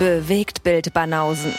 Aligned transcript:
Bewegt 0.00 0.62
Bild 0.62 0.94
Banausen. 0.94 1.52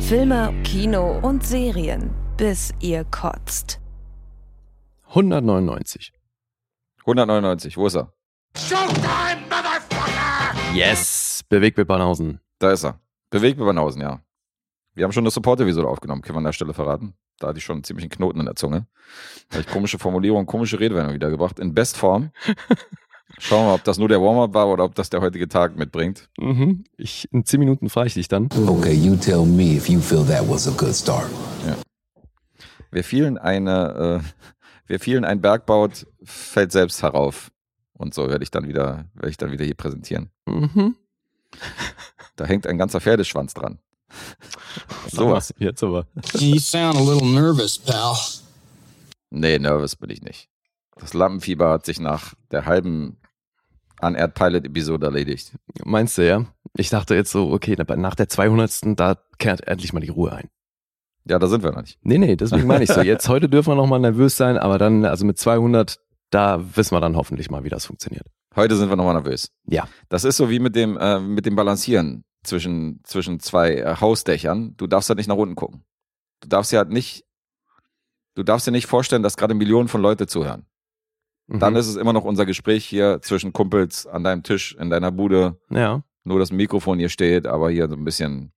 Filme, 0.00 0.54
Kino 0.62 1.18
und 1.22 1.44
Serien, 1.44 2.14
bis 2.36 2.72
ihr 2.78 3.04
kotzt. 3.06 3.80
199. 5.08 6.12
199, 7.00 7.76
wo 7.76 7.88
ist 7.88 7.96
er? 7.96 8.12
Showtime, 8.56 9.40
Motherfucker! 9.50 10.54
Yes, 10.72 11.42
bewegt 11.48 11.78
mit 11.78 11.88
Banausen. 11.88 12.38
Da 12.60 12.70
ist 12.70 12.84
er. 12.84 13.00
Bewegt 13.30 13.58
mit 13.58 13.66
Banausen, 13.66 14.02
ja. 14.02 14.20
Wir 14.94 15.02
haben 15.02 15.10
schon 15.10 15.24
eine 15.24 15.32
Support-Episode 15.32 15.88
aufgenommen, 15.88 16.22
können 16.22 16.36
wir 16.36 16.38
an 16.38 16.44
der 16.44 16.52
Stelle 16.52 16.74
verraten. 16.74 17.14
Da 17.40 17.48
hatte 17.48 17.58
ich 17.58 17.64
schon 17.64 17.76
einen 17.76 17.84
ziemlichen 17.84 18.10
Knoten 18.10 18.38
in 18.38 18.46
der 18.46 18.54
Zunge. 18.54 18.86
Da 19.48 19.56
habe 19.56 19.66
ich 19.66 19.72
komische 19.72 19.98
Formulierungen, 19.98 20.46
komische 20.46 20.78
Redewendungen 20.78 21.14
wiedergebracht. 21.14 21.58
In 21.58 21.74
Bestform. 21.74 22.30
Schauen 23.38 23.62
wir 23.62 23.66
mal, 23.68 23.74
ob 23.74 23.84
das 23.84 23.98
nur 23.98 24.08
der 24.08 24.20
Warm-up 24.20 24.54
war 24.54 24.68
oder 24.68 24.84
ob 24.84 24.94
das 24.94 25.08
der 25.08 25.20
heutige 25.20 25.48
Tag 25.48 25.76
mitbringt. 25.76 26.28
Mhm. 26.38 26.84
Ich, 26.96 27.28
in 27.32 27.44
10 27.44 27.60
Minuten 27.60 27.88
frage 27.88 28.08
ich 28.08 28.14
dich 28.14 28.28
dann. 28.28 28.48
Okay, 28.66 28.92
you 28.92 29.16
tell 29.16 29.46
me 29.46 29.76
if 29.76 29.88
you 29.88 30.00
feel 30.00 30.24
that 30.26 30.48
was 30.48 30.68
a 30.68 30.72
good 30.72 30.94
start. 30.94 31.30
Wer 32.90 33.04
vielen 33.04 33.38
eine, 33.38 34.22
äh, 34.22 34.46
wer 34.86 34.98
vielen 34.98 35.24
ein 35.24 35.40
Berg 35.40 35.64
baut, 35.64 36.06
fällt 36.24 36.72
selbst 36.72 37.02
herauf. 37.02 37.52
Und 37.92 38.14
so 38.14 38.28
werde 38.28 38.42
ich 38.42 38.50
dann 38.50 38.66
wieder, 38.66 39.04
werde 39.14 39.30
ich 39.30 39.36
dann 39.36 39.52
wieder 39.52 39.64
hier 39.64 39.74
präsentieren. 39.74 40.30
Mhm. 40.46 40.96
Da 42.36 42.46
hängt 42.46 42.66
ein 42.66 42.78
ganzer 42.78 43.00
Pferdeschwanz 43.00 43.54
dran. 43.54 43.78
Sowas. 45.10 45.54
Jetzt 45.58 45.82
aber. 45.82 46.06
You 46.38 46.58
sound 46.58 46.96
a 46.96 47.00
little 47.00 47.28
nervous, 47.28 47.78
pal. 47.78 48.16
Nee, 49.30 49.58
nervös 49.58 49.96
bin 49.96 50.10
ich 50.10 50.22
nicht. 50.22 50.48
Das 50.96 51.14
Lampenfieber 51.14 51.70
hat 51.70 51.86
sich 51.86 52.00
nach 52.00 52.34
der 52.50 52.66
halben 52.66 53.16
Unearth 54.00 54.34
Pilot 54.34 54.66
Episode 54.66 55.06
erledigt. 55.06 55.52
Meinst 55.84 56.18
du, 56.18 56.26
ja? 56.26 56.46
Ich 56.76 56.90
dachte 56.90 57.14
jetzt 57.14 57.30
so, 57.30 57.50
okay, 57.50 57.76
aber 57.78 57.96
nach 57.96 58.14
der 58.14 58.28
200. 58.28 58.98
da 58.98 59.16
kehrt 59.38 59.66
endlich 59.66 59.92
mal 59.92 60.00
die 60.00 60.08
Ruhe 60.08 60.32
ein. 60.32 60.48
Ja, 61.26 61.38
da 61.38 61.46
sind 61.46 61.62
wir 61.62 61.72
noch 61.72 61.82
nicht. 61.82 61.98
Nee, 62.02 62.18
nee, 62.18 62.36
deswegen 62.36 62.66
meine 62.66 62.84
ich 62.84 62.90
so. 62.90 63.02
Jetzt 63.02 63.28
heute 63.28 63.48
dürfen 63.48 63.70
wir 63.70 63.76
noch 63.76 63.86
mal 63.86 63.98
nervös 63.98 64.36
sein, 64.36 64.58
aber 64.58 64.78
dann, 64.78 65.04
also 65.04 65.24
mit 65.24 65.38
200, 65.38 66.00
da 66.30 66.64
wissen 66.76 66.94
wir 66.94 67.00
dann 67.00 67.16
hoffentlich 67.16 67.50
mal, 67.50 67.62
wie 67.64 67.68
das 67.68 67.86
funktioniert. 67.86 68.26
Heute 68.56 68.76
sind 68.76 68.88
wir 68.88 68.96
nochmal 68.96 69.14
nervös. 69.14 69.50
Ja. 69.68 69.86
Das 70.08 70.24
ist 70.24 70.36
so 70.36 70.50
wie 70.50 70.58
mit 70.58 70.74
dem, 70.74 70.96
äh, 70.96 71.20
mit 71.20 71.46
dem 71.46 71.56
Balancieren 71.56 72.24
zwischen, 72.42 73.00
zwischen 73.04 73.40
zwei 73.40 73.74
äh, 73.74 73.96
Hausdächern. 74.00 74.74
Du 74.76 74.86
darfst 74.86 75.08
ja 75.08 75.14
nicht 75.14 75.28
nach 75.28 75.36
unten 75.36 75.54
gucken. 75.56 75.84
Du 76.40 76.48
darfst 76.48 76.72
ja 76.72 76.78
halt 76.78 76.90
nicht, 76.90 77.24
du 78.34 78.42
darfst 78.42 78.66
dir 78.66 78.70
nicht 78.70 78.86
vorstellen, 78.86 79.22
dass 79.22 79.36
gerade 79.36 79.54
Millionen 79.54 79.88
von 79.88 80.00
Leute 80.00 80.26
zuhören. 80.26 80.66
Dann 81.48 81.72
Mhm. 81.72 81.78
ist 81.80 81.88
es 81.88 81.96
immer 81.96 82.12
noch 82.12 82.24
unser 82.24 82.46
Gespräch 82.46 82.84
hier 82.86 83.20
zwischen 83.22 83.52
Kumpels 83.52 84.06
an 84.06 84.22
deinem 84.24 84.42
Tisch 84.44 84.74
in 84.78 84.88
deiner 84.88 85.10
Bude. 85.10 85.58
Ja. 85.68 86.02
Nur 86.22 86.38
das 86.38 86.52
Mikrofon 86.52 86.98
hier 86.98 87.08
steht, 87.08 87.46
aber 87.46 87.70
hier 87.70 87.88
so 87.88 87.96
ein 87.96 88.04
bisschen 88.04 88.52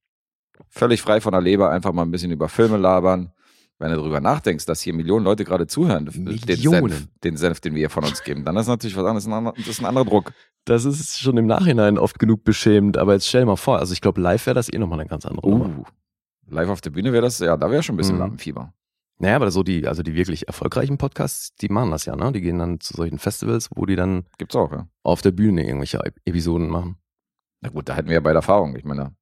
völlig 0.68 1.02
frei 1.02 1.20
von 1.20 1.32
der 1.32 1.40
Leber, 1.40 1.70
einfach 1.70 1.92
mal 1.92 2.02
ein 2.02 2.10
bisschen 2.12 2.30
über 2.30 2.48
Filme 2.48 2.76
labern. 2.76 3.32
Wenn 3.78 3.90
du 3.90 3.96
darüber 3.96 4.20
nachdenkst, 4.20 4.66
dass 4.66 4.80
hier 4.80 4.94
Millionen 4.94 5.24
Leute 5.24 5.44
gerade 5.44 5.66
zuhören, 5.66 6.06
den 6.06 6.24
Millionen. 6.24 6.90
Senf, 6.92 7.08
den 7.24 7.36
Senf, 7.36 7.60
den 7.60 7.74
wir 7.74 7.80
hier 7.80 7.90
von 7.90 8.04
uns 8.04 8.22
geben, 8.22 8.44
dann 8.44 8.56
ist 8.56 8.68
natürlich 8.68 8.96
was 8.96 9.04
anderes, 9.04 9.54
das 9.56 9.66
ist 9.68 9.80
ein 9.80 9.86
anderer 9.86 10.04
Druck. 10.04 10.32
Das 10.64 10.84
ist 10.84 11.18
schon 11.18 11.36
im 11.36 11.46
Nachhinein 11.46 11.98
oft 11.98 12.18
genug 12.18 12.44
beschämend, 12.44 12.96
aber 12.96 13.14
jetzt 13.14 13.26
stell 13.28 13.42
dir 13.42 13.46
mal 13.46 13.56
vor, 13.56 13.78
also 13.80 13.92
ich 13.92 14.00
glaube, 14.00 14.20
live 14.20 14.46
wäre 14.46 14.54
das 14.54 14.72
eh 14.72 14.78
nochmal 14.78 15.00
eine 15.00 15.08
ganz 15.08 15.26
andere 15.26 15.50
Nummer. 15.50 15.78
Uh, 15.78 15.84
live 16.48 16.68
auf 16.70 16.80
der 16.80 16.90
Bühne 16.90 17.12
wäre 17.12 17.22
das, 17.22 17.40
ja, 17.40 17.56
da 17.56 17.70
wäre 17.70 17.82
schon 17.82 17.94
ein 17.94 17.98
bisschen 17.98 18.14
Mhm. 18.14 18.20
Lampenfieber. 18.20 18.72
Naja, 19.18 19.36
aber 19.36 19.50
so 19.50 19.62
die, 19.62 19.86
also 19.86 20.02
die 20.02 20.14
wirklich 20.14 20.46
erfolgreichen 20.48 20.96
Podcasts, 20.98 21.54
die 21.56 21.68
machen 21.68 21.90
das 21.90 22.04
ja, 22.04 22.16
ne? 22.16 22.32
Die 22.32 22.40
gehen 22.40 22.58
dann 22.58 22.80
zu 22.80 22.94
solchen 22.94 23.18
Festivals, 23.18 23.68
wo 23.74 23.86
die 23.86 23.96
dann 23.96 24.24
Gibt's 24.38 24.56
auch, 24.56 24.72
ja. 24.72 24.88
auf 25.02 25.20
der 25.22 25.30
Bühne 25.32 25.64
irgendwelche 25.64 25.98
Ep- 25.98 26.20
Episoden 26.24 26.68
machen. 26.68 26.96
Na 27.60 27.68
gut, 27.70 27.88
da 27.88 27.94
hätten 27.94 28.08
wir 28.08 28.14
ja 28.14 28.20
beide 28.20 28.36
Erfahrung. 28.36 28.74
Ich 28.76 28.84
meine, 28.84 29.14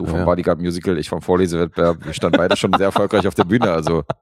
du 0.00 0.06
vom 0.06 0.18
Ja. 0.20 0.24
Bodyguard 0.24 0.60
Musical, 0.60 0.98
ich 0.98 1.08
vom 1.08 1.22
Vorlesewettbewerb, 1.22 2.04
wir 2.04 2.12
standen 2.12 2.38
beide 2.38 2.56
schon 2.56 2.72
sehr 2.76 2.86
erfolgreich 2.86 3.26
auf 3.26 3.34
der 3.34 3.44
Bühne. 3.44 3.70
Also, 3.70 4.04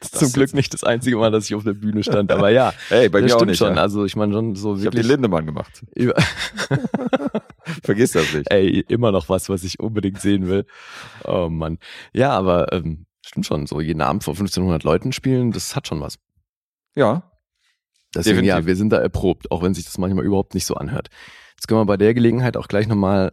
Das 0.00 0.10
ist 0.10 0.18
zum 0.18 0.32
Glück 0.32 0.54
nicht 0.54 0.72
das 0.72 0.84
einzige 0.84 1.16
Mal, 1.18 1.30
dass 1.30 1.44
ich 1.44 1.54
auf 1.54 1.62
der 1.62 1.74
Bühne 1.74 2.02
stand, 2.02 2.32
aber 2.32 2.48
ja, 2.48 2.72
hey, 2.88 3.08
bei 3.10 3.20
das 3.20 3.28
mir 3.30 3.34
auch 3.34 3.38
stimmt 3.40 3.50
nicht. 3.50 3.58
schon. 3.58 3.76
Ja. 3.76 3.82
Also 3.82 4.04
ich 4.06 4.16
meine 4.16 4.32
schon 4.32 4.54
so 4.56 4.70
Ich 4.74 4.80
habe 4.86 4.90
die 4.90 4.96
wirklich. 4.96 5.06
Lindemann 5.08 5.44
gemacht. 5.46 5.84
Vergiss 7.82 8.12
das 8.12 8.32
nicht. 8.32 8.50
Ey, 8.50 8.80
immer 8.88 9.12
noch 9.12 9.28
was, 9.28 9.48
was 9.48 9.64
ich 9.64 9.78
unbedingt 9.80 10.20
sehen 10.20 10.48
will. 10.48 10.66
Oh 11.24 11.48
Mann. 11.50 11.78
Ja, 12.12 12.30
aber 12.30 12.72
ähm, 12.72 13.06
stimmt 13.24 13.46
schon. 13.46 13.66
So 13.66 13.80
jeden 13.80 14.00
Abend 14.00 14.24
vor 14.24 14.32
1500 14.34 14.82
Leuten 14.84 15.12
spielen, 15.12 15.52
das 15.52 15.76
hat 15.76 15.86
schon 15.88 16.00
was. 16.00 16.18
Ja, 16.94 17.30
Deswegen 18.14 18.36
Definitiv. 18.36 18.60
ja, 18.62 18.66
wir 18.66 18.76
sind 18.76 18.90
da 18.90 18.98
erprobt, 18.98 19.50
auch 19.50 19.62
wenn 19.62 19.74
sich 19.74 19.84
das 19.84 19.98
manchmal 19.98 20.24
überhaupt 20.24 20.54
nicht 20.54 20.64
so 20.64 20.74
anhört. 20.76 21.08
Jetzt 21.56 21.68
können 21.68 21.80
wir 21.80 21.84
bei 21.86 21.98
der 21.98 22.14
Gelegenheit 22.14 22.56
auch 22.56 22.66
gleich 22.68 22.86
nochmal 22.86 23.32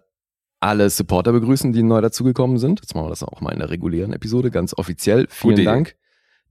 alle 0.63 0.90
Supporter 0.90 1.34
begrüßen, 1.34 1.74
die 1.74 1.84
neu 1.84 2.00
dazugekommen 2.00 2.57
sind. 2.57 2.79
Jetzt 2.81 2.96
machen 2.96 3.07
wir 3.07 3.09
das 3.09 3.22
auch 3.22 3.41
mal 3.41 3.51
in 3.51 3.59
der 3.59 3.69
regulären 3.69 4.13
Episode, 4.13 4.50
ganz 4.50 4.74
offiziell. 4.78 5.28
Vielen 5.29 5.51
Gute 5.51 5.62
Idee. 5.62 5.72
Dank. 5.72 5.96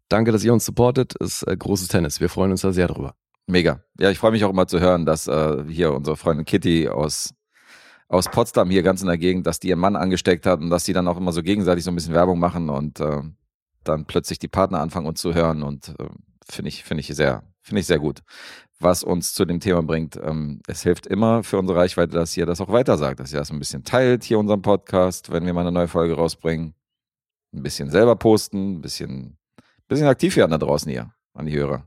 Danke, 0.09 0.33
dass 0.33 0.45
ihr 0.45 0.53
uns 0.53 0.67
supportet. 0.67 1.15
Ist 1.15 1.43
äh, 1.45 1.57
großes 1.57 1.89
Tennis. 1.89 2.21
Wir 2.21 2.29
freuen 2.29 2.51
uns 2.51 2.61
da 2.61 2.73
sehr 2.73 2.89
drüber. 2.89 3.15
mega. 3.47 3.83
Ja, 3.99 4.11
ich 4.11 4.19
freue 4.19 4.33
mich 4.33 4.45
auch 4.45 4.51
immer 4.51 4.67
zu 4.67 4.81
hören, 4.81 5.07
dass 5.07 5.27
äh, 5.29 5.65
hier 5.69 5.93
unsere 5.93 6.17
Freundin 6.19 6.45
Kitty 6.45 6.89
aus, 6.89 7.35
aus 8.09 8.29
Potsdam 8.29 8.69
hier 8.71 8.83
ganz 8.83 9.01
in 9.01 9.09
der 9.09 9.19
Gegend, 9.19 9.47
dass 9.47 9.61
die 9.61 9.69
ihren 9.69 9.79
Mann 9.79 9.97
angesteckt 9.97 10.45
hat 10.45 10.61
und 10.61 10.69
dass 10.69 10.85
die 10.85 10.93
dann 10.93 11.09
auch 11.09 11.17
immer 11.17 11.33
so 11.33 11.43
gegenseitig 11.43 11.83
so 11.83 11.91
ein 11.91 11.95
bisschen 11.95 12.15
Werbung 12.15 12.39
machen 12.39 12.69
und 12.69 13.01
äh, 13.01 13.23
dann 13.85 14.05
plötzlich 14.05 14.39
die 14.39 14.49
Partner 14.49 14.81
anfangen 14.81 15.07
uns 15.07 15.21
zu 15.21 15.35
hören 15.35 15.63
und 15.63 15.89
äh, 15.89 16.09
finde 16.49 16.69
ich, 16.69 16.85
finde 16.85 17.01
ich 17.01 17.09
sehr, 17.09 17.43
finde 17.63 17.81
ich 17.81 17.87
sehr 17.87 17.99
gut. 17.99 18.21
Was 18.83 19.05
uns 19.05 19.33
zu 19.33 19.45
dem 19.45 19.61
Thema 19.61 19.81
bringt, 19.85 20.17
ähm, 20.17 20.61
es 20.67 20.83
hilft 20.83 21.07
immer 21.07 21.45
für 21.45 21.57
unsere 21.57 21.79
Reichweite, 21.79 22.15
dass 22.15 22.37
ihr 22.37 22.47
das 22.47 22.61
auch 22.61 22.69
weiter 22.69 22.99
sagt, 22.99 23.21
dass 23.21 23.33
ihr 23.33 23.39
das 23.39 23.53
ein 23.53 23.61
bisschen 23.61 23.85
teilt 23.85 24.25
hier 24.25 24.41
unseren 24.41 24.61
Podcast, 24.61 25.31
wenn 25.31 25.47
wir 25.47 25.53
mal 25.55 25.61
eine 25.61 25.71
neue 25.71 25.87
Folge 25.87 26.15
rausbringen. 26.15 26.75
Ein 27.55 27.63
bisschen 27.63 27.91
selber 27.91 28.17
posten, 28.17 28.79
ein 28.79 28.81
bisschen, 28.81 29.39
bisschen 29.87 30.09
aktiv 30.09 30.35
werden 30.37 30.51
da 30.51 30.59
draußen 30.59 30.91
hier 30.91 31.15
an 31.33 31.47
die 31.47 31.57
Hörer. 31.57 31.87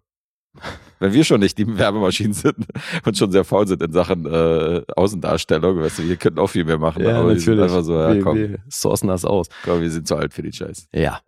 Wenn 1.00 1.12
wir 1.12 1.26
schon 1.26 1.42
nicht 1.42 1.58
die 1.58 1.78
Werbemaschinen 1.78 2.32
sind 2.32 2.66
und 3.06 3.18
schon 3.18 3.30
sehr 3.30 3.44
faul 3.44 3.68
sind 3.68 3.84
in 3.84 3.92
Sachen 3.92 4.26
äh, 4.26 4.84
Außendarstellung, 4.96 5.78
weißt 5.82 6.00
du, 6.00 6.08
wir 6.08 6.16
könnten 6.16 6.40
auch 6.40 6.48
viel 6.48 6.64
mehr 6.64 6.78
machen. 6.78 7.06
aber 7.06 7.28
wir 7.28 7.40
sind 7.42 7.60
einfach 7.60 7.84
so, 7.84 8.00
ja, 8.00 8.22
komm, 8.22 8.38
wir 8.38 8.60
sourcen 8.70 9.10
das 9.10 9.26
aus. 9.26 9.50
komm, 9.66 9.82
wir 9.82 9.92
sind 9.92 10.08
zu 10.08 10.16
alt 10.16 10.34
für 10.34 10.44
den 10.44 10.54
Scheiß. 10.54 10.88
Ja, 10.94 11.20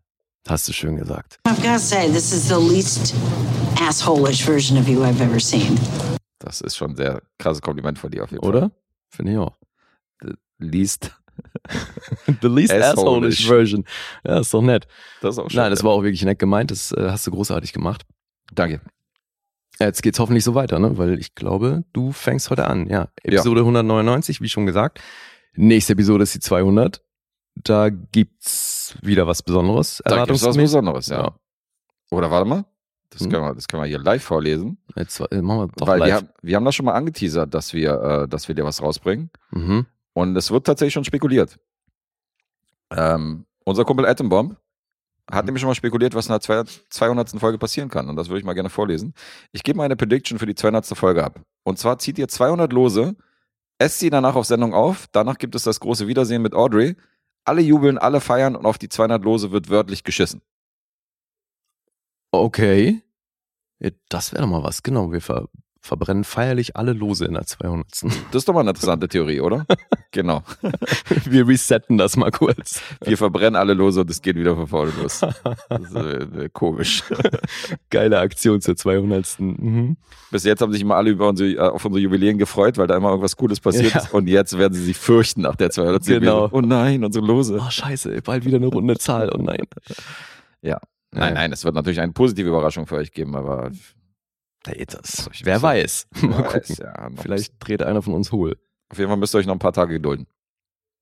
hast 0.48 0.68
du 0.68 0.74
schön 0.74 0.98
gesagt. 0.98 1.40
I've 1.46 1.62
got 1.62 1.74
to 1.74 1.80
say, 1.80 2.08
this 2.12 2.32
is 2.32 2.48
the 2.48 2.56
least 2.56 3.14
asshole-ish 3.82 4.44
version 4.44 4.78
of 4.78 4.88
you 4.88 5.04
I've 5.04 5.22
ever 5.22 5.40
seen. 5.40 5.78
Das 6.40 6.62
ist 6.62 6.78
schon 6.78 6.92
ein 6.92 6.96
sehr 6.96 7.22
krasses 7.40 7.62
Kompliment 7.62 8.00
von 8.00 8.12
dir 8.12 8.24
auf 8.24 8.32
jeden 8.32 8.44
Fall. 8.44 8.56
Oder? 8.56 8.72
Finde 9.10 9.34
ich 9.34 9.38
auch. 9.38 9.58
Liest. 10.60 11.12
The 12.42 12.48
least 12.48 12.74
Assholeish. 12.74 12.98
asshole-ish 12.98 13.48
version. 13.48 13.86
Ja, 14.26 14.40
ist 14.40 14.54
doch 14.54 14.62
nett. 14.62 14.88
Das 15.22 15.36
ist 15.36 15.40
auch 15.40 15.50
schon. 15.50 15.62
Nein, 15.62 15.72
das 15.72 15.84
war 15.84 15.92
auch 15.92 16.04
wirklich 16.04 16.24
nett 16.24 16.40
gemeint. 16.40 16.72
Das 16.72 16.92
äh, 16.92 17.10
hast 17.12 17.28
du 17.28 17.32
großartig 17.32 17.74
gemacht. 17.74 18.06
Danke. 18.54 18.82
Jetzt 19.80 20.02
geht's 20.02 20.18
hoffentlich 20.20 20.44
so 20.44 20.56
weiter, 20.56 20.80
ne? 20.80 20.98
Weil 20.98 21.20
ich 21.20 21.36
glaube, 21.36 21.84
du 21.94 22.12
fängst 22.12 22.50
heute 22.50 22.66
an. 22.66 22.88
Ja, 22.88 23.10
Episode 23.22 23.62
199, 23.62 24.42
wie 24.42 24.50
schon 24.50 24.66
gesagt. 24.66 25.00
Nächste 25.56 25.94
Episode 25.94 26.24
ist 26.24 26.34
die 26.34 26.40
200. 26.40 27.04
Da 27.56 27.90
gibt's 27.90 28.77
wieder 29.02 29.28
was 29.28 29.42
Besonderes. 29.44 30.02
Da 30.06 30.26
gibt 30.26 30.38
es 30.38 30.44
was. 30.46 30.56
Besonderes, 30.58 31.08
ja. 31.08 31.22
Ja. 31.24 31.36
Oder 32.12 32.32
warte 32.32 32.48
mal. 32.48 32.66
Das, 33.10 33.22
Hm. 33.22 33.32
können 33.32 33.44
wir, 33.44 33.56
das 33.56 33.68
können 33.68 33.84
wir 33.84 33.88
hier 33.88 34.00
live 34.00 34.24
vorlesen. 34.24 34.78
Jetzt 34.96 35.20
äh, 35.32 35.42
machen 35.42 35.60
wir 35.62 35.68
doch 35.76 35.88
weil 35.88 36.00
wir 36.00 36.08
live. 36.08 36.16
haben, 36.16 36.30
wir 36.42 36.56
haben 36.58 36.66
das 36.66 36.76
schon 36.76 36.86
mal 36.86 36.94
angeteasert, 36.94 37.54
dass 37.54 37.74
wir, 37.74 38.02
äh, 38.02 38.28
dass 38.28 38.48
wir 38.48 38.56
dir 38.56 38.66
was 38.66 38.82
rausbringen. 38.82 39.30
Mhm. 39.52 39.86
Und 40.14 40.36
es 40.36 40.52
wird 40.52 40.66
tatsächlich 40.66 40.94
schon 40.94 41.06
spekuliert. 41.06 41.58
Ähm, 42.92 43.46
unser 43.66 43.86
Kumpel 43.86 44.06
Atombomb 44.06 44.58
hat 45.30 45.46
nämlich 45.46 45.62
schon 45.62 45.68
mal 45.70 45.76
spekuliert, 45.76 46.16
was 46.16 46.28
in 46.28 46.32
der 46.34 46.40
200. 46.42 46.86
200. 46.90 47.30
Folge 47.40 47.58
passieren 47.58 47.90
kann. 47.90 48.08
Und 48.10 48.16
das 48.16 48.30
würde 48.30 48.40
ich 48.40 48.46
mal 48.46 48.54
gerne 48.54 48.70
vorlesen. 48.70 49.14
Ich 49.52 49.64
gebe 49.64 49.78
mal 49.78 49.84
eine 49.84 49.96
Prediction 49.98 50.40
für 50.40 50.46
die 50.46 50.56
200. 50.56 50.86
Folge 50.98 51.24
ab. 51.24 51.42
Und 51.64 51.78
zwar 51.80 52.00
zieht 52.00 52.18
ihr 52.18 52.28
200 52.30 52.72
Lose, 52.72 53.16
esst 53.78 54.00
sie 54.00 54.10
danach 54.10 54.36
auf 54.36 54.46
Sendung 54.46 54.74
auf. 54.74 55.08
Danach 55.12 55.38
gibt 55.38 55.54
es 55.56 55.64
das 55.64 55.80
große 55.82 56.08
Wiedersehen 56.08 56.42
mit 56.42 56.54
Audrey. 56.54 56.96
Alle 57.48 57.62
jubeln, 57.62 57.98
alle 57.98 58.20
feiern 58.20 58.58
und 58.58 58.66
auf 58.66 58.78
die 58.78 58.90
200 58.90 59.24
Lose 59.24 59.52
wird 59.52 59.70
wörtlich 59.70 60.04
geschissen. 60.04 60.42
Okay. 62.34 63.02
Ja, 63.80 63.92
das 64.10 64.34
wäre 64.34 64.42
doch 64.44 64.50
mal 64.50 64.64
was. 64.64 64.84
Genau, 64.84 65.12
wir 65.12 65.22
ver 65.22 65.48
verbrennen 65.82 66.24
feierlich 66.24 66.76
alle 66.76 66.94
Lose 66.94 67.26
in 67.26 67.34
der 67.34 67.46
200. 67.46 67.88
Das 67.92 68.04
ist 68.34 68.48
doch 68.48 68.54
mal 68.54 68.62
eine 68.62 68.72
interessante 68.72 69.08
Theorie, 69.08 69.42
oder? 69.42 69.66
genau. 70.12 70.44
wir 71.26 71.48
resetten 71.48 71.98
das 71.98 72.18
mal 72.18 72.32
kurz. 72.32 72.82
Wir 73.04 73.18
verbrennen 73.18 73.56
alle 73.56 73.74
Lose 73.74 74.02
und 74.02 74.10
es 74.10 74.22
geht 74.22 74.36
wieder 74.36 74.56
von 74.56 74.68
vorne 74.68 74.92
los. 75.02 75.22
Ist 75.22 75.96
äh, 75.96 76.50
komisch. 76.52 77.04
Geile 77.90 78.20
Aktion 78.20 78.62
zur 78.62 78.76
200. 78.76 79.40
Mhm. 79.40 79.98
Bis 80.32 80.44
jetzt 80.44 80.62
haben 80.62 80.72
sich 80.72 80.82
immer 80.82 80.96
alle 80.96 81.12
über 81.12 81.30
unsere, 81.30 81.52
äh, 81.52 81.60
auf 81.60 81.86
unsere 81.86 82.02
Jubiläen 82.02 82.38
gefreut, 82.38 82.78
weil 82.78 82.88
da 82.88 82.98
immer 82.98 83.10
irgendwas 83.10 83.36
Cooles 83.38 83.60
passiert 83.60 83.94
Ja. 83.94 84.02
ist. 84.02 84.14
Und 84.14 84.28
jetzt 84.28 84.58
werden 84.58 84.74
sie 84.74 84.84
sich 84.84 84.98
fürchten 84.98 85.42
nach 85.42 85.56
der 85.56 85.70
200. 85.70 86.04
Genau. 86.06 86.50
Oh 86.52 86.62
nein, 86.62 87.04
unsere 87.04 87.26
Lose. 87.26 87.60
Oh, 87.62 87.70
scheiße, 87.70 88.22
bald 88.24 88.46
wieder 88.46 88.58
eine 88.58 88.68
runde 88.68 88.98
Zahl. 88.98 89.32
Oh 89.34 89.42
nein. 89.42 89.66
Nein, 91.12 91.34
nein, 91.34 91.52
es 91.52 91.64
wird 91.64 91.76
natürlich 91.76 92.00
eine 92.00 92.12
positive 92.12 92.50
Überraschung 92.50 92.86
für 92.86 92.96
euch 92.96 93.12
geben, 93.12 93.36
aber 93.36 93.72
Ey, 94.66 94.86
das, 94.86 95.30
Ich 95.34 95.46
wer 95.46 95.62
weiß. 95.62 96.08
Mal 96.22 96.44
weiß, 96.44 96.68
gucken. 96.68 96.76
ja, 96.80 97.10
Vielleicht 97.22 97.54
dreht 97.60 97.84
einer 97.84 98.02
von 98.02 98.14
uns 98.14 98.32
hohl. 98.32 98.58
Auf 98.90 98.98
jeden 98.98 99.10
Fall 99.10 99.18
müsst 99.18 99.36
ihr 99.36 99.40
euch 99.40 99.46
noch 99.46 99.56
ein 99.56 99.60
paar 99.60 99.74
Tage 99.74 99.94
gedulden. 99.94 100.28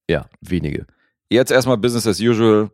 Ja, 0.10 0.28
wenige. 0.42 0.86
Jetzt 1.30 1.52
erstmal 1.52 1.78
Business 1.78 2.06
as 2.07 2.19
usual. 2.19 2.69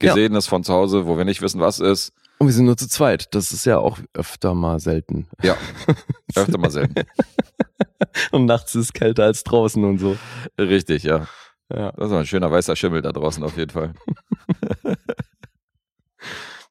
Gesehenes 0.00 0.46
von 0.46 0.62
zu 0.62 0.72
Hause, 0.72 1.06
wo 1.06 1.18
wir 1.18 1.24
nicht 1.24 1.42
wissen, 1.42 1.60
was 1.60 1.80
ist. 1.80 2.12
Und 2.38 2.46
wir 2.46 2.54
sind 2.54 2.66
nur 2.66 2.76
zu 2.76 2.88
zweit. 2.88 3.34
Das 3.34 3.50
ist 3.50 3.64
ja 3.66 3.78
auch 3.78 3.98
öfter 4.14 4.54
mal 4.54 4.78
selten. 4.78 5.26
Ja, 5.42 5.56
öfter 6.36 6.56
mal 6.56 6.70
selten. 6.70 7.02
Und 8.30 8.44
nachts 8.46 8.76
ist 8.76 8.84
es 8.84 8.92
kälter 8.92 9.24
als 9.24 9.42
draußen 9.42 9.82
und 9.84 9.98
so. 9.98 10.16
Richtig, 10.58 11.02
ja. 11.02 11.26
Ja. 11.72 11.90
Das 11.92 12.06
ist 12.10 12.12
ein 12.16 12.26
schöner 12.26 12.50
weißer 12.50 12.76
Schimmel 12.76 13.02
da 13.02 13.10
draußen 13.12 13.42
auf 13.42 13.56
jeden 13.56 13.70
Fall. 13.70 13.92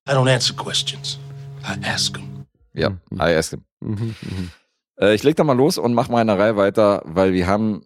I 0.07 0.12
don't 0.13 0.30
answer 0.33 0.56
questions. 0.56 1.19
I 1.63 1.77
ask 1.86 2.13
them. 2.13 2.37
Ja, 2.77 2.91
Mhm. 3.09 3.19
I 3.19 3.35
asked 3.35 3.51
him. 3.51 3.65
Mhm, 3.81 4.15
mhm. 4.21 4.51
Äh, 5.00 5.13
ich 5.15 5.24
leg 5.24 5.35
da 5.35 5.44
mal 5.44 5.56
los 5.57 5.77
und 5.77 5.94
mach 5.94 6.09
mal 6.09 6.19
eine 6.21 6.38
Reihe 6.38 6.56
weiter, 6.57 7.01
weil 7.06 7.33
wir 7.33 7.47
haben 7.47 7.85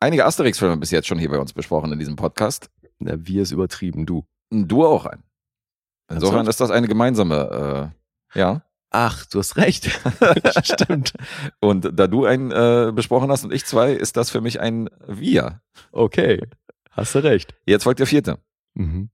einige 0.00 0.24
Asterix-Filme 0.24 0.76
bis 0.76 0.90
jetzt 0.90 1.06
schon 1.08 1.18
hier 1.18 1.30
bei 1.30 1.38
uns 1.38 1.52
besprochen 1.52 1.92
in 1.92 1.98
diesem 1.98 2.16
Podcast. 2.16 2.70
Ja, 3.00 3.14
wir 3.18 3.42
ist 3.42 3.50
übertrieben, 3.52 4.06
du. 4.06 4.24
Du 4.50 4.84
auch 4.84 5.06
ein. 5.06 5.22
Insofern 6.10 6.46
ist 6.46 6.60
das 6.60 6.70
eine 6.70 6.88
gemeinsame, 6.88 7.92
äh, 8.34 8.38
ja. 8.38 8.62
Ach, 8.90 9.24
du 9.26 9.38
hast 9.38 9.56
recht. 9.56 9.86
Stimmt. 10.64 11.14
Und 11.60 11.98
da 11.98 12.06
du 12.06 12.26
einen 12.26 12.50
äh, 12.50 12.92
besprochen 12.94 13.30
hast 13.30 13.44
und 13.44 13.52
ich 13.52 13.64
zwei, 13.64 13.92
ist 13.92 14.16
das 14.18 14.28
für 14.30 14.42
mich 14.42 14.60
ein 14.60 14.90
Wir. 15.06 15.62
Okay. 15.92 16.46
Hast 16.90 17.14
du 17.14 17.20
recht. 17.20 17.54
Jetzt 17.64 17.84
folgt 17.84 18.00
der 18.00 18.06
vierte. 18.06 18.38
Mhm. 18.74 19.08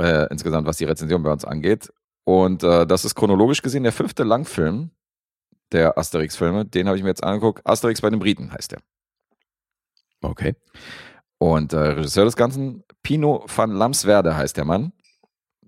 äh, 0.00 0.26
insgesamt, 0.30 0.66
was 0.66 0.76
die 0.76 0.84
Rezension 0.84 1.22
bei 1.22 1.32
uns 1.32 1.44
angeht. 1.44 1.90
Und 2.28 2.62
äh, 2.62 2.86
das 2.86 3.06
ist 3.06 3.14
chronologisch 3.14 3.62
gesehen 3.62 3.84
der 3.84 3.92
fünfte 3.92 4.22
Langfilm 4.22 4.90
der 5.72 5.96
Asterix-Filme. 5.96 6.66
Den 6.66 6.86
habe 6.86 6.98
ich 6.98 7.02
mir 7.02 7.08
jetzt 7.08 7.24
angeguckt. 7.24 7.66
Asterix 7.66 8.02
bei 8.02 8.10
den 8.10 8.18
Briten 8.18 8.52
heißt 8.52 8.72
der. 8.72 8.80
Okay. 10.20 10.54
Und 11.38 11.72
äh, 11.72 11.78
Regisseur 11.78 12.26
des 12.26 12.36
Ganzen, 12.36 12.84
Pino 13.02 13.46
van 13.46 13.70
Lamswerde 13.70 14.36
heißt 14.36 14.58
der 14.58 14.66
Mann. 14.66 14.92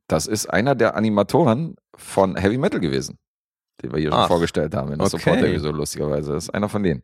Das 0.06 0.26
ist 0.26 0.52
einer 0.52 0.74
der 0.74 0.96
Animatoren 0.96 1.76
von 1.96 2.36
Heavy 2.36 2.58
Metal 2.58 2.78
gewesen, 2.78 3.16
den 3.82 3.92
wir 3.92 3.98
hier 3.98 4.10
schon 4.10 4.20
Ach, 4.20 4.28
vorgestellt 4.28 4.74
haben 4.74 4.92
in 4.92 4.98
der 4.98 5.06
okay. 5.06 5.16
Support-Episode, 5.16 5.78
lustigerweise. 5.78 6.32
Das 6.34 6.44
ist 6.44 6.50
einer 6.50 6.68
von 6.68 6.82
denen. 6.82 7.02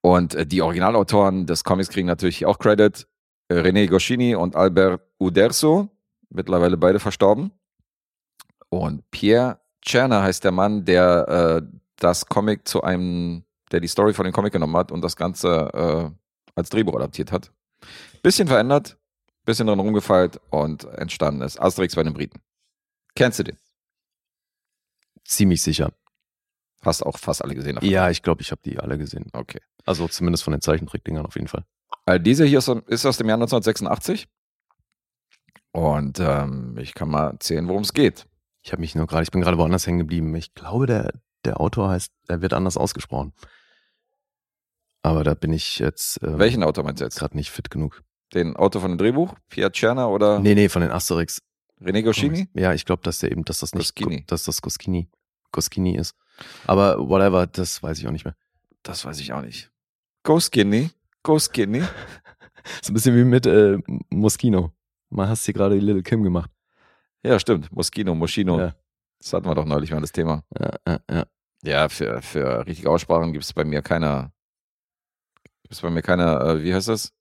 Und 0.00 0.34
äh, 0.34 0.44
die 0.44 0.60
Originalautoren 0.60 1.46
des 1.46 1.62
Comics 1.62 1.88
kriegen 1.88 2.08
natürlich 2.08 2.46
auch 2.46 2.58
Credit. 2.58 3.06
René 3.48 3.86
Goscinny 3.86 4.34
und 4.34 4.56
Albert 4.56 5.02
Uderzo, 5.20 5.88
mittlerweile 6.30 6.76
beide 6.76 6.98
verstorben. 6.98 7.52
Und 8.70 9.08
Pierre 9.10 9.60
Czerner 9.82 10.22
heißt 10.22 10.44
der 10.44 10.52
Mann, 10.52 10.84
der 10.84 11.28
äh, 11.28 11.76
das 11.96 12.26
Comic 12.26 12.66
zu 12.66 12.82
einem, 12.82 13.44
der 13.72 13.80
die 13.80 13.88
Story 13.88 14.14
von 14.14 14.24
dem 14.24 14.32
Comic 14.32 14.52
genommen 14.52 14.76
hat 14.76 14.92
und 14.92 15.02
das 15.02 15.16
Ganze 15.16 15.70
äh, 15.74 16.10
als 16.54 16.70
Drehbuch 16.70 16.94
adaptiert 16.94 17.32
hat. 17.32 17.52
Bisschen 18.22 18.48
verändert, 18.48 18.98
bisschen 19.44 19.66
drin 19.66 19.80
rumgefeilt 19.80 20.40
und 20.50 20.84
entstanden 20.84 21.42
ist 21.42 21.60
Asterix 21.60 21.94
bei 21.94 22.02
den 22.02 22.14
Briten. 22.14 22.40
Kennst 23.14 23.38
du 23.38 23.44
den? 23.44 23.56
Ziemlich 25.24 25.62
sicher. 25.62 25.92
Hast 26.82 27.04
auch 27.04 27.18
fast 27.18 27.42
alle 27.42 27.54
gesehen. 27.54 27.74
davon. 27.74 27.88
Ja, 27.88 28.08
ich 28.10 28.22
glaube, 28.22 28.42
ich 28.42 28.50
habe 28.50 28.62
die 28.64 28.78
alle 28.78 28.96
gesehen. 28.96 29.26
Okay. 29.32 29.60
Also 29.84 30.08
zumindest 30.08 30.44
von 30.44 30.52
den 30.52 30.60
Zeichentrickdingern 30.60 31.26
auf 31.26 31.34
jeden 31.34 31.48
Fall. 31.48 31.64
Äh, 32.06 32.20
diese 32.20 32.44
hier 32.44 32.58
ist, 32.58 32.68
ist 32.68 33.06
aus 33.06 33.18
dem 33.18 33.28
Jahr 33.28 33.36
1986. 33.36 34.28
Und 35.72 36.18
ähm, 36.20 36.76
ich 36.78 36.94
kann 36.94 37.10
mal 37.10 37.30
erzählen, 37.30 37.68
worum 37.68 37.82
es 37.82 37.92
geht. 37.92 38.26
Ich 38.62 38.72
habe 38.72 38.80
mich 38.80 38.94
nur 38.94 39.06
gerade, 39.06 39.22
ich 39.22 39.30
bin 39.30 39.40
gerade 39.40 39.58
woanders 39.58 39.86
hängen 39.86 39.98
geblieben. 39.98 40.34
Ich 40.34 40.54
glaube, 40.54 40.86
der, 40.86 41.12
der 41.44 41.60
Autor 41.60 41.88
heißt, 41.90 42.12
er 42.28 42.42
wird 42.42 42.52
anders 42.52 42.76
ausgesprochen. 42.76 43.32
Aber 45.02 45.24
da 45.24 45.34
bin 45.34 45.52
ich 45.52 45.78
jetzt 45.78 46.22
ähm, 46.22 46.38
Welchen 46.38 46.62
Autor 46.62 46.84
meinst 46.84 47.00
du 47.00 47.04
jetzt? 47.04 47.18
gerade 47.18 47.36
nicht 47.36 47.50
fit 47.50 47.70
genug. 47.70 48.02
Den 48.34 48.54
Autor 48.56 48.82
von 48.82 48.90
dem 48.92 48.98
Drehbuch? 48.98 49.34
Pierre 49.48 49.72
Czerner 49.72 50.10
oder 50.10 50.38
Nee, 50.40 50.54
nee, 50.54 50.68
von 50.68 50.82
den 50.82 50.90
Asterix. 50.90 51.40
René 51.80 52.02
Goscinny? 52.02 52.48
Ja, 52.54 52.74
ich 52.74 52.84
glaube, 52.84 53.02
dass 53.02 53.18
der 53.20 53.32
eben, 53.32 53.44
dass 53.44 53.60
das 53.60 53.74
nicht, 53.74 53.96
Goscinny. 53.96 54.24
dass 54.26 54.44
das 54.44 54.60
Goskini, 54.60 55.08
Goskini 55.50 55.96
ist. 55.96 56.14
Aber 56.66 56.98
whatever, 57.08 57.46
das 57.46 57.82
weiß 57.82 57.98
ich 57.98 58.06
auch 58.06 58.12
nicht 58.12 58.24
mehr. 58.26 58.36
Das 58.82 59.04
weiß 59.04 59.18
ich 59.20 59.32
auch 59.32 59.40
nicht. 59.42 59.70
Go 60.22 60.38
Skinny. 60.38 60.90
Go 61.22 61.38
Skinny. 61.38 61.82
So 62.82 62.90
ein 62.90 62.94
bisschen 62.94 63.16
wie 63.16 63.24
mit 63.24 63.46
äh, 63.46 63.78
Moschino. 64.10 64.70
Mal 65.08 65.28
hast 65.28 65.46
hier 65.46 65.54
gerade 65.54 65.76
die 65.76 65.80
Little 65.84 66.02
Kim 66.02 66.22
gemacht. 66.22 66.50
Ja, 67.24 67.38
stimmt. 67.38 67.70
Moschino, 67.72 68.14
Moschino. 68.14 68.58
Ja. 68.58 68.74
Das 69.18 69.32
hatten 69.32 69.46
wir 69.46 69.54
doch 69.54 69.66
neulich 69.66 69.90
mal 69.90 70.00
das 70.00 70.12
Thema. 70.12 70.42
Ja, 70.58 70.70
ja, 70.86 71.00
ja. 71.10 71.26
Ja, 71.62 71.88
für, 71.90 72.22
für 72.22 72.66
richtige 72.66 72.90
Aussprachen 72.90 73.32
gibt 73.32 73.44
es 73.44 73.52
bei 73.52 73.64
mir 73.64 73.82
keine, 73.82 74.32
gibt 75.62 75.80
bei 75.82 75.90
mir 75.90 76.00
keine, 76.02 76.38
äh, 76.40 76.62
wie 76.62 76.72
heißt 76.74 76.88
das? 76.88 77.12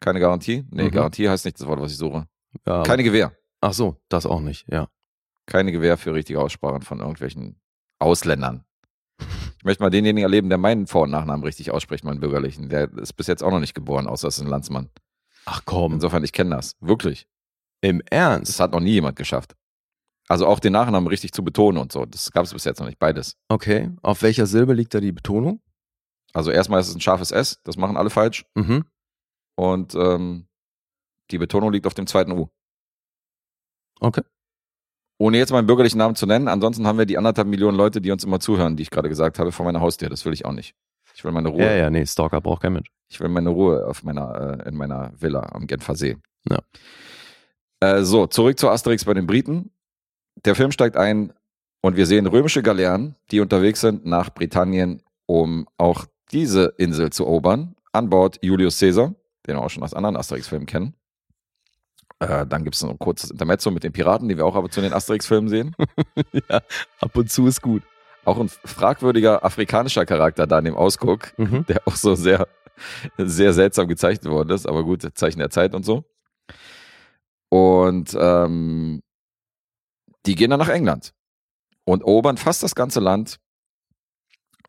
Keine 0.00 0.20
Garantie? 0.20 0.64
Nee, 0.70 0.84
Mhm. 0.84 0.90
Garantie 0.90 1.28
heißt 1.28 1.44
nicht 1.44 1.60
das 1.60 1.66
Wort, 1.66 1.80
was 1.80 1.92
ich 1.92 1.98
suche. 1.98 2.26
ja 2.66 2.82
Keine 2.82 3.02
Gewähr. 3.02 3.36
Ach 3.60 3.72
so, 3.74 4.00
das 4.08 4.26
auch 4.26 4.40
nicht, 4.40 4.66
ja. 4.70 4.88
Keine 5.46 5.72
Gewähr 5.72 5.98
für 5.98 6.14
richtige 6.14 6.40
Aussprachen 6.40 6.82
von 6.82 7.00
irgendwelchen 7.00 7.60
Ausländern. 7.98 8.64
Ich 9.58 9.64
möchte 9.64 9.82
mal 9.82 9.90
denjenigen 9.90 10.22
erleben, 10.24 10.48
der 10.48 10.58
meinen 10.58 10.86
Vor- 10.86 11.02
und 11.02 11.10
Nachnamen 11.10 11.44
richtig 11.44 11.70
ausspricht, 11.70 12.04
meinen 12.04 12.20
bürgerlichen. 12.20 12.68
Der 12.68 12.90
ist 12.98 13.12
bis 13.14 13.26
jetzt 13.26 13.42
auch 13.42 13.50
noch 13.50 13.60
nicht 13.60 13.74
geboren, 13.74 14.06
außer 14.06 14.28
es 14.28 14.36
ist 14.38 14.42
ein 14.42 14.48
Landsmann. 14.48 14.90
Ach 15.46 15.62
komm, 15.64 15.94
Insofern, 15.94 16.24
ich 16.24 16.32
kenne 16.32 16.56
das. 16.56 16.76
Wirklich. 16.80 17.26
Im 17.84 17.98
Das 18.00 18.06
Ernst? 18.10 18.60
hat 18.60 18.72
noch 18.72 18.80
nie 18.80 18.92
jemand 18.92 19.16
geschafft. 19.16 19.54
Also 20.28 20.46
auch 20.46 20.58
den 20.58 20.72
Nachnamen 20.72 21.06
richtig 21.06 21.32
zu 21.32 21.44
betonen 21.44 21.78
und 21.78 21.92
so. 21.92 22.06
Das 22.06 22.30
gab 22.32 22.44
es 22.44 22.52
bis 22.54 22.64
jetzt 22.64 22.80
noch 22.80 22.86
nicht. 22.86 22.98
Beides. 22.98 23.36
Okay, 23.48 23.90
auf 24.02 24.22
welcher 24.22 24.46
Silbe 24.46 24.72
liegt 24.72 24.94
da 24.94 25.00
die 25.00 25.12
Betonung? 25.12 25.60
Also 26.32 26.50
erstmal 26.50 26.80
ist 26.80 26.88
es 26.88 26.94
ein 26.94 27.00
scharfes 27.00 27.30
S. 27.30 27.60
Das 27.64 27.76
machen 27.76 27.96
alle 27.96 28.10
falsch. 28.10 28.44
Mhm. 28.54 28.84
Und 29.56 29.94
ähm, 29.94 30.46
die 31.30 31.38
Betonung 31.38 31.72
liegt 31.72 31.86
auf 31.86 31.94
dem 31.94 32.06
zweiten 32.06 32.32
U. 32.32 32.48
Okay. 34.00 34.22
Ohne 35.18 35.38
jetzt 35.38 35.52
meinen 35.52 35.66
bürgerlichen 35.66 35.98
Namen 35.98 36.16
zu 36.16 36.26
nennen. 36.26 36.48
Ansonsten 36.48 36.86
haben 36.86 36.98
wir 36.98 37.06
die 37.06 37.18
anderthalb 37.18 37.46
Millionen 37.46 37.76
Leute, 37.76 38.00
die 38.00 38.10
uns 38.10 38.24
immer 38.24 38.40
zuhören, 38.40 38.76
die 38.76 38.82
ich 38.82 38.90
gerade 38.90 39.08
gesagt 39.08 39.38
habe, 39.38 39.52
vor 39.52 39.64
meiner 39.64 39.80
Haustür. 39.80 40.08
Das 40.08 40.24
will 40.24 40.32
ich 40.32 40.44
auch 40.44 40.52
nicht. 40.52 40.74
Ich 41.14 41.22
will 41.22 41.30
meine 41.30 41.48
Ruhe. 41.50 41.62
Ja, 41.64 41.72
ja, 41.74 41.90
nee, 41.90 42.04
Stalker 42.04 42.40
braucht 42.40 42.62
kein 42.62 42.72
Mensch. 42.72 42.88
Ich 43.08 43.20
will 43.20 43.28
meine 43.28 43.50
Ruhe 43.50 43.86
auf 43.86 44.02
meiner, 44.02 44.58
äh, 44.64 44.68
in 44.68 44.74
meiner 44.74 45.12
Villa 45.20 45.40
am 45.52 45.66
Genfer 45.68 45.94
See. 45.94 46.16
Ja. 46.50 46.58
Äh, 47.84 48.04
so, 48.04 48.26
zurück 48.26 48.58
zu 48.58 48.68
Asterix 48.70 49.04
bei 49.04 49.14
den 49.14 49.26
Briten. 49.26 49.70
Der 50.44 50.54
Film 50.54 50.72
steigt 50.72 50.96
ein 50.96 51.32
und 51.82 51.96
wir 51.96 52.06
sehen 52.06 52.26
römische 52.26 52.62
Galeeren, 52.62 53.14
die 53.30 53.40
unterwegs 53.40 53.80
sind 53.80 54.06
nach 54.06 54.30
Britannien, 54.32 55.02
um 55.26 55.68
auch 55.76 56.06
diese 56.32 56.74
Insel 56.78 57.10
zu 57.10 57.24
erobern. 57.24 57.76
An 57.92 58.08
Bord 58.10 58.38
Julius 58.42 58.78
Caesar, 58.78 59.14
den 59.46 59.56
wir 59.56 59.62
auch 59.62 59.70
schon 59.70 59.82
aus 59.82 59.94
anderen 59.94 60.16
Asterix-Filmen 60.16 60.66
kennen. 60.66 60.94
Äh, 62.20 62.46
dann 62.46 62.64
gibt 62.64 62.74
es 62.74 62.82
noch 62.82 62.90
ein 62.90 62.98
kurzes 62.98 63.30
Intermezzo 63.30 63.70
mit 63.70 63.84
den 63.84 63.92
Piraten, 63.92 64.28
die 64.28 64.36
wir 64.36 64.46
auch 64.46 64.56
aber 64.56 64.70
zu 64.70 64.80
den 64.80 64.92
Asterix-Filmen 64.92 65.48
sehen. 65.48 65.76
ja, 66.48 66.62
ab 67.00 67.16
und 67.16 67.30
zu 67.30 67.46
ist 67.46 67.60
gut. 67.60 67.82
Auch 68.24 68.38
ein 68.40 68.48
fragwürdiger 68.48 69.44
afrikanischer 69.44 70.06
Charakter 70.06 70.46
da 70.46 70.58
in 70.58 70.64
dem 70.64 70.74
Ausguck, 70.74 71.34
Mhm. 71.38 71.66
der 71.66 71.82
auch 71.86 71.96
so 71.96 72.14
sehr, 72.14 72.48
sehr 73.18 73.52
seltsam 73.52 73.86
gezeichnet 73.88 74.32
worden 74.32 74.50
ist, 74.50 74.66
aber 74.66 74.82
gut, 74.82 75.06
Zeichen 75.14 75.38
der 75.38 75.50
Zeit 75.50 75.74
und 75.74 75.84
so. 75.84 76.04
Und 77.54 78.16
ähm, 78.18 79.00
die 80.26 80.34
gehen 80.34 80.50
dann 80.50 80.58
nach 80.58 80.68
England 80.68 81.12
und 81.84 82.00
erobern 82.00 82.36
fast 82.36 82.64
das 82.64 82.74
ganze 82.74 82.98
Land. 82.98 83.38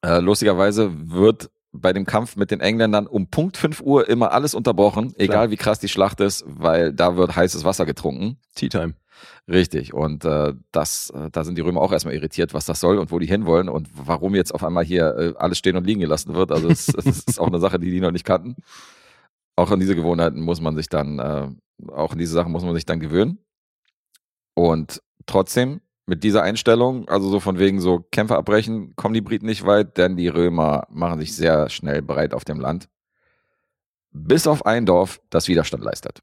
Äh, 0.04 0.20
lustigerweise 0.20 0.92
wird 1.10 1.50
bei 1.72 1.94
dem 1.94 2.06
Kampf 2.06 2.36
mit 2.36 2.52
den 2.52 2.60
Engländern 2.60 3.08
um 3.08 3.26
Punkt 3.26 3.58
5 3.58 3.82
Uhr 3.82 4.08
immer 4.08 4.34
alles 4.34 4.54
unterbrochen, 4.54 5.16
egal 5.18 5.50
wie 5.50 5.58
krass 5.58 5.80
die 5.80 5.90
Schlacht 5.90 6.22
ist, 6.22 6.46
weil 6.46 6.94
da 6.94 7.18
wird 7.18 7.36
heißes 7.36 7.64
Wasser 7.64 7.88
getrunken. 7.88 8.38
Tea 8.54 8.70
Time. 8.70 8.94
Richtig. 9.48 9.96
Und 9.96 10.24
äh, 10.24 10.54
das, 10.72 11.10
äh, 11.10 11.32
da 11.32 11.44
sind 11.44 11.58
die 11.58 11.64
Römer 11.64 11.82
auch 11.82 11.92
erstmal 11.92 12.14
irritiert, 12.14 12.54
was 12.54 12.68
das 12.68 12.80
soll 12.80 13.00
und 13.00 13.12
wo 13.12 13.18
die 13.18 13.26
hinwollen 13.26 13.68
und 13.68 13.90
warum 13.96 14.36
jetzt 14.36 14.54
auf 14.54 14.64
einmal 14.64 14.86
hier 14.86 15.16
äh, 15.18 15.34
alles 15.40 15.58
stehen 15.58 15.76
und 15.76 15.88
liegen 15.88 16.02
gelassen 16.02 16.36
wird. 16.36 16.52
Also 16.52 16.70
es, 16.70 16.88
es 16.90 17.24
ist 17.24 17.40
auch 17.40 17.48
eine 17.48 17.60
Sache, 17.60 17.80
die 17.80 17.90
die 17.90 18.00
noch 18.00 18.12
nicht 18.12 18.26
kannten. 18.26 18.58
Auch 19.56 19.72
an 19.72 19.80
diese 19.80 19.96
Gewohnheiten 19.96 20.42
muss 20.42 20.62
man 20.62 20.76
sich 20.76 20.88
dann, 20.88 21.18
äh, 21.18 21.48
auch 21.90 22.12
an 22.12 22.18
diese 22.18 22.34
Sachen 22.34 22.52
muss 22.52 22.64
man 22.64 22.76
sich 22.76 22.86
dann 22.86 23.00
gewöhnen. 23.00 23.40
Und 24.54 25.02
trotzdem, 25.26 25.82
mit 26.06 26.24
dieser 26.24 26.44
Einstellung, 26.44 27.08
also 27.10 27.30
so 27.30 27.40
von 27.40 27.58
wegen 27.60 27.82
so 27.82 28.00
Kämpfe 28.12 28.38
abbrechen, 28.38 28.96
kommen 28.96 29.14
die 29.14 29.22
Briten 29.22 29.46
nicht 29.46 29.66
weit, 29.66 29.98
denn 29.98 30.16
die 30.16 30.28
Römer 30.28 30.88
machen 30.90 31.20
sich 31.20 31.36
sehr 31.36 31.70
schnell 31.70 32.02
bereit 32.02 32.34
auf 32.34 32.46
dem 32.46 32.60
Land. 32.60 32.90
Bis 34.12 34.48
auf 34.48 34.66
ein 34.66 34.86
Dorf, 34.86 35.20
das 35.30 35.48
Widerstand 35.48 35.84
leistet. 35.84 36.22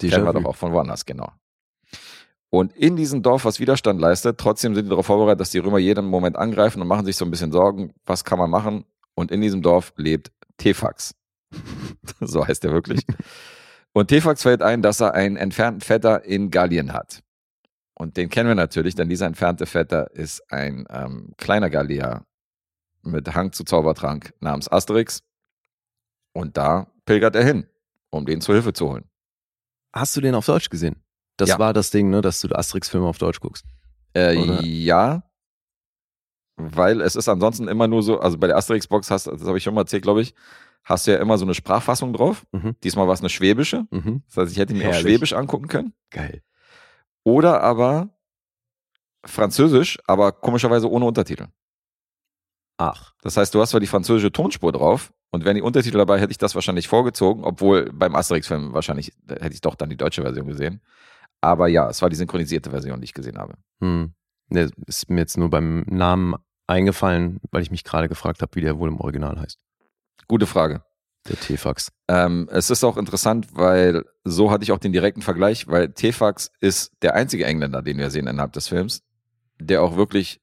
Die 0.00 0.08
kennen 0.08 0.24
wir 0.24 0.32
doch 0.32 0.44
auch 0.44 0.56
von 0.56 0.72
woanders, 0.72 1.04
genau. 1.04 1.30
Und 2.48 2.72
in 2.72 2.96
diesem 2.96 3.22
Dorf, 3.22 3.44
was 3.44 3.60
Widerstand 3.60 4.00
leistet, 4.00 4.38
trotzdem 4.38 4.74
sind 4.74 4.86
die 4.86 4.90
darauf 4.90 5.06
vorbereitet, 5.06 5.40
dass 5.40 5.50
die 5.50 5.58
Römer 5.58 5.78
jeden 5.78 6.06
Moment 6.06 6.36
angreifen 6.36 6.82
und 6.82 6.88
machen 6.88 7.06
sich 7.06 7.16
so 7.16 7.24
ein 7.24 7.30
bisschen 7.30 7.52
Sorgen, 7.52 7.92
was 8.04 8.24
kann 8.24 8.38
man 8.38 8.50
machen? 8.50 8.84
Und 9.14 9.30
in 9.30 9.40
diesem 9.40 9.62
Dorf 9.62 9.92
lebt 9.96 10.32
Tefax. 10.56 11.14
so 12.20 12.46
heißt 12.46 12.64
er 12.64 12.72
wirklich. 12.72 13.04
Und 13.92 14.08
Tefax 14.08 14.42
fällt 14.42 14.62
ein, 14.62 14.82
dass 14.82 15.00
er 15.00 15.14
einen 15.14 15.36
entfernten 15.36 15.80
Vetter 15.80 16.24
in 16.24 16.50
Gallien 16.50 16.92
hat. 16.92 17.22
Und 17.94 18.16
den 18.16 18.28
kennen 18.30 18.48
wir 18.48 18.54
natürlich, 18.54 18.94
denn 18.94 19.08
dieser 19.08 19.26
entfernte 19.26 19.66
Vetter 19.66 20.10
ist 20.12 20.42
ein 20.50 20.86
ähm, 20.88 21.34
kleiner 21.36 21.68
Gallier 21.70 22.24
mit 23.02 23.34
Hang 23.34 23.52
zu 23.52 23.64
Zaubertrank 23.64 24.32
namens 24.40 24.70
Asterix. 24.70 25.22
Und 26.32 26.56
da 26.56 26.86
pilgert 27.04 27.34
er 27.36 27.44
hin, 27.44 27.66
um 28.10 28.24
den 28.24 28.40
zu 28.40 28.52
Hilfe 28.52 28.72
zu 28.72 28.88
holen. 28.88 29.04
Hast 29.92 30.16
du 30.16 30.20
den 30.20 30.34
auf 30.34 30.46
Deutsch 30.46 30.70
gesehen? 30.70 31.02
Das 31.36 31.50
Ja. 31.50 31.58
war 31.58 31.72
das 31.72 31.90
Ding, 31.90 32.10
ne, 32.10 32.20
dass 32.20 32.40
du 32.40 32.48
Asterix-Filme 32.48 33.06
auf 33.06 33.18
Deutsch 33.18 33.40
guckst. 33.40 33.64
Äh, 34.14 34.34
ja, 34.62 35.22
weil 36.56 37.00
es 37.00 37.16
ist 37.16 37.28
ansonsten 37.28 37.68
immer 37.68 37.88
nur 37.88 38.02
so, 38.02 38.20
also 38.20 38.38
bei 38.38 38.46
der 38.46 38.56
Asterix-Box 38.56 39.10
hast, 39.10 39.26
das 39.26 39.44
habe 39.44 39.58
ich 39.58 39.64
schon 39.64 39.74
mal 39.74 39.82
erzählt, 39.82 40.02
glaube 40.02 40.22
ich, 40.22 40.34
hast 40.84 41.06
du 41.06 41.12
ja 41.12 41.18
immer 41.18 41.38
so 41.38 41.44
eine 41.44 41.54
Sprachfassung 41.54 42.12
drauf. 42.12 42.44
Mhm. 42.52 42.76
Diesmal 42.82 43.06
war 43.06 43.14
es 43.14 43.20
eine 43.20 43.28
schwäbische. 43.28 43.86
Mhm. 43.90 44.22
Das 44.26 44.36
heißt, 44.36 44.52
ich 44.52 44.58
hätte 44.58 44.74
mir 44.74 44.90
auch. 44.90 44.94
Schwäbisch 44.94 45.32
angucken 45.32 45.68
können. 45.68 45.92
Geil. 46.10 46.42
Oder 47.24 47.62
aber 47.62 48.10
Französisch, 49.24 49.98
aber 50.06 50.32
komischerweise 50.32 50.90
ohne 50.90 51.04
Untertitel. 51.04 51.48
Ach. 52.78 53.12
Das 53.20 53.36
heißt, 53.36 53.54
du 53.54 53.60
hast 53.60 53.70
zwar 53.70 53.80
die 53.80 53.86
französische 53.86 54.32
Tonspur 54.32 54.72
drauf 54.72 55.12
und 55.30 55.44
wären 55.44 55.56
die 55.56 55.62
Untertitel 55.62 55.98
dabei, 55.98 56.18
hätte 56.18 56.30
ich 56.30 56.38
das 56.38 56.54
wahrscheinlich 56.54 56.88
vorgezogen, 56.88 57.44
obwohl 57.44 57.90
beim 57.92 58.14
Asterix-Film 58.14 58.72
wahrscheinlich 58.72 59.12
hätte 59.28 59.52
ich 59.52 59.60
doch 59.60 59.74
dann 59.74 59.90
die 59.90 59.98
deutsche 59.98 60.22
Version 60.22 60.46
gesehen. 60.46 60.80
Aber 61.42 61.68
ja, 61.68 61.88
es 61.88 62.00
war 62.00 62.08
die 62.08 62.16
synchronisierte 62.16 62.70
Version, 62.70 63.00
die 63.00 63.04
ich 63.04 63.14
gesehen 63.14 63.38
habe. 63.38 63.54
Hm. 63.80 64.14
Ist 64.86 65.10
mir 65.10 65.20
jetzt 65.20 65.36
nur 65.36 65.50
beim 65.50 65.82
Namen 65.82 66.34
eingefallen, 66.66 67.40
weil 67.50 67.62
ich 67.62 67.70
mich 67.70 67.84
gerade 67.84 68.08
gefragt 68.08 68.42
habe, 68.42 68.54
wie 68.54 68.60
der 68.62 68.78
wohl 68.78 68.88
im 68.88 69.00
Original 69.00 69.38
heißt. 69.38 69.58
Gute 70.28 70.46
Frage. 70.46 70.82
Der 71.28 71.38
T-Fax. 71.38 71.92
Ähm, 72.08 72.48
es 72.50 72.70
ist 72.70 72.82
auch 72.82 72.96
interessant, 72.96 73.48
weil 73.52 74.04
so 74.24 74.50
hatte 74.50 74.64
ich 74.64 74.72
auch 74.72 74.78
den 74.78 74.92
direkten 74.92 75.20
Vergleich, 75.22 75.68
weil 75.68 75.92
Tefax 75.92 76.50
ist 76.60 76.92
der 77.02 77.14
einzige 77.14 77.44
Engländer, 77.44 77.82
den 77.82 77.98
wir 77.98 78.10
sehen 78.10 78.26
innerhalb 78.26 78.52
des 78.54 78.68
Films, 78.68 79.02
der 79.58 79.82
auch 79.82 79.96
wirklich, 79.96 80.40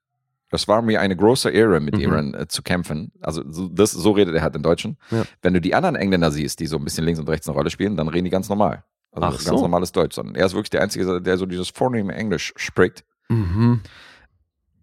das 0.51 0.67
war 0.67 0.83
mir 0.83 1.01
eine 1.01 1.15
große 1.15 1.49
Ehre, 1.49 1.79
mit 1.79 1.95
Mhm. 1.95 2.01
Iran 2.01 2.33
äh, 2.35 2.47
zu 2.47 2.61
kämpfen. 2.61 3.11
Also 3.21 3.43
so, 3.51 3.67
das, 3.69 3.91
so 3.91 4.11
redet 4.11 4.35
er 4.35 4.43
halt 4.43 4.55
im 4.55 4.61
Deutschen. 4.61 4.97
Ja. 5.09 5.23
Wenn 5.41 5.55
du 5.55 5.61
die 5.61 5.73
anderen 5.73 5.95
Engländer 5.95 6.29
siehst, 6.31 6.59
die 6.59 6.67
so 6.67 6.77
ein 6.77 6.83
bisschen 6.83 7.05
links 7.05 7.19
und 7.19 7.27
rechts 7.27 7.47
eine 7.47 7.57
Rolle 7.57 7.71
spielen, 7.71 7.97
dann 7.97 8.07
reden 8.07 8.25
die 8.25 8.29
ganz 8.31 8.47
normal. 8.47 8.83
Also 9.11 9.27
Ach 9.27 9.31
ganz 9.31 9.43
so. 9.45 9.61
normales 9.61 9.91
Deutsch. 9.91 10.15
Sondern 10.15 10.35
er 10.35 10.45
ist 10.45 10.53
wirklich 10.53 10.69
der 10.69 10.83
Einzige, 10.83 11.21
der 11.21 11.37
so 11.37 11.47
dieses 11.47 11.69
vornehme 11.69 12.13
Englisch 12.13 12.53
spricht. 12.55 13.03
Mhm. 13.29 13.81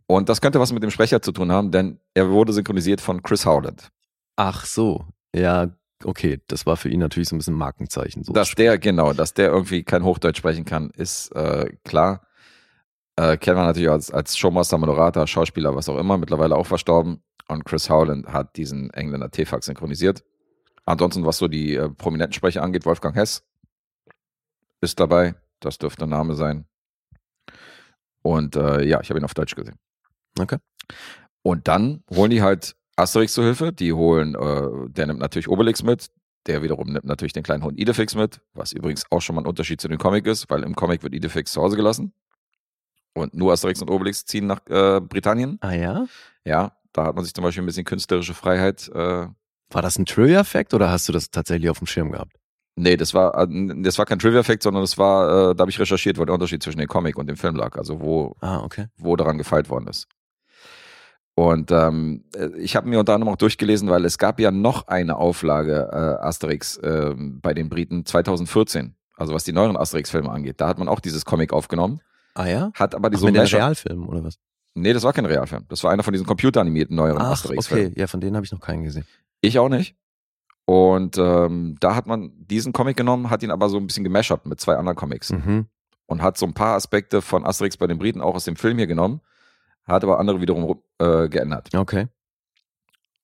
Und 0.06 0.28
das 0.28 0.40
könnte 0.40 0.58
was 0.60 0.72
mit 0.72 0.82
dem 0.82 0.90
Sprecher 0.90 1.22
zu 1.22 1.30
tun 1.32 1.52
haben, 1.52 1.70
denn 1.70 1.98
er 2.14 2.28
wurde 2.30 2.52
synchronisiert 2.52 3.00
von 3.00 3.22
Chris 3.22 3.46
Howland. 3.46 3.90
Ach 4.36 4.64
so. 4.64 5.06
Ja, 5.34 5.68
okay. 6.04 6.40
Das 6.48 6.66
war 6.66 6.76
für 6.76 6.88
ihn 6.88 7.00
natürlich 7.00 7.28
so 7.28 7.36
ein 7.36 7.38
bisschen 7.38 7.54
Markenzeichen. 7.54 8.24
So 8.24 8.32
Dass 8.32 8.54
der, 8.54 8.78
genau, 8.78 9.12
dass 9.12 9.34
der 9.34 9.48
irgendwie 9.48 9.82
kein 9.82 10.04
Hochdeutsch 10.04 10.38
sprechen 10.38 10.64
kann, 10.64 10.90
ist 10.90 11.30
äh, 11.32 11.76
klar. 11.84 12.26
Äh, 13.16 13.36
kennen 13.36 13.56
wir 13.56 13.64
natürlich 13.64 13.90
als, 13.90 14.10
als 14.10 14.36
Showmaster, 14.36 14.78
Moderator, 14.78 15.26
Schauspieler, 15.26 15.74
was 15.76 15.88
auch 15.88 15.98
immer, 15.98 16.18
mittlerweile 16.18 16.56
auch 16.56 16.66
verstorben. 16.66 17.22
Und 17.48 17.64
Chris 17.64 17.90
Howland 17.90 18.26
hat 18.26 18.56
diesen 18.56 18.90
Engländer 18.90 19.30
T-Fax 19.30 19.66
synchronisiert. 19.66 20.24
Ansonsten, 20.86 21.24
was 21.24 21.38
so 21.38 21.48
die 21.48 21.74
äh, 21.74 21.88
prominenten 21.88 22.32
Sprecher 22.32 22.62
angeht, 22.62 22.86
Wolfgang 22.86 23.14
Hess 23.14 23.44
ist 24.80 25.00
dabei. 25.00 25.34
Das 25.60 25.78
dürfte 25.78 26.04
ein 26.04 26.10
Name 26.10 26.34
sein. 26.34 26.66
Und 28.22 28.56
äh, 28.56 28.84
ja, 28.84 29.00
ich 29.00 29.10
habe 29.10 29.20
ihn 29.20 29.24
auf 29.24 29.34
Deutsch 29.34 29.54
gesehen. 29.54 29.78
Okay. 30.38 30.58
Und 31.42 31.68
dann 31.68 32.02
holen 32.10 32.30
die 32.30 32.42
halt 32.42 32.74
Asterix 32.96 33.32
zu 33.32 33.42
Hilfe. 33.42 33.72
Die 33.72 33.92
holen, 33.92 34.34
äh, 34.34 34.90
der 34.90 35.06
nimmt 35.06 35.20
natürlich 35.20 35.48
Obelix 35.48 35.82
mit. 35.82 36.08
Der 36.46 36.62
wiederum 36.62 36.92
nimmt 36.92 37.04
natürlich 37.06 37.32
den 37.32 37.42
kleinen 37.42 37.62
Hund 37.64 37.78
Idefix 37.78 38.14
mit, 38.14 38.40
was 38.52 38.72
übrigens 38.72 39.04
auch 39.10 39.20
schon 39.20 39.34
mal 39.36 39.42
ein 39.42 39.46
Unterschied 39.46 39.80
zu 39.80 39.88
dem 39.88 39.98
Comic 39.98 40.26
ist, 40.26 40.50
weil 40.50 40.62
im 40.62 40.74
Comic 40.74 41.02
wird 41.02 41.14
Idefix 41.14 41.52
zu 41.52 41.62
Hause 41.62 41.76
gelassen. 41.76 42.12
Und 43.14 43.32
nur 43.34 43.52
Asterix 43.52 43.80
und 43.80 43.90
Obelix 43.90 44.24
ziehen 44.26 44.46
nach 44.46 44.60
äh, 44.66 45.00
Britannien. 45.00 45.58
Ah 45.60 45.72
ja? 45.72 46.06
Ja, 46.44 46.72
da 46.92 47.04
hat 47.06 47.14
man 47.14 47.24
sich 47.24 47.32
zum 47.32 47.44
Beispiel 47.44 47.62
ein 47.62 47.66
bisschen 47.66 47.84
künstlerische 47.84 48.34
Freiheit. 48.34 48.88
Äh, 48.88 49.28
War 49.70 49.82
das 49.82 49.98
ein 49.98 50.04
Trivia-Fact 50.04 50.74
oder 50.74 50.90
hast 50.90 51.08
du 51.08 51.12
das 51.12 51.30
tatsächlich 51.30 51.70
auf 51.70 51.78
dem 51.78 51.86
Schirm 51.86 52.10
gehabt? 52.12 52.32
nee, 52.76 52.96
das 52.96 53.14
war, 53.14 53.38
äh, 53.40 53.46
das 53.82 53.98
war 53.98 54.04
kein 54.04 54.18
Trivia-Fact, 54.18 54.64
sondern 54.64 54.82
das 54.82 54.98
war, 54.98 55.50
äh, 55.52 55.54
da 55.54 55.62
habe 55.62 55.70
ich 55.70 55.78
recherchiert, 55.78 56.18
wo 56.18 56.24
der 56.24 56.34
Unterschied 56.34 56.60
zwischen 56.62 56.78
dem 56.78 56.88
Comic 56.88 57.16
und 57.16 57.28
dem 57.28 57.36
Film 57.36 57.54
lag. 57.54 57.78
Also 57.78 58.00
wo 58.00 58.34
Ah, 58.40 58.62
okay. 58.64 58.88
wo 58.98 59.14
daran 59.16 59.38
gefeilt 59.38 59.70
worden 59.70 59.86
ist. 59.86 60.08
Und 61.36 61.70
ähm, 61.72 62.24
äh, 62.36 62.48
ich 62.58 62.76
habe 62.76 62.88
mir 62.88 63.00
unter 63.00 63.14
anderem 63.14 63.32
auch 63.32 63.36
durchgelesen, 63.38 63.88
weil 63.90 64.04
es 64.04 64.18
gab 64.18 64.38
ja 64.38 64.50
noch 64.52 64.86
eine 64.86 65.16
Auflage 65.16 65.88
äh, 65.92 66.24
Asterix 66.24 66.78
ähm, 66.82 67.40
bei 67.40 67.54
den 67.54 67.68
Briten 67.68 68.06
2014, 68.06 68.94
also 69.16 69.34
was 69.34 69.42
die 69.44 69.52
neueren 69.52 69.76
Asterix-Filme 69.76 70.30
angeht. 70.30 70.60
Da 70.60 70.68
hat 70.68 70.78
man 70.78 70.88
auch 70.88 71.00
dieses 71.00 71.24
Comic 71.24 71.52
aufgenommen, 71.52 72.00
Ah 72.34 72.46
ja? 72.46 72.70
hat 72.74 72.94
aber 72.94 73.10
die 73.10 73.16
Ach, 73.16 73.20
so 73.20 73.26
Mashup- 73.28 73.54
Realfilmen 73.56 74.06
oder 74.08 74.22
was? 74.24 74.38
Nee, 74.74 74.92
das 74.92 75.02
war 75.04 75.12
kein 75.12 75.26
Realfilm. 75.26 75.64
Das 75.68 75.82
war 75.84 75.90
einer 75.92 76.02
von 76.02 76.12
diesen 76.12 76.26
computeranimierten 76.26 76.94
neueren 76.96 77.20
Ach, 77.22 77.32
Asterix-Filmen. 77.32 77.86
okay. 77.92 78.00
Ja, 78.00 78.06
von 78.06 78.20
denen 78.20 78.36
habe 78.36 78.44
ich 78.46 78.52
noch 78.52 78.60
keinen 78.60 78.84
gesehen. 78.84 79.04
Ich 79.40 79.58
auch 79.58 79.68
nicht. 79.68 79.96
Und 80.66 81.18
ähm, 81.18 81.76
da 81.80 81.94
hat 81.94 82.06
man 82.06 82.32
diesen 82.38 82.72
Comic 82.72 82.96
genommen, 82.96 83.28
hat 83.30 83.42
ihn 83.42 83.50
aber 83.50 83.68
so 83.68 83.76
ein 83.76 83.86
bisschen 83.86 84.02
gemashupt 84.04 84.46
mit 84.46 84.60
zwei 84.60 84.76
anderen 84.76 84.96
Comics 84.96 85.30
Mhm. 85.32 85.66
und 86.06 86.22
hat 86.22 86.38
so 86.38 86.46
ein 86.46 86.54
paar 86.54 86.74
Aspekte 86.76 87.20
von 87.22 87.44
Asterix 87.44 87.76
bei 87.76 87.86
den 87.86 87.98
Briten 87.98 88.20
auch 88.20 88.34
aus 88.34 88.44
dem 88.44 88.56
Film 88.56 88.78
hier 88.78 88.86
genommen, 88.86 89.20
hat 89.86 90.02
aber 90.04 90.18
andere 90.18 90.40
wiederum 90.40 90.82
äh, 90.98 91.28
geändert. 91.28 91.74
Okay. 91.74 92.08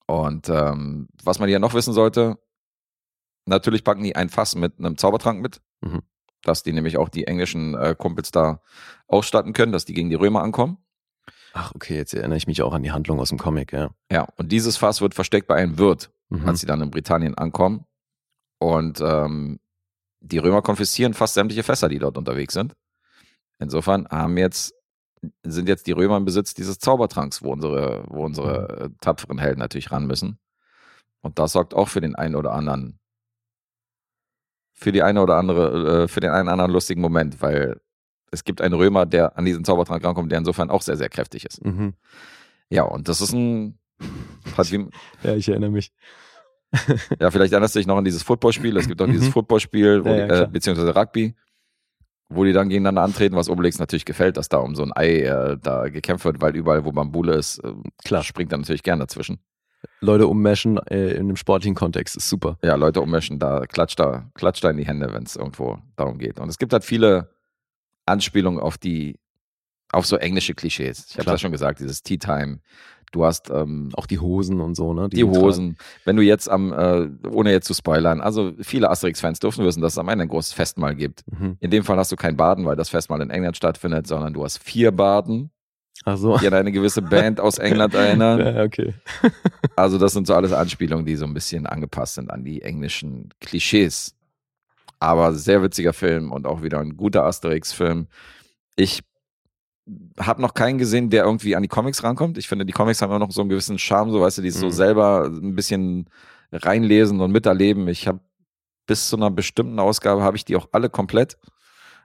Und 0.07 0.49
ähm, 0.49 1.07
was 1.23 1.39
man 1.39 1.49
ja 1.49 1.59
noch 1.59 1.73
wissen 1.73 1.93
sollte, 1.93 2.37
natürlich 3.45 3.83
packen 3.83 4.03
die 4.03 4.15
ein 4.15 4.29
Fass 4.29 4.55
mit 4.55 4.77
einem 4.79 4.97
Zaubertrank 4.97 5.41
mit, 5.41 5.61
Mhm. 5.83 6.01
dass 6.43 6.61
die 6.63 6.73
nämlich 6.73 6.97
auch 6.97 7.09
die 7.09 7.25
englischen 7.25 7.73
äh, 7.75 7.95
Kumpels 7.97 8.29
da 8.31 8.61
ausstatten 9.07 9.53
können, 9.53 9.71
dass 9.71 9.85
die 9.85 9.93
gegen 9.93 10.09
die 10.09 10.15
Römer 10.15 10.43
ankommen. 10.43 10.77
Ach, 11.53 11.73
okay, 11.73 11.95
jetzt 11.95 12.13
erinnere 12.13 12.37
ich 12.37 12.45
mich 12.47 12.61
auch 12.61 12.73
an 12.73 12.83
die 12.83 12.91
Handlung 12.91 13.19
aus 13.19 13.29
dem 13.29 13.37
Comic, 13.39 13.73
ja. 13.73 13.89
Ja, 14.11 14.27
und 14.37 14.51
dieses 14.51 14.77
Fass 14.77 15.01
wird 15.01 15.15
versteckt 15.15 15.47
bei 15.47 15.55
einem 15.55 15.77
Wirt, 15.79 16.11
Mhm. 16.29 16.47
als 16.47 16.59
sie 16.61 16.67
dann 16.67 16.81
in 16.81 16.91
Britannien 16.91 17.35
ankommen. 17.35 17.85
Und 18.59 19.01
ähm, 19.01 19.59
die 20.19 20.37
Römer 20.37 20.61
konfiszieren 20.61 21.13
fast 21.15 21.33
sämtliche 21.33 21.63
Fässer, 21.63 21.89
die 21.89 21.97
dort 21.99 22.17
unterwegs 22.17 22.53
sind. 22.53 22.75
Insofern 23.59 24.07
haben 24.07 24.37
jetzt, 24.37 24.73
sind 25.43 25.67
jetzt 25.69 25.87
die 25.87 25.91
Römer 25.91 26.17
im 26.17 26.25
Besitz 26.25 26.53
dieses 26.53 26.79
Zaubertranks, 26.79 27.43
wo 27.43 27.51
unsere, 27.51 28.03
wo 28.07 28.23
unsere 28.25 28.85
äh, 28.85 28.89
tapferen 29.01 29.37
Helden 29.37 29.59
natürlich 29.59 29.91
ran 29.91 30.07
müssen. 30.07 30.39
Und 31.21 31.37
das 31.37 31.51
sorgt 31.51 31.73
auch 31.73 31.87
für 31.89 32.01
den 32.01 32.15
einen 32.15 32.35
oder 32.35 32.53
anderen, 32.53 32.99
für 34.73 34.91
die 34.91 35.03
eine 35.03 35.21
oder 35.21 35.35
andere, 35.37 36.03
äh, 36.03 36.07
für 36.07 36.19
den 36.21 36.31
einen 36.31 36.43
oder 36.47 36.53
anderen 36.53 36.71
lustigen 36.71 37.01
Moment, 37.01 37.41
weil 37.41 37.79
es 38.31 38.43
gibt 38.43 38.61
einen 38.61 38.73
Römer, 38.73 39.05
der 39.05 39.37
an 39.37 39.45
diesen 39.45 39.63
Zaubertrank 39.65 40.03
rankommt, 40.03 40.31
der 40.31 40.39
insofern 40.39 40.69
auch 40.71 40.81
sehr, 40.81 40.97
sehr 40.97 41.09
kräftig 41.09 41.45
ist. 41.45 41.63
Mhm. 41.63 41.93
Ja, 42.69 42.83
und 42.83 43.07
das 43.09 43.21
ist 43.21 43.33
ein, 43.33 43.77
hat 44.57 44.71
wie, 44.71 44.87
Ja, 45.23 45.35
ich 45.35 45.49
erinnere 45.49 45.69
mich. 45.71 45.91
ja, 47.19 47.29
vielleicht 47.29 47.51
erinnerst 47.51 47.75
du 47.75 47.79
dich 47.79 47.87
noch 47.87 47.97
an 47.97 48.05
dieses 48.05 48.23
Footballspiel. 48.23 48.75
Es 48.77 48.87
gibt 48.87 49.01
auch 49.01 49.05
dieses 49.07 49.27
Mhm. 49.27 49.31
Footballspiel, 49.33 50.05
wo 50.05 50.09
Ja, 50.09 50.25
ja, 50.27 50.41
äh, 50.43 50.47
beziehungsweise 50.47 50.95
Rugby, 50.95 51.35
wo 52.33 52.43
die 52.43 52.53
dann 52.53 52.69
gegeneinander 52.69 53.03
antreten, 53.03 53.35
was 53.35 53.49
Obelix 53.49 53.79
natürlich 53.79 54.05
gefällt, 54.05 54.37
dass 54.37 54.49
da 54.49 54.57
um 54.57 54.75
so 54.75 54.83
ein 54.83 54.91
Ei 54.95 55.21
äh, 55.21 55.57
da 55.61 55.89
gekämpft 55.89 56.25
wird, 56.25 56.41
weil 56.41 56.55
überall, 56.55 56.85
wo 56.85 56.91
Bambule 56.91 57.33
ist, 57.33 57.59
äh, 57.59 57.73
Klar. 58.03 58.23
springt 58.23 58.51
er 58.51 58.57
natürlich 58.57 58.83
gern 58.83 58.99
dazwischen. 58.99 59.39
Leute 59.99 60.27
ummeschen 60.27 60.77
äh, 60.87 61.11
in 61.11 61.21
einem 61.21 61.35
sportlichen 61.35 61.75
Kontext 61.75 62.15
ist 62.15 62.29
super. 62.29 62.57
Ja, 62.63 62.75
Leute 62.75 63.01
ummischen, 63.01 63.39
da 63.39 63.65
klatscht 63.65 63.99
da, 63.99 64.29
klatscht 64.35 64.63
da 64.63 64.69
in 64.69 64.77
die 64.77 64.85
Hände, 64.85 65.11
wenn 65.13 65.23
es 65.23 65.35
irgendwo 65.35 65.79
darum 65.95 66.17
geht. 66.17 66.39
Und 66.39 66.49
es 66.49 66.57
gibt 66.57 66.73
halt 66.73 66.83
viele 66.83 67.29
Anspielungen 68.05 68.59
auf 68.59 68.77
die, 68.77 69.19
auf 69.91 70.05
so 70.05 70.17
englische 70.17 70.53
Klischees. 70.53 71.07
Ich 71.09 71.19
habe 71.19 71.31
ja 71.31 71.37
schon 71.37 71.51
gesagt, 71.51 71.79
dieses 71.79 72.03
Tea 72.03 72.17
Time. 72.17 72.59
Du 73.11 73.25
hast 73.25 73.49
ähm, 73.49 73.89
Auch 73.93 74.05
die 74.05 74.19
Hosen 74.19 74.61
und 74.61 74.75
so, 74.75 74.93
ne? 74.93 75.09
die 75.09 75.17
sie 75.17 75.23
Hosen. 75.23 75.77
Wenn 76.05 76.15
du 76.15 76.21
jetzt 76.21 76.49
am, 76.49 76.71
äh, 76.71 77.09
ohne 77.29 77.51
jetzt 77.51 77.67
zu 77.67 77.73
spoilern, 77.73 78.21
also 78.21 78.53
viele 78.61 78.89
Asterix-Fans 78.89 79.39
dürfen 79.39 79.65
wissen, 79.65 79.81
dass 79.81 79.93
es 79.93 79.97
am 79.97 80.07
Ende 80.07 80.23
ein 80.23 80.29
großes 80.29 80.53
Festmahl 80.53 80.95
gibt. 80.95 81.23
Mhm. 81.29 81.57
In 81.59 81.71
dem 81.71 81.83
Fall 81.83 81.97
hast 81.97 82.11
du 82.11 82.15
kein 82.15 82.37
Baden, 82.37 82.65
weil 82.65 82.77
das 82.77 82.89
Festmahl 82.89 83.21
in 83.21 83.29
England 83.29 83.57
stattfindet, 83.57 84.07
sondern 84.07 84.33
du 84.33 84.43
hast 84.45 84.63
vier 84.63 84.93
Baden, 84.93 85.51
Ach 86.05 86.17
so. 86.17 86.37
die 86.37 86.47
an 86.47 86.53
eine 86.53 86.71
gewisse 86.71 87.01
Band 87.01 87.39
aus 87.39 87.57
England 87.57 87.93
erinnern. 87.93 88.39
Ja, 88.55 88.63
okay. 88.63 88.93
Also 89.75 89.97
das 89.97 90.13
sind 90.13 90.27
so 90.27 90.33
alles 90.33 90.53
Anspielungen, 90.53 91.05
die 91.05 91.15
so 91.15 91.25
ein 91.25 91.33
bisschen 91.33 91.65
angepasst 91.65 92.15
sind 92.15 92.31
an 92.31 92.43
die 92.43 92.61
englischen 92.61 93.29
Klischees. 93.39 94.15
Aber 94.99 95.33
sehr 95.33 95.63
witziger 95.63 95.93
Film 95.93 96.31
und 96.31 96.45
auch 96.45 96.61
wieder 96.61 96.79
ein 96.79 96.95
guter 96.95 97.25
Asterix-Film. 97.25 98.07
Ich 98.75 99.01
habe 100.19 100.41
noch 100.41 100.53
keinen 100.53 100.77
gesehen, 100.77 101.09
der 101.09 101.25
irgendwie 101.25 101.55
an 101.55 101.61
die 101.63 101.67
Comics 101.67 102.03
rankommt. 102.03 102.37
Ich 102.37 102.47
finde, 102.47 102.65
die 102.65 102.73
Comics 102.73 103.01
haben 103.01 103.09
immer 103.09 103.19
noch 103.19 103.31
so 103.31 103.41
einen 103.41 103.49
gewissen 103.49 103.77
Charme, 103.79 104.11
so 104.11 104.21
weißt 104.21 104.37
du, 104.39 104.41
die 104.41 104.51
so 104.51 104.67
Mhm. 104.67 104.71
selber 104.71 105.25
ein 105.25 105.55
bisschen 105.55 106.09
reinlesen 106.51 107.19
und 107.21 107.31
miterleben. 107.31 107.87
Ich 107.87 108.07
habe 108.07 108.19
bis 108.87 109.09
zu 109.09 109.15
einer 109.15 109.31
bestimmten 109.31 109.79
Ausgabe 109.79 110.21
habe 110.23 110.35
ich 110.37 110.45
die 110.45 110.55
auch 110.55 110.67
alle 110.71 110.89
komplett 110.89 111.37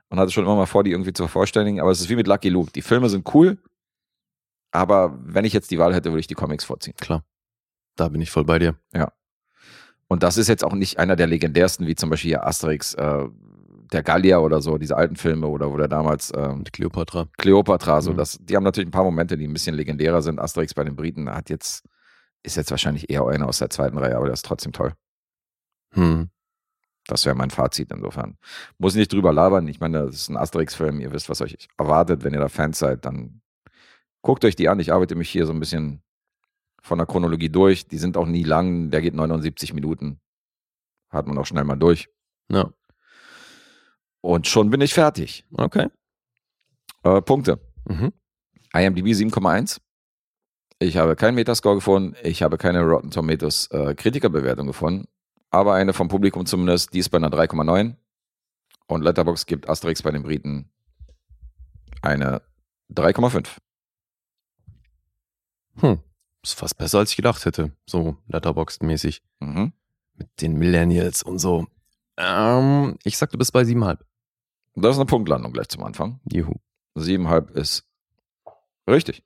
und 0.09 0.19
hatte 0.19 0.31
schon 0.31 0.45
immer 0.45 0.55
mal 0.55 0.65
vor, 0.67 0.83
die 0.83 0.91
irgendwie 0.91 1.13
zu 1.13 1.23
vervollständigen. 1.23 1.79
Aber 1.81 1.91
es 1.91 1.99
ist 1.99 2.09
wie 2.09 2.15
mit 2.15 2.27
Lucky 2.27 2.49
Luke. 2.49 2.71
Die 2.71 2.81
Filme 2.81 3.09
sind 3.09 3.33
cool, 3.33 3.57
aber 4.71 5.17
wenn 5.23 5.45
ich 5.45 5.53
jetzt 5.53 5.71
die 5.71 5.79
Wahl 5.79 5.93
hätte, 5.93 6.11
würde 6.11 6.19
ich 6.21 6.27
die 6.27 6.33
Comics 6.35 6.63
vorziehen. 6.63 6.95
Klar. 6.99 7.23
Da 7.95 8.09
bin 8.09 8.21
ich 8.21 8.31
voll 8.31 8.45
bei 8.45 8.59
dir. 8.59 8.75
Und 10.09 10.23
das 10.23 10.37
ist 10.37 10.47
jetzt 10.47 10.63
auch 10.63 10.73
nicht 10.73 10.99
einer 10.99 11.17
der 11.17 11.27
legendärsten, 11.27 11.85
wie 11.87 11.95
zum 11.95 12.09
Beispiel 12.09 12.29
hier 12.29 12.47
Asterix, 12.47 12.93
äh, 12.93 13.25
der 13.91 14.03
Gallier 14.03 14.41
oder 14.41 14.61
so, 14.61 14.77
diese 14.77 14.95
alten 14.97 15.15
Filme 15.15 15.47
oder 15.47 15.71
wo 15.71 15.77
der 15.77 15.87
damals 15.87 16.31
ähm, 16.35 16.63
Cleopatra. 16.65 17.27
Kleopatra, 17.37 18.01
so 18.01 18.11
Mhm. 18.13 18.17
das, 18.17 18.37
die 18.41 18.55
haben 18.55 18.63
natürlich 18.63 18.87
ein 18.87 18.91
paar 18.91 19.03
Momente, 19.03 19.37
die 19.37 19.47
ein 19.47 19.53
bisschen 19.53 19.75
legendärer 19.75 20.21
sind. 20.21 20.39
Asterix 20.39 20.73
bei 20.73 20.83
den 20.83 20.95
Briten 20.95 21.29
hat 21.29 21.49
jetzt, 21.49 21.85
ist 22.43 22.57
jetzt 22.57 22.71
wahrscheinlich 22.71 23.09
eher 23.09 23.25
einer 23.25 23.47
aus 23.47 23.59
der 23.59 23.69
zweiten 23.69 23.97
Reihe, 23.97 24.15
aber 24.15 24.25
der 24.25 24.33
ist 24.33 24.45
trotzdem 24.45 24.71
toll. 24.73 24.93
Hm. 25.93 26.29
Das 27.07 27.25
wäre 27.25 27.35
mein 27.35 27.49
Fazit 27.49 27.89
insofern. 27.91 28.37
Muss 28.77 28.95
nicht 28.95 29.13
drüber 29.13 29.31
labern. 29.31 29.67
Ich 29.69 29.79
meine, 29.79 30.05
das 30.05 30.15
ist 30.15 30.29
ein 30.29 30.35
Asterix-Film. 30.35 30.99
Ihr 30.99 31.13
wisst, 31.13 31.29
was 31.29 31.39
euch 31.41 31.69
erwartet. 31.77 32.25
Wenn 32.25 32.33
ihr 32.33 32.41
da 32.41 32.49
Fans 32.49 32.77
seid, 32.79 33.05
dann 33.05 33.41
guckt 34.21 34.43
euch 34.43 34.57
die 34.57 34.67
an. 34.67 34.79
Ich 34.81 34.91
arbeite 34.91 35.15
mich 35.15 35.29
hier 35.29 35.45
so 35.45 35.53
ein 35.53 35.59
bisschen 35.61 36.03
von 36.81 36.97
der 36.97 37.07
Chronologie 37.07 37.47
durch. 37.47 37.87
Die 37.87 37.97
sind 37.97 38.17
auch 38.17 38.25
nie 38.25 38.43
lang. 38.43 38.91
Der 38.91 39.01
geht 39.01 39.13
79 39.13 39.73
Minuten. 39.73 40.19
Hat 41.09 41.27
man 41.27 41.37
auch 41.37 41.45
schnell 41.45 41.63
mal 41.63 41.77
durch. 41.77 42.09
Ja. 42.51 42.69
Und 44.27 44.45
schon 44.45 44.69
bin 44.69 44.81
ich 44.81 44.93
fertig. 44.93 45.45
Okay. 45.53 45.87
Äh, 47.03 47.21
Punkte. 47.21 47.61
Mhm. 47.85 48.11
IMDb 48.73 49.05
7,1. 49.05 49.79
Ich 50.79 50.97
habe 50.97 51.15
keinen 51.15 51.35
Metascore 51.35 51.75
gefunden. 51.75 52.13
Ich 52.23 52.43
habe 52.43 52.57
keine 52.57 52.81
Rotten 52.81 53.09
Tomatoes 53.09 53.67
äh, 53.67 53.95
Kritikerbewertung 53.95 54.67
gefunden. 54.67 55.07
Aber 55.49 55.75
eine 55.75 55.93
vom 55.93 56.09
Publikum 56.09 56.45
zumindest, 56.45 56.93
die 56.93 56.99
ist 56.99 57.07
bei 57.07 57.15
einer 57.15 57.29
3,9. 57.29 57.95
Und 58.87 59.01
Letterbox 59.01 59.45
gibt 59.45 59.69
Asterix 59.69 60.01
bei 60.01 60.11
den 60.11 60.23
Briten 60.23 60.69
eine 62.01 62.41
3,5. 62.93 63.47
Hm. 65.79 65.99
Ist 66.43 66.59
fast 66.59 66.77
besser, 66.77 66.99
als 66.99 67.11
ich 67.11 67.15
gedacht 67.15 67.45
hätte. 67.45 67.71
So 67.85 68.17
Letterboxd-mäßig. 68.27 69.21
Mhm. 69.39 69.71
Mit 70.15 70.41
den 70.41 70.55
Millennials 70.57 71.23
und 71.23 71.39
so. 71.39 71.65
Ähm, 72.17 72.97
ich 73.05 73.17
sag, 73.17 73.29
du 73.29 73.37
bist 73.37 73.53
bei 73.53 73.63
siebenhalb. 73.63 74.03
Das 74.79 74.95
ist 74.95 74.99
eine 74.99 75.07
Punktlandung 75.07 75.53
gleich 75.53 75.69
zum 75.69 75.83
Anfang. 75.83 76.19
Juhu. 76.31 76.53
7,5 76.95 77.51
ist 77.51 77.83
richtig. 78.87 79.23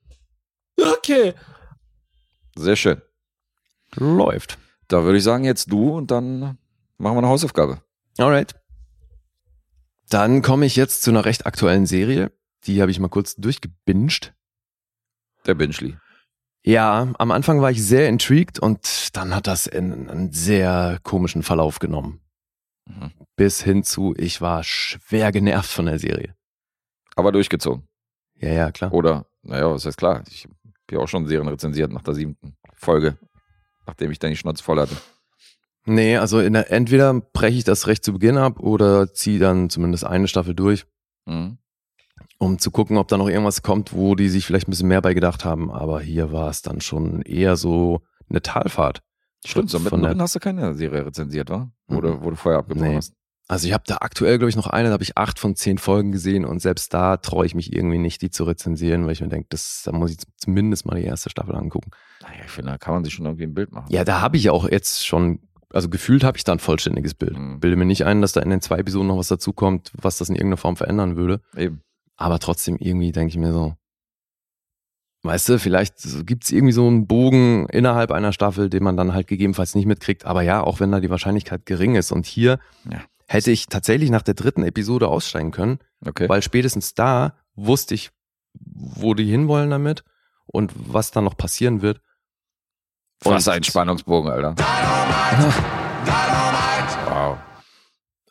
Okay. 0.79 1.34
Sehr 2.55 2.75
schön. 2.75 3.01
Läuft. 3.96 4.58
Da 4.88 5.03
würde 5.03 5.17
ich 5.17 5.24
sagen, 5.24 5.43
jetzt 5.43 5.72
du 5.72 5.96
und 5.96 6.10
dann 6.10 6.58
machen 6.98 7.15
wir 7.15 7.17
eine 7.17 7.27
Hausaufgabe. 7.27 7.81
Alright. 8.17 8.55
Dann 10.10 10.41
komme 10.41 10.65
ich 10.65 10.75
jetzt 10.75 11.03
zu 11.03 11.12
einer 11.12 11.25
recht 11.25 11.46
aktuellen 11.46 11.86
Serie. 11.86 12.31
Die 12.65 12.81
habe 12.81 12.91
ich 12.91 13.00
mal 13.00 13.10
kurz 13.10 13.36
durchgebinged. 13.36 14.34
Der 15.46 15.55
Binchli. 15.55 15.98
Ja, 16.63 17.12
am 17.17 17.31
Anfang 17.31 17.62
war 17.62 17.72
ich 17.72 17.84
sehr 17.84 18.08
intrigued 18.08 18.60
und 18.60 19.15
dann 19.17 19.34
hat 19.36 19.48
das 19.48 19.67
in 19.67 20.10
einen 20.10 20.31
sehr 20.31 21.00
komischen 21.03 21.43
Verlauf 21.43 21.79
genommen. 21.79 22.21
Mhm. 23.00 23.12
Bis 23.36 23.62
hin 23.63 23.83
zu, 23.83 24.13
ich 24.17 24.41
war 24.41 24.63
schwer 24.63 25.31
genervt 25.31 25.69
von 25.71 25.86
der 25.86 26.00
Serie. 26.00 26.36
Aber 27.15 27.31
durchgezogen. 27.31 27.88
Ja, 28.36 28.50
ja, 28.50 28.71
klar. 28.71 28.93
Oder, 28.93 29.25
naja, 29.43 29.69
was 29.71 29.86
heißt 29.86 29.98
klar? 29.98 30.24
Ich 30.29 30.45
habe 30.45 30.55
ja 30.91 31.00
auch 31.00 31.07
schon 31.07 31.27
Serien 31.27 31.48
rezensiert 31.48 31.91
nach 31.91 32.03
der 32.03 32.13
siebten 32.15 32.55
Folge, 32.74 33.17
nachdem 33.86 34.12
ich 34.12 34.19
dann 34.19 34.31
die 34.31 34.38
Schnauze 34.38 34.63
voll 34.63 34.79
hatte. 34.79 34.95
Nee, 35.86 36.17
also 36.17 36.48
der, 36.48 36.71
entweder 36.71 37.13
breche 37.13 37.57
ich 37.57 37.63
das 37.63 37.88
recht 37.88 38.03
zu 38.03 38.13
Beginn 38.13 38.38
ab 38.38 38.60
oder 38.60 39.13
ziehe 39.13 39.39
dann 39.39 39.69
zumindest 39.69 40.05
eine 40.05 40.27
Staffel 40.27 40.53
durch, 40.53 40.86
Mhm. 41.27 41.57
um 42.38 42.60
zu 42.60 42.71
gucken, 42.71 42.98
ob 42.98 43.07
da 43.07 43.17
noch 43.17 43.27
irgendwas 43.29 43.62
kommt, 43.63 43.93
wo 43.93 44.15
die 44.15 44.29
sich 44.29 44.45
vielleicht 44.45 44.67
ein 44.67 44.71
bisschen 44.71 44.88
mehr 44.88 45.01
bei 45.01 45.13
gedacht 45.13 45.43
haben. 45.45 45.71
Aber 45.71 46.01
hier 46.01 46.31
war 46.31 46.50
es 46.50 46.62
dann 46.62 46.81
schon 46.81 47.21
eher 47.24 47.55
so 47.55 48.01
eine 48.29 48.41
Talfahrt. 48.41 49.01
Stimmt, 49.45 49.69
so 49.69 49.79
mittendrin 49.79 50.21
hast 50.21 50.36
du 50.36 50.39
keine 50.39 50.74
Serie 50.75 51.05
rezensiert, 51.05 51.50
wa? 51.50 51.71
Oder 51.89 52.15
Mhm. 52.15 52.24
wo 52.24 52.29
du 52.29 52.36
vorher 52.36 52.60
abgebrochen 52.60 52.89
Nee. 52.89 52.95
hast. 52.98 53.13
Also 53.48 53.67
ich 53.67 53.74
habe 53.74 53.83
da 53.86 53.98
aktuell, 54.00 54.38
glaube 54.38 54.50
ich, 54.50 54.55
noch 54.55 54.67
eine, 54.67 54.88
da 54.89 54.93
habe 54.93 55.03
ich 55.03 55.17
acht 55.17 55.38
von 55.38 55.55
zehn 55.55 55.77
Folgen 55.77 56.12
gesehen 56.13 56.45
und 56.45 56.62
selbst 56.62 56.93
da 56.93 57.17
traue 57.17 57.45
ich 57.45 57.53
mich 57.53 57.74
irgendwie 57.75 57.98
nicht, 57.98 58.21
die 58.21 58.29
zu 58.29 58.45
rezensieren, 58.45 59.05
weil 59.05 59.12
ich 59.12 59.21
mir 59.21 59.27
denke, 59.27 59.48
das, 59.50 59.81
da 59.83 59.91
muss 59.91 60.12
ich 60.12 60.17
zumindest 60.38 60.86
mal 60.86 60.95
die 60.95 61.05
erste 61.05 61.29
Staffel 61.29 61.55
angucken. 61.55 61.91
Naja, 62.21 62.43
ich 62.45 62.51
finde, 62.51 62.71
da 62.71 62.77
kann 62.77 62.93
man 62.93 63.03
sich 63.03 63.13
schon 63.13 63.25
irgendwie 63.25 63.43
ein 63.43 63.53
Bild 63.53 63.71
machen. 63.74 63.88
Ja, 63.89 64.05
da 64.05 64.21
habe 64.21 64.38
ich 64.38 64.49
auch 64.49 64.69
jetzt 64.69 65.06
schon, 65.06 65.39
also 65.73 65.89
gefühlt 65.89 66.23
habe 66.23 66.38
ich 66.38 66.45
da 66.45 66.54
ein 66.54 66.60
vollständiges 66.60 67.13
Bild. 67.13 67.38
Mhm. 67.38 67.60
Bilde 67.60 67.75
mir 67.75 67.86
nicht 67.86 68.06
ein, 68.06 68.21
dass 68.21 68.32
da 68.32 68.39
in 68.41 68.49
den 68.51 68.62
zwei 68.62 68.77
Episoden 68.77 69.08
noch 69.08 69.17
was 69.17 69.27
dazukommt, 69.27 69.91
was 70.01 70.17
das 70.17 70.30
in 70.30 70.36
irgendeiner 70.36 70.58
Form 70.58 70.77
verändern 70.77 71.17
würde. 71.17 71.41
Eben. 71.58 71.82
Aber 72.15 72.39
trotzdem 72.39 72.77
irgendwie 72.80 73.12
denke 73.12 73.32
ich 73.32 73.38
mir 73.38 73.51
so, 73.51 73.73
weißt 75.23 75.49
du, 75.49 75.60
vielleicht 75.60 75.95
gibt 76.25 76.43
es 76.45 76.51
irgendwie 76.51 76.73
so 76.73 76.88
einen 76.88 77.07
Bogen 77.07 77.67
innerhalb 77.69 78.12
einer 78.12 78.34
Staffel, 78.34 78.69
den 78.69 78.84
man 78.84 78.97
dann 78.97 79.13
halt 79.13 79.27
gegebenenfalls 79.27 79.75
nicht 79.75 79.86
mitkriegt. 79.86 80.25
Aber 80.25 80.41
ja, 80.41 80.62
auch 80.62 80.79
wenn 80.79 80.91
da 80.91 80.99
die 80.99 81.10
Wahrscheinlichkeit 81.10 81.65
gering 81.65 81.95
ist. 81.95 82.12
Und 82.12 82.25
hier 82.25 82.60
Ja. 82.89 83.01
hätte 83.27 83.51
ich 83.51 83.67
tatsächlich 83.67 84.10
nach 84.10 84.23
der 84.23 84.34
dritten 84.34 84.63
Episode 84.63 85.07
aussteigen 85.07 85.51
können, 85.51 85.79
Okay. 86.05 86.27
weil 86.27 86.41
spätestens 86.41 86.93
da 86.95 87.36
wusste 87.55 87.93
ich, 87.95 88.12
wo 88.53 89.13
die 89.13 89.29
hinwollen 89.29 89.69
damit 89.69 90.03
und 90.47 90.71
was 90.75 91.12
da 91.12 91.21
noch 91.21 91.38
passieren 91.38 91.81
wird. 91.81 92.01
Was 93.23 93.47
Und- 93.47 93.53
ein 93.53 93.63
Spannungsbogen, 93.63 94.31
Alter. 94.31 94.55
Wow. 97.07 97.38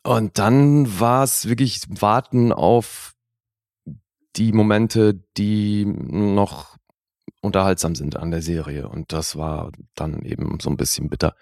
Und 0.02 0.38
dann 0.38 0.98
war 1.00 1.22
es 1.24 1.46
wirklich 1.48 1.82
Warten 1.88 2.52
auf 2.52 3.14
die 4.36 4.52
Momente, 4.52 5.22
die 5.36 5.84
noch 5.86 6.76
unterhaltsam 7.40 7.94
sind 7.94 8.16
an 8.16 8.30
der 8.30 8.42
Serie. 8.42 8.88
Und 8.88 9.12
das 9.12 9.36
war 9.36 9.72
dann 9.94 10.22
eben 10.22 10.58
so 10.60 10.70
ein 10.70 10.76
bisschen 10.76 11.08
bitter. 11.08 11.34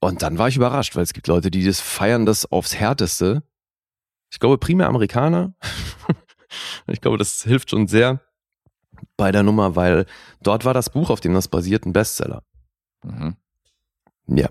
Und 0.00 0.22
dann 0.22 0.38
war 0.38 0.48
ich 0.48 0.56
überrascht, 0.56 0.96
weil 0.96 1.02
es 1.02 1.12
gibt 1.12 1.26
Leute, 1.26 1.50
die 1.50 1.64
das 1.64 1.80
feiern 1.80 2.26
das 2.26 2.50
aufs 2.50 2.74
Härteste. 2.74 3.42
Ich 4.30 4.38
glaube, 4.38 4.58
primär 4.58 4.88
Amerikaner. 4.88 5.54
ich 6.86 7.00
glaube, 7.00 7.18
das 7.18 7.42
hilft 7.42 7.70
schon 7.70 7.88
sehr 7.88 8.20
bei 9.16 9.32
der 9.32 9.42
Nummer, 9.42 9.76
weil 9.76 10.06
dort 10.42 10.64
war 10.64 10.74
das 10.74 10.90
Buch, 10.90 11.10
auf 11.10 11.20
dem 11.20 11.34
das 11.34 11.48
basiert, 11.48 11.86
ein 11.86 11.92
Bestseller. 11.92 12.42
Mhm. 13.02 13.36
Ja. 14.26 14.50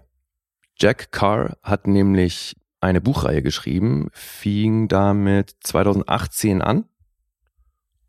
Jack 0.79 1.11
Carr 1.11 1.57
hat 1.63 1.87
nämlich 1.87 2.55
eine 2.79 3.01
Buchreihe 3.01 3.41
geschrieben, 3.41 4.09
fing 4.11 4.87
damit 4.87 5.55
2018 5.61 6.61
an 6.61 6.85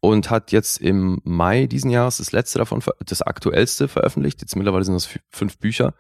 und 0.01 0.31
hat 0.31 0.53
jetzt 0.53 0.81
im 0.81 1.21
Mai 1.25 1.67
diesen 1.67 1.91
Jahres 1.91 2.19
das 2.19 2.33
letzte 2.33 2.59
davon, 2.59 2.83
das 3.05 3.23
aktuellste 3.23 3.89
veröffentlicht. 3.89 4.41
Jetzt 4.41 4.55
mittlerweile 4.57 4.85
sind 4.85 4.95
das 4.95 5.09
fü- 5.09 5.21
fünf 5.31 5.59
Bücher, 5.59 5.95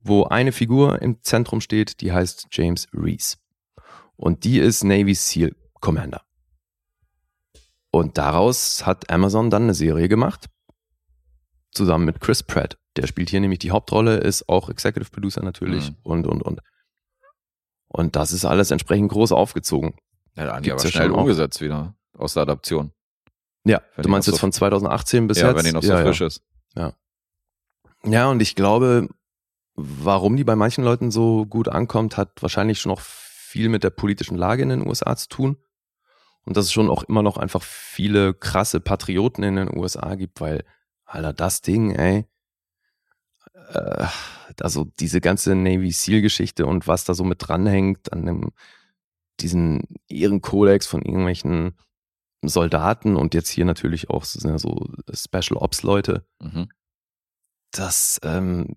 wo 0.00 0.24
eine 0.24 0.52
Figur 0.52 1.00
im 1.02 1.22
Zentrum 1.22 1.60
steht, 1.60 2.00
die 2.00 2.12
heißt 2.12 2.48
James 2.50 2.88
Reese. 2.92 3.36
Und 4.16 4.44
die 4.44 4.58
ist 4.58 4.84
Navy 4.84 5.14
SEAL 5.14 5.54
Commander. 5.80 6.22
Und 7.90 8.16
daraus 8.18 8.86
hat 8.86 9.10
Amazon 9.10 9.50
dann 9.50 9.64
eine 9.64 9.74
Serie 9.74 10.08
gemacht, 10.08 10.46
zusammen 11.72 12.04
mit 12.06 12.20
Chris 12.20 12.42
Pratt. 12.42 12.78
Der 12.96 13.06
spielt 13.06 13.30
hier 13.30 13.40
nämlich 13.40 13.58
die 13.58 13.70
Hauptrolle, 13.70 14.16
ist 14.18 14.48
auch 14.48 14.68
Executive 14.70 15.10
Producer 15.10 15.42
natürlich 15.42 15.90
Mhm. 15.90 15.96
und, 16.02 16.26
und, 16.26 16.42
und. 16.42 16.60
Und 17.88 18.16
das 18.16 18.32
ist 18.32 18.44
alles 18.46 18.70
entsprechend 18.70 19.10
groß 19.12 19.32
aufgezogen. 19.32 19.94
Ja, 20.36 20.46
da 20.46 20.54
haben 20.56 20.62
die 20.62 20.72
aber 20.72 20.82
ja 20.82 20.90
schnell 20.90 21.10
umgesetzt 21.10 21.60
wieder 21.60 21.94
aus 22.16 22.34
der 22.34 22.44
Adaption. 22.44 22.92
Ja, 23.64 23.80
Wenn 23.94 24.02
du 24.02 24.08
meinst 24.08 24.26
jetzt 24.26 24.36
so- 24.36 24.40
von 24.40 24.52
2018 24.52 25.26
bis 25.28 25.38
ja, 25.38 25.48
jetzt? 25.48 25.56
wenn 25.56 25.64
die 25.64 25.72
noch 25.72 25.82
so 25.82 25.92
ja, 25.92 26.02
frisch 26.02 26.20
ja. 26.20 26.26
ist. 26.26 26.42
Ja, 28.04 28.30
und 28.30 28.42
ich 28.42 28.56
glaube, 28.56 29.08
warum 29.74 30.36
die 30.36 30.44
bei 30.44 30.56
manchen 30.56 30.82
Leuten 30.84 31.10
so 31.10 31.46
gut 31.46 31.68
ankommt, 31.68 32.16
hat 32.16 32.42
wahrscheinlich 32.42 32.80
schon 32.80 32.90
noch 32.90 33.00
viel 33.00 33.68
mit 33.68 33.84
der 33.84 33.90
politischen 33.90 34.36
Lage 34.36 34.62
in 34.62 34.70
den 34.70 34.86
USA 34.86 35.14
zu 35.16 35.28
tun. 35.28 35.56
Und 36.44 36.56
dass 36.56 36.64
es 36.64 36.72
schon 36.72 36.90
auch 36.90 37.04
immer 37.04 37.22
noch 37.22 37.36
einfach 37.36 37.62
viele 37.62 38.34
krasse 38.34 38.80
Patrioten 38.80 39.44
in 39.44 39.54
den 39.56 39.76
USA 39.76 40.16
gibt, 40.16 40.40
weil, 40.40 40.64
Alter, 41.04 41.32
das 41.32 41.60
Ding, 41.60 41.92
ey, 41.92 42.26
äh, 43.68 44.06
also 44.60 44.84
diese 44.98 45.20
ganze 45.20 45.54
Navy 45.54 45.92
SEAL-Geschichte 45.92 46.66
und 46.66 46.88
was 46.88 47.04
da 47.04 47.14
so 47.14 47.22
mit 47.22 47.46
dranhängt 47.46 48.12
an 48.12 48.26
dem, 48.26 48.50
diesen 49.38 49.84
Ehrenkodex 50.08 50.86
von 50.86 51.02
irgendwelchen 51.02 51.76
Soldaten 52.48 53.16
und 53.16 53.34
jetzt 53.34 53.48
hier 53.50 53.64
natürlich 53.64 54.10
auch 54.10 54.24
so, 54.24 54.56
so 54.58 54.88
Special 55.12 55.56
Ops-Leute, 55.58 56.24
Mhm. 56.40 56.68
das 57.70 58.20
ähm, 58.22 58.76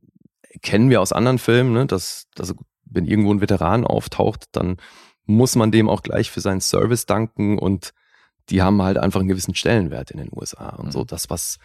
kennen 0.61 0.89
wir 0.89 1.01
aus 1.01 1.11
anderen 1.13 1.39
Filmen, 1.39 1.73
ne? 1.73 1.85
dass, 1.85 2.27
dass 2.35 2.55
wenn 2.85 3.05
irgendwo 3.05 3.33
ein 3.33 3.41
Veteran 3.41 3.85
auftaucht, 3.85 4.45
dann 4.53 4.77
muss 5.25 5.55
man 5.55 5.71
dem 5.71 5.89
auch 5.89 6.03
gleich 6.03 6.29
für 6.31 6.41
seinen 6.41 6.61
Service 6.61 7.05
danken 7.05 7.57
und 7.59 7.91
die 8.49 8.61
haben 8.61 8.81
halt 8.81 8.97
einfach 8.97 9.19
einen 9.19 9.29
gewissen 9.29 9.55
Stellenwert 9.55 10.11
in 10.11 10.19
den 10.19 10.29
USA 10.31 10.69
und 10.75 10.87
Mhm. 10.87 10.91
so. 10.91 11.03
Das, 11.03 11.29
was, 11.31 11.57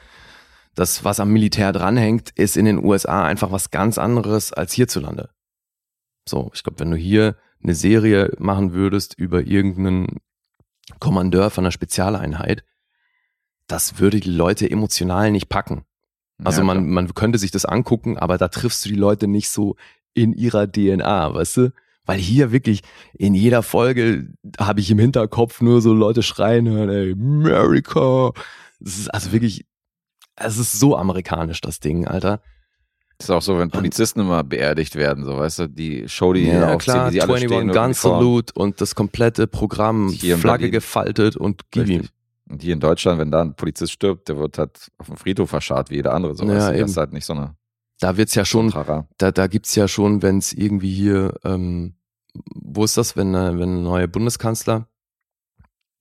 das, 0.74 1.04
was 1.04 1.20
am 1.20 1.30
Militär 1.30 1.72
dranhängt, 1.72 2.30
ist 2.30 2.56
in 2.56 2.64
den 2.64 2.82
USA 2.82 3.24
einfach 3.24 3.52
was 3.52 3.70
ganz 3.70 3.98
anderes 3.98 4.52
als 4.52 4.72
hierzulande. 4.72 5.30
So, 6.26 6.50
ich 6.54 6.62
glaube, 6.62 6.80
wenn 6.80 6.90
du 6.90 6.96
hier 6.96 7.36
eine 7.62 7.74
Serie 7.74 8.32
machen 8.38 8.72
würdest 8.72 9.14
über 9.18 9.42
irgendeinen 9.42 10.20
Kommandeur 10.98 11.50
von 11.50 11.64
einer 11.64 11.72
Spezialeinheit, 11.72 12.64
das 13.66 13.98
würde 13.98 14.20
die 14.20 14.30
Leute 14.30 14.70
emotional 14.70 15.30
nicht 15.30 15.48
packen. 15.48 15.84
Also 16.42 16.60
Ja, 16.60 16.64
man, 16.64 16.88
man 16.88 17.14
könnte 17.14 17.38
sich 17.38 17.50
das 17.50 17.64
angucken, 17.64 18.18
aber 18.18 18.38
da 18.38 18.48
triffst 18.48 18.84
du 18.84 18.88
die 18.88 18.96
Leute 18.96 19.28
nicht 19.28 19.50
so 19.50 19.76
in 20.14 20.32
ihrer 20.32 20.70
DNA, 20.70 21.34
weißt 21.34 21.56
du? 21.58 21.72
Weil 22.06 22.18
hier 22.18 22.50
wirklich 22.50 22.82
in 23.12 23.34
jeder 23.34 23.62
Folge 23.62 24.32
habe 24.58 24.80
ich 24.80 24.90
im 24.90 24.98
Hinterkopf 24.98 25.60
nur 25.60 25.80
so 25.82 25.92
Leute 25.92 26.22
schreien 26.22 26.68
hören, 26.68 26.88
ey, 26.88 27.12
America. 27.12 28.32
Das 28.80 28.98
ist 28.98 29.08
also 29.08 29.32
wirklich, 29.32 29.66
es 30.36 30.58
ist 30.58 30.80
so 30.80 30.96
amerikanisch, 30.96 31.60
das 31.60 31.78
Ding, 31.78 32.08
Alter. 32.08 32.40
Das 33.20 33.26
ist 33.28 33.30
auch 33.34 33.42
so, 33.42 33.58
wenn 33.58 33.68
Polizisten 33.70 34.20
immer 34.20 34.42
beerdigt 34.42 34.96
werden, 34.96 35.24
so 35.26 35.36
weißt 35.36 35.58
du, 35.58 35.68
die 35.68 36.08
Show, 36.08 36.32
die 36.32 36.46
Ja, 36.46 36.72
aufziehen, 36.72 36.78
klar, 36.94 37.08
wie 37.08 37.12
sie 37.12 37.20
alle 37.20 37.34
21 37.34 37.58
stehen. 37.58 37.72
Gun. 37.84 37.92
Salute 37.92 38.52
und 38.54 38.80
das 38.80 38.94
komplette 38.94 39.46
Programm, 39.46 40.08
Hier 40.08 40.38
Flagge 40.38 40.70
gefaltet 40.70 41.36
und 41.36 41.70
gib 41.70 41.86
ihm. 41.88 42.08
Und 42.48 42.62
hier 42.62 42.72
in 42.72 42.80
Deutschland, 42.80 43.20
wenn 43.20 43.30
da 43.30 43.42
ein 43.42 43.54
Polizist 43.54 43.92
stirbt, 43.92 44.28
der 44.30 44.38
wird 44.38 44.56
halt 44.56 44.88
auf 44.96 45.06
dem 45.08 45.16
Friedhof 45.18 45.50
verscharrt, 45.50 45.90
wie 45.90 45.96
jeder 45.96 46.14
andere. 46.14 46.34
So, 46.34 46.44
Ja, 46.46 46.54
weißt 46.54 46.70
du? 46.76 46.80
Das 46.80 46.90
ist 46.92 46.96
halt 46.96 47.12
nicht 47.12 47.26
so 47.26 47.34
eine 47.34 47.54
Da 48.00 48.16
wird's 48.16 48.34
ja 48.34 48.46
schon, 48.46 48.70
da, 49.18 49.30
da 49.32 49.46
gibt's 49.48 49.74
ja 49.74 49.86
schon, 49.86 50.22
wenn 50.22 50.38
es 50.38 50.54
irgendwie 50.54 50.92
hier, 50.92 51.34
ähm, 51.44 51.96
wo 52.54 52.84
ist 52.84 52.96
das, 52.96 53.16
wenn, 53.16 53.34
äh, 53.34 53.58
wenn 53.58 53.80
ein 53.80 53.82
neuer 53.82 54.06
Bundeskanzler, 54.06 54.88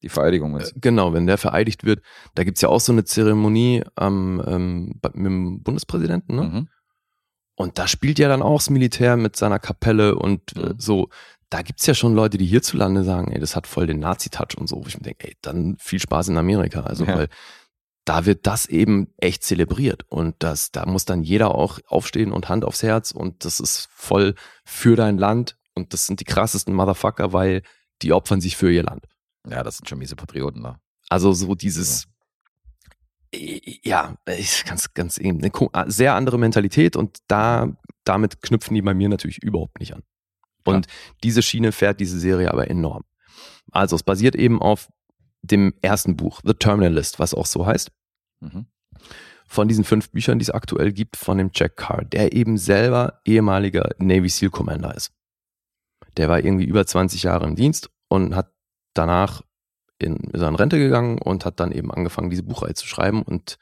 Die 0.03 0.09
Vereidigung 0.09 0.57
äh, 0.57 0.61
ist. 0.63 0.73
genau, 0.81 1.11
wenn 1.13 1.27
der 1.27 1.37
vereidigt 1.37 1.83
wird, 1.83 2.01
da 2.35 2.45
gibt's 2.45 2.61
ja 2.61 2.69
auch 2.69 2.79
so 2.79 2.93
eine 2.93 3.03
Zeremonie 3.03 3.83
am, 3.95 4.41
ähm, 4.47 4.85
mit 5.03 5.25
dem 5.25 5.61
Bundespräsidenten, 5.63 6.35
ne? 6.37 6.43
Mhm. 6.43 6.67
Und 7.59 7.77
da 7.77 7.87
spielt 7.87 8.19
ja 8.19 8.29
dann 8.29 8.41
auch 8.41 8.59
das 8.59 8.69
Militär 8.69 9.17
mit 9.17 9.35
seiner 9.35 9.59
Kapelle 9.59 10.15
und 10.15 10.55
äh, 10.55 10.59
Mhm. 10.69 10.75
so. 10.79 11.09
Da 11.51 11.63
gibt's 11.63 11.87
ja 11.87 11.95
schon 11.95 12.13
Leute, 12.13 12.37
die 12.37 12.45
hierzulande 12.45 13.03
sagen, 13.03 13.31
ey, 13.31 13.39
das 13.39 13.55
hat 13.55 13.65
voll 13.65 13.87
den 13.87 13.99
Nazi-Touch 13.99 14.55
und 14.55 14.69
so. 14.69 14.77
Wo 14.83 14.87
ich 14.87 14.95
mir 14.97 15.03
denke, 15.03 15.27
ey, 15.29 15.35
dann 15.41 15.77
viel 15.79 15.99
Spaß 15.99 16.27
in 16.29 16.37
Amerika. 16.37 16.81
Also, 16.81 17.05
Ja. 17.05 17.15
weil 17.17 17.27
da 18.05 18.25
wird 18.27 18.45
das 18.47 18.67
eben 18.67 19.07
echt 19.17 19.43
zelebriert. 19.43 20.03
Und 20.09 20.35
das, 20.39 20.71
da 20.71 20.85
muss 20.85 21.05
dann 21.05 21.23
jeder 21.23 21.55
auch 21.55 21.79
aufstehen 21.87 22.31
und 22.31 22.49
Hand 22.49 22.63
aufs 22.63 22.83
Herz. 22.83 23.09
Und 23.11 23.45
das 23.45 23.59
ist 23.59 23.89
voll 23.91 24.35
für 24.63 24.95
dein 24.95 25.17
Land. 25.17 25.57
Und 25.73 25.91
das 25.93 26.05
sind 26.05 26.19
die 26.19 26.23
krassesten 26.25 26.73
Motherfucker, 26.75 27.33
weil 27.33 27.63
die 28.03 28.13
opfern 28.13 28.41
sich 28.41 28.55
für 28.55 28.71
ihr 28.71 28.83
Land. 28.83 29.05
Ja, 29.49 29.63
das 29.63 29.77
sind 29.77 29.89
schon 29.89 29.97
miese 29.97 30.15
Patrioten 30.15 30.61
da. 30.61 30.79
Also 31.09 31.33
so 31.33 31.55
dieses, 31.55 32.05
ja, 33.33 34.15
ich 34.27 34.65
ganz, 34.65 34.93
ganz 34.93 35.17
eben, 35.17 35.41
eine 35.43 35.91
sehr 35.91 36.15
andere 36.15 36.39
Mentalität 36.39 36.95
und 36.95 37.19
da, 37.27 37.75
damit 38.03 38.41
knüpfen 38.41 38.75
die 38.75 38.81
bei 38.81 38.93
mir 38.93 39.09
natürlich 39.09 39.43
überhaupt 39.43 39.79
nicht 39.79 39.93
an. 39.93 40.03
Und 40.65 40.87
diese 41.23 41.41
Schiene 41.41 41.71
fährt 41.71 41.99
diese 41.99 42.19
Serie 42.19 42.51
aber 42.51 42.69
enorm. 42.69 43.03
Also 43.71 43.95
es 43.95 44.03
basiert 44.03 44.35
eben 44.35 44.61
auf 44.61 44.89
dem 45.41 45.73
ersten 45.81 46.15
Buch, 46.15 46.41
The 46.43 46.53
Terminalist, 46.53 47.19
was 47.19 47.33
auch 47.33 47.45
so 47.45 47.65
heißt, 47.65 47.91
Mhm. 48.41 48.67
von 49.47 49.67
diesen 49.67 49.83
fünf 49.83 50.11
Büchern, 50.11 50.39
die 50.39 50.43
es 50.43 50.49
aktuell 50.49 50.93
gibt, 50.93 51.17
von 51.17 51.37
dem 51.37 51.51
Jack 51.53 51.75
Carr, 51.75 52.05
der 52.05 52.31
eben 52.33 52.57
selber 52.57 53.19
ehemaliger 53.25 53.89
Navy 53.97 54.29
SEAL 54.29 54.49
Commander 54.49 54.95
ist. 54.95 55.11
Der 56.17 56.29
war 56.29 56.39
irgendwie 56.39 56.65
über 56.65 56.85
20 56.85 57.23
Jahre 57.23 57.45
im 57.47 57.55
Dienst 57.55 57.89
und 58.07 58.35
hat 58.35 58.53
danach 58.93 59.41
in, 59.99 60.17
ist 60.31 60.41
er 60.41 60.47
in 60.47 60.55
Rente 60.55 60.79
gegangen 60.79 61.19
und 61.19 61.45
hat 61.45 61.59
dann 61.59 61.71
eben 61.71 61.91
angefangen, 61.91 62.29
diese 62.29 62.43
Buchreihe 62.43 62.73
zu 62.73 62.87
schreiben 62.87 63.21
und 63.21 63.57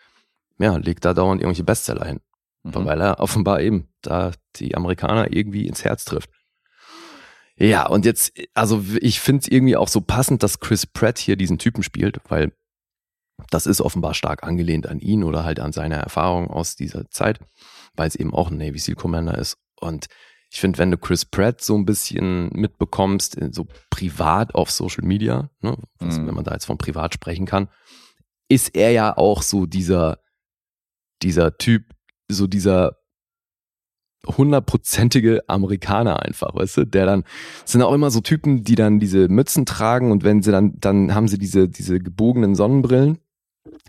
ja, 0.60 0.78
legt 0.78 1.06
da 1.06 1.14
dauernd 1.14 1.42
irgendwelche 1.42 1.64
Bestseller 1.64 2.06
hin. 2.06 2.20
Mhm. 2.64 2.86
Weil 2.86 3.02
er 3.02 3.20
offenbar 3.20 3.62
eben 3.62 3.88
da 4.02 4.32
die 4.56 4.76
Amerikaner 4.76 5.32
irgendwie 5.32 5.68
ins 5.68 5.84
Herz 5.84 6.06
trifft. 6.06 6.30
Ja, 7.60 7.88
und 7.88 8.06
jetzt, 8.06 8.34
also 8.54 8.84
ich 9.02 9.20
finde 9.20 9.42
es 9.42 9.48
irgendwie 9.48 9.76
auch 9.76 9.88
so 9.88 10.02
passend, 10.02 10.44
dass 10.44 10.60
Chris 10.60 10.86
Pratt 10.86 11.18
hier 11.18 11.36
diesen 11.36 11.58
Typen 11.58 11.82
spielt, 11.82 12.20
weil 12.30 12.52
das 13.50 13.66
ist 13.66 13.82
offenbar 13.82 14.14
stark 14.14 14.44
angelehnt 14.44 14.88
an 14.88 15.00
ihn 15.00 15.24
oder 15.24 15.44
halt 15.44 15.60
an 15.60 15.72
seine 15.72 15.96
Erfahrung 15.96 16.50
aus 16.50 16.76
dieser 16.76 17.10
Zeit, 17.10 17.40
weil 17.96 18.08
es 18.08 18.16
eben 18.16 18.34
auch 18.34 18.52
ein 18.52 18.58
Navy 18.58 18.78
SEAL 18.78 18.96
Commander 18.96 19.38
ist. 19.38 19.58
Und 19.80 20.08
ich 20.50 20.60
finde, 20.62 20.80
wenn 20.80 20.92
du 20.92 20.98
Chris 20.98 21.26
Pratt 21.26 21.62
so 21.62 21.76
ein 21.76 21.86
bisschen 21.86 22.50
mitbekommst, 22.54 23.36
in 23.36 23.52
so 23.54 23.68
privat 23.90 24.56
auf 24.56 24.72
Social 24.72 25.06
Media, 25.06 25.50
ne, 25.62 25.78
was, 26.00 26.18
Mhm. 26.20 26.28
wenn 26.28 26.36
man 26.36 26.44
da 26.46 26.54
jetzt 26.54 26.66
von 26.66 26.78
privat 26.78 27.14
sprechen 27.14 27.46
kann, 27.46 27.68
ist 28.50 28.76
er 28.76 28.92
ja 28.92 29.18
auch 29.18 29.42
so 29.42 29.66
dieser, 29.66 30.20
dieser 31.22 31.58
Typ, 31.58 31.84
so 32.30 32.48
dieser 32.48 32.98
hundertprozentige 34.26 35.48
Amerikaner 35.48 36.22
einfach, 36.24 36.54
weißt 36.54 36.78
du, 36.78 36.86
der 36.86 37.06
dann, 37.06 37.24
es 37.66 37.72
sind 37.72 37.82
auch 37.82 37.94
immer 37.94 38.12
so 38.12 38.20
Typen, 38.22 38.64
die 38.64 38.76
dann 38.76 39.00
diese 39.00 39.28
Mützen 39.30 39.66
tragen 39.66 40.12
und 40.12 40.24
wenn 40.24 40.42
sie 40.42 40.52
dann, 40.52 40.74
dann 40.80 41.14
haben 41.14 41.28
sie 41.28 41.38
diese, 41.38 41.70
diese 41.70 42.00
gebogenen 42.00 42.56
Sonnenbrillen, 42.56 43.20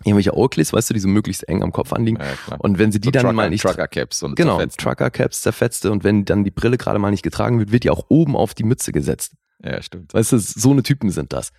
irgendwelche 0.05 0.37
Oakleys, 0.37 0.73
weißt 0.73 0.91
du, 0.91 0.95
die 0.95 1.01
so 1.01 1.09
möglichst 1.09 1.49
eng 1.49 1.63
am 1.63 1.73
Kopf 1.73 1.93
anliegen. 1.93 2.19
Ja. 2.19 2.57
Und 2.59 2.79
wenn 2.79 2.93
sie 2.93 3.01
die 3.01 3.09
So 3.09 3.13
dann 3.13 3.23
Trucker, 3.23 3.33
mal 3.35 3.51
nicht 3.51 3.63
Trucker 3.63 3.89
Caps 3.89 4.23
und 4.23 4.37
Genau, 4.37 4.57
zerfetzt. 4.57 4.79
Trucker 4.81 5.11
Caps 5.11 5.43
zerfetzte 5.43 5.91
und 5.93 6.05
wenn 6.05 6.25
dann 6.25 6.45
die 6.45 6.51
Brille 6.51 6.79
gerade 6.79 6.99
mal 6.99 7.11
nicht 7.11 7.23
getragen 7.23 7.59
wird, 7.59 7.73
wird 7.73 7.85
die 7.85 7.91
auch 7.91 8.05
oben 8.09 8.37
auf 8.37 8.55
die 8.55 8.65
Mütze 8.65 8.93
gesetzt. 8.93 9.33
Ja, 9.65 9.83
stimmt. 9.83 10.15
Weißt 10.15 10.33
du, 10.33 10.39
so 10.39 10.71
eine 10.71 10.83
Typen 10.83 11.11
sind 11.11 11.33
das. 11.33 11.51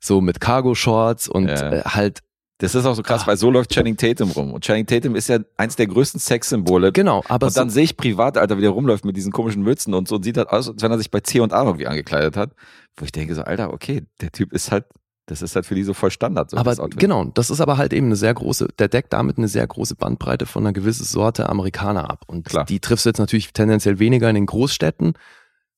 So 0.00 0.20
mit 0.20 0.40
Cargo 0.40 0.74
Shorts 0.74 1.28
und 1.28 1.48
Ja. 1.48 1.72
äh, 1.72 1.82
halt 1.84 2.20
Das 2.58 2.76
ist 2.76 2.86
auch 2.86 2.94
so 2.94 3.02
krass, 3.02 3.22
Ah. 3.24 3.26
weil 3.26 3.36
so 3.36 3.50
läuft 3.50 3.72
Channing 3.72 3.96
Tatum 3.96 4.30
rum. 4.30 4.52
Und 4.52 4.64
Channing 4.64 4.86
Tatum 4.86 5.16
ist 5.16 5.28
ja 5.28 5.40
eins 5.56 5.74
der 5.74 5.88
größten 5.88 6.20
Sexsymbole. 6.20 6.92
genau, 6.92 7.24
aber 7.28 7.48
und 7.48 7.56
dann 7.56 7.68
so, 7.68 7.74
sehe 7.74 7.82
ich 7.84 7.96
privat, 7.96 8.38
Alter, 8.38 8.56
wie 8.56 8.60
der 8.62 8.70
rumläuft 8.70 9.04
mit 9.04 9.16
diesen 9.16 9.32
komischen 9.32 9.62
Mützen 9.64 9.92
und 9.92 10.06
so 10.06 10.14
und 10.14 10.22
sieht 10.22 10.36
halt 10.38 10.48
aus, 10.50 10.68
als 10.68 10.80
wenn 10.80 10.92
er 10.92 10.98
sich 10.98 11.10
bei 11.10 11.18
C 11.20 11.40
und 11.40 11.52
A 11.52 11.64
irgendwie 11.64 11.88
angekleidet 11.88 12.36
hat. 12.36 12.52
Wo 12.96 13.04
ich 13.04 13.10
denke 13.10 13.34
so, 13.34 13.42
Alter, 13.42 13.72
okay, 13.72 14.04
der 14.20 14.30
Typ 14.30 14.52
ist 14.52 14.70
halt, 14.70 14.84
das 15.26 15.40
ist 15.40 15.54
halt 15.56 15.64
für 15.64 15.74
die 15.74 15.84
so 15.84 15.94
voll 15.94 16.10
Standard. 16.10 16.50
So 16.50 16.56
aber 16.56 16.74
genau, 16.90 17.24
das 17.24 17.50
ist 17.50 17.60
aber 17.60 17.78
halt 17.78 17.92
eben 17.92 18.06
eine 18.06 18.16
sehr 18.16 18.34
große, 18.34 18.68
der 18.78 18.88
deckt 18.88 19.12
damit 19.12 19.38
eine 19.38 19.48
sehr 19.48 19.66
große 19.66 19.94
Bandbreite 19.94 20.46
von 20.46 20.64
einer 20.64 20.72
gewissen 20.72 21.04
Sorte 21.04 21.48
Amerikaner 21.48 22.10
ab. 22.10 22.24
Und 22.26 22.46
Klar. 22.46 22.64
die 22.66 22.80
triffst 22.80 23.06
du 23.06 23.10
jetzt 23.10 23.18
natürlich 23.18 23.52
tendenziell 23.52 23.98
weniger 23.98 24.28
in 24.28 24.34
den 24.34 24.46
Großstädten, 24.46 25.14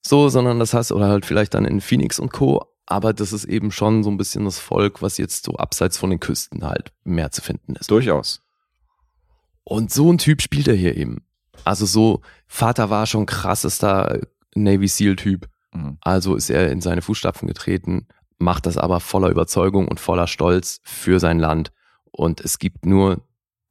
so, 0.04 0.28
sondern 0.28 0.58
das 0.58 0.74
hast, 0.74 0.92
oder 0.92 1.08
halt 1.08 1.26
vielleicht 1.26 1.54
dann 1.54 1.64
in 1.64 1.80
Phoenix 1.80 2.18
und 2.18 2.32
Co. 2.32 2.64
Aber 2.86 3.12
das 3.12 3.32
ist 3.32 3.44
eben 3.44 3.72
schon 3.72 4.04
so 4.04 4.10
ein 4.10 4.16
bisschen 4.16 4.44
das 4.44 4.58
Volk, 4.58 5.02
was 5.02 5.18
jetzt 5.18 5.44
so 5.44 5.54
abseits 5.56 5.98
von 5.98 6.10
den 6.10 6.20
Küsten 6.20 6.64
halt 6.64 6.92
mehr 7.04 7.30
zu 7.30 7.42
finden 7.42 7.74
ist. 7.74 7.90
Durchaus. 7.90 8.42
Und 9.64 9.92
so 9.92 10.12
ein 10.12 10.18
Typ 10.18 10.42
spielt 10.42 10.68
er 10.68 10.74
hier 10.74 10.96
eben. 10.96 11.24
Also 11.64 11.86
so, 11.86 12.20
Vater 12.46 12.90
war 12.90 13.06
schon 13.06 13.26
krassester 13.26 14.20
Navy 14.54 14.86
SEAL-Typ. 14.86 15.48
Mhm. 15.72 15.98
Also 16.00 16.36
ist 16.36 16.50
er 16.50 16.70
in 16.70 16.80
seine 16.80 17.02
Fußstapfen 17.02 17.48
getreten, 17.48 18.06
macht 18.38 18.66
das 18.66 18.76
aber 18.76 19.00
voller 19.00 19.30
Überzeugung 19.30 19.88
und 19.88 20.00
voller 20.00 20.26
Stolz 20.26 20.80
für 20.84 21.20
sein 21.20 21.38
Land. 21.38 21.72
Und 22.10 22.40
es 22.40 22.58
gibt 22.58 22.86
nur 22.86 23.22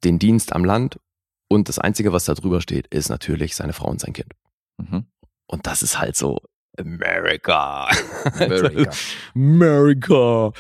den 0.04 0.20
Dienst 0.20 0.54
am 0.54 0.66
Land 0.66 1.00
und 1.48 1.70
das 1.70 1.80
Einzige, 1.80 2.14
was 2.14 2.26
da 2.26 2.34
drüber 2.34 2.62
steht, 2.62 2.88
ist 2.88 3.10
natürlich 3.10 3.56
seine 3.56 3.74
Frau 3.74 3.90
und 3.90 4.00
sein 4.00 4.14
Kind. 4.14 4.34
Mhm. 4.78 5.06
Und 5.48 5.68
das 5.68 5.84
ist 5.84 6.00
halt 6.00 6.16
so 6.16 6.40
America. 6.78 7.88
America. 8.34 8.92
America. 9.36 10.52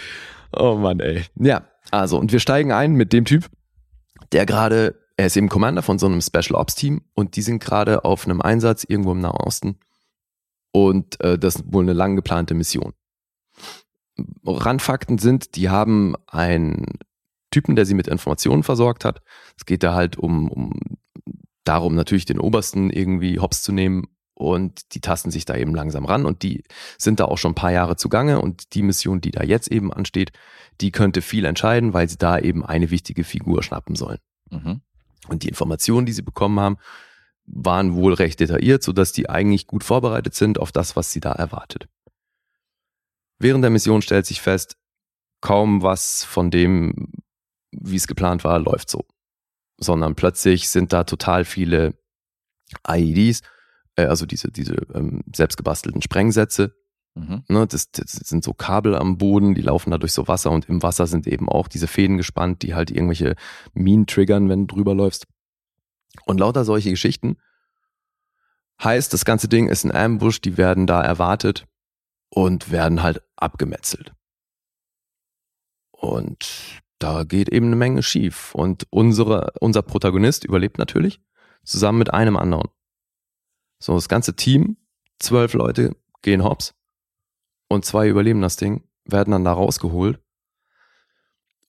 Oh 0.53 0.75
Mann, 0.75 0.99
ey. 0.99 1.25
Ja, 1.35 1.63
also, 1.91 2.17
und 2.17 2.31
wir 2.31 2.39
steigen 2.39 2.71
ein 2.71 2.93
mit 2.93 3.13
dem 3.13 3.25
Typ, 3.25 3.49
der 4.31 4.45
gerade, 4.45 4.95
er 5.17 5.27
ist 5.27 5.37
eben 5.37 5.49
Commander 5.49 5.81
von 5.81 5.99
so 5.99 6.05
einem 6.05 6.21
Special 6.21 6.55
Ops 6.55 6.75
Team 6.75 7.01
und 7.13 7.35
die 7.35 7.41
sind 7.41 7.63
gerade 7.63 8.05
auf 8.05 8.25
einem 8.25 8.41
Einsatz 8.41 8.85
irgendwo 8.87 9.11
im 9.11 9.19
Nahen 9.19 9.37
Osten. 9.37 9.79
Und 10.71 11.19
äh, 11.21 11.37
das 11.37 11.57
ist 11.57 11.73
wohl 11.73 11.83
eine 11.83 11.93
lang 11.93 12.15
geplante 12.15 12.53
Mission. 12.53 12.93
Randfakten 14.45 15.17
sind, 15.17 15.55
die 15.55 15.69
haben 15.69 16.15
einen 16.27 16.85
Typen, 17.51 17.75
der 17.75 17.85
sie 17.85 17.93
mit 17.93 18.07
Informationen 18.07 18.63
versorgt 18.63 19.05
hat. 19.05 19.21
Es 19.57 19.65
geht 19.65 19.83
da 19.83 19.93
halt 19.93 20.17
um, 20.17 20.49
um 20.49 20.73
darum, 21.63 21.95
natürlich 21.95 22.25
den 22.25 22.39
Obersten 22.39 22.89
irgendwie 22.89 23.39
hops 23.39 23.61
zu 23.61 23.71
nehmen 23.71 24.07
und 24.33 24.93
die 24.93 24.99
tasten 24.99 25.31
sich 25.31 25.45
da 25.45 25.55
eben 25.55 25.73
langsam 25.73 26.05
ran 26.05 26.25
und 26.25 26.43
die 26.43 26.63
sind 26.97 27.19
da 27.19 27.25
auch 27.25 27.37
schon 27.37 27.51
ein 27.51 27.55
paar 27.55 27.71
Jahre 27.71 27.95
zugange 27.95 28.41
und 28.41 28.73
die 28.75 28.83
Mission, 28.83 29.21
die 29.21 29.31
da 29.31 29.43
jetzt 29.43 29.71
eben 29.71 29.91
ansteht, 29.91 30.31
die 30.81 30.91
könnte 30.91 31.21
viel 31.21 31.45
entscheiden, 31.45 31.93
weil 31.93 32.09
sie 32.09 32.17
da 32.17 32.37
eben 32.37 32.65
eine 32.65 32.91
wichtige 32.91 33.23
Figur 33.23 33.63
schnappen 33.63 33.95
sollen. 33.95 34.19
Mhm. 34.51 34.81
Und 35.29 35.43
die 35.43 35.47
Informationen, 35.47 36.05
die 36.05 36.11
sie 36.11 36.21
bekommen 36.21 36.59
haben, 36.59 36.77
waren 37.45 37.95
wohl 37.95 38.13
recht 38.13 38.39
detailliert, 38.39 38.83
sodass 38.83 39.11
die 39.11 39.29
eigentlich 39.29 39.67
gut 39.67 39.83
vorbereitet 39.83 40.35
sind 40.35 40.59
auf 40.59 40.71
das, 40.71 40.95
was 40.95 41.11
sie 41.11 41.19
da 41.19 41.31
erwartet. 41.31 41.87
Während 43.39 43.63
der 43.63 43.71
Mission 43.71 44.01
stellt 44.01 44.25
sich 44.25 44.41
fest, 44.41 44.77
kaum 45.41 45.81
was 45.81 46.23
von 46.23 46.51
dem, 46.51 47.11
wie 47.71 47.95
es 47.95 48.07
geplant 48.07 48.43
war, 48.43 48.59
läuft 48.59 48.89
so. 48.89 49.05
Sondern 49.77 50.15
plötzlich 50.15 50.69
sind 50.69 50.93
da 50.93 51.03
total 51.03 51.45
viele 51.45 51.95
IEDs, 52.87 53.41
äh, 53.95 54.05
also 54.05 54.25
diese, 54.25 54.51
diese 54.51 54.75
ähm, 54.93 55.21
selbstgebastelten 55.33 56.01
Sprengsätze, 56.01 56.73
Mhm. 57.15 57.43
Ne, 57.47 57.65
das, 57.65 57.91
das 57.91 58.11
sind 58.11 58.43
so 58.43 58.53
Kabel 58.53 58.93
am 58.93 59.17
Boden, 59.17 59.55
die 59.55 59.61
laufen 59.61 59.89
da 59.89 59.97
durch 59.97 60.11
so 60.11 60.27
Wasser 60.27 60.51
und 60.51 60.67
im 60.67 60.83
Wasser 60.83 61.07
sind 61.07 61.27
eben 61.27 61.47
auch 61.47 61.69
diese 61.69 61.87
Fäden 61.87 62.17
gespannt, 62.17 62.61
die 62.61 62.75
halt 62.75 62.91
irgendwelche 62.91 63.35
Minen 63.73 64.05
triggern, 64.05 64.49
wenn 64.49 64.67
du 64.67 64.75
drüber 64.75 64.93
läufst. 64.93 65.25
Und 66.25 66.39
lauter 66.39 66.65
solche 66.65 66.89
Geschichten. 66.89 67.37
Heißt, 68.83 69.13
das 69.13 69.23
ganze 69.23 69.47
Ding 69.47 69.69
ist 69.69 69.85
ein 69.85 69.95
Ambush, 69.95 70.41
die 70.41 70.57
werden 70.57 70.87
da 70.87 71.01
erwartet 71.01 71.65
und 72.29 72.71
werden 72.71 73.01
halt 73.01 73.21
abgemetzelt. 73.35 74.13
Und 75.91 76.81
da 76.99 77.23
geht 77.23 77.49
eben 77.49 77.67
eine 77.67 77.75
Menge 77.75 78.03
schief. 78.03 78.53
Und 78.53 78.87
unsere, 78.89 79.53
unser 79.59 79.81
Protagonist 79.81 80.43
überlebt 80.43 80.77
natürlich, 80.77 81.21
zusammen 81.63 81.99
mit 81.99 82.13
einem 82.13 82.37
anderen. 82.37 82.69
So, 83.79 83.95
das 83.95 84.09
ganze 84.09 84.35
Team, 84.35 84.77
zwölf 85.19 85.53
Leute, 85.53 85.95
gehen 86.21 86.43
hops 86.43 86.73
und 87.67 87.85
zwei 87.85 88.07
überleben 88.07 88.41
das 88.41 88.57
Ding, 88.57 88.87
werden 89.05 89.31
dann 89.31 89.43
da 89.43 89.53
rausgeholt. 89.53 90.19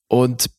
Und 0.07 0.49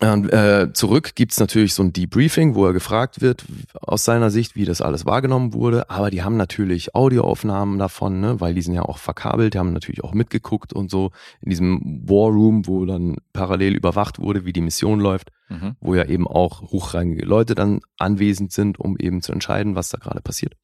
äh, 0.00 0.72
zurück 0.72 1.16
gibt's 1.16 1.40
natürlich 1.40 1.74
so 1.74 1.82
ein 1.82 1.92
Debriefing, 1.92 2.54
wo 2.54 2.66
er 2.66 2.72
gefragt 2.72 3.20
wird, 3.20 3.44
aus 3.74 4.04
seiner 4.04 4.30
Sicht, 4.30 4.54
wie 4.54 4.64
das 4.64 4.80
alles 4.80 5.06
wahrgenommen 5.06 5.52
wurde. 5.54 5.90
Aber 5.90 6.10
die 6.10 6.22
haben 6.22 6.36
natürlich 6.36 6.94
Audioaufnahmen 6.94 7.78
davon, 7.78 8.20
ne, 8.20 8.40
weil 8.40 8.54
die 8.54 8.62
sind 8.62 8.74
ja 8.74 8.82
auch 8.82 8.98
verkabelt, 8.98 9.54
die 9.54 9.58
haben 9.58 9.72
natürlich 9.72 10.04
auch 10.04 10.14
mitgeguckt 10.14 10.72
und 10.72 10.90
so 10.90 11.10
in 11.40 11.50
diesem 11.50 12.02
War 12.08 12.30
Room, 12.30 12.66
wo 12.66 12.84
dann 12.84 13.16
parallel 13.32 13.74
überwacht 13.74 14.20
wurde, 14.20 14.44
wie 14.44 14.52
die 14.52 14.60
Mission 14.60 15.00
läuft, 15.00 15.30
Mhm. 15.50 15.76
wo 15.80 15.94
ja 15.94 16.04
eben 16.04 16.28
auch 16.28 16.60
hochrangige 16.60 17.24
Leute 17.24 17.54
dann 17.54 17.80
anwesend 17.96 18.52
sind, 18.52 18.78
um 18.78 18.98
eben 18.98 19.22
zu 19.22 19.32
entscheiden, 19.32 19.74
was 19.74 19.88
da 19.88 19.96
gerade 19.98 20.20
passiert. 20.20 20.54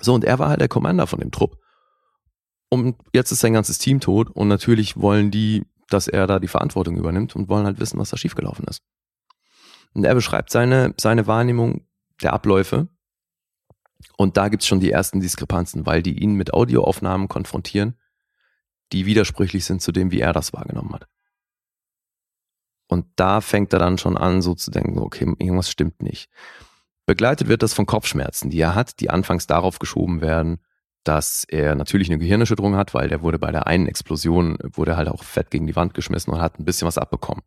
So, 0.00 0.14
und 0.14 0.24
er 0.24 0.38
war 0.38 0.48
halt 0.48 0.60
der 0.60 0.68
Commander 0.68 1.06
von 1.06 1.20
dem 1.20 1.30
Trupp. 1.30 1.58
Und 2.70 2.96
jetzt 3.12 3.30
ist 3.32 3.40
sein 3.40 3.52
ganzes 3.52 3.78
Team 3.78 4.00
tot 4.00 4.30
und 4.30 4.48
natürlich 4.48 4.96
wollen 4.96 5.30
die 5.30 5.64
dass 5.88 6.08
er 6.08 6.26
da 6.26 6.38
die 6.38 6.48
Verantwortung 6.48 6.96
übernimmt 6.96 7.36
und 7.36 7.48
wollen 7.48 7.66
halt 7.66 7.80
wissen, 7.80 7.98
was 7.98 8.10
da 8.10 8.16
schiefgelaufen 8.16 8.66
ist. 8.66 8.82
Und 9.94 10.04
er 10.04 10.14
beschreibt 10.14 10.50
seine, 10.50 10.94
seine 10.98 11.26
Wahrnehmung 11.26 11.86
der 12.22 12.32
Abläufe. 12.32 12.88
Und 14.16 14.36
da 14.36 14.48
gibt's 14.48 14.66
schon 14.66 14.80
die 14.80 14.90
ersten 14.90 15.20
Diskrepanzen, 15.20 15.86
weil 15.86 16.02
die 16.02 16.18
ihn 16.22 16.34
mit 16.34 16.52
Audioaufnahmen 16.52 17.28
konfrontieren, 17.28 17.96
die 18.92 19.06
widersprüchlich 19.06 19.64
sind 19.64 19.80
zu 19.80 19.92
dem, 19.92 20.10
wie 20.10 20.20
er 20.20 20.32
das 20.32 20.52
wahrgenommen 20.52 20.92
hat. 20.92 21.08
Und 22.88 23.06
da 23.16 23.40
fängt 23.40 23.72
er 23.72 23.78
dann 23.78 23.98
schon 23.98 24.16
an, 24.16 24.42
so 24.42 24.54
zu 24.54 24.70
denken, 24.70 24.98
okay, 24.98 25.24
irgendwas 25.38 25.70
stimmt 25.70 26.02
nicht. 26.02 26.30
Begleitet 27.04 27.48
wird 27.48 27.62
das 27.62 27.74
von 27.74 27.86
Kopfschmerzen, 27.86 28.50
die 28.50 28.60
er 28.60 28.74
hat, 28.74 29.00
die 29.00 29.10
anfangs 29.10 29.46
darauf 29.46 29.78
geschoben 29.78 30.20
werden, 30.20 30.60
dass 31.06 31.44
er 31.44 31.74
natürlich 31.74 32.08
eine 32.08 32.18
Gehirnerschütterung 32.18 32.76
hat, 32.76 32.94
weil 32.94 33.08
der 33.08 33.22
wurde 33.22 33.38
bei 33.38 33.52
der 33.52 33.66
einen 33.66 33.86
Explosion, 33.86 34.58
wurde 34.62 34.96
halt 34.96 35.08
auch 35.08 35.22
fett 35.22 35.50
gegen 35.50 35.66
die 35.66 35.76
Wand 35.76 35.94
geschmissen 35.94 36.32
und 36.32 36.40
hat 36.40 36.58
ein 36.58 36.64
bisschen 36.64 36.86
was 36.86 36.98
abbekommen. 36.98 37.42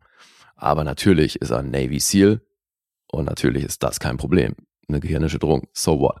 Aber 0.56 0.84
natürlich 0.84 1.40
ist 1.40 1.50
er 1.50 1.58
ein 1.58 1.70
Navy 1.70 2.00
SEAL 2.00 2.40
und 3.08 3.26
natürlich 3.26 3.64
ist 3.64 3.82
das 3.82 4.00
kein 4.00 4.16
Problem. 4.16 4.54
Eine 4.88 5.00
Gehirnerschütterung, 5.00 5.68
so 5.72 6.00
what? 6.00 6.20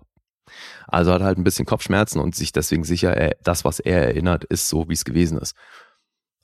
Also 0.86 1.12
hat 1.12 1.20
er 1.20 1.26
halt 1.26 1.38
ein 1.38 1.44
bisschen 1.44 1.66
Kopfschmerzen 1.66 2.20
und 2.20 2.34
sich 2.34 2.52
deswegen 2.52 2.84
sicher, 2.84 3.16
er, 3.16 3.36
das, 3.42 3.64
was 3.64 3.80
er 3.80 4.02
erinnert, 4.08 4.44
ist 4.44 4.68
so, 4.68 4.88
wie 4.88 4.94
es 4.94 5.04
gewesen 5.04 5.38
ist. 5.38 5.54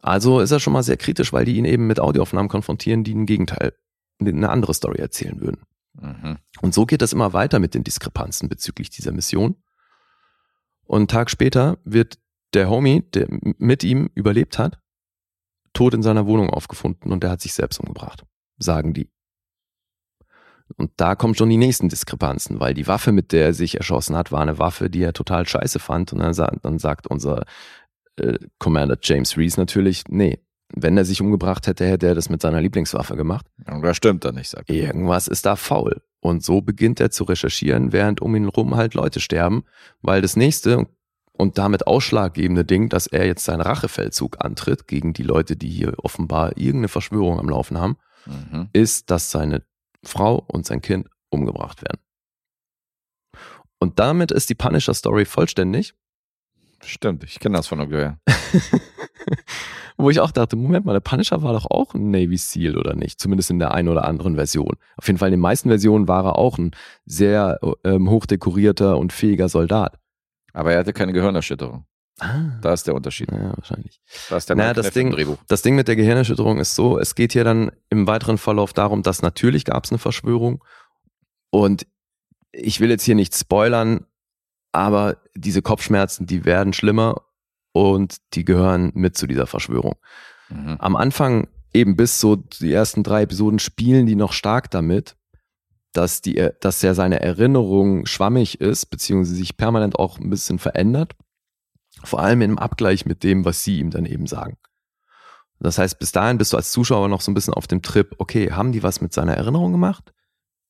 Also 0.01 0.41
ist 0.41 0.51
er 0.51 0.61
schon 0.61 0.73
mal 0.73 0.83
sehr 0.83 0.97
kritisch, 0.97 1.33
weil 1.33 1.45
die 1.45 1.57
ihn 1.57 1.65
eben 1.65 1.87
mit 1.87 2.01
Audioaufnahmen 2.01 2.49
konfrontieren, 2.49 3.03
die 3.03 3.15
ein 3.15 3.27
Gegenteil, 3.27 3.73
eine 4.21 4.51
andere 4.51 4.73
Story 4.73 4.99
erzählen 4.99 5.41
würden. 5.41 5.63
Mhm. 5.95 6.39
Und 6.61 6.75
so 6.75 6.87
geht 6.87 7.03
das 7.03 7.13
immer 7.13 7.33
weiter 7.33 7.59
mit 7.59 7.75
den 7.75 7.85
Diskrepanzen 7.85 8.49
bezüglich 8.49 8.91
dieser 8.91 9.13
Mission. 9.13 9.57
Und 10.87 10.99
einen 10.99 11.09
Tag 11.09 11.31
später 11.31 11.79
wird 11.85 12.19
der 12.55 12.71
Homie, 12.71 13.03
der 13.15 13.27
mit 13.29 13.85
ihm 13.85 14.09
überlebt 14.15 14.59
hat, 14.59 14.79
tot 15.73 15.95
in 15.95 16.03
seiner 16.03 16.27
Wohnung 16.27 16.51
aufgefunden 16.51 17.13
und 17.13 17.23
der 17.23 17.31
hat 17.31 17.41
sich 17.41 17.53
selbst 17.53 17.79
umgebracht, 17.79 18.25
sagen 18.59 18.95
die. 18.95 19.11
Und 20.77 20.91
da 20.97 21.15
kommen 21.15 21.35
schon 21.35 21.51
die 21.51 21.59
nächsten 21.59 21.89
Diskrepanzen, 21.89 22.59
weil 22.59 22.75
die 22.75 22.87
Waffe, 22.87 23.13
mit 23.13 23.33
der 23.33 23.47
er 23.47 23.55
sich 23.55 23.77
erschossen 23.77 24.17
hat, 24.17 24.33
war 24.33 24.41
eine 24.41 24.59
Waffe, 24.59 24.91
die 24.91 25.03
er 25.03 25.13
total 25.13 25.47
scheiße 25.47 25.79
fand. 25.79 26.13
Und 26.13 26.21
dann, 26.21 26.35
sa 26.35 26.51
dann 26.63 26.79
sagt 26.79 27.07
unser 27.07 27.45
äh, 28.17 28.39
Commander 28.59 28.99
James 29.01 29.37
Reese 29.37 29.61
natürlich, 29.61 30.05
nee, 30.09 30.41
wenn 30.75 30.97
er 30.97 31.05
sich 31.05 31.21
umgebracht 31.21 31.67
hätte, 31.69 31.87
hätte 31.87 32.09
er 32.09 32.15
das 32.17 32.29
mit 32.29 32.43
seiner 32.43 32.61
Lieblingswaffe 32.61 33.17
gemacht. 33.17 33.47
Und 33.67 33.83
das 33.83 33.97
stimmt 33.97 34.25
dann 34.25 34.35
nicht, 34.35 34.51
sagt 34.51 34.69
er. 34.69 34.75
Irgendwas 34.75 35.29
ist 35.29 35.47
da 35.47 35.55
faul. 35.55 36.03
Und 36.27 36.43
so 36.43 36.61
beginnt 36.61 36.99
er 36.99 37.11
zu 37.13 37.23
recherchieren, 37.23 37.93
während 37.93 38.21
um 38.21 38.35
ihn 38.35 38.49
rum 38.49 38.75
halt 38.75 38.95
Leute 38.95 39.21
sterben, 39.21 39.63
weil 40.03 40.23
das 40.23 40.35
nächste 40.35 40.89
und 41.33 41.57
damit 41.57 41.87
ausschlaggebende 41.87 42.65
Ding, 42.65 42.89
dass 42.89 43.07
er 43.07 43.27
jetzt 43.27 43.45
seinen 43.45 43.61
Rachefeldzug 43.61 44.45
antritt 44.45 44.89
gegen 44.89 45.13
die 45.13 45.23
Leute, 45.23 45.55
die 45.57 45.69
hier 45.71 45.95
offenbar 46.03 46.57
irgendeine 46.57 46.89
Verschwörung 46.89 47.39
am 47.39 47.49
Laufen 47.49 47.79
haben, 47.79 47.97
Mhm. 48.27 48.71
ist, 48.73 49.09
dass 49.13 49.31
seine 49.31 49.63
Frau 50.03 50.43
und 50.49 50.67
sein 50.67 50.81
Kind 50.83 51.09
umgebracht 51.31 51.81
werden. 51.83 52.01
Und 53.79 54.01
damit 54.01 54.33
ist 54.33 54.49
die 54.51 54.57
Punisher 54.57 54.95
Story 54.95 55.25
vollständig, 55.25 55.95
Stimmt, 56.85 57.23
ich 57.25 57.39
kenne 57.39 57.57
das 57.57 57.69
von 57.69 57.79
irgendwoher. 57.79 58.19
wo 59.97 60.11
ich 60.11 60.21
auch 60.21 60.31
dachte, 60.31 60.57
Moment 60.57 60.85
mal, 60.87 60.93
der 60.93 61.01
Punisher 61.01 61.43
war 61.43 61.53
doch 61.53 61.67
auch 61.71 61.95
ein 61.95 62.11
Navy 62.11 62.37
SEAL 62.37 62.77
oder 62.77 62.95
nicht? 62.95 63.21
Zumindest 63.21 63.51
in 63.51 63.59
der 63.59 63.73
einen 63.75 63.89
oder 63.89 64.05
anderen 64.05 64.35
Version. 64.37 64.77
Auf 64.97 65.07
jeden 65.07 65.19
Fall 65.19 65.29
in 65.29 65.33
den 65.33 65.41
meisten 65.41 65.69
Versionen 65.69 66.09
war 66.09 66.25
er 66.25 66.37
auch 66.39 66.59
ein 66.59 66.73
sehr 67.05 67.59
ähm, 67.85 68.11
hochdekorierter 68.11 68.99
und 68.99 69.13
fähiger 69.13 69.49
Soldat. 69.49 69.99
Aber 70.53 70.73
er 70.73 70.79
hatte 70.81 70.93
keine 70.93 71.13
Gehirnerschütterung. 71.13 71.85
Ah, 72.19 72.59
Da 72.63 72.73
ist 72.73 72.87
der 72.87 72.95
Unterschied. 72.95 73.31
ja, 73.31 73.53
wahrscheinlich. 73.57 74.01
Da 74.31 74.39
ist 74.39 74.49
der 74.49 74.57
Naja, 74.57 74.73
das 74.73 74.91
Ding- 74.93 75.11
Drehbuch. 75.11 75.37
Das 75.49 75.61
Ding 75.61 75.75
mit 75.77 75.87
der 75.87 75.97
Gehirnerschütterung 75.97 76.59
ist 76.59 76.75
so, 76.75 76.99
es 76.99 77.15
geht 77.15 77.33
hier 77.35 77.45
dann 77.45 77.71
im 77.91 78.07
weiteren 78.07 78.39
Verlauf 78.39 78.73
darum, 78.73 79.03
dass 79.03 79.21
natürlich 79.21 79.67
gab 79.67 79.85
es 79.85 79.91
eine 79.93 79.99
Verschwörung 79.99 80.65
und 81.51 81.87
ich 82.53 82.81
will 82.81 82.89
jetzt 82.89 83.03
hier 83.05 83.15
nicht 83.17 83.35
spoilern, 83.37 84.07
aber 84.73 85.19
diese 85.35 85.61
Kopfschmerzen, 85.61 86.25
die 86.27 86.47
werden 86.47 86.73
schlimmer 86.73 87.21
und 87.77 88.17
die 88.33 88.47
gehören 88.47 88.91
mit 88.95 89.19
zu 89.19 89.27
dieser 89.27 89.47
Verschwörung. 89.47 89.97
Mhm. 90.49 90.77
Am 90.79 90.97
Anfang 90.97 91.49
eben 91.75 91.95
bis 91.95 92.21
so 92.21 92.37
die 92.37 92.73
ersten 92.73 93.03
drei 93.03 93.23
Episoden 93.23 93.59
spielen 93.59 94.07
die 94.07 94.17
noch 94.17 94.33
stark 94.33 94.71
damit, 94.71 95.15
dass 95.93 96.23
die, 96.23 96.49
dass 96.61 96.81
ja 96.81 96.95
seine 96.95 97.21
Erinnerung 97.21 98.07
schwammig 98.07 98.63
ist, 98.63 98.87
beziehungsweise 98.87 99.37
sich 99.37 99.59
permanent 99.59 99.99
auch 99.99 100.19
ein 100.19 100.31
bisschen 100.31 100.59
verändert. 100.59 101.17
Vor 102.03 102.21
allem 102.21 102.41
im 102.41 102.59
Abgleich 102.59 103.05
mit 103.05 103.23
dem, 103.23 103.45
was 103.45 103.63
sie 103.63 103.79
ihm 103.79 103.91
dann 103.91 104.07
eben 104.07 104.27
sagen. 104.27 104.57
Das 105.61 105.77
heißt, 105.77 105.99
bis 105.99 106.13
dahin 106.13 106.39
bist 106.39 106.55
du 106.55 106.57
als 106.57 106.73
Zuschauer 106.73 107.09
noch 107.09 107.21
so 107.21 107.31
ein 107.31 107.35
bisschen 107.35 107.55
auf 107.55 107.67
dem 107.67 107.83
Trip, 107.83 108.15
okay, 108.19 108.53
haben 108.53 108.73
die 108.73 108.83
was 108.83 109.03
mit 109.03 109.13
seiner 109.13 109.35
Erinnerung 109.35 109.73
gemacht? 109.73 110.15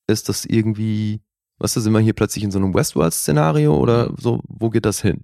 Ist 0.07 0.27
das 0.27 0.43
irgendwie, 0.43 1.21
was 1.57 1.77
ist, 1.77 1.83
sind 1.83 1.93
wir 1.93 1.99
hier 1.99 2.13
plötzlich 2.13 2.43
in 2.43 2.51
so 2.51 2.59
einem 2.59 2.73
Westworld-Szenario 2.73 3.77
oder 3.77 4.13
so, 4.17 4.41
wo 4.47 4.69
geht 4.69 4.85
das 4.85 5.01
hin? 5.01 5.23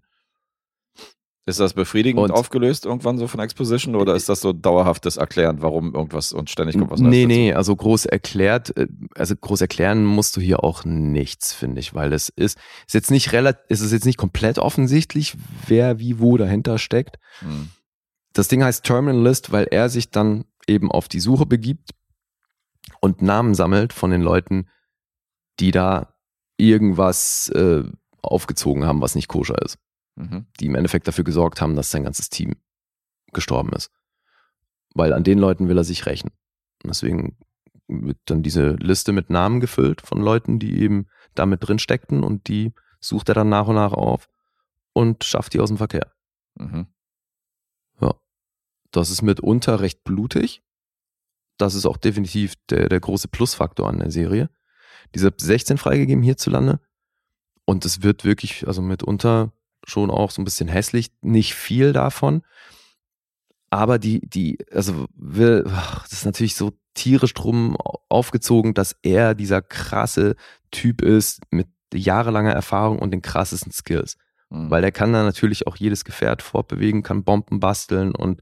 Ist 1.45 1.59
das 1.59 1.73
befriedigend 1.73 2.21
Und- 2.23 2.31
aufgelöst 2.31 2.85
irgendwann 2.85 3.17
so 3.17 3.27
von 3.27 3.41
Exposition 3.41 3.95
oder 3.97 4.15
ist 4.15 4.29
das 4.29 4.39
so 4.39 4.53
dauerhaftes 4.53 5.17
Erklären, 5.17 5.61
warum 5.61 5.93
irgendwas 5.93 6.31
und 6.31 6.49
ständig 6.49 6.77
kommt 6.77 6.89
was 6.89 7.01
Neues 7.01 7.11
Nee, 7.11 7.23
dazu? 7.23 7.27
nee, 7.27 7.53
also 7.53 7.75
groß 7.75 8.05
erklärt, 8.05 8.77
äh, 8.77 8.87
also 9.15 9.35
groß 9.35 9.59
erklären 9.59 10.05
musst 10.05 10.37
du 10.37 10.41
hier 10.41 10.63
auch 10.63 10.85
nichts, 10.85 11.51
finde 11.53 11.81
ich, 11.81 11.93
weil 11.93 12.13
es 12.13 12.29
ist, 12.29 12.57
ist 12.87 12.93
jetzt 12.93 13.11
nicht 13.11 13.33
relativ, 13.33 13.61
es 13.67 13.81
ist 13.81 13.91
jetzt 13.91 14.05
nicht 14.05 14.17
komplett 14.17 14.57
offensichtlich, 14.57 15.35
wer 15.67 15.99
wie 15.99 16.19
wo 16.19 16.37
dahinter 16.37 16.77
steckt. 16.77 17.17
Hm. 17.39 17.69
Das 18.31 18.47
Ding 18.47 18.63
heißt 18.63 18.85
Terminal 18.85 19.21
List, 19.21 19.51
weil 19.51 19.65
er 19.69 19.89
sich 19.89 20.11
dann 20.11 20.45
eben 20.65 20.91
auf 20.91 21.09
die 21.09 21.19
Suche 21.19 21.45
begibt 21.45 21.89
und 23.01 23.21
Namen 23.21 23.53
sammelt 23.53 23.91
von 23.91 24.11
den 24.11 24.21
Leuten, 24.21 24.69
die 25.59 25.71
da 25.71 26.15
irgendwas 26.55 27.49
äh, 27.49 27.83
aufgezogen 28.21 28.85
haben, 28.85 29.01
was 29.01 29.15
nicht 29.15 29.27
koscher 29.27 29.61
ist. 29.61 29.77
Mhm. 30.15 30.45
Die 30.59 30.67
im 30.67 30.75
Endeffekt 30.75 31.07
dafür 31.07 31.23
gesorgt 31.23 31.61
haben, 31.61 31.75
dass 31.75 31.91
sein 31.91 32.03
ganzes 32.03 32.29
Team 32.29 32.55
gestorben 33.31 33.73
ist. 33.73 33.91
Weil 34.93 35.13
an 35.13 35.23
den 35.23 35.39
Leuten 35.39 35.67
will 35.67 35.77
er 35.77 35.83
sich 35.83 36.05
rächen. 36.05 36.29
Und 36.83 36.89
deswegen 36.89 37.37
wird 37.87 38.17
dann 38.25 38.43
diese 38.43 38.73
Liste 38.73 39.11
mit 39.11 39.29
Namen 39.29 39.59
gefüllt 39.59 40.01
von 40.01 40.21
Leuten, 40.21 40.59
die 40.59 40.79
eben 40.79 41.07
damit 41.35 41.67
drin 41.67 41.79
steckten 41.79 42.23
und 42.23 42.47
die 42.47 42.73
sucht 42.99 43.29
er 43.29 43.35
dann 43.35 43.49
nach 43.49 43.67
und 43.67 43.75
nach 43.75 43.93
auf 43.93 44.29
und 44.93 45.23
schafft 45.23 45.53
die 45.53 45.59
aus 45.59 45.69
dem 45.69 45.77
Verkehr. 45.77 46.13
Mhm. 46.55 46.87
Das 48.93 49.09
ist 49.09 49.23
mitunter 49.23 49.81
recht 49.81 50.03
blutig. 50.03 50.61
Das 51.57 51.73
ist 51.75 51.85
auch 51.85 51.97
definitiv 51.97 52.53
der, 52.69 52.89
der 52.89 52.99
große 52.99 53.27
Plusfaktor 53.27 53.89
an 53.89 53.99
der 53.99 54.11
Serie. 54.11 54.49
Diese 55.15 55.33
16 55.35 55.77
freigegeben 55.77 56.23
hierzulande. 56.23 56.79
Und 57.65 57.85
es 57.85 58.03
wird 58.03 58.23
wirklich, 58.23 58.67
also 58.67 58.81
mitunter 58.81 59.51
schon 59.85 60.11
auch 60.11 60.31
so 60.31 60.41
ein 60.41 60.45
bisschen 60.45 60.67
hässlich. 60.67 61.11
Nicht 61.21 61.53
viel 61.53 61.93
davon. 61.93 62.43
Aber 63.69 63.97
die, 63.97 64.21
die, 64.21 64.59
also 64.71 65.07
will, 65.15 65.63
das 65.63 66.13
ist 66.13 66.25
natürlich 66.25 66.55
so 66.55 66.73
tierisch 66.93 67.33
drum 67.33 67.75
aufgezogen, 68.09 68.73
dass 68.73 68.95
er 69.01 69.33
dieser 69.33 69.61
krasse 69.61 70.35
Typ 70.71 71.01
ist 71.01 71.41
mit 71.49 71.67
jahrelanger 71.93 72.51
Erfahrung 72.51 72.99
und 72.99 73.11
den 73.11 73.21
krassesten 73.21 73.71
Skills. 73.71 74.17
Mhm. 74.49 74.69
Weil 74.69 74.81
der 74.81 74.91
kann 74.91 75.13
dann 75.13 75.25
natürlich 75.25 75.67
auch 75.67 75.75
jedes 75.75 76.05
Gefährt 76.05 76.41
fortbewegen, 76.41 77.03
kann 77.03 77.23
Bomben 77.23 77.59
basteln 77.59 78.13
und 78.13 78.41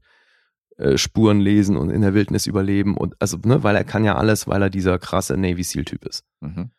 äh, 0.76 0.98
Spuren 0.98 1.40
lesen 1.40 1.76
und 1.76 1.90
in 1.90 2.02
der 2.02 2.14
Wildnis 2.14 2.46
überleben 2.46 2.96
und 2.96 3.14
also, 3.18 3.38
ne, 3.44 3.62
weil 3.62 3.76
er 3.76 3.84
kann 3.84 4.04
ja 4.04 4.16
alles, 4.16 4.46
weil 4.46 4.62
er 4.62 4.70
dieser 4.70 4.98
krasse 4.98 5.36
Navy 5.36 5.62
SEAL 5.62 5.84
Typ 5.84 6.04
ist. 6.04 6.24
Mhm. 6.40 6.70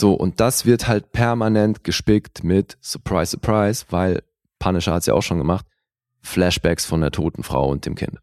So, 0.00 0.14
und 0.14 0.40
das 0.40 0.64
wird 0.64 0.88
halt 0.88 1.12
permanent 1.12 1.84
gespickt 1.84 2.42
mit 2.42 2.78
Surprise, 2.80 3.32
Surprise, 3.32 3.84
weil 3.90 4.22
Punisher 4.58 4.94
hat 4.94 5.00
es 5.00 5.06
ja 5.06 5.12
auch 5.12 5.22
schon 5.22 5.36
gemacht, 5.36 5.66
Flashbacks 6.22 6.86
von 6.86 7.02
der 7.02 7.10
toten 7.10 7.42
Frau 7.42 7.68
und 7.68 7.84
dem 7.84 7.96
Kind. 7.96 8.18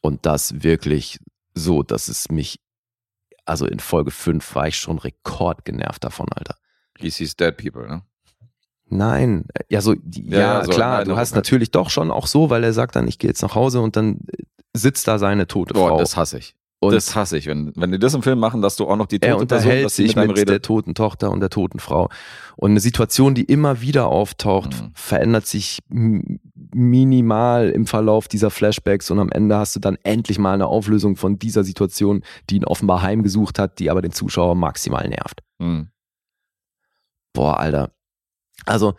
Und 0.00 0.24
das 0.24 0.62
wirklich 0.62 1.18
so, 1.52 1.82
dass 1.82 2.08
es 2.08 2.30
mich, 2.30 2.60
also 3.44 3.66
in 3.66 3.78
Folge 3.78 4.10
5 4.10 4.54
war 4.54 4.68
ich 4.68 4.78
schon 4.78 4.96
rekordgenervt 4.96 6.02
davon, 6.02 6.28
Alter. 6.32 6.56
He 6.98 7.10
sees 7.10 7.36
dead 7.36 7.58
people, 7.58 7.86
ne? 7.86 8.02
Nein, 8.88 9.44
ja, 9.68 9.82
so, 9.82 9.92
ja, 9.92 10.00
Ja, 10.14 10.38
ja, 10.38 10.64
so 10.64 10.70
klar, 10.70 11.02
in 11.02 11.08
du 11.08 11.16
hast 11.18 11.34
natürlich 11.34 11.72
doch 11.72 11.90
schon 11.90 12.10
auch 12.10 12.26
so, 12.26 12.48
weil 12.48 12.64
er 12.64 12.72
sagt 12.72 12.96
dann, 12.96 13.06
ich 13.06 13.18
gehe 13.18 13.28
jetzt 13.28 13.42
nach 13.42 13.54
Hause 13.54 13.82
und 13.82 13.96
dann 13.96 14.20
sitzt 14.72 15.06
da 15.08 15.18
seine 15.18 15.46
tote 15.46 15.74
Boah, 15.74 15.88
Frau. 15.88 15.98
das 15.98 16.16
hasse 16.16 16.38
ich. 16.38 16.56
Und 16.80 16.92
das 16.92 17.14
hasse 17.16 17.38
ich. 17.38 17.46
Wenn, 17.46 17.72
wenn 17.76 17.90
die 17.92 17.98
das 17.98 18.14
im 18.14 18.22
Film 18.22 18.38
machen, 18.38 18.60
dass 18.62 18.76
du 18.76 18.86
auch 18.86 18.96
noch 18.96 19.06
die 19.06 19.20
er 19.22 19.32
tote 19.32 19.46
Person, 19.46 19.58
unterhält 19.68 19.84
dass 19.86 19.96
sie 19.96 20.02
sich 20.06 20.16
mit 20.16 20.28
mit 20.28 20.36
der 20.36 20.42
redet. 20.48 20.64
toten 20.64 20.94
Tochter 20.94 21.30
und 21.30 21.40
der 21.40 21.50
toten 21.50 21.78
Frau. 21.78 22.08
Und 22.56 22.70
eine 22.72 22.80
Situation, 22.80 23.34
die 23.34 23.44
immer 23.44 23.80
wieder 23.80 24.06
auftaucht, 24.08 24.82
Mhm. 24.82 24.90
verändert 24.94 25.46
sich 25.46 25.78
minimal 25.88 27.70
im 27.70 27.86
Verlauf 27.86 28.28
dieser 28.28 28.50
Flashbacks 28.50 29.10
und 29.10 29.18
am 29.18 29.30
Ende 29.30 29.56
hast 29.56 29.74
du 29.76 29.80
dann 29.80 29.96
endlich 30.02 30.38
mal 30.38 30.52
eine 30.54 30.66
Auflösung 30.66 31.16
von 31.16 31.38
dieser 31.38 31.64
Situation, 31.64 32.22
die 32.50 32.56
ihn 32.56 32.64
offenbar 32.64 33.02
heimgesucht 33.02 33.58
hat, 33.58 33.78
die 33.78 33.90
aber 33.90 34.02
den 34.02 34.12
Zuschauer 34.12 34.54
maximal 34.54 35.08
nervt. 35.08 35.42
Hm. 35.60 35.88
Boah, 37.32 37.58
Alter. 37.58 37.92
Also, 38.64 38.94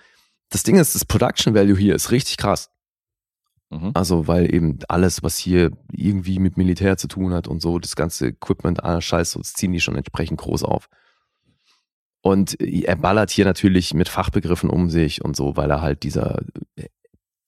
das 0.50 0.63
Ding 0.63 0.78
ist, 0.78 0.96
das 0.96 1.06
Production 1.06 1.54
Value 1.56 1.78
hier 1.78 1.96
ist 1.96 2.12
richtig 2.12 2.38
krass. 2.38 2.70
Mhm. 3.69 3.91
Also, 3.93 4.27
weil 4.27 4.53
eben 4.53 4.80
alles, 4.88 5.23
was 5.23 5.38
hier 5.38 5.71
irgendwie 5.91 6.39
mit 6.39 6.58
Militär 6.58 6.97
zu 6.97 7.08
tun 7.08 7.34
hat 7.34 7.47
und 7.47 7.62
so, 7.62 7.80
das 7.80 7.95
ganze 7.95 8.27
Equipment, 8.27 8.84
alles 8.84 9.03
Scheiß, 9.03 9.32
so, 9.32 9.39
das 9.39 9.53
ziehen 9.53 9.73
die 9.73 9.82
schon 9.82 9.95
entsprechend 9.95 10.39
groß 10.39 10.63
auf. 10.63 10.89
Und 12.21 12.60
er 12.60 12.95
ballert 12.95 13.30
hier 13.30 13.45
natürlich 13.45 13.93
mit 13.93 14.10
Fachbegriffen 14.10 14.69
um 14.69 14.89
sich 14.89 15.23
und 15.23 15.36
so, 15.36 15.56
weil 15.56 15.69
er 15.69 15.82
halt 15.82 16.03
dieser 16.03 16.41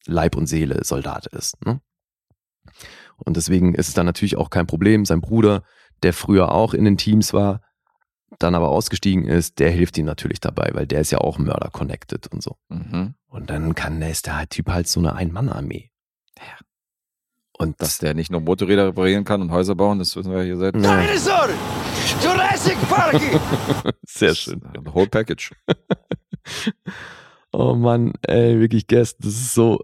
Leib 0.06 0.36
und 0.36 0.48
Seele 0.48 0.84
Soldat 0.84 1.26
ist. 1.28 1.64
Ne? 1.66 1.82
Und 3.18 3.36
deswegen 3.36 3.76
ist 3.76 3.90
es 3.90 3.94
dann 3.94 4.06
natürlich 4.06 4.38
auch 4.38 4.50
kein 4.50 4.68
Problem. 4.68 5.06
Sein 5.06 5.22
Bruder, 5.22 5.64
der 6.04 6.14
früher 6.14 6.52
auch 6.52 6.74
in 6.74 6.86
den 6.86 6.98
Teams 6.98 7.34
war, 7.34 7.62
dann 8.38 8.56
aber 8.56 8.70
ausgestiegen 8.70 9.26
ist, 9.26 9.60
der 9.60 9.72
hilft 9.72 9.98
ihm 9.98 10.06
natürlich 10.06 10.40
dabei, 10.40 10.70
weil 10.74 10.88
der 10.88 11.02
ist 11.02 11.12
ja 11.12 11.18
auch 11.18 11.40
Mörder-connected 11.40 12.28
und 12.28 12.42
so. 12.42 12.56
Mhm. 12.70 13.16
Und 13.28 13.50
dann 13.50 13.76
kann 13.76 14.00
der 14.00 14.12
ist 14.12 14.28
der 14.28 14.48
Typ 14.48 14.70
halt 14.70 14.88
so 14.88 15.00
eine 15.00 15.14
Ein-Mann-Armee. 15.16 15.92
Und 17.62 17.82
Dass 17.82 17.98
der 17.98 18.14
nicht 18.14 18.32
nur 18.32 18.40
Motorräder 18.40 18.88
reparieren 18.88 19.26
kann 19.26 19.42
und 19.42 19.52
Häuser 19.52 19.76
bauen, 19.76 20.00
das 20.00 20.16
wissen 20.16 20.32
wir 20.32 20.44
hier 20.44 20.56
seit. 20.56 20.76
Ja, 20.76 21.02
Dinosaur! 21.02 21.50
Jurassic 22.24 22.78
Park! 22.88 23.22
sehr 24.08 24.34
schön. 24.34 24.62
The 24.74 24.94
whole 24.94 25.08
package. 25.08 25.52
Oh 27.52 27.74
Mann, 27.74 28.14
ey, 28.28 28.60
wirklich 28.60 28.86
Guest, 28.88 29.18
das 29.26 29.34
ist 29.34 29.54
so, 29.56 29.84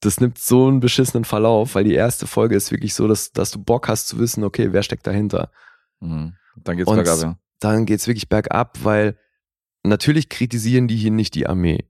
das 0.00 0.20
nimmt 0.20 0.36
so 0.38 0.68
einen 0.68 0.80
beschissenen 0.80 1.24
Verlauf, 1.24 1.74
weil 1.74 1.84
die 1.84 1.94
erste 1.94 2.26
Folge 2.26 2.54
ist 2.54 2.70
wirklich 2.70 2.92
so, 2.92 3.08
dass, 3.08 3.32
dass 3.32 3.50
du 3.50 3.62
Bock 3.62 3.88
hast 3.88 4.08
zu 4.08 4.18
wissen, 4.18 4.44
okay, 4.44 4.72
wer 4.72 4.82
steckt 4.82 5.06
dahinter. 5.06 5.50
Mhm. 6.00 6.34
Dann 6.56 6.76
geht's 6.76 6.90
Und 6.90 6.96
bergab, 6.96 7.22
ja. 7.22 7.38
Dann 7.60 7.86
geht's 7.86 8.06
wirklich 8.06 8.28
bergab, 8.28 8.78
weil 8.82 9.16
natürlich 9.82 10.28
kritisieren 10.28 10.86
die 10.86 10.96
hier 10.96 11.10
nicht 11.10 11.34
die 11.34 11.46
Armee. 11.46 11.86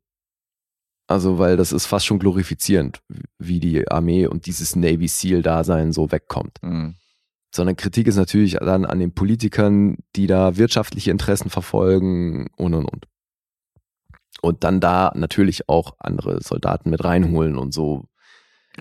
Also, 1.13 1.39
weil 1.39 1.57
das 1.57 1.73
ist 1.73 1.87
fast 1.87 2.07
schon 2.07 2.19
glorifizierend, 2.19 3.01
wie 3.39 3.61
die 3.61 3.87
Armee 3.89 4.27
und 4.27 4.47
dieses 4.47 4.75
Navy 4.77 5.09
SEAL-Dasein 5.09 5.93
so 5.93 6.11
wegkommt. 6.11 6.59
Mhm. 6.63 6.95
sondern 7.55 7.77
Kritik 7.77 8.07
ist 8.07 8.17
natürlich 8.17 8.55
dann 8.55 8.87
an 8.87 8.99
den 8.99 9.13
Politikern, 9.13 9.99
die 10.17 10.27
da 10.27 10.57
wirtschaftliche 10.57 11.11
Interessen 11.11 11.51
verfolgen 11.51 12.49
und 12.57 12.75
und 12.75 12.87
und. 12.87 13.07
Und 14.41 14.65
dann 14.65 14.81
da 14.81 15.13
natürlich 15.15 15.69
auch 15.69 15.95
andere 15.99 16.43
Soldaten 16.43 16.91
mit 16.91 17.05
reinholen 17.05 17.57
und 17.59 17.73
so. 17.75 18.07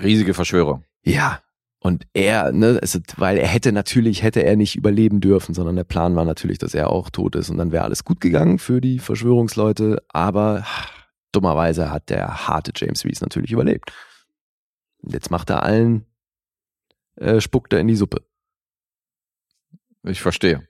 Riesige 0.02 0.34
Verschwörer. 0.34 0.82
Ja. 1.04 1.42
Und 1.84 2.06
er, 2.14 2.52
ne, 2.52 2.80
also, 2.82 3.00
weil 3.18 3.38
er 3.38 3.48
hätte 3.48 3.72
natürlich, 3.72 4.24
hätte 4.24 4.44
er 4.44 4.56
nicht 4.56 4.76
überleben 4.76 5.20
dürfen, 5.20 5.54
sondern 5.54 5.76
der 5.76 5.84
Plan 5.84 6.16
war 6.16 6.26
natürlich, 6.26 6.60
dass 6.60 6.74
er 6.74 6.92
auch 6.92 7.10
tot 7.10 7.36
ist 7.36 7.50
und 7.50 7.58
dann 7.58 7.72
wäre 7.72 7.84
alles 7.84 8.06
gut 8.06 8.22
gegangen 8.22 8.60
für 8.60 8.80
die 8.82 9.00
Verschwörungsleute, 9.00 10.02
aber 10.10 10.64
dummerweise 11.32 11.92
hat 11.92 12.10
der 12.10 12.48
harte 12.48 12.72
James 12.76 13.04
Reese 13.06 13.24
natürlich 13.24 13.52
überlebt. 13.52 13.92
Jetzt 15.04 15.32
macht 15.32 15.50
er 15.50 15.64
allen, 15.64 16.06
äh, 17.16 17.42
spuckt 17.42 17.74
er 17.74 17.80
in 17.80 17.88
die 17.88 17.96
Suppe. 17.96 18.26
Ich 20.04 20.22
verstehe. 20.22 20.68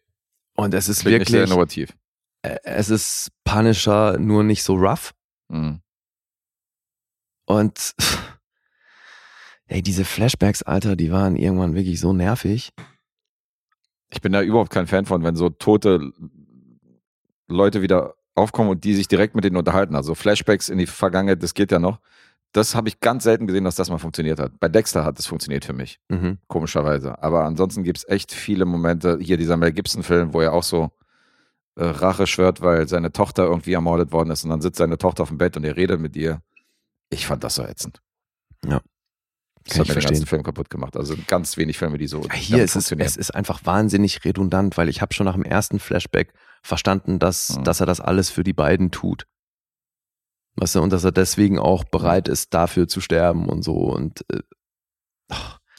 Und 0.55 0.73
es 0.73 0.89
ist 0.89 1.01
Klingt 1.01 1.19
nicht 1.19 1.29
sehr 1.29 1.39
wirklich, 1.41 1.51
innovativ. 1.51 1.97
äh, 2.43 2.57
es 2.63 2.89
ist 2.89 3.31
Punisher, 3.43 4.17
nur 4.19 4.43
nicht 4.43 4.63
so 4.63 4.75
rough. 4.75 5.13
Mhm. 5.49 5.81
Und 7.45 7.95
ey, 9.67 9.81
diese 9.81 10.05
Flashbacks, 10.05 10.63
Alter, 10.63 10.95
die 10.95 11.11
waren 11.11 11.35
irgendwann 11.35 11.75
wirklich 11.75 11.99
so 11.99 12.13
nervig. 12.13 12.71
Ich 14.09 14.21
bin 14.21 14.33
da 14.33 14.41
überhaupt 14.41 14.71
kein 14.71 14.87
Fan 14.87 15.05
von, 15.05 15.23
wenn 15.23 15.35
so 15.35 15.49
tote 15.49 16.11
Leute 17.47 17.81
wieder 17.81 18.15
aufkommen 18.35 18.69
und 18.69 18.83
die 18.83 18.95
sich 18.95 19.07
direkt 19.07 19.35
mit 19.35 19.43
denen 19.43 19.57
unterhalten. 19.57 19.95
Also 19.95 20.15
Flashbacks 20.15 20.69
in 20.69 20.77
die 20.77 20.87
Vergangenheit, 20.87 21.43
das 21.43 21.53
geht 21.53 21.71
ja 21.71 21.79
noch. 21.79 21.99
Das 22.53 22.75
habe 22.75 22.89
ich 22.89 22.99
ganz 22.99 23.23
selten 23.23 23.47
gesehen, 23.47 23.63
dass 23.63 23.75
das 23.75 23.89
mal 23.89 23.97
funktioniert 23.97 24.39
hat. 24.39 24.59
Bei 24.59 24.67
Dexter 24.67 25.05
hat 25.05 25.17
das 25.17 25.25
funktioniert 25.25 25.63
für 25.63 25.73
mich, 25.73 25.99
Mhm. 26.09 26.37
komischerweise. 26.47 27.21
Aber 27.23 27.45
ansonsten 27.45 27.83
gibt 27.83 27.99
es 27.99 28.07
echt 28.09 28.33
viele 28.33 28.65
Momente. 28.65 29.17
Hier 29.21 29.37
dieser 29.37 29.55
Mel 29.55 29.71
Gibson-Film, 29.71 30.33
wo 30.33 30.41
er 30.41 30.51
auch 30.53 30.63
so 30.63 30.91
äh, 31.77 31.85
Rache 31.85 32.27
schwört, 32.27 32.59
weil 32.61 32.89
seine 32.89 33.13
Tochter 33.13 33.45
irgendwie 33.45 33.71
ermordet 33.71 34.11
worden 34.11 34.29
ist 34.31 34.43
und 34.43 34.49
dann 34.49 34.59
sitzt 34.59 34.77
seine 34.79 34.97
Tochter 34.97 35.23
auf 35.23 35.29
dem 35.29 35.37
Bett 35.37 35.55
und 35.55 35.63
er 35.63 35.77
redet 35.77 36.01
mit 36.01 36.17
ihr. 36.17 36.41
Ich 37.09 37.25
fand 37.25 37.45
das 37.45 37.55
so 37.55 37.63
ätzend. 37.63 38.01
Ja. 38.65 38.81
Das 39.63 39.73
Kann 39.75 39.81
hat 39.81 39.89
ich 39.89 39.95
mir 39.95 40.01
den 40.01 40.07
ganzen. 40.09 40.25
Film 40.25 40.43
kaputt 40.43 40.69
gemacht. 40.69 40.97
Also 40.97 41.15
ganz 41.27 41.55
wenig 41.55 41.77
Filme, 41.77 41.97
die 41.97 42.07
so 42.07 42.23
Hier 42.33 42.57
damit 42.57 42.75
ist 42.75 42.75
es, 42.75 42.91
es 42.91 43.15
ist 43.15 43.31
einfach 43.33 43.61
wahnsinnig 43.63 44.25
redundant, 44.25 44.75
weil 44.75 44.89
ich 44.89 45.01
habe 45.01 45.13
schon 45.13 45.25
nach 45.25 45.35
dem 45.35 45.43
ersten 45.45 45.79
Flashback 45.79 46.33
verstanden, 46.61 47.19
dass, 47.19 47.57
Mhm. 47.57 47.63
dass 47.63 47.79
er 47.79 47.85
das 47.85 47.99
alles 47.99 48.29
für 48.29 48.43
die 48.43 48.53
beiden 48.53 48.91
tut. 48.91 49.25
Weißt 50.55 50.75
du, 50.75 50.81
und 50.81 50.91
dass 50.91 51.03
er 51.03 51.11
deswegen 51.11 51.59
auch 51.59 51.83
bereit 51.85 52.27
ist, 52.27 52.53
dafür 52.53 52.87
zu 52.87 52.99
sterben 53.01 53.47
und 53.49 53.63
so. 53.63 53.73
Und 53.75 54.25
äh, 54.31 54.41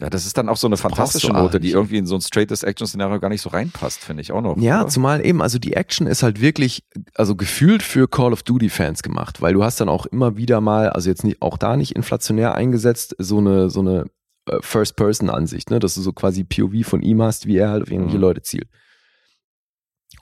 Ja, 0.01 0.09
das 0.11 0.25
ist 0.27 0.37
dann 0.38 0.49
auch 0.49 0.57
so 0.57 0.66
eine 0.66 0.79
fantastische 0.79 1.31
Note, 1.33 1.61
die 1.61 1.66
nicht. 1.68 1.75
irgendwie 1.75 1.99
in 1.99 2.07
so 2.07 2.14
ein 2.16 2.21
straightes 2.23 2.62
Action-Szenario 2.64 3.21
gar 3.21 3.29
nicht 3.29 3.42
so 3.42 3.51
reinpasst, 3.51 4.01
finde 4.01 4.23
ich 4.23 4.33
auch 4.33 4.40
noch. 4.40 4.57
Ja, 4.57 4.81
oder? 4.81 4.88
zumal 4.88 5.25
eben, 5.25 5.40
also 5.42 5.59
die 5.61 5.75
Action 5.75 6.07
ist 6.09 6.23
halt 6.25 6.40
wirklich, 6.40 6.83
also 7.14 7.37
gefühlt 7.37 7.83
für 7.85 8.09
Call 8.09 8.33
of 8.33 8.42
Duty 8.42 8.71
Fans 8.71 9.03
gemacht, 9.05 9.42
weil 9.42 9.53
du 9.53 9.62
hast 9.62 9.81
dann 9.81 9.88
auch 9.90 10.07
immer 10.07 10.37
wieder 10.37 10.61
mal, 10.61 10.88
also 10.88 11.09
jetzt 11.11 11.23
nicht, 11.23 11.40
auch 11.42 11.57
da 11.59 11.77
nicht 11.77 11.95
inflationär 11.95 12.55
eingesetzt, 12.55 13.14
so 13.18 13.38
eine, 13.38 13.68
so 13.71 13.81
eine 13.81 14.07
äh, 14.49 14.57
First-Person-Ansicht, 14.62 15.71
ne, 15.71 15.79
dass 15.79 15.95
du 15.95 16.01
so 16.01 16.12
quasi 16.12 16.42
POV 16.42 16.85
von 16.88 17.03
ihm 17.03 17.23
hast, 17.23 17.47
wie 17.47 17.59
er 17.59 17.71
halt 17.71 17.83
auf 17.83 17.90
irgendwelche 17.90 18.16
Mhm. 18.16 18.23
Leute 18.23 18.42
zielt. 18.42 18.68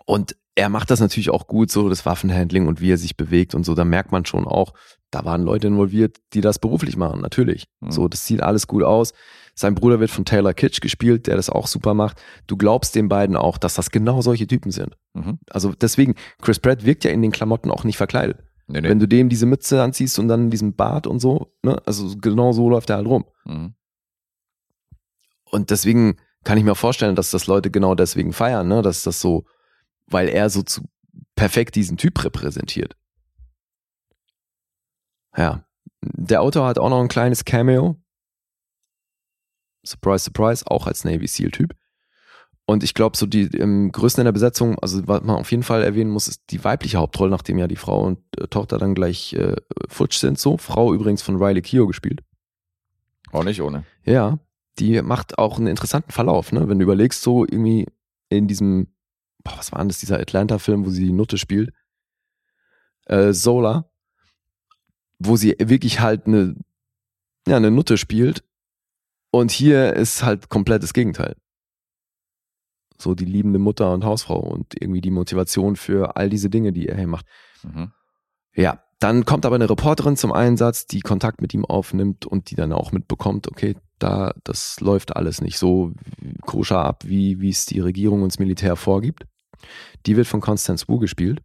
Und 0.04 0.36
er 0.60 0.68
macht 0.68 0.90
das 0.90 1.00
natürlich 1.00 1.30
auch 1.30 1.46
gut, 1.46 1.70
so 1.70 1.88
das 1.88 2.04
Waffenhandling 2.04 2.68
und 2.68 2.82
wie 2.82 2.92
er 2.92 2.98
sich 2.98 3.16
bewegt 3.16 3.54
und 3.54 3.64
so, 3.64 3.74
da 3.74 3.84
merkt 3.84 4.12
man 4.12 4.26
schon 4.26 4.46
auch, 4.46 4.74
da 5.10 5.24
waren 5.24 5.42
Leute 5.42 5.68
involviert, 5.68 6.18
die 6.34 6.42
das 6.42 6.58
beruflich 6.58 6.98
machen, 6.98 7.22
natürlich. 7.22 7.66
Mhm. 7.80 7.90
So, 7.90 8.08
das 8.08 8.26
sieht 8.26 8.42
alles 8.42 8.66
gut 8.66 8.82
aus. 8.82 9.14
Sein 9.54 9.74
Bruder 9.74 10.00
wird 10.00 10.10
von 10.10 10.26
Taylor 10.26 10.52
Kitsch 10.52 10.82
gespielt, 10.82 11.26
der 11.26 11.36
das 11.36 11.48
auch 11.48 11.66
super 11.66 11.94
macht. 11.94 12.22
Du 12.46 12.58
glaubst 12.58 12.94
den 12.94 13.08
beiden 13.08 13.36
auch, 13.36 13.56
dass 13.56 13.74
das 13.74 13.90
genau 13.90 14.20
solche 14.20 14.46
Typen 14.46 14.70
sind. 14.70 14.96
Mhm. 15.14 15.38
Also 15.48 15.72
deswegen, 15.72 16.14
Chris 16.42 16.58
Pratt 16.58 16.84
wirkt 16.84 17.04
ja 17.04 17.10
in 17.10 17.22
den 17.22 17.32
Klamotten 17.32 17.70
auch 17.70 17.84
nicht 17.84 17.96
verkleidet. 17.96 18.38
Nee, 18.66 18.82
nee. 18.82 18.88
Wenn 18.90 19.00
du 19.00 19.08
dem 19.08 19.30
diese 19.30 19.46
Mütze 19.46 19.82
anziehst 19.82 20.18
und 20.18 20.28
dann 20.28 20.50
diesen 20.50 20.76
Bart 20.76 21.06
und 21.06 21.20
so, 21.20 21.54
ne, 21.62 21.80
also 21.86 22.16
genau 22.18 22.52
so 22.52 22.68
läuft 22.68 22.90
er 22.90 22.96
halt 22.96 23.08
rum. 23.08 23.24
Mhm. 23.46 23.74
Und 25.44 25.70
deswegen 25.70 26.16
kann 26.44 26.58
ich 26.58 26.64
mir 26.64 26.74
vorstellen, 26.74 27.16
dass 27.16 27.30
das 27.30 27.46
Leute 27.46 27.70
genau 27.70 27.94
deswegen 27.94 28.34
feiern, 28.34 28.68
ne, 28.68 28.82
dass 28.82 29.02
das 29.02 29.20
so, 29.20 29.46
weil 30.10 30.28
er 30.28 30.50
so 30.50 30.62
zu 30.62 30.82
perfekt 31.34 31.74
diesen 31.74 31.96
Typ 31.96 32.22
repräsentiert. 32.22 32.96
Ja. 35.36 35.64
Der 36.02 36.42
Autor 36.42 36.66
hat 36.66 36.78
auch 36.78 36.90
noch 36.90 37.00
ein 37.00 37.08
kleines 37.08 37.44
Cameo. 37.44 37.96
Surprise, 39.84 40.24
surprise, 40.24 40.64
auch 40.66 40.86
als 40.86 41.04
Navy 41.04 41.26
SEAL-Typ. 41.26 41.74
Und 42.66 42.84
ich 42.84 42.94
glaube, 42.94 43.16
so 43.16 43.26
die 43.26 43.46
im 43.46 43.90
größten 43.90 44.22
in 44.22 44.26
der 44.26 44.32
Besetzung, 44.32 44.78
also 44.78 45.06
was 45.08 45.22
man 45.22 45.36
auf 45.36 45.50
jeden 45.50 45.64
Fall 45.64 45.82
erwähnen 45.82 46.10
muss, 46.10 46.28
ist 46.28 46.42
die 46.50 46.62
weibliche 46.62 46.98
Hauptrolle, 46.98 47.30
nachdem 47.30 47.58
ja 47.58 47.66
die 47.66 47.76
Frau 47.76 48.04
und 48.06 48.20
äh, 48.38 48.46
Tochter 48.46 48.78
dann 48.78 48.94
gleich 48.94 49.32
äh, 49.32 49.56
futsch 49.88 50.18
sind. 50.18 50.38
So, 50.38 50.56
Frau 50.56 50.94
übrigens 50.94 51.20
von 51.20 51.42
Riley 51.42 51.62
Keough 51.62 51.88
gespielt. 51.88 52.20
Auch 53.32 53.42
nicht 53.42 53.60
ohne. 53.60 53.84
Ja, 54.04 54.38
die 54.78 55.02
macht 55.02 55.38
auch 55.38 55.58
einen 55.58 55.66
interessanten 55.66 56.12
Verlauf, 56.12 56.52
ne? 56.52 56.68
Wenn 56.68 56.78
du 56.78 56.84
überlegst, 56.84 57.22
so 57.22 57.44
irgendwie 57.44 57.86
in 58.28 58.46
diesem, 58.46 58.88
boah, 59.42 59.56
was 59.56 59.72
war 59.72 59.78
denn 59.80 59.88
das, 59.88 59.98
dieser 59.98 60.20
Atlanta-Film, 60.20 60.84
wo 60.84 60.90
sie 60.90 61.06
die 61.06 61.12
Nutte 61.12 61.38
spielt, 61.38 61.72
äh, 63.06 63.32
Zola, 63.32 63.90
wo 65.18 65.36
sie 65.36 65.56
wirklich 65.58 66.00
halt 66.00 66.26
eine, 66.26 66.56
ja, 67.46 67.56
eine 67.56 67.70
Nutte 67.70 67.96
spielt. 67.98 68.44
Und 69.32 69.50
hier 69.50 69.94
ist 69.94 70.24
halt 70.24 70.48
komplett 70.48 70.82
das 70.82 70.92
Gegenteil. 70.92 71.36
So 72.98 73.14
die 73.14 73.24
liebende 73.24 73.58
Mutter 73.58 73.92
und 73.92 74.04
Hausfrau 74.04 74.40
und 74.40 74.74
irgendwie 74.80 75.00
die 75.00 75.10
Motivation 75.10 75.76
für 75.76 76.16
all 76.16 76.28
diese 76.28 76.50
Dinge, 76.50 76.72
die 76.72 76.88
er 76.88 76.96
hier 76.96 77.06
macht. 77.06 77.26
Mhm. 77.62 77.92
Ja, 78.54 78.82
dann 78.98 79.24
kommt 79.24 79.46
aber 79.46 79.54
eine 79.54 79.70
Reporterin 79.70 80.16
zum 80.16 80.32
Einsatz, 80.32 80.86
die 80.86 81.00
Kontakt 81.00 81.40
mit 81.40 81.54
ihm 81.54 81.64
aufnimmt 81.64 82.26
und 82.26 82.50
die 82.50 82.54
dann 82.54 82.72
auch 82.72 82.92
mitbekommt, 82.92 83.48
okay, 83.48 83.76
da, 83.98 84.34
das 84.44 84.80
läuft 84.80 85.16
alles 85.16 85.40
nicht 85.40 85.58
so 85.58 85.92
koscher 86.42 86.84
ab, 86.84 87.04
wie, 87.06 87.40
wie 87.40 87.48
es 87.48 87.64
die 87.66 87.80
Regierung 87.80 88.22
und 88.22 88.32
das 88.32 88.38
Militär 88.38 88.76
vorgibt. 88.76 89.24
Die 90.06 90.16
wird 90.16 90.26
von 90.26 90.40
Constance 90.40 90.88
Wu 90.88 90.98
gespielt. 90.98 91.42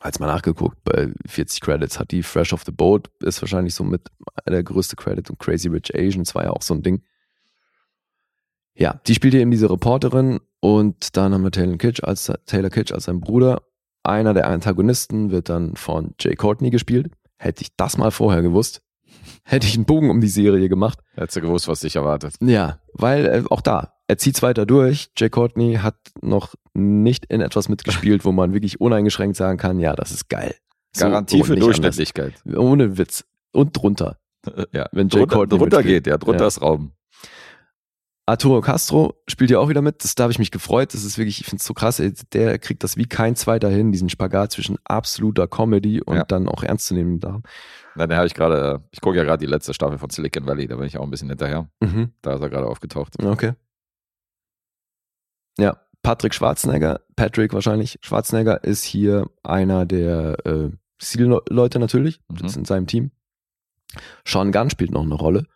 Als 0.00 0.18
mal 0.18 0.26
nachgeguckt, 0.26 0.76
bei 0.84 1.12
40 1.26 1.60
Credits 1.60 1.98
hat 1.98 2.10
die 2.10 2.22
Fresh 2.22 2.52
of 2.52 2.62
the 2.64 2.72
Boat, 2.72 3.10
ist 3.20 3.40
wahrscheinlich 3.40 3.74
so 3.74 3.84
mit 3.84 4.08
der 4.46 4.62
größte 4.62 4.96
Credit 4.96 5.30
und 5.30 5.38
Crazy 5.38 5.68
Rich 5.68 5.94
Asians 5.94 6.34
war 6.34 6.44
ja 6.44 6.50
auch 6.50 6.62
so 6.62 6.74
ein 6.74 6.82
Ding. 6.82 7.02
Ja, 8.74 9.00
die 9.06 9.14
spielt 9.14 9.34
eben 9.34 9.50
diese 9.50 9.70
Reporterin 9.70 10.40
und 10.60 11.16
dann 11.16 11.32
haben 11.32 11.44
wir 11.44 11.52
Taylor 11.52 11.78
Kitsch 11.78 12.02
als, 12.02 12.30
Taylor 12.46 12.70
Kitsch 12.70 12.92
als 12.92 13.04
sein 13.04 13.20
Bruder. 13.20 13.62
Einer 14.02 14.34
der 14.34 14.48
Antagonisten 14.48 15.30
wird 15.30 15.48
dann 15.48 15.76
von 15.76 16.14
Jay 16.20 16.34
Courtney 16.34 16.70
gespielt. 16.70 17.10
Hätte 17.38 17.62
ich 17.62 17.76
das 17.76 17.96
mal 17.96 18.10
vorher 18.10 18.42
gewusst, 18.42 18.82
hätte 19.44 19.66
ich 19.66 19.74
einen 19.74 19.84
Bogen 19.84 20.10
um 20.10 20.20
die 20.20 20.28
Serie 20.28 20.68
gemacht. 20.68 20.98
Hättest 21.14 21.36
du 21.36 21.40
gewusst, 21.40 21.68
was 21.68 21.80
dich 21.80 21.96
erwartet. 21.96 22.34
Ja, 22.40 22.80
weil 22.92 23.26
äh, 23.26 23.44
auch 23.48 23.60
da, 23.60 23.93
er 24.08 24.18
zieht's 24.18 24.42
weiter 24.42 24.66
durch. 24.66 25.10
Jay 25.16 25.30
Courtney 25.30 25.76
hat 25.76 25.96
noch 26.20 26.54
nicht 26.74 27.24
in 27.26 27.40
etwas 27.40 27.68
mitgespielt, 27.68 28.24
wo 28.24 28.32
man 28.32 28.52
wirklich 28.52 28.80
uneingeschränkt 28.80 29.36
sagen 29.36 29.58
kann, 29.58 29.78
ja, 29.80 29.94
das 29.94 30.10
ist 30.12 30.28
geil. 30.28 30.54
Garantie 30.98 31.38
so 31.38 31.44
für 31.44 31.56
Durchschnittlichkeit. 31.56 32.34
anders. 32.44 32.60
Ohne 32.60 32.98
Witz. 32.98 33.24
Und 33.52 33.72
drunter. 33.76 34.18
Ja, 34.72 34.88
Wenn 34.92 35.08
Jay 35.08 35.20
drunter, 35.20 35.36
Courtney 35.36 35.58
drunter 35.58 35.76
mitspielt. 35.78 36.04
geht, 36.04 36.10
ja, 36.10 36.18
drunter 36.18 36.42
Ja. 36.42 36.46
ist 36.48 36.60
Raum. 36.62 36.92
Arturo 38.26 38.62
Castro 38.62 39.14
spielt 39.28 39.50
ja 39.50 39.58
auch 39.58 39.68
wieder 39.68 39.82
mit. 39.82 40.02
Das, 40.02 40.14
da 40.14 40.22
habe 40.24 40.32
ich 40.32 40.38
mich 40.38 40.50
gefreut. 40.50 40.94
Das 40.94 41.04
ist 41.04 41.18
wirklich, 41.18 41.40
ich 41.40 41.46
finde 41.46 41.60
es 41.60 41.66
so 41.66 41.74
krass. 41.74 42.00
ey, 42.00 42.12
Der 42.32 42.58
kriegt 42.58 42.82
das 42.82 42.96
wie 42.96 43.04
kein 43.04 43.36
zweiter 43.36 43.68
hin, 43.68 43.92
diesen 43.92 44.08
Spagat 44.08 44.52
zwischen 44.52 44.78
absoluter 44.84 45.46
Comedy 45.46 46.00
und 46.00 46.16
Ja. 46.16 46.24
dann 46.24 46.48
auch 46.48 46.62
ernst 46.62 46.86
zu 46.86 46.94
nehmen 46.94 47.20
da. 47.20 47.42
Na, 47.96 48.06
den 48.06 48.16
habe 48.16 48.26
ich 48.26 48.32
gerade, 48.34 48.80
äh, 48.82 48.88
ich 48.92 49.02
gucke 49.02 49.18
ja 49.18 49.24
gerade 49.24 49.44
die 49.44 49.50
letzte 49.50 49.74
Staffel 49.74 49.98
von 49.98 50.08
Silicon 50.08 50.46
Valley, 50.46 50.66
da 50.66 50.76
bin 50.76 50.86
ich 50.86 50.96
auch 50.96 51.02
ein 51.04 51.10
bisschen 51.10 51.28
hinterher. 51.28 51.68
Mhm. 51.80 52.12
Da 52.22 52.34
ist 52.34 52.40
er 52.40 52.48
gerade 52.48 52.66
aufgetaucht. 52.66 53.22
Okay. 53.22 53.52
Ja, 55.58 55.80
Patrick 56.02 56.34
Schwarzenegger, 56.34 57.00
Patrick 57.16 57.52
wahrscheinlich, 57.52 57.98
Schwarzenegger 58.02 58.62
ist 58.64 58.84
hier 58.84 59.30
einer 59.42 59.86
der 59.86 60.36
äh, 60.46 60.70
Seal-Leute 61.00 61.78
natürlich, 61.78 62.20
Mhm. 62.28 62.46
in 62.56 62.64
seinem 62.64 62.86
Team. 62.86 63.10
Sean 64.26 64.52
Gunn 64.52 64.70
spielt 64.70 64.90
noch 64.90 65.02
eine 65.02 65.14
Rolle. 65.14 65.46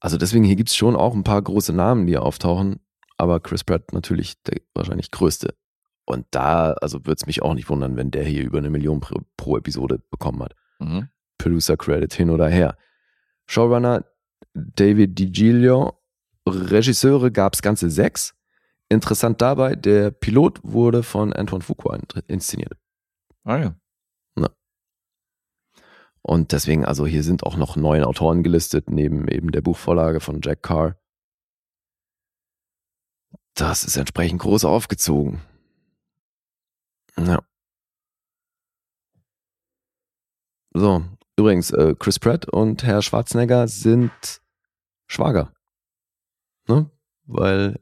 Also 0.00 0.18
deswegen, 0.18 0.44
hier 0.44 0.56
gibt's 0.56 0.76
schon 0.76 0.94
auch 0.96 1.14
ein 1.14 1.24
paar 1.24 1.40
große 1.40 1.72
Namen, 1.72 2.06
die 2.06 2.18
auftauchen, 2.18 2.80
aber 3.16 3.40
Chris 3.40 3.64
Pratt 3.64 3.92
natürlich 3.92 4.42
der 4.42 4.60
wahrscheinlich 4.74 5.10
größte. 5.10 5.54
Und 6.04 6.26
da, 6.30 6.72
also 6.74 7.00
würde 7.06 7.16
es 7.18 7.26
mich 7.26 7.42
auch 7.42 7.54
nicht 7.54 7.68
wundern, 7.68 7.96
wenn 7.96 8.10
der 8.10 8.24
hier 8.24 8.44
über 8.44 8.58
eine 8.58 8.70
Million 8.70 9.00
pro, 9.00 9.20
pro 9.36 9.56
Episode 9.56 10.00
bekommen 10.10 10.42
hat. 10.42 10.54
Mhm. 10.78 11.08
Producer 11.38 11.76
Credit 11.76 12.12
hin 12.12 12.30
oder 12.30 12.48
her. 12.48 12.76
Showrunner 13.46 14.04
David 14.54 15.18
DiGilio. 15.18 15.98
Regisseure 16.48 17.32
gab 17.32 17.54
es 17.54 17.62
ganze 17.62 17.90
sechs. 17.90 18.34
Interessant 18.88 19.42
dabei, 19.42 19.74
der 19.74 20.10
Pilot 20.10 20.60
wurde 20.62 21.02
von 21.02 21.32
Antoine 21.32 21.62
Fuqua 21.64 21.96
in- 21.96 22.22
inszeniert. 22.28 22.78
Ah 23.44 23.58
ja. 23.58 23.76
Und 26.28 26.50
deswegen, 26.50 26.84
also 26.84 27.06
hier 27.06 27.22
sind 27.22 27.44
auch 27.44 27.56
noch 27.56 27.76
neun 27.76 28.02
Autoren 28.02 28.42
gelistet, 28.42 28.90
neben 28.90 29.28
eben 29.28 29.52
der 29.52 29.60
Buchvorlage 29.60 30.18
von 30.18 30.40
Jack 30.42 30.60
Carr. 30.60 30.98
Das 33.54 33.84
ist 33.84 33.96
entsprechend 33.96 34.40
groß 34.40 34.64
aufgezogen. 34.64 35.40
Ja. 37.16 37.38
So, 40.74 41.04
übrigens, 41.36 41.70
äh, 41.70 41.94
Chris 41.96 42.18
Pratt 42.18 42.48
und 42.48 42.82
Herr 42.82 43.02
Schwarzenegger 43.02 43.68
sind 43.68 44.42
Schwager. 45.06 45.54
Ne? 46.66 46.90
Weil 47.24 47.80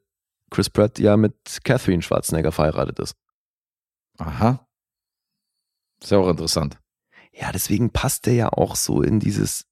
Chris 0.55 0.71
Pratt 0.71 1.01
ja 1.01 1.17
mit 1.17 1.35
Catherine 1.65 2.01
Schwarzenegger 2.01 2.53
verheiratet 2.53 3.01
ist. 3.01 3.17
Aha. 4.19 4.65
Ist 6.01 6.13
ja 6.13 6.19
auch 6.19 6.29
interessant. 6.29 6.79
Ja, 7.33 7.51
deswegen 7.51 7.91
passt 7.91 8.27
der 8.27 8.35
ja 8.35 8.49
auch 8.51 8.77
so 8.77 9.03
in 9.03 9.19
dieses 9.19 9.67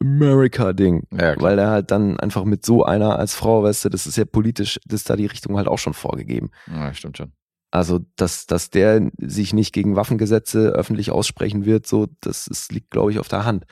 America-Ding. 0.00 1.06
Ja, 1.12 1.38
weil 1.40 1.58
er 1.58 1.68
halt 1.68 1.90
dann 1.90 2.18
einfach 2.18 2.44
mit 2.44 2.64
so 2.64 2.84
einer 2.84 3.18
als 3.18 3.34
Frau, 3.34 3.62
weißt 3.64 3.84
du, 3.84 3.88
das 3.90 4.06
ist 4.06 4.16
ja 4.16 4.24
politisch, 4.24 4.80
das 4.86 5.00
ist 5.00 5.10
da 5.10 5.16
die 5.16 5.26
Richtung 5.26 5.58
halt 5.58 5.68
auch 5.68 5.78
schon 5.78 5.92
vorgegeben. 5.92 6.50
Ja, 6.68 6.94
stimmt 6.94 7.18
schon. 7.18 7.32
Also, 7.70 8.00
dass, 8.16 8.46
dass 8.46 8.70
der 8.70 9.10
sich 9.18 9.52
nicht 9.52 9.74
gegen 9.74 9.94
Waffengesetze 9.94 10.68
öffentlich 10.70 11.10
aussprechen 11.10 11.66
wird, 11.66 11.86
so, 11.86 12.06
das, 12.20 12.46
ist, 12.46 12.72
liegt, 12.72 12.90
glaube 12.90 13.10
ich, 13.10 13.18
auf 13.18 13.28
der 13.28 13.44
Hand. 13.44 13.66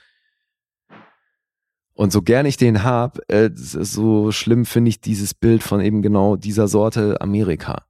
Und 2.03 2.11
so 2.11 2.21
gern 2.21 2.47
ich 2.47 2.57
den 2.57 2.83
hab, 2.83 3.21
äh, 3.31 3.51
so 3.55 4.33
schlimm 4.33 4.65
finde 4.65 4.89
ich 4.89 5.01
dieses 5.01 5.35
Bild 5.35 5.63
von 5.63 5.81
eben 5.81 6.03
genau 6.03 6.35
dieser 6.35 6.67
Sorte 6.67 7.21
Amerika. 7.21 7.87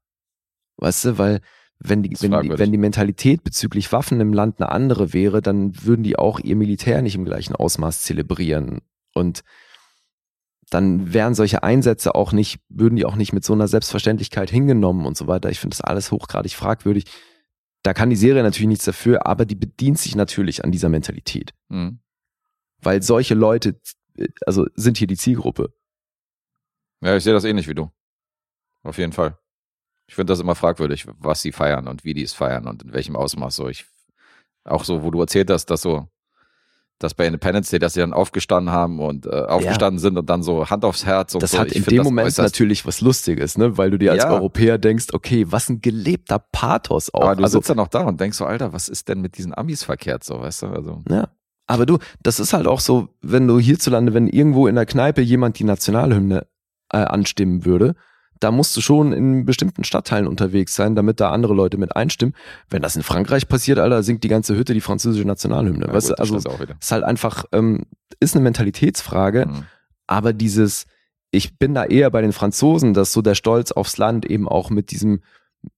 Weißt 0.77 1.07
du, 1.07 1.19
weil 1.19 1.41
wenn 1.79 2.03
die, 2.03 2.15
wenn, 2.21 2.43
die, 2.43 2.59
wenn 2.59 2.73
die 2.73 2.77
Mentalität 2.77 3.43
bezüglich 3.43 3.91
Waffen 3.91 4.21
im 4.21 4.35
Land 4.35 4.61
eine 4.61 4.71
andere 4.71 5.15
wäre, 5.15 5.41
dann 5.41 5.83
würden 5.83 6.03
die 6.03 6.19
auch 6.19 6.41
ihr 6.41 6.57
Militär 6.57 7.01
nicht 7.01 7.15
im 7.15 7.25
gleichen 7.25 7.57
Ausmaß 7.57 8.03
zelebrieren. 8.03 8.83
Und 9.15 9.45
dann 10.69 11.15
wären 11.15 11.35
solche 11.35 11.63
Einsätze 11.63 12.15
auch 12.15 12.33
nicht, 12.33 12.61
würden 12.69 12.97
die 12.97 13.07
auch 13.07 13.17
nicht 13.17 13.33
mit 13.33 13.47
so 13.47 13.55
einer 13.55 13.67
Selbstverständlichkeit 13.67 14.51
hingenommen 14.51 15.07
und 15.07 15.17
so 15.17 15.27
weiter. 15.27 15.49
Ich 15.49 15.59
finde 15.59 15.75
das 15.75 15.81
alles 15.81 16.13
hochgradig 16.13 16.53
fragwürdig. 16.53 17.05
Da 17.83 17.95
kann 17.95 18.11
die 18.11 18.17
Serie 18.17 18.43
natürlich 18.43 18.69
nichts 18.69 18.85
dafür, 18.85 19.27
aber 19.27 19.47
die 19.47 19.55
bedient 19.55 19.99
sich 19.99 20.17
natürlich 20.17 20.67
an 20.67 20.71
dieser 20.71 20.91
Mentalität. 20.91 21.55
Mhm. 21.71 22.01
Weil 22.83 23.01
solche 23.01 23.35
Leute, 23.35 23.81
also 24.47 24.67
sind 24.75 24.99
hier 24.99 25.07
die 25.07 25.17
Zielgruppe. 25.17 25.73
Ja, 27.01 27.17
ich 27.17 27.25
sehe 27.25 27.33
das 27.33 27.45
ähnlich 27.45 27.69
wie 27.69 27.75
du. 27.75 27.91
Auf 28.83 28.99
jeden 28.99 29.13
Fall. 29.13 29.39
Ich 30.07 30.15
finde 30.15 30.33
das 30.33 30.41
immer 30.41 30.55
fragwürdig, 30.55 31.07
was 31.19 31.43
sie 31.43 31.53
feiern 31.53 31.89
und 31.89 32.05
wie 32.05 32.15
die 32.15 32.23
es 32.23 32.33
feiern 32.33 32.67
und 32.67 32.83
in 32.83 32.93
welchem 32.93 33.17
Ausmaß 33.17 33.57
so. 33.57 33.69
Ich, 33.69 33.87
auch 34.65 34.85
so, 34.85 35.03
wo 35.03 35.11
du 35.11 35.21
erzählt 35.21 35.51
hast, 35.51 35.67
dass 35.67 35.83
so, 35.83 36.09
dass 36.99 37.15
bei 37.15 37.27
Independence 37.27 37.71
Day, 37.71 37.79
dass 37.79 37.95
sie 37.95 38.01
dann 38.01 38.13
aufgestanden 38.13 38.73
haben 38.73 39.01
und 39.01 39.27
äh, 39.27 39.31
aufgestanden 39.31 39.99
sind 39.99 40.17
und 40.19 40.29
dann 40.31 40.43
so 40.43 40.69
Hand 40.69 40.85
aufs 40.85 41.05
Herz 41.05 41.35
und 41.35 41.43
Das 41.43 41.53
so. 41.53 41.59
hat 41.59 41.69
Ich 41.69 41.77
in 41.77 41.85
dem 41.85 42.03
Moment 42.05 42.37
natürlich 42.39 42.87
was 42.87 43.01
Lustiges, 43.01 43.59
ne? 43.59 43.77
Weil 43.79 43.91
du 43.91 43.99
dir 43.99 44.13
als 44.13 44.23
Ja. 44.23 44.31
Europäer 44.31 44.79
denkst, 44.79 45.07
okay, 45.13 45.47
was 45.49 45.69
ein 45.69 45.81
gelebter 45.81 46.39
Pathos 46.39 47.13
auch. 47.13 47.23
Aber 47.23 47.37
du 47.37 47.43
also, 47.45 47.59
sitzt 47.59 47.71
dann 47.71 47.81
auch 47.81 47.89
da 47.89 48.03
und 48.03 48.21
denkst 48.21 48.39
so, 48.39 48.45
Alter, 48.45 48.73
was 48.73 48.89
ist 48.89 49.09
denn 49.09 49.21
mit 49.21 49.39
diesen 49.39 49.57
Amis 49.57 49.83
verkehrt 49.83 50.23
so, 50.23 50.41
weißt 50.41 50.63
du? 50.63 50.67
Also, 50.69 51.03
Ja. 51.09 51.29
Aber 51.73 51.87
du, 51.87 51.99
das 52.23 52.39
ist 52.39 52.53
halt 52.53 52.66
auch 52.66 52.81
so, 52.81 53.09
wenn 53.23 53.49
du 53.49 53.59
hierzulande, 53.59 54.12
wenn 54.12 54.29
irgendwo 54.29 54.66
in 54.66 54.75
der 54.75 54.85
Kneipe 54.85 55.23
jemand 55.23 55.59
die 55.59 55.64
Nationalhymne 55.64 56.47
äh, 56.93 56.99
anstimmen 56.99 57.64
würde, 57.64 57.95
da 58.41 58.51
musst 58.51 58.77
du 58.77 58.83
schon 58.83 59.12
in 59.14 59.47
bestimmten 59.47 59.83
Stadtteilen 59.83 60.27
unterwegs 60.27 60.75
sein, 60.77 60.95
damit 60.95 61.18
da 61.18 61.31
andere 61.31 61.55
Leute 61.55 61.79
mit 61.79 61.97
einstimmen. 61.97 62.35
Wenn 62.68 62.83
das 62.83 62.95
in 62.97 63.03
Frankreich 63.03 63.49
passiert, 63.49 63.79
Alter, 63.79 64.03
singt 64.03 64.23
die 64.23 64.29
ganze 64.29 64.55
Hütte 64.55 64.75
die 64.75 64.83
französische 64.83 65.27
Nationalhymne. 65.27 65.87
ja, 65.87 65.93
weißt 65.95 66.09
gut, 66.09 66.18
du, 66.18 66.23
das 66.35 66.47
also 66.47 66.64
ist 66.79 66.93
halt 66.93 67.05
einfach, 67.05 67.47
ähm, 67.53 67.85
ist 68.20 68.35
eine 68.35 68.43
Mentalitätsfrage, 68.43 69.47
Mhm. 69.47 69.62
aber 70.07 70.35
dieses, 70.35 70.85
ich 71.31 71.57
bin 71.59 71.73
da 71.73 71.85
eher 71.85 72.11
bei 72.11 72.20
den 72.20 72.33
Franzosen, 72.33 72.93
dass 72.93 73.14
so 73.14 73.23
der 73.23 73.35
Stolz 73.35 73.73
aufs 73.73 73.97
Land 73.97 74.27
eben 74.27 74.47
auch 74.47 74.68
mit 74.68 74.91
diesem, 74.91 75.23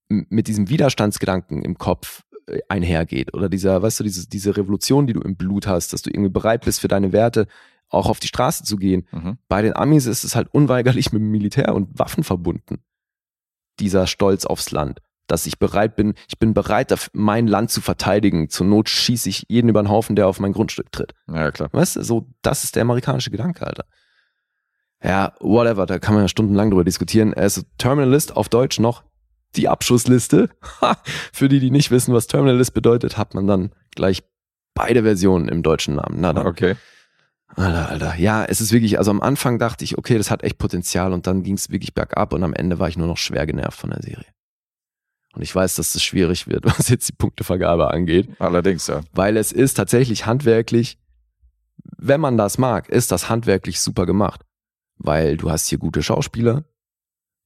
mit 0.09 0.49
diesem 0.49 0.69
Widerstandsgedanken 0.69 1.63
im 1.63 1.79
Kopf 1.79 2.23
einhergeht. 2.69 3.35
Oder 3.35 3.49
dieser, 3.49 3.83
weißt 3.83 4.01
du, 4.01 4.05
diese, 4.05 4.29
diese 4.29 4.57
Revolution, 4.57 5.07
die 5.07 5.13
du 5.13 5.21
im 5.21 5.37
Blut 5.37 5.67
hast, 5.67 5.93
dass 5.93 6.03
du 6.03 6.11
irgendwie 6.11 6.31
bereit 6.31 6.65
bist 6.65 6.81
für 6.81 6.89
deine 6.89 7.13
Werte 7.13 7.47
auch 7.89 8.09
auf 8.09 8.21
die 8.21 8.29
Straße 8.29 8.65
zu 8.65 8.77
gehen. 8.77 9.07
Mhm. 9.13 9.39
Bei 9.49 9.63
den 9.63 9.77
Amis 9.77 10.07
ist 10.07 10.25
es 10.25 10.35
halt 10.35 10.49
unweigerlich 10.53 11.13
mit 11.13 11.21
dem 11.21 11.31
Militär 11.31 11.75
und 11.75 11.99
Waffen 11.99 12.25
verbunden. 12.25 12.81
Dieser 13.81 14.07
Stolz 14.07 14.47
aufs 14.47 14.71
Land. 14.71 15.01
Dass 15.27 15.47
ich 15.47 15.59
bereit 15.59 15.97
bin, 15.97 16.15
ich 16.29 16.39
bin 16.39 16.53
bereit, 16.53 16.95
mein 17.15 17.47
Land 17.47 17.71
zu 17.71 17.81
verteidigen. 17.81 18.51
Zur 18.51 18.67
Not 18.67 18.91
schieße 18.91 19.29
ich 19.29 19.45
jeden 19.49 19.71
über 19.71 19.83
den 19.83 19.89
Haufen, 19.89 20.17
der 20.17 20.29
auf 20.29 20.39
mein 20.39 20.53
Grundstück 20.53 20.93
tritt. 20.93 21.15
Ja, 21.29 21.51
klar. 21.51 21.71
Weißt 21.73 21.97
du, 21.97 22.03
so, 22.03 22.29
das 22.43 22.65
ist 22.65 22.77
der 22.77 22.83
amerikanische 22.83 23.31
Gedanke, 23.31 23.67
Alter. 23.67 23.87
Ja, 25.03 25.35
whatever, 25.41 25.87
da 25.87 25.99
kann 25.99 26.15
man 26.15 26.25
ja 26.25 26.29
stundenlang 26.29 26.71
drüber 26.71 26.85
diskutieren. 26.85 27.33
Also 27.35 27.63
Terminalist 27.79 28.37
auf 28.37 28.49
Deutsch 28.49 28.79
noch 28.79 29.03
die 29.57 29.69
Abschussliste. 29.69 30.51
Für 31.33 31.49
die, 31.49 31.61
die 31.61 31.71
nicht 31.71 31.91
wissen, 31.91 32.15
was 32.15 32.27
Terminalist 32.27 32.75
bedeutet, 32.75 33.17
hat 33.17 33.35
man 33.35 33.47
dann 33.47 33.73
gleich 33.95 34.23
beide 34.75 35.03
Versionen 35.03 35.49
im 35.49 35.63
deutschen 35.63 35.95
Namen. 35.95 36.17
Na 36.19 36.33
dann. 36.33 36.47
Okay. 36.47 36.77
Alter, 37.57 37.89
Alter. 37.89 38.15
Ja, 38.17 38.45
es 38.45 38.61
ist 38.61 38.73
wirklich, 38.73 38.99
also 38.99 39.11
am 39.11 39.21
Anfang 39.21 39.59
dachte 39.59 39.85
ich, 39.85 39.97
okay, 39.97 40.19
das 40.19 40.31
hat 40.31 40.43
echt 40.43 40.59
Potenzial 40.59 41.13
und 41.13 41.27
dann 41.27 41.43
ging 41.43 41.55
es 41.55 41.71
wirklich 41.71 41.95
bergab 41.95 42.33
und 42.33 42.43
am 42.43 42.53
Ende 42.53 42.79
war 42.79 42.89
ich 42.89 42.97
nur 42.97 43.07
noch 43.07 43.17
schwer 43.17 43.47
genervt 43.47 43.79
von 43.79 43.91
der 43.91 44.03
Serie. 44.03 44.27
Und 45.35 45.43
ich 45.43 45.55
weiß, 45.55 45.77
dass 45.77 45.95
es 45.95 46.03
schwierig 46.03 46.47
wird, 46.47 46.65
was 46.79 46.89
jetzt 46.89 47.09
die 47.09 47.13
Punktevergabe 47.13 47.91
angeht 47.91 48.29
Allerdings, 48.39 48.87
ja. 48.87 49.03
weil 49.13 49.37
es 49.37 49.53
ist 49.53 49.75
tatsächlich 49.75 50.27
handwerklich, 50.27 50.99
wenn 51.97 52.21
man 52.21 52.37
das 52.37 52.59
mag, 52.59 52.89
ist 52.89 53.13
das 53.13 53.29
handwerklich 53.29 53.81
super 53.81 54.07
gemacht. 54.07 54.43
Weil 54.97 55.37
du 55.37 55.51
hast 55.51 55.69
hier 55.69 55.79
gute 55.79 56.03
Schauspieler, 56.03 56.65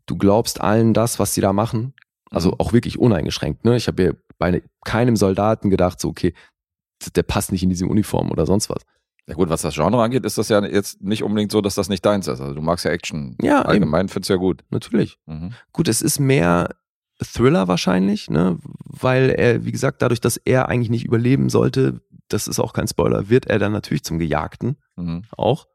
du 0.06 0.16
glaubst 0.16 0.60
allen 0.60 0.92
das, 0.92 1.18
was 1.18 1.34
sie 1.34 1.40
da 1.40 1.52
machen, 1.52 1.94
also 2.30 2.54
auch 2.58 2.72
wirklich 2.72 2.98
uneingeschränkt. 2.98 3.64
Ne? 3.64 3.76
Ich 3.76 3.86
habe 3.88 4.02
hier 4.02 4.16
bei 4.38 4.62
keinem 4.84 5.16
Soldaten 5.16 5.70
gedacht, 5.70 6.00
so 6.00 6.08
okay, 6.08 6.34
der 7.14 7.22
passt 7.22 7.52
nicht 7.52 7.62
in 7.62 7.70
diese 7.70 7.86
Uniform 7.86 8.30
oder 8.30 8.46
sonst 8.46 8.70
was. 8.70 8.82
Ja 9.26 9.34
gut, 9.34 9.50
was 9.50 9.62
das 9.62 9.74
Genre 9.74 10.02
angeht, 10.02 10.24
ist 10.24 10.38
das 10.38 10.48
ja 10.48 10.64
jetzt 10.64 11.02
nicht 11.02 11.22
unbedingt 11.22 11.52
so, 11.52 11.60
dass 11.60 11.74
das 11.74 11.88
nicht 11.90 12.04
deins 12.04 12.26
ist. 12.28 12.40
Also 12.40 12.54
du 12.54 12.62
magst 12.62 12.84
ja 12.86 12.90
Action. 12.90 13.36
Ja, 13.42 13.62
Allgemein 13.62 14.08
findest 14.08 14.30
du 14.30 14.34
ja 14.34 14.38
gut. 14.38 14.64
Natürlich. 14.70 15.18
Mhm. 15.26 15.52
Gut, 15.72 15.86
es 15.88 16.00
ist 16.00 16.18
mehr 16.18 16.70
Thriller 17.22 17.68
wahrscheinlich, 17.68 18.30
ne? 18.30 18.58
Weil 18.84 19.30
er, 19.30 19.64
wie 19.66 19.72
gesagt, 19.72 20.00
dadurch, 20.02 20.20
dass 20.20 20.38
er 20.38 20.68
eigentlich 20.68 20.88
nicht 20.88 21.04
überleben 21.04 21.50
sollte, 21.50 22.00
das 22.28 22.46
ist 22.48 22.58
auch 22.58 22.72
kein 22.72 22.88
Spoiler, 22.88 23.28
wird 23.28 23.46
er 23.46 23.58
dann 23.58 23.72
natürlich 23.72 24.04
zum 24.04 24.18
Gejagten 24.18 24.76
Mhm. 24.96 25.24
auch. 25.36 25.66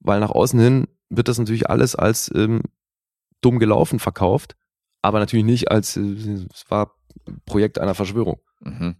Weil 0.00 0.18
nach 0.20 0.30
außen 0.30 0.58
hin 0.58 0.88
wird 1.08 1.28
das 1.28 1.38
natürlich 1.38 1.70
alles 1.70 1.94
als 1.94 2.32
ähm, 2.34 2.62
dumm 3.42 3.58
gelaufen 3.58 3.98
verkauft, 4.00 4.56
aber 5.06 5.20
natürlich 5.20 5.44
nicht 5.44 5.70
als 5.70 5.96
äh, 5.96 6.00
es 6.00 6.64
war 6.68 6.92
Projekt 7.46 7.78
einer 7.78 7.94
Verschwörung. 7.94 8.40
Mhm. 8.60 8.96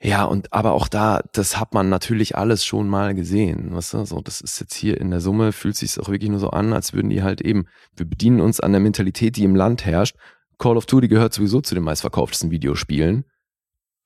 Ja, 0.00 0.24
und 0.24 0.52
aber 0.52 0.72
auch 0.72 0.88
da, 0.88 1.22
das 1.32 1.58
hat 1.58 1.72
man 1.72 1.88
natürlich 1.88 2.36
alles 2.36 2.64
schon 2.64 2.86
mal 2.88 3.14
gesehen. 3.14 3.74
Weißt 3.74 3.94
du? 3.94 4.04
so, 4.04 4.20
das 4.20 4.40
ist 4.40 4.60
jetzt 4.60 4.74
hier 4.74 5.00
in 5.00 5.10
der 5.10 5.20
Summe, 5.20 5.52
fühlt 5.52 5.76
sich 5.76 5.98
auch 5.98 6.08
wirklich 6.08 6.30
nur 6.30 6.38
so 6.38 6.50
an, 6.50 6.72
als 6.74 6.92
würden 6.92 7.08
die 7.08 7.22
halt 7.22 7.40
eben, 7.40 7.66
wir 7.96 8.06
bedienen 8.06 8.40
uns 8.40 8.60
an 8.60 8.72
der 8.72 8.80
Mentalität, 8.80 9.36
die 9.36 9.44
im 9.44 9.56
Land 9.56 9.86
herrscht. 9.86 10.16
Call 10.58 10.76
of 10.76 10.86
Duty 10.86 11.08
gehört 11.08 11.32
sowieso 11.32 11.60
zu 11.60 11.74
den 11.74 11.84
meistverkauftesten 11.84 12.50
Videospielen. 12.50 13.24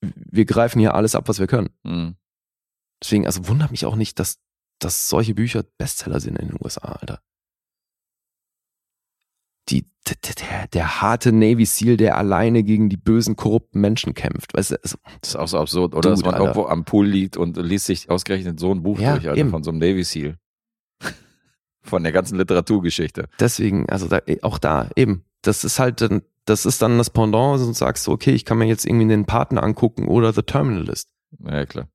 Wir 0.00 0.44
greifen 0.44 0.78
hier 0.78 0.94
alles 0.94 1.14
ab, 1.14 1.28
was 1.28 1.40
wir 1.40 1.46
können. 1.46 1.70
Mhm. 1.82 2.16
Deswegen, 3.02 3.26
also 3.26 3.48
wundert 3.48 3.70
mich 3.70 3.84
auch 3.84 3.96
nicht, 3.96 4.18
dass, 4.18 4.38
dass 4.78 5.08
solche 5.08 5.34
Bücher 5.34 5.64
Bestseller 5.76 6.20
sind 6.20 6.38
in 6.38 6.48
den 6.48 6.58
USA, 6.62 6.92
Alter. 6.92 7.20
Der, 10.40 10.66
der, 10.68 11.00
harte 11.00 11.32
Navy 11.32 11.64
SEAL, 11.64 11.96
der 11.96 12.16
alleine 12.16 12.62
gegen 12.62 12.88
die 12.88 12.96
bösen, 12.96 13.36
korrupten 13.36 13.80
Menschen 13.80 14.14
kämpft. 14.14 14.54
Weißt 14.54 14.72
du, 14.72 14.76
also, 14.82 14.96
Das 15.20 15.30
ist 15.30 15.36
auch 15.36 15.48
so 15.48 15.58
absurd, 15.58 15.94
oder? 15.94 16.11
dass 16.11 16.20
man 16.22 16.34
Alter. 16.34 16.44
irgendwo 16.46 16.66
am 16.66 16.84
Pool 16.84 17.06
liegt 17.06 17.36
und 17.36 17.56
liest 17.56 17.86
sich 17.86 18.11
ausgerechnet 18.11 18.58
so 18.58 18.72
ein 18.72 18.82
Buch 18.82 18.98
Ja, 18.98 19.14
durch, 19.14 19.28
Alter, 19.28 19.40
eben. 19.40 19.50
von 19.50 19.62
so 19.62 19.70
einem 19.70 19.78
Navy 19.78 20.02
Seal. 20.04 20.36
Von 21.82 22.02
der 22.02 22.12
ganzen 22.12 22.36
Literaturgeschichte. 22.38 23.28
deswegen, 23.40 23.88
also 23.88 24.06
da, 24.08 24.20
auch 24.42 24.58
da, 24.58 24.90
eben, 24.96 25.24
das 25.42 25.64
ist 25.64 25.78
halt, 25.78 26.00
dann- 26.00 26.22
das 26.44 26.66
ist 26.66 26.82
dann 26.82 26.98
das 26.98 27.11
Pendant 27.11 27.61
und 27.62 27.74
sagst 27.74 28.06
du, 28.06 28.12
okay, 28.12 28.32
ich 28.32 28.44
kann 28.44 28.58
mir 28.58 28.66
jetzt 28.66 28.84
irgendwie 28.86 29.06
den 29.08 29.24
Partner 29.26 29.62
angucken 29.62 30.08
oder 30.08 30.32
The 30.32 30.42
Terminalist. 30.42 31.08
Ja, 31.38 31.64
klar. 31.66 31.88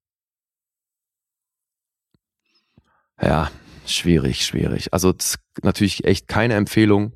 Ja, 3.22 3.50
schwierig, 3.86 4.46
schwierig. 4.46 4.94
Also 4.94 5.12
das 5.14 5.36
ist 5.36 5.40
natürlich 5.64 6.04
echt 6.06 6.28
keine 6.28 6.56
Empfehlung. 6.56 7.14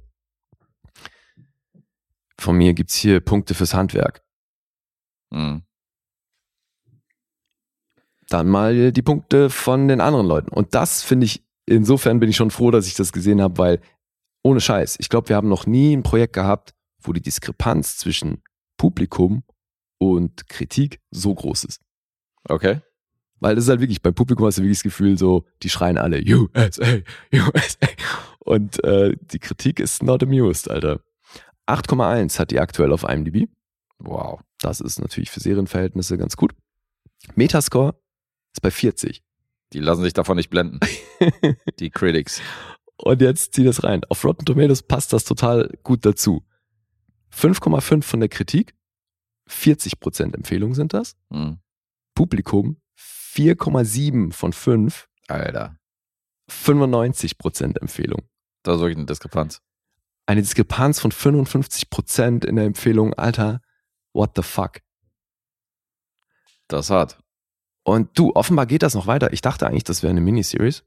Von 2.39 2.57
mir 2.57 2.73
gibt's 2.73 2.95
hier 2.95 3.19
Punkte 3.19 3.53
fürs 3.53 3.73
Handwerk. 3.73 4.23
Mhm. 5.29 5.63
Dann 8.29 8.47
mal 8.47 8.91
die 8.91 9.01
Punkte 9.01 9.49
von 9.49 9.87
den 9.87 9.99
anderen 9.99 10.25
Leuten. 10.25 10.49
Und 10.49 10.73
das 10.73 11.03
finde 11.03 11.25
ich, 11.25 11.43
insofern 11.65 12.19
bin 12.19 12.29
ich 12.29 12.37
schon 12.37 12.51
froh, 12.51 12.71
dass 12.71 12.87
ich 12.87 12.93
das 12.93 13.11
gesehen 13.11 13.41
habe, 13.41 13.57
weil 13.57 13.81
ohne 14.43 14.61
Scheiß, 14.61 14.97
ich 14.99 15.09
glaube, 15.09 15.29
wir 15.29 15.35
haben 15.35 15.49
noch 15.49 15.65
nie 15.65 15.93
ein 15.93 16.03
Projekt 16.03 16.33
gehabt, 16.33 16.73
wo 17.01 17.11
die 17.11 17.21
Diskrepanz 17.21 17.97
zwischen 17.97 18.41
Publikum 18.77 19.43
und 19.97 20.47
Kritik 20.47 21.01
so 21.11 21.33
groß 21.35 21.65
ist. 21.65 21.81
Okay. 22.47 22.81
Weil 23.41 23.55
das 23.55 23.65
ist 23.65 23.69
halt 23.69 23.81
wirklich, 23.81 24.01
beim 24.01 24.13
Publikum 24.13 24.45
hast 24.45 24.59
du 24.59 24.61
wirklich 24.61 24.77
das 24.77 24.83
Gefühl, 24.83 25.17
so, 25.17 25.45
die 25.61 25.69
schreien 25.69 25.97
alle 25.97 26.21
USA, 26.23 26.99
USA. 27.33 27.87
Und 28.39 28.81
äh, 28.83 29.15
die 29.19 29.39
Kritik 29.39 29.79
ist 29.79 30.03
not 30.03 30.23
amused, 30.23 30.69
Alter. 30.69 31.01
8,1 31.70 32.39
hat 32.39 32.51
die 32.51 32.59
aktuell 32.59 32.91
auf 32.91 33.03
IMDb. 33.03 33.49
Wow. 33.99 34.41
Das 34.59 34.82
ist 34.82 34.99
natürlich 34.99 35.30
für 35.30 35.39
Serienverhältnisse 35.39 36.17
ganz 36.17 36.36
gut. 36.36 36.53
Metascore 37.36 37.99
ist 38.53 38.61
bei 38.61 38.72
40. 38.72 39.24
Die 39.74 39.80
lassen 39.80 40.03
sich 40.03 40.13
davon 40.13 40.38
nicht 40.38 40.49
blenden. 40.49 40.80
Die 41.80 41.91
Critics. 41.91 42.41
Und 42.97 43.22
jetzt 43.22 43.53
zieh 43.53 43.63
das 43.63 43.84
rein. 43.84 44.01
Auf 44.09 44.26
Rotten 44.26 44.45
Tomatoes 44.45 44.84
passt 44.84 45.13
das 45.13 45.24
total 45.24 45.70
gut 45.84 46.05
dazu. 46.05 46.43
5,5 47.34 48.03
von 48.03 48.20
der 48.20 48.30
Kritik, 48.30 48.76
40% 49.49 50.34
Empfehlung 50.34 50.74
sind 50.74 50.93
das. 50.93 51.15
Mhm. 51.30 51.59
Publikum 52.15 52.82
4,7 52.97 54.34
von 54.34 54.51
5, 54.51 55.07
Alter. 55.28 55.78
95% 56.49 57.80
Empfehlung. 57.80 58.24
Da 58.63 58.74
ist 58.74 58.80
wirklich 58.80 58.97
eine 58.97 59.05
Diskrepanz. 59.05 59.61
Eine 60.30 60.43
Diskrepanz 60.43 60.99
von 60.99 61.11
55% 61.11 62.45
in 62.45 62.55
der 62.55 62.65
Empfehlung, 62.65 63.15
Alter, 63.15 63.61
what 64.13 64.34
the 64.36 64.43
fuck. 64.43 64.82
Das 66.67 66.91
hart. 66.91 67.17
Und 67.82 68.15
du, 68.15 68.36
offenbar 68.36 68.67
geht 68.67 68.84
das 68.84 68.93
noch 68.93 69.07
weiter. 69.07 69.34
Ich 69.34 69.41
dachte 69.41 69.65
eigentlich, 69.65 69.86
das 69.86 70.03
wäre 70.03 70.11
eine 70.11 70.21
Miniseries. 70.21 70.84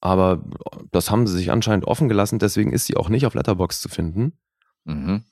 Aber 0.00 0.44
das 0.90 1.12
haben 1.12 1.28
sie 1.28 1.36
sich 1.36 1.52
anscheinend 1.52 1.84
offen 1.84 2.08
gelassen, 2.08 2.40
deswegen 2.40 2.72
ist 2.72 2.86
sie 2.86 2.96
auch 2.96 3.08
nicht 3.08 3.24
auf 3.24 3.34
Letterbox 3.34 3.80
zu 3.80 3.88
finden. 3.88 4.32
Mhm. 4.82 5.22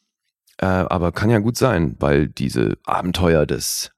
Äh, 0.59 0.67
aber 0.67 1.11
kann 1.11 1.29
ja 1.29 1.41
gut 1.41 1.57
sein, 1.57 1.97
weil 1.99 2.29
diese 2.29 2.79
Abenteuer 2.85 3.47
des 3.47 3.91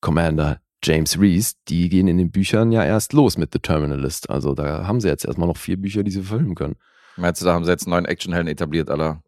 Commander 0.00 0.60
James 0.82 1.20
Reese, 1.20 1.54
die 1.68 1.88
gehen 1.88 2.08
in 2.08 2.18
den 2.18 2.32
Büchern 2.32 2.72
ja 2.72 2.84
erst 2.84 3.12
los 3.12 3.38
mit 3.38 3.52
The 3.52 3.60
Terminalist. 3.60 4.28
Also 4.28 4.54
da 4.54 4.88
haben 4.88 5.00
sie 5.00 5.06
jetzt 5.06 5.24
erstmal 5.24 5.46
noch 5.46 5.56
vier 5.56 5.76
Bücher, 5.76 6.02
die 6.02 6.10
sie 6.10 6.22
verfilmen 6.22 6.56
können. 6.56 6.74
Meinst 7.16 7.40
du, 7.40 7.46
da 7.46 7.52
haben 7.54 7.64
sie 7.64 7.70
jetzt 7.70 7.86
einen 7.86 7.92
neuen 7.92 8.04
Actionhelden 8.06 8.48
etabliert, 8.50 8.90
aller 8.90 9.22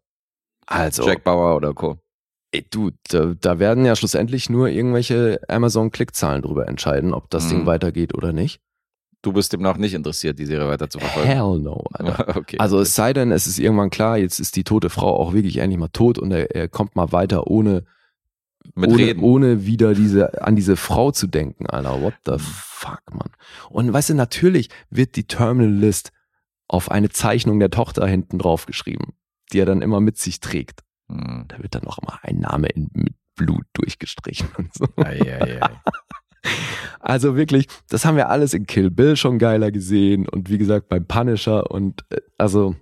Also, 0.65 1.07
Jack 1.07 1.23
Bauer 1.23 1.55
oder 1.55 1.73
Co. 1.73 1.97
ey, 2.51 2.65
du, 2.69 2.91
da, 3.09 3.33
da 3.39 3.59
werden 3.59 3.85
ja 3.85 3.95
schlussendlich 3.95 4.49
nur 4.49 4.67
irgendwelche 4.69 5.39
Amazon-Klickzahlen 5.47 6.41
drüber 6.41 6.67
entscheiden, 6.67 7.13
ob 7.13 7.29
das 7.29 7.45
Mhm. 7.45 7.49
Ding 7.49 7.65
weitergeht 7.65 8.13
oder 8.15 8.33
nicht. 8.33 8.59
Du 9.23 9.33
bist 9.33 9.51
demnach 9.51 9.77
nicht 9.77 9.93
interessiert, 9.93 10.37
die 10.39 10.45
Serie 10.45 10.67
weiter 10.67 10.89
zu 10.89 10.99
verfolgen. 10.99 11.27
Hell 11.27 11.59
no, 11.59 11.83
Alter. 11.93 12.35
okay. 12.37 12.57
Also 12.59 12.79
es 12.79 12.93
sei 12.95 13.13
denn, 13.13 13.31
es 13.31 13.47
ist 13.47 13.57
irgendwann 13.59 13.89
klar, 13.89 14.17
jetzt 14.17 14.39
ist 14.39 14.55
die 14.55 14.63
tote 14.63 14.89
Frau 14.89 15.17
auch 15.19 15.33
wirklich 15.33 15.57
endlich 15.57 15.79
mal 15.79 15.87
tot 15.89 16.19
und 16.19 16.31
er, 16.31 16.55
er 16.55 16.67
kommt 16.69 16.95
mal 16.95 17.11
weiter, 17.11 17.47
ohne, 17.47 17.83
Mit 18.75 18.89
ohne, 18.91 18.97
Reden. 18.99 19.23
ohne 19.23 19.65
wieder 19.65 19.93
diese, 19.95 20.41
an 20.43 20.55
diese 20.55 20.75
Frau 20.75 21.11
zu 21.11 21.27
denken, 21.27 21.65
Alter. 21.67 22.01
What 22.01 22.13
the 22.25 22.35
fuck, 22.37 23.01
Mann. 23.11 23.31
Und 23.69 23.91
weißt 23.91 24.11
du, 24.11 24.13
natürlich 24.13 24.69
wird 24.89 25.15
die 25.15 25.23
Terminal 25.25 25.73
List 25.73 26.11
auf 26.67 26.91
eine 26.91 27.09
Zeichnung 27.09 27.59
der 27.59 27.69
Tochter 27.69 28.07
hinten 28.07 28.39
drauf 28.39 28.65
geschrieben, 28.65 29.13
die 29.51 29.59
er 29.59 29.65
dann 29.65 29.81
immer 29.81 30.01
mit 30.01 30.17
sich 30.17 30.39
trägt. 30.39 30.83
Mhm. 31.07 31.45
Da 31.47 31.59
wird 31.59 31.75
dann 31.75 31.83
noch 31.83 31.99
immer 31.99 32.19
ein 32.23 32.39
Name 32.39 32.67
in, 32.67 32.89
mit 32.93 33.15
Blut 33.35 33.65
durchgestrichen 33.73 34.49
und 34.57 34.73
so. 34.73 34.85
Ei, 34.97 35.21
ei, 35.21 35.61
ei. 35.61 35.69
Also 36.99 37.35
wirklich, 37.35 37.67
das 37.89 38.05
haben 38.05 38.15
wir 38.15 38.29
alles 38.29 38.53
in 38.53 38.65
Kill 38.67 38.89
Bill 38.89 39.17
schon 39.17 39.37
geiler 39.37 39.71
gesehen 39.71 40.27
und 40.29 40.49
wie 40.49 40.57
gesagt 40.57 40.87
beim 40.87 41.05
Punisher 41.05 41.69
und 41.71 42.05
äh, 42.09 42.21
also 42.37 42.75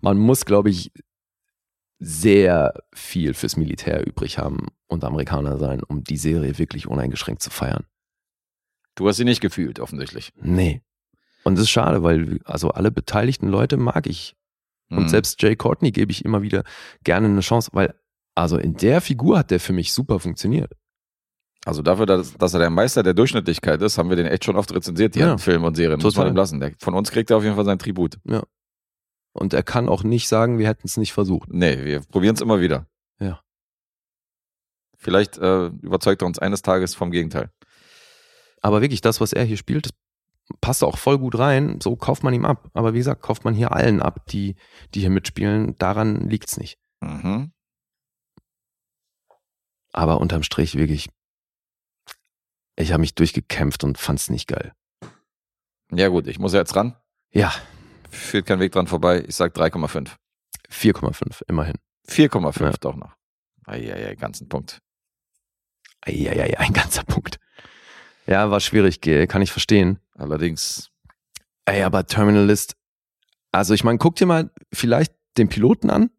man 0.00 0.18
muss, 0.18 0.44
glaube 0.44 0.70
ich, 0.70 0.92
sehr 1.98 2.74
viel 2.94 3.34
fürs 3.34 3.56
Militär 3.56 4.06
übrig 4.06 4.38
haben 4.38 4.68
und 4.86 5.04
Amerikaner 5.04 5.58
sein, 5.58 5.82
um 5.82 6.04
die 6.04 6.16
Serie 6.16 6.58
wirklich 6.58 6.86
uneingeschränkt 6.86 7.42
zu 7.42 7.50
feiern. 7.50 7.84
Du 8.94 9.08
hast 9.08 9.16
sie 9.16 9.24
nicht 9.24 9.40
gefühlt, 9.40 9.80
offensichtlich. 9.80 10.32
Nee. 10.36 10.82
Und 11.44 11.56
das 11.56 11.64
ist 11.64 11.70
schade, 11.70 12.02
weil 12.02 12.40
also 12.44 12.70
alle 12.70 12.90
beteiligten 12.90 13.48
Leute 13.48 13.76
mag 13.76 14.06
ich. 14.06 14.34
Und 14.90 15.04
Mhm. 15.04 15.08
selbst 15.08 15.40
Jay 15.42 15.56
Courtney 15.56 15.92
gebe 15.92 16.10
ich 16.12 16.24
immer 16.24 16.42
wieder 16.42 16.64
gerne 17.04 17.26
eine 17.28 17.40
Chance, 17.40 17.70
weil 17.72 17.94
also 18.34 18.56
in 18.58 18.74
der 18.76 19.00
Figur 19.00 19.38
hat 19.38 19.50
der 19.50 19.60
für 19.60 19.72
mich 19.72 19.92
super 19.92 20.18
funktioniert. 20.20 20.72
Also 21.66 21.80
dafür, 21.82 22.04
dass, 22.06 22.34
dass 22.34 22.52
er 22.52 22.60
der 22.60 22.68
Meister 22.70 23.02
der 23.02 23.14
Durchschnittlichkeit 23.14 23.80
ist, 23.80 23.96
haben 23.96 24.10
wir 24.10 24.16
den 24.16 24.26
echt 24.26 24.44
schon 24.44 24.56
oft 24.56 24.74
rezensiert, 24.74 25.14
die 25.14 25.20
Ja. 25.20 25.28
ja. 25.28 25.38
Filme 25.38 25.66
und 25.66 25.74
Serien. 25.76 26.00
Muss 26.02 26.16
man 26.16 26.28
ihm 26.28 26.36
lassen. 26.36 26.60
Der, 26.60 26.72
von 26.78 26.94
uns 26.94 27.10
kriegt 27.10 27.30
er 27.30 27.38
auf 27.38 27.42
jeden 27.44 27.56
Fall 27.56 27.64
sein 27.64 27.78
Tribut. 27.78 28.18
Und 29.32 29.54
er 29.54 29.62
kann 29.62 29.88
auch 29.88 30.02
nicht 30.04 30.28
sagen, 30.28 30.58
wir 30.58 30.68
hätten 30.68 30.86
es 30.86 30.96
nicht 30.96 31.12
versucht. 31.12 31.48
Nee, 31.52 31.84
wir 31.84 32.00
probieren 32.00 32.34
es 32.34 32.40
immer 32.42 32.60
wieder. 32.60 32.86
Ja. 33.18 33.40
Vielleicht 34.96 35.38
äh, 35.38 35.66
überzeugt 35.82 36.22
er 36.22 36.26
uns 36.26 36.38
eines 36.38 36.62
Tages 36.62 36.94
vom 36.94 37.10
Gegenteil. 37.10 37.50
Aber 38.60 38.80
wirklich, 38.80 39.00
das, 39.00 39.20
was 39.20 39.32
er 39.32 39.44
hier 39.44 39.56
spielt, 39.56 39.90
passt 40.60 40.84
auch 40.84 40.98
voll 40.98 41.18
gut 41.18 41.38
rein. 41.38 41.80
So 41.82 41.96
kauft 41.96 42.22
man 42.22 42.34
ihm 42.34 42.44
ab. 42.44 42.68
Aber 42.74 42.94
wie 42.94 42.98
gesagt, 42.98 43.22
kauft 43.22 43.44
man 43.44 43.54
hier 43.54 43.72
allen 43.72 44.00
ab, 44.02 44.26
die, 44.26 44.56
die 44.94 45.00
hier 45.00 45.10
mitspielen. 45.10 45.76
Daran 45.78 46.28
liegt's 46.28 46.56
nicht. 46.56 46.78
Mhm. 47.00 47.52
Aber 49.92 50.20
unterm 50.20 50.42
Strich 50.42 50.74
wirklich, 50.76 51.08
ich 52.76 52.92
habe 52.92 53.00
mich 53.00 53.14
durchgekämpft 53.14 53.84
und 53.84 53.98
fand's 53.98 54.28
nicht 54.30 54.48
geil. 54.48 54.72
Ja 55.92 56.08
gut, 56.08 56.26
ich 56.26 56.38
muss 56.38 56.52
ja 56.52 56.58
jetzt 56.58 56.74
ran. 56.74 56.96
Ja, 57.30 57.52
Führt 58.14 58.46
kein 58.46 58.60
Weg 58.60 58.72
dran 58.72 58.86
vorbei. 58.86 59.24
Ich 59.26 59.34
sag 59.34 59.56
3,5. 59.56 60.10
4,5, 60.70 61.42
immerhin. 61.48 61.74
4,5 62.08 62.62
Ja. 62.62 62.70
doch 62.80 62.94
noch. 62.96 63.14
Eieiei, 63.66 64.14
ganzen 64.14 64.48
Punkt. 64.48 64.80
Eieiei, 66.00 66.58
ein 66.58 66.72
ganzer 66.72 67.02
Punkt. 67.04 67.38
Ja, 68.26 68.50
war 68.50 68.60
schwierig, 68.60 69.00
kann 69.00 69.42
ich 69.42 69.52
verstehen. 69.52 69.98
Allerdings, 70.14 70.90
Ey, 71.66 71.82
aber 71.82 72.06
Terminalist, 72.06 72.76
also 73.52 73.74
ich 73.74 73.84
meine, 73.84 73.98
guck 73.98 74.16
dir 74.16 74.26
mal 74.26 74.50
vielleicht 74.72 75.12
den 75.38 75.48
Piloten 75.48 75.90
an 75.90 76.10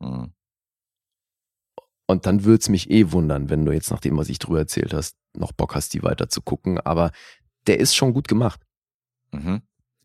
mh, 0.00 0.28
und 2.06 2.26
dann 2.26 2.44
würd's 2.44 2.68
mich 2.68 2.90
eh 2.90 3.12
wundern, 3.12 3.50
wenn 3.50 3.64
du 3.64 3.72
jetzt 3.72 3.90
nach 3.90 4.00
dem, 4.00 4.16
was 4.16 4.28
ich 4.28 4.38
drüber 4.38 4.58
erzählt 4.58 4.92
hast, 4.92 5.16
noch 5.36 5.52
Bock 5.52 5.74
hast, 5.74 5.94
die 5.94 6.02
weiter 6.02 6.28
zu 6.28 6.42
gucken. 6.42 6.78
Aber 6.78 7.10
der 7.66 7.80
ist 7.80 7.94
schon 7.94 8.12
gut 8.12 8.28
gemacht. 8.28 8.60
mhm. 9.32 9.62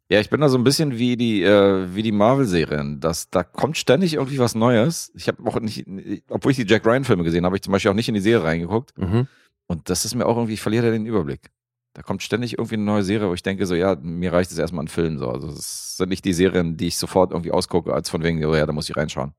Ja, 0.09 0.21
ich 0.21 0.29
bin 0.29 0.39
da 0.39 0.47
so 0.47 0.57
ein 0.57 0.63
bisschen 0.63 0.97
wie 0.97 1.17
die, 1.17 1.43
äh, 1.43 1.93
wie 1.93 2.01
die 2.01 2.13
Marvel-Serien. 2.13 3.01
Das, 3.01 3.29
da 3.29 3.43
kommt 3.43 3.77
ständig 3.77 4.13
irgendwie 4.13 4.39
was 4.39 4.55
Neues. 4.55 5.11
Ich 5.15 5.27
habe 5.27 5.45
auch 5.45 5.59
nicht, 5.59 5.85
obwohl 6.29 6.51
ich 6.53 6.57
die 6.57 6.65
Jack 6.65 6.85
Ryan-Filme 6.85 7.25
gesehen 7.25 7.39
habe, 7.39 7.47
habe 7.47 7.57
ich 7.57 7.61
zum 7.61 7.73
Beispiel 7.73 7.91
auch 7.91 7.95
nicht 7.95 8.07
in 8.07 8.13
die 8.13 8.21
Serie 8.21 8.45
reingeguckt. 8.45 8.97
Mhm. 8.97 9.27
Und 9.67 9.89
das 9.89 10.05
ist 10.05 10.15
mir 10.15 10.25
auch 10.25 10.37
irgendwie, 10.37 10.53
ich 10.53 10.61
verliere 10.61 10.91
den 10.91 11.05
Überblick. 11.05 11.51
Da 11.93 12.01
kommt 12.01 12.23
ständig 12.23 12.57
irgendwie 12.57 12.75
eine 12.75 12.83
neue 12.83 13.03
Serie, 13.03 13.27
wo 13.27 13.33
ich 13.33 13.43
denke, 13.43 13.65
so, 13.65 13.75
ja, 13.75 13.95
mir 13.95 14.31
reicht 14.31 14.51
es 14.51 14.57
erstmal 14.57 14.85
ein 14.85 14.87
Film. 14.87 15.17
So. 15.17 15.29
Also, 15.29 15.49
es 15.49 15.97
sind 15.97 16.09
nicht 16.09 16.25
die 16.25 16.33
Serien, 16.33 16.77
die 16.77 16.87
ich 16.87 16.97
sofort 16.97 17.31
irgendwie 17.31 17.51
ausgucke, 17.51 17.93
als 17.93 18.09
von 18.09 18.23
wegen, 18.23 18.43
oh 18.45 18.55
ja, 18.55 18.65
da 18.65 18.71
muss 18.71 18.89
ich 18.89 18.95
reinschauen. 18.95 19.33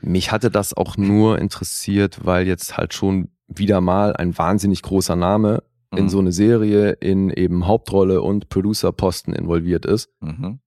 Mich 0.00 0.30
hatte 0.32 0.50
das 0.50 0.74
auch 0.74 0.96
nur 0.96 1.38
interessiert, 1.38 2.24
weil 2.24 2.46
jetzt 2.46 2.76
halt 2.76 2.92
schon 2.94 3.30
wieder 3.46 3.80
mal 3.80 4.14
ein 4.16 4.36
wahnsinnig 4.36 4.82
großer 4.82 5.16
Name 5.16 5.62
in 5.94 6.04
Mhm. 6.04 6.08
so 6.08 6.18
eine 6.18 6.32
Serie 6.32 6.92
in 6.92 7.30
eben 7.30 7.66
Hauptrolle 7.66 8.20
und 8.20 8.48
Producerposten 8.48 9.32
involviert 9.32 9.86
ist. 9.86 10.10
Mhm. 10.20 10.60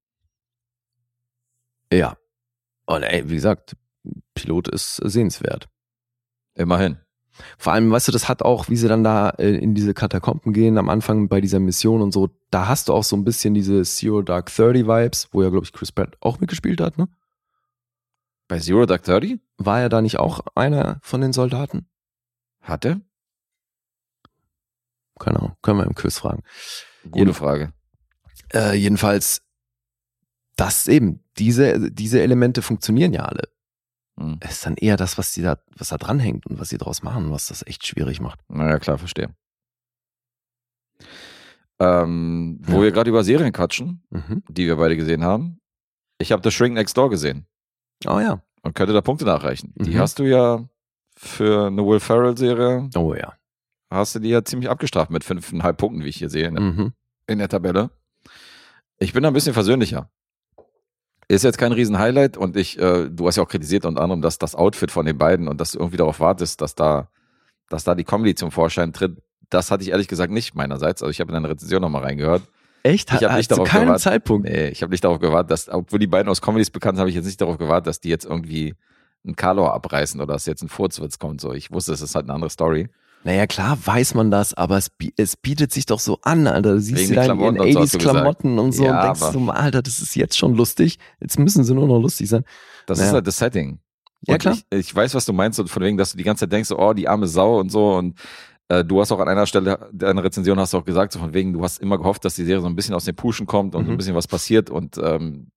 Ja. 1.91 2.17
Und 2.85 3.03
ey, 3.03 3.29
wie 3.29 3.35
gesagt, 3.35 3.75
Pilot 4.33 4.69
ist 4.69 4.95
sehenswert. 4.97 5.67
Immerhin. 6.53 6.97
Vor 7.57 7.73
allem, 7.73 7.91
weißt 7.91 8.07
du, 8.07 8.11
das 8.11 8.27
hat 8.29 8.41
auch, 8.41 8.69
wie 8.69 8.75
sie 8.77 8.87
dann 8.87 9.03
da 9.03 9.29
äh, 9.31 9.55
in 9.57 9.73
diese 9.75 9.93
Katakomben 9.93 10.53
gehen 10.53 10.77
am 10.77 10.89
Anfang 10.89 11.27
bei 11.29 11.39
dieser 11.41 11.59
Mission 11.59 12.01
und 12.01 12.11
so, 12.11 12.29
da 12.49 12.67
hast 12.67 12.89
du 12.89 12.93
auch 12.93 13.03
so 13.03 13.15
ein 13.15 13.23
bisschen 13.23 13.53
diese 13.53 13.83
Zero 13.83 14.21
Dark 14.21 14.47
Thirty 14.53 14.87
Vibes, 14.87 15.27
wo 15.31 15.43
ja, 15.43 15.49
glaube 15.49 15.65
ich, 15.65 15.73
Chris 15.73 15.91
Pratt 15.91 16.15
auch 16.19 16.39
mitgespielt 16.39 16.81
hat, 16.81 16.97
ne? 16.97 17.07
Bei 18.47 18.59
Zero 18.59 18.85
Dark 18.85 19.03
Thirty? 19.03 19.39
War 19.57 19.81
er 19.81 19.89
da 19.89 20.01
nicht 20.01 20.19
auch 20.19 20.39
einer 20.55 20.99
von 21.01 21.21
den 21.21 21.33
Soldaten? 21.33 21.87
Hatte? 22.61 23.01
Keine 25.19 25.39
Ahnung, 25.39 25.55
können 25.61 25.79
wir 25.79 25.85
im 25.85 25.95
Quiz 25.95 26.19
fragen. 26.19 26.43
Gute 27.03 27.19
Jeden- 27.19 27.33
Frage. 27.33 27.73
Äh, 28.53 28.75
jedenfalls, 28.75 29.41
das 30.55 30.87
eben, 30.87 31.23
diese, 31.37 31.91
diese 31.91 32.21
Elemente 32.21 32.61
funktionieren 32.61 33.13
ja 33.13 33.23
alle. 33.23 33.49
Hm. 34.19 34.37
Es 34.39 34.51
ist 34.53 34.65
dann 34.65 34.75
eher 34.75 34.97
das, 34.97 35.17
was 35.17 35.31
die 35.33 35.41
da, 35.41 35.59
was 35.77 35.89
da 35.89 35.97
dranhängt 35.97 36.45
und 36.47 36.59
was 36.59 36.69
sie 36.69 36.77
draus 36.77 37.03
machen, 37.03 37.31
was 37.31 37.47
das 37.47 37.65
echt 37.67 37.85
schwierig 37.85 38.19
macht. 38.19 38.39
Naja, 38.49 38.79
klar, 38.79 38.97
verstehe. 38.97 39.29
Ähm, 41.79 42.57
wo 42.63 42.77
Ja. 42.77 42.83
wir 42.83 42.91
gerade 42.91 43.09
über 43.09 43.23
Serien 43.23 43.53
quatschen, 43.53 44.03
Mhm. 44.09 44.43
die 44.49 44.65
wir 44.65 44.77
beide 44.77 44.97
gesehen 44.97 45.23
haben. 45.23 45.59
Ich 46.17 46.31
habe 46.31 46.41
The 46.43 46.51
Shrink 46.51 46.73
Next 46.73 46.97
Door 46.97 47.11
gesehen 47.11 47.45
Oh 48.07 48.19
ja. 48.19 48.41
und 48.63 48.73
könnte 48.73 48.93
da 48.93 49.01
Punkte 49.01 49.25
nachreichen. 49.25 49.73
Die 49.77 49.91
Mhm. 49.91 49.99
hast 49.99 50.17
du 50.17 50.23
ja 50.23 50.67
für 51.15 51.67
eine 51.67 51.85
Will 51.85 51.99
Ferrell-Serie, 51.99 52.89
Oh 52.95 53.13
ja. 53.13 53.33
hast 53.91 54.15
du 54.15 54.19
die 54.19 54.29
ja 54.29 54.43
ziemlich 54.43 54.69
abgestraft 54.71 55.11
mit 55.11 55.23
fünfeinhalb 55.23 55.77
Punkten, 55.77 56.03
wie 56.03 56.09
ich 56.09 56.17
hier 56.17 56.29
sehe 56.31 56.47
in 56.47 56.55
der, 56.55 56.63
Mhm. 56.63 56.93
in 57.27 57.37
der 57.37 57.49
Tabelle. 57.49 57.91
Ich 58.97 59.13
bin 59.13 59.21
da 59.21 59.29
ein 59.29 59.33
bisschen 59.35 59.53
versöhnlicher. 59.53 60.09
Ist 61.29 61.43
jetzt 61.43 61.57
kein 61.57 61.73
Riesen-Highlight 61.73 62.37
und 62.37 62.55
ich, 62.55 62.79
äh, 62.79 63.09
du 63.09 63.27
hast 63.27 63.35
ja 63.35 63.43
auch 63.43 63.49
kritisiert 63.49 63.85
unter 63.85 64.01
anderem, 64.01 64.21
dass 64.21 64.37
das 64.37 64.55
Outfit 64.55 64.91
von 64.91 65.05
den 65.05 65.17
beiden 65.17 65.47
und 65.47 65.59
dass 65.59 65.73
du 65.73 65.79
irgendwie 65.79 65.97
darauf 65.97 66.19
wartest, 66.21 66.61
dass 66.61 66.73
da, 66.73 67.09
dass 67.69 67.83
da 67.83 67.95
die 67.95 68.05
Comedy 68.05 68.33
zum 68.35 68.51
Vorschein 68.51 68.93
tritt. 68.93 69.17
Das 69.49 69.69
hatte 69.69 69.83
ich 69.83 69.89
ehrlich 69.89 70.07
gesagt 70.07 70.31
nicht 70.31 70.55
meinerseits. 70.55 71.01
Also 71.01 71.11
ich 71.11 71.19
habe 71.19 71.29
in 71.31 71.33
deine 71.33 71.49
Rezension 71.49 71.81
nochmal 71.81 72.03
reingehört. 72.03 72.43
Echt? 72.83 73.13
Ich 73.13 73.23
hab 73.23 73.35
nicht 73.35 73.49
Zu 73.49 73.55
darauf 73.55 73.69
gewartet. 73.69 74.01
Zeitpunkt. 74.01 74.47
Nee, 74.47 74.69
ich 74.69 74.81
habe 74.81 74.91
nicht 74.91 75.03
darauf 75.03 75.19
gewartet, 75.19 75.51
dass, 75.51 75.67
obwohl 75.67 75.99
die 75.99 76.07
beiden 76.07 76.29
aus 76.29 76.41
Comedies 76.41 76.69
bekannt 76.69 76.95
sind, 76.95 77.01
habe 77.01 77.09
ich 77.09 77.15
jetzt 77.15 77.25
nicht 77.25 77.41
darauf 77.41 77.57
gewartet, 77.57 77.87
dass 77.87 77.99
die 77.99 78.09
jetzt 78.09 78.25
irgendwie 78.25 78.75
einen 79.25 79.35
Kalor 79.35 79.73
abreißen 79.73 80.21
oder 80.21 80.33
dass 80.33 80.45
jetzt 80.45 80.61
ein 80.61 80.69
Furzwitz 80.69 81.19
kommt. 81.19 81.41
So, 81.41 81.51
ich 81.53 81.71
wusste, 81.71 81.91
es 81.91 82.01
ist 82.01 82.15
halt 82.15 82.25
eine 82.25 82.33
andere 82.33 82.49
Story. 82.49 82.89
Naja, 83.23 83.45
klar 83.47 83.77
weiß 83.83 84.13
man 84.13 84.31
das, 84.31 84.53
aber 84.53 84.77
es, 84.77 84.89
es 85.17 85.35
bietet 85.35 85.71
sich 85.73 85.85
doch 85.85 85.99
so 85.99 86.19
an, 86.21 86.47
Alter. 86.47 86.73
Du 86.75 86.79
siehst 86.81 87.07
sie 87.07 87.07
den 87.07 87.15
da 87.15 87.23
in 87.33 87.39
ihren 87.39 87.55
Klamotten 87.55 87.59
und 87.67 87.73
so 87.73 87.79
hast 87.81 87.93
du 87.93 87.97
80s-Klamotten 87.99 88.59
und 88.59 88.71
so 88.71 88.83
Ja, 88.85 88.99
und 89.11 89.19
denkst 89.19 89.33
so, 89.33 89.51
Alter, 89.51 89.81
das 89.81 89.99
ist 89.99 90.15
jetzt 90.15 90.37
schon 90.37 90.55
lustig. 90.55 90.97
Jetzt 91.19 91.37
müssen 91.37 91.63
sie 91.63 91.73
nur 91.73 91.87
noch 91.87 91.99
lustig 91.99 92.29
sein. 92.29 92.43
Das 92.85 92.99
Naja. 92.99 93.09
ist 93.09 93.13
halt 93.15 93.27
das 93.27 93.37
Setting. 93.37 93.79
Ja, 94.25 94.35
Und 94.35 94.39
klar. 94.39 94.53
Ich, 94.71 94.79
ich 94.79 94.95
weiß, 94.95 95.13
was 95.13 95.25
du 95.25 95.33
meinst, 95.33 95.59
und 95.59 95.69
von 95.69 95.83
wegen, 95.83 95.97
dass 95.97 96.11
du 96.11 96.17
die 96.17 96.23
ganze 96.23 96.41
Zeit 96.45 96.53
denkst, 96.53 96.71
oh, 96.71 96.93
die 96.93 97.07
arme 97.09 97.27
Sau 97.27 97.59
und 97.59 97.69
so. 97.69 97.95
Und 97.97 98.17
äh, 98.69 98.85
du 98.85 99.01
hast 99.01 99.11
auch 99.11 99.19
an 99.19 99.27
einer 99.27 99.45
Stelle 99.45 99.89
deiner 99.91 100.23
Rezension 100.23 100.59
hast 100.59 100.73
du 100.73 100.77
auch 100.77 100.85
gesagt, 100.85 101.11
so 101.11 101.19
von 101.19 101.33
wegen, 101.33 101.53
du 101.53 101.63
hast 101.63 101.79
immer 101.79 101.97
gehofft, 101.97 102.23
dass 102.23 102.35
die 102.35 102.45
Serie 102.45 102.61
so 102.61 102.67
ein 102.67 102.75
bisschen 102.75 102.95
aus 102.95 103.05
den 103.05 103.15
Puschen 103.15 103.45
kommt 103.45 103.75
und 103.75 103.83
so 103.85 103.91
ein 103.91 103.93
Mhm. 103.93 103.97
bisschen 103.97 104.15
was 104.15 104.27
passiert. 104.27 104.69
Und 104.69 104.97
ähm, 104.97 105.49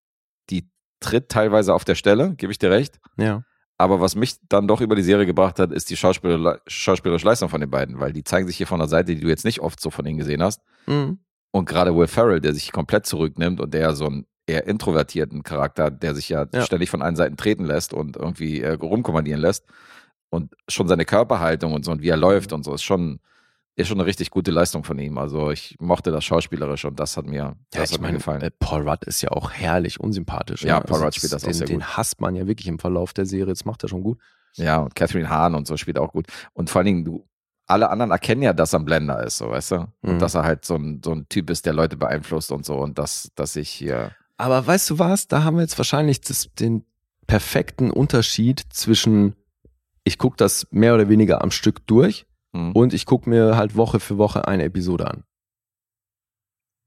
die 0.50 0.68
tritt 1.00 1.28
teilweise 1.28 1.72
auf 1.72 1.84
der 1.84 1.94
Stelle, 1.94 2.34
gebe 2.34 2.50
ich 2.52 2.58
dir 2.58 2.70
recht. 2.70 2.98
Ja. 3.16 3.42
Aber 3.80 3.98
was 4.02 4.14
mich 4.14 4.36
dann 4.50 4.68
doch 4.68 4.82
über 4.82 4.94
die 4.94 5.02
Serie 5.02 5.24
gebracht 5.24 5.58
hat, 5.58 5.72
ist 5.72 5.88
die 5.88 5.96
Schauspieler, 5.96 6.60
schauspielerische 6.66 7.24
Leistung 7.24 7.48
von 7.48 7.62
den 7.62 7.70
beiden, 7.70 7.98
weil 7.98 8.12
die 8.12 8.22
zeigen 8.24 8.46
sich 8.46 8.58
hier 8.58 8.66
von 8.66 8.78
der 8.78 8.88
Seite, 8.88 9.14
die 9.14 9.22
du 9.22 9.28
jetzt 9.28 9.46
nicht 9.46 9.60
oft 9.60 9.80
so 9.80 9.88
von 9.88 10.04
ihnen 10.04 10.18
gesehen 10.18 10.42
hast. 10.42 10.60
Mhm. 10.86 11.18
Und 11.50 11.66
gerade 11.66 11.96
Will 11.96 12.06
Ferrell, 12.06 12.42
der 12.42 12.52
sich 12.52 12.72
komplett 12.72 13.06
zurücknimmt 13.06 13.58
und 13.58 13.72
der 13.72 13.94
so 13.94 14.04
einen 14.04 14.26
eher 14.46 14.66
introvertierten 14.66 15.44
Charakter, 15.44 15.90
der 15.90 16.14
sich 16.14 16.28
ja, 16.28 16.46
Ja. 16.52 16.60
ständig 16.60 16.90
von 16.90 17.00
allen 17.00 17.16
Seiten 17.16 17.38
treten 17.38 17.64
lässt 17.64 17.94
und 17.94 18.18
irgendwie 18.18 18.60
äh, 18.60 18.72
rumkommandieren 18.74 19.40
lässt. 19.40 19.64
Und 20.28 20.54
schon 20.68 20.86
seine 20.86 21.06
Körperhaltung 21.06 21.72
und 21.72 21.86
so 21.86 21.90
und 21.90 22.02
wie 22.02 22.10
er 22.10 22.18
läuft 22.18 22.52
und 22.52 22.64
so 22.64 22.74
ist 22.74 22.82
schon, 22.82 23.18
ist 23.80 23.88
schon 23.88 23.98
eine 23.98 24.06
richtig 24.06 24.30
gute 24.30 24.50
Leistung 24.50 24.84
von 24.84 24.98
ihm. 24.98 25.18
Also 25.18 25.50
ich 25.50 25.76
mochte 25.80 26.10
das 26.10 26.24
schauspielerisch 26.24 26.84
und 26.84 26.98
das 27.00 27.16
hat 27.16 27.26
mir, 27.26 27.36
Ja, 27.36 27.54
das 27.70 27.92
hat 27.92 28.00
mir 28.00 28.06
meine, 28.08 28.18
gefallen. 28.18 28.42
äh, 28.42 28.50
Paul 28.58 28.88
Rudd 28.88 29.04
ist 29.04 29.22
ja 29.22 29.30
auch 29.30 29.50
herrlich 29.50 29.98
unsympathisch. 30.00 30.62
Ja, 30.62 30.78
ne? 30.78 30.84
Paul 30.84 31.02
Rudd 31.02 31.14
spielt 31.14 31.32
das 31.32 31.42
auch 31.44 31.48
den, 31.48 31.54
sehr 31.54 31.66
Den 31.66 31.78
gut. 31.80 31.96
hasst 31.96 32.20
man 32.20 32.34
ja 32.36 32.46
wirklich 32.46 32.66
im 32.68 32.78
Verlauf 32.78 33.12
der 33.12 33.26
Serie. 33.26 33.48
Jetzt 33.48 33.66
macht 33.66 33.82
er 33.82 33.88
schon 33.88 34.02
gut. 34.02 34.18
Ja, 34.56 34.78
und 34.78 34.94
Catherine 34.94 35.28
Hahn 35.30 35.54
und 35.54 35.66
so 35.66 35.76
spielt 35.76 35.98
auch 35.98 36.12
gut. 36.12 36.26
Und 36.52 36.70
vor 36.70 36.80
allen 36.80 36.86
Dingen, 36.86 37.04
du, 37.04 37.26
alle 37.66 37.88
anderen 37.90 38.10
erkennen 38.10 38.42
ja, 38.42 38.52
dass 38.52 38.72
er 38.72 38.80
ein 38.80 38.84
Blender 38.84 39.22
ist, 39.24 39.38
so, 39.38 39.48
weißt 39.50 39.70
du? 39.72 39.76
Und 40.02 40.14
Mhm. 40.14 40.18
dass 40.18 40.34
er 40.34 40.42
halt 40.42 40.64
so 40.64 40.74
ein, 40.74 41.00
so 41.04 41.12
ein 41.12 41.28
Typ 41.28 41.50
ist, 41.50 41.66
der 41.66 41.72
Leute 41.72 41.96
beeinflusst 41.96 42.50
und 42.50 42.64
so. 42.64 42.76
Und 42.78 42.98
dass, 42.98 43.30
dass 43.36 43.54
ich 43.56 43.68
hier. 43.70 44.10
Aber 44.38 44.66
weißt 44.66 44.90
du 44.90 44.98
was? 44.98 45.28
Da 45.28 45.44
haben 45.44 45.56
wir 45.56 45.62
jetzt 45.62 45.78
wahrscheinlich 45.78 46.20
das, 46.20 46.48
den 46.58 46.84
perfekten 47.28 47.90
Unterschied 47.92 48.60
zwischen, 48.70 49.36
ich 50.02 50.18
gucke 50.18 50.36
das 50.36 50.66
mehr 50.72 50.94
oder 50.94 51.08
weniger 51.08 51.42
am 51.42 51.50
Stück 51.52 51.86
durch 51.86 52.26
Hm. 52.54 52.72
und 52.72 52.92
ich 52.94 53.06
gucke 53.06 53.28
mir 53.30 53.56
halt 53.56 53.76
Woche 53.76 54.00
für 54.00 54.18
Woche 54.18 54.48
eine 54.48 54.64
Episode 54.64 55.06
an. 55.08 55.24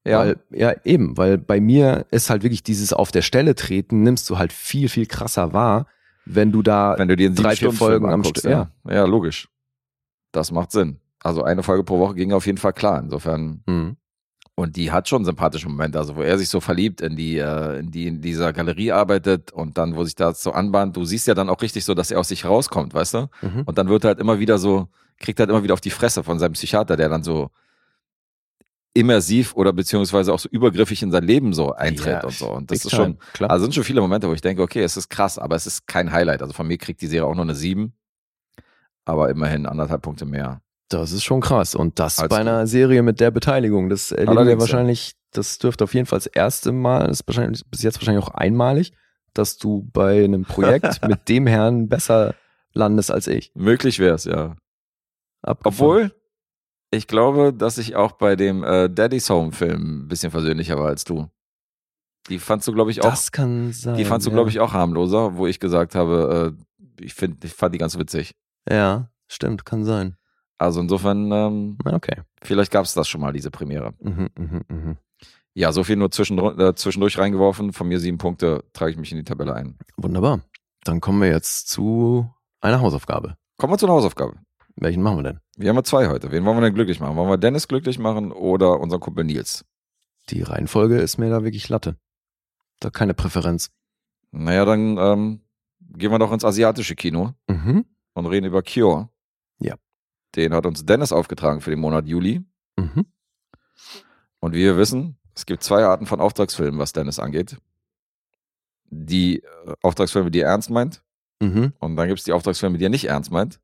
ja, 0.05 0.20
Weil, 0.20 0.36
ja, 0.49 0.74
eben, 0.84 1.16
weil 1.18 1.38
bei 1.38 1.61
mir 1.61 2.05
ist 2.11 2.30
halt 2.30 2.43
wirklich 2.43 2.64
dieses 2.64 2.91
auf 2.91 3.11
der 3.11 3.22
Stelle 3.22 3.55
treten, 3.55 4.03
nimmst 4.03 4.30
du 4.30 4.38
halt 4.38 4.51
viel, 4.51 4.89
viel 4.89 5.05
krasser 5.05 5.53
wahr, 5.53 5.88
wenn 6.26 6.51
du 6.51 6.61
da 6.61 6.95
wenn 6.97 7.07
du 7.07 7.16
dir 7.16 7.30
drei, 7.30 7.55
vier 7.55 7.70
Sieben-Stunden-Film 7.72 8.01
Folgen 8.01 8.14
am 8.14 8.24
Stück- 8.24 8.49
ja. 8.49 8.70
ja, 8.89 9.05
logisch. 9.05 9.47
Das 10.34 10.51
macht 10.51 10.72
Sinn. 10.72 10.99
Also 11.22 11.43
eine 11.43 11.64
Folge 11.64 11.84
pro 11.86 11.99
Woche 11.99 12.16
ging 12.16 12.34
auf 12.34 12.45
jeden 12.45 12.57
Fall 12.57 12.74
klar. 12.74 12.99
Insofern. 12.99 13.64
Mhm. 13.66 13.97
Und 14.55 14.76
die 14.76 14.91
hat 14.91 15.07
schon 15.09 15.26
sympathische 15.26 15.68
Momente, 15.68 15.97
also 15.97 16.16
wo 16.16 16.22
er 16.22 16.38
sich 16.38 16.47
so 16.49 16.59
verliebt 16.59 17.01
in 17.01 17.16
die, 17.16 17.38
äh, 17.38 17.80
in 17.80 17.89
die 17.89 18.05
in 18.07 18.22
dieser 18.22 18.53
Galerie 18.53 18.91
arbeitet 18.91 19.51
und 19.51 19.78
dann, 19.80 19.95
wo 19.95 20.03
sich 20.03 20.14
das 20.16 20.43
so 20.43 20.51
anbahnt, 20.51 20.95
du 20.95 21.05
siehst 21.05 21.26
ja 21.28 21.34
dann 21.34 21.49
auch 21.49 21.61
richtig 21.61 21.86
so, 21.86 21.93
dass 21.95 22.11
er 22.11 22.20
aus 22.20 22.28
sich 22.28 22.45
rauskommt, 22.45 22.93
weißt 22.93 23.14
du? 23.16 23.30
Mhm. 23.41 23.64
Und 23.66 23.78
dann 23.80 23.88
wird 23.88 24.03
er 24.03 24.09
halt 24.09 24.20
immer 24.20 24.38
wieder 24.39 24.59
so, 24.59 24.89
kriegt 25.24 25.39
halt 25.39 25.49
immer 25.49 25.63
wieder 25.63 25.74
auf 25.74 25.82
die 25.82 25.89
Fresse 25.89 26.24
von 26.24 26.38
seinem 26.38 26.53
Psychiater, 26.53 26.95
der 26.95 27.09
dann 27.09 27.24
so 27.24 27.49
immersiv 28.93 29.55
oder 29.55 29.74
beziehungsweise 29.74 30.34
auch 30.34 30.39
so 30.39 30.47
übergriffig 30.49 31.01
in 31.01 31.11
sein 31.11 31.24
Leben 31.24 31.53
so 31.53 31.74
eintritt 31.74 32.13
Ja, 32.13 32.24
und 32.24 32.34
so. 32.34 32.51
Und 32.51 32.69
das 32.69 32.86
ist 32.86 32.91
schon, 32.91 33.17
time, 33.17 33.17
klar. 33.34 33.49
also 33.49 33.65
sind 33.65 33.74
schon 33.74 33.84
viele 33.84 34.01
Momente, 34.01 34.30
wo 34.30 34.34
ich 34.34 34.41
denke, 34.41 34.61
okay, 34.61 34.84
es 34.84 34.97
ist 34.97 35.09
krass, 35.09 35.39
aber 35.39 35.55
es 35.55 35.65
ist 35.65 35.88
kein 35.88 36.11
Highlight. 36.11 36.41
Also 36.41 36.53
von 36.53 36.67
mir 36.67 36.78
kriegt 36.78 37.01
die 37.01 37.07
Serie 37.07 37.28
auch 37.28 37.34
nur 37.34 37.43
eine 37.43 37.55
7, 37.55 37.93
aber 39.05 39.30
immerhin 39.30 39.65
anderthalb 39.65 40.03
Punkte 40.03 40.26
mehr. 40.26 40.61
Das 40.89 41.11
ist 41.11 41.24
schon 41.24 41.41
krass. 41.41 41.74
Und 41.74 41.97
das 41.97 42.19
Als 42.19 42.30
bei 42.30 42.38
einer 42.38 42.67
Serie 42.67 43.01
mit 43.01 43.19
der 43.19 43.32
Beteiligung. 43.32 43.89
Das 43.89 44.11
erleben 44.11 44.45
wir 44.45 44.51
ja. 44.51 44.59
wahrscheinlich, 44.59 45.15
das 45.32 45.57
dürfte 45.57 45.86
auf 45.86 45.93
jeden 45.95 46.05
Fall 46.05 46.19
das 46.19 46.28
erste 46.28 46.71
Mal, 46.71 47.07
das 47.07 47.21
ist 47.21 47.28
wahrscheinlich 47.28 47.63
bis 47.71 47.82
jetzt 47.82 47.99
wahrscheinlich 47.99 48.24
auch 48.24 48.36
einmalig, 48.36 48.93
dass 49.34 49.57
du 49.57 49.89
bei 49.91 50.24
einem 50.24 50.43
Projekt 50.43 51.01
mit 51.07 51.30
dem 51.30 51.47
Herrn 51.47 51.88
besser 51.89 52.36
landest 52.74 53.09
als 53.09 53.26
ich. 53.26 53.51
Möglich 53.55 53.97
wäre 53.97 54.15
es, 54.15 54.26
ja. 54.26 54.55
Abgefahren. 55.43 55.73
Obwohl, 55.73 56.15
ich 56.91 57.07
glaube, 57.07 57.53
dass 57.53 57.77
ich 57.77 57.95
auch 57.95 58.13
bei 58.13 58.35
dem 58.35 58.63
äh, 58.63 58.89
Daddy's 58.89 59.29
Home 59.29 59.51
Film 59.51 60.03
ein 60.03 60.07
bisschen 60.07 60.31
versöhnlicher 60.31 60.77
war 60.77 60.87
als 60.87 61.03
du. 61.03 61.29
Die 62.29 62.39
fandst 62.39 62.67
du, 62.67 62.73
glaube 62.73 62.91
ich, 62.91 63.01
auch, 63.01 63.09
das 63.09 63.31
kann 63.31 63.73
sein. 63.73 63.97
die 63.97 64.05
fandst 64.05 64.25
du, 64.25 64.31
ja. 64.31 64.35
glaube 64.35 64.49
ich, 64.49 64.59
auch 64.59 64.73
harmloser, 64.73 65.35
wo 65.35 65.45
ich 65.45 65.59
gesagt 65.59 65.93
habe, 65.95 66.55
äh, 66.57 67.03
ich 67.03 67.13
finde, 67.13 67.45
ich 67.45 67.53
fand 67.53 67.75
die 67.75 67.79
ganz 67.79 67.97
witzig. 67.97 68.35
Ja, 68.69 69.09
stimmt, 69.27 69.65
kann 69.65 69.83
sein. 69.83 70.15
Also 70.57 70.79
insofern, 70.79 71.31
ähm, 71.31 71.77
Okay. 71.83 72.21
vielleicht 72.41 72.71
gab 72.71 72.85
es 72.85 72.93
das 72.93 73.09
schon 73.09 73.19
mal, 73.19 73.33
diese 73.33 73.51
Premiere. 73.51 73.93
Mhm, 73.99 74.29
mhm, 74.37 74.61
mhm. 74.69 74.97
Ja, 75.55 75.71
so 75.71 75.83
viel 75.83 75.97
nur 75.97 76.11
zwischendurch, 76.11 76.57
äh, 76.57 76.73
zwischendurch 76.75 77.17
reingeworfen. 77.17 77.73
Von 77.73 77.87
mir 77.87 77.99
sieben 77.99 78.17
Punkte 78.17 78.63
trage 78.73 78.91
ich 78.91 78.97
mich 78.97 79.11
in 79.11 79.17
die 79.17 79.23
Tabelle 79.23 79.53
ein. 79.53 79.77
Wunderbar. 79.97 80.41
Dann 80.83 81.01
kommen 81.01 81.21
wir 81.21 81.29
jetzt 81.29 81.67
zu 81.69 82.31
einer 82.61 82.79
Hausaufgabe. 82.81 83.35
Kommen 83.57 83.73
wir 83.73 83.77
zu 83.77 83.85
einer 83.85 83.95
Hausaufgabe. 83.95 84.35
Welchen 84.76 85.03
machen 85.03 85.17
wir 85.19 85.24
denn? 85.24 85.39
Wir 85.55 85.69
haben 85.69 85.76
ja 85.76 85.84
zwei 85.84 86.07
heute. 86.07 86.32
Wen 86.32 86.43
wollen 86.45 86.57
wir 86.57 86.61
denn 86.61 86.74
glücklich 86.74 86.99
machen? 86.99 87.15
Wollen 87.15 87.30
wir 87.30 87.38
Dennis 87.38 87.67
glücklich 87.67 87.99
machen 87.99 88.32
oder 88.32 88.80
unseren 88.80 88.99
Kumpel 88.99 89.24
Nils? 89.24 89.65
Die 90.30 90.41
Reihenfolge 90.41 90.97
ist 90.97 91.17
mir 91.17 91.30
da 91.30 91.43
wirklich 91.43 91.69
Latte. 91.69 91.95
Da 92.80 92.89
keine 92.89 93.13
Präferenz. 93.13 93.69
Naja, 94.32 94.65
dann 94.65 94.97
ähm, 94.97 95.41
gehen 95.80 96.11
wir 96.11 96.17
doch 96.19 96.32
ins 96.32 96.43
asiatische 96.45 96.95
Kino 96.95 97.34
Mhm. 97.47 97.86
und 98.13 98.26
reden 98.26 98.47
über 98.47 98.63
Cure. 98.63 99.09
Ja. 99.59 99.76
Den 100.36 100.53
hat 100.55 100.65
uns 100.65 100.86
Dennis 100.86 101.11
aufgetragen 101.11 101.61
für 101.61 101.69
den 101.69 101.80
Monat 101.80 102.07
Juli. 102.07 102.43
Mhm. 102.78 103.05
Und 104.39 104.53
wie 104.53 104.63
wir 104.63 104.78
wissen, 104.78 105.17
Es 105.36 105.45
gibt 105.47 105.63
zwei 105.63 105.84
Arten 105.84 106.05
von 106.05 106.19
Auftragsfilmen, 106.21 106.80
was 106.80 106.93
Dennis 106.93 107.17
angeht. 107.19 107.57
Die 108.89 109.41
äh, 109.43 109.74
Auftragsfilme, 109.82 110.30
die 110.32 110.39
er 110.41 110.49
ernst 110.49 110.69
meint, 110.69 111.03
Mhm. 111.41 111.74
und 111.80 111.95
dann 111.95 112.07
gibt 112.07 112.19
es 112.19 112.26
die 112.26 112.32
Auftragsfilme, 112.32 112.78
die 112.78 112.86
er 112.86 112.89
nicht 112.89 113.05
ernst 113.05 113.32
meint. 113.32 113.59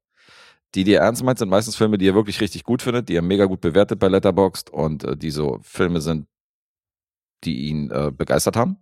Die, 0.75 0.83
die 0.83 0.93
er 0.93 1.01
ernst 1.01 1.23
meint, 1.23 1.39
sind 1.39 1.49
meistens 1.49 1.75
Filme, 1.75 1.97
die 1.97 2.07
er 2.07 2.15
wirklich 2.15 2.41
richtig 2.41 2.63
gut 2.63 2.81
findet, 2.81 3.09
die 3.09 3.15
er 3.15 3.21
mega 3.21 3.45
gut 3.45 3.61
bewertet 3.61 3.99
bei 3.99 4.07
Letterboxd 4.07 4.69
und 4.69 5.03
äh, 5.03 5.17
die 5.17 5.31
so 5.31 5.59
Filme 5.63 5.99
sind, 5.99 6.27
die 7.43 7.69
ihn 7.69 7.89
äh, 7.89 8.11
begeistert 8.15 8.55
haben. 8.55 8.77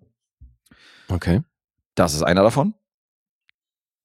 Okay. 1.07 1.43
Das 1.95 2.13
ist 2.13 2.23
einer 2.23 2.43
davon. 2.43 2.73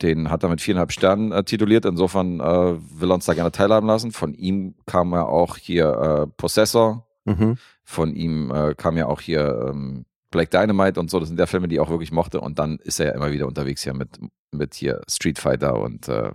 Den 0.01 0.31
hat 0.31 0.43
er 0.43 0.49
mit 0.49 0.61
viereinhalb 0.61 0.93
Sternen 0.93 1.33
äh, 1.33 1.45
tituliert. 1.45 1.85
Insofern 1.85 2.41
äh, 2.41 3.01
will 3.01 3.11
er 3.11 3.15
uns 3.15 3.27
da 3.27 3.35
gerne 3.35 3.53
teilhaben 3.53 3.87
lassen. 3.87 4.13
Von 4.13 4.35
ihm 4.35 4.75
kam 4.87 5.13
ja 5.13 5.25
auch 5.25 5.57
hier 5.57 5.87
äh, 5.87 6.27
Possessor. 6.37 7.07
Mhm. 7.25 7.59
Von 7.85 8.15
ihm 8.15 8.51
äh, 8.51 8.75
kam 8.75 8.97
ja 8.97 9.07
auch 9.07 9.21
hier 9.21 9.69
ähm, 9.69 10.07
Black 10.31 10.51
Dynamite 10.51 10.99
und 10.99 11.11
so. 11.11 11.21
Das 11.21 11.29
sind 11.29 11.39
ja 11.39 11.47
Filme, 11.47 11.69
die 11.69 11.77
ich 11.77 11.81
auch 11.81 11.91
wirklich 11.91 12.13
mochte. 12.13 12.41
Und 12.41 12.59
dann 12.59 12.79
ist 12.79 13.01
er 13.01 13.07
ja 13.07 13.13
immer 13.13 13.33
wieder 13.33 13.47
unterwegs 13.47 13.83
hier 13.83 13.95
mit, 13.95 14.19
mit 14.53 14.75
hier 14.75 15.03
Street 15.09 15.39
Fighter 15.39 15.79
und 15.79 16.09
äh, 16.09 16.33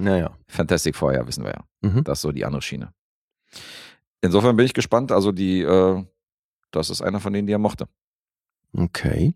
Naja. 0.00 0.36
Fantastic 0.48 1.00
ja, 1.00 1.26
wissen 1.26 1.44
wir 1.44 1.50
ja. 1.52 1.64
Mhm. 1.88 2.04
Das 2.04 2.18
ist 2.18 2.22
so 2.22 2.32
die 2.32 2.44
andere 2.44 2.62
Schiene. 2.62 2.92
Insofern 4.22 4.56
bin 4.56 4.66
ich 4.66 4.74
gespannt. 4.74 5.12
Also 5.12 5.32
die, 5.32 5.60
äh, 5.62 6.04
das 6.70 6.90
ist 6.90 7.02
einer 7.02 7.20
von 7.20 7.32
denen, 7.32 7.46
die 7.46 7.52
er 7.52 7.58
mochte. 7.58 7.86
Okay. 8.72 9.34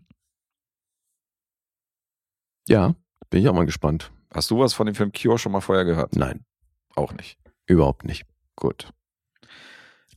Ja, 2.67 2.95
bin 3.29 3.41
ich 3.41 3.49
auch 3.49 3.53
mal 3.53 3.65
gespannt. 3.65 4.11
Hast 4.33 4.49
du 4.51 4.59
was 4.59 4.73
von 4.73 4.85
dem 4.85 4.95
Film 4.95 5.11
Cure 5.11 5.37
schon 5.37 5.51
mal 5.51 5.61
vorher 5.61 5.85
gehört? 5.85 6.15
Nein, 6.15 6.45
Auch 6.95 7.13
nicht. 7.13 7.37
überhaupt 7.67 8.03
nicht. 8.05 8.25
Gut. 8.55 8.91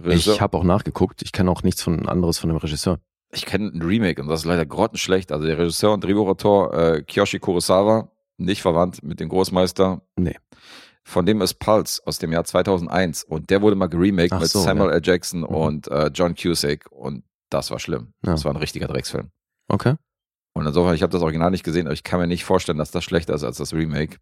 Ich 0.05 0.41
habe 0.41 0.57
auch 0.57 0.65
nachgeguckt. 0.65 1.23
Ich 1.23 1.33
kenne 1.33 1.51
auch 1.51 1.63
nichts 1.63 1.83
von 1.83 2.09
anderes 2.09 2.39
von 2.39 2.49
dem 2.49 2.57
Regisseur. 2.57 3.01
ich 3.33 3.45
kenne 3.47 3.67
ein 3.69 3.83
Remake 3.83 4.23
und 4.23 4.29
das 4.29 4.41
ist 4.41 4.47
leider 4.47 4.65
grottenschlecht. 4.65 5.33
Also 5.33 5.47
der 5.47 5.59
Regisseur 5.59 5.93
und 5.93 6.05
Drehbuchautor 6.05 6.73
äh, 6.75 7.03
Kiyoshi 7.03 7.39
Kurosawa, 7.41 8.11
nicht 8.39 8.63
verwandt 8.63 9.03
mit 9.03 9.21
dem 9.21 9.29
Großmeister. 9.29 10.01
Nee. 10.17 10.37
Von 11.05 11.25
dem 11.27 11.41
ist 11.41 11.55
Pulse 11.55 12.01
aus 12.05 12.19
dem 12.19 12.33
Jahr 12.33 12.45
2001 12.45 13.25
und 13.25 13.51
der 13.51 13.63
wurde 13.63 13.77
mal 13.77 13.87
geremaked 13.89 14.33
Ach 14.33 14.41
mit 14.41 14.51
so, 14.51 14.61
Samuel 14.61 14.91
ja. 14.91 14.97
L. 14.97 15.01
Jackson 15.05 15.41
Mhm. 15.41 15.47
und 15.47 15.89
äh, 15.89 16.11
John 16.15 16.35
Cusack 16.35 16.91
und 16.91 17.25
das 17.51 17.71
war 17.71 17.79
schlimm. 17.79 18.13
Ja. 18.25 18.33
Das 18.33 18.45
war 18.45 18.53
ein 18.53 18.57
richtiger 18.59 18.89
Drecksfilm. 18.89 19.31
Okay. 19.69 19.95
Und 20.55 20.67
insofern, 20.67 20.95
ich 20.95 21.03
habe 21.03 21.13
das 21.13 21.23
Original 21.23 21.51
nicht 21.51 21.65
gesehen, 21.65 21.87
aber 21.87 21.95
ich 21.95 22.03
kann 22.05 22.21
mir 22.21 22.27
nicht 22.27 22.45
vorstellen, 22.45 22.79
dass 22.79 22.91
das 22.91 23.05
schlechter 23.05 23.35
ist 23.35 23.45
als 23.45 23.57
das 23.59 23.73
Remake. 23.73 24.17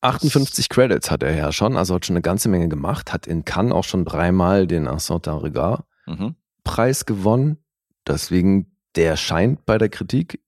58 0.00 0.68
Credits 0.68 1.10
hat 1.10 1.22
er 1.22 1.34
ja 1.34 1.50
schon, 1.52 1.76
also 1.76 1.94
hat 1.94 2.04
schon 2.06 2.14
eine 2.14 2.22
ganze 2.22 2.48
Menge 2.48 2.68
gemacht, 2.68 3.12
hat 3.12 3.26
in 3.26 3.44
Cannes 3.44 3.72
auch 3.72 3.84
schon 3.84 4.04
dreimal 4.04 4.66
den 4.66 4.86
Assault 4.86 5.26
d'un 5.26 5.42
Regard 5.42 5.84
Mhm. 6.06 6.34
Preis 6.64 7.06
gewonnen. 7.06 7.58
Deswegen, 8.06 8.76
der 8.96 9.16
scheint 9.16 9.64
bei 9.64 9.78
der 9.78 9.88
Kritik 9.88 10.42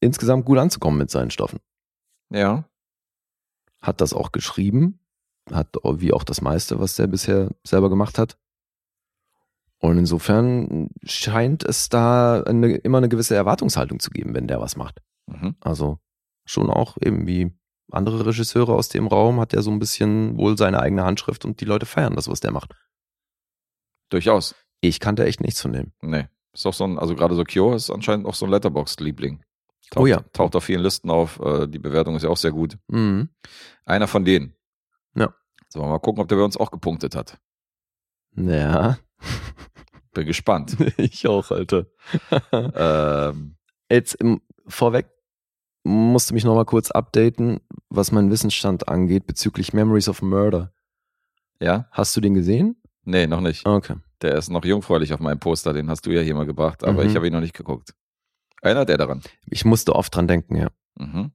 insgesamt 0.00 0.46
gut 0.46 0.56
anzukommen 0.58 0.98
mit 0.98 1.10
seinen 1.10 1.30
Stoffen. 1.30 1.58
Ja. 2.30 2.68
Hat 3.80 4.00
das 4.00 4.12
auch 4.12 4.32
geschrieben, 4.32 4.98
hat 5.50 5.76
wie 5.84 6.12
auch 6.12 6.24
das 6.24 6.40
meiste, 6.40 6.80
was 6.80 6.96
der 6.96 7.06
bisher 7.06 7.50
selber 7.64 7.90
gemacht 7.90 8.18
hat. 8.18 8.38
Und 9.78 9.98
insofern 9.98 10.88
scheint 11.02 11.62
es 11.62 11.90
da 11.90 12.42
eine, 12.42 12.76
immer 12.76 12.98
eine 12.98 13.10
gewisse 13.10 13.34
Erwartungshaltung 13.34 14.00
zu 14.00 14.10
geben, 14.10 14.34
wenn 14.34 14.46
der 14.46 14.60
was 14.60 14.76
macht. 14.76 15.02
Mhm. 15.26 15.56
Also 15.60 15.98
schon 16.46 16.70
auch 16.70 16.96
eben 17.02 17.26
wie 17.26 17.52
andere 17.90 18.26
Regisseure 18.26 18.74
aus 18.74 18.88
dem 18.88 19.06
Raum 19.06 19.40
hat 19.40 19.52
er 19.52 19.62
so 19.62 19.70
ein 19.70 19.78
bisschen 19.78 20.38
wohl 20.38 20.56
seine 20.56 20.80
eigene 20.80 21.04
Handschrift 21.04 21.44
und 21.44 21.60
die 21.60 21.66
Leute 21.66 21.86
feiern 21.86 22.16
das, 22.16 22.28
was 22.28 22.40
der 22.40 22.50
macht. 22.50 22.74
Durchaus. 24.08 24.54
Ich 24.80 25.00
kannte 25.00 25.24
echt 25.24 25.40
nichts 25.40 25.60
von 25.60 25.72
dem. 25.72 25.92
Nee. 26.00 26.28
Ist 26.52 26.66
auch 26.66 26.74
so 26.74 26.84
ein, 26.84 26.98
also 26.98 27.14
gerade 27.14 27.34
so 27.34 27.44
Cure 27.44 27.74
ist 27.74 27.90
anscheinend 27.90 28.26
auch 28.26 28.34
so 28.34 28.46
ein 28.46 28.50
Letterboxd-Liebling. 28.52 29.42
Taucht, 29.90 30.02
Oh 30.02 30.06
ja. 30.06 30.20
Taucht 30.32 30.56
auf 30.56 30.64
vielen 30.64 30.80
Listen 30.82 31.10
auf. 31.10 31.38
Äh, 31.40 31.66
die 31.68 31.78
Bewertung 31.78 32.16
ist 32.16 32.22
ja 32.22 32.28
auch 32.30 32.36
sehr 32.36 32.52
gut. 32.52 32.78
Mhm. 32.88 33.28
Einer 33.84 34.06
von 34.08 34.24
denen. 34.24 34.54
Ja. 35.14 35.34
So, 35.68 35.82
mal 35.82 35.98
gucken, 35.98 36.22
ob 36.22 36.28
der 36.28 36.36
bei 36.36 36.42
uns 36.42 36.56
auch 36.56 36.70
gepunktet 36.70 37.14
hat. 37.14 37.38
Ja, 38.36 38.98
Bin 40.14 40.26
gespannt. 40.26 40.76
ich 40.96 41.26
auch, 41.26 41.50
Alter. 41.50 41.86
ähm, 42.52 43.56
Jetzt 43.90 44.14
im, 44.14 44.40
vorweg 44.66 45.06
musste 45.84 46.34
mich 46.34 46.44
nochmal 46.44 46.64
kurz 46.64 46.90
updaten, 46.90 47.60
was 47.90 48.10
meinen 48.12 48.30
Wissensstand 48.30 48.88
angeht 48.88 49.26
bezüglich 49.26 49.72
Memories 49.72 50.08
of 50.08 50.22
Murder. 50.22 50.72
ja? 51.60 51.88
Hast 51.90 52.16
du 52.16 52.20
den 52.20 52.34
gesehen? 52.34 52.80
Nee, 53.04 53.26
noch 53.26 53.40
nicht. 53.42 53.66
Okay. 53.66 53.96
Der 54.22 54.36
ist 54.36 54.48
noch 54.48 54.64
jungfräulich 54.64 55.12
auf 55.12 55.20
meinem 55.20 55.38
Poster. 55.38 55.72
Den 55.74 55.90
hast 55.90 56.06
du 56.06 56.10
ja 56.10 56.22
hier 56.22 56.34
mal 56.34 56.46
gebracht, 56.46 56.82
aber 56.84 57.02
Mhm. 57.04 57.10
ich 57.10 57.16
habe 57.16 57.26
ihn 57.26 57.32
noch 57.34 57.40
nicht 57.40 57.54
geguckt. 57.54 57.94
Erinnert 58.64 58.88
er 58.88 58.96
daran? 58.96 59.22
Ich 59.44 59.66
musste 59.66 59.94
oft 59.94 60.14
dran 60.16 60.26
denken, 60.26 60.56
ja. 60.56 60.68
Mhm. 60.98 61.32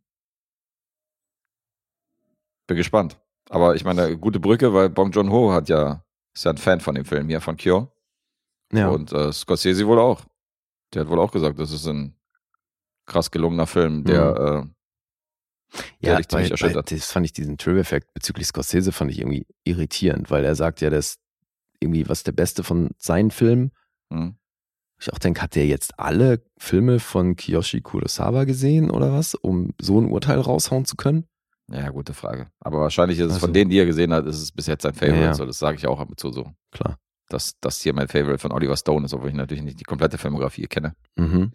Bin 2.66 2.78
gespannt. 2.78 3.20
Aber 3.50 3.76
ich 3.76 3.84
meine, 3.84 4.18
gute 4.18 4.40
Brücke, 4.40 4.74
weil 4.74 4.90
Bong 4.90 5.12
Joon-ho 5.12 5.52
hat 5.52 5.70
ja, 5.70 6.04
ist 6.34 6.46
ja 6.46 6.52
ein 6.52 6.58
Fan 6.58 6.80
von 6.82 6.96
dem 6.96 7.06
Film 7.06 7.30
hier, 7.30 7.40
von 7.40 7.56
Cure. 7.56 7.92
Ja, 8.74 8.90
Und 8.90 9.12
äh, 9.12 9.32
Scorsese 9.32 9.86
wohl 9.86 10.00
auch. 10.00 10.26
Der 10.94 11.04
hat 11.04 11.10
wohl 11.10 11.20
auch 11.20 11.32
gesagt, 11.32 11.60
das 11.60 11.72
ist 11.72 11.86
ein 11.86 12.16
krass 13.06 13.30
gelungener 13.30 13.68
Film, 13.68 14.06
der, 14.06 14.66
äh, 15.74 15.78
der 16.02 16.12
ja 16.12 16.18
dich 16.18 16.28
ziemlich 16.30 16.50
bei, 16.50 16.56
bei, 16.56 16.62
erschüttert. 16.64 16.92
das 16.92 17.12
fand 17.12 17.28
ich 17.28 17.34
diesen 17.34 17.60
Trivia-Effekt 17.60 18.12
bezüglich 18.16 18.48
Scorsese 18.48 18.92
fand 18.92 19.12
ich 19.12 19.20
irgendwie 19.20 19.46
irritierend, 19.66 20.32
weil 20.32 20.44
er 20.46 20.56
sagt 20.56 20.82
ja, 20.82 20.90
das 20.90 21.20
irgendwie 21.80 22.10
was 22.10 22.24
der 22.24 22.32
beste 22.32 22.64
von 22.64 22.90
seinen 22.98 23.30
Filmen. 23.30 23.72
hm. 24.12 24.36
Ich 25.02 25.12
auch 25.14 25.18
denke, 25.20 25.42
hat 25.42 25.56
der 25.56 25.66
jetzt 25.66 25.98
alle 26.00 26.44
Filme 26.58 27.00
von 27.00 27.36
Kiyoshi 27.36 27.82
Kurosawa 27.82 28.44
gesehen 28.44 28.92
oder 28.92 29.14
was, 29.14 29.34
um 29.36 29.72
so 29.80 30.00
ein 30.00 30.12
Urteil 30.12 30.40
raushauen 30.40 30.86
zu 30.86 30.96
können? 30.98 31.26
Ja, 31.72 31.90
gute 31.90 32.14
Frage. 32.14 32.48
Aber 32.60 32.80
wahrscheinlich 32.82 33.20
ist 33.20 33.28
es 33.28 33.34
Also- 33.34 33.46
von 33.46 33.54
denen, 33.54 33.70
die 33.70 33.78
er 33.78 33.86
gesehen 33.86 34.12
hat, 34.14 34.26
ist 34.26 34.42
es 34.42 34.52
bis 34.52 34.68
jetzt 34.68 34.82
sein 34.84 34.94
Favorite. 34.94 35.18
Ja, 35.20 35.26
ja. 35.28 35.34
So, 35.34 35.46
das 35.46 35.60
sage 35.60 35.78
ich 35.78 35.88
auch 35.88 36.00
ab 36.00 36.10
und 36.10 36.20
zu 36.20 36.32
so. 36.32 36.52
Klar. 36.72 36.98
Dass 37.30 37.54
das 37.62 37.80
hier 37.82 37.94
mein 37.94 38.08
Favorite 38.08 38.40
von 38.40 38.52
Oliver 38.52 38.76
Stone 38.76 39.06
ist, 39.06 39.14
obwohl 39.14 39.30
ich 39.30 39.36
natürlich 39.36 39.64
nicht 39.64 39.80
die 39.80 39.84
komplette 39.84 40.18
Filmografie 40.18 40.66
kenne. 40.68 40.96
Mhm. 41.16 41.52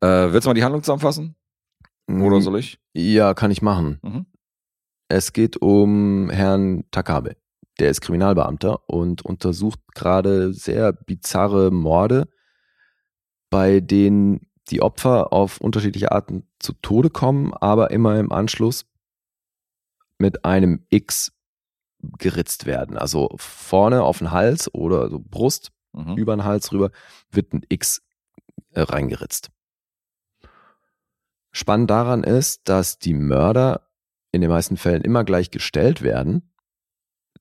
Äh, 0.00 0.32
willst 0.32 0.46
du 0.46 0.50
mal 0.50 0.54
die 0.54 0.62
Handlung 0.62 0.82
zusammenfassen? 0.82 1.34
Oder 2.08 2.40
soll 2.40 2.58
ich? 2.60 2.78
Ja, 2.94 3.34
kann 3.34 3.50
ich 3.50 3.60
machen. 3.60 3.98
Mhm. 4.02 4.26
Es 5.08 5.32
geht 5.32 5.56
um 5.60 6.30
Herrn 6.30 6.84
Takabe. 6.90 7.36
Der 7.80 7.90
ist 7.90 8.00
Kriminalbeamter 8.00 8.88
und 8.88 9.22
untersucht 9.22 9.80
gerade 9.94 10.52
sehr 10.52 10.92
bizarre 10.92 11.70
Morde, 11.70 12.28
bei 13.50 13.80
denen 13.80 14.46
die 14.70 14.82
Opfer 14.82 15.32
auf 15.32 15.60
unterschiedliche 15.60 16.12
Arten 16.12 16.46
zu 16.58 16.74
Tode 16.74 17.10
kommen, 17.10 17.54
aber 17.54 17.90
immer 17.90 18.18
im 18.18 18.32
Anschluss 18.32 18.84
mit 20.18 20.44
einem 20.44 20.84
X 20.90 21.32
geritzt 22.18 22.66
werden. 22.66 22.96
Also 22.96 23.30
vorne 23.36 24.02
auf 24.02 24.18
den 24.18 24.30
Hals 24.30 24.72
oder 24.74 25.08
so 25.10 25.18
Brust, 25.20 25.72
Mhm. 25.94 26.16
über 26.18 26.36
den 26.36 26.44
Hals 26.44 26.70
rüber, 26.72 26.90
wird 27.30 27.52
ein 27.54 27.62
X 27.70 28.02
äh, 28.72 28.82
reingeritzt. 28.82 29.50
Spannend 31.50 31.90
daran 31.90 32.24
ist, 32.24 32.68
dass 32.68 32.98
die 32.98 33.14
Mörder 33.14 33.88
in 34.30 34.42
den 34.42 34.50
meisten 34.50 34.76
Fällen 34.76 35.02
immer 35.02 35.24
gleich 35.24 35.50
gestellt 35.50 36.02
werden, 36.02 36.52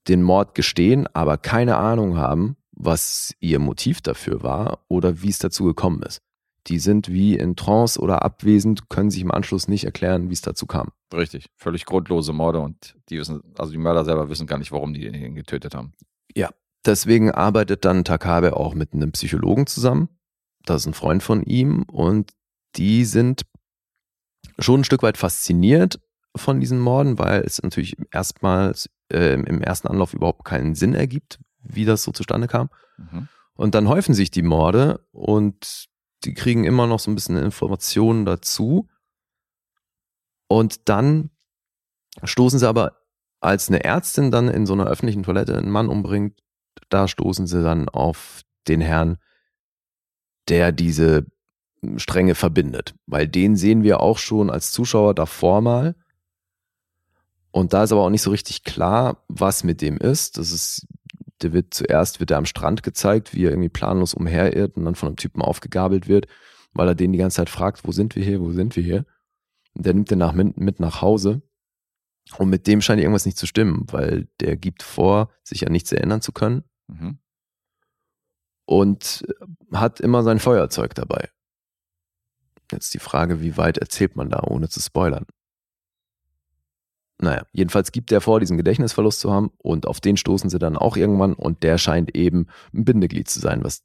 den 0.08 0.24
Mord 0.24 0.56
gestehen, 0.56 1.08
aber 1.14 1.38
keine 1.38 1.76
Ahnung 1.76 2.18
haben, 2.18 2.56
was 2.78 3.34
ihr 3.40 3.60
Motiv 3.60 4.02
dafür 4.02 4.44
war 4.44 4.86
oder 4.88 5.22
wie 5.22 5.30
es 5.30 5.40
dazu 5.40 5.66
gekommen 5.66 6.02
ist. 6.04 6.22
Die 6.68 6.80
sind 6.80 7.10
wie 7.10 7.36
in 7.36 7.56
Trance 7.56 8.00
oder 8.00 8.24
abwesend, 8.24 8.90
können 8.90 9.10
sich 9.10 9.22
im 9.22 9.32
Anschluss 9.32 9.68
nicht 9.68 9.86
erklären, 9.86 10.30
wie 10.30 10.34
es 10.34 10.42
dazu 10.42 10.66
kam. 10.66 10.92
Richtig. 11.14 11.48
Völlig 11.56 11.86
grundlose 11.86 12.34
Morde 12.34 12.60
und 12.60 12.96
die 13.10 13.18
wissen, 13.18 13.42
also 13.58 13.72
die 13.72 13.78
Mörder 13.78 14.04
selber 14.04 14.30
wissen 14.30 14.48
gar 14.48 14.58
nicht, 14.58 14.72
warum 14.72 14.94
die 14.94 15.10
den 15.10 15.36
getötet 15.36 15.74
haben. 15.74 15.94
Deswegen 16.88 17.32
arbeitet 17.32 17.84
dann 17.84 18.06
Takabe 18.06 18.56
auch 18.56 18.74
mit 18.74 18.94
einem 18.94 19.12
Psychologen 19.12 19.68
zusammen. 19.68 20.08
Das 20.66 20.82
ist 20.82 20.88
ein 20.88 20.94
Freund 20.94 21.22
von 21.22 21.44
ihm 21.44 21.84
und 21.84 22.32
die 22.78 23.04
sind 23.04 23.42
schon 24.58 24.82
ein 24.82 24.84
Stück 24.86 25.04
weit 25.04 25.18
fasziniert 25.18 26.00
von 26.36 26.62
diesen 26.62 26.80
Morden, 26.80 27.20
weil 27.20 27.42
es 27.42 27.62
natürlich 27.62 27.98
erstmals 28.14 28.90
äh, 29.12 29.34
im 29.34 29.62
ersten 29.62 29.90
Anlauf 29.90 30.14
überhaupt 30.14 30.46
keinen 30.46 30.76
Sinn 30.76 30.94
ergibt, 30.94 31.40
wie 31.68 31.86
das 31.86 32.04
so 32.04 32.12
zustande 32.12 32.48
kam. 32.48 32.70
Mhm. 32.98 33.28
Und 33.56 33.76
dann 33.76 33.88
häufen 33.88 34.14
sich 34.14 34.32
die 34.32 34.44
Morde 34.44 35.06
und 35.12 35.88
die 36.24 36.34
kriegen 36.34 36.64
immer 36.64 36.88
noch 36.88 37.00
so 37.00 37.12
ein 37.12 37.16
bisschen 37.16 37.38
Informationen 37.38 38.26
dazu. 38.26 38.88
Und 40.48 40.90
dann 40.90 41.30
stoßen 42.24 42.60
sie 42.60 42.68
aber, 42.68 42.98
als 43.40 43.68
eine 43.68 43.84
Ärztin 43.84 44.32
dann 44.32 44.48
in 44.48 44.66
so 44.66 44.74
einer 44.74 44.88
öffentlichen 44.88 45.24
Toilette 45.24 45.58
einen 45.58 45.70
Mann 45.72 45.90
umbringt, 45.90 46.40
da 46.90 47.08
stoßen 47.08 47.48
sie 47.48 47.62
dann 47.62 47.90
auf 47.90 48.42
den 48.68 48.82
Herrn, 48.82 49.18
der 50.48 50.72
diese 50.72 51.26
Stränge 51.98 52.36
verbindet. 52.36 52.96
Weil 53.06 53.28
den 53.28 53.56
sehen 53.56 53.84
wir 53.84 54.00
auch 54.00 54.18
schon 54.18 54.50
als 54.50 54.72
Zuschauer 54.72 55.14
davor 55.14 55.62
mal. 55.62 55.96
Und 57.52 57.74
da 57.74 57.84
ist 57.84 57.92
aber 57.92 58.02
auch 58.02 58.10
nicht 58.10 58.22
so 58.22 58.32
richtig 58.32 58.64
klar, 58.64 59.24
was 59.28 59.64
mit 59.64 59.82
dem 59.82 59.98
ist. 59.98 60.38
Das 60.38 60.52
ist 60.52 60.88
der 61.42 61.54
wird 61.54 61.74
zuerst 61.74 62.20
wird 62.20 62.32
er 62.32 62.38
am 62.38 62.46
Strand 62.46 62.84
gezeigt, 62.84 63.34
wie 63.34 63.46
er 63.46 63.52
irgendwie 63.52 63.70
planlos 63.70 64.14
umherirrt 64.14 64.76
und 64.78 64.86
dann 64.86 64.96
von 64.96 65.08
einem 65.08 65.16
Typen 65.18 65.42
aufgegabelt 65.42 66.08
wird, 66.08 66.28
weil 66.74 66.88
er 66.88 66.96
den 66.96 67.12
die 67.12 67.18
ganze 67.18 67.38
Zeit 67.38 67.50
fragt, 67.50 67.86
wo 67.88 67.92
sind 67.92 68.16
wir 68.16 68.24
hier, 68.24 68.42
wo 68.42 68.52
sind 68.52 68.76
wir 68.76 68.84
hier? 68.84 69.06
Und 69.74 69.86
der 69.86 69.94
nimmt 69.94 70.10
den 70.12 70.20
nach, 70.20 70.34
mit, 70.34 70.58
mit 70.58 70.80
nach 70.80 71.02
Hause 71.02 71.42
und 72.38 72.50
mit 72.50 72.68
dem 72.68 72.82
scheint 72.82 73.00
irgendwas 73.02 73.26
nicht 73.26 73.38
zu 73.38 73.46
stimmen, 73.46 73.86
weil 73.92 74.28
der 74.40 74.58
gibt 74.58 74.84
vor, 74.84 75.30
sich 75.44 75.66
an 75.66 75.72
nichts 75.72 75.92
erinnern 75.92 76.22
zu 76.22 76.32
können 76.32 76.64
Mhm. 76.90 77.20
und 78.66 79.26
hat 79.74 80.00
immer 80.00 80.24
sein 80.24 80.40
Feuerzeug 80.40 80.96
dabei. 80.96 81.30
Jetzt 82.72 82.94
die 82.94 83.00
Frage, 83.00 83.42
wie 83.42 83.58
weit 83.58 83.78
erzählt 83.78 84.16
man 84.16 84.30
da, 84.30 84.42
ohne 84.44 84.70
zu 84.70 84.80
spoilern? 84.80 85.26
Naja, 87.20 87.46
jedenfalls 87.52 87.92
gibt 87.92 88.12
er 88.12 88.22
vor, 88.22 88.40
diesen 88.40 88.58
Gedächtnisverlust 88.58 89.20
zu 89.20 89.32
haben 89.32 89.52
und 89.58 89.88
auf 89.88 90.00
den 90.00 90.18
stoßen 90.18 90.50
sie 90.50 90.60
dann 90.60 90.78
auch 90.78 90.98
irgendwann 90.98 91.34
und 91.34 91.64
der 91.64 91.78
scheint 91.78 92.16
eben 92.16 92.48
ein 92.74 92.86
Bindeglied 92.86 93.28
zu 93.28 93.40
sein, 93.40 93.64
was 93.64 93.84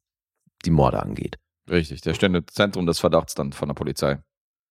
die 0.64 0.70
Morde 0.70 1.03
angeht. 1.03 1.39
Richtig, 1.70 2.03
der 2.03 2.14
steht 2.14 2.35
im 2.35 2.47
Zentrum 2.49 2.87
des 2.87 2.99
Verdachts 2.99 3.35
dann 3.35 3.53
von 3.53 3.68
der 3.68 3.74
Polizei. 3.74 4.22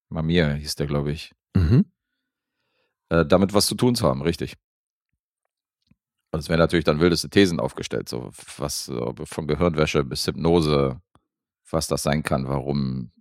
Mamia 0.10 0.54
hieß 0.54 0.76
der, 0.76 0.88
glaube 0.88 1.12
ich. 1.12 1.34
Mhm. 1.56 1.86
Äh, 3.10 3.26
damit 3.26 3.54
was 3.54 3.66
zu 3.66 3.76
tun 3.76 3.96
zu 3.96 4.06
haben, 4.08 4.22
richtig. 4.22 4.58
Und 6.32 6.40
es 6.40 6.50
werden 6.50 6.60
natürlich 6.60 6.86
dann 6.86 7.00
wildeste 7.00 7.30
Thesen 7.30 7.60
aufgestellt, 7.60 8.08
so 8.08 8.32
was 8.58 8.86
so 8.86 9.14
von 9.24 9.48
Gehirnwäsche 9.48 10.04
bis 10.04 10.26
Hypnose, 10.28 11.02
was 11.70 11.88
das 11.88 12.04
sein 12.04 12.24
kann, 12.24 12.48
warum 12.48 13.12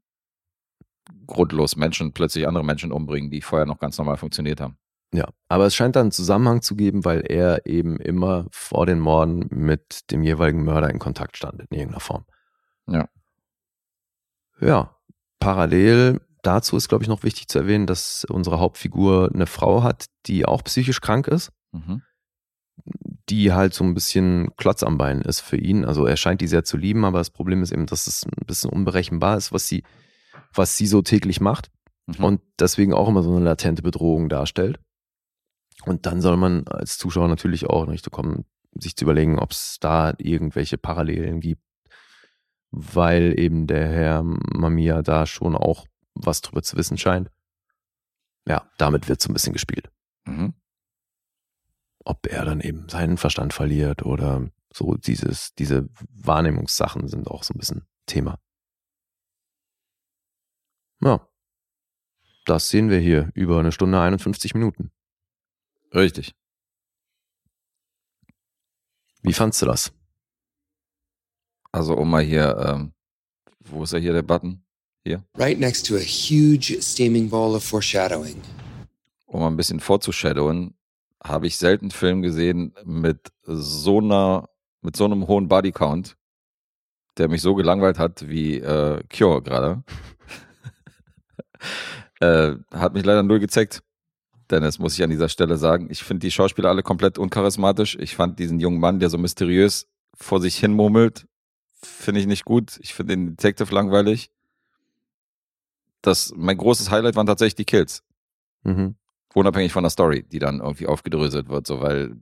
grundlos 1.27 1.77
Menschen 1.77 2.13
plötzlich 2.13 2.47
andere 2.47 2.65
Menschen 2.65 2.93
umbringen, 2.93 3.31
die 3.31 3.41
vorher 3.41 3.67
noch 3.67 3.79
ganz 3.79 3.99
normal 3.99 4.17
funktioniert 4.17 4.61
haben. 4.61 4.77
Ja, 5.13 5.29
aber 5.49 5.67
es 5.67 5.75
scheint 5.75 5.97
dann 5.97 6.03
einen 6.03 6.11
Zusammenhang 6.13 6.63
zu 6.63 6.77
geben, 6.77 7.05
weil 7.05 7.23
er 7.29 7.67
eben 7.67 7.99
immer 7.99 8.47
vor 8.53 8.87
den 8.87 9.01
Morden 9.01 9.47
mit 9.51 10.11
dem 10.13 10.23
jeweiligen 10.23 10.63
Mörder 10.63 10.89
in 10.91 11.01
Kontakt 11.01 11.37
stand, 11.37 11.61
in 11.61 11.67
irgendeiner 11.79 12.01
Form. 12.01 12.25
Ja. 12.87 13.09
Ja, 14.61 14.95
parallel 15.41 16.21
dazu 16.43 16.77
ist, 16.77 16.89
glaube 16.89 17.03
ich, 17.05 17.09
noch 17.09 17.23
wichtig 17.23 17.49
zu 17.49 17.59
erwähnen, 17.59 17.87
dass 17.87 18.25
unsere 18.25 18.61
Hauptfigur 18.61 19.31
eine 19.35 19.47
Frau 19.47 19.83
hat, 19.83 20.07
die 20.27 20.47
auch 20.47 20.63
psychisch 20.65 21.01
krank 21.01 21.27
ist, 21.27 21.51
Mhm. 21.73 22.03
die 23.29 23.53
halt 23.53 23.75
so 23.75 23.85
ein 23.85 23.95
bisschen 23.95 24.55
Klotz 24.57 24.83
am 24.83 24.97
Bein 24.99 25.23
ist 25.23 25.41
für 25.41 25.57
ihn. 25.57 25.85
Also 25.85 26.07
er 26.07 26.17
scheint 26.17 26.41
die 26.41 26.47
sehr 26.49 26.65
zu 26.65 26.77
lieben, 26.77 27.05
aber 27.05 27.19
das 27.19 27.31
Problem 27.31 27.63
ist 27.63 27.73
eben, 27.73 27.87
dass 27.87 28.07
es 28.07 28.25
ein 28.25 28.47
bisschen 28.47 28.71
unberechenbar 28.71 29.37
ist, 29.37 29.53
was 29.53 29.67
sie, 29.69 29.83
was 30.55 30.77
sie 30.77 30.87
so 30.87 31.03
täglich 31.03 31.41
macht 31.41 31.71
Mhm. 32.07 32.25
und 32.25 32.41
deswegen 32.59 32.93
auch 32.95 33.09
immer 33.09 33.23
so 33.23 33.35
eine 33.35 33.45
latente 33.45 33.83
Bedrohung 33.83 34.29
darstellt. 34.29 34.79
Und 35.87 36.07
dann 36.07 36.21
soll 36.21 36.37
man 36.37 36.67
als 36.69 36.99
Zuschauer 36.99 37.29
natürlich 37.29 37.67
auch 37.67 37.85
in 37.85 37.91
Richtung 37.91 38.13
kommen, 38.13 38.45
sich 38.75 38.97
zu 38.97 39.05
überlegen, 39.05 39.39
ob 39.39 39.53
es 39.53 39.79
da 39.81 40.15
irgendwelche 40.19 40.79
Parallelen 40.79 41.41
gibt, 41.41 41.63
weil 42.71 43.39
eben 43.39 43.67
der 43.67 43.89
Herr 43.89 44.23
Mamiya 44.23 45.03
da 45.03 45.27
schon 45.27 45.57
auch 45.57 45.87
was 46.15 46.41
drüber 46.41 46.63
zu 46.63 46.77
wissen 46.77 46.99
scheint. 46.99 47.31
Ja, 48.47 48.69
damit 48.79 49.09
wird 49.09 49.21
so 49.21 49.31
ein 49.31 49.33
bisschen 49.33 49.53
gespielt. 49.53 49.91
Mhm. 50.25 50.55
Ob 52.05 52.27
er 52.27 52.45
dann 52.45 52.61
eben 52.61 52.89
seinen 52.89 53.17
Verstand 53.17 53.53
verliert 53.53 54.05
oder 54.05 54.49
so 54.73 54.95
dieses, 54.95 55.55
diese 55.55 55.89
Wahrnehmungssachen 56.11 57.09
sind 57.09 57.29
auch 57.29 57.43
so 57.43 57.55
ein 57.55 57.59
bisschen 57.59 57.87
Thema. 58.07 58.39
Ja. 61.03 61.27
Das 62.47 62.69
sehen 62.71 62.89
wir 62.89 62.99
hier 62.99 63.31
über 63.35 63.61
eine 63.61 63.73
Stunde 63.73 64.01
51 64.01 64.55
Minuten. 64.55 64.91
Richtig. 65.95 66.35
Wie 69.23 69.33
fandst 69.33 69.61
du 69.61 69.67
das? 69.67 69.93
Also 71.73 71.95
um 71.95 72.11
mal 72.11 72.23
hier, 72.23 72.57
ähm, 72.59 72.93
wo 73.61 73.83
ist 73.83 73.93
er 73.93 74.01
hier, 74.01 74.13
der 74.13 74.23
Button? 74.23 74.65
Right 75.37 75.59
next 75.59 75.87
to 75.87 75.97
a 75.97 76.01
huge 76.01 76.77
steaming 76.83 77.29
ball 77.29 77.55
of 77.55 77.65
foreshadowing. 77.65 78.41
Um 79.27 79.41
mal 79.41 79.49
ein 79.49 79.57
bisschen 79.57 79.81
vorzushadowen, 79.81 80.75
habe 81.23 81.47
ich 81.47 81.57
selten 81.57 81.87
einen 81.87 81.91
Film 81.91 82.23
gesehen 82.23 82.75
mit 82.85 83.33
so 83.45 83.99
einer, 83.99 84.49
mit 84.83 84.97
so 84.97 85.05
einem 85.05 85.27
hohen 85.27 85.49
Bodycount, 85.49 86.17
der 87.19 87.29
mich 87.29 87.43
so 87.43 87.55
gelangweilt 87.55 87.99
hat 87.99 88.29
wie 88.29 88.59
äh, 88.59 89.03
Cure 89.09 89.43
gerade. 89.43 89.83
äh, 92.21 92.57
hat 92.73 92.95
mich 92.95 93.05
leider 93.05 93.23
null 93.23 93.41
gezeigt. 93.41 93.83
Dennis, 94.51 94.79
muss 94.79 94.95
ich 94.95 95.03
an 95.03 95.11
dieser 95.11 95.29
Stelle 95.29 95.57
sagen. 95.57 95.89
Ich 95.91 96.03
finde 96.03 96.21
die 96.21 96.31
Schauspieler 96.31 96.69
alle 96.69 96.83
komplett 96.83 97.19
uncharismatisch. 97.19 97.97
Ich 98.01 98.17
fand 98.17 98.39
diesen 98.39 98.61
jungen 98.61 98.81
Mann, 98.81 99.01
der 99.01 99.11
so 99.11 99.19
mysteriös 99.19 99.87
vor 100.15 100.41
sich 100.41 100.57
hin 100.57 100.73
murmelt, 100.73 101.27
finde 101.83 102.21
ich 102.21 102.27
nicht 102.27 102.45
gut. 102.45 102.79
Ich 102.83 102.95
finde 102.95 103.17
den 103.17 103.37
Detective 103.37 103.75
langweilig. 103.75 104.31
Das, 106.03 106.33
mein 106.37 106.57
großes 106.57 106.91
Highlight 106.91 107.17
waren 107.17 107.27
tatsächlich 107.27 107.57
die 107.57 107.65
Kills. 107.65 108.03
Mhm. 108.63 108.97
Unabhängig 109.35 109.73
von 109.73 109.85
der 109.85 109.91
Story, 109.91 110.25
die 110.25 110.39
dann 110.39 110.61
irgendwie 110.61 110.87
aufgedröselt 110.87 111.49
wird, 111.49 111.67
so, 111.67 111.81
weil 111.81 112.17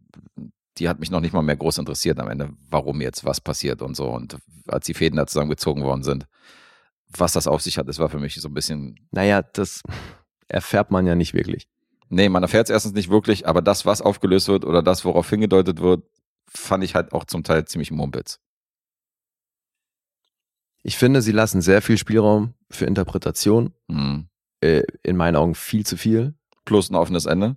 die 0.79 0.89
hat 0.89 1.01
mich 1.01 1.11
noch 1.11 1.21
nicht 1.21 1.33
mal 1.33 1.43
mehr 1.43 1.57
groß 1.57 1.79
interessiert 1.79 2.21
am 2.21 2.29
Ende, 2.29 2.51
warum 2.69 3.01
jetzt 3.01 3.25
was 3.25 3.41
passiert 3.41 3.83
und 3.83 3.97
so. 3.97 4.09
Und 4.09 4.37
als 4.67 4.87
die 4.87 4.95
Fäden 4.95 5.17
da 5.17 5.27
zusammengezogen 5.27 5.83
worden 5.83 6.03
sind, 6.03 6.27
was 7.09 7.33
das 7.33 7.47
auf 7.47 7.63
sich 7.63 7.79
hat, 7.79 7.89
das 7.89 7.99
war 7.99 8.09
für 8.09 8.19
mich 8.19 8.35
so 8.35 8.49
ein 8.49 8.55
bisschen 8.55 9.01
Naja, 9.11 9.43
das 9.43 9.83
erfährt 10.49 10.91
man 10.91 11.07
ja 11.07 11.15
nicht 11.15 11.35
wirklich. 11.35 11.69
Nee, 12.09 12.29
man 12.29 12.43
erfährt 12.43 12.69
es 12.69 12.71
erstens 12.71 12.95
nicht 12.95 13.11
wirklich, 13.11 13.47
aber 13.47 13.63
das, 13.63 13.85
was 13.85 14.01
aufgelöst 14.01 14.49
wird 14.49 14.65
oder 14.65 14.83
das, 14.83 15.05
worauf 15.05 15.29
hingedeutet 15.29 15.81
wird, 15.81 16.05
fand 16.49 16.83
ich 16.85 16.95
halt 16.95 17.13
auch 17.13 17.25
zum 17.25 17.45
Teil 17.45 17.67
ziemlich 17.67 17.91
mumpitz. 17.91 18.41
Ich 20.83 20.97
finde, 20.97 21.21
sie 21.21 21.33
lassen 21.33 21.61
sehr 21.61 21.83
viel 21.83 21.99
Spielraum 21.99 22.55
für 22.71 22.87
Interpretation. 22.87 23.75
Mhm. 23.89 24.29
Äh, 24.61 24.83
in 25.03 25.17
meinen 25.17 25.37
Augen 25.37 25.55
viel 25.55 25.85
zu 25.85 25.97
viel. 25.97 26.35
Plus 26.65 26.91
ein 26.91 26.97
offenes 26.97 27.27
Ende. 27.27 27.57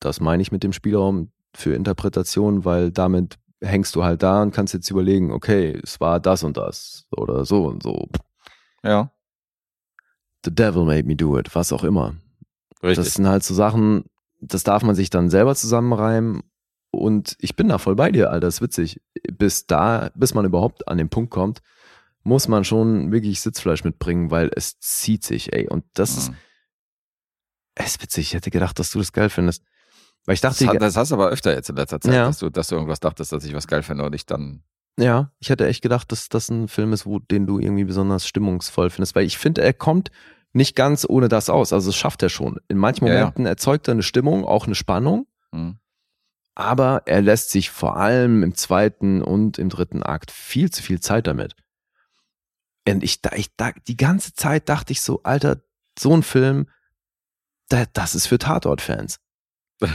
Das 0.00 0.20
meine 0.20 0.42
ich 0.42 0.52
mit 0.52 0.62
dem 0.62 0.72
Spielraum 0.72 1.30
für 1.54 1.74
Interpretation, 1.74 2.64
weil 2.64 2.90
damit 2.90 3.38
hängst 3.60 3.94
du 3.94 4.04
halt 4.04 4.22
da 4.22 4.42
und 4.42 4.52
kannst 4.52 4.74
jetzt 4.74 4.90
überlegen, 4.90 5.30
okay, 5.30 5.78
es 5.82 6.00
war 6.00 6.20
das 6.20 6.42
und 6.42 6.56
das 6.56 7.06
oder 7.10 7.44
so 7.44 7.66
und 7.66 7.82
so. 7.82 8.08
Ja, 8.82 9.12
The 10.44 10.50
devil 10.50 10.84
made 10.84 11.06
me 11.06 11.14
do 11.14 11.38
it, 11.38 11.54
was 11.54 11.72
auch 11.72 11.84
immer. 11.84 12.16
Richtig. 12.82 13.04
Das 13.06 13.14
sind 13.14 13.26
halt 13.28 13.42
so 13.44 13.54
Sachen, 13.54 14.04
das 14.40 14.62
darf 14.64 14.82
man 14.82 14.94
sich 14.94 15.10
dann 15.10 15.30
selber 15.30 15.54
zusammenreimen. 15.54 16.42
Und 16.90 17.36
ich 17.40 17.56
bin 17.56 17.68
da 17.68 17.78
voll 17.78 17.94
bei 17.96 18.10
dir, 18.10 18.30
Alter. 18.30 18.40
Das 18.48 18.56
ist 18.56 18.62
witzig. 18.62 19.00
Bis 19.32 19.66
da, 19.66 20.10
bis 20.14 20.34
man 20.34 20.44
überhaupt 20.44 20.88
an 20.88 20.98
den 20.98 21.08
Punkt 21.08 21.30
kommt, 21.30 21.62
muss 22.22 22.48
man 22.48 22.64
schon 22.64 23.10
wirklich 23.12 23.40
Sitzfleisch 23.40 23.82
mitbringen, 23.84 24.30
weil 24.30 24.50
es 24.54 24.78
zieht 24.78 25.24
sich, 25.24 25.52
ey. 25.54 25.68
Und 25.68 25.84
das 25.94 26.16
ist, 26.18 26.30
Mhm. 26.30 26.36
es 27.74 27.86
ist 27.92 28.02
witzig. 28.02 28.26
Ich 28.28 28.34
hätte 28.34 28.50
gedacht, 28.50 28.78
dass 28.78 28.90
du 28.90 28.98
das 28.98 29.12
geil 29.12 29.30
findest. 29.30 29.64
Weil 30.24 30.34
ich 30.34 30.40
dachte, 30.40 30.64
das, 30.66 30.76
das 30.78 30.96
hast 30.96 31.10
du 31.10 31.14
aber 31.16 31.30
öfter 31.30 31.52
jetzt 31.54 31.68
in 31.70 31.76
letzter 31.76 32.00
Zeit, 32.00 32.14
Ja. 32.14 32.26
dass, 32.26 32.38
du, 32.38 32.48
dass 32.50 32.68
du 32.68 32.76
irgendwas 32.76 33.00
dachtest, 33.00 33.32
dass 33.32 33.44
ich 33.44 33.54
was 33.54 33.66
geil 33.66 33.82
finde 33.82 34.04
und 34.04 34.14
ich 34.14 34.24
dann. 34.26 34.62
Ja, 34.98 35.32
ich 35.40 35.48
hätte 35.50 35.66
echt 35.66 35.82
gedacht, 35.82 36.12
dass 36.12 36.28
das 36.28 36.48
ein 36.50 36.68
Film 36.68 36.92
ist, 36.92 37.06
wo, 37.06 37.18
den 37.18 37.46
du 37.46 37.58
irgendwie 37.58 37.84
besonders 37.84 38.26
stimmungsvoll 38.28 38.90
findest, 38.90 39.14
weil 39.16 39.24
ich 39.24 39.38
finde, 39.38 39.62
er 39.62 39.72
kommt 39.72 40.10
nicht 40.52 40.76
ganz 40.76 41.06
ohne 41.08 41.28
das 41.28 41.48
aus. 41.50 41.72
Also 41.72 41.88
das 41.90 41.96
schafft 41.96 42.22
er 42.22 42.28
schon. 42.28 42.58
In 42.68 42.76
manchen 42.78 43.06
Ja, 43.06 43.12
ja. 43.14 43.18
Momenten 43.20 43.46
erzeugt 43.46 43.88
er 43.88 43.92
eine 43.92 44.02
Stimmung, 44.02 44.44
auch 44.44 44.66
eine 44.66 44.74
Spannung, 44.74 45.26
Mhm. 45.52 45.78
aber 46.54 47.02
er 47.06 47.20
lässt 47.22 47.50
sich 47.50 47.70
vor 47.70 47.96
allem 47.96 48.42
im 48.42 48.54
zweiten 48.54 49.22
und 49.22 49.58
im 49.58 49.68
dritten 49.68 50.02
Akt 50.02 50.30
viel 50.30 50.70
zu 50.70 50.82
viel 50.82 51.00
Zeit 51.00 51.26
damit. 51.26 51.54
Und 52.88 53.02
ich, 53.02 53.20
ich 53.36 53.50
die 53.86 53.96
ganze 53.96 54.34
Zeit 54.34 54.68
dachte 54.68 54.92
ich 54.92 55.00
so, 55.02 55.22
Alter, 55.22 55.62
so 55.98 56.14
ein 56.16 56.22
Film, 56.22 56.68
da, 57.68 57.84
das 57.92 58.14
ist 58.14 58.26
für 58.26 58.38
Tatort-Fans. 58.38 59.20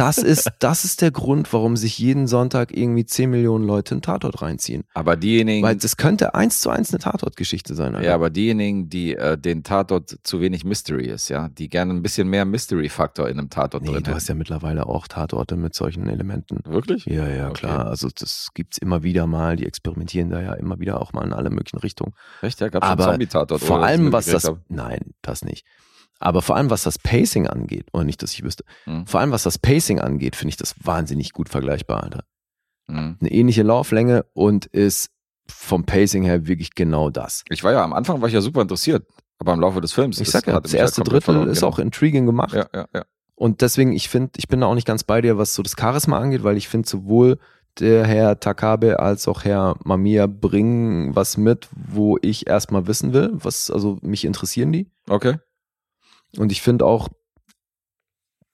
Das 0.00 0.18
ist, 0.18 0.50
das 0.60 0.84
ist 0.84 1.02
der 1.02 1.10
Grund, 1.10 1.52
warum 1.52 1.76
sich 1.76 1.98
jeden 1.98 2.26
Sonntag 2.26 2.74
irgendwie 2.76 3.04
10 3.04 3.30
Millionen 3.30 3.64
Leute 3.66 3.94
einen 3.94 4.02
Tatort 4.02 4.40
reinziehen. 4.40 4.84
Aber 4.94 5.16
diejenigen, 5.16 5.62
Weil 5.64 5.76
das 5.76 5.96
könnte 5.96 6.34
eins 6.34 6.60
zu 6.60 6.70
eins 6.70 6.90
eine 6.90 7.00
Tatort-Geschichte 7.00 7.74
sein. 7.74 7.94
Alter. 7.94 8.08
ja, 8.08 8.14
aber 8.14 8.30
diejenigen, 8.30 8.88
die 8.88 9.14
äh, 9.14 9.36
den 9.36 9.62
Tatort 9.62 10.18
zu 10.22 10.40
wenig 10.40 10.64
Mystery 10.64 11.06
ist, 11.06 11.28
ja, 11.28 11.48
die 11.48 11.68
gerne 11.68 11.92
ein 11.92 12.02
bisschen 12.02 12.28
mehr 12.28 12.44
Mystery-Faktor 12.44 13.28
in 13.28 13.38
einem 13.38 13.50
Tatort 13.50 13.82
nee, 13.82 13.90
drin 13.92 14.02
du 14.04 14.14
hast 14.14 14.28
ja 14.28 14.34
mittlerweile 14.34 14.86
auch 14.86 15.06
Tatorte 15.06 15.56
mit 15.56 15.74
solchen 15.74 16.08
Elementen. 16.08 16.60
Wirklich? 16.64 17.04
Ja, 17.04 17.28
ja, 17.28 17.48
Okay. 17.50 17.66
klar. 17.66 17.86
Also 17.86 18.08
das 18.14 18.48
gibt's 18.54 18.78
immer 18.78 19.02
wieder 19.02 19.26
mal. 19.26 19.56
Die 19.56 19.66
experimentieren 19.66 20.30
da 20.30 20.40
ja 20.40 20.54
immer 20.54 20.78
wieder 20.80 21.00
auch 21.02 21.12
mal 21.12 21.24
in 21.24 21.32
alle 21.32 21.50
möglichen 21.50 21.78
Richtungen. 21.78 22.14
Echt? 22.42 22.60
Ja, 22.60 22.68
gab 22.68 22.84
schon 22.84 22.92
Aber 22.92 23.04
Zombie-Tatort. 23.04 23.60
vor 23.60 23.84
allem, 23.84 24.12
was 24.12 24.26
das, 24.26 24.44
hab. 24.44 24.60
nein, 24.68 25.14
das 25.22 25.44
nicht. 25.44 25.66
Aber 26.20 26.42
vor 26.42 26.54
allem, 26.56 26.70
was 26.70 26.82
das 26.82 26.98
Pacing 26.98 27.46
angeht, 27.46 27.86
oder 27.92 28.04
nicht, 28.04 28.22
dass 28.22 28.32
ich 28.32 28.44
wüsste, 28.44 28.64
Mhm. 28.86 29.06
vor 29.06 29.20
allem, 29.20 29.30
was 29.32 29.42
das 29.42 29.58
Pacing 29.58 30.00
angeht, 30.00 30.36
finde 30.36 30.50
ich 30.50 30.56
das 30.56 30.74
wahnsinnig 30.84 31.32
gut 31.32 31.48
vergleichbar, 31.48 32.02
Alter. 32.04 32.24
Mhm. 32.88 33.16
Eine 33.20 33.32
ähnliche 33.32 33.62
Lauflänge 33.62 34.26
und 34.34 34.66
ist 34.66 35.10
vom 35.48 35.84
Pacing 35.84 36.22
her 36.22 36.46
wirklich 36.46 36.74
genau 36.74 37.10
das. 37.10 37.42
Ich 37.48 37.64
war 37.64 37.72
ja 37.72 37.82
am 37.82 37.92
Anfang 37.92 38.20
war 38.20 38.28
ich 38.28 38.34
ja 38.34 38.40
super 38.40 38.62
interessiert, 38.62 39.06
aber 39.38 39.52
im 39.54 39.60
Laufe 39.60 39.80
des 39.80 39.92
Films. 39.92 40.20
Ich 40.20 40.26
das 40.30 40.32
sag 40.32 40.46
ja, 40.46 40.60
das 40.60 40.72
halt 40.72 40.80
erste 40.80 41.02
Drittel 41.02 41.22
verloren, 41.22 41.48
ist 41.48 41.60
genau. 41.60 41.72
auch 41.72 41.78
intriguing 41.78 42.26
gemacht. 42.26 42.52
Ja, 42.52 42.66
ja, 42.72 42.86
ja. 42.94 43.04
Und 43.34 43.62
deswegen, 43.62 43.92
ich 43.92 44.10
finde, 44.10 44.32
ich 44.36 44.48
bin 44.48 44.60
da 44.60 44.66
auch 44.66 44.74
nicht 44.74 44.86
ganz 44.86 45.02
bei 45.02 45.22
dir, 45.22 45.38
was 45.38 45.54
so 45.54 45.62
das 45.62 45.74
Charisma 45.78 46.18
angeht, 46.18 46.44
weil 46.44 46.58
ich 46.58 46.68
finde 46.68 46.86
sowohl 46.86 47.38
der 47.78 48.06
Herr 48.06 48.38
Takabe 48.38 49.00
als 49.00 49.26
auch 49.28 49.44
Herr 49.44 49.76
Mamiya 49.84 50.26
bringen 50.26 51.16
was 51.16 51.36
mit, 51.38 51.68
wo 51.72 52.18
ich 52.20 52.46
erstmal 52.48 52.86
wissen 52.86 53.12
will, 53.14 53.30
was, 53.32 53.70
also 53.70 53.96
mich 54.02 54.24
interessieren 54.26 54.72
die. 54.72 54.90
Okay. 55.08 55.36
Und 56.36 56.52
ich 56.52 56.62
finde 56.62 56.86
auch, 56.86 57.08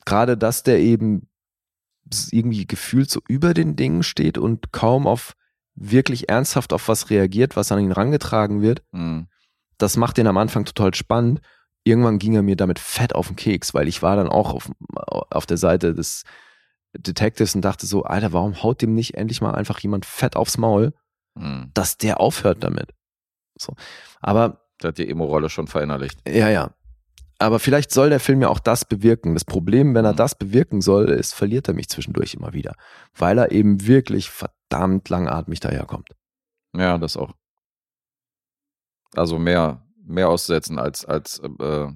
gerade, 0.04 0.36
dass 0.36 0.62
der 0.62 0.78
eben 0.78 1.28
irgendwie 2.30 2.66
gefühlt 2.66 3.10
so 3.10 3.20
über 3.28 3.52
den 3.54 3.74
Dingen 3.76 4.02
steht 4.02 4.38
und 4.38 4.72
kaum 4.72 5.06
auf 5.06 5.34
wirklich 5.74 6.28
ernsthaft 6.28 6.72
auf 6.72 6.88
was 6.88 7.10
reagiert, 7.10 7.56
was 7.56 7.72
an 7.72 7.80
ihn 7.80 7.92
rangetragen 7.92 8.62
wird, 8.62 8.82
Mhm. 8.92 9.26
das 9.78 9.96
macht 9.96 10.16
den 10.16 10.26
am 10.26 10.36
Anfang 10.38 10.64
total 10.64 10.94
spannend. 10.94 11.40
Irgendwann 11.84 12.18
ging 12.18 12.34
er 12.34 12.42
mir 12.42 12.56
damit 12.56 12.78
fett 12.78 13.14
auf 13.14 13.26
den 13.26 13.36
Keks, 13.36 13.74
weil 13.74 13.88
ich 13.88 14.02
war 14.02 14.16
dann 14.16 14.28
auch 14.28 14.54
auf, 14.54 14.70
auf 15.30 15.46
der 15.46 15.56
Seite 15.58 15.94
des 15.94 16.22
Detectives 16.96 17.54
und 17.54 17.62
dachte 17.62 17.86
so, 17.86 18.04
Alter, 18.04 18.32
warum 18.32 18.62
haut 18.62 18.80
dem 18.80 18.94
nicht 18.94 19.14
endlich 19.14 19.40
mal 19.40 19.54
einfach 19.54 19.78
jemand 19.80 20.06
fett 20.06 20.36
aufs 20.36 20.56
Maul, 20.58 20.94
Mhm. 21.34 21.70
dass 21.74 21.98
der 21.98 22.20
aufhört 22.20 22.62
damit? 22.64 22.94
So. 23.58 23.74
Aber 24.20 24.62
Der 24.82 24.88
hat 24.88 24.98
die 24.98 25.08
Emo-Rolle 25.08 25.50
schon 25.50 25.66
verinnerlicht. 25.66 26.18
ja, 26.28 26.48
ja. 26.48 26.70
Aber 27.38 27.58
vielleicht 27.58 27.90
soll 27.90 28.08
der 28.10 28.20
Film 28.20 28.40
ja 28.40 28.48
auch 28.48 28.58
das 28.58 28.84
bewirken. 28.86 29.34
Das 29.34 29.44
Problem, 29.44 29.94
wenn 29.94 30.04
er 30.06 30.12
Mhm. 30.12 30.16
das 30.16 30.34
bewirken 30.34 30.80
soll, 30.80 31.10
ist, 31.10 31.34
verliert 31.34 31.68
er 31.68 31.74
mich 31.74 31.88
zwischendurch 31.88 32.32
immer 32.34 32.52
wieder. 32.54 32.74
Weil 33.14 33.36
er 33.38 33.52
eben 33.52 33.86
wirklich 33.86 34.30
verdammt 34.30 35.08
langatmig 35.10 35.60
daherkommt. 35.60 36.08
Ja, 36.74 36.96
das 36.98 37.16
auch. 37.16 37.32
Also 39.14 39.38
mehr, 39.38 39.82
mehr 40.04 40.28
auszusetzen 40.28 40.78
als, 40.78 41.04
als, 41.04 41.40
äh, 41.60 41.88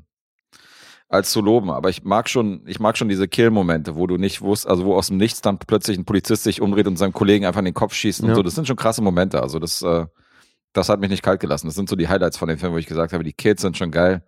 als 1.08 1.30
zu 1.32 1.40
loben. 1.40 1.70
Aber 1.70 1.88
ich 1.90 2.04
mag 2.04 2.28
schon, 2.28 2.62
ich 2.66 2.78
mag 2.80 2.96
schon 2.96 3.08
diese 3.08 3.26
Kill-Momente, 3.28 3.96
wo 3.96 4.06
du 4.06 4.16
nicht 4.16 4.42
wusst, 4.42 4.66
also 4.66 4.84
wo 4.84 4.94
aus 4.94 5.08
dem 5.08 5.16
Nichts 5.16 5.40
dann 5.40 5.58
plötzlich 5.58 5.98
ein 5.98 6.04
Polizist 6.04 6.44
sich 6.44 6.60
umdreht 6.60 6.86
und 6.86 6.96
seinem 6.96 7.12
Kollegen 7.12 7.46
einfach 7.46 7.58
in 7.60 7.64
den 7.66 7.74
Kopf 7.74 7.94
schießt 7.94 8.20
und 8.22 8.28
Ja. 8.30 8.34
so. 8.34 8.42
Das 8.42 8.54
sind 8.54 8.66
schon 8.66 8.76
krasse 8.76 9.02
Momente. 9.02 9.42
Also 9.42 9.58
das, 9.58 9.82
äh, 9.82 10.06
das 10.72 10.88
hat 10.88 11.00
mich 11.00 11.10
nicht 11.10 11.22
kalt 11.22 11.40
gelassen. 11.40 11.66
Das 11.66 11.74
sind 11.74 11.88
so 11.88 11.96
die 11.96 12.08
Highlights 12.08 12.36
von 12.36 12.48
dem 12.48 12.58
Film, 12.58 12.72
wo 12.72 12.78
ich 12.78 12.86
gesagt 12.86 13.12
habe, 13.12 13.24
die 13.24 13.32
Kills 13.32 13.60
sind 13.62 13.76
schon 13.76 13.90
geil. 13.90 14.22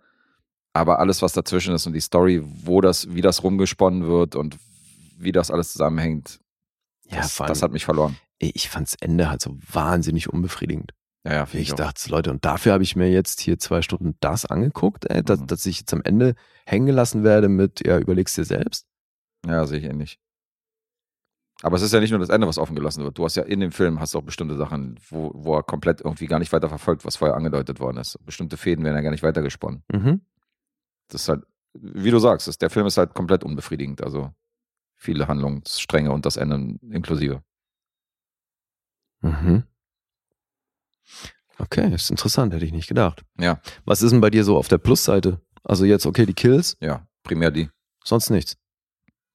Aber 0.73 0.99
alles, 0.99 1.21
was 1.21 1.33
dazwischen 1.33 1.73
ist 1.75 1.85
und 1.85 1.93
die 1.93 1.99
Story, 2.01 2.41
wo 2.43 2.81
das, 2.81 3.13
wie 3.13 3.21
das 3.21 3.43
rumgesponnen 3.43 4.07
wird 4.07 4.35
und 4.35 4.57
wie 5.17 5.31
das 5.31 5.51
alles 5.51 5.71
zusammenhängt, 5.71 6.39
Ja, 7.09 7.17
das, 7.17 7.39
allem, 7.39 7.47
das 7.49 7.61
hat 7.61 7.71
mich 7.71 7.85
verloren. 7.85 8.17
ey, 8.39 8.51
ich 8.55 8.69
fand's 8.69 8.95
Ende 8.99 9.29
halt 9.29 9.41
so 9.41 9.55
wahnsinnig 9.71 10.29
unbefriedigend. 10.33 10.91
Ja, 11.25 11.33
ja, 11.33 11.43
Ich, 11.53 11.59
ich, 11.69 11.73
dachte, 11.73 12.09
Leute, 12.09 12.31
und 12.31 12.43
dafür 12.43 12.73
habe 12.73 12.83
ich 12.83 12.95
mir 12.95 13.09
jetzt 13.09 13.39
hier 13.39 13.57
zwei 13.59 13.81
Stunden 13.81 14.15
das 14.19 14.45
angeguckt, 14.45 15.05
ey, 15.09 15.23
dass, 15.23 15.39
Mhm. 15.41 15.47
dass 15.47 15.65
ich 15.65 15.79
jetzt 15.79 15.93
am 15.93 16.01
Ende 16.03 16.33
hängen 16.65 16.87
gelassen 16.87 17.23
werde 17.23 17.47
mit, 17.49 17.85
ja, 17.85 17.97
überlegst 17.99 18.35
dir 18.37 18.43
selbst. 18.45 18.87
Ja, 19.45 19.65
sehe 19.67 19.77
ich 19.79 19.85
ähnlich. 19.85 20.17
Aber 21.61 21.77
es 21.77 21.81
ist 21.81 21.93
ja 21.93 22.01
nicht 22.01 22.09
nur 22.11 22.19
das 22.19 22.29
Ende, 22.29 22.45
was 22.47 22.57
offen 22.57 22.75
gelassen 22.75 23.03
wird. 23.05 23.17
Du 23.17 23.23
hast 23.23 23.35
ja 23.35 23.43
in 23.43 23.61
dem 23.61 23.71
Film 23.71 23.99
hast 24.01 24.13
du 24.13 24.17
auch 24.17 24.23
bestimmte 24.23 24.57
Sachen, 24.57 24.99
wo, 25.09 25.31
wo 25.33 25.55
er 25.55 25.63
komplett 25.63 26.01
irgendwie 26.01 26.25
gar 26.25 26.39
nicht 26.39 26.51
weiter 26.51 26.67
verfolgt, 26.67 27.05
was 27.05 27.15
vorher 27.15 27.37
angedeutet 27.37 27.79
worden 27.79 27.97
ist. 27.97 28.17
Bestimmte 28.25 28.57
Fäden 28.57 28.83
werden 28.83 28.95
ja 28.95 29.01
gar 29.01 29.11
nicht 29.11 29.23
weitergesponnen. 29.23 29.83
Mhm. 29.93 30.21
Das 31.09 31.21
ist 31.23 31.29
halt, 31.29 31.43
wie 31.73 32.11
du 32.11 32.19
sagst, 32.19 32.47
das, 32.47 32.57
der 32.57 32.69
Film 32.69 32.85
ist 32.87 32.97
halt 32.97 33.13
komplett 33.13 33.43
unbefriedigend. 33.43 34.01
Also 34.03 34.33
viele 34.95 35.27
Handlungsstränge 35.27 36.11
und 36.11 36.25
das 36.25 36.37
Ende 36.37 36.77
inklusive. 36.93 37.43
Mhm. 39.21 39.63
Okay, 41.59 41.93
ist 41.93 42.09
interessant, 42.09 42.53
hätte 42.53 42.65
ich 42.65 42.71
nicht 42.71 42.87
gedacht. 42.87 43.23
Ja. 43.39 43.61
Was 43.85 44.01
ist 44.01 44.11
denn 44.11 44.21
bei 44.21 44.29
dir 44.29 44.43
so 44.43 44.57
auf 44.57 44.67
der 44.67 44.79
Plusseite? 44.79 45.41
Also 45.63 45.85
jetzt, 45.85 46.05
okay, 46.05 46.25
die 46.25 46.33
Kills, 46.33 46.75
Ja, 46.81 47.07
primär 47.23 47.51
die. 47.51 47.69
sonst 48.03 48.29
nichts. 48.29 48.57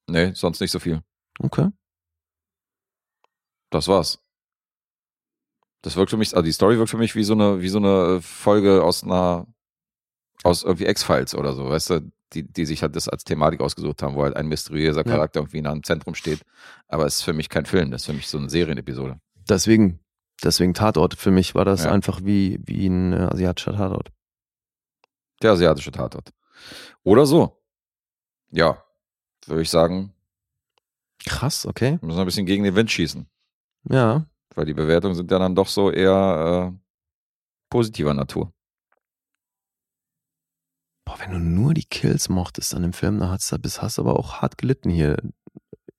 Nee, 0.08 0.32
sonst 0.34 0.60
nicht 0.60 0.70
so 0.70 0.78
viel. 0.78 1.02
Okay. 1.38 1.70
Das 3.70 3.88
war's. 3.88 4.18
Das 5.82 5.96
wirkt 5.96 6.10
für 6.10 6.16
mich, 6.16 6.34
also 6.34 6.42
die 6.42 6.52
Story 6.52 6.76
wirkt 6.76 6.90
für 6.90 6.98
mich 6.98 7.14
wie 7.14 7.22
so 7.24 7.34
eine, 7.34 7.60
wie 7.60 7.68
so 7.68 7.78
eine 7.78 8.20
Folge 8.20 8.82
aus 8.82 9.04
einer, 9.04 9.46
aus 10.44 10.62
irgendwie 10.62 10.86
X-Files 10.86 11.34
oder 11.34 11.52
so, 11.54 11.68
weißt 11.68 11.90
du, 11.90 12.12
die, 12.32 12.42
die 12.44 12.66
sich 12.66 12.82
halt 12.82 12.94
das 12.94 13.08
als 13.08 13.24
Thematik 13.24 13.60
ausgesucht 13.60 14.02
haben, 14.02 14.14
wo 14.14 14.22
halt 14.22 14.36
ein 14.36 14.46
mysteriöser 14.48 15.04
Ja. 15.04 15.12
Charakter 15.12 15.40
irgendwie 15.40 15.58
in 15.58 15.66
einem 15.66 15.82
Zentrum 15.82 16.14
steht. 16.14 16.42
Aber 16.86 17.06
es 17.06 17.16
ist 17.16 17.22
für 17.22 17.32
mich 17.32 17.48
kein 17.48 17.64
Film, 17.66 17.90
das 17.90 18.02
ist 18.02 18.06
für 18.06 18.12
mich 18.12 18.28
so 18.28 18.38
eine 18.38 18.50
Serienepisode. 18.50 19.18
Deswegen, 19.48 19.98
deswegen 20.44 20.74
Tatort. 20.74 21.14
Für 21.14 21.30
mich 21.30 21.54
war 21.54 21.64
das 21.64 21.84
Ja. 21.84 21.90
einfach 21.92 22.20
wie, 22.22 22.60
wie 22.64 22.86
ein 22.86 23.12
äh, 23.14 23.16
asiatischer 23.32 23.74
Tatort. 23.76 24.10
Der 25.42 25.52
asiatische 25.52 25.90
Tatort. 25.90 26.30
Oder 27.02 27.24
so. 27.26 27.62
Ja, 28.50 28.82
würde 29.46 29.62
ich 29.62 29.70
sagen, 29.70 30.12
Krass, 31.24 31.66
okay. 31.66 31.98
müssen 32.02 32.16
wir 32.16 32.20
ein 32.22 32.26
bisschen 32.26 32.46
gegen 32.46 32.64
den 32.64 32.74
Wind 32.76 32.90
schießen. 32.90 33.26
Ja. 33.90 34.26
Weil 34.54 34.66
die 34.66 34.74
Bewertungen 34.74 35.14
sind 35.14 35.30
ja 35.30 35.38
dann 35.38 35.54
doch 35.54 35.68
so 35.68 35.90
eher 35.90 36.72
äh, 36.74 36.78
positiver 37.70 38.14
Natur. 38.14 38.52
Boah, 41.08 41.18
wenn 41.20 41.30
du 41.30 41.38
nur 41.38 41.72
die 41.72 41.86
Kills 41.86 42.28
mochtest 42.28 42.74
an 42.74 42.82
dem 42.82 42.92
Film, 42.92 43.18
dann 43.18 43.30
hast 43.30 43.50
du 43.50 43.58
bis 43.58 43.80
hast 43.80 43.96
du 43.96 44.02
aber 44.02 44.18
auch 44.18 44.42
hart 44.42 44.58
gelitten 44.58 44.90
hier 44.90 45.16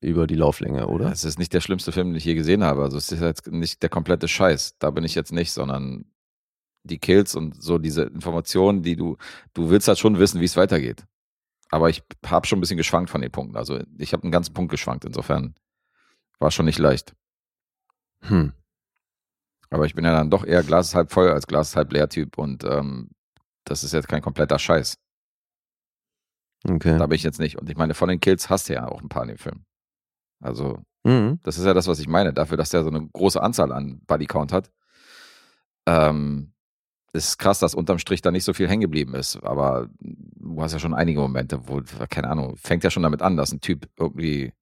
über 0.01 0.27
die 0.27 0.35
Lauflänge, 0.35 0.85
oder? 0.85 1.11
Es 1.11 1.23
ist 1.23 1.39
nicht 1.39 1.51
der 1.51 1.61
schlimmste 1.61 1.91
Film, 1.91 2.09
den 2.09 2.15
ich 2.17 2.25
je 2.25 2.35
gesehen 2.35 2.63
habe. 2.63 2.83
Also 2.83 2.97
es 2.97 3.11
ist 3.11 3.19
jetzt 3.19 3.47
nicht 3.47 3.81
der 3.81 3.89
komplette 3.89 4.27
Scheiß. 4.27 4.77
Da 4.77 4.91
bin 4.91 5.03
ich 5.03 5.15
jetzt 5.15 5.31
nicht, 5.31 5.51
sondern 5.51 6.05
die 6.83 6.99
Kills 6.99 7.33
und 7.33 7.59
so 7.59 7.79
diese 7.79 8.03
Informationen, 8.03 8.83
die 8.83 8.95
du, 8.95 9.17
du 9.55 9.71
willst 9.71 9.87
halt 9.87 9.97
schon 9.97 10.19
wissen, 10.19 10.41
wie 10.41 10.45
es 10.45 10.55
weitergeht. 10.55 11.05
Aber 11.71 11.89
ich 11.89 12.03
habe 12.27 12.45
schon 12.45 12.59
ein 12.59 12.61
bisschen 12.61 12.77
geschwankt 12.77 13.09
von 13.09 13.21
den 13.21 13.31
Punkten. 13.31 13.57
Also 13.57 13.79
ich 13.97 14.13
habe 14.13 14.21
einen 14.21 14.31
ganzen 14.31 14.53
Punkt 14.53 14.69
geschwankt. 14.69 15.05
Insofern 15.05 15.55
war 16.37 16.51
schon 16.51 16.65
nicht 16.67 16.77
leicht. 16.77 17.15
Hm. 18.21 18.53
Aber 19.71 19.87
ich 19.87 19.95
bin 19.95 20.05
ja 20.05 20.13
dann 20.13 20.29
doch 20.29 20.45
eher 20.45 20.61
Glas 20.61 20.93
halb 20.93 21.11
voll 21.11 21.29
als 21.29 21.47
Glas 21.47 21.75
halb 21.75 21.91
leer 21.93 22.09
Typ 22.09 22.37
und 22.37 22.63
ähm, 22.63 23.09
das 23.65 23.83
ist 23.83 23.93
jetzt 23.93 24.07
kein 24.07 24.21
kompletter 24.21 24.59
Scheiß. 24.59 24.97
Okay. 26.67 26.97
Da 26.97 27.07
bin 27.07 27.15
ich 27.15 27.23
jetzt 27.23 27.39
nicht. 27.39 27.57
Und 27.57 27.69
ich 27.69 27.77
meine, 27.77 27.93
von 27.93 28.09
den 28.09 28.19
Kills 28.19 28.49
hast 28.49 28.69
du 28.69 28.73
ja 28.73 28.87
auch 28.87 29.01
ein 29.01 29.09
paar 29.09 29.23
in 29.23 29.29
dem 29.29 29.37
Film. 29.37 29.63
Also 30.41 30.83
Mhm. 31.03 31.39
Das 31.43 31.57
ist 31.57 31.65
ja 31.65 31.73
das, 31.73 31.87
was 31.87 31.99
ich 31.99 32.07
meine. 32.07 32.33
Dafür, 32.33 32.57
dass 32.57 32.69
der 32.69 32.83
so 32.83 32.89
eine 32.89 33.07
große 33.07 33.41
Anzahl 33.41 33.71
an 33.71 34.01
Bodycount 34.05 34.51
hat, 34.51 34.71
ähm, 35.85 36.53
ist 37.13 37.39
krass, 37.39 37.59
dass 37.59 37.73
unterm 37.73 37.99
Strich 37.99 38.21
da 38.21 38.31
nicht 38.31 38.43
so 38.43 38.53
viel 38.53 38.67
hängen 38.67 38.81
geblieben 38.81 39.15
ist. 39.15 39.37
Aber 39.43 39.89
du 39.99 40.61
hast 40.61 40.73
ja 40.73 40.79
schon 40.79 40.93
einige 40.93 41.19
Momente, 41.19 41.67
wo, 41.67 41.81
keine 42.09 42.29
Ahnung, 42.29 42.55
fängt 42.57 42.83
ja 42.83 42.91
schon 42.91 43.03
damit 43.03 43.21
an, 43.21 43.37
dass 43.37 43.51
ein 43.51 43.61
Typ 43.61 43.89
irgendwie 43.97 44.53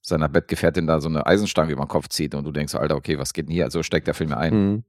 seiner 0.00 0.28
Bettgefährtin 0.28 0.86
da 0.86 1.00
so 1.00 1.08
eine 1.08 1.26
Eisenstange 1.26 1.72
über 1.72 1.84
den 1.84 1.88
Kopf 1.88 2.08
zieht 2.08 2.34
und 2.34 2.44
du 2.44 2.52
denkst, 2.52 2.74
Alter, 2.74 2.94
okay, 2.94 3.18
was 3.18 3.32
geht 3.32 3.46
denn 3.46 3.54
hier? 3.54 3.64
Also 3.64 3.82
steckt 3.82 4.06
der 4.06 4.14
Film 4.14 4.30
ja 4.30 4.36
ein. 4.36 4.54
Mhm. 4.54 4.84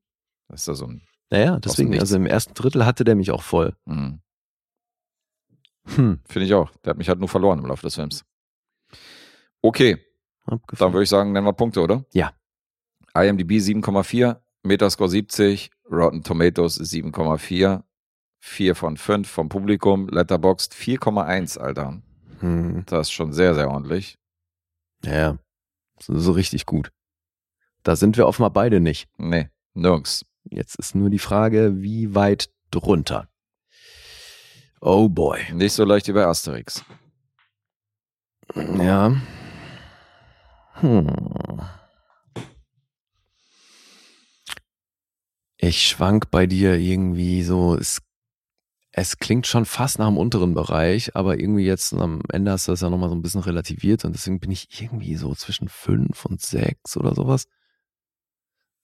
Das 0.50 0.62
ist 0.62 0.68
ja 0.68 0.74
so 0.76 0.88
ein. 0.88 1.02
Naja, 1.36 1.60
deswegen, 1.60 2.00
also 2.00 2.16
im 2.16 2.26
ersten 2.26 2.54
Drittel 2.54 2.86
hatte 2.86 3.04
der 3.04 3.16
mich 3.16 3.32
auch 3.32 3.44
voll. 3.44 3.76
Mh, 3.86 4.20
Hm. 5.88 6.20
Finde 6.26 6.46
ich 6.48 6.54
auch. 6.54 6.72
Der 6.78 6.92
hat 6.92 6.98
mich 6.98 7.10
halt 7.10 7.20
nur 7.20 7.28
verloren 7.30 7.60
im 7.60 7.66
Laufe 7.68 7.84
des 7.84 7.96
Films. 7.96 8.26
Okay, 9.62 9.98
dann 10.46 10.56
Abgefahren. 10.56 10.94
würde 10.94 11.04
ich 11.04 11.10
sagen, 11.10 11.32
nennen 11.32 11.46
wir 11.46 11.54
Punkte, 11.54 11.82
oder? 11.82 12.06
Ja. 12.14 12.32
IMDb 13.14 13.52
7,4, 13.52 14.40
Metascore 14.64 15.10
70, 15.10 15.72
Rotten 15.92 16.24
Tomatoes 16.24 16.80
7,4, 16.80 17.84
4 18.40 18.76
von 18.76 18.98
5 18.98 19.30
vom 19.30 19.50
Publikum, 19.50 20.08
Letterboxd 20.10 20.74
4,1, 20.74 21.60
Alter. 21.60 22.02
Hm. 22.40 22.84
Das 22.88 23.08
ist 23.08 23.12
schon 23.12 23.32
sehr, 23.34 23.54
sehr 23.56 23.70
ordentlich. 23.70 24.18
Ja, 25.04 25.38
so, 26.00 26.18
so 26.18 26.32
richtig 26.32 26.66
gut. 26.66 26.92
Da 27.84 27.96
sind 27.96 28.18
wir 28.18 28.26
offenbar 28.26 28.50
beide 28.52 28.80
nicht. 28.80 29.08
Nee, 29.18 29.50
nirgends. 29.76 30.26
Jetzt 30.50 30.76
ist 30.76 30.96
nur 30.96 31.10
die 31.10 31.20
Frage, 31.20 31.82
wie 31.82 32.16
weit 32.16 32.50
drunter. 32.72 33.28
Oh 34.82 35.10
boy. 35.10 35.40
Nicht 35.54 35.74
so 35.74 35.84
leicht 35.84 36.08
wie 36.08 36.14
bei 36.14 36.26
Asterix. 36.26 36.84
Ja. 38.56 39.16
Hm. 40.76 41.10
Ich 45.58 45.88
schwank 45.88 46.30
bei 46.30 46.46
dir 46.46 46.76
irgendwie 46.76 47.42
so, 47.42 47.76
es, 47.76 48.02
es 48.92 49.18
klingt 49.18 49.48
schon 49.48 49.66
fast 49.66 49.98
nach 49.98 50.08
dem 50.08 50.18
unteren 50.18 50.54
Bereich, 50.54 51.16
aber 51.16 51.40
irgendwie 51.40 51.66
jetzt 51.66 51.94
am 51.94 52.22
Ende 52.32 52.52
hast 52.52 52.68
du 52.68 52.74
das 52.74 52.82
ja 52.82 52.90
nochmal 52.90 53.10
so 53.10 53.16
ein 53.16 53.24
bisschen 53.24 53.42
relativiert 53.42 54.06
und 54.06 54.14
deswegen 54.14 54.40
bin 54.40 54.52
ich 54.52 54.68
irgendwie 54.80 55.16
so 55.16 55.34
zwischen 55.34 55.68
fünf 55.68 56.26
und 56.26 56.42
sechs 56.42 56.96
oder 56.98 57.16
sowas. 57.16 57.48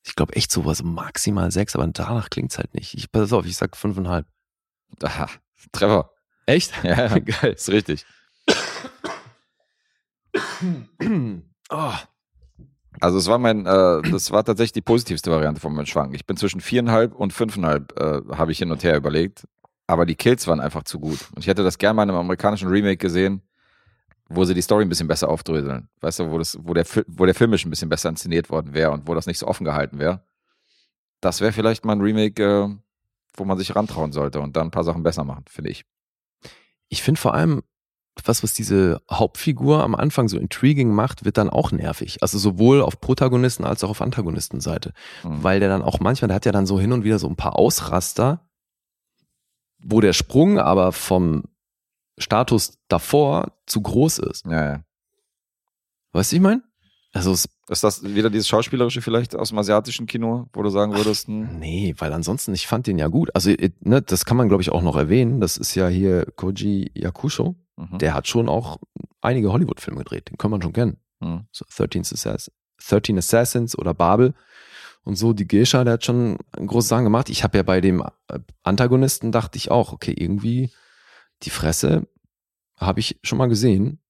Ich 0.03 0.15
glaube 0.15 0.35
echt 0.35 0.51
sowas 0.51 0.83
maximal 0.83 1.51
sechs, 1.51 1.75
aber 1.75 1.87
danach 1.87 2.29
klingt's 2.29 2.57
halt 2.57 2.73
nicht. 2.73 2.95
Ich 2.95 3.11
pass 3.11 3.33
auf, 3.33 3.45
ich 3.45 3.55
sag 3.57 3.77
fünfeinhalb. 3.77 4.25
Aha, 5.03 5.27
Trevor. 5.71 6.11
Echt? 6.45 6.73
Ja, 6.83 7.07
ja, 7.07 7.19
Geil. 7.19 7.53
ist 7.53 7.69
richtig. 7.69 8.05
oh. 11.69 11.93
Also 12.99 13.17
es 13.17 13.27
war 13.27 13.39
mein, 13.39 13.65
äh, 13.65 14.01
das 14.11 14.31
war 14.31 14.43
tatsächlich 14.43 14.73
die 14.73 14.81
positivste 14.81 15.31
Variante 15.31 15.61
von 15.61 15.73
meinem 15.73 15.85
Schwank. 15.87 16.13
Ich 16.13 16.25
bin 16.25 16.35
zwischen 16.37 16.59
viereinhalb 16.59 17.15
und 17.15 17.31
fünfeinhalb, 17.33 17.97
äh, 17.99 18.21
habe 18.35 18.51
ich 18.51 18.59
hin 18.59 18.69
und 18.69 18.83
her 18.83 18.95
überlegt. 18.97 19.47
Aber 19.87 20.05
die 20.05 20.13
Kills 20.15 20.45
waren 20.45 20.59
einfach 20.59 20.83
zu 20.83 20.99
gut. 20.99 21.17
Und 21.33 21.39
ich 21.39 21.47
hätte 21.47 21.63
das 21.63 21.77
gerne 21.77 21.95
mal 21.95 22.03
in 22.03 22.09
einem 22.09 22.19
amerikanischen 22.19 22.67
Remake 22.67 22.97
gesehen, 22.97 23.41
wo 24.33 24.45
sie 24.45 24.53
die 24.53 24.61
Story 24.61 24.83
ein 24.83 24.89
bisschen 24.89 25.07
besser 25.07 25.29
aufdröseln. 25.29 25.89
Weißt 25.99 26.19
du, 26.19 26.31
wo, 26.31 26.37
das, 26.37 26.57
wo, 26.61 26.73
der, 26.73 26.85
wo 27.07 27.25
der 27.25 27.35
filmisch 27.35 27.65
ein 27.65 27.69
bisschen 27.69 27.89
besser 27.89 28.09
inszeniert 28.09 28.49
worden 28.49 28.73
wäre 28.73 28.91
und 28.91 29.07
wo 29.07 29.15
das 29.15 29.27
nicht 29.27 29.37
so 29.37 29.47
offen 29.47 29.65
gehalten 29.65 29.99
wäre. 29.99 30.23
Das 31.19 31.41
wäre 31.41 31.51
vielleicht 31.51 31.85
mal 31.85 31.93
ein 31.93 32.01
Remake, 32.01 32.43
äh, 32.43 32.69
wo 33.35 33.45
man 33.45 33.57
sich 33.57 33.75
rantrauen 33.75 34.11
sollte 34.11 34.39
und 34.39 34.55
dann 34.55 34.67
ein 34.67 34.71
paar 34.71 34.83
Sachen 34.83 35.03
besser 35.03 35.23
machen, 35.23 35.45
finde 35.47 35.71
ich. 35.71 35.85
Ich 36.89 37.03
finde 37.03 37.19
vor 37.19 37.33
allem, 37.33 37.61
was, 38.23 38.43
was 38.43 38.53
diese 38.53 39.01
Hauptfigur 39.09 39.83
am 39.83 39.95
Anfang 39.95 40.27
so 40.27 40.37
intriguing 40.37 40.93
macht, 40.93 41.23
wird 41.23 41.37
dann 41.37 41.49
auch 41.49 41.71
nervig. 41.71 42.17
Also 42.21 42.37
sowohl 42.37 42.81
auf 42.81 42.99
Protagonisten 42.99 43.63
als 43.63 43.83
auch 43.83 43.89
auf 43.89 44.01
Antagonistenseite. 44.01 44.93
Mhm. 45.23 45.43
Weil 45.43 45.59
der 45.59 45.69
dann 45.69 45.81
auch 45.81 45.99
manchmal, 45.99 46.27
der 46.27 46.35
hat 46.35 46.45
ja 46.45 46.51
dann 46.51 46.65
so 46.65 46.79
hin 46.79 46.91
und 46.91 47.03
wieder 47.03 47.19
so 47.19 47.27
ein 47.27 47.37
paar 47.37 47.57
Ausraster, 47.57 48.45
wo 49.79 50.01
der 50.01 50.13
Sprung 50.13 50.59
aber 50.59 50.91
vom 50.91 51.43
Status 52.17 52.77
davor 52.87 53.53
zu 53.65 53.81
groß 53.81 54.19
ist. 54.19 54.45
Ja, 54.45 54.65
ja. 54.65 54.83
Weißt 56.13 56.31
du, 56.31 56.35
ich 56.35 56.41
meine? 56.41 56.63
Also 57.13 57.31
es, 57.33 57.49
Ist 57.67 57.83
das 57.83 58.03
wieder 58.03 58.29
dieses 58.29 58.47
Schauspielerische 58.47 59.01
vielleicht 59.01 59.35
aus 59.35 59.49
dem 59.49 59.57
asiatischen 59.57 60.05
Kino, 60.07 60.47
wo 60.53 60.63
du 60.63 60.69
sagen 60.69 60.95
würdest, 60.95 61.27
hm, 61.27 61.59
nee, 61.59 61.93
weil 61.97 62.13
ansonsten, 62.13 62.53
ich 62.53 62.67
fand 62.67 62.87
den 62.87 62.97
ja 62.97 63.07
gut. 63.07 63.29
Also, 63.35 63.49
äh, 63.49 63.71
ne, 63.81 64.01
das 64.01 64.23
kann 64.23 64.37
man, 64.37 64.47
glaube 64.47 64.63
ich, 64.63 64.71
auch 64.71 64.81
noch 64.81 64.95
erwähnen. 64.95 65.41
Das 65.41 65.57
ist 65.57 65.75
ja 65.75 65.87
hier 65.87 66.25
Koji 66.35 66.91
Yakusho. 66.93 67.55
mhm. 67.75 67.97
Der 67.97 68.13
hat 68.13 68.27
schon 68.27 68.47
auch 68.47 68.79
einige 69.19 69.51
Hollywood-Filme 69.51 69.99
gedreht. 69.99 70.29
Den 70.29 70.37
kann 70.37 70.51
man 70.51 70.61
schon 70.61 70.73
kennen. 70.73 70.97
Mhm. 71.19 71.45
So 71.51 71.65
13, 71.75 72.01
Assass 72.01 72.51
13 72.87 73.17
Assassins 73.17 73.77
oder 73.77 73.93
Babel 73.93 74.33
und 75.03 75.15
so. 75.15 75.33
Die 75.33 75.47
Geisha, 75.47 75.83
der 75.83 75.93
hat 75.93 76.05
schon 76.05 76.37
große 76.55 76.87
Sachen 76.87 77.03
gemacht. 77.03 77.29
Ich 77.29 77.43
habe 77.43 77.57
ja 77.57 77.63
bei 77.63 77.81
dem 77.81 78.01
äh, 78.27 78.39
Antagonisten 78.63 79.31
dachte 79.31 79.57
ich 79.57 79.69
auch, 79.69 79.91
okay, 79.91 80.13
irgendwie 80.17 80.71
die 81.43 81.49
Fresse 81.49 82.07
habe 82.77 82.99
ich 82.99 83.19
schon 83.23 83.37
mal 83.37 83.47
gesehen, 83.49 84.01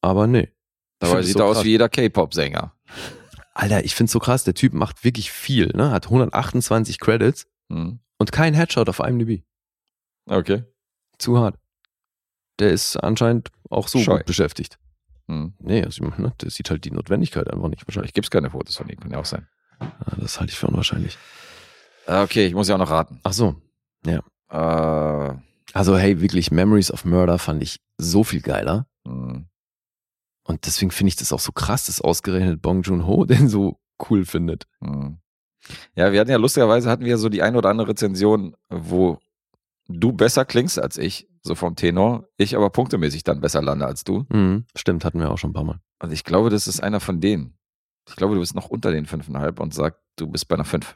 aber 0.00 0.26
nee. 0.26 0.52
Dabei 1.00 1.22
sieht 1.22 1.34
so 1.34 1.40
er 1.40 1.46
aus 1.46 1.56
krass. 1.56 1.64
wie 1.64 1.70
jeder 1.70 1.88
K-Pop-Sänger. 1.88 2.74
Alter, 3.54 3.84
ich 3.84 3.94
find's 3.94 4.12
so 4.12 4.18
krass, 4.18 4.44
der 4.44 4.54
Typ 4.54 4.72
macht 4.72 5.04
wirklich 5.04 5.30
viel, 5.30 5.68
ne? 5.74 5.90
Hat 5.90 6.06
128 6.06 6.98
Credits 7.00 7.46
Mhm. 7.68 8.00
und 8.18 8.32
kein 8.32 8.54
Headshot 8.54 8.88
auf 8.88 8.98
IMDb. 9.00 9.44
Okay. 10.26 10.64
Zu 11.18 11.38
hart. 11.38 11.56
Der 12.58 12.70
ist 12.72 12.96
anscheinend 12.96 13.50
auch 13.70 13.88
so 13.88 13.98
Scheu. 13.98 14.16
gut 14.18 14.26
beschäftigt. 14.26 14.78
Mhm. 15.26 15.54
Nee, 15.58 15.84
also, 15.84 16.04
ne, 16.04 16.32
der 16.40 16.50
sieht 16.50 16.70
halt 16.70 16.84
die 16.84 16.90
Notwendigkeit 16.90 17.48
einfach 17.52 17.68
nicht 17.68 17.86
wahrscheinlich. 17.86 18.12
Vielleicht 18.12 18.14
gibt 18.14 18.26
es 18.26 18.30
keine 18.30 18.50
Fotos 18.50 18.76
von 18.76 18.88
ihm, 18.88 18.98
kann 18.98 19.10
ja 19.10 19.18
auch 19.18 19.24
sein. 19.26 19.46
Ja, 19.80 19.92
das 20.18 20.40
halte 20.40 20.52
ich 20.52 20.58
für 20.58 20.66
unwahrscheinlich. 20.68 21.16
Äh, 22.06 22.22
Okay, 22.22 22.46
ich 22.46 22.54
muss 22.54 22.68
ja 22.68 22.74
auch 22.74 22.78
noch 22.80 22.90
raten. 22.90 23.20
Ach 23.22 23.32
so. 23.32 23.54
Äh, 24.06 25.32
Also 25.72 25.96
hey, 25.96 26.20
wirklich 26.20 26.50
Memories 26.50 26.90
of 26.90 27.04
Murder 27.04 27.38
fand 27.38 27.62
ich 27.62 27.80
so 27.98 28.24
viel 28.24 28.40
geiler. 28.40 28.86
mh. 29.04 29.44
Und 30.44 30.64
deswegen 30.64 30.90
finde 30.90 31.08
ich 31.08 31.16
das 31.16 31.30
auch 31.32 31.40
so 31.40 31.52
krass, 31.52 31.86
dass 31.86 32.00
ausgerechnet 32.00 32.62
Bong 32.62 32.80
Joon-ho 32.80 33.24
den 33.26 33.48
so 33.48 33.78
cool 34.08 34.24
findet. 34.24 34.66
Hm. 34.82 35.18
Ja, 35.94 36.10
wir 36.12 36.20
hatten 36.20 36.30
ja 36.30 36.38
lustigerweise 36.38 36.88
hatten 36.88 37.04
wir 37.04 37.18
so 37.18 37.28
die 37.28 37.42
ein 37.42 37.54
oder 37.54 37.68
andere 37.68 37.88
Rezension, 37.88 38.56
wo 38.70 39.18
du 39.88 40.12
besser 40.12 40.46
klingst 40.46 40.78
als 40.78 40.96
ich, 40.96 41.28
so 41.42 41.54
vom 41.54 41.76
Tenor, 41.76 42.28
ich 42.38 42.56
aber 42.56 42.70
punktemäßig 42.70 43.24
dann 43.24 43.40
besser 43.40 43.60
lande 43.60 43.86
als 43.86 44.04
du. 44.04 44.24
Mhm, 44.30 44.64
stimmt, 44.74 45.04
hatten 45.04 45.20
wir 45.20 45.30
auch 45.30 45.36
schon 45.38 45.50
ein 45.50 45.54
paar 45.54 45.64
Mal. 45.64 45.80
Und 46.02 46.12
ich 46.12 46.24
glaube, 46.24 46.48
das 46.48 46.66
ist 46.66 46.82
einer 46.82 47.00
von 47.00 47.20
denen. 47.20 47.58
Ich 48.08 48.16
glaube, 48.16 48.34
du 48.34 48.40
bist 48.40 48.54
noch 48.54 48.70
unter 48.70 48.90
den 48.90 49.04
fünfeinhalb 49.04 49.60
und 49.60 49.74
sag, 49.74 50.00
du 50.16 50.28
bist 50.28 50.48
bei 50.48 50.54
einer 50.54 50.64
fünf. 50.64 50.94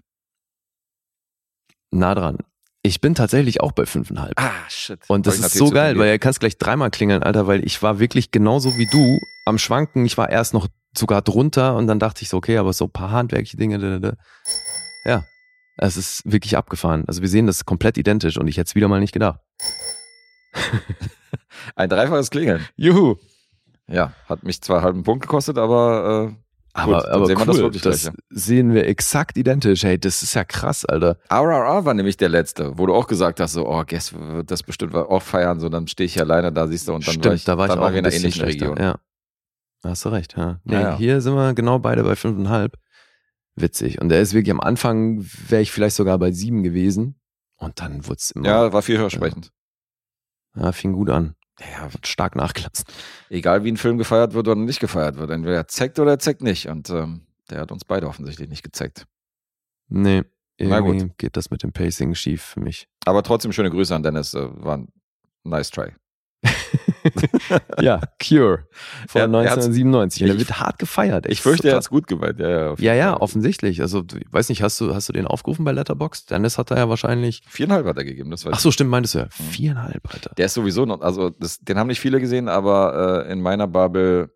Nah 1.91 2.14
dran. 2.14 2.39
Ich 2.85 3.01
bin 3.01 3.14
tatsächlich 3.14 3.61
auch 3.61 3.72
bei 3.72 3.87
fünfeinhalb. 3.87 4.33
Ah, 4.37 4.51
shit. 4.68 4.99
Und 5.09 5.26
das 5.28 5.39
ist 5.39 5.55
so 5.55 5.70
geil, 5.70 5.97
weil 5.99 6.09
er 6.09 6.18
kannst 6.18 6.41
gleich 6.41 6.59
dreimal 6.59 6.91
klingeln, 6.91 7.22
Alter, 7.22 7.47
weil 7.47 7.64
ich 7.64 7.80
war 7.80 8.01
wirklich 8.01 8.33
genauso 8.33 8.76
wie 8.76 8.87
du 8.87 9.20
am 9.45 9.59
Schwanken. 9.59 10.05
Ich 10.05 10.18
war 10.18 10.30
erst 10.30 10.53
noch 10.53 10.66
sogar 10.97 11.22
drunter 11.22 11.76
und 11.76 11.87
dann 11.87 12.01
dachte 12.01 12.22
ich 12.22 12.28
so, 12.28 12.37
okay, 12.39 12.59
aber 12.59 12.72
so 12.72 12.87
ein 12.87 12.91
paar 12.91 13.12
handwerkliche 13.12 13.57
Dinge. 13.57 13.78
Da, 13.78 13.99
da, 13.99 14.11
da. 14.11 14.16
Ja, 15.05 15.24
es 15.76 15.97
ist 15.97 16.22
wirklich 16.30 16.57
abgefahren. 16.57 17.05
Also 17.07 17.22
wir 17.22 17.28
sehen 17.28 17.47
das 17.47 17.64
komplett 17.64 17.99
identisch 17.99 18.37
und 18.37 18.49
ich 18.49 18.57
hätte 18.57 18.68
es 18.70 18.74
wieder 18.74 18.89
mal 18.89 19.01
nicht 19.01 19.12
gedacht. 19.12 19.39
Ein 21.76 21.89
dreifaches 21.89 22.30
Klingeln. 22.30 22.66
Juhu. 22.76 23.16
Ja, 23.87 24.12
hat 24.28 24.43
mich 24.43 24.61
zwar 24.61 24.83
halben 24.83 25.05
Punkt 25.05 25.22
gekostet, 25.22 25.57
aber 25.57 26.30
äh, 26.30 26.35
Aber, 26.75 27.01
Gut, 27.01 27.09
aber 27.09 27.27
sehen 27.27 27.37
wir 27.39 27.43
cool, 27.43 27.47
das 27.49 27.59
wirklich 27.59 27.83
das 27.83 28.03
gleich, 28.03 28.14
sehen 28.31 28.73
wir 28.73 28.87
exakt 28.87 29.37
identisch. 29.37 29.83
Hey, 29.85 29.99
das 29.99 30.23
ist 30.23 30.33
ja 30.35 30.43
krass, 30.45 30.87
Alter. 30.87 31.18
RRR 31.29 31.85
war 31.85 31.93
nämlich 31.93 32.16
der 32.16 32.31
letzte, 32.31 32.79
wo 32.79 32.87
du 32.87 32.95
auch 32.95 33.07
gesagt 33.07 33.41
hast, 33.41 33.53
so, 33.53 33.68
oh, 33.68 33.85
Guess 33.87 34.14
wird 34.14 34.51
das 34.51 34.62
bestimmt 34.62 34.95
auch 34.95 35.20
feiern, 35.23 35.61
so, 35.61 35.68
dann 35.68 35.87
stehe 35.87 36.07
ich 36.07 36.18
alleine 36.18 36.51
da, 36.51 36.66
siehst 36.66 36.89
du, 36.89 36.95
und 36.95 37.07
dann 37.07 37.12
Stimmt, 37.12 37.27
war 37.27 37.35
ich, 37.35 37.45
da 37.45 37.59
war 37.59 37.66
ich 37.66 37.73
auch 37.73 37.91
in 37.91 37.99
einer 37.99 38.12
ähnlichen. 38.12 38.43
Region. 38.45 38.77
Ja. 38.79 38.99
Hast 39.85 40.05
du 40.07 40.09
recht, 40.11 40.35
ja. 40.37 40.61
Nee, 40.64 40.75
Ja, 40.75 40.81
ja. 40.81 40.97
Hier 40.97 41.20
sind 41.20 41.35
wir 41.35 41.53
genau 41.55 41.79
beide 41.79 42.05
bei 42.05 42.16
fünfeinhalb. 42.16 42.77
Witzig. 43.55 44.01
Und 44.01 44.09
der 44.09 44.23
ist 44.23 44.33
wirklich 44.33 44.53
am 44.53 44.61
Anfang, 44.61 45.27
wäre 45.49 45.61
ich 45.61 45.73
vielleicht 45.73 45.97
sogar 45.97 46.18
bei 46.18 46.33
sieben 46.33 46.62
gewesen. 46.62 47.20
Und 47.57 47.81
dann 47.81 48.07
wurde 48.07 48.16
es 48.18 48.31
immer, 48.31 48.47
Ja, 48.47 48.73
war 48.73 48.81
vielversprechend. 48.81 49.51
ja, 50.57 50.73
fing 50.73 50.95
gut 50.95 51.11
an. 51.11 51.35
Ja, 51.70 51.88
stark 52.04 52.34
nachgelassen. 52.36 52.84
egal 53.30 53.64
wie 53.64 53.70
ein 53.72 53.76
Film 53.76 53.98
gefeiert 53.98 54.34
wird 54.34 54.48
oder 54.48 54.60
nicht 54.60 54.80
gefeiert 54.80 55.16
wird, 55.16 55.30
entweder 55.30 55.56
er 55.56 55.68
zeckt 55.68 55.98
oder 55.98 56.12
er 56.12 56.18
zeckt 56.18 56.42
nicht. 56.42 56.66
Und 56.68 56.90
ähm, 56.90 57.22
der 57.50 57.60
hat 57.60 57.72
uns 57.72 57.84
beide 57.84 58.08
offensichtlich 58.08 58.48
nicht 58.48 58.62
gezeckt. 58.62 59.06
Nee, 59.88 60.22
Na 60.58 60.80
gut. 60.80 60.94
irgendwie 60.96 61.14
geht 61.18 61.36
das 61.36 61.50
mit 61.50 61.62
dem 61.62 61.72
Pacing 61.72 62.14
schief 62.14 62.42
für 62.42 62.60
mich. 62.60 62.88
Aber 63.04 63.22
trotzdem 63.22 63.52
schöne 63.52 63.70
Grüße 63.70 63.94
an 63.94 64.02
Dennis, 64.02 64.34
äh, 64.34 64.48
war 64.64 64.78
ein 64.78 64.88
nice 65.44 65.70
try. 65.70 65.92
ja, 67.80 68.00
Cure 68.22 68.66
von 69.09 69.20
Er- 69.20 69.42
er 69.44 69.50
hat's- 69.50 69.66
1997. 69.66 70.22
Und 70.22 70.26
der 70.28 70.34
Ich- 70.36 70.40
wird 70.48 70.61
hart 70.61 70.78
gefeiert. 70.78 71.26
Echt 71.26 71.32
Ich 71.34 71.40
fürchte, 71.42 71.68
er 71.68 71.72
total- 71.72 71.76
hat's 71.78 71.88
gut 71.90 72.07
gemeint. 72.07 72.38
Ja, 72.40 72.48
ja, 72.48 72.74
Ja, 72.78 72.94
ja, 72.94 73.20
offensichtlich. 73.20 73.80
Also, 73.80 74.05
ich 74.18 74.32
weiß 74.32 74.48
nicht, 74.48 74.62
hast 74.62 74.80
du, 74.80 74.94
hast 74.94 75.09
du 75.09 75.12
den 75.12 75.26
aufgerufen 75.26 75.64
bei 75.64 75.72
Letterboxd? 75.72 76.30
Dennis 76.30 76.59
hat 76.59 76.70
da 76.70 76.76
ja 76.76 76.88
wahrscheinlich. 76.88 77.42
Viereinhalb 77.48 77.86
hat 77.86 77.96
er 77.98 78.05
gegeben, 78.05 78.30
das 78.30 78.44
weiß 78.44 78.53
Ach 78.55 78.61
so, 78.61 78.70
stimmt, 78.70 78.90
meintest 78.90 79.14
du 79.14 79.18
ja. 79.20 79.24
Mhm. 79.24 79.44
Viereinhalb, 79.50 80.12
Alter. 80.14 80.30
Der 80.36 80.46
ist 80.46 80.55
sowieso 80.55 80.84
noch, 80.84 81.00
also 81.00 81.30
das, 81.30 81.59
den 81.59 81.78
haben 81.78 81.88
nicht 81.88 82.00
viele 82.00 82.20
gesehen, 82.20 82.48
aber 82.48 83.24
äh, 83.26 83.32
in 83.32 83.40
meiner 83.40 83.66
Bubble 83.66 84.30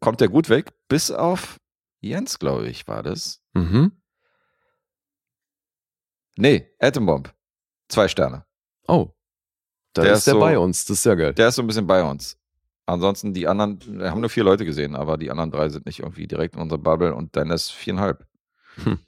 kommt 0.00 0.20
der 0.20 0.28
gut 0.28 0.48
weg, 0.48 0.72
bis 0.88 1.10
auf 1.10 1.58
Jens, 2.00 2.38
glaube 2.38 2.68
ich, 2.68 2.86
war 2.88 3.02
das. 3.02 3.40
Mhm. 3.54 3.92
Nee, 6.36 6.68
Atom 6.80 7.06
Bomb. 7.06 7.34
Zwei 7.88 8.08
Sterne. 8.08 8.44
Oh. 8.88 9.15
Da 9.96 10.02
Der 10.02 10.12
ist, 10.12 10.18
ist 10.18 10.26
der 10.26 10.34
so- 10.34 10.40
bei 10.40 10.58
uns. 10.58 10.84
Das 10.84 10.98
ist 10.98 11.04
ja 11.04 11.14
geil. 11.14 11.32
Der 11.34 11.48
ist 11.48 11.54
so 11.56 11.62
ein 11.62 11.66
bisschen 11.66 11.86
bei 11.86 12.02
uns. 12.02 12.38
Ansonsten 12.84 13.34
die 13.34 13.48
anderen, 13.48 13.80
wir 13.98 14.10
haben 14.10 14.20
nur 14.20 14.30
vier 14.30 14.44
Leute 14.44 14.64
gesehen, 14.64 14.94
aber 14.94 15.16
die 15.16 15.30
anderen 15.30 15.50
drei 15.50 15.68
sind 15.70 15.86
nicht 15.86 16.00
irgendwie 16.00 16.26
direkt 16.26 16.54
in 16.54 16.60
unserer 16.60 16.78
Bubble 16.78 17.14
und 17.14 17.34
Dennis 17.34 17.70
viereinhalb. 17.70 18.26
Hm. 18.84 18.98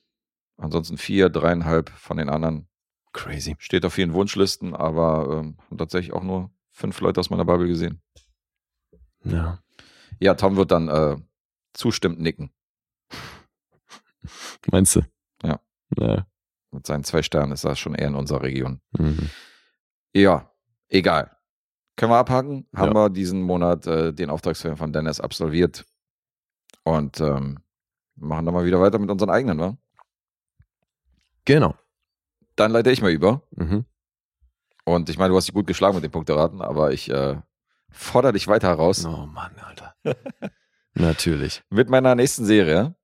Ansonsten 0.57 0.97
vier, 0.99 1.28
dreieinhalb 1.28 1.91
von 1.91 2.16
den 2.16 2.28
anderen. 2.28 2.66
Crazy. 3.12 3.55
Steht 3.59 3.84
auf 3.84 3.93
vielen 3.95 4.14
Wunschlisten, 4.14 4.74
aber 4.74 5.39
ähm, 5.41 5.57
haben 5.66 5.78
tatsächlich 5.78 6.12
auch 6.12 6.22
nur 6.24 6.51
fünf 6.70 7.01
Leute 7.01 7.20
aus 7.20 7.30
meiner 7.30 7.45
Bubble 7.45 7.68
gesehen. 7.68 8.03
Ja. 9.25 9.61
Ja, 10.21 10.34
Tom 10.34 10.57
wird 10.57 10.71
dann 10.72 10.88
äh, 10.88 11.17
zustimmend 11.75 12.21
nicken 12.21 12.50
Meinst 14.71 14.96
du? 14.96 15.03
Ja. 15.42 15.61
ja. 15.99 16.26
mit 16.72 16.87
seinen 16.87 17.04
zwei 17.04 17.22
Sternen. 17.22 17.53
Ist 17.53 17.64
das 17.64 17.79
schon 17.79 17.95
eher 17.95 18.08
in 18.08 18.14
unserer 18.14 18.42
Region. 18.42 18.80
Mhm. 18.99 19.30
Ja, 20.14 20.50
egal. 20.89 21.37
Können 21.97 22.13
wir 22.13 22.17
abhaken? 22.19 22.67
Haben 22.75 22.93
Ja. 22.95 22.95
wir 22.95 23.11
diesen 23.11 23.43
Monat 23.43 23.87
äh, 23.87 24.13
den 24.13 24.31
Auftragsfilm 24.31 24.77
von 24.77 24.93
Dennis 24.93 25.21
absolviert 25.21 25.85
und 26.85 27.21
ähm, 27.21 27.59
machen 28.17 28.45
dann 28.47 28.55
mal 28.55 28.65
wieder 28.65 28.81
weiter 28.81 28.99
mit 28.99 29.11
unseren 29.11 29.31
eigenen, 29.31 29.59
wa? 29.59 29.77
Genau. 31.45 31.75
Dann 32.57 32.71
leite 32.73 32.91
ich 32.91 33.03
mal 33.03 33.11
über. 33.11 33.43
Mhm. 33.53 33.85
Und 34.85 35.09
ich 35.11 35.19
meine, 35.19 35.31
du 35.31 35.37
hast 35.37 35.47
dich 35.47 35.55
gut 35.55 35.67
geschlagen 35.67 35.95
mit 35.97 36.05
den 36.05 36.11
Punkteraten, 36.11 36.63
aber 36.63 36.93
ich 36.93 37.11
äh, 37.11 37.37
fordere 37.91 38.33
dich 38.33 38.49
weiter 38.49 38.69
heraus 38.69 39.05
Oh 39.05 39.27
Mann, 39.27 39.53
Alter. 39.59 39.95
Natürlich. 40.95 41.63
mit 41.71 41.89
meiner 41.91 42.15
nächsten 42.15 42.45
Serie. 42.45 42.95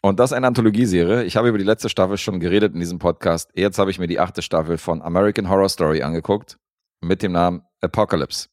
Und 0.00 0.20
das 0.20 0.30
ist 0.30 0.36
eine 0.36 0.46
Anthologieserie. 0.46 1.24
Ich 1.24 1.36
habe 1.36 1.48
über 1.48 1.58
die 1.58 1.64
letzte 1.64 1.88
Staffel 1.88 2.18
schon 2.18 2.38
geredet 2.40 2.72
in 2.72 2.80
diesem 2.80 2.98
Podcast. 2.98 3.50
Jetzt 3.54 3.78
habe 3.78 3.90
ich 3.90 3.98
mir 3.98 4.06
die 4.06 4.20
achte 4.20 4.42
Staffel 4.42 4.78
von 4.78 5.02
American 5.02 5.48
Horror 5.48 5.68
Story 5.68 6.02
angeguckt 6.02 6.58
mit 7.00 7.22
dem 7.22 7.32
Namen 7.32 7.62
Apocalypse. 7.80 8.48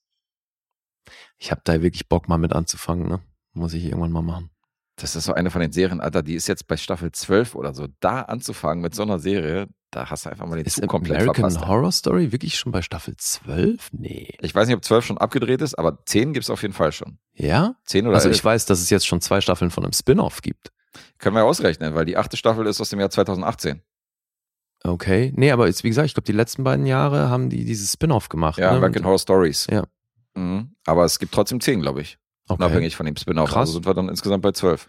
Ich 1.37 1.51
habe 1.51 1.61
da 1.63 1.81
wirklich 1.81 2.07
Bock, 2.07 2.27
mal 2.27 2.37
mit 2.37 2.53
anzufangen, 2.53 3.07
ne? 3.07 3.21
Muss 3.53 3.73
ich 3.73 3.85
irgendwann 3.85 4.11
mal 4.11 4.21
machen. 4.21 4.49
Das 4.97 5.15
ist 5.15 5.25
so 5.25 5.33
eine 5.33 5.51
von 5.51 5.59
den 5.61 5.73
Serien, 5.73 5.99
Alter, 5.99 6.23
die 6.23 6.35
ist 6.35 6.47
jetzt 6.47 6.67
bei 6.67 6.77
Staffel 6.77 7.11
12 7.11 7.55
oder 7.55 7.73
so. 7.73 7.87
Da 7.99 8.21
anzufangen 8.21 8.81
mit 8.81 8.95
so 8.95 9.03
einer 9.03 9.19
Serie, 9.19 9.67
da 9.91 10.09
hast 10.09 10.25
du 10.25 10.29
einfach 10.29 10.45
mal 10.45 10.55
den 10.55 10.65
Ist 10.65 10.75
Zug 10.77 10.87
komplett 10.87 11.17
American 11.17 11.51
verpasst. 11.51 11.67
Horror 11.67 11.91
Story 11.91 12.31
wirklich 12.31 12.55
schon 12.57 12.71
bei 12.71 12.81
Staffel 12.81 13.15
12? 13.17 13.89
Nee. 13.91 14.33
Ich 14.39 14.55
weiß 14.55 14.67
nicht, 14.67 14.77
ob 14.77 14.85
12 14.85 15.05
schon 15.05 15.17
abgedreht 15.17 15.61
ist, 15.61 15.75
aber 15.75 16.05
10 16.05 16.31
gibt 16.31 16.45
es 16.45 16.49
auf 16.49 16.61
jeden 16.61 16.73
Fall 16.73 16.93
schon. 16.93 17.17
Ja? 17.33 17.75
10 17.85 18.07
oder 18.07 18.15
Also 18.15 18.29
11. 18.29 18.37
ich 18.37 18.45
weiß, 18.45 18.65
dass 18.67 18.79
es 18.79 18.89
jetzt 18.89 19.05
schon 19.05 19.19
zwei 19.19 19.41
Staffeln 19.41 19.69
von 19.69 19.83
einem 19.83 19.93
Spin-off 19.93 20.41
gibt. 20.41 20.71
Können 21.17 21.35
wir 21.35 21.43
ausrechnen, 21.43 21.93
weil 21.93 22.05
die 22.05 22.15
achte 22.15 22.37
Staffel 22.37 22.65
ist 22.65 22.79
aus 22.79 22.89
dem 22.89 22.99
Jahr 23.01 23.09
2018. 23.09 23.81
Okay. 24.87 25.33
Nee, 25.35 25.51
aber 25.51 25.67
jetzt, 25.67 25.83
wie 25.83 25.89
gesagt, 25.89 26.05
ich 26.05 26.13
glaube, 26.13 26.25
die 26.25 26.31
letzten 26.31 26.63
beiden 26.63 26.85
Jahre 26.85 27.29
haben 27.29 27.49
die 27.49 27.65
dieses 27.65 27.93
Spin-off 27.93 28.29
gemacht. 28.29 28.59
Ja, 28.59 28.71
ne? 28.71 28.77
American 28.77 29.03
Horror 29.03 29.19
Stories. 29.19 29.67
Ja. 29.69 29.83
Mhm. 30.35 30.75
Aber 30.85 31.05
es 31.05 31.17
gibt 31.17 31.33
trotzdem 31.33 31.59
zehn, 31.59 31.81
glaube 31.81 32.01
ich. 32.01 32.17
Okay. 32.47 32.63
Unabhängig 32.63 32.95
von 32.95 33.05
dem 33.05 33.15
Spin-off. 33.15 33.49
Krass. 33.49 33.61
Also 33.61 33.73
sind 33.73 33.85
wir 33.87 33.93
dann 33.93 34.09
insgesamt 34.09 34.43
bei 34.43 34.51
zwölf. 34.51 34.87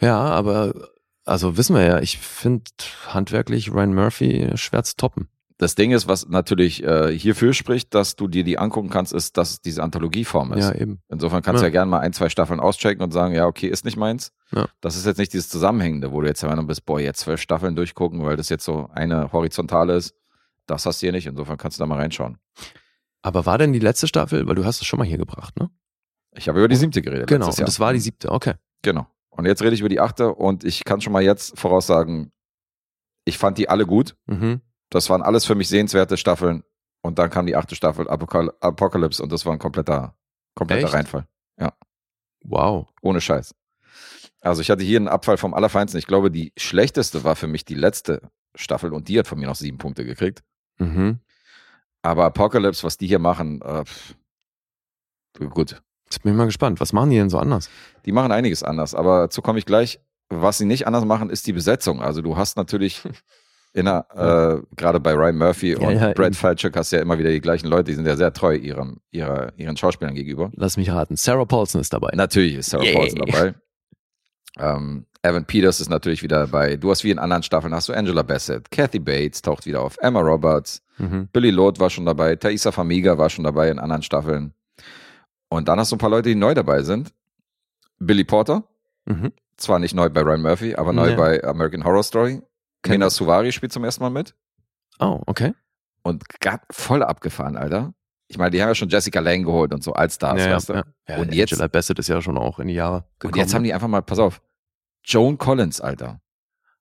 Ja, 0.00 0.18
aber 0.18 0.90
also 1.24 1.56
wissen 1.56 1.74
wir 1.74 1.82
ja, 1.82 1.98
ich 2.00 2.18
finde 2.18 2.64
handwerklich 3.08 3.72
Ryan 3.72 3.94
Murphy 3.94 4.50
schwer 4.56 4.84
zu 4.84 4.96
toppen. 4.96 5.28
Das 5.58 5.74
Ding 5.74 5.90
ist, 5.92 6.06
was 6.06 6.28
natürlich 6.28 6.82
äh, 6.84 7.16
hierfür 7.16 7.54
spricht, 7.54 7.94
dass 7.94 8.14
du 8.14 8.28
dir 8.28 8.44
die 8.44 8.58
angucken 8.58 8.90
kannst, 8.90 9.14
ist, 9.14 9.38
dass 9.38 9.50
es 9.52 9.60
diese 9.62 9.82
Anthologieform 9.82 10.52
ist. 10.52 10.64
Ja, 10.66 10.74
eben. 10.74 11.00
Insofern 11.08 11.42
kannst 11.42 11.60
du 11.62 11.64
Ja. 11.64 11.68
ja 11.68 11.72
gerne 11.72 11.90
mal 11.90 12.00
ein, 12.00 12.12
zwei 12.12 12.28
Staffeln 12.28 12.60
auschecken 12.60 13.02
und 13.02 13.10
sagen, 13.12 13.34
ja, 13.34 13.46
okay, 13.46 13.68
ist 13.68 13.84
nicht 13.86 13.96
meins. 13.96 14.32
Ja. 14.54 14.66
Das 14.82 14.96
ist 14.96 15.06
jetzt 15.06 15.16
nicht 15.16 15.32
dieses 15.32 15.48
Zusammenhängende, 15.48 16.12
wo 16.12 16.20
du 16.20 16.26
jetzt 16.26 16.42
der 16.42 16.50
Meinung 16.50 16.66
bist, 16.66 16.84
boah, 16.84 17.00
jetzt 17.00 17.20
zwölf 17.20 17.40
Staffeln 17.40 17.74
durchgucken, 17.74 18.22
weil 18.22 18.36
das 18.36 18.50
jetzt 18.50 18.64
so 18.64 18.90
eine 18.92 19.32
horizontale 19.32 19.94
ist. 19.96 20.14
Das 20.66 20.84
hast 20.84 21.00
du 21.00 21.06
hier 21.06 21.12
nicht. 21.12 21.26
Insofern 21.26 21.56
kannst 21.56 21.78
du 21.78 21.82
da 21.82 21.86
mal 21.86 21.98
reinschauen. 22.00 22.36
Aber 23.22 23.46
war 23.46 23.56
denn 23.56 23.72
die 23.72 23.78
letzte 23.78 24.06
Staffel, 24.08 24.46
weil 24.46 24.56
du 24.56 24.64
hast 24.66 24.80
es 24.82 24.86
schon 24.86 24.98
mal 24.98 25.06
hier 25.06 25.18
gebracht, 25.18 25.58
ne? 25.58 25.70
Ich 26.32 26.48
habe 26.48 26.58
über 26.58 26.68
die 26.68 26.76
siebte 26.76 27.00
geredet. 27.00 27.28
Genau, 27.28 27.46
und 27.48 27.58
das 27.58 27.80
war 27.80 27.94
die 27.94 27.98
siebte, 27.98 28.30
okay. 28.30 28.54
Genau. 28.82 29.06
Und 29.30 29.46
jetzt 29.46 29.62
rede 29.62 29.72
ich 29.74 29.80
über 29.80 29.88
die 29.88 30.00
achte 30.00 30.34
und 30.34 30.64
ich 30.64 30.84
kann 30.84 31.00
schon 31.00 31.14
mal 31.14 31.22
jetzt 31.22 31.58
voraussagen, 31.58 32.30
ich 33.24 33.38
fand 33.38 33.56
die 33.56 33.70
alle 33.70 33.86
gut. 33.86 34.16
Mhm. 34.26 34.60
Das 34.90 35.10
waren 35.10 35.22
alles 35.22 35.44
für 35.44 35.54
mich 35.54 35.68
sehenswerte 35.68 36.16
Staffeln. 36.16 36.62
Und 37.02 37.18
dann 37.18 37.30
kam 37.30 37.46
die 37.46 37.56
achte 37.56 37.74
Staffel 37.74 38.08
Apokal 38.08 38.52
Apocalypse 38.60 39.22
und 39.22 39.30
das 39.30 39.46
war 39.46 39.52
ein 39.52 39.58
kompletter, 39.58 40.16
kompletter 40.54 40.86
Echt? 40.86 40.94
Reinfall. 40.94 41.26
Wow. 42.48 42.88
Ohne 43.02 43.20
Scheiß. 43.20 43.54
Also 44.40 44.62
ich 44.62 44.70
hatte 44.70 44.84
hier 44.84 44.98
einen 44.98 45.08
Abfall 45.08 45.36
vom 45.36 45.54
Allerfeinsten. 45.54 45.98
Ich 45.98 46.06
glaube, 46.06 46.30
die 46.30 46.52
schlechteste 46.56 47.24
war 47.24 47.36
für 47.36 47.46
mich 47.46 47.64
die 47.64 47.74
letzte 47.74 48.22
Staffel 48.54 48.92
und 48.92 49.08
die 49.08 49.18
hat 49.18 49.26
von 49.26 49.38
mir 49.38 49.46
noch 49.46 49.56
sieben 49.56 49.78
Punkte 49.78 50.04
gekriegt. 50.04 50.42
Mhm. 50.78 51.20
Aber 52.02 52.24
Apocalypse, 52.26 52.84
was 52.84 52.98
die 52.98 53.08
hier 53.08 53.18
machen, 53.18 53.60
äh, 53.62 53.84
gut. 55.48 55.82
Jetzt 56.04 56.22
bin 56.22 56.32
ich 56.32 56.38
mal 56.38 56.44
gespannt. 56.44 56.78
Was 56.80 56.92
machen 56.92 57.10
die 57.10 57.16
denn 57.16 57.30
so 57.30 57.38
anders? 57.38 57.68
Die 58.04 58.12
machen 58.12 58.30
einiges 58.30 58.62
anders, 58.62 58.94
aber 58.94 59.22
dazu 59.22 59.42
komme 59.42 59.58
ich 59.58 59.66
gleich. 59.66 59.98
Was 60.28 60.58
sie 60.58 60.66
nicht 60.66 60.86
anders 60.86 61.04
machen, 61.04 61.30
ist 61.30 61.46
die 61.46 61.52
Besetzung. 61.52 62.00
Also 62.00 62.22
du 62.22 62.36
hast 62.36 62.56
natürlich 62.56 63.02
in 63.76 63.84
der, 63.84 64.06
äh, 64.62 64.74
gerade 64.76 65.00
bei 65.00 65.12
Ryan 65.12 65.36
Murphy 65.36 65.72
Ja, 65.72 65.86
und 65.86 65.94
ja, 65.96 66.12
Brad. 66.14 66.34
Falchuk 66.34 66.74
hast 66.76 66.92
du 66.92 66.96
ja 66.96 67.02
immer 67.02 67.18
wieder 67.18 67.30
die 67.30 67.40
gleichen 67.42 67.68
Leute, 67.68 67.84
die 67.84 67.94
sind 67.94 68.06
ja 68.06 68.16
sehr 68.16 68.32
treu 68.32 68.54
ihrem, 68.54 68.96
ihrer, 69.10 69.52
ihren 69.58 69.76
Schauspielern 69.76 70.14
gegenüber. 70.14 70.50
Lass 70.54 70.76
mich 70.78 70.90
raten. 70.90 71.16
Sarah 71.16 71.44
Paulson 71.44 71.80
ist 71.82 71.92
dabei. 71.92 72.10
Natürlich 72.14 72.54
ist 72.54 72.70
Sarah 72.70 72.84
Yeah. 72.84 72.94
Paulson 72.98 73.18
dabei. 73.26 73.54
Ähm, 74.58 75.04
Evan 75.22 75.44
Peters 75.44 75.80
ist 75.80 75.90
natürlich 75.90 76.22
wieder 76.22 76.38
dabei. 76.40 76.76
Du 76.76 76.90
hast 76.90 77.04
wie 77.04 77.10
in 77.10 77.18
anderen 77.18 77.42
Staffeln 77.42 77.74
hast 77.74 77.88
du 77.88 77.92
Angela 77.92 78.22
Bassett, 78.22 78.70
Kathy 78.70 78.98
Bates 78.98 79.42
taucht 79.42 79.66
wieder 79.66 79.82
auf, 79.82 79.96
Emma 80.00 80.20
Roberts, 80.20 80.82
Mhm. 80.98 81.28
Billy 81.30 81.50
Loth 81.50 81.78
war 81.78 81.90
schon 81.90 82.06
dabei, 82.06 82.36
Thaisa 82.36 82.72
Famiga 82.72 83.18
war 83.18 83.28
schon 83.28 83.44
dabei 83.44 83.68
in 83.68 83.78
anderen 83.78 84.02
Staffeln. 84.02 84.54
Und 85.50 85.68
dann 85.68 85.78
hast 85.78 85.92
du 85.92 85.96
ein 85.96 85.98
paar 85.98 86.08
Leute, 86.08 86.30
die 86.30 86.34
neu 86.34 86.54
dabei 86.54 86.82
sind. 86.82 87.12
Billy 87.98 88.24
Porter, 88.24 88.64
Mhm. 89.04 89.32
zwar 89.58 89.78
nicht 89.78 89.94
neu 89.94 90.08
bei 90.08 90.22
Ryan 90.22 90.40
Murphy, 90.40 90.74
aber 90.74 90.94
neu 90.94 91.10
Ja. 91.10 91.16
bei 91.16 91.44
American 91.44 91.84
Horror 91.84 92.02
Story. 92.02 92.40
Mena 92.88 93.10
Suvari 93.10 93.52
spielt 93.52 93.72
zum 93.72 93.84
ersten 93.84 94.02
Mal 94.02 94.10
mit 94.10 94.34
Oh, 94.98 95.20
okay. 95.26 95.52
und 96.02 96.24
voll 96.70 97.02
abgefahren, 97.02 97.56
Alter. 97.56 97.92
Ich 98.28 98.38
meine, 98.38 98.50
die 98.50 98.60
haben 98.60 98.68
ja 98.68 98.74
schon 98.74 98.88
Jessica 98.88 99.20
Lange 99.20 99.44
geholt 99.44 99.72
und 99.72 99.84
so 99.84 99.92
als 99.92 100.16
Stars, 100.16 100.40
ja, 100.44 100.56
weißt 100.56 100.68
du? 100.70 100.72
ja. 100.74 100.82
Ja, 101.08 101.16
Und 101.18 101.32
jetzt- 101.32 101.52
Angela 101.52 101.68
Bassett 101.68 101.98
ist 101.98 102.08
ja 102.08 102.20
schon 102.20 102.36
auch 102.38 102.58
in 102.58 102.68
die 102.68 102.74
Jahre 102.74 103.04
gekommen. 103.18 103.34
Und 103.34 103.38
jetzt 103.38 103.54
haben 103.54 103.62
die 103.64 103.72
einfach 103.72 103.88
mal, 103.88 104.02
pass 104.02 104.18
auf, 104.18 104.40
Joan 105.04 105.38
Collins, 105.38 105.80
Alter, 105.80 106.20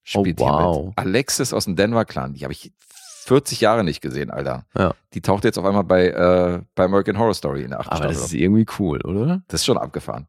spielt 0.04 0.42
Oh, 0.42 0.46
hier 0.46 0.54
wow. 0.54 0.86
mit. 0.88 0.98
Alexis 0.98 1.54
aus 1.54 1.66
dem 1.66 1.76
Denver 1.76 2.06
Clan, 2.06 2.34
die 2.34 2.44
habe 2.44 2.54
ich 2.54 2.74
40 2.80 3.62
Jahre 3.62 3.84
nicht 3.84 4.02
gesehen, 4.02 4.32
Alter. 4.32 4.66
Ja. 4.76 4.94
Die 5.14 5.22
taucht 5.22 5.44
jetzt 5.44 5.58
auf 5.60 5.66
einmal 5.66 5.84
bei, 5.84 6.08
äh, 6.08 6.62
bei 6.74 6.86
American 6.86 7.18
Horror 7.20 7.34
Story 7.34 7.64
in 7.64 7.72
der 7.72 7.80
achten 7.82 7.90
Aber 7.90 7.98
Staffel. 7.98 8.14
das 8.14 8.24
auf. 8.24 8.28
ist 8.28 8.34
irgendwie 8.34 8.66
cool, 8.80 9.02
oder? 9.02 9.42
Das 9.48 9.62
ist 9.62 9.66
schon 9.66 9.78
abgefahren. 9.78 10.28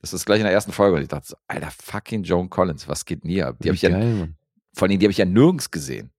Das 0.00 0.12
ist 0.12 0.26
gleich 0.26 0.38
in 0.38 0.44
der 0.44 0.52
ersten 0.52 0.72
Folge 0.72 0.96
und 0.96 1.02
ich 1.02 1.08
dachte 1.08 1.26
so, 1.28 1.36
Alter, 1.46 1.70
fucking 1.82 2.22
Joan 2.22 2.48
Collins, 2.50 2.86
was 2.88 3.04
geht 3.04 3.20
hier 3.24 3.48
ab? 3.48 3.56
Die 3.60 3.68
habe 3.68 3.74
ich 3.76 3.82
ja, 3.82 3.90
Vor 4.78 4.88
allem, 4.88 4.98
die 4.98 5.04
habe 5.04 5.10
ich 5.10 5.18
ja 5.18 5.24
nirgends 5.24 5.70
gesehen. 5.70 6.10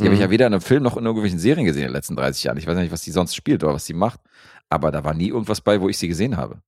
Die 0.00 0.04
habe 0.06 0.14
ich 0.14 0.20
Mhm. 0.20 0.24
ja 0.24 0.30
weder 0.30 0.46
in 0.46 0.54
einem 0.54 0.62
Film 0.62 0.82
noch 0.82 0.96
in 0.96 1.04
irgendwelchen 1.04 1.38
Serien 1.38 1.66
gesehen 1.66 1.82
in 1.82 1.88
den 1.88 1.94
letzten 1.94 2.16
30 2.16 2.42
Jahren. 2.44 2.56
Ich 2.56 2.66
weiß 2.66 2.76
nicht, 2.78 2.90
was 2.90 3.02
die 3.02 3.10
sonst 3.12 3.36
spielt 3.36 3.62
oder 3.62 3.74
was 3.74 3.84
sie 3.84 3.92
macht. 3.92 4.20
Aber 4.70 4.90
da 4.90 5.04
war 5.04 5.12
nie 5.14 5.28
irgendwas 5.28 5.60
bei, 5.60 5.80
wo 5.80 5.88
ich 5.88 5.98
sie 5.98 6.08
gesehen 6.08 6.36
habe. 6.36 6.62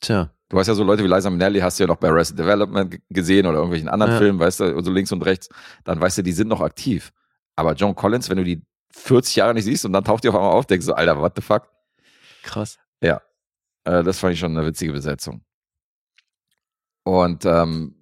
Tja. 0.00 0.30
Du 0.50 0.58
hast 0.58 0.66
ja 0.66 0.74
so 0.74 0.84
Leute 0.84 1.02
wie 1.02 1.08
Liza 1.08 1.30
Minnelli, 1.30 1.60
hast 1.60 1.78
du 1.78 1.84
ja 1.84 1.86
noch 1.88 1.96
bei 1.96 2.08
Arrested 2.08 2.38
Development 2.38 3.00
gesehen 3.08 3.46
oder 3.46 3.56
irgendwelchen 3.56 3.88
anderen 3.88 4.12
Ja. 4.12 4.18
Filmen, 4.18 4.38
weißt 4.38 4.60
du, 4.60 4.82
so 4.84 4.90
links 4.92 5.10
und 5.10 5.22
rechts, 5.24 5.48
dann 5.84 5.98
weißt 6.00 6.18
du, 6.18 6.22
die 6.22 6.32
sind 6.32 6.48
noch 6.48 6.60
aktiv. 6.60 7.12
Aber 7.56 7.72
Joan 7.72 7.94
Collins, 7.94 8.28
wenn 8.28 8.36
du 8.36 8.44
die 8.44 8.62
40 8.92 9.36
Jahre 9.36 9.54
nicht 9.54 9.64
siehst 9.64 9.84
und 9.86 9.92
dann 9.94 10.04
taucht 10.04 10.22
die 10.22 10.28
auf 10.28 10.34
einmal 10.34 10.52
auf, 10.52 10.66
denkst 10.66 10.86
du, 10.86 10.92
Alter, 10.92 11.18
what 11.18 11.32
the 11.36 11.42
fuck? 11.42 11.68
Krass. 12.42 12.78
Äh, 13.00 14.02
das 14.02 14.18
fand 14.18 14.32
ich 14.34 14.38
schon 14.40 14.56
eine 14.56 14.66
witzige 14.66 14.92
Besetzung. 14.92 15.42
Und 17.02 17.44
ähm, 17.44 17.93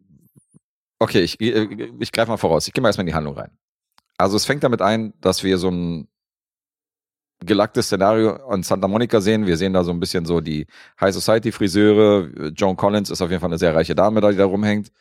okay, 1.02 1.20
ich, 1.20 1.40
ich, 1.40 1.54
ich 1.98 2.12
greife 2.12 2.30
mal 2.30 2.36
voraus. 2.36 2.66
Ich 2.66 2.72
gehe 2.72 2.82
mal 2.82 2.88
erstmal 2.88 3.02
in 3.02 3.08
die 3.08 3.14
Handlung 3.14 3.36
rein. 3.36 3.50
Also 4.16 4.36
es 4.36 4.44
fängt 4.44 4.62
damit 4.62 4.82
ein, 4.82 5.12
dass 5.20 5.42
wir 5.42 5.58
so 5.58 5.68
ein 5.68 6.08
gelacktes 7.44 7.86
Szenario 7.86 8.36
in 8.52 8.62
Santa 8.62 8.86
Monica 8.86 9.20
sehen. 9.20 9.46
Wir 9.46 9.56
sehen 9.56 9.72
da 9.72 9.82
so 9.82 9.90
ein 9.90 10.00
bisschen 10.00 10.24
so 10.24 10.40
die 10.40 10.66
High 11.00 11.12
Society 11.12 11.50
Friseure. 11.50 12.50
Joan 12.50 12.76
Collins 12.76 13.10
ist 13.10 13.20
auf 13.20 13.30
jeden 13.30 13.40
Fall 13.40 13.50
eine 13.50 13.58
sehr 13.58 13.74
reiche 13.74 13.94
Dame, 13.94 14.20
da 14.20 14.30
die 14.30 14.36
da 14.36 14.44
rumhängt. 14.44 14.92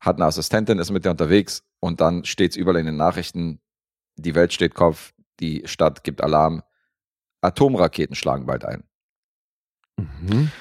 Hat 0.00 0.16
eine 0.16 0.26
Assistentin, 0.26 0.78
ist 0.78 0.92
mit 0.92 1.04
der 1.04 1.12
unterwegs 1.12 1.64
und 1.80 2.00
dann 2.00 2.24
steht 2.24 2.52
es 2.52 2.56
überall 2.56 2.78
in 2.78 2.86
den 2.86 2.96
Nachrichten, 2.96 3.60
die 4.14 4.36
Welt 4.36 4.52
steht 4.52 4.74
Kopf, 4.74 5.12
die 5.40 5.62
Stadt 5.66 6.04
gibt 6.04 6.22
Alarm, 6.22 6.62
Atomraketen 7.40 8.14
schlagen 8.14 8.46
bald 8.46 8.64
ein. 8.64 8.84
Mhm. 9.96 10.52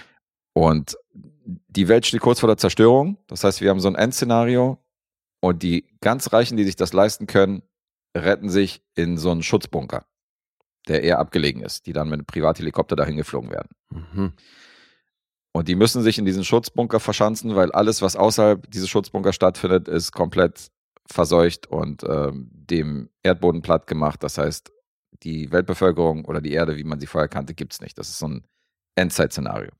Und 0.54 0.98
die 1.46 1.88
Welt 1.88 2.08
steht 2.08 2.22
kurz 2.22 2.40
vor 2.40 2.48
der 2.48 2.58
Zerstörung. 2.58 3.18
Das 3.28 3.44
heißt, 3.44 3.62
wir 3.62 3.70
haben 3.70 3.80
so 3.80 3.88
ein 3.88 3.96
Endszenario 3.96 4.80
und 5.40 5.64
die 5.64 5.86
ganz 6.02 6.34
Reichen, 6.34 6.58
die 6.58 6.64
sich 6.64 6.76
das 6.76 6.94
leisten 6.94 7.28
können, 7.28 7.64
retten 8.16 8.50
sich 8.50 8.82
in 8.96 9.18
so 9.18 9.32
einen 9.32 9.44
Schutzbunker, 9.44 10.06
der 10.88 11.04
eher 11.04 11.20
abgelegen 11.20 11.62
ist, 11.62 11.86
die 11.86 11.94
dann 11.94 12.10
mit 12.10 12.20
einem 12.20 12.26
Privathelikopter 12.26 12.96
dahin 12.96 13.18
geflogen 13.18 13.52
werden. 13.52 13.70
Mhm. 13.90 14.34
Und 15.54 15.68
die 15.68 15.76
müssen 15.76 16.04
sich 16.04 16.20
in 16.20 16.26
diesen 16.26 16.44
Schutzbunker 16.44 17.00
verschanzen, 17.00 17.56
weil 17.56 17.72
alles, 17.72 18.02
was 18.02 18.16
außerhalb 18.16 18.70
dieses 18.70 18.90
Schutzbunker 18.90 19.34
stattfindet, 19.34 19.88
ist 19.88 20.12
komplett 20.12 20.70
verseucht 21.08 21.68
und 21.68 22.04
ähm, 22.04 22.50
dem 22.52 23.10
Erdboden 23.24 23.62
platt 23.62 23.88
gemacht. 23.88 24.22
Das 24.24 24.38
heißt, 24.38 24.72
die 25.24 25.52
Weltbevölkerung 25.52 26.26
oder 26.26 26.42
die 26.42 26.52
Erde, 26.52 26.78
wie 26.78 26.84
man 26.84 27.00
sie 27.00 27.08
vorher 27.08 27.28
kannte, 27.28 27.54
gibt 27.54 27.74
es 27.74 27.82
nicht. 27.82 27.98
Das 27.98 28.10
ist 28.10 28.20
so 28.20 28.28
ein 28.28 28.44
Endzeit-Szenario. 28.96 29.72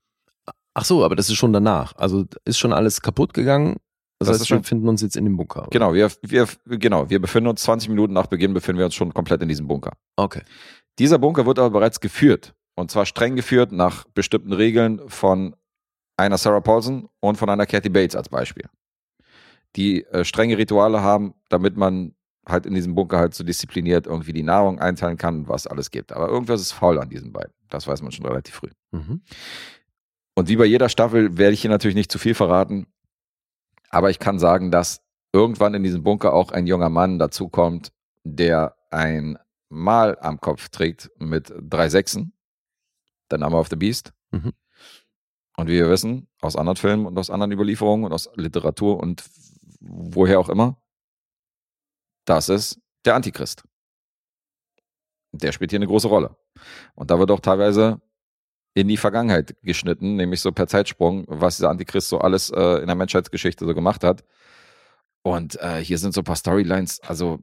Ach 0.74 0.84
so, 0.84 1.04
aber 1.04 1.16
das 1.16 1.28
ist 1.28 1.36
schon 1.36 1.52
danach. 1.52 1.94
Also 1.96 2.24
ist 2.44 2.58
schon 2.58 2.72
alles 2.72 3.00
kaputt 3.00 3.34
gegangen. 3.34 3.76
Das, 4.18 4.28
Das 4.28 4.40
heißt, 4.40 4.50
wir 4.50 4.58
befinden 4.58 4.88
uns 4.88 5.00
jetzt 5.02 5.16
in 5.16 5.24
dem 5.24 5.36
Bunker. 5.36 5.60
oder? 5.62 5.70
Genau, 5.70 5.94
wir, 5.94 6.10
wir, 6.22 6.48
genau, 6.66 7.08
wir 7.08 7.20
befinden 7.20 7.48
uns 7.48 7.62
20 7.62 7.88
Minuten 7.88 8.12
nach 8.12 8.26
Beginn, 8.26 8.52
befinden 8.52 8.78
wir 8.78 8.86
uns 8.86 8.94
schon 8.94 9.14
komplett 9.14 9.42
in 9.42 9.48
diesem 9.48 9.68
Bunker. 9.68 9.92
Okay. 10.16 10.42
Dieser 10.98 11.18
Bunker 11.18 11.46
wird 11.46 11.58
aber 11.58 11.70
bereits 11.70 12.00
geführt. 12.00 12.54
Und 12.74 12.90
zwar 12.90 13.06
streng 13.06 13.36
geführt 13.36 13.72
nach 13.72 14.04
bestimmten 14.14 14.52
Regeln 14.52 15.00
von 15.08 15.54
einer 16.16 16.38
Sarah 16.38 16.60
Paulson 16.60 17.08
und 17.20 17.36
von 17.36 17.48
einer 17.48 17.66
Kathy 17.66 17.88
Bates 17.88 18.16
als 18.16 18.28
Beispiel. 18.28 18.64
Die 19.76 20.04
äh, 20.06 20.24
strenge 20.24 20.58
Rituale 20.58 21.00
haben, 21.02 21.34
damit 21.48 21.76
man 21.76 22.14
halt 22.46 22.66
in 22.66 22.74
diesem 22.74 22.94
Bunker 22.94 23.18
halt 23.18 23.34
so 23.34 23.44
diszipliniert 23.44 24.06
irgendwie 24.06 24.32
die 24.32 24.42
Nahrung 24.42 24.80
einteilen 24.80 25.16
kann, 25.18 25.46
was 25.46 25.66
alles 25.66 25.90
gibt. 25.90 26.12
Aber 26.12 26.28
irgendwas 26.28 26.60
ist 26.60 26.72
faul 26.72 26.98
an 26.98 27.08
diesen 27.10 27.32
beiden. 27.32 27.52
Das 27.68 27.86
weiß 27.86 28.02
man 28.02 28.10
schon 28.10 28.26
relativ 28.26 28.54
früh. 28.54 28.70
Mhm. 28.90 29.20
Und 30.34 30.48
wie 30.48 30.56
bei 30.56 30.64
jeder 30.64 30.88
Staffel 30.88 31.36
werde 31.36 31.54
ich 31.54 31.60
hier 31.60 31.70
natürlich 31.70 31.94
nicht 31.96 32.10
zu 32.10 32.18
viel 32.18 32.34
verraten. 32.34 32.86
Aber 33.90 34.10
ich 34.10 34.18
kann 34.18 34.38
sagen, 34.38 34.70
dass 34.70 35.00
irgendwann 35.32 35.74
in 35.74 35.82
diesem 35.82 36.02
Bunker 36.02 36.32
auch 36.32 36.50
ein 36.50 36.66
junger 36.66 36.88
Mann 36.88 37.18
dazukommt, 37.18 37.92
der 38.24 38.76
ein 38.90 39.38
Mal 39.70 40.18
am 40.20 40.40
Kopf 40.40 40.70
trägt 40.70 41.10
mit 41.18 41.52
drei 41.60 41.90
Sechsen. 41.90 42.32
Der 43.30 43.38
Name 43.38 43.56
of 43.56 43.68
the 43.68 43.76
Beast. 43.76 44.12
Mhm. 44.30 44.54
Und 45.58 45.66
wie 45.66 45.74
wir 45.74 45.90
wissen, 45.90 46.28
aus 46.40 46.56
anderen 46.56 46.76
Filmen 46.76 47.04
und 47.04 47.18
aus 47.18 47.30
anderen 47.30 47.52
Überlieferungen 47.52 48.06
und 48.06 48.12
aus 48.12 48.30
Literatur 48.34 48.98
und 49.00 49.24
woher 49.80 50.40
auch 50.40 50.48
immer, 50.48 50.80
das 52.24 52.48
ist 52.48 52.80
der 53.04 53.14
Antichrist. 53.14 53.64
Der 55.32 55.52
spielt 55.52 55.70
hier 55.70 55.78
eine 55.78 55.86
große 55.86 56.08
Rolle. 56.08 56.36
Und 56.94 57.10
da 57.10 57.18
wird 57.18 57.30
auch 57.30 57.40
teilweise 57.40 58.00
in 58.74 58.88
die 58.88 58.96
Vergangenheit 58.96 59.56
geschnitten, 59.62 60.16
nämlich 60.16 60.40
so 60.40 60.52
per 60.52 60.66
Zeitsprung, 60.66 61.24
was 61.26 61.56
dieser 61.56 61.70
Antichrist 61.70 62.08
so 62.08 62.18
alles 62.18 62.50
äh, 62.50 62.80
in 62.80 62.86
der 62.86 62.96
Menschheitsgeschichte 62.96 63.64
so 63.64 63.74
gemacht 63.74 64.04
hat. 64.04 64.24
Und 65.22 65.60
äh, 65.60 65.82
hier 65.82 65.98
sind 65.98 66.14
so 66.14 66.20
ein 66.20 66.24
paar 66.24 66.36
Storylines, 66.36 67.00
also 67.00 67.40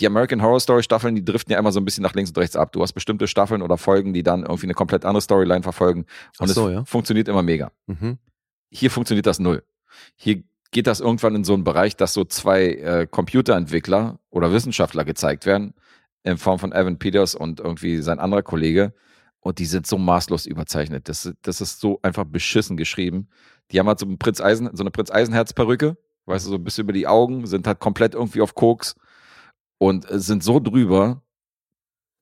die 0.00 0.06
American 0.06 0.42
Horror 0.42 0.60
Story 0.60 0.82
Staffeln, 0.82 1.14
die 1.14 1.24
driften 1.24 1.52
ja 1.52 1.58
immer 1.58 1.70
so 1.70 1.80
ein 1.80 1.84
bisschen 1.84 2.02
nach 2.02 2.14
links 2.14 2.30
und 2.30 2.38
rechts 2.38 2.56
ab. 2.56 2.72
Du 2.72 2.82
hast 2.82 2.92
bestimmte 2.94 3.28
Staffeln 3.28 3.62
oder 3.62 3.78
Folgen, 3.78 4.12
die 4.12 4.22
dann 4.22 4.42
irgendwie 4.42 4.66
eine 4.66 4.74
komplett 4.74 5.04
andere 5.04 5.20
Storyline 5.20 5.62
verfolgen. 5.62 6.06
Und 6.38 6.48
so, 6.48 6.68
es 6.68 6.74
ja. 6.74 6.84
funktioniert 6.84 7.28
immer 7.28 7.42
mega. 7.42 7.70
Mhm. 7.86 8.18
Hier 8.70 8.90
funktioniert 8.90 9.26
das 9.26 9.38
null. 9.38 9.62
Hier 10.16 10.42
geht 10.72 10.88
das 10.88 10.98
irgendwann 11.00 11.36
in 11.36 11.44
so 11.44 11.54
einen 11.54 11.62
Bereich, 11.62 11.96
dass 11.96 12.12
so 12.12 12.24
zwei 12.24 12.66
äh, 12.66 13.06
Computerentwickler 13.08 14.18
oder 14.30 14.52
Wissenschaftler 14.52 15.04
gezeigt 15.04 15.46
werden, 15.46 15.74
in 16.24 16.38
Form 16.38 16.58
von 16.58 16.72
Evan 16.72 16.98
Peters 16.98 17.36
und 17.36 17.60
irgendwie 17.60 18.02
sein 18.02 18.18
anderer 18.18 18.42
Kollege. 18.42 18.92
Und 19.44 19.58
die 19.58 19.66
sind 19.66 19.86
so 19.86 19.98
maßlos 19.98 20.46
überzeichnet. 20.46 21.06
Das, 21.06 21.30
das 21.42 21.60
ist 21.60 21.78
so 21.78 21.98
einfach 22.00 22.24
beschissen 22.24 22.78
geschrieben. 22.78 23.28
Die 23.70 23.78
haben 23.78 23.86
halt 23.86 23.98
so, 23.98 24.06
einen 24.06 24.18
Prinz 24.18 24.40
Eisen, 24.40 24.74
so 24.74 24.82
eine 24.82 24.90
Prinz 24.90 25.10
Eisenherz-Perücke, 25.10 25.98
weißt 26.24 26.46
du, 26.46 26.50
so 26.50 26.56
ein 26.56 26.64
bisschen 26.64 26.84
über 26.84 26.94
die 26.94 27.06
Augen, 27.06 27.46
sind 27.46 27.66
halt 27.66 27.78
komplett 27.78 28.14
irgendwie 28.14 28.40
auf 28.40 28.54
Koks 28.54 28.94
und 29.76 30.10
äh, 30.10 30.18
sind 30.18 30.42
so 30.42 30.60
drüber, 30.60 31.22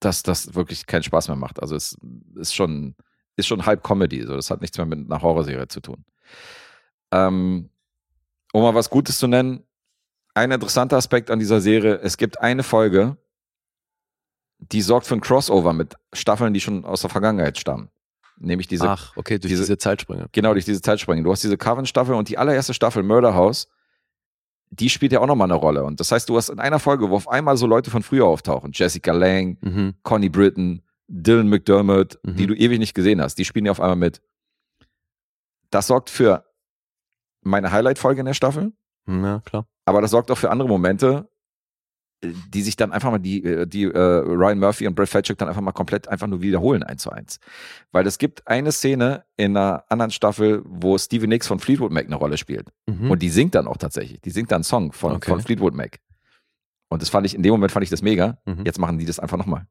dass 0.00 0.24
das 0.24 0.56
wirklich 0.56 0.84
keinen 0.86 1.04
Spaß 1.04 1.28
mehr 1.28 1.36
macht. 1.36 1.62
Also 1.62 1.76
es 1.76 1.96
ist 2.34 2.56
schon, 2.56 2.96
ist 3.36 3.46
schon 3.46 3.66
halb 3.66 3.84
Comedy. 3.84 4.26
So. 4.26 4.34
Das 4.34 4.50
hat 4.50 4.60
nichts 4.60 4.76
mehr 4.76 4.86
mit 4.86 4.98
einer 4.98 5.22
Horrorserie 5.22 5.68
zu 5.68 5.80
tun. 5.80 6.04
Ähm, 7.12 7.70
um 8.52 8.62
mal 8.62 8.74
was 8.74 8.90
Gutes 8.90 9.18
zu 9.18 9.28
nennen, 9.28 9.62
ein 10.34 10.50
interessanter 10.50 10.96
Aspekt 10.96 11.30
an 11.30 11.38
dieser 11.38 11.60
Serie, 11.60 12.00
es 12.02 12.16
gibt 12.16 12.40
eine 12.40 12.64
Folge, 12.64 13.16
die 14.70 14.80
sorgt 14.82 15.06
für 15.06 15.14
ein 15.14 15.20
Crossover 15.20 15.72
mit 15.72 15.94
Staffeln, 16.12 16.54
die 16.54 16.60
schon 16.60 16.84
aus 16.84 17.00
der 17.00 17.10
Vergangenheit 17.10 17.58
stammen. 17.58 17.88
Nämlich 18.38 18.66
diese. 18.68 18.88
Ach, 18.88 19.12
okay, 19.16 19.38
durch 19.38 19.50
diese- 19.50 19.62
diese, 19.64 19.78
Zeitsprünge. 19.78 20.26
Genau, 20.32 20.52
durch 20.52 20.64
diese 20.64 20.80
Zeitsprünge. 20.80 21.22
Du 21.22 21.30
hast 21.32 21.42
diese 21.42 21.56
Coven-Staffel 21.58 22.14
und 22.14 22.28
die 22.28 22.38
allererste 22.38 22.72
Staffel 22.74 23.02
Murder 23.02 23.34
House, 23.34 23.68
die 24.70 24.88
spielt 24.88 25.12
ja 25.12 25.20
auch 25.20 25.26
nochmal 25.26 25.46
eine 25.50 25.54
Rolle. 25.60 25.84
Und 25.84 26.00
das 26.00 26.10
heißt, 26.12 26.28
du 26.28 26.36
hast 26.36 26.48
in 26.48 26.58
einer 26.58 26.78
Folge, 26.78 27.10
wo 27.10 27.16
auf 27.16 27.28
einmal 27.28 27.56
so 27.56 27.66
Leute 27.66 27.90
von 27.90 28.02
früher 28.02 28.26
auftauchen, 28.26 28.70
Jessica 28.72 29.12
Lang, 29.12 29.58
Mhm. 29.60 29.94
Connie 30.02 30.28
Britton, 30.30 30.82
Dylan 31.08 31.48
McDermott, 31.48 32.18
Mhm. 32.22 32.36
die 32.36 32.46
du 32.46 32.54
ewig 32.54 32.78
nicht 32.78 32.94
gesehen 32.94 33.20
hast, 33.20 33.36
die 33.36 33.44
spielen 33.44 33.66
ja 33.66 33.72
auf 33.72 33.80
einmal 33.80 33.96
mit. 33.96 34.22
Das 35.70 35.86
sorgt 35.86 36.10
für 36.10 36.44
meine 37.42 37.70
Highlight-Folge 37.72 38.20
in 38.20 38.26
der 38.26 38.34
Staffel, 38.34 38.72
Ja, 39.06 39.40
klar. 39.44 39.66
aber 39.84 40.00
das 40.00 40.10
sorgt 40.10 40.30
auch 40.30 40.38
für 40.38 40.50
andere 40.50 40.68
Momente, 40.68 41.28
die 42.24 42.62
sich 42.62 42.76
dann 42.76 42.92
einfach 42.92 43.10
mal 43.10 43.18
die, 43.18 43.42
äh, 43.44 43.66
die 43.66 43.84
äh, 43.84 43.98
Ryan 43.98 44.58
Murphy 44.60 44.86
und 44.86 44.94
Brad 44.94 45.08
Falchuk 45.08 45.38
dann 45.38 45.48
einfach 45.48 45.60
mal 45.60 45.72
komplett 45.72 46.06
einfach 46.08 46.26
nur 46.28 46.40
wiederholen, 46.40 46.82
eins 46.82 47.02
zu 47.02 47.10
eins. 47.10 47.40
Weil 47.90 48.06
es 48.06 48.18
gibt 48.18 48.46
eine 48.46 48.70
Szene 48.72 49.24
in 49.36 49.56
einer 49.56 49.84
anderen 49.88 50.10
Staffel, 50.12 50.62
wo 50.64 50.96
Stevie 50.98 51.26
Nicks 51.26 51.46
von 51.48 51.58
Fleetwood 51.58 51.90
Mac 51.90 52.06
eine 52.06 52.14
Rolle 52.16 52.38
spielt. 52.38 52.68
Mhm. 52.86 53.10
Und 53.10 53.22
die 53.22 53.28
singt 53.28 53.54
dann 53.54 53.66
auch 53.66 53.76
tatsächlich. 53.76 54.20
Die 54.20 54.30
singt 54.30 54.50
dann 54.52 54.58
einen 54.58 54.64
Song 54.64 54.92
von, 54.92 55.12
Okay. 55.12 55.30
von 55.30 55.40
Fleetwood 55.40 55.74
Mac. 55.74 55.98
Und 56.88 57.02
das 57.02 57.08
fand 57.08 57.26
ich, 57.26 57.34
in 57.34 57.42
dem 57.42 57.52
Moment 57.52 57.72
fand 57.72 57.82
ich 57.84 57.90
das 57.90 58.02
mega. 58.02 58.38
Mhm. 58.44 58.64
Jetzt 58.64 58.78
machen 58.78 58.98
die 58.98 59.04
das 59.06 59.18
einfach 59.18 59.36
nochmal 59.38 59.66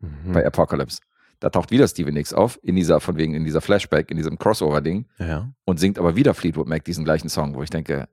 Mhm. 0.00 0.32
bei 0.32 0.44
Apocalypse. 0.46 1.00
Da 1.38 1.50
taucht 1.50 1.70
wieder 1.70 1.86
Stevie 1.88 2.12
Nicks 2.12 2.32
auf, 2.34 2.58
in 2.62 2.76
dieser, 2.76 3.00
von 3.00 3.16
wegen, 3.16 3.34
in 3.34 3.44
dieser 3.44 3.60
Flashback, 3.60 4.10
in 4.10 4.16
diesem 4.16 4.38
Crossover-Ding 4.38 5.06
ja. 5.18 5.50
und 5.64 5.78
singt 5.80 5.98
aber 5.98 6.16
wieder 6.16 6.34
Fleetwood 6.34 6.66
Mac 6.68 6.84
diesen 6.84 7.04
gleichen 7.04 7.28
Song, 7.28 7.54
wo 7.54 7.62
ich 7.62 7.70
denke, 7.70 8.08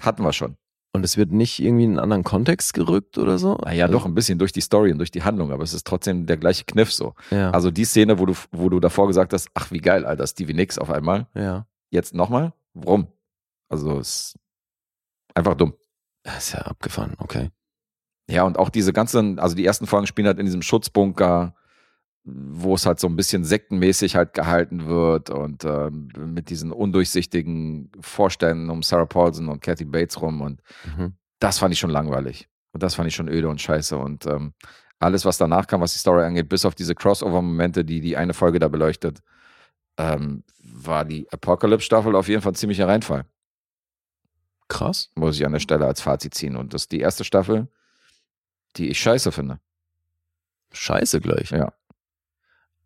hatten 0.00 0.22
wir 0.22 0.32
schon. 0.32 0.56
Und 0.92 1.04
es 1.04 1.16
wird 1.16 1.30
nicht 1.30 1.60
irgendwie 1.60 1.84
in 1.84 1.90
einen 1.90 1.98
anderen 2.00 2.24
Kontext 2.24 2.74
gerückt 2.74 3.16
oder 3.16 3.38
so? 3.38 3.54
Naja, 3.64 3.84
Also- 3.86 3.98
doch 3.98 4.06
ein 4.06 4.14
bisschen 4.14 4.38
durch 4.38 4.50
die 4.52 4.60
Story 4.60 4.90
und 4.90 4.98
durch 4.98 5.10
die 5.12 5.22
Handlung, 5.22 5.52
aber 5.52 5.62
es 5.62 5.72
ist 5.72 5.86
trotzdem 5.86 6.26
der 6.26 6.36
gleiche 6.36 6.64
Kniff 6.64 6.92
so. 6.92 7.14
Ja. 7.30 7.50
Also 7.52 7.70
die 7.70 7.84
Szene, 7.84 8.18
wo 8.18 8.26
du, 8.26 8.34
wo 8.50 8.68
du 8.68 8.80
davor 8.80 9.06
gesagt 9.06 9.32
hast, 9.32 9.48
ach 9.54 9.70
wie 9.70 9.78
geil, 9.78 10.04
Alter, 10.04 10.26
Stevie 10.26 10.54
Nicks 10.54 10.78
auf 10.78 10.90
einmal, 10.90 11.28
ja. 11.34 11.66
jetzt 11.90 12.12
nochmal? 12.14 12.52
Warum? 12.74 13.06
Also 13.68 14.00
es 14.00 14.08
ist 14.08 14.38
einfach 15.34 15.54
dumm. 15.54 15.74
Das 16.24 16.38
ist 16.48 16.52
ja 16.54 16.60
abgefahren, 16.62 17.14
okay. 17.18 17.50
Ja, 18.28 18.42
und 18.44 18.58
auch 18.58 18.68
diese 18.68 18.92
ganzen, 18.92 19.38
also 19.38 19.54
die 19.54 19.64
ersten 19.64 19.86
Folgen 19.86 20.06
spielen 20.08 20.26
halt 20.26 20.38
in 20.40 20.46
diesem 20.46 20.62
Schutzbunker, 20.62 21.54
wo 22.32 22.74
es 22.74 22.86
halt 22.86 23.00
so 23.00 23.06
ein 23.08 23.16
bisschen 23.16 23.44
sektenmäßig 23.44 24.16
halt 24.16 24.34
gehalten 24.34 24.86
wird 24.86 25.30
und 25.30 25.64
ähm, 25.64 26.08
mit 26.16 26.50
diesen 26.50 26.72
undurchsichtigen 26.72 27.90
Vorständen 28.00 28.70
um 28.70 28.82
Sarah 28.82 29.06
Paulson 29.06 29.48
und 29.48 29.62
Kathy 29.62 29.84
Bates 29.84 30.20
rum 30.20 30.40
und 30.40 30.62
Mhm. 30.96 31.14
das 31.38 31.58
fand 31.58 31.72
ich 31.72 31.80
schon 31.80 31.90
langweilig. 31.90 32.48
Und 32.72 32.82
das 32.82 32.94
fand 32.94 33.08
ich 33.08 33.14
schon 33.16 33.28
öde 33.28 33.48
und 33.48 33.60
scheiße. 33.60 33.96
Und 33.96 34.26
ähm, 34.26 34.52
alles, 35.00 35.24
was 35.24 35.38
danach 35.38 35.66
kam, 35.66 35.80
was 35.80 35.92
die 35.92 35.98
Story 35.98 36.22
angeht, 36.22 36.48
bis 36.48 36.64
auf 36.64 36.74
diese 36.76 36.94
Crossover-Momente, 36.94 37.84
die 37.84 38.00
die 38.00 38.16
eine 38.16 38.32
Folge 38.34 38.58
da 38.60 38.68
beleuchtet, 38.68 39.22
ähm, 39.98 40.44
war 40.62 41.04
die 41.04 41.26
Apocalypse-Staffel 41.32 42.14
auf 42.14 42.28
jeden 42.28 42.42
Fall 42.42 42.52
ein 42.52 42.56
ziemlicher 42.56 42.86
Reinfall. 42.86 43.24
Krass. 44.68 45.10
Muss 45.16 45.36
ich 45.36 45.44
an 45.44 45.52
der 45.52 45.58
Stelle 45.60 45.84
als 45.86 46.00
Fazit 46.00 46.34
ziehen. 46.34 46.54
Und 46.56 46.74
das 46.74 46.82
ist 46.82 46.92
die 46.92 47.00
erste 47.00 47.24
Staffel, 47.24 47.66
die 48.76 48.88
ich 48.88 49.00
scheiße 49.00 49.32
finde. 49.32 49.58
Scheiße 50.72 51.20
gleich. 51.20 51.50
Ja. 51.50 51.72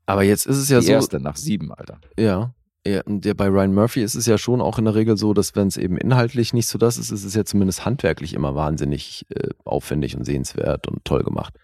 Aber 0.07 0.23
jetzt 0.23 0.47
ist 0.47 0.59
es 0.59 0.69
ja 0.69 0.81
die 0.81 0.87
so. 0.87 0.93
erste 0.93 1.21
nach 1.21 1.37
sieben, 1.37 1.73
Alter. 1.73 1.99
Ja. 2.19 2.55
Ja, 2.87 3.01
bei 3.07 3.49
Ryan 3.49 3.73
Murphy 3.73 4.03
ist 4.03 4.15
es 4.15 4.27
ja 4.27 4.37
schon 4.37 4.61
auch 4.61 4.79
in 4.79 4.85
der 4.85 4.95
Regel 4.95 5.17
so, 5.17 5.33
dass 5.33 5.57
wenn 5.57 5.69
es 5.69 5.79
eben 5.79 5.97
inhaltlich 5.97 6.53
nicht 6.53 6.67
so 6.67 6.77
das 6.77 6.99
ist, 6.99 7.11
ist 7.11 7.25
es 7.25 7.35
ja 7.35 7.43
zumindest 7.47 7.87
handwerklich 7.87 8.35
immer 8.35 8.55
wahnsinnig 8.55 9.25
äh, 9.31 9.49
aufwendig 9.65 10.15
und 10.19 10.25
sehenswert 10.25 10.87
und 10.87 11.03
toll 11.07 11.23
gemacht. 11.25 11.55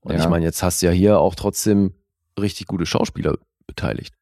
Und 0.00 0.12
Ja. 0.12 0.20
ich 0.20 0.28
meine, 0.28 0.44
jetzt 0.44 0.62
hast 0.62 0.82
du 0.82 0.86
ja 0.86 0.92
hier 0.92 1.20
auch 1.20 1.34
trotzdem 1.34 1.94
richtig 2.38 2.66
gute 2.66 2.84
Schauspieler 2.84 3.38
beteiligt. 3.66 4.14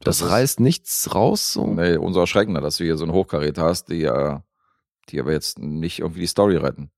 Das, 0.00 0.18
Das 0.18 0.30
reißt 0.30 0.58
nichts 0.58 1.14
raus. 1.14 1.52
So. 1.52 1.64
Nee, 1.64 1.96
umso 1.96 2.18
erschreckender, 2.18 2.60
dass 2.60 2.78
du 2.78 2.84
hier 2.84 2.96
so 2.96 3.04
einen 3.04 3.12
Hochkaräter 3.12 3.62
hast, 3.62 3.84
die, 3.88 4.02
äh, 4.02 4.40
die 5.10 5.20
aber 5.20 5.30
jetzt 5.30 5.60
nicht 5.60 6.00
irgendwie 6.00 6.22
die 6.22 6.26
Story 6.26 6.56
retten. 6.56 6.90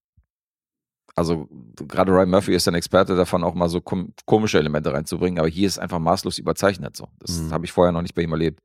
Also 1.17 1.49
gerade 1.77 2.11
Ryan 2.13 2.31
Murphy 2.31 2.55
ist 2.55 2.67
ein 2.67 2.75
Experte 2.75 3.15
davon, 3.15 3.45
auch 3.45 3.55
mal 3.55 3.69
so 3.69 3.81
kom 3.81 4.13
komische 4.27 4.59
Elemente 4.59 4.93
reinzubringen, 4.93 5.39
aber 5.39 5.49
hier 5.49 5.67
ist 5.69 5.79
einfach 5.79 6.01
maßlos 6.01 6.39
überzeichnet 6.39 6.97
so. 6.97 7.09
Das 7.21 7.39
Mhm. 7.39 7.53
habe 7.53 7.65
ich 7.65 7.73
vorher 7.73 7.93
noch 7.93 8.03
nicht 8.03 8.15
bei 8.15 8.23
ihm 8.23 8.33
erlebt. 8.33 8.61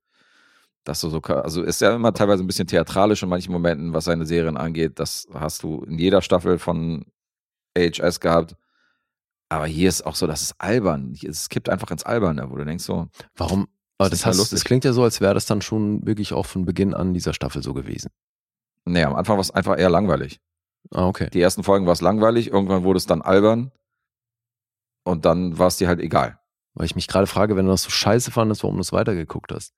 Dass 0.83 1.01
du 1.01 1.09
so, 1.09 1.19
also 1.21 1.61
ist 1.61 1.81
ja 1.81 1.93
immer 1.95 2.13
teilweise 2.13 2.43
ein 2.43 2.47
bisschen 2.47 2.67
theatralisch 2.67 3.21
in 3.21 3.29
manchen 3.29 3.51
Momenten, 3.51 3.93
was 3.93 4.05
seine 4.05 4.25
Serien 4.25 4.57
angeht. 4.57 4.97
Das 4.99 5.27
hast 5.33 5.61
du 5.61 5.83
in 5.83 5.99
jeder 5.99 6.21
Staffel 6.21 6.57
von 6.57 7.05
AHS 7.77 8.19
gehabt. 8.19 8.55
Aber 9.49 9.65
hier 9.67 9.89
ist 9.89 10.05
auch 10.05 10.15
so, 10.15 10.25
das 10.25 10.41
ist 10.41 10.55
albern. 10.57 11.13
Es 11.21 11.49
kippt 11.49 11.69
einfach 11.69 11.91
ins 11.91 12.03
Alberne, 12.03 12.49
wo 12.49 12.55
du 12.55 12.65
denkst 12.65 12.83
so, 12.83 13.07
Warum? 13.35 13.67
Aber 13.97 14.09
das, 14.09 14.23
lustig. 14.25 14.49
das 14.51 14.63
klingt 14.63 14.85
ja 14.85 14.93
so, 14.93 15.03
als 15.03 15.19
wäre 15.21 15.33
das 15.33 15.45
dann 15.45 15.61
schon 15.61 16.05
wirklich 16.07 16.33
auch 16.33 16.45
von 16.45 16.65
Beginn 16.65 16.93
an 16.93 17.13
dieser 17.13 17.33
Staffel 17.33 17.61
so 17.61 17.73
gewesen. 17.73 18.09
nee, 18.85 19.03
am 19.03 19.15
Anfang 19.15 19.35
war 19.35 19.41
es 19.41 19.51
einfach 19.51 19.77
eher 19.77 19.89
langweilig. 19.89 20.39
Ah, 20.91 21.07
okay. 21.07 21.29
Die 21.31 21.41
ersten 21.41 21.63
Folgen 21.63 21.85
war 21.85 21.93
es 21.93 22.01
langweilig, 22.01 22.47
irgendwann 22.51 22.83
wurde 22.83 22.97
es 22.97 23.05
dann 23.05 23.21
albern 23.21 23.71
und 25.05 25.25
dann 25.25 25.57
war 25.57 25.67
es 25.67 25.77
dir 25.77 25.87
halt 25.87 25.99
egal. 25.99 26.39
Weil 26.73 26.85
ich 26.85 26.95
mich 26.95 27.07
gerade 27.07 27.27
frage, 27.27 27.55
wenn 27.55 27.65
du 27.65 27.71
das 27.71 27.83
so 27.83 27.89
scheiße 27.89 28.31
fandest, 28.31 28.63
warum 28.63 28.75
du 28.77 28.81
es 28.81 28.91
weitergeguckt 28.93 29.51
hast. 29.51 29.73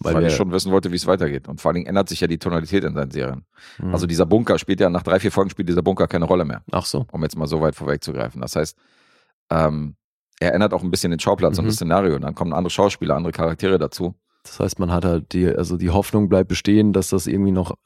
Weil, 0.00 0.14
wir- 0.20 0.28
ich 0.28 0.34
schon 0.36 0.52
wissen 0.52 0.70
wollte, 0.72 0.90
wie 0.92 0.96
es 0.96 1.06
weitergeht. 1.06 1.48
Und 1.48 1.60
vor 1.60 1.68
allen 1.70 1.74
Dingen 1.76 1.86
ändert 1.86 2.08
sich 2.08 2.20
ja 2.20 2.26
die 2.26 2.38
Tonalität 2.38 2.84
in 2.84 2.94
seinen 2.94 3.10
Serien. 3.10 3.44
Hm. 3.76 3.92
Also 3.92 4.06
dieser 4.06 4.26
Bunker 4.26 4.58
spielt 4.58 4.80
ja 4.80 4.88
nach 4.88 5.02
drei, 5.02 5.18
vier 5.20 5.32
Folgen 5.32 5.50
spielt 5.50 5.68
dieser 5.68 5.82
Bunker 5.82 6.06
keine 6.08 6.24
Rolle 6.24 6.44
mehr, 6.44 6.62
Ach 6.70 6.86
so. 6.86 7.06
um 7.12 7.22
jetzt 7.22 7.36
mal 7.36 7.46
so 7.46 7.60
weit 7.60 7.74
vorwegzugreifen. 7.74 8.40
Das 8.40 8.56
heißt, 8.56 8.76
ähm, 9.50 9.96
er 10.40 10.54
ändert 10.54 10.72
auch 10.72 10.82
ein 10.82 10.90
bisschen 10.90 11.10
den 11.10 11.20
Schauplatz 11.20 11.58
und 11.58 11.64
Mhm. 11.64 11.68
das 11.68 11.76
Szenario. 11.76 12.14
Und 12.16 12.22
dann 12.22 12.34
kommen 12.34 12.52
andere 12.52 12.70
Schauspieler, 12.70 13.16
andere 13.16 13.32
Charaktere 13.32 13.78
dazu. 13.78 14.14
Das 14.44 14.58
heißt, 14.60 14.78
man 14.78 14.90
hat 14.92 15.04
halt 15.04 15.32
die, 15.34 15.46
also 15.46 15.76
die 15.76 15.90
Hoffnung 15.90 16.28
bleibt 16.28 16.48
bestehen, 16.48 16.92
dass 16.92 17.10
das 17.10 17.26
irgendwie 17.26 17.52
noch 17.52 17.76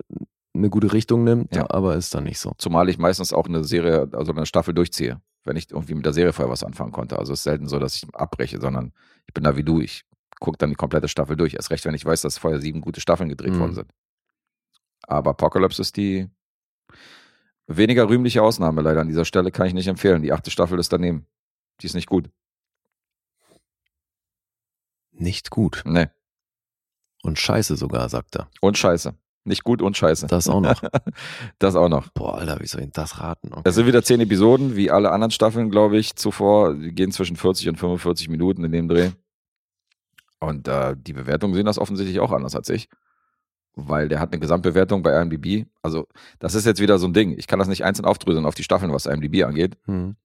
eine 0.56 0.70
gute 0.70 0.92
Richtung 0.92 1.24
nimmt, 1.24 1.54
Ja. 1.54 1.68
aber 1.70 1.94
ist 1.96 2.14
dann 2.14 2.24
nicht 2.24 2.38
so. 2.38 2.52
Zumal 2.58 2.88
ich 2.88 2.98
meistens 2.98 3.32
auch 3.32 3.46
eine 3.46 3.64
Serie, 3.64 4.08
also 4.12 4.32
eine 4.32 4.46
Staffel 4.46 4.74
durchziehe, 4.74 5.20
wenn 5.44 5.56
ich 5.56 5.70
irgendwie 5.70 5.94
mit 5.94 6.04
der 6.06 6.12
Serie 6.12 6.32
vorher 6.32 6.50
was 6.52 6.64
anfangen 6.64 6.92
konnte. 6.92 7.18
Also 7.18 7.32
es 7.32 7.40
ist 7.40 7.44
selten 7.44 7.68
so, 7.68 7.78
dass 7.78 7.94
ich 7.96 8.06
abbreche, 8.14 8.60
sondern 8.60 8.92
ich 9.26 9.34
bin 9.34 9.44
da 9.44 9.56
wie 9.56 9.64
du. 9.64 9.80
Ich 9.80 10.04
gucke 10.40 10.58
dann 10.58 10.70
die 10.70 10.76
komplette 10.76 11.08
Staffel 11.08 11.36
durch. 11.36 11.54
Erst 11.54 11.70
recht, 11.70 11.84
wenn 11.84 11.94
ich 11.94 12.04
weiß, 12.04 12.20
dass 12.22 12.38
vorher 12.38 12.60
sieben 12.60 12.80
gute 12.80 13.00
Staffeln 13.00 13.28
gedreht 13.28 13.54
Mhm. 13.54 13.60
worden 13.60 13.74
sind. 13.74 13.90
Aber 15.06 15.30
Apocalypse 15.30 15.80
ist 15.82 15.96
die 15.96 16.28
weniger 17.66 18.08
rühmliche 18.08 18.42
Ausnahme 18.42 18.82
leider 18.82 19.00
an 19.00 19.08
dieser 19.08 19.24
Stelle, 19.24 19.50
kann 19.50 19.66
ich 19.66 19.74
nicht 19.74 19.88
empfehlen. 19.88 20.22
Die 20.22 20.32
achte 20.32 20.50
Staffel 20.50 20.78
ist 20.78 20.92
daneben. 20.92 21.26
Die 21.80 21.86
ist 21.86 21.94
nicht 21.94 22.08
gut. 22.08 22.30
Nicht 25.12 25.50
gut. 25.50 25.82
Nee. 25.86 26.08
Und 27.22 27.38
scheiße 27.38 27.76
sogar, 27.76 28.08
sagt 28.08 28.36
er. 28.36 28.48
Und 28.60 28.78
scheiße. 28.78 29.14
Nicht 29.46 29.62
gut 29.62 29.80
und 29.80 29.96
scheiße. 29.96 30.26
Das 30.26 30.48
auch 30.48 30.60
noch. 30.60 30.82
das 31.58 31.76
auch 31.76 31.88
noch. 31.88 32.08
Boah, 32.10 32.38
Alter, 32.38 32.58
wie 32.60 32.66
soll 32.66 32.82
ich 32.82 32.90
das 32.92 33.20
raten? 33.20 33.52
Okay. 33.52 33.62
Es 33.64 33.76
sind 33.76 33.86
wieder 33.86 34.02
zehn 34.02 34.20
Episoden, 34.20 34.74
wie 34.74 34.90
alle 34.90 35.12
anderen 35.12 35.30
Staffeln, 35.30 35.70
glaube 35.70 35.96
ich, 35.98 36.16
zuvor. 36.16 36.74
Die 36.74 36.92
gehen 36.92 37.12
zwischen 37.12 37.36
40 37.36 37.68
und 37.68 37.76
45 37.76 38.28
Minuten 38.28 38.64
in 38.64 38.72
dem 38.72 38.88
Dreh. 38.88 39.10
Und 40.40 40.66
äh, 40.66 40.96
die 40.98 41.12
Bewertungen 41.12 41.54
sehen 41.54 41.64
das 41.64 41.78
offensichtlich 41.78 42.18
auch 42.18 42.32
anders 42.32 42.56
als 42.56 42.68
ich. 42.68 42.88
Weil 43.74 44.08
der 44.08 44.18
hat 44.18 44.32
eine 44.32 44.40
Gesamtbewertung 44.40 45.02
bei 45.02 45.20
IMDb. 45.20 45.66
Also, 45.80 46.08
das 46.40 46.54
ist 46.54 46.66
jetzt 46.66 46.80
wieder 46.80 46.98
so 46.98 47.06
ein 47.06 47.12
Ding. 47.12 47.38
Ich 47.38 47.46
kann 47.46 47.60
das 47.60 47.68
nicht 47.68 47.84
einzeln 47.84 48.04
aufdröseln 48.04 48.46
auf 48.46 48.54
die 48.56 48.64
Staffeln, 48.64 48.92
was 48.92 49.06
IMDb 49.06 49.44
angeht. 49.44 49.76
Hm. 49.84 50.16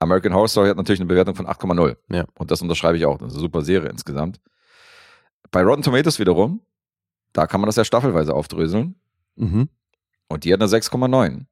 American 0.00 0.34
Horror 0.34 0.48
Story 0.48 0.68
hat 0.68 0.76
natürlich 0.76 1.00
eine 1.00 1.08
Bewertung 1.08 1.34
von 1.34 1.46
8,0. 1.46 1.96
Ja. 2.10 2.26
Und 2.38 2.50
das 2.50 2.60
unterschreibe 2.60 2.98
ich 2.98 3.06
auch. 3.06 3.16
Das 3.16 3.28
ist 3.28 3.34
eine 3.34 3.40
super 3.40 3.62
Serie 3.62 3.88
insgesamt. 3.88 4.38
Bei 5.50 5.62
Rotten 5.62 5.82
Tomatoes 5.82 6.18
wiederum, 6.18 6.60
da 7.36 7.46
kann 7.46 7.60
man 7.60 7.66
das 7.66 7.76
ja 7.76 7.84
staffelweise 7.84 8.34
aufdröseln. 8.34 8.94
Mhm. 9.36 9.68
Und 10.28 10.44
die 10.44 10.52
hat 10.52 10.60
eine 10.60 10.68
6,9. 10.68 11.46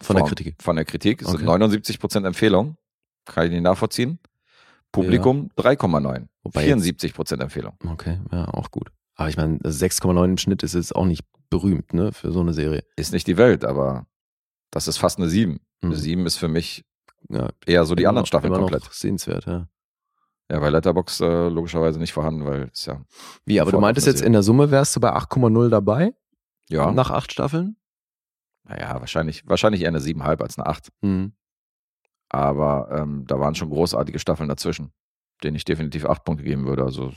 Von 0.00 0.16
der 0.16 0.24
Kritik. 0.24 0.56
Von 0.62 0.76
der 0.76 0.84
Kritik. 0.86 1.20
Es 1.20 1.28
sind 1.28 1.46
Okay. 1.46 1.62
79% 1.62 2.24
Empfehlung. 2.26 2.76
Kann 3.26 3.44
ich 3.46 3.50
nicht 3.52 3.62
nachvollziehen. 3.62 4.18
Publikum 4.92 5.50
3,9. 5.56 6.28
Wobei 6.42 6.66
jetzt- 6.66 6.82
74% 6.82 7.42
Empfehlung. 7.42 7.74
Okay, 7.86 8.18
ja, 8.32 8.48
auch 8.48 8.70
gut. 8.70 8.90
Aber 9.14 9.28
ich 9.28 9.36
meine, 9.36 9.58
6,9 9.62 10.24
im 10.30 10.38
Schnitt 10.38 10.62
ist 10.62 10.74
jetzt 10.74 10.96
auch 10.96 11.04
nicht 11.04 11.24
berühmt, 11.50 11.92
ne, 11.92 12.12
für 12.12 12.32
so 12.32 12.40
eine 12.40 12.54
Serie. 12.54 12.82
Ist 12.96 13.12
nicht 13.12 13.26
die 13.26 13.36
Welt, 13.36 13.64
aber 13.64 14.06
das 14.70 14.88
ist 14.88 14.96
fast 14.96 15.18
eine 15.18 15.28
7. 15.28 15.52
Mhm. 15.82 15.90
Eine 15.90 15.96
7 15.96 16.26
ist 16.26 16.36
für 16.36 16.48
mich 16.48 16.84
Ja, 17.28 17.50
eher 17.66 17.84
so 17.84 17.94
die 17.94 18.04
immer 18.04 18.08
anderen 18.10 18.26
Staffeln 18.26 18.52
komplett. 18.54 18.82
Noch 18.84 18.92
sehenswert, 18.92 19.44
ja. 19.44 19.68
Ja, 20.50 20.58
bei 20.58 20.68
Letterbox 20.68 21.20
äh, 21.20 21.48
logischerweise 21.48 22.00
nicht 22.00 22.12
vorhanden, 22.12 22.44
weil 22.44 22.70
es 22.72 22.86
ja. 22.86 23.00
Wie, 23.44 23.60
aber 23.60 23.70
du 23.70 23.78
meintest 23.78 24.08
jetzt 24.08 24.20
in 24.20 24.32
der 24.32 24.42
Summe 24.42 24.72
wärst 24.72 24.96
du 24.96 25.00
bei 25.00 25.14
8,0 25.14 25.68
dabei? 25.68 26.12
Ja. 26.68 26.90
Nach 26.90 27.10
acht 27.10 27.30
Staffeln? 27.30 27.76
Naja, 28.64 28.98
wahrscheinlich, 28.98 29.46
wahrscheinlich 29.46 29.82
eher 29.82 29.88
eine 29.88 30.00
7,5 30.00 30.42
als 30.42 30.58
eine 30.58 30.66
8. 30.66 30.88
Hm. 31.02 31.32
Aber 32.28 32.88
ähm, 32.90 33.24
da 33.26 33.38
waren 33.38 33.54
schon 33.54 33.70
großartige 33.70 34.18
Staffeln 34.18 34.48
dazwischen, 34.48 34.92
denen 35.44 35.56
ich 35.56 35.64
definitiv 35.64 36.04
8 36.04 36.24
Punkte 36.24 36.42
geben 36.42 36.66
würde. 36.66 36.82
Also 36.82 37.12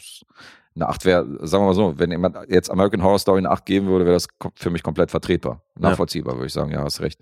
eine 0.76 0.88
8 0.88 1.05
wäre, 1.05 1.47
sagen 1.47 1.64
wir 1.64 1.68
mal 1.68 1.73
so, 1.73 1.97
wenn 1.97 2.11
jemand 2.11 2.38
jetzt 2.49 2.69
American 2.69 3.01
Horror 3.01 3.19
Story 3.19 3.39
eine 3.39 3.49
8 3.49 3.65
geben 3.65 3.88
würde, 3.88 4.05
wäre 4.05 4.15
das 4.15 4.27
für 4.55 4.69
mich 4.69 4.84
komplett 4.84 5.10
vertretbar. 5.10 5.64
Nachvollziehbar, 5.76 6.35
würde 6.35 6.47
ich 6.47 6.53
sagen. 6.53 6.72
Ja, 6.72 6.84
hast 6.84 7.01
recht. 7.01 7.19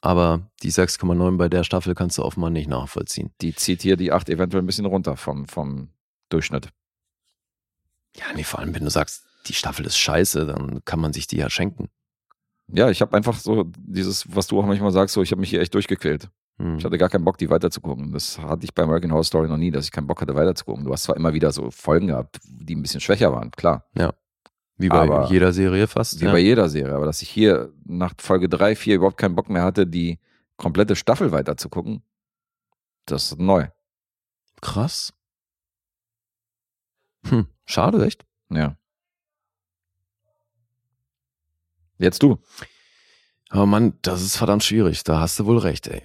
Aber 0.00 0.48
die 0.62 0.70
6,9 0.70 1.36
bei 1.36 1.48
der 1.48 1.64
Staffel 1.64 1.94
kannst 1.94 2.18
du 2.18 2.24
offenbar 2.24 2.50
nicht 2.50 2.68
nachvollziehen. 2.68 3.32
Die 3.40 3.54
zieht 3.54 3.82
hier 3.82 3.96
die 3.96 4.12
8 4.12 4.28
eventuell 4.28 4.62
ein 4.62 4.66
bisschen 4.66 4.86
runter 4.86 5.16
vom, 5.16 5.46
vom 5.46 5.88
Durchschnitt. 6.28 6.68
Ja, 8.16 8.26
nee, 8.34 8.44
vor 8.44 8.60
allem, 8.60 8.74
wenn 8.74 8.84
du 8.84 8.90
sagst, 8.90 9.24
die 9.46 9.54
Staffel 9.54 9.86
ist 9.86 9.98
scheiße, 9.98 10.46
dann 10.46 10.84
kann 10.84 11.00
man 11.00 11.12
sich 11.12 11.26
die 11.26 11.36
ja 11.36 11.50
schenken. 11.50 11.88
Ja, 12.68 12.90
ich 12.90 13.00
habe 13.00 13.16
einfach 13.16 13.38
so 13.38 13.64
dieses, 13.76 14.34
was 14.34 14.46
du 14.46 14.60
auch 14.60 14.66
manchmal 14.66 14.92
sagst, 14.92 15.14
so 15.14 15.22
ich 15.22 15.30
habe 15.30 15.40
mich 15.40 15.50
hier 15.50 15.60
echt 15.60 15.74
durchgequält. 15.74 16.28
Hm. 16.58 16.76
Ich 16.76 16.84
hatte 16.84 16.98
gar 16.98 17.08
keinen 17.08 17.24
Bock, 17.24 17.38
die 17.38 17.50
weiterzugucken. 17.50 18.12
Das 18.12 18.38
hatte 18.38 18.64
ich 18.64 18.74
bei 18.74 18.82
American 18.82 19.10
Horror 19.10 19.24
Story 19.24 19.48
noch 19.48 19.56
nie, 19.56 19.70
dass 19.70 19.86
ich 19.86 19.92
keinen 19.92 20.06
Bock 20.06 20.20
hatte, 20.20 20.34
weiterzugucken. 20.34 20.84
Du 20.84 20.92
hast 20.92 21.04
zwar 21.04 21.16
immer 21.16 21.32
wieder 21.32 21.50
so 21.52 21.70
Folgen 21.70 22.08
gehabt, 22.08 22.40
die 22.44 22.76
ein 22.76 22.82
bisschen 22.82 23.00
schwächer 23.00 23.32
waren, 23.32 23.50
klar. 23.52 23.86
Wie 24.78 24.88
bei 24.88 25.00
aber- 25.00 25.28
jeder 25.28 25.52
Serie 25.52 25.86
fast. 25.88 26.20
Wie 26.20 26.24
ja. 26.26 26.32
bei 26.32 26.38
jeder 26.38 26.68
Serie. 26.68 26.94
Aber 26.94 27.06
dass 27.06 27.20
ich 27.20 27.28
hier 27.28 27.72
nach 27.84 28.14
Folge 28.18 28.48
3, 28.48 28.76
4 28.76 28.96
überhaupt 28.96 29.18
keinen 29.18 29.34
Bock 29.34 29.48
mehr 29.50 29.64
hatte, 29.64 29.86
die 29.86 30.18
komplette 30.56 30.96
Staffel 30.96 31.32
weiterzugucken, 31.32 32.02
das 33.06 33.32
ist 33.32 33.38
neu. 33.38 33.68
Krass. 34.60 35.12
Hm, 37.26 37.46
schade, 37.66 38.04
echt. 38.06 38.24
Ja. 38.50 38.76
Jetzt 41.98 42.22
du. 42.22 42.38
Aber 43.50 43.66
Mann, 43.66 43.94
das 44.02 44.22
ist 44.22 44.36
verdammt 44.36 44.62
schwierig. 44.62 45.02
Da 45.04 45.20
hast 45.20 45.38
du 45.40 45.46
wohl 45.46 45.58
recht, 45.58 45.88
ey. 45.88 46.02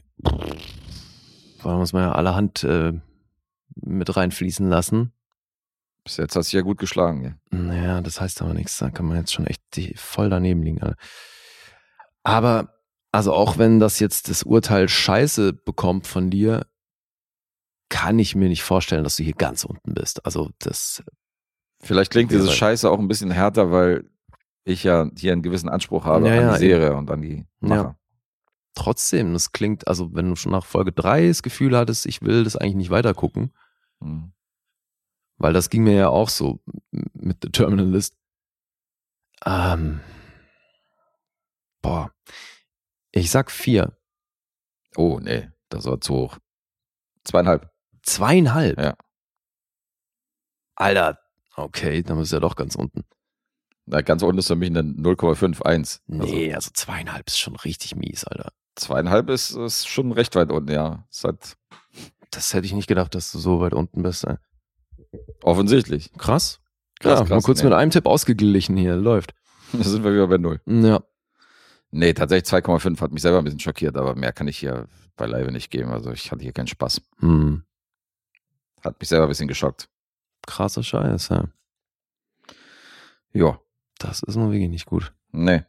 Vor 1.60 1.72
allem 1.72 1.80
muss 1.80 1.94
man 1.94 2.04
ja 2.04 2.12
allerhand 2.14 2.64
äh, 2.64 2.94
mit 3.76 4.16
reinfließen 4.16 4.68
lassen. 4.68 5.12
Bis 6.04 6.18
jetzt 6.18 6.36
hast 6.36 6.52
du 6.52 6.58
ja 6.58 6.64
gut 6.64 6.78
geschlagen. 6.80 7.24
Ja. 7.52 7.58
Naja, 7.58 8.02
das 8.02 8.20
heißt 8.20 8.42
aber 8.42 8.54
nichts. 8.54 8.78
Da 8.78 8.90
kann 8.90 9.06
man 9.06 9.18
jetzt 9.18 9.32
schon 9.34 9.48
echt 9.48 9.62
die, 9.76 9.94
voll 9.96 10.30
daneben 10.30 10.62
liegen. 10.64 10.82
Alter. 10.82 10.98
Aber, 12.24 12.74
also 13.12 13.34
auch 13.34 13.58
wenn 13.58 13.80
das 13.80 14.00
jetzt 14.00 14.30
das 14.30 14.44
Urteil 14.44 14.90
scheiße 14.90 15.54
bekommt 15.54 16.08
von 16.08 16.30
dir, 16.30 16.66
kann 17.90 18.18
ich 18.20 18.36
mir 18.36 18.50
nicht 18.50 18.64
vorstellen, 18.64 19.04
dass 19.04 19.18
du 19.18 19.24
hier 19.24 19.34
ganz 19.36 19.64
unten 19.66 19.94
bist. 19.94 20.26
Also 20.26 20.50
das, 20.60 21.04
Vielleicht 21.82 22.12
klingt 22.12 22.32
Ja, 22.32 22.38
diese 22.40 22.52
Scheiße 22.52 22.90
auch 22.90 22.98
ein 23.00 23.08
bisschen 23.08 23.30
härter, 23.32 23.72
weil 23.72 24.10
ich 24.64 24.84
ja 24.84 25.10
hier 25.18 25.34
einen 25.34 25.42
gewissen 25.42 25.68
Anspruch 25.70 26.06
habe 26.06 26.28
Ja, 26.28 26.34
an 26.34 26.42
ja, 26.42 26.54
die 26.54 26.60
Serie 26.60 26.96
und 26.96 27.12
an 27.12 27.22
die 27.22 27.46
Ja. 27.62 27.68
Macher. 27.68 27.98
trotzdem, 28.74 29.34
das 29.34 29.52
klingt, 29.52 29.88
also 29.88 30.14
wenn 30.16 30.30
du 30.30 30.36
schon 30.36 30.54
nach 30.54 30.66
Folge 30.66 30.92
3 30.94 31.28
das 31.28 31.44
Gefühl 31.44 31.78
hattest, 31.78 32.06
ich 32.06 32.22
will 32.22 32.44
das 32.46 32.56
eigentlich 32.56 32.76
nicht 32.76 32.90
weiter 32.90 33.14
gucken, 33.14 33.54
Mhm. 34.00 34.32
Weil 35.38 35.54
das 35.54 35.70
ging 35.70 35.84
mir 35.84 35.96
ja 35.96 36.10
auch 36.10 36.30
so 36.30 36.60
mit 36.92 37.38
The 37.44 37.50
Terminalist. 37.50 38.16
Ähm, 39.46 40.00
boah, 41.82 42.12
ich 43.12 43.30
sag 43.30 43.52
vier. 43.52 43.98
Oh, 44.96 45.20
nee, 45.22 45.50
das 45.70 45.86
war 45.86 46.00
zu 46.00 46.14
hoch. 46.14 46.38
Zweieinhalb. 47.24 47.70
Zweieinhalb? 48.04 48.80
Ja. 48.80 48.96
Alter, 50.76 51.20
okay, 51.56 52.04
dann 52.04 52.18
bist 52.18 52.32
du 52.32 52.38
ja 52.38 52.40
doch 52.40 52.56
ganz 52.56 52.76
unten. 52.76 53.04
Na, 53.86 54.02
ganz 54.02 54.24
unten 54.24 54.40
ist 54.40 54.48
für 54.48 54.56
mich 54.56 54.70
eine 54.70 54.82
0,51. 54.82 56.00
Nee, 56.08 56.54
also 56.54 56.72
zweieinhalb 56.74 57.28
ist 57.28 57.38
schon 57.40 57.56
richtig 57.58 57.96
mies, 57.96 58.24
Alter. 58.24 58.46
Also 58.46 58.54
zweieinhalb 58.76 59.30
ist, 59.30 59.52
ist 59.52 59.88
schon 59.88 60.12
recht 60.12 60.36
weit 60.36 60.52
unten, 60.52 60.72
ja. 60.72 61.06
Ist 61.12 61.24
halt 61.26 61.58
Das 62.32 62.54
hätte 62.54 62.66
ich 62.66 62.74
nicht 62.74 62.88
gedacht, 62.88 63.14
dass 63.14 63.32
du 63.32 63.40
so 63.40 63.60
weit 63.60 63.74
unten 63.74 64.04
bist. 64.04 64.26
Offensichtlich. 65.42 66.12
Krass. 66.18 66.60
Krass, 67.00 67.20
ja, 67.20 67.24
mal 67.26 67.28
krass, 67.28 67.44
kurz 67.44 67.60
nee. 67.60 67.66
mit 67.66 67.74
einem 67.74 67.92
Tipp 67.92 68.06
ausgeglichen 68.06 68.78
hier, 68.78 68.96
läuft. 68.96 69.34
Da 69.74 69.84
sind 69.84 70.04
wir 70.04 70.14
wieder 70.14 70.28
bei 70.28 70.38
null. 70.38 70.62
Ja, 70.68 71.02
Nee, 71.96 72.14
tatsächlich 72.14 72.52
2,5 72.52 73.02
hat 73.02 73.12
mich 73.12 73.22
selber 73.22 73.38
ein 73.40 73.44
bisschen 73.44 73.60
schockiert, 73.60 73.98
aber 73.98 74.16
mehr 74.16 74.32
kann 74.34 74.48
ich 74.48 74.58
hier 74.58 74.88
beileibe 75.16 75.52
nicht 75.52 75.70
geben. 75.70 75.92
Also 75.92 76.12
ich 76.12 76.32
hatte 76.32 76.42
hier 76.44 76.52
keinen 76.54 76.68
Spaß. 76.68 77.02
hm. 77.20 77.64
Hat 78.84 79.00
mich 79.00 79.10
selber 79.10 79.26
ein 79.26 79.30
bisschen 79.30 79.48
geschockt. 79.48 79.90
krasser 80.48 80.82
Scheiß, 80.84 81.30
ja. 81.30 81.46
Ja, 83.32 83.60
Das 84.00 84.22
ist 84.24 84.36
nun 84.36 84.52
wirklich 84.52 84.70
nicht 84.70 84.86
gut. 84.86 85.14
nee. 85.32 85.64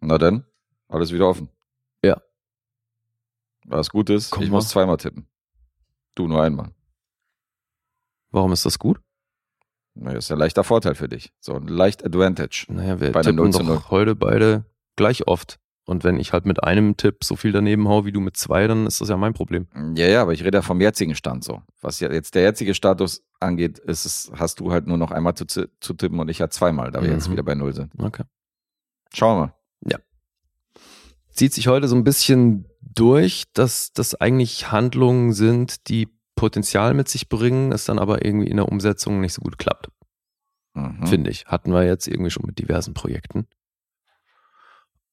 Na 0.00 0.16
dann, 0.18 0.44
alles 0.88 1.12
wieder 1.12 1.28
offen. 1.28 1.48
Ja. 2.04 2.20
Was 3.64 3.90
gut 3.90 4.10
ist, 4.10 4.30
Guck 4.30 4.42
ich 4.44 4.48
mal. 4.50 4.56
muss 4.58 4.68
zweimal 4.68 4.96
tippen. 4.96 5.26
Du 6.14 6.28
nur 6.28 6.40
einmal. 6.42 6.72
Warum 8.30 8.52
ist 8.52 8.64
das 8.66 8.78
gut? 8.78 9.00
Na, 9.94 10.12
das 10.14 10.26
ist 10.26 10.32
ein 10.32 10.38
leichter 10.38 10.64
Vorteil 10.64 10.94
für 10.94 11.08
dich. 11.08 11.32
So 11.40 11.54
ein 11.54 11.66
leicht 11.66 12.04
Advantage. 12.04 12.66
Naja, 12.68 13.00
wir 13.00 13.12
Bei 13.12 13.22
tippen 13.22 13.36
0 13.36 13.52
zu 13.52 13.62
0. 13.62 13.76
doch 13.76 13.90
heute 13.90 14.14
beide 14.14 14.64
gleich 14.96 15.26
oft. 15.26 15.58
Und 15.86 16.04
wenn 16.04 16.20
ich 16.20 16.34
halt 16.34 16.44
mit 16.44 16.62
einem 16.62 16.98
Tipp 16.98 17.24
so 17.24 17.34
viel 17.34 17.50
daneben 17.50 17.88
hau 17.88 18.04
wie 18.04 18.12
du 18.12 18.20
mit 18.20 18.36
zwei, 18.36 18.66
dann 18.66 18.86
ist 18.86 19.00
das 19.00 19.08
ja 19.08 19.16
mein 19.16 19.32
Problem. 19.32 19.66
Ja, 19.96 20.06
ja, 20.06 20.20
aber 20.22 20.34
ich 20.34 20.44
rede 20.44 20.58
ja 20.58 20.62
vom 20.62 20.80
jetzigen 20.82 21.14
Stand 21.14 21.42
so. 21.44 21.62
Was 21.80 21.98
ja 22.00 22.12
jetzt 22.12 22.34
der 22.34 22.42
jetzige 22.42 22.74
Status 22.74 23.22
angeht, 23.40 23.78
ist 23.78 24.04
es, 24.04 24.30
hast 24.34 24.60
du 24.60 24.70
halt 24.70 24.86
nur 24.86 24.98
noch 24.98 25.10
einmal 25.12 25.32
zu, 25.34 25.46
zu 25.46 25.94
tippen 25.94 26.20
und 26.20 26.28
ich 26.28 26.42
halt 26.42 26.52
zweimal, 26.52 26.90
da 26.90 27.02
wir 27.02 27.10
jetzt 27.10 27.28
Mhm. 27.28 27.32
wieder 27.32 27.42
bei 27.42 27.54
Null 27.54 27.72
sind. 27.74 27.90
Okay. 27.98 28.24
Schauen 29.14 29.36
wir 29.40 29.46
mal. 29.46 29.54
Zieht 31.30 31.54
sich 31.54 31.68
heute 31.68 31.86
so 31.86 31.94
ein 31.94 32.02
bisschen 32.02 32.66
durch, 32.80 33.44
dass 33.52 33.92
das 33.92 34.14
eigentlich 34.16 34.72
Handlungen 34.72 35.32
sind, 35.32 35.88
die 35.88 36.08
Potenzial 36.38 36.94
mit 36.94 37.08
sich 37.08 37.28
bringen, 37.28 37.72
es 37.72 37.84
dann 37.84 37.98
aber 37.98 38.24
irgendwie 38.24 38.48
in 38.48 38.56
der 38.56 38.68
Umsetzung 38.68 39.20
nicht 39.20 39.34
so 39.34 39.42
gut 39.42 39.58
klappt. 39.58 39.88
Mhm. 40.78 41.06
finde 41.06 41.30
ich. 41.30 41.46
Hatten 41.46 41.72
wir 41.72 41.84
jetzt 41.84 42.06
irgendwie 42.06 42.30
schon 42.30 42.46
mit 42.46 42.58
diversen 42.58 42.94
Projekten. 42.94 43.46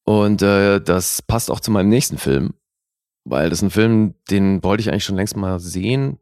Und 0.03 0.41
äh, 0.41 0.79
das 0.79 1.21
passt 1.21 1.49
auch 1.49 1.59
zu 1.59 1.71
meinem 1.71 1.89
nächsten 1.89 2.17
Film, 2.17 2.53
weil 3.23 3.49
das 3.49 3.59
ist 3.59 3.63
ein 3.63 3.71
Film, 3.71 4.13
den 4.29 4.63
wollte 4.63 4.81
ich 4.81 4.91
eigentlich 4.91 5.03
schon 5.03 5.15
längst 5.15 5.35
mal 5.35 5.59
sehen, 5.59 6.19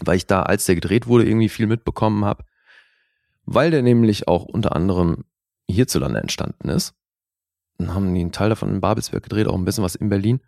weil 0.00 0.16
ich 0.16 0.26
da, 0.26 0.42
als 0.42 0.66
der 0.66 0.76
gedreht 0.76 1.08
wurde, 1.08 1.26
irgendwie 1.26 1.48
viel 1.48 1.66
mitbekommen 1.66 2.24
habe, 2.24 2.44
weil 3.44 3.72
der 3.72 3.82
nämlich 3.82 4.28
auch 4.28 4.44
unter 4.44 4.76
anderem 4.76 5.24
hierzulande 5.68 6.20
entstanden 6.20 6.68
ist. 6.68 6.94
Dann 7.78 7.92
haben 7.92 8.14
die 8.14 8.20
einen 8.20 8.30
Teil 8.32 8.50
davon 8.50 8.68
in 8.68 8.80
Babelsberg 8.80 9.24
gedreht, 9.24 9.48
auch 9.48 9.56
ein 9.56 9.64
bisschen 9.64 9.82
was 9.82 9.96
in 9.96 10.08
Berlin. 10.08 10.40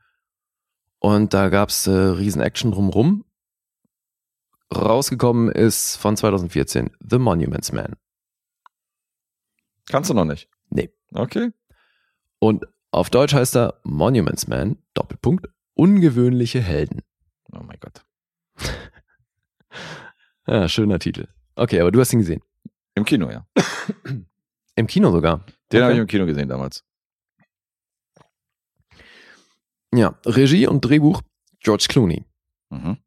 Und 1.00 1.34
da 1.34 1.48
gab's 1.48 1.88
äh, 1.88 1.90
riesen 1.90 2.40
Action 2.40 2.70
drumrum. 2.70 3.24
Rausgekommen 4.72 5.50
ist 5.50 5.96
von 5.96 6.16
2014 6.16 6.90
The 7.00 7.18
Monuments 7.18 7.72
Man. 7.72 7.94
Kannst 9.86 10.10
du 10.10 10.14
noch 10.14 10.24
nicht? 10.24 10.48
Nee. 10.70 10.90
Okay. 11.12 11.52
Und 12.38 12.64
auf 12.90 13.10
Deutsch 13.10 13.34
heißt 13.34 13.56
er 13.56 13.80
Monuments 13.84 14.46
Man, 14.48 14.78
Doppelpunkt, 14.94 15.48
ungewöhnliche 15.74 16.60
Helden. 16.60 17.02
Oh 17.52 17.62
mein 17.62 17.78
Gott. 17.80 18.04
Ja, 20.46 20.68
schöner 20.68 20.98
Titel. 20.98 21.28
Okay, 21.56 21.80
aber 21.80 21.90
du 21.90 22.00
hast 22.00 22.12
ihn 22.12 22.18
gesehen. 22.18 22.42
Im 22.94 23.06
Kino, 23.06 23.30
ja. 23.30 23.46
Im 24.76 24.86
Kino 24.86 25.10
sogar. 25.10 25.42
Den 25.72 25.80
habe 25.82 25.92
Okay. 25.92 25.94
ich 25.94 26.00
im 26.02 26.06
Kino 26.06 26.26
gesehen 26.26 26.50
damals. 26.50 26.84
Ja, 29.94 30.18
Regie 30.26 30.66
und 30.66 30.82
Drehbuch 30.82 31.22
George 31.60 31.86
Clooney. 31.88 32.26
Mhm. 32.68 32.98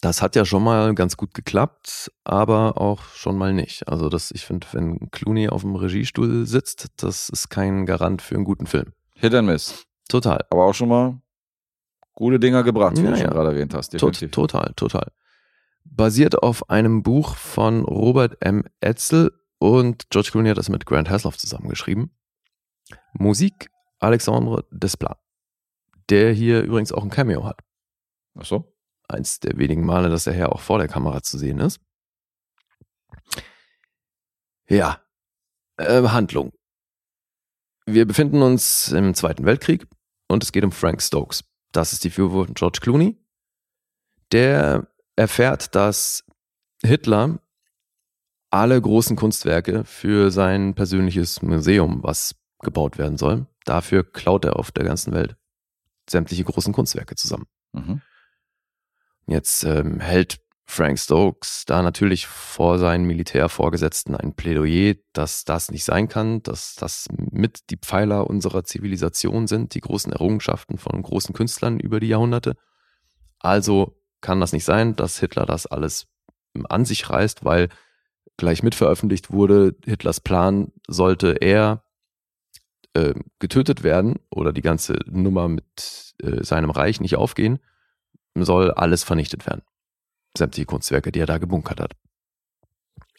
Das 0.00 0.22
hat 0.22 0.36
ja 0.36 0.44
schon 0.44 0.62
mal 0.62 0.94
ganz 0.94 1.16
gut 1.16 1.34
geklappt, 1.34 2.12
aber 2.22 2.80
auch 2.80 3.02
schon 3.14 3.36
mal 3.36 3.52
nicht. 3.52 3.88
Also 3.88 4.08
das, 4.08 4.30
ich 4.30 4.44
finde, 4.46 4.66
wenn 4.72 5.10
Clooney 5.10 5.48
auf 5.48 5.62
dem 5.62 5.74
Regiestuhl 5.74 6.46
sitzt, 6.46 6.86
das 6.98 7.28
ist 7.28 7.48
kein 7.48 7.84
Garant 7.84 8.22
für 8.22 8.36
einen 8.36 8.44
guten 8.44 8.66
Film. 8.66 8.92
Hit 9.16 9.34
and 9.34 9.48
Miss. 9.48 9.84
Total. 10.08 10.44
Aber 10.50 10.66
auch 10.66 10.74
schon 10.74 10.88
mal 10.88 11.20
gute 12.14 12.38
Dinger 12.38 12.62
gebracht, 12.62 12.96
wie 12.96 13.02
Ja, 13.02 13.10
du 13.10 13.16
schon 13.16 13.26
ja. 13.26 13.32
gerade 13.32 13.50
erwähnt 13.50 13.74
hast. 13.74 13.92
Definitiv. 13.92 14.30
total, 14.30 14.72
total. 14.76 15.10
Basiert 15.84 16.42
auf 16.42 16.70
einem 16.70 17.02
Buch 17.02 17.34
von 17.34 17.84
Robert 17.84 18.36
M. 18.40 18.64
Etzel 18.80 19.32
und 19.58 20.10
George 20.10 20.28
Clooney 20.30 20.50
hat 20.50 20.58
das 20.58 20.68
mit 20.68 20.86
Grant 20.86 21.10
Hasselhoff 21.10 21.38
zusammengeschrieben. 21.38 22.12
Musik 23.14 23.68
Alexandre 23.98 24.64
Desplat, 24.70 25.18
der 26.08 26.32
hier 26.32 26.62
übrigens 26.62 26.92
auch 26.92 27.02
ein 27.02 27.10
Cameo 27.10 27.44
hat. 27.44 27.58
Ach 28.38 28.44
so. 28.44 28.72
Eins 29.08 29.40
der 29.40 29.56
wenigen 29.58 29.84
Male, 29.84 30.10
dass 30.10 30.26
er 30.26 30.34
hier 30.34 30.52
auch 30.52 30.60
vor 30.60 30.78
der 30.78 30.88
Kamera 30.88 31.22
zu 31.22 31.38
sehen 31.38 31.60
ist. 31.60 31.80
Ja, 34.68 35.00
äh, 35.78 36.02
Handlung. 36.02 36.52
Wir 37.86 38.06
befinden 38.06 38.42
uns 38.42 38.92
im 38.92 39.14
Zweiten 39.14 39.46
Weltkrieg 39.46 39.86
und 40.28 40.44
es 40.44 40.52
geht 40.52 40.64
um 40.64 40.72
Frank 40.72 41.00
Stokes. 41.00 41.44
Das 41.72 41.94
ist 41.94 42.04
die 42.04 42.10
Figur 42.10 42.46
von 42.46 42.54
George 42.54 42.80
Clooney. 42.82 43.16
Der 44.30 44.86
erfährt, 45.16 45.74
dass 45.74 46.24
Hitler 46.82 47.40
alle 48.50 48.80
großen 48.80 49.16
Kunstwerke 49.16 49.84
für 49.84 50.30
sein 50.30 50.74
persönliches 50.74 51.40
Museum, 51.42 52.02
was 52.02 52.34
gebaut 52.60 52.98
werden 52.98 53.16
soll, 53.16 53.46
dafür 53.64 54.04
klaut 54.04 54.44
er 54.44 54.56
auf 54.56 54.70
der 54.70 54.84
ganzen 54.84 55.12
Welt 55.12 55.36
sämtliche 56.08 56.44
großen 56.44 56.72
Kunstwerke 56.72 57.14
zusammen. 57.14 57.46
Mhm. 57.72 58.00
Jetzt 59.28 59.62
ähm, 59.64 60.00
hält 60.00 60.40
Frank 60.64 60.98
Stokes 60.98 61.64
da 61.66 61.82
natürlich 61.82 62.26
vor 62.26 62.78
seinen 62.78 63.04
Militärvorgesetzten 63.04 64.14
ein 64.14 64.34
Plädoyer, 64.34 64.94
dass 65.12 65.44
das 65.44 65.70
nicht 65.70 65.84
sein 65.84 66.08
kann, 66.08 66.42
dass 66.42 66.74
das 66.74 67.06
mit 67.10 67.70
die 67.70 67.76
Pfeiler 67.76 68.28
unserer 68.28 68.64
Zivilisation 68.64 69.46
sind, 69.46 69.74
die 69.74 69.80
großen 69.80 70.12
Errungenschaften 70.12 70.78
von 70.78 71.02
großen 71.02 71.34
Künstlern 71.34 71.78
über 71.78 72.00
die 72.00 72.08
Jahrhunderte. 72.08 72.54
Also 73.38 74.00
kann 74.20 74.40
das 74.40 74.52
nicht 74.52 74.64
sein, 74.64 74.96
dass 74.96 75.20
Hitler 75.20 75.46
das 75.46 75.66
alles 75.66 76.06
an 76.68 76.86
sich 76.86 77.08
reißt, 77.08 77.44
weil 77.44 77.68
gleich 78.38 78.62
mit 78.62 78.74
veröffentlicht 78.74 79.30
wurde, 79.30 79.76
Hitlers 79.84 80.20
Plan 80.20 80.72
sollte 80.86 81.32
er 81.40 81.82
äh, 82.94 83.14
getötet 83.38 83.82
werden 83.82 84.20
oder 84.30 84.52
die 84.52 84.62
ganze 84.62 84.98
Nummer 85.06 85.48
mit 85.48 86.14
äh, 86.22 86.42
seinem 86.42 86.70
Reich 86.70 87.00
nicht 87.00 87.16
aufgehen, 87.16 87.58
soll 88.34 88.70
alles 88.70 89.04
vernichtet 89.04 89.46
werden. 89.46 89.62
Sämtliche 90.36 90.66
Kunstwerke, 90.66 91.12
die 91.12 91.20
er 91.20 91.26
da 91.26 91.38
gebunkert 91.38 91.80
hat. 91.80 91.92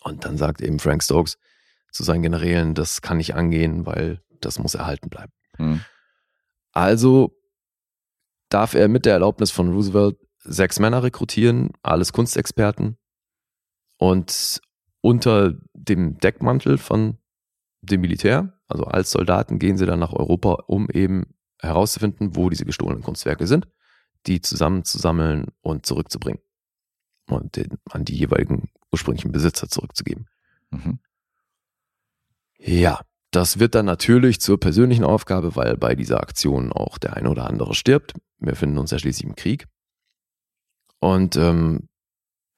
Und 0.02 0.26
dann 0.26 0.38
sagt 0.38 0.62
eben 0.62 0.80
Frank 0.80 1.04
Stokes 1.04 1.38
zu 1.92 2.04
seinen 2.04 2.22
Generälen, 2.22 2.76
das 2.76 3.02
kann 3.02 3.18
nicht 3.18 3.36
angehen, 3.36 3.86
weil 3.86 4.22
das 4.42 4.60
muss 4.60 4.76
erhalten 4.76 5.10
bleiben. 5.10 5.34
Mhm. 5.58 5.82
Also 6.72 7.36
darf 8.50 8.74
er 8.74 8.88
mit 8.88 9.06
der 9.06 9.14
Erlaubnis 9.14 9.52
von 9.52 9.72
Roosevelt 9.74 10.18
sechs 10.40 10.80
Männer 10.80 11.04
rekrutieren, 11.04 11.72
alles 11.82 12.14
Kunstexperten. 12.14 12.98
Und 13.98 14.62
unter 15.02 15.54
dem 15.74 16.18
Deckmantel 16.18 16.78
von 16.78 17.18
dem 17.82 18.02
Militär, 18.02 18.60
also 18.68 18.86
als 18.86 19.12
Soldaten, 19.12 19.60
gehen 19.60 19.78
sie 19.78 19.86
dann 19.86 20.00
nach 20.00 20.14
Europa, 20.14 20.64
um 20.68 20.90
eben 20.90 21.36
herauszufinden, 21.60 22.36
wo 22.36 22.50
diese 22.50 22.66
gestohlenen 22.66 23.04
Kunstwerke 23.04 23.48
sind, 23.48 23.68
die 24.28 24.42
zusammenzusammeln 24.42 25.48
und 25.62 25.86
zurückzubringen. 25.86 26.42
Und 27.28 27.56
den, 27.56 27.78
an 27.90 28.06
die 28.06 28.16
jeweiligen 28.16 28.70
ursprünglichen 28.92 29.32
Besitzer 29.32 29.70
zurückzugeben. 29.70 30.28
Mhm. 30.72 31.00
Ja, 32.58 33.02
das 33.32 33.60
wird 33.60 33.76
dann 33.76 33.86
natürlich 33.86 34.42
zur 34.42 34.60
persönlichen 34.60 35.04
Aufgabe, 35.04 35.56
weil 35.56 35.78
bei 35.78 35.96
dieser 35.96 36.22
Aktion 36.22 36.74
auch 36.74 36.98
der 36.98 37.16
eine 37.16 37.30
oder 37.30 37.48
andere 37.48 37.76
stirbt. 37.76 38.14
Wir 38.40 38.56
finden 38.56 38.78
uns 38.78 38.92
ja 38.92 39.00
schließlich 39.00 39.30
im 39.30 39.36
Krieg. 39.36 39.68
Und 41.00 41.36
ähm, 41.36 41.88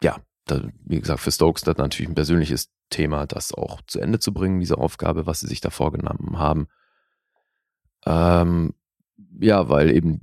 ja, 0.01 0.17
da, 0.45 0.67
wie 0.85 0.99
gesagt, 0.99 1.19
für 1.19 1.31
Stokes 1.31 1.63
das 1.63 1.77
natürlich 1.77 2.09
ein 2.09 2.15
persönliches 2.15 2.69
Thema, 2.89 3.27
das 3.27 3.53
auch 3.53 3.81
zu 3.87 3.99
Ende 3.99 4.19
zu 4.19 4.33
bringen, 4.33 4.59
diese 4.59 4.77
Aufgabe, 4.77 5.25
was 5.25 5.41
sie 5.41 5.47
sich 5.47 5.61
da 5.61 5.69
vorgenommen 5.69 6.39
haben. 6.39 6.67
Ähm, 8.05 8.73
ja, 9.39 9.69
weil 9.69 9.91
eben 9.91 10.21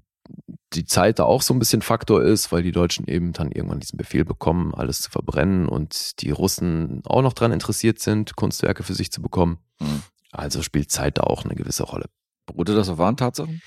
die 0.74 0.84
Zeit 0.84 1.18
da 1.18 1.24
auch 1.24 1.42
so 1.42 1.54
ein 1.54 1.58
bisschen 1.58 1.82
Faktor 1.82 2.22
ist, 2.22 2.52
weil 2.52 2.62
die 2.62 2.72
Deutschen 2.72 3.06
eben 3.06 3.32
dann 3.32 3.50
irgendwann 3.52 3.80
diesen 3.80 3.96
Befehl 3.96 4.24
bekommen, 4.24 4.74
alles 4.74 5.00
zu 5.00 5.10
verbrennen 5.10 5.66
und 5.66 6.20
die 6.20 6.30
Russen 6.30 7.02
auch 7.06 7.22
noch 7.22 7.32
daran 7.32 7.52
interessiert 7.52 7.98
sind, 8.00 8.36
Kunstwerke 8.36 8.82
für 8.82 8.94
sich 8.94 9.10
zu 9.10 9.22
bekommen. 9.22 9.58
Mhm. 9.80 10.02
Also 10.30 10.62
spielt 10.62 10.90
Zeit 10.90 11.18
da 11.18 11.22
auch 11.22 11.44
eine 11.44 11.54
gewisse 11.54 11.84
Rolle. 11.84 12.06
Beruhte 12.46 12.74
das 12.74 12.88
auf 12.88 12.98
wahren 12.98 13.16
Tatsachen? 13.16 13.62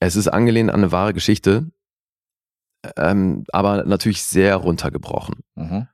Es 0.00 0.16
ist 0.16 0.28
angelehnt 0.28 0.70
an 0.70 0.80
eine 0.80 0.92
wahre 0.92 1.12
Geschichte, 1.12 1.70
ähm, 2.96 3.44
aber 3.52 3.84
natürlich 3.84 4.22
sehr 4.22 4.56
runtergebrochen. 4.56 5.40
Mhm. 5.54 5.88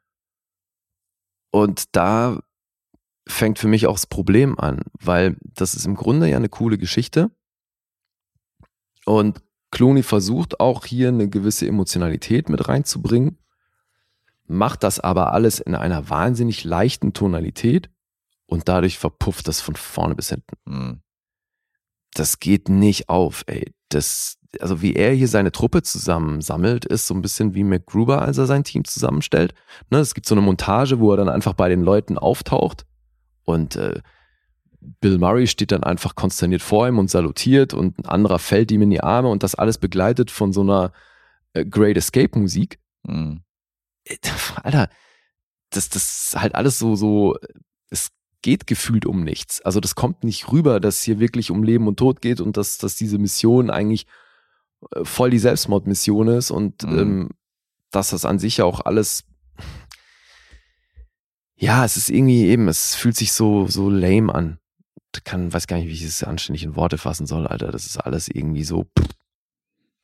Und 1.50 1.96
da 1.96 2.40
fängt 3.28 3.58
für 3.58 3.68
mich 3.68 3.86
auch 3.86 3.94
das 3.94 4.06
Problem 4.06 4.58
an, 4.58 4.82
weil 5.00 5.36
das 5.42 5.74
ist 5.74 5.86
im 5.86 5.94
Grunde 5.94 6.28
ja 6.28 6.36
eine 6.36 6.48
coole 6.48 6.78
Geschichte. 6.78 7.30
Und 9.04 9.42
Clooney 9.72 10.04
versucht 10.04 10.60
auch 10.60 10.84
hier 10.84 11.08
eine 11.08 11.28
gewisse 11.28 11.66
Emotionalität 11.66 12.48
mit 12.48 12.68
reinzubringen, 12.68 13.38
macht 14.46 14.84
das 14.84 15.00
aber 15.00 15.32
alles 15.32 15.58
in 15.58 15.74
einer 15.74 16.08
wahnsinnig 16.08 16.62
leichten 16.62 17.14
Tonalität 17.14 17.90
und 18.46 18.68
dadurch 18.68 18.98
verpufft 18.98 19.48
das 19.48 19.60
von 19.60 19.74
vorne 19.74 20.14
bis 20.14 20.28
hinten. 20.28 20.56
Mhm. 20.66 21.00
Das 22.14 22.38
geht 22.38 22.68
nicht 22.68 23.08
auf, 23.08 23.44
ey. 23.46 23.74
Das, 23.88 24.36
also 24.60 24.82
wie 24.82 24.94
er 24.94 25.12
hier 25.14 25.28
seine 25.28 25.52
Truppe 25.52 25.82
zusammensammelt, 25.82 26.84
ist 26.84 27.06
so 27.06 27.14
ein 27.14 27.22
bisschen 27.22 27.54
wie 27.54 27.64
McGruber, 27.64 28.20
als 28.20 28.36
er 28.36 28.46
sein 28.46 28.64
Team 28.64 28.84
zusammenstellt. 28.84 29.54
Ne, 29.90 29.98
es 29.98 30.14
gibt 30.14 30.26
so 30.26 30.34
eine 30.34 30.42
Montage, 30.42 31.00
wo 31.00 31.10
er 31.12 31.16
dann 31.16 31.30
einfach 31.30 31.54
bei 31.54 31.70
den 31.70 31.82
Leuten 31.82 32.18
auftaucht 32.18 32.84
und 33.44 33.76
äh, 33.76 34.02
Bill 35.00 35.18
Murray 35.18 35.46
steht 35.46 35.72
dann 35.72 35.82
einfach 35.84 36.14
konsterniert 36.14 36.62
vor 36.62 36.88
ihm 36.88 36.98
und 36.98 37.10
salutiert 37.10 37.74
und 37.74 37.98
ein 37.98 38.06
anderer 38.06 38.38
fällt 38.38 38.70
ihm 38.72 38.82
in 38.82 38.90
die 38.90 39.02
Arme 39.02 39.28
und 39.28 39.42
das 39.42 39.54
alles 39.54 39.78
begleitet 39.78 40.30
von 40.30 40.52
so 40.52 40.62
einer 40.62 40.92
äh, 41.52 41.64
Great 41.64 41.96
Escape 41.96 42.38
Musik. 42.38 42.78
Mhm. 43.04 43.42
Äh, 44.04 44.16
Alter, 44.62 44.88
das, 45.70 45.88
das 45.88 46.24
ist 46.24 46.40
halt 46.40 46.54
alles 46.54 46.78
so, 46.78 46.96
so, 46.96 47.36
es 47.90 48.10
geht 48.42 48.66
gefühlt 48.66 49.06
um 49.06 49.22
nichts. 49.22 49.60
Also 49.60 49.80
das 49.80 49.94
kommt 49.94 50.24
nicht 50.24 50.50
rüber, 50.50 50.80
dass 50.80 51.02
hier 51.02 51.20
wirklich 51.20 51.50
um 51.50 51.62
Leben 51.62 51.86
und 51.86 51.96
Tod 51.96 52.20
geht 52.20 52.40
und 52.40 52.56
dass, 52.56 52.78
dass 52.78 52.96
diese 52.96 53.18
Mission 53.18 53.70
eigentlich 53.70 54.06
äh, 54.94 55.04
voll 55.04 55.30
die 55.30 55.38
Selbstmordmission 55.38 56.28
ist 56.28 56.50
und 56.50 56.82
Mhm. 56.82 56.98
ähm, 56.98 57.30
dass 57.90 58.10
das 58.10 58.24
an 58.24 58.38
sich 58.38 58.56
ja 58.56 58.64
auch 58.64 58.80
alles 58.80 59.24
ja, 61.62 61.84
es 61.84 61.96
ist 61.96 62.10
irgendwie 62.10 62.46
eben, 62.46 62.66
es 62.66 62.96
fühlt 62.96 63.14
sich 63.14 63.32
so, 63.32 63.68
so 63.68 63.88
lame 63.88 64.34
an. 64.34 64.58
Kann, 65.24 65.52
weiß 65.52 65.66
gar 65.66 65.76
nicht, 65.76 65.88
wie 65.88 65.92
ich 65.92 66.04
es 66.04 66.24
anständig 66.24 66.64
in 66.64 66.76
Worte 66.76 66.98
fassen 66.98 67.26
soll, 67.26 67.46
Alter. 67.46 67.70
Das 67.70 67.86
ist 67.86 67.98
alles 67.98 68.28
irgendwie 68.28 68.64
so. 68.64 68.86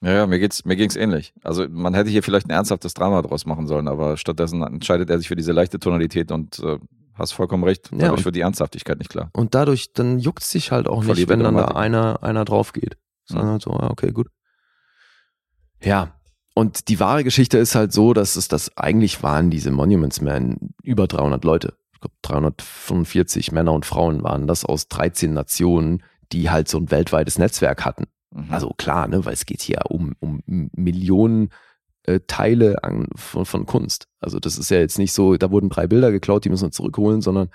Ja, 0.01 0.12
ja, 0.12 0.26
mir 0.26 0.39
geht's, 0.39 0.64
mir 0.64 0.76
ging's 0.76 0.94
ähnlich. 0.97 1.32
Also 1.43 1.66
man 1.68 1.94
hätte 1.94 2.10
hier 2.10 2.22
vielleicht 2.22 2.47
ein 2.47 2.51
ernsthaftes 2.51 2.94
Drama 2.94 3.20
draus 3.22 3.47
machen 3.47 3.66
sollen, 3.66 3.89
aber 3.89 4.16
stattdessen 4.16 4.62
entscheidet 4.62 5.10
er 5.10 5.18
sich 5.18 5.26
für 5.28 5.35
diese 5.36 5.52
leichte 5.52 5.80
Tonalität 5.80 6.30
und 6.30 6.59
äh, 6.60 6.78
hast 7.14 7.32
vollkommen 7.32 7.64
recht, 7.64 7.90
Ja, 7.90 7.98
dadurch 7.98 8.24
wird 8.24 8.36
die 8.36 8.43
Ernsthaftigkeit 8.43 8.98
nicht 8.98 9.10
klar. 9.10 9.30
Und 9.32 9.55
dadurch, 9.56 9.93
dann 9.93 10.20
juckt 10.20 10.44
sich 10.44 10.70
halt 10.70 10.86
auch 10.86 11.02
nicht, 11.02 11.28
wenn 11.28 11.40
dann 11.40 11.56
da 11.56 11.66
einer, 11.68 12.22
einer 12.22 12.44
drauf 12.44 12.72
geht. 12.72 12.97
Sondern 13.24 13.47
Mhm. 13.47 13.51
halt 13.52 13.62
so, 13.62 13.70
okay, 13.72 14.12
gut. 14.12 14.28
Ja. 15.82 16.14
Und 16.55 16.89
die 16.89 16.98
wahre 17.01 17.24
Geschichte 17.24 17.59
ist 17.59 17.74
halt 17.74 17.93
so, 17.93 18.12
dass 18.14 18.36
es 18.36 18.48
das 18.48 18.76
eigentlich 18.76 19.22
waren 19.22 19.51
diese 19.51 19.70
Monuments 19.70 20.20
Men 20.20 20.74
über 20.82 21.06
300 21.06 21.44
Leute. 21.44 21.74
Ich 21.98 22.00
glaube, 22.00 22.14
345 22.22 23.50
Männer 23.50 23.72
und 23.72 23.84
Frauen 23.84 24.22
waren 24.22 24.46
das 24.46 24.64
aus 24.64 24.86
13 24.86 25.32
Nationen, 25.32 26.04
die 26.30 26.48
halt 26.48 26.68
so 26.68 26.78
ein 26.78 26.92
weltweites 26.92 27.38
Netzwerk 27.38 27.84
hatten. 27.84 28.04
Mhm. 28.30 28.52
Also 28.52 28.70
klar, 28.76 29.08
ne, 29.08 29.24
weil 29.24 29.32
es 29.32 29.46
geht 29.46 29.62
hier 29.62 29.80
um, 29.88 30.14
um 30.20 30.42
Millionen 30.46 31.50
äh, 32.04 32.20
Teile 32.28 32.84
an, 32.84 33.08
von, 33.16 33.44
von 33.46 33.66
Kunst. 33.66 34.06
Also 34.20 34.38
das 34.38 34.58
ist 34.58 34.70
ja 34.70 34.78
jetzt 34.78 34.98
nicht 34.98 35.12
so, 35.12 35.36
da 35.36 35.50
wurden 35.50 35.70
drei 35.70 35.88
Bilder 35.88 36.12
geklaut, 36.12 36.44
die 36.44 36.50
müssen 36.50 36.68
wir 36.68 36.70
zurückholen, 36.70 37.20
sondern 37.20 37.48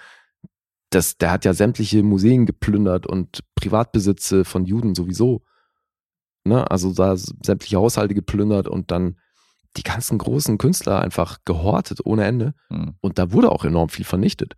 das, 0.90 1.18
der 1.18 1.32
hat 1.32 1.46
ja 1.46 1.54
sämtliche 1.54 2.04
Museen 2.04 2.46
geplündert 2.46 3.08
und 3.08 3.46
Privatbesitze 3.56 4.44
von 4.44 4.66
Juden 4.66 4.94
sowieso. 4.94 5.42
Ne? 6.44 6.70
Also 6.70 6.94
da 6.94 7.16
sämtliche 7.16 7.78
Haushalte 7.78 8.14
geplündert 8.14 8.68
und 8.68 8.92
dann 8.92 9.16
die 9.78 9.84
ganzen 9.84 10.18
großen 10.18 10.58
Künstler 10.58 11.02
einfach 11.02 11.40
gehortet 11.46 12.00
ohne 12.04 12.26
Ende. 12.26 12.54
Mhm. 12.70 12.96
Und 13.02 13.18
da 13.18 13.32
wurde 13.32 13.52
auch 13.52 13.66
enorm 13.66 13.90
viel 13.90 14.06
vernichtet. 14.06 14.56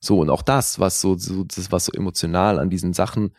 So, 0.00 0.20
und 0.20 0.30
auch 0.30 0.42
das, 0.42 0.78
was 0.78 1.00
so, 1.00 1.16
so 1.16 1.44
das, 1.44 1.70
was 1.72 1.84
so 1.84 1.92
emotional 1.92 2.58
an 2.58 2.70
diesen 2.70 2.92
Sachen, 2.92 3.36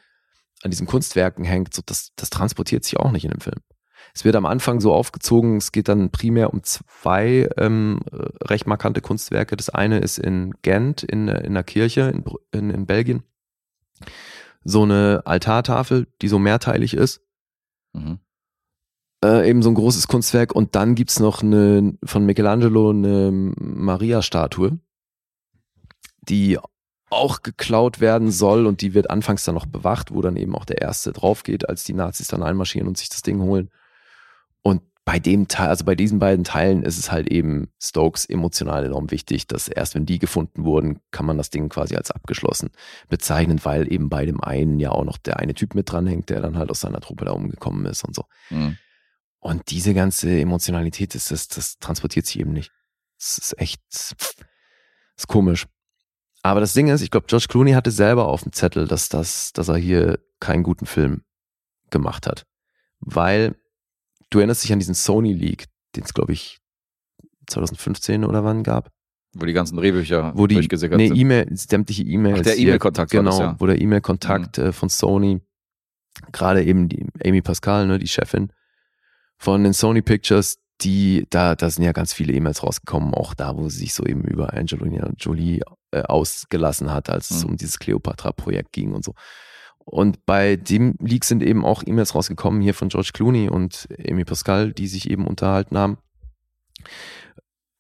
an 0.63 0.71
diesen 0.71 0.88
Kunstwerken 0.88 1.43
hängt, 1.43 1.73
so, 1.73 1.81
das, 1.85 2.11
das 2.15 2.29
transportiert 2.29 2.83
sich 2.83 2.97
auch 2.97 3.11
nicht 3.11 3.25
in 3.25 3.31
dem 3.31 3.41
Film. 3.41 3.59
Es 4.13 4.25
wird 4.25 4.35
am 4.35 4.45
Anfang 4.45 4.79
so 4.79 4.93
aufgezogen, 4.93 5.57
es 5.57 5.71
geht 5.71 5.88
dann 5.88 6.11
primär 6.11 6.53
um 6.53 6.63
zwei 6.63 7.49
ähm, 7.57 7.99
äh, 8.11 8.17
recht 8.45 8.67
markante 8.67 9.01
Kunstwerke. 9.01 9.55
Das 9.55 9.69
eine 9.69 9.99
ist 9.99 10.19
in 10.19 10.53
Gent, 10.61 11.03
in, 11.03 11.27
äh, 11.27 11.39
in 11.39 11.53
einer 11.53 11.63
Kirche 11.63 12.01
in, 12.01 12.23
in, 12.51 12.69
in 12.69 12.85
Belgien. 12.85 13.23
So 14.63 14.83
eine 14.83 15.23
Altartafel, 15.25 16.07
die 16.21 16.27
so 16.27 16.39
mehrteilig 16.39 16.93
ist 16.93 17.21
Mhm. 17.93 18.19
Äh, 19.23 19.49
eben 19.49 19.61
so 19.61 19.69
ein 19.69 19.76
großes 19.76 20.07
Kunstwerk 20.07 20.53
und 20.53 20.76
dann 20.76 20.95
gibt's 20.95 21.19
noch 21.19 21.43
eine 21.43 21.98
von 22.03 22.26
Michelangelo 22.26 22.89
eine 22.89 23.31
Maria-Statue, 23.31 24.80
die 26.22 26.57
auch 27.10 27.41
geklaut 27.41 27.99
werden 27.99 28.31
soll 28.31 28.65
und 28.65 28.81
die 28.81 28.93
wird 28.93 29.10
anfangs 29.10 29.43
dann 29.43 29.56
noch 29.56 29.65
bewacht, 29.65 30.14
wo 30.14 30.22
dann 30.22 30.38
eben 30.38 30.56
auch 30.56 30.65
der 30.65 30.81
erste 30.81 31.11
drauf 31.11 31.43
geht, 31.43 31.68
als 31.68 31.84
die 31.84 31.93
Nazis 31.93 32.27
dann 32.27 32.41
einmarschieren 32.41 32.88
und 32.88 32.98
sich 32.98 33.10
das 33.10 33.22
Ding 33.22 33.41
holen. 33.41 33.69
Und 34.61 34.81
bei 35.03 35.19
dem 35.19 35.48
Teil, 35.48 35.68
also 35.68 35.84
bei 35.84 35.95
diesen 35.95 36.19
beiden 36.19 36.45
Teilen 36.45 36.84
ist 36.84 36.98
es 36.98 37.11
halt 37.11 37.30
eben 37.30 37.69
Stokes 37.81 38.26
emotional 38.26 38.85
enorm 38.85 39.11
wichtig, 39.11 39.45
dass 39.48 39.68
erst 39.68 39.93
wenn 39.93 40.06
die 40.06 40.19
gefunden 40.19 40.64
wurden, 40.64 40.99
kann 41.11 41.26
man 41.26 41.38
das 41.38 41.49
Ding 41.49 41.68
quasi 41.69 41.95
als 41.95 42.11
abgeschlossen 42.11 42.69
bezeichnen, 43.10 43.60
weil 43.64 43.91
eben 43.91 44.10
bei 44.10 44.26
dem 44.26 44.41
einen 44.41 44.80
ja 44.80 44.91
auch 44.91 45.03
noch 45.03 45.18
der 45.18 45.38
eine 45.38 45.53
Typ 45.53 45.76
mit 45.76 45.91
dranhängt, 45.91 46.30
der 46.30 46.39
dann 46.39 46.57
halt 46.57 46.69
aus 46.69 46.80
seiner 46.80 47.02
Truppe 47.02 47.26
da 47.26 47.31
umgekommen 47.31 47.85
ist 47.88 48.06
und 48.06 48.15
so. 48.15 48.26
Mhm. 48.52 48.77
Und 49.41 49.72
diese 49.72 49.95
ganze 49.95 50.39
Emotionalität 50.39 51.15
ist 51.15 51.31
das, 51.31 51.47
das 51.47 51.80
transportiert 51.80 52.27
sich 52.27 52.39
eben 52.39 52.53
nicht. 52.53 52.72
Das 53.18 53.39
ist 53.39 53.59
echt, 53.59 53.81
das 53.89 54.15
ist 55.18 55.27
komisch. 55.27 55.68
Aber 56.43 56.59
das 56.59 56.73
Ding 56.73 56.88
ist, 56.88 57.01
ich 57.01 57.09
glaube, 57.09 57.26
George 57.27 57.47
Clooney 57.49 57.72
hatte 57.73 57.89
selber 57.91 58.27
auf 58.27 58.43
dem 58.43 58.53
Zettel, 58.53 58.88
dass 58.88 59.09
das, 59.09 59.51
dass 59.53 59.68
er 59.68 59.77
hier 59.77 60.19
keinen 60.39 60.61
guten 60.63 60.85
Film 60.85 61.23
gemacht 61.89 62.27
hat. 62.27 62.45
Weil 62.99 63.55
du 64.30 64.39
erinnerst 64.39 64.63
dich 64.63 64.73
an 64.73 64.80
diesen 64.80 64.93
Sony 64.93 65.34
League, 65.34 65.65
den 65.95 66.03
es, 66.03 66.13
glaube 66.13 66.34
ich, 66.34 66.59
2015 67.47 68.23
oder 68.23 68.43
wann 68.43 68.61
gab. 68.61 68.91
Wo 69.34 69.45
die 69.45 69.53
ganzen 69.53 69.77
Drehbücher 69.77 70.34
wo 70.35 70.45
die 70.45 70.55
durchgesickert 70.55 70.97
nee, 70.97 71.07
sind. 71.07 71.18
E-Mail, 71.18 71.47
sämtliche 71.57 72.03
E-Mails. 72.03 72.43
Der 72.43 72.57
E-Mail-Kontakt 72.59 73.11
Genau, 73.11 73.31
das, 73.31 73.39
ja. 73.39 73.55
wo 73.57 73.65
der 73.65 73.81
E-Mail-Kontakt 73.81 74.59
äh, 74.59 74.72
von 74.72 74.89
Sony, 74.89 75.41
gerade 76.31 76.63
eben 76.63 76.89
die 76.89 77.07
Amy 77.26 77.41
Pascal, 77.41 77.88
ne, 77.88 77.97
die 77.97 78.07
Chefin 78.07 78.51
von 79.41 79.63
den 79.63 79.73
Sony 79.73 80.01
Pictures, 80.03 80.59
die, 80.81 81.26
da, 81.30 81.55
da 81.55 81.69
sind 81.69 81.84
ja 81.84 81.93
ganz 81.93 82.13
viele 82.13 82.34
E-Mails 82.34 82.63
rausgekommen, 82.63 83.13
auch 83.15 83.34
da, 83.34 83.57
wo 83.57 83.69
sie 83.69 83.80
sich 83.80 83.93
so 83.93 84.03
eben 84.03 84.23
über 84.23 84.53
Angelina 84.53 85.09
Jolie 85.18 85.61
äh, 85.91 86.03
ausgelassen 86.03 86.91
hat, 86.91 87.09
als 87.09 87.31
es 87.31 87.43
Mhm. 87.43 87.51
um 87.51 87.57
dieses 87.57 87.80
Cleopatra-Projekt 87.80 88.72
ging 88.72 88.93
und 88.93 89.03
so. 89.03 89.13
Und 89.84 90.26
bei 90.27 90.57
dem 90.57 90.95
Leak 90.99 91.26
sind 91.26 91.41
eben 91.41 91.65
auch 91.65 91.81
E-Mails 91.85 92.13
rausgekommen 92.13 92.61
hier 92.61 92.76
von 92.76 92.89
George 92.89 93.11
Clooney 93.13 93.49
und 93.49 93.88
Amy 94.07 94.26
Pascal, 94.26 94.73
die 94.73 94.88
sich 94.88 95.09
eben 95.09 95.26
unterhalten 95.26 95.77
haben 95.77 95.97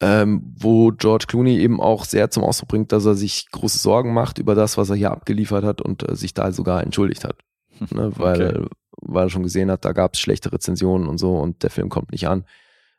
ähm, 0.01 0.41
wo 0.57 0.91
George 0.91 1.25
Clooney 1.27 1.59
eben 1.59 1.79
auch 1.79 2.05
sehr 2.05 2.31
zum 2.31 2.43
Ausdruck 2.43 2.69
bringt, 2.69 2.91
dass 2.91 3.05
er 3.05 3.13
sich 3.15 3.49
große 3.51 3.77
Sorgen 3.77 4.13
macht 4.13 4.39
über 4.39 4.55
das, 4.55 4.77
was 4.77 4.89
er 4.89 4.95
hier 4.95 5.11
abgeliefert 5.11 5.63
hat 5.63 5.81
und 5.81 6.09
äh, 6.09 6.15
sich 6.15 6.33
da 6.33 6.51
sogar 6.51 6.83
entschuldigt 6.83 7.23
hat. 7.23 7.37
Ne, 7.91 8.11
weil, 8.17 8.57
Okay. 8.57 8.67
Weil 8.97 9.27
er 9.27 9.29
schon 9.29 9.43
gesehen 9.43 9.71
hat, 9.71 9.85
da 9.85 9.93
gab 9.93 10.13
es 10.13 10.19
schlechte 10.19 10.51
Rezensionen 10.51 11.07
und 11.07 11.17
so 11.17 11.37
und 11.37 11.63
der 11.63 11.69
Film 11.69 11.89
kommt 11.89 12.11
nicht 12.11 12.27
an. 12.27 12.45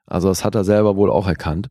Also 0.06 0.28
das 0.28 0.44
hat 0.44 0.55
er 0.55 0.64
selber 0.64 0.97
wohl 0.97 1.10
auch 1.10 1.27
erkannt. 1.27 1.70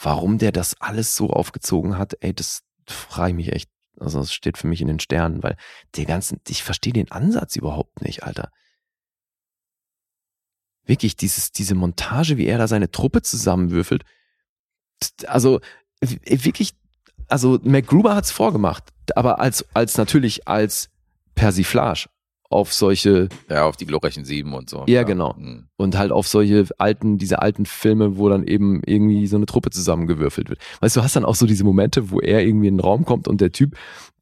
Warum 0.00 0.38
der 0.38 0.52
das 0.52 0.80
alles 0.80 1.16
so 1.16 1.30
aufgezogen 1.30 1.98
hat, 1.98 2.16
ey, 2.20 2.34
das 2.34 2.62
frage 2.86 3.30
ich 3.30 3.36
mich 3.36 3.52
echt. 3.52 3.70
Also 3.98 4.18
das 4.18 4.32
steht 4.32 4.58
für 4.58 4.66
mich 4.66 4.80
in 4.80 4.88
den 4.88 4.98
Sternen, 4.98 5.42
weil 5.42 5.56
der 5.96 6.04
ganzen, 6.04 6.40
ich 6.48 6.64
verstehe 6.64 6.92
den 6.92 7.12
Ansatz 7.12 7.54
überhaupt 7.54 8.02
nicht, 8.02 8.24
Alter. 8.24 8.50
Wirklich, 10.84 11.16
dieses, 11.16 11.52
diese 11.52 11.74
Montage, 11.74 12.36
wie 12.36 12.46
er 12.46 12.58
da 12.58 12.66
seine 12.66 12.90
Truppe 12.90 13.22
zusammenwürfelt. 13.22 14.04
Also, 15.26 15.60
wirklich, 16.00 16.74
also 17.28 17.58
MacGruber 17.62 18.14
hat's 18.14 18.32
vorgemacht, 18.32 18.92
aber 19.16 19.38
als, 19.38 19.64
als 19.74 19.96
natürlich 19.96 20.46
als 20.46 20.90
Persiflage 21.34 22.08
auf 22.54 22.72
solche 22.72 23.28
Ja, 23.50 23.66
auf 23.66 23.76
die 23.76 23.84
glorreichen 23.86 24.24
Sieben 24.24 24.54
und 24.54 24.70
so. 24.70 24.84
Ja, 24.86 25.02
genau. 25.02 25.34
Mhm. 25.38 25.64
und 25.76 25.98
halt 25.98 26.12
auf 26.12 26.26
solche 26.28 26.66
alten, 26.78 27.18
diese 27.18 27.42
alten 27.42 27.66
Filme, 27.66 28.16
wo 28.16 28.28
dann 28.28 28.44
eben 28.46 28.80
irgendwie 28.86 29.26
so 29.26 29.36
eine 29.36 29.46
Truppe 29.46 29.70
zusammengewürfelt 29.70 30.48
wird. 30.48 30.60
Weißt 30.80 30.96
du, 30.96 31.00
du 31.00 31.04
hast 31.04 31.16
dann 31.16 31.24
auch 31.24 31.34
so 31.34 31.46
diese 31.46 31.64
Momente, 31.64 32.10
wo 32.10 32.20
er 32.20 32.42
irgendwie 32.44 32.68
in 32.68 32.76
den 32.76 32.80
Raum 32.80 33.04
kommt 33.04 33.28
und 33.28 33.40
der 33.40 33.52
Typ, 33.52 33.76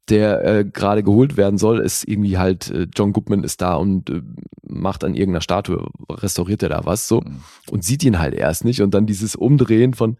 der 0.09 0.43
äh, 0.43 0.65
gerade 0.65 1.01
geholt 1.03 1.37
werden 1.37 1.57
soll, 1.57 1.79
ist 1.79 2.05
irgendwie 2.07 2.37
halt, 2.37 2.69
äh, 2.71 2.87
John 2.93 3.13
Goodman 3.13 3.43
ist 3.45 3.61
da 3.61 3.75
und 3.75 4.09
äh, 4.09 4.21
macht 4.67 5.03
an 5.05 5.13
irgendeiner 5.15 5.41
Statue, 5.41 5.87
restauriert 6.09 6.61
er 6.63 6.69
da 6.69 6.85
was 6.85 7.07
so 7.07 7.21
Mhm. 7.21 7.39
und 7.71 7.83
sieht 7.85 8.03
ihn 8.03 8.19
halt 8.19 8.33
erst 8.33 8.65
nicht 8.65 8.81
und 8.81 8.93
dann 8.93 9.05
dieses 9.05 9.35
Umdrehen 9.35 9.93
von 9.93 10.17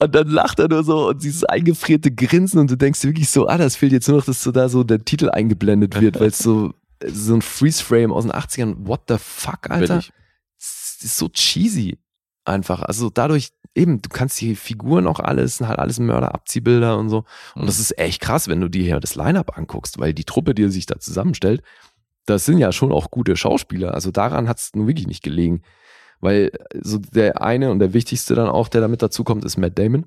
und 0.00 0.14
dann 0.14 0.28
lacht 0.28 0.58
er 0.58 0.68
nur 0.68 0.82
so 0.82 1.08
und 1.08 1.22
dieses 1.22 1.44
eingefrierte 1.44 2.10
Grinsen 2.10 2.58
und 2.58 2.70
du 2.70 2.76
denkst 2.76 3.04
wirklich 3.04 3.28
so, 3.28 3.46
ah, 3.48 3.58
das 3.58 3.76
fehlt 3.76 3.92
jetzt 3.92 4.08
nur 4.08 4.18
noch, 4.18 4.24
dass 4.24 4.42
so 4.42 4.50
da 4.52 4.68
so 4.68 4.82
der 4.84 5.04
Titel 5.04 5.30
eingeblendet 5.30 6.00
wird, 6.00 6.18
weil 6.18 6.28
es 6.28 6.38
so, 6.38 6.72
so 7.06 7.34
ein 7.34 7.42
Freeze-Frame 7.42 8.12
aus 8.12 8.24
den 8.24 8.32
80ern, 8.32 8.86
what 8.86 9.02
the 9.08 9.16
fuck, 9.18 9.70
Alter? 9.70 10.02
Es 10.58 10.98
ist 11.02 11.16
so 11.16 11.28
cheesy. 11.28 11.98
Einfach. 12.44 12.82
Also 12.82 13.10
dadurch, 13.10 13.50
eben, 13.74 14.00
du 14.02 14.08
kannst 14.08 14.40
die 14.40 14.56
Figuren 14.56 15.06
auch 15.06 15.20
alles, 15.20 15.58
sind 15.58 15.68
halt 15.68 15.78
alles 15.78 16.00
Mörder-Abziehbilder 16.00 16.98
und 16.98 17.10
so. 17.10 17.24
Und 17.54 17.62
Mhm. 17.62 17.66
das 17.66 17.78
ist 17.78 17.98
echt 17.98 18.20
krass, 18.20 18.48
wenn 18.48 18.60
du 18.60 18.68
dir 18.68 18.82
hier 18.82 19.00
das 19.00 19.14
Line-Up 19.14 19.56
anguckst, 19.56 19.98
weil 19.98 20.14
die 20.14 20.24
Truppe, 20.24 20.54
die 20.54 20.68
sich 20.68 20.86
da 20.86 20.98
zusammenstellt, 20.98 21.62
das 22.26 22.44
sind 22.46 22.58
ja 22.58 22.72
schon 22.72 22.92
auch 22.92 23.10
gute 23.10 23.36
Schauspieler. 23.36 23.94
Also 23.94 24.10
daran 24.10 24.48
hat 24.48 24.58
es 24.58 24.70
nun 24.74 24.86
wirklich 24.86 25.06
nicht 25.06 25.22
gelegen. 25.22 25.62
Weil 26.20 26.52
so 26.82 26.98
der 26.98 27.40
eine 27.42 27.70
und 27.70 27.78
der 27.78 27.92
wichtigste 27.94 28.34
dann 28.34 28.48
auch, 28.48 28.68
der 28.68 28.80
damit 28.80 29.02
dazu 29.02 29.24
kommt, 29.24 29.44
ist 29.44 29.56
Matt 29.56 29.78
Damon. 29.78 30.04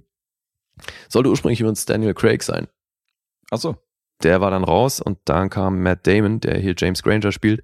Sollte 1.10 1.30
ursprünglich 1.30 1.60
übrigens 1.60 1.86
Daniel 1.86 2.14
Craig 2.14 2.44
sein. 2.44 2.68
Ach 3.52 3.58
so. 3.58 3.76
Der 4.22 4.42
war 4.42 4.52
dann 4.52 4.64
raus 4.64 5.02
und 5.02 5.18
dann 5.26 5.50
kam 5.50 5.82
Matt 5.82 6.06
Damon, 6.08 6.40
der 6.40 6.60
hier 6.60 6.76
James 6.78 7.04
Granger 7.04 7.32
spielt. 7.32 7.64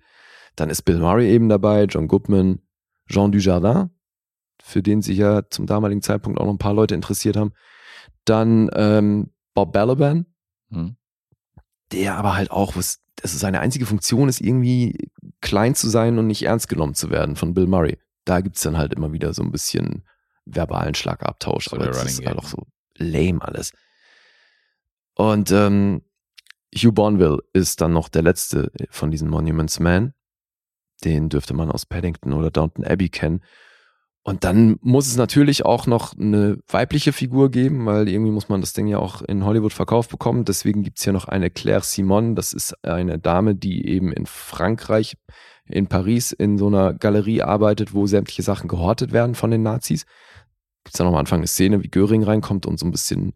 Dann 0.55 0.69
ist 0.69 0.81
Bill 0.81 0.99
Murray 0.99 1.29
eben 1.29 1.47
dabei, 1.47 1.83
John 1.85 2.07
Goodman, 2.07 2.59
Jean 3.07 3.31
Dujardin, 3.31 3.91
für 4.61 4.81
den 4.81 5.01
sich 5.01 5.17
ja 5.17 5.43
zum 5.49 5.67
damaligen 5.67 6.01
Zeitpunkt 6.01 6.39
auch 6.39 6.45
noch 6.45 6.53
ein 6.53 6.57
paar 6.59 6.73
Leute 6.73 6.95
interessiert 6.95 7.37
haben. 7.37 7.53
Dann 8.25 8.69
ähm, 8.73 9.31
Bob 9.53 9.73
Balaban, 9.73 10.25
Mhm. 10.69 10.97
der 11.91 12.15
aber 12.15 12.35
halt 12.35 12.51
auch, 12.51 12.75
was, 12.75 13.01
also 13.23 13.37
seine 13.37 13.59
einzige 13.59 13.85
Funktion 13.87 14.29
ist 14.29 14.41
irgendwie 14.41 15.09
klein 15.41 15.73
zu 15.73 15.89
sein 15.89 16.19
und 16.19 16.27
nicht 16.27 16.43
ernst 16.43 16.69
genommen 16.69 16.93
zu 16.93 17.09
werden 17.09 17.35
von 17.35 17.53
Bill 17.55 17.65
Murray. 17.67 17.97
Da 18.25 18.41
gibt's 18.41 18.61
dann 18.61 18.77
halt 18.77 18.93
immer 18.93 19.11
wieder 19.11 19.33
so 19.33 19.43
ein 19.43 19.51
bisschen 19.51 20.03
verbalen 20.45 20.95
Schlagabtausch, 20.95 21.69
So 21.69 21.75
aber 21.75 21.87
das 21.87 22.03
ist 22.03 22.25
halt 22.25 22.37
auch 22.37 22.45
so 22.45 22.67
lame 22.95 23.41
alles. 23.41 23.71
Und 25.15 25.51
ähm, 25.51 26.01
Hugh 26.75 26.91
Bonville 26.91 27.39
ist 27.53 27.81
dann 27.81 27.93
noch 27.93 28.09
der 28.09 28.21
letzte 28.21 28.71
von 28.89 29.11
diesen 29.11 29.29
Monuments 29.29 29.79
Men. 29.79 30.13
Den 31.03 31.29
dürfte 31.29 31.53
man 31.53 31.71
aus 31.71 31.85
Paddington 31.85 32.33
oder 32.33 32.51
Downton 32.51 32.85
Abbey 32.85 33.09
kennen. 33.09 33.41
Und 34.21 34.43
dann 34.43 34.77
muss 34.81 35.07
es 35.07 35.15
natürlich 35.15 35.65
auch 35.65 35.87
noch 35.87 36.15
eine 36.17 36.59
weibliche 36.67 37.13
Figur 37.13 37.49
geben, 37.49 37.85
weil 37.85 38.07
irgendwie 38.07 38.31
muss 38.31 38.49
man 38.49 38.61
das 38.61 38.73
Ding 38.73 38.87
ja 38.87 38.99
auch 38.99 39.21
in 39.21 39.45
Hollywood 39.45 39.73
verkauft 39.73 40.11
bekommen. 40.11 40.45
Deswegen 40.45 40.83
gibt's 40.83 41.03
hier 41.03 41.13
noch 41.13 41.27
eine 41.27 41.49
Claire 41.49 41.81
Simon. 41.81 42.35
Das 42.35 42.53
ist 42.53 42.83
eine 42.85 43.17
Dame, 43.17 43.55
die 43.55 43.87
eben 43.87 44.11
in 44.11 44.25
Frankreich, 44.25 45.17
in 45.69 45.87
Paris, 45.87 46.31
in 46.31 46.57
so 46.57 46.67
einer 46.67 46.93
Galerie 46.93 47.41
arbeitet, 47.41 47.93
wo 47.93 48.07
sämtliche 48.07 48.43
Sachen 48.43 48.67
gehortet 48.67 49.11
werden 49.11 49.35
von 49.35 49.51
den 49.51 49.63
Nazis. 49.63 50.05
Gibt's 50.83 50.97
dann 50.97 51.07
noch 51.07 51.13
am 51.13 51.19
Anfang 51.19 51.39
eine 51.39 51.47
Szene, 51.47 51.83
wie 51.83 51.89
Göring 51.89 52.23
reinkommt 52.23 52.65
und 52.65 52.79
so 52.79 52.85
ein 52.85 52.91
bisschen 52.91 53.33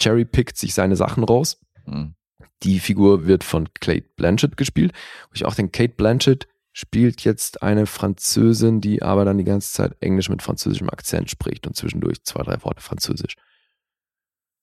cherrypickt 0.00 0.56
sich 0.56 0.74
seine 0.74 0.96
Sachen 0.96 1.24
raus. 1.24 1.58
Mhm. 1.86 2.14
Die 2.62 2.78
Figur 2.78 3.26
wird 3.26 3.44
von 3.44 3.68
Kate 3.80 4.08
Blanchett 4.16 4.56
gespielt. 4.56 4.92
Wo 5.28 5.34
ich 5.34 5.44
auch 5.44 5.54
denke, 5.54 5.72
Kate 5.72 5.94
Blanchett 5.94 6.46
spielt 6.72 7.22
jetzt 7.22 7.62
eine 7.62 7.86
Französin, 7.86 8.80
die 8.80 9.02
aber 9.02 9.24
dann 9.24 9.38
die 9.38 9.44
ganze 9.44 9.72
Zeit 9.72 9.96
Englisch 10.00 10.28
mit 10.28 10.42
französischem 10.42 10.90
Akzent 10.90 11.30
spricht 11.30 11.66
und 11.66 11.74
zwischendurch 11.74 12.22
zwei, 12.24 12.42
drei 12.42 12.62
Worte 12.62 12.80
Französisch. 12.80 13.36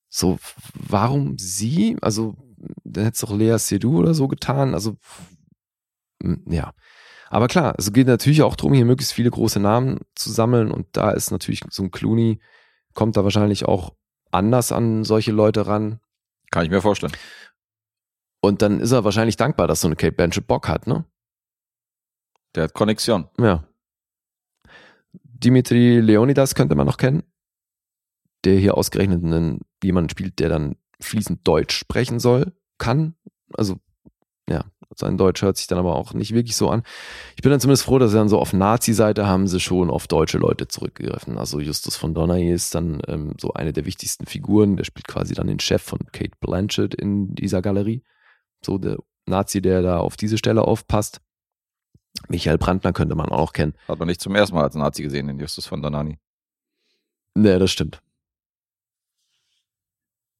So, 0.10 0.40
warum 0.74 1.38
sie? 1.38 1.98
Also, 2.02 2.36
dann 2.84 3.04
hätte 3.04 3.16
es 3.16 3.22
doch 3.22 3.36
Lea 3.36 3.58
Seydoux 3.58 3.98
oder 3.98 4.14
so 4.14 4.28
getan. 4.28 4.74
Also, 4.74 4.98
ja. 6.46 6.74
Aber 7.30 7.48
klar, 7.48 7.76
es 7.78 7.92
geht 7.92 8.08
natürlich 8.08 8.42
auch 8.42 8.56
darum, 8.56 8.74
hier 8.74 8.86
möglichst 8.86 9.14
viele 9.14 9.32
große 9.32 9.60
Namen 9.60 10.00
zu 10.16 10.32
sammeln 10.32 10.72
und 10.72 10.88
da 10.94 11.12
ist 11.12 11.32
natürlich 11.32 11.62
so 11.70 11.84
ein 11.84 11.92
Clooney, 11.92 12.40
kommt 12.94 13.18
da 13.18 13.24
wahrscheinlich 13.24 13.66
auch 13.66 13.94
anders 14.32 14.72
an 14.72 15.04
solche 15.04 15.32
Leute 15.32 15.68
ran. 15.68 16.00
Kann 16.52 16.64
ich 16.64 16.72
mir 16.72 16.82
vorstellen. 16.82 17.14
Und 18.42 18.62
dann 18.62 18.80
ist 18.80 18.92
er 18.92 19.04
wahrscheinlich 19.04 19.36
dankbar, 19.36 19.68
dass 19.68 19.82
so 19.82 19.88
eine 19.88 19.96
Kate 19.96 20.14
Blanchett 20.14 20.48
Bock 20.48 20.68
hat, 20.68 20.88
ne? 20.88 21.06
Der 22.56 22.66
hat 22.66 22.74
Konnexion. 22.74 23.28
Ja. 23.40 23.68
Dimitri 25.24 26.00
Leonidas 26.00 26.56
könnte 26.56 26.76
man 26.76 26.88
noch 26.88 26.98
kennen, 26.98 27.24
der 28.46 28.58
hier 28.58 28.78
ausgerechnet 28.78 29.24
einen, 29.24 29.62
jemanden 29.84 30.10
spielt, 30.10 30.40
der 30.40 30.50
dann 30.50 30.76
fließend 31.00 31.48
Deutsch 31.48 31.78
sprechen 31.78 32.20
soll, 32.20 32.54
kann. 32.78 33.16
Also, 33.54 33.80
ja, 34.50 34.66
sein 35.00 35.18
Deutsch 35.18 35.42
hört 35.42 35.58
sich 35.58 35.68
dann 35.68 35.78
aber 35.78 35.96
auch 35.96 36.14
nicht 36.14 36.34
wirklich 36.34 36.56
so 36.56 36.70
an. 36.70 36.84
Ich 37.36 37.42
bin 37.42 37.52
dann 37.52 37.60
zumindest 37.60 37.84
froh, 37.84 38.00
dass 38.00 38.12
sie 38.12 38.18
dann 38.18 38.30
so 38.30 38.40
auf 38.40 38.52
Nazi-Seite 38.54 39.28
haben 39.28 39.48
sie 39.48 39.60
schon 39.60 39.90
auf 39.90 40.08
deutsche 40.08 40.40
Leute 40.40 40.68
zurückgegriffen. 40.68 41.38
Also 41.38 41.60
Justus 41.60 41.96
von 41.96 42.14
Donay 42.14 42.52
ist 42.52 42.74
dann 42.74 43.02
ähm, 43.08 43.36
so 43.40 43.54
eine 43.54 43.74
der 43.74 43.86
wichtigsten 43.86 44.26
Figuren. 44.26 44.76
Der 44.76 44.86
spielt 44.86 45.08
quasi 45.08 45.34
dann 45.36 45.48
den 45.48 45.60
Chef 45.60 45.84
von 45.84 46.00
Kate 46.12 46.36
Blanchett 46.40 46.96
in 46.96 47.36
dieser 47.36 47.62
Galerie. 47.62 48.04
So 48.62 48.78
der 48.78 48.98
Nazi, 49.28 49.62
der 49.62 49.82
da 49.82 50.00
auf 50.00 50.18
diese 50.18 50.38
Stelle 50.38 50.64
aufpasst. 50.64 51.22
Michael 52.30 52.58
Brandner 52.58 52.94
könnte 52.94 53.16
man 53.16 53.30
auch 53.30 53.54
kennen. 53.54 53.74
Hat 53.88 54.00
man 54.00 54.08
nicht 54.08 54.22
zum 54.22 54.34
ersten 54.34 54.56
Mal 54.56 54.64
als 54.64 54.76
Nazi 54.76 55.04
gesehen, 55.04 55.28
den 55.28 55.40
Justus 55.40 55.68
von 55.68 55.82
Donani. 55.82 56.18
Nee, 57.36 57.60
das 57.60 57.70
stimmt. 57.70 58.02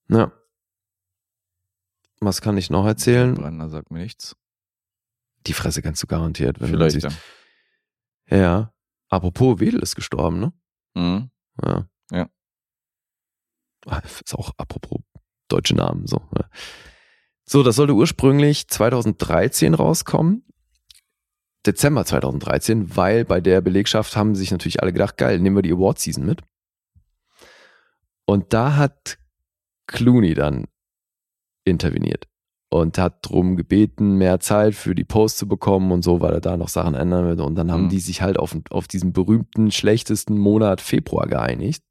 Ja. 0.10 0.32
Was 2.20 2.42
kann 2.42 2.58
ich 2.58 2.70
noch 2.72 2.86
erzählen? 2.86 3.36
Brenner 3.36 3.70
sagt 3.70 3.92
mir 3.92 4.00
nichts. 4.00 4.36
Die 5.46 5.54
Fresse 5.54 5.82
kannst 5.82 6.02
du 6.04 6.08
garantiert, 6.08 6.60
wenn 6.60 6.70
Vielleicht, 6.70 6.96
du 6.98 7.00
ja. 7.02 7.10
siehst. 7.10 7.22
Ja. 8.30 8.74
Apropos, 9.10 9.60
Wedel 9.60 9.80
ist 9.82 9.96
gestorben, 9.96 10.40
ne? 10.40 10.54
Mhm. 10.96 11.30
Ja. 11.64 11.88
Ja. 12.12 12.30
Ah, 13.86 14.00
Ist 14.00 14.36
auch 14.36 14.52
apropos 14.58 15.00
deutsche 15.48 15.76
Namen, 15.76 16.08
so. 16.08 16.28
Ja. 16.38 16.50
So, 17.46 17.64
das 17.64 17.78
sollte 17.78 17.94
ursprünglich 17.94 18.68
2013 18.68 19.74
rauskommen. 19.74 20.44
Dezember 21.66 22.04
2013, 22.06 22.96
weil 22.98 23.24
bei 23.24 23.40
der 23.40 23.62
Belegschaft 23.62 24.16
haben 24.18 24.36
sich 24.36 24.52
natürlich 24.52 24.82
alle 24.82 24.92
gedacht, 24.94 25.18
geil, 25.18 25.40
nehmen 25.40 25.56
wir 25.56 25.62
die 25.62 25.72
Award 25.72 26.00
Season 26.00 26.26
mit. 26.26 26.42
Und 28.26 28.52
da 28.54 28.76
hat 28.76 29.18
Clooney 29.88 30.34
dann 30.34 30.66
interveniert 31.64 32.28
und 32.70 32.98
hat 32.98 33.20
drum 33.22 33.56
gebeten, 33.56 34.18
mehr 34.18 34.40
Zeit 34.40 34.76
für 34.76 34.94
die 34.94 35.06
Post 35.06 35.38
zu 35.38 35.48
bekommen 35.48 35.92
und 35.92 36.04
so, 36.04 36.20
weil 36.20 36.34
er 36.34 36.42
da 36.42 36.58
noch 36.58 36.68
Sachen 36.70 36.96
ändern 36.96 37.26
würde. 37.26 37.44
Und 37.44 37.56
dann 37.56 37.72
haben 37.72 37.86
Mhm. 37.86 37.90
die 37.90 38.00
sich 38.00 38.22
halt 38.22 38.38
auf, 38.38 38.56
auf 38.70 38.88
diesen 38.88 39.14
berühmten, 39.14 39.72
schlechtesten 39.72 40.38
Monat 40.38 40.82
Februar 40.82 41.28
geeinigt. 41.28 41.84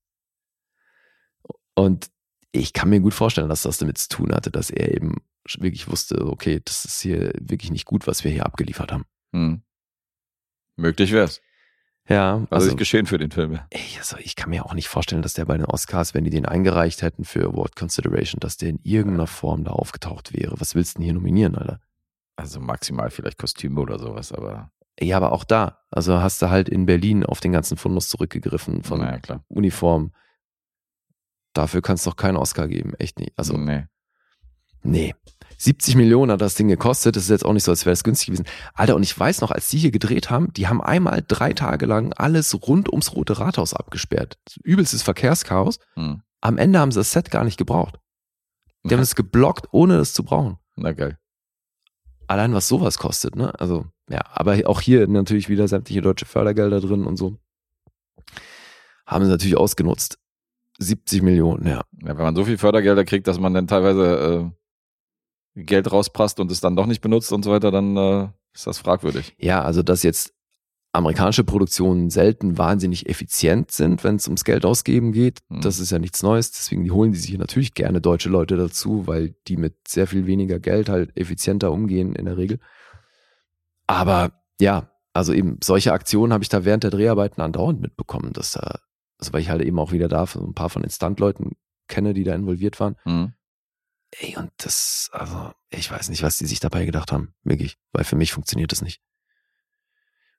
Und 1.74 2.10
ich 2.52 2.72
kann 2.72 2.90
mir 2.90 3.00
gut 3.00 3.14
vorstellen, 3.14 3.48
dass 3.48 3.62
das 3.62 3.78
damit 3.78 3.98
zu 3.98 4.08
tun 4.08 4.32
hatte, 4.34 4.50
dass 4.50 4.70
er 4.70 4.94
eben 4.94 5.16
wirklich 5.58 5.88
wusste, 5.88 6.26
okay, 6.26 6.60
das 6.64 6.84
ist 6.84 7.00
hier 7.00 7.32
wirklich 7.40 7.70
nicht 7.70 7.84
gut, 7.86 8.06
was 8.06 8.24
wir 8.24 8.30
hier 8.30 8.46
abgeliefert 8.46 8.92
haben. 8.92 9.04
Hm. 9.32 9.62
Möglich 10.76 11.12
wär's. 11.12 11.40
Ja, 12.08 12.34
Also, 12.34 12.46
also, 12.50 12.68
ist 12.68 12.76
geschehen 12.76 13.06
für 13.06 13.18
den 13.18 13.30
Film. 13.30 13.58
ey, 13.70 13.80
also 13.98 14.16
ich 14.18 14.36
kann 14.36 14.50
mir 14.50 14.64
auch 14.64 14.74
nicht 14.74 14.88
vorstellen, 14.88 15.22
dass 15.22 15.34
der 15.34 15.44
bei 15.44 15.56
den 15.56 15.66
Oscars, 15.66 16.14
wenn 16.14 16.24
die 16.24 16.30
den 16.30 16.46
eingereicht 16.46 17.02
hätten 17.02 17.24
für 17.24 17.44
Award 17.44 17.74
Consideration, 17.74 18.38
dass 18.40 18.56
der 18.56 18.70
in 18.70 18.78
irgendeiner 18.84 19.26
Form 19.26 19.64
da 19.64 19.72
aufgetaucht 19.72 20.32
wäre. 20.32 20.60
Was 20.60 20.74
willst 20.74 20.94
du 20.94 20.98
denn 20.98 21.04
hier 21.04 21.14
nominieren, 21.14 21.56
Alter? 21.56 21.80
Also 22.36 22.60
maximal 22.60 23.10
vielleicht 23.10 23.38
Kostüme 23.38 23.80
oder 23.80 23.98
sowas, 23.98 24.30
aber 24.32 24.70
Ja, 25.00 25.16
aber 25.16 25.32
auch 25.32 25.44
da. 25.44 25.80
Also 25.90 26.20
hast 26.20 26.40
du 26.42 26.50
halt 26.50 26.68
in 26.68 26.86
Berlin 26.86 27.24
auf 27.24 27.40
den 27.40 27.52
ganzen 27.52 27.76
Fundus 27.76 28.08
zurückgegriffen 28.08 28.82
von 28.84 29.00
naja. 29.00 29.20
Uniform. 29.48 30.12
Dafür 31.54 31.80
kannst 31.82 32.04
du 32.06 32.10
doch 32.10 32.16
keinen 32.16 32.36
Oscar 32.36 32.68
geben. 32.68 32.94
Echt 32.94 33.18
nicht. 33.18 33.32
Also, 33.36 33.56
nee. 33.56 33.86
nee. 34.82 35.14
70 35.58 35.96
Millionen 35.96 36.32
hat 36.32 36.40
das 36.40 36.54
Ding 36.54 36.68
gekostet. 36.68 37.16
Das 37.16 37.24
ist 37.24 37.30
jetzt 37.30 37.44
auch 37.44 37.52
nicht 37.52 37.64
so, 37.64 37.70
als 37.70 37.86
wäre 37.86 37.92
es 37.92 38.04
günstig 38.04 38.26
gewesen. 38.26 38.46
Alter, 38.74 38.96
und 38.96 39.02
ich 39.02 39.18
weiß 39.18 39.40
noch, 39.40 39.50
als 39.50 39.68
die 39.68 39.78
hier 39.78 39.90
gedreht 39.90 40.30
haben, 40.30 40.52
die 40.52 40.68
haben 40.68 40.80
einmal 40.80 41.24
drei 41.26 41.52
Tage 41.52 41.86
lang 41.86 42.12
alles 42.12 42.54
rund 42.66 42.90
ums 42.90 43.14
Rote 43.14 43.38
Rathaus 43.38 43.74
abgesperrt. 43.74 44.38
Übelstes 44.62 45.02
Verkehrschaos. 45.02 45.78
Hm. 45.94 46.22
Am 46.40 46.58
Ende 46.58 46.78
haben 46.78 46.92
sie 46.92 47.00
das 47.00 47.12
Set 47.12 47.30
gar 47.30 47.44
nicht 47.44 47.56
gebraucht. 47.56 47.98
Die 48.84 48.94
haben 48.94 49.02
es 49.02 49.16
geblockt, 49.16 49.66
ohne 49.72 49.96
es 49.96 50.14
zu 50.14 50.22
brauchen. 50.22 50.58
na 50.76 50.92
geil. 50.92 51.18
Allein 52.28 52.54
was 52.54 52.68
sowas 52.68 52.98
kostet, 52.98 53.36
ne? 53.36 53.58
Also, 53.58 53.86
ja, 54.10 54.20
aber 54.32 54.58
auch 54.66 54.80
hier 54.80 55.06
natürlich 55.06 55.48
wieder 55.48 55.68
sämtliche 55.68 56.02
deutsche 56.02 56.26
Fördergelder 56.26 56.80
drin 56.80 57.04
und 57.04 57.16
so. 57.16 57.38
Haben 59.06 59.24
sie 59.24 59.30
natürlich 59.30 59.56
ausgenutzt. 59.56 60.18
70 60.78 61.22
Millionen, 61.22 61.66
ja. 61.66 61.82
Ja, 62.02 62.08
wenn 62.08 62.16
man 62.16 62.36
so 62.36 62.44
viel 62.44 62.58
Fördergelder 62.58 63.04
kriegt, 63.04 63.28
dass 63.28 63.38
man 63.38 63.54
dann 63.54 63.66
teilweise 63.66 64.50
äh, 64.52 64.65
Geld 65.56 65.90
rausprasst 65.90 66.38
und 66.38 66.50
es 66.52 66.60
dann 66.60 66.76
doch 66.76 66.86
nicht 66.86 67.00
benutzt 67.00 67.32
und 67.32 67.44
so 67.44 67.50
weiter, 67.50 67.70
dann 67.70 67.96
äh, 67.96 68.28
ist 68.54 68.66
das 68.66 68.78
fragwürdig. 68.78 69.34
Ja, 69.38 69.62
also 69.62 69.82
dass 69.82 70.02
jetzt 70.02 70.32
amerikanische 70.92 71.44
Produktionen 71.44 72.08
selten 72.08 72.56
wahnsinnig 72.56 73.08
effizient 73.08 73.70
sind, 73.70 74.02
wenn 74.02 74.16
es 74.16 74.26
ums 74.28 74.44
Geld 74.44 74.64
ausgeben 74.64 75.12
geht, 75.12 75.40
Hm. 75.50 75.60
das 75.60 75.78
ist 75.78 75.90
ja 75.90 75.98
nichts 75.98 76.22
Neues. 76.22 76.52
Deswegen 76.52 76.90
holen 76.90 77.12
die 77.12 77.18
sich 77.18 77.36
natürlich 77.36 77.74
gerne 77.74 78.00
deutsche 78.00 78.28
Leute 78.30 78.56
dazu, 78.56 79.06
weil 79.06 79.34
die 79.46 79.56
mit 79.56 79.76
sehr 79.88 80.06
viel 80.06 80.26
weniger 80.26 80.58
Geld 80.58 80.88
halt 80.88 81.14
effizienter 81.16 81.70
umgehen 81.72 82.14
in 82.14 82.24
der 82.24 82.36
Regel. 82.38 82.60
Aber 83.86 84.32
ja, 84.60 84.90
also 85.12 85.32
eben 85.32 85.58
solche 85.62 85.92
Aktionen 85.92 86.32
habe 86.32 86.44
ich 86.44 86.48
da 86.48 86.64
während 86.64 86.84
der 86.84 86.90
Dreharbeiten 86.90 87.40
andauernd 87.40 87.80
mitbekommen, 87.80 88.32
dass 88.32 88.52
da, 88.52 88.80
also 89.18 89.32
weil 89.32 89.40
ich 89.40 89.50
halt 89.50 89.62
eben 89.62 89.78
auch 89.78 89.92
wieder 89.92 90.08
da 90.08 90.26
so 90.26 90.40
ein 90.40 90.54
paar 90.54 90.70
von 90.70 90.82
den 90.82 90.90
Stuntleuten 90.90 91.52
kenne, 91.88 92.14
die 92.14 92.24
da 92.24 92.34
involviert 92.34 92.80
waren. 92.80 92.96
Hm. 93.04 93.32
Ey, 94.12 94.36
und 94.36 94.50
das, 94.58 95.10
also, 95.12 95.52
ich 95.70 95.90
weiß 95.90 96.08
nicht, 96.08 96.22
was 96.22 96.38
die 96.38 96.46
sich 96.46 96.60
dabei 96.60 96.84
gedacht 96.84 97.12
haben. 97.12 97.34
Wirklich. 97.42 97.76
Weil 97.92 98.04
für 98.04 98.16
mich 98.16 98.32
funktioniert 98.32 98.72
das 98.72 98.82
nicht. 98.82 99.00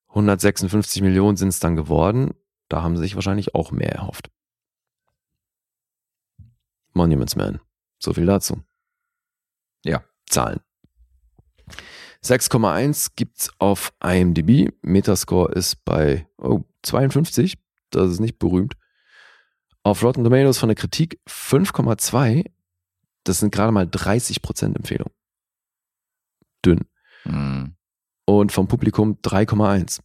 156 0.10 1.02
Millionen 1.02 1.38
sind 1.38 1.50
es 1.50 1.60
dann 1.60 1.76
geworden. 1.76 2.34
Da 2.70 2.82
haben 2.82 2.96
sie 2.96 3.04
sich 3.04 3.16
wahrscheinlich 3.16 3.56
auch 3.56 3.72
mehr 3.72 3.92
erhofft. 3.92 4.30
Monuments 6.94 7.36
Man. 7.36 7.60
So 8.00 8.14
viel 8.14 8.26
dazu. 8.26 8.64
Ja. 9.84 10.04
Zahlen. 10.28 10.60
6,1 12.24 13.12
gibt's 13.16 13.52
auf 13.60 13.94
IMDb. 14.04 14.74
Metascore 14.82 15.54
ist 15.54 15.84
bei 15.86 16.28
oh, 16.38 16.64
52. 16.84 17.58
Das 17.92 18.12
ist 18.12 18.20
nicht 18.20 18.40
berühmt. 18.40 18.74
Auf 19.84 20.04
Rotten 20.04 20.24
Tomatoes 20.24 20.58
von 20.58 20.70
der 20.70 20.76
Kritik 20.76 21.22
5,2. 21.30 22.46
Das 23.28 23.40
sind 23.40 23.52
gerade 23.54 23.72
mal 23.72 23.86
30% 23.86 24.76
Empfehlung. 24.76 25.12
Dünn. 26.66 26.88
Hm. 27.24 27.76
Und 28.26 28.52
vom 28.52 28.68
Publikum 28.68 29.20
3,1. 29.22 30.02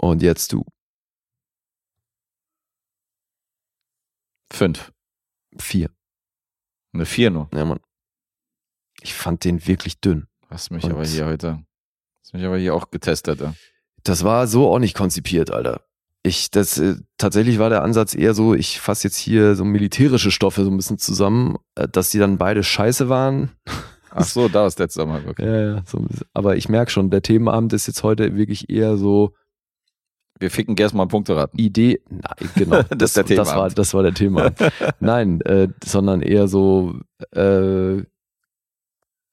Und 0.00 0.22
jetzt 0.22 0.52
du. 0.52 0.64
Fünf. 4.52 4.92
Vier. 5.58 5.90
Eine 6.92 7.06
vier 7.06 7.30
nur. 7.30 7.48
Ja, 7.54 7.64
Mann. 7.64 7.80
Ich 9.00 9.14
fand 9.14 9.44
den 9.44 9.66
wirklich 9.66 10.00
dünn. 10.00 10.28
Hast 10.48 10.70
mich 10.70 10.84
Und- 10.84 10.92
aber 10.92 11.06
hier 11.06 11.26
heute. 11.26 11.64
Hast 12.20 12.34
mich 12.34 12.44
aber 12.44 12.58
hier 12.58 12.74
auch 12.74 12.90
getestet. 12.90 13.40
Ja. 13.40 13.54
Das 14.04 14.24
war 14.24 14.46
so 14.46 14.70
auch 14.70 14.78
nicht 14.78 14.96
konzipiert, 14.96 15.50
Alter. 15.50 15.86
Ich, 16.24 16.50
das, 16.50 16.78
äh, 16.78 16.96
tatsächlich 17.18 17.58
war 17.58 17.68
der 17.68 17.82
Ansatz 17.82 18.14
eher 18.14 18.32
so, 18.34 18.54
ich 18.54 18.80
fasse 18.80 19.08
jetzt 19.08 19.16
hier 19.16 19.56
so 19.56 19.64
militärische 19.64 20.30
Stoffe 20.30 20.62
so 20.64 20.70
ein 20.70 20.76
bisschen 20.76 20.98
zusammen, 20.98 21.56
äh, 21.74 21.88
dass 21.88 22.10
die 22.10 22.18
dann 22.18 22.38
beide 22.38 22.62
scheiße 22.62 23.08
waren. 23.08 23.50
Ach 24.10 24.24
so, 24.24 24.48
da 24.48 24.66
ist 24.66 24.78
der 24.78 24.88
Zusammenhang. 24.88 25.24
Okay. 25.28 25.46
Ja, 25.46 25.74
ja, 25.76 25.82
so. 25.86 26.06
Aber 26.34 26.56
ich 26.56 26.68
merke 26.68 26.90
schon, 26.90 27.10
der 27.10 27.22
Themenabend 27.22 27.72
ist 27.72 27.86
jetzt 27.86 28.02
heute 28.02 28.36
wirklich 28.36 28.68
eher 28.68 28.96
so 28.98 29.34
Wir 30.38 30.50
ficken 30.50 30.76
erst 30.76 30.94
mal 30.94 31.06
Punkte 31.08 31.34
raten. 31.34 31.58
Idee, 31.58 32.02
nein, 32.10 32.50
genau, 32.54 32.82
Das 32.90 33.16
ist 33.16 33.28
der 33.28 33.36
das 33.36 33.48
war, 33.48 33.70
das 33.70 33.94
war 33.94 34.02
der 34.02 34.12
Thema. 34.14 34.50
Nein, 35.00 35.40
äh, 35.42 35.68
sondern 35.84 36.20
eher 36.20 36.46
so 36.46 36.94
äh, 37.30 38.02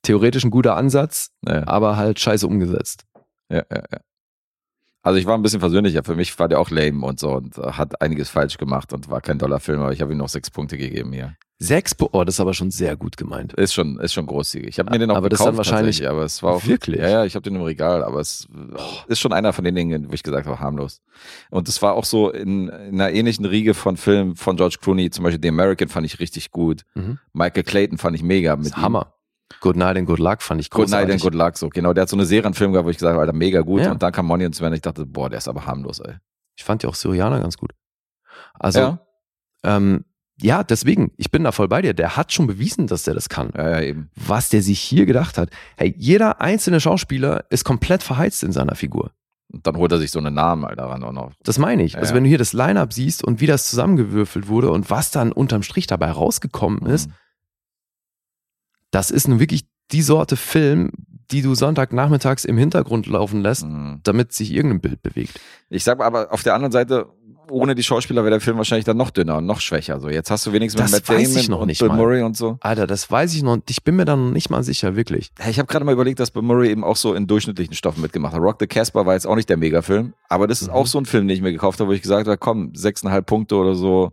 theoretisch 0.03 0.45
ein 0.45 0.51
guter 0.51 0.75
Ansatz, 0.77 1.31
Ja, 1.45 1.67
aber 1.67 1.97
halt 1.97 2.19
scheiße 2.19 2.47
umgesetzt. 2.47 3.05
ja, 3.51 3.63
ja, 3.69 3.83
ja. 3.91 3.99
Also 5.01 5.17
ich 5.17 5.25
war 5.25 5.35
ein 5.37 5.41
bisschen 5.41 5.61
versöhnlicher. 5.61 6.03
Für 6.03 6.15
mich 6.15 6.37
war 6.39 6.47
der 6.49 6.59
auch 6.59 6.69
lame 6.71 7.05
und 7.05 7.19
so 7.19 7.31
und 7.31 7.55
hat 7.57 8.01
einiges 8.01 8.29
falsch 8.29 8.57
gemacht 8.57 8.91
und 8.91 9.09
war 9.09 9.21
kein 9.21 9.39
toller 9.39 9.59
Film, 9.59 9.79
aber 9.81 9.93
ich 9.93 10.01
habe 10.01 10.11
ihm 10.11 10.17
noch 10.17 10.27
sechs 10.29 10.49
Punkte 10.51 10.77
gegeben 10.77 11.13
hier. 11.13 11.35
Sechs, 11.61 11.93
oh, 11.99 12.23
das 12.23 12.35
ist 12.35 12.39
aber 12.39 12.53
schon 12.53 12.71
sehr 12.71 12.95
gut 12.95 13.17
gemeint. 13.17 13.51
Ist 13.53 13.73
schon, 13.73 13.99
ist 13.99 14.13
schon 14.13 14.25
großzügig. 14.25 14.69
Ich 14.69 14.79
habe 14.79 14.91
mir 14.91 14.99
den 14.99 15.11
auch 15.11 15.17
Aber 15.17 15.27
das 15.27 15.39
gekauft, 15.39 15.49
dann 15.51 15.57
wahrscheinlich- 15.57 16.07
aber 16.07 16.23
es 16.23 16.41
war 16.41 16.53
auch 16.53 16.65
Wirklich? 16.65 16.99
Ja, 17.01 17.09
ja, 17.09 17.25
ich 17.25 17.35
habe 17.35 17.43
den 17.43 17.55
im 17.55 17.61
Regal, 17.63 18.01
aber 18.03 18.21
es 18.21 18.47
ist 19.07 19.19
schon 19.19 19.33
einer 19.33 19.51
von 19.51 19.65
den 19.65 19.75
Dingen, 19.75 20.09
wo 20.09 20.13
ich 20.13 20.23
gesagt 20.23 20.47
habe, 20.47 20.59
harmlos. 20.59 21.01
Und 21.49 21.67
es 21.67 21.81
war 21.81 21.95
auch 21.95 22.05
so 22.05 22.29
in, 22.31 22.69
in 22.69 22.93
einer 23.01 23.11
ähnlichen 23.11 23.43
Riege 23.45 23.73
von 23.73 23.97
Filmen 23.97 24.35
von 24.37 24.55
George 24.55 24.77
Clooney, 24.81 25.09
zum 25.09 25.23
Beispiel 25.25 25.41
The 25.41 25.49
American 25.49 25.89
fand 25.89 26.05
ich 26.05 26.19
richtig 26.19 26.51
gut. 26.51 26.83
Mhm. 26.95 27.19
Michael 27.33 27.63
Clayton 27.63 27.97
fand 27.97 28.15
ich 28.15 28.23
mega 28.23 28.55
Das 28.55 28.63
mit 28.65 28.77
Hammer. 28.77 29.13
Good 29.61 29.75
Night 29.75 29.97
and 29.97 30.07
Good 30.07 30.19
Luck 30.19 30.41
fand 30.41 30.61
ich 30.61 30.69
Good 30.69 30.85
großartig. 30.85 31.07
Night 31.07 31.13
and 31.13 31.21
Good 31.21 31.33
Luck, 31.35 31.57
so 31.57 31.69
genau. 31.69 31.93
Der 31.93 32.03
hat 32.03 32.09
so 32.09 32.15
eine 32.15 32.25
Serienfilm 32.25 32.71
gehabt, 32.71 32.85
wo 32.85 32.89
ich 32.91 32.97
gesagt 32.97 33.13
habe, 33.13 33.21
Alter, 33.21 33.33
mega 33.33 33.61
gut. 33.61 33.81
Ja. 33.81 33.91
Und 33.91 34.01
dann 34.03 34.11
kam 34.11 34.25
Monuments 34.27 34.61
Man, 34.61 34.73
ich 34.73 34.81
dachte, 34.81 35.05
boah, 35.05 35.29
der 35.29 35.39
ist 35.39 35.47
aber 35.47 35.65
harmlos, 35.65 35.99
ey. 35.99 36.15
Ich 36.55 36.63
fand 36.63 36.83
ja 36.83 36.89
auch 36.89 36.95
Syrianer 36.95 37.39
ganz 37.39 37.57
gut. 37.57 37.71
Also, 38.53 38.79
ja, 38.79 38.99
ähm, 39.63 40.05
ja, 40.41 40.63
deswegen, 40.63 41.11
ich 41.17 41.31
bin 41.31 41.43
da 41.43 41.51
voll 41.51 41.67
bei 41.67 41.81
dir. 41.81 41.93
Der 41.93 42.15
hat 42.15 42.31
schon 42.31 42.47
bewiesen, 42.47 42.87
dass 42.87 43.03
der 43.03 43.13
das 43.13 43.27
kann. 43.27 43.51
ja, 43.57 43.69
ja, 43.71 43.81
eben. 43.81 44.09
Was 44.15 44.49
der 44.49 44.61
sich 44.61 44.79
hier 44.79 45.05
gedacht 45.05 45.37
hat. 45.37 45.49
Hey, 45.75 45.93
jeder 45.97 46.39
einzelne 46.41 46.79
Schauspieler 46.79 47.43
ist 47.49 47.65
komplett 47.65 48.03
verheizt 48.03 48.43
in 48.43 48.51
seiner 48.53 48.75
Figur. 48.75 49.11
Und 49.51 49.65
dann 49.65 49.75
holt 49.77 49.91
er 49.91 49.97
sich 49.97 50.11
so 50.11 50.19
einen 50.19 50.33
Namen, 50.35 50.63
Alter, 50.63 50.83
ran 50.85 51.03
auch 51.03 51.11
noch. 51.11 51.31
Das 51.43 51.57
meine 51.57 51.83
ich. 51.83 51.93
Ja, 51.93 51.99
Also 51.99 52.13
wenn 52.13 52.23
du 52.23 52.29
hier 52.29 52.37
das 52.37 52.53
Line-Up 52.53 52.93
siehst 52.93 53.23
und 53.23 53.41
wie 53.41 53.47
das 53.47 53.69
zusammengewürfelt 53.69 54.47
wurde 54.47 54.69
und 54.69 54.89
was 54.91 55.11
dann 55.11 55.31
unterm 55.31 55.63
Strich 55.63 55.87
dabei 55.87 56.11
rausgekommen 56.11 56.85
ist, 56.85 57.09
Mhm. 57.09 57.13
Das 58.91 59.11
ist 59.11 59.27
nun 59.27 59.39
wirklich 59.39 59.65
die 59.91 60.01
Sorte 60.01 60.35
Film, 60.35 60.91
die 61.31 61.41
du 61.41 61.53
Sonntagnachmittags 61.55 62.45
im 62.45 62.57
Hintergrund 62.57 63.05
laufen 63.07 63.41
lässt, 63.41 63.65
Mhm. 63.65 63.99
damit 64.03 64.33
sich 64.33 64.51
irgendein 64.51 64.81
Bild 64.81 65.01
bewegt. 65.03 65.39
Ich 65.69 65.83
sag 65.83 66.01
aber 66.01 66.31
auf 66.33 66.43
der 66.43 66.55
anderen 66.55 66.71
Seite, 66.71 67.07
ohne 67.51 67.73
die 67.73 67.81
Schauspieler 67.83 68.21
wäre 68.23 68.31
der 68.31 68.41
Film 68.41 68.57
wahrscheinlich 68.57 68.85
dann 68.85 68.97
noch 68.97 69.09
dünner 69.09 69.37
und 69.37 69.45
noch 69.47 69.59
schwächer. 69.59 69.99
So, 69.99 70.09
jetzt 70.09 70.29
hast 70.29 70.45
du 70.45 70.53
wenigstens 70.53 70.81
Das 70.81 70.91
mit 70.91 71.07
Matt 71.09 71.17
weiß 71.17 71.35
ich 71.35 71.49
noch 71.49 71.61
und 71.61 71.67
nicht 71.67 71.79
Bill 71.79 71.87
mal. 71.87 71.97
Murray 71.97 72.21
und 72.21 72.37
so. 72.37 72.57
Alter, 72.61 72.85
das 72.85 73.09
weiß 73.09 73.33
ich 73.33 73.41
noch. 73.41 73.57
Ich 73.69 73.83
bin 73.83 73.95
mir 73.95 74.05
da 74.05 74.15
noch 74.15 74.29
nicht 74.31 74.51
mal 74.51 74.61
sicher, 74.63 74.95
wirklich. 74.95 75.31
Ich 75.49 75.57
habe 75.57 75.65
gerade 75.67 75.83
mal 75.85 75.93
überlegt, 75.93 76.19
dass 76.19 76.29
Bill 76.29 76.43
Murray 76.43 76.69
eben 76.69 76.83
auch 76.83 76.95
so 76.95 77.13
in 77.15 77.25
durchschnittlichen 77.25 77.73
Stoffen 77.73 78.01
mitgemacht 78.01 78.33
hat. 78.33 78.41
Rock 78.41 78.57
the 78.59 78.67
Casper 78.67 79.05
war 79.07 79.13
jetzt 79.15 79.25
auch 79.25 79.35
nicht 79.35 79.49
der 79.49 79.57
Megafilm, 79.57 80.13
aber 80.29 80.45
das 80.47 80.61
ist 80.61 80.67
Mhm. 80.67 80.73
auch 80.75 80.85
so 80.87 80.99
ein 80.99 81.05
Film, 81.05 81.27
den 81.27 81.35
ich 81.35 81.41
mir 81.41 81.51
gekauft 81.51 81.79
habe, 81.79 81.89
wo 81.89 81.93
ich 81.93 82.01
gesagt 82.03 82.27
habe, 82.27 82.37
komm, 82.37 82.75
sechseinhalb 82.75 83.25
Punkte 83.25 83.55
oder 83.55 83.73
so 83.73 84.11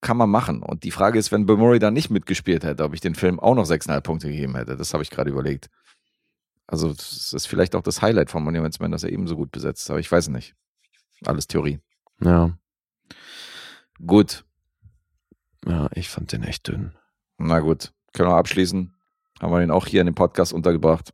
kann 0.00 0.16
man 0.16 0.30
machen. 0.30 0.62
Und 0.62 0.84
die 0.84 0.90
Frage 0.90 1.18
ist, 1.18 1.30
wenn 1.32 1.46
Bill 1.46 1.56
Murray 1.56 1.78
da 1.78 1.90
nicht 1.90 2.10
mitgespielt 2.10 2.64
hätte, 2.64 2.84
ob 2.84 2.94
ich 2.94 3.00
den 3.00 3.14
Film 3.14 3.38
auch 3.38 3.54
noch 3.54 3.66
sechseinhalb 3.66 4.04
Punkte 4.04 4.28
gegeben 4.28 4.56
hätte. 4.56 4.76
Das 4.76 4.92
habe 4.94 5.02
ich 5.02 5.10
gerade 5.10 5.30
überlegt. 5.30 5.68
Also 6.66 6.92
das 6.92 7.32
ist 7.32 7.46
vielleicht 7.46 7.74
auch 7.74 7.82
das 7.82 8.00
Highlight 8.00 8.30
von 8.30 8.44
Monuments 8.44 8.78
Man, 8.80 8.92
dass 8.92 9.02
er 9.02 9.10
ebenso 9.10 9.36
gut 9.36 9.50
besetzt 9.50 9.82
ist, 9.82 9.90
aber 9.90 9.98
ich 10.00 10.10
weiß 10.10 10.28
nicht. 10.28 10.54
Alles 11.26 11.46
Theorie. 11.46 11.80
Ja, 12.22 12.56
Gut, 14.06 14.44
ja, 15.66 15.88
ich 15.94 16.08
fand 16.08 16.32
den 16.32 16.42
echt 16.42 16.68
dünn. 16.68 16.92
na 17.36 17.60
gut. 17.60 17.92
Können 18.14 18.30
wir 18.30 18.36
abschließen. 18.36 18.94
Haben 19.40 19.52
wir 19.52 19.60
den 19.60 19.70
auch 19.70 19.86
hier 19.86 20.00
in 20.00 20.06
dem 20.06 20.14
Podcast 20.14 20.52
untergebracht. 20.52 21.12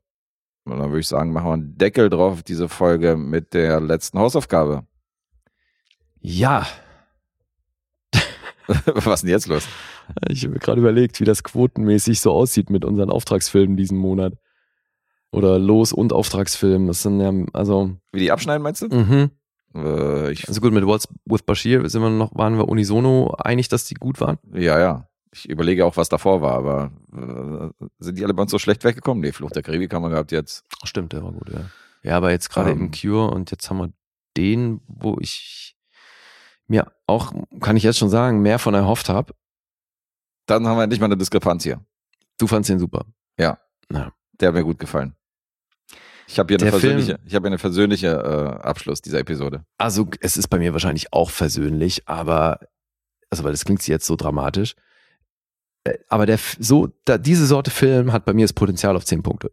Und 0.64 0.78
dann 0.78 0.90
würde 0.90 1.00
ich 1.00 1.08
sagen, 1.08 1.32
machen 1.32 1.46
wir 1.46 1.52
einen 1.52 1.78
Deckel 1.78 2.08
drauf 2.10 2.34
auf 2.34 2.42
diese 2.42 2.68
Folge 2.68 3.16
mit 3.16 3.54
der 3.54 3.80
letzten 3.80 4.18
Hausaufgabe. 4.18 4.86
Ja, 6.20 6.66
Was 8.86 9.14
ist 9.14 9.22
denn 9.22 9.30
jetzt 9.30 9.47
los? 9.47 9.66
ich 10.28 10.43
habe 10.44 10.55
mir 10.55 10.60
gerade 10.60 10.80
überlegt, 10.80 11.20
wie 11.20 11.24
das 11.24 11.43
quotenmäßig 11.43 12.20
so 12.20 12.32
aussieht 12.32 12.70
mit 12.70 12.84
unseren 12.84 13.10
Auftragsfilmen 13.10 13.76
diesen 13.76 13.98
Monat. 13.98 14.34
Oder 15.32 15.59
Los- 15.59 15.93
und 15.93 16.12
Auftragsfilmen. 16.12 16.86
Das 16.86 17.02
sind 17.02 17.20
ja, 17.20 17.32
also, 17.52 17.90
Wie 18.12 18.20
die 18.20 18.32
abschneiden, 18.32 18.62
meinst 18.62 18.82
du? 18.82 18.88
mhm. 18.88 19.30
Äh, 19.74 20.30
ich, 20.32 20.48
also 20.48 20.60
gut, 20.60 20.72
mit 20.72 20.86
What's 20.86 21.06
with 21.26 21.43
Bashir 21.43 21.86
sind 21.90 22.01
wir 22.01 22.09
noch, 22.09 22.34
waren 22.34 22.56
wir 22.56 22.68
unisono 22.68 23.34
einig, 23.38 23.68
dass 23.68 23.84
die 23.84 23.94
gut 23.94 24.20
waren. 24.20 24.38
ja, 24.55 24.78
ja. 24.78 25.09
Ich 25.34 25.51
überlege 25.51 25.84
auch, 25.84 25.98
was 25.98 26.09
davor 26.09 26.40
war, 26.40 26.55
aber 26.55 26.93
äh, 27.12 27.84
sind 27.98 28.16
die 28.16 28.24
alle 28.24 28.32
bei 28.32 28.40
uns 28.43 28.51
so 28.51 28.59
schlecht 28.59 28.84
weggekommen? 28.84 29.20
Nee, 29.20 29.32
Fluch 29.32 29.51
der 29.51 29.62
Karibik 29.62 29.93
haben 29.93 30.01
wir 30.01 30.09
gehabt 30.09 30.32
jetzt. 30.32 30.64
Stimmt, 30.84 31.12
der 31.12 31.22
war 31.22 31.32
gut, 31.32 31.51
ja. 31.51 31.60
Ja, 32.02 32.16
aber 32.16 32.30
jetzt 32.30 32.48
gerade 32.48 32.70
Ähm. 32.70 32.80
im 32.86 32.90
Cure 32.90 33.30
und 33.30 33.51
jetzt 33.51 33.68
haben 33.68 33.76
wir 33.76 33.93
den, 34.38 34.80
wo 34.86 35.18
ich 35.20 35.75
mir 36.68 36.93
auch, 37.06 37.32
kann 37.60 37.76
ich 37.76 37.82
jetzt 37.82 37.98
schon 37.98 38.10
sagen, 38.10 38.40
mehr 38.43 38.59
von 38.59 38.74
erhofft 38.74 39.09
habe. 39.09 39.34
Dann 40.47 40.66
haben 40.66 40.76
wir 40.78 40.84
endlich 40.84 41.01
mal 41.01 41.06
eine 41.06 41.16
Diskrepanz 41.16 41.62
hier. 41.64 41.84
Du 42.38 42.47
fandst 42.47 42.70
den 42.70 42.78
super. 42.78 43.05
Der 44.38 44.48
hat 44.48 44.55
mir 44.55 44.64
gut 44.64 44.78
gefallen. 44.78 45.16
Ich 46.28 46.38
habe 46.38 46.48
hier 46.52 46.59
eine 46.60 46.70
Der 46.70 46.78
Film- 46.80 46.97
persönliche, 46.97 47.20
ich 47.24 47.34
habe 47.34 47.44
hier 47.44 47.51
eine 47.52 47.59
persönliche 47.59 48.09
äh, 48.09 48.62
Abschluss 48.66 49.01
dieser 49.01 49.20
Episode. 49.20 49.64
Also 49.78 50.10
es 50.20 50.36
ist 50.36 50.48
bei 50.48 50.59
mir 50.59 50.72
wahrscheinlich 50.74 51.12
auch 51.12 51.30
versöhnlich, 51.30 52.06
aber, 52.06 52.60
also 53.30 53.44
weil 53.44 53.52
das 53.52 53.64
klingt 53.64 53.86
jetzt 53.88 54.06
so 54.06 54.16
dramatisch. 54.16 54.74
Äh, 55.84 55.98
Aber 56.09 56.26
der, 56.26 56.38
so, 56.59 56.88
da, 57.06 57.16
diese 57.16 57.47
Sorte 57.47 57.70
Film 57.70 58.12
hat 58.12 58.24
bei 58.26 58.34
mir 58.34 58.44
das 58.44 58.52
Potenzial 58.52 58.94
auf 58.97 59.05
10 59.06 59.22
Punkte. 59.22 59.52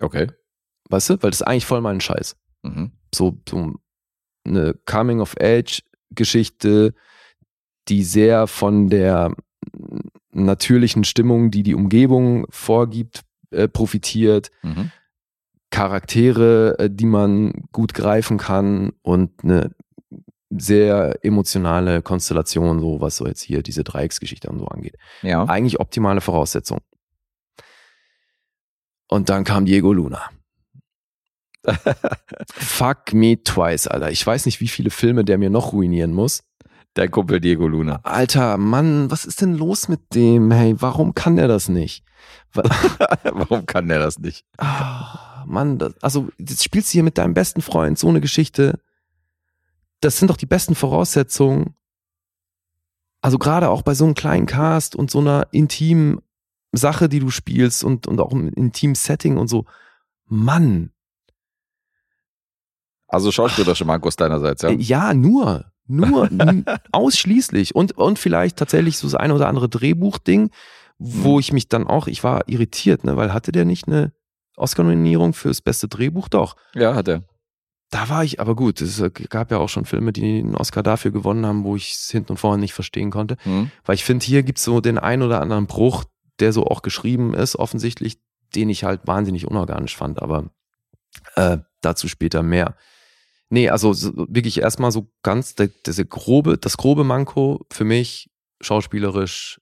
Okay. 0.00 0.30
Weißt 0.90 1.08
du? 1.10 1.22
Weil 1.22 1.30
das 1.30 1.40
ist 1.40 1.46
eigentlich 1.46 1.66
voll 1.66 1.80
mein 1.80 2.00
Scheiß. 2.00 2.36
Mhm. 2.62 2.92
so, 3.14 3.40
so 3.48 3.74
eine 4.44 4.74
Coming-of-Age-Geschichte, 6.16 6.94
die 7.88 8.02
sehr 8.02 8.46
von 8.46 8.88
der 8.88 9.34
natürlichen 10.32 11.04
Stimmung, 11.04 11.50
die 11.50 11.62
die 11.62 11.74
Umgebung 11.74 12.46
vorgibt, 12.50 13.22
äh, 13.50 13.68
profitiert. 13.68 14.50
Mhm. 14.62 14.90
Charaktere, 15.70 16.78
äh, 16.78 16.90
die 16.90 17.06
man 17.06 17.52
gut 17.72 17.94
greifen 17.94 18.38
kann 18.38 18.92
und 19.02 19.32
eine 19.42 19.72
sehr 20.50 21.18
emotionale 21.24 22.02
Konstellation, 22.02 22.80
so 22.80 23.00
was 23.00 23.16
so 23.16 23.26
jetzt 23.26 23.42
hier 23.42 23.62
diese 23.62 23.82
Dreiecksgeschichte 23.82 24.48
und 24.48 24.58
so 24.60 24.66
angeht. 24.66 24.96
Ja. 25.22 25.44
Eigentlich 25.44 25.80
optimale 25.80 26.20
Voraussetzung. 26.20 26.80
Und 29.08 29.28
dann 29.28 29.44
kam 29.44 29.66
Diego 29.66 29.92
Luna. 29.92 30.30
Fuck 32.52 33.12
me 33.12 33.42
twice, 33.42 33.86
Alter. 33.86 34.10
Ich 34.10 34.26
weiß 34.26 34.46
nicht, 34.46 34.60
wie 34.60 34.68
viele 34.68 34.90
Filme 34.90 35.24
der 35.24 35.38
mir 35.38 35.50
noch 35.50 35.72
ruinieren 35.72 36.12
muss. 36.12 36.42
Der 36.96 37.08
Kumpel 37.10 37.40
Diego 37.40 37.68
Luna. 37.68 38.00
Alter, 38.04 38.56
Mann, 38.56 39.10
was 39.10 39.24
ist 39.26 39.42
denn 39.42 39.54
los 39.54 39.88
mit 39.88 40.14
dem? 40.14 40.50
Hey, 40.50 40.74
warum 40.78 41.12
kann 41.14 41.36
der 41.36 41.48
das 41.48 41.68
nicht? 41.68 42.04
Wa- 42.54 42.62
Warum 43.32 43.66
kann 43.66 43.88
der 43.88 43.98
das 43.98 44.18
nicht? 44.18 44.44
Ah, 44.56 45.44
Mann, 45.46 45.78
das, 45.78 45.92
also 46.02 46.28
jetzt 46.38 46.64
spielst 46.64 46.88
du 46.88 46.92
hier 46.92 47.02
mit 47.02 47.18
deinem 47.18 47.34
besten 47.34 47.60
Freund 47.60 47.98
so 47.98 48.08
eine 48.08 48.20
Geschichte. 48.22 48.80
Das 50.00 50.18
sind 50.18 50.28
doch 50.28 50.36
die 50.38 50.46
besten 50.46 50.74
Voraussetzungen. 50.74 51.74
Also 53.20 53.38
gerade 53.38 53.68
auch 53.68 53.82
bei 53.82 53.94
so 53.94 54.04
einem 54.04 54.14
kleinen 54.14 54.46
Cast 54.46 54.96
und 54.96 55.10
so 55.10 55.18
einer 55.20 55.48
intimen 55.52 56.20
Sache, 56.72 57.08
die 57.08 57.20
du 57.20 57.30
spielst 57.30 57.84
und, 57.84 58.06
und 58.06 58.20
auch 58.20 58.32
im 58.32 58.48
intimen 58.48 58.94
Setting 58.94 59.36
und 59.36 59.48
so. 59.48 59.66
Mann, 60.26 60.90
Also 63.08 63.30
schauspielerische 63.32 63.84
Markus 63.84 64.16
deinerseits, 64.16 64.62
ja? 64.62 64.70
Äh, 64.70 64.76
Ja, 64.76 65.14
nur. 65.14 65.66
Nur 65.88 66.28
ausschließlich. 66.92 67.74
Und, 67.74 67.96
und 67.96 68.18
vielleicht 68.18 68.56
tatsächlich 68.56 68.98
so 68.98 69.06
das 69.06 69.14
eine 69.14 69.34
oder 69.34 69.48
andere 69.48 69.68
Drehbuchding, 69.68 70.50
wo 70.98 71.34
Mhm. 71.34 71.40
ich 71.40 71.52
mich 71.52 71.68
dann 71.68 71.86
auch, 71.86 72.06
ich 72.08 72.24
war 72.24 72.48
irritiert, 72.48 73.04
ne, 73.04 73.16
weil 73.16 73.32
hatte 73.32 73.52
der 73.52 73.64
nicht 73.64 73.86
eine 73.86 74.12
Oscar-Nominierung 74.56 75.34
fürs 75.34 75.60
beste 75.60 75.86
Drehbuch? 75.88 76.28
Doch. 76.28 76.56
Ja, 76.74 76.94
hat 76.94 77.08
er. 77.08 77.22
Da 77.90 78.08
war 78.08 78.24
ich, 78.24 78.40
aber 78.40 78.56
gut, 78.56 78.80
es 78.80 78.98
äh, 79.00 79.10
gab 79.10 79.52
ja 79.52 79.58
auch 79.58 79.68
schon 79.68 79.84
Filme, 79.84 80.12
die 80.12 80.40
einen 80.40 80.56
Oscar 80.56 80.82
dafür 80.82 81.12
gewonnen 81.12 81.46
haben, 81.46 81.62
wo 81.62 81.76
ich 81.76 81.92
es 81.92 82.10
hinten 82.10 82.32
und 82.32 82.38
vorne 82.38 82.60
nicht 82.60 82.72
verstehen 82.74 83.10
konnte. 83.12 83.36
Hm? 83.44 83.70
Weil 83.84 83.94
ich 83.94 84.04
finde, 84.04 84.24
hier 84.26 84.42
gibt's 84.42 84.64
so 84.64 84.80
den 84.80 84.98
ein 84.98 85.22
oder 85.22 85.40
anderen 85.40 85.66
Bruch, 85.66 86.04
der 86.40 86.52
so 86.52 86.66
auch 86.66 86.82
geschrieben 86.82 87.32
ist, 87.34 87.54
offensichtlich, 87.56 88.18
den 88.56 88.70
ich 88.70 88.82
halt 88.82 89.06
wahnsinnig 89.06 89.46
unorganisch 89.46 89.94
fand, 89.96 90.20
aber 90.20 90.50
äh, 91.36 91.58
dazu 91.80 92.08
später 92.08 92.42
mehr. 92.42 92.74
Nee, 93.48 93.68
also 93.70 93.92
so, 93.92 94.12
wirklich 94.16 94.60
erstmal 94.60 94.90
so 94.90 95.08
ganz 95.22 95.54
der, 95.54 95.68
diese 95.86 96.04
grobe, 96.04 96.58
das 96.58 96.76
grobe 96.76 97.04
Manko 97.04 97.64
für 97.70 97.84
mich, 97.84 98.28
schauspielerisch 98.60 99.60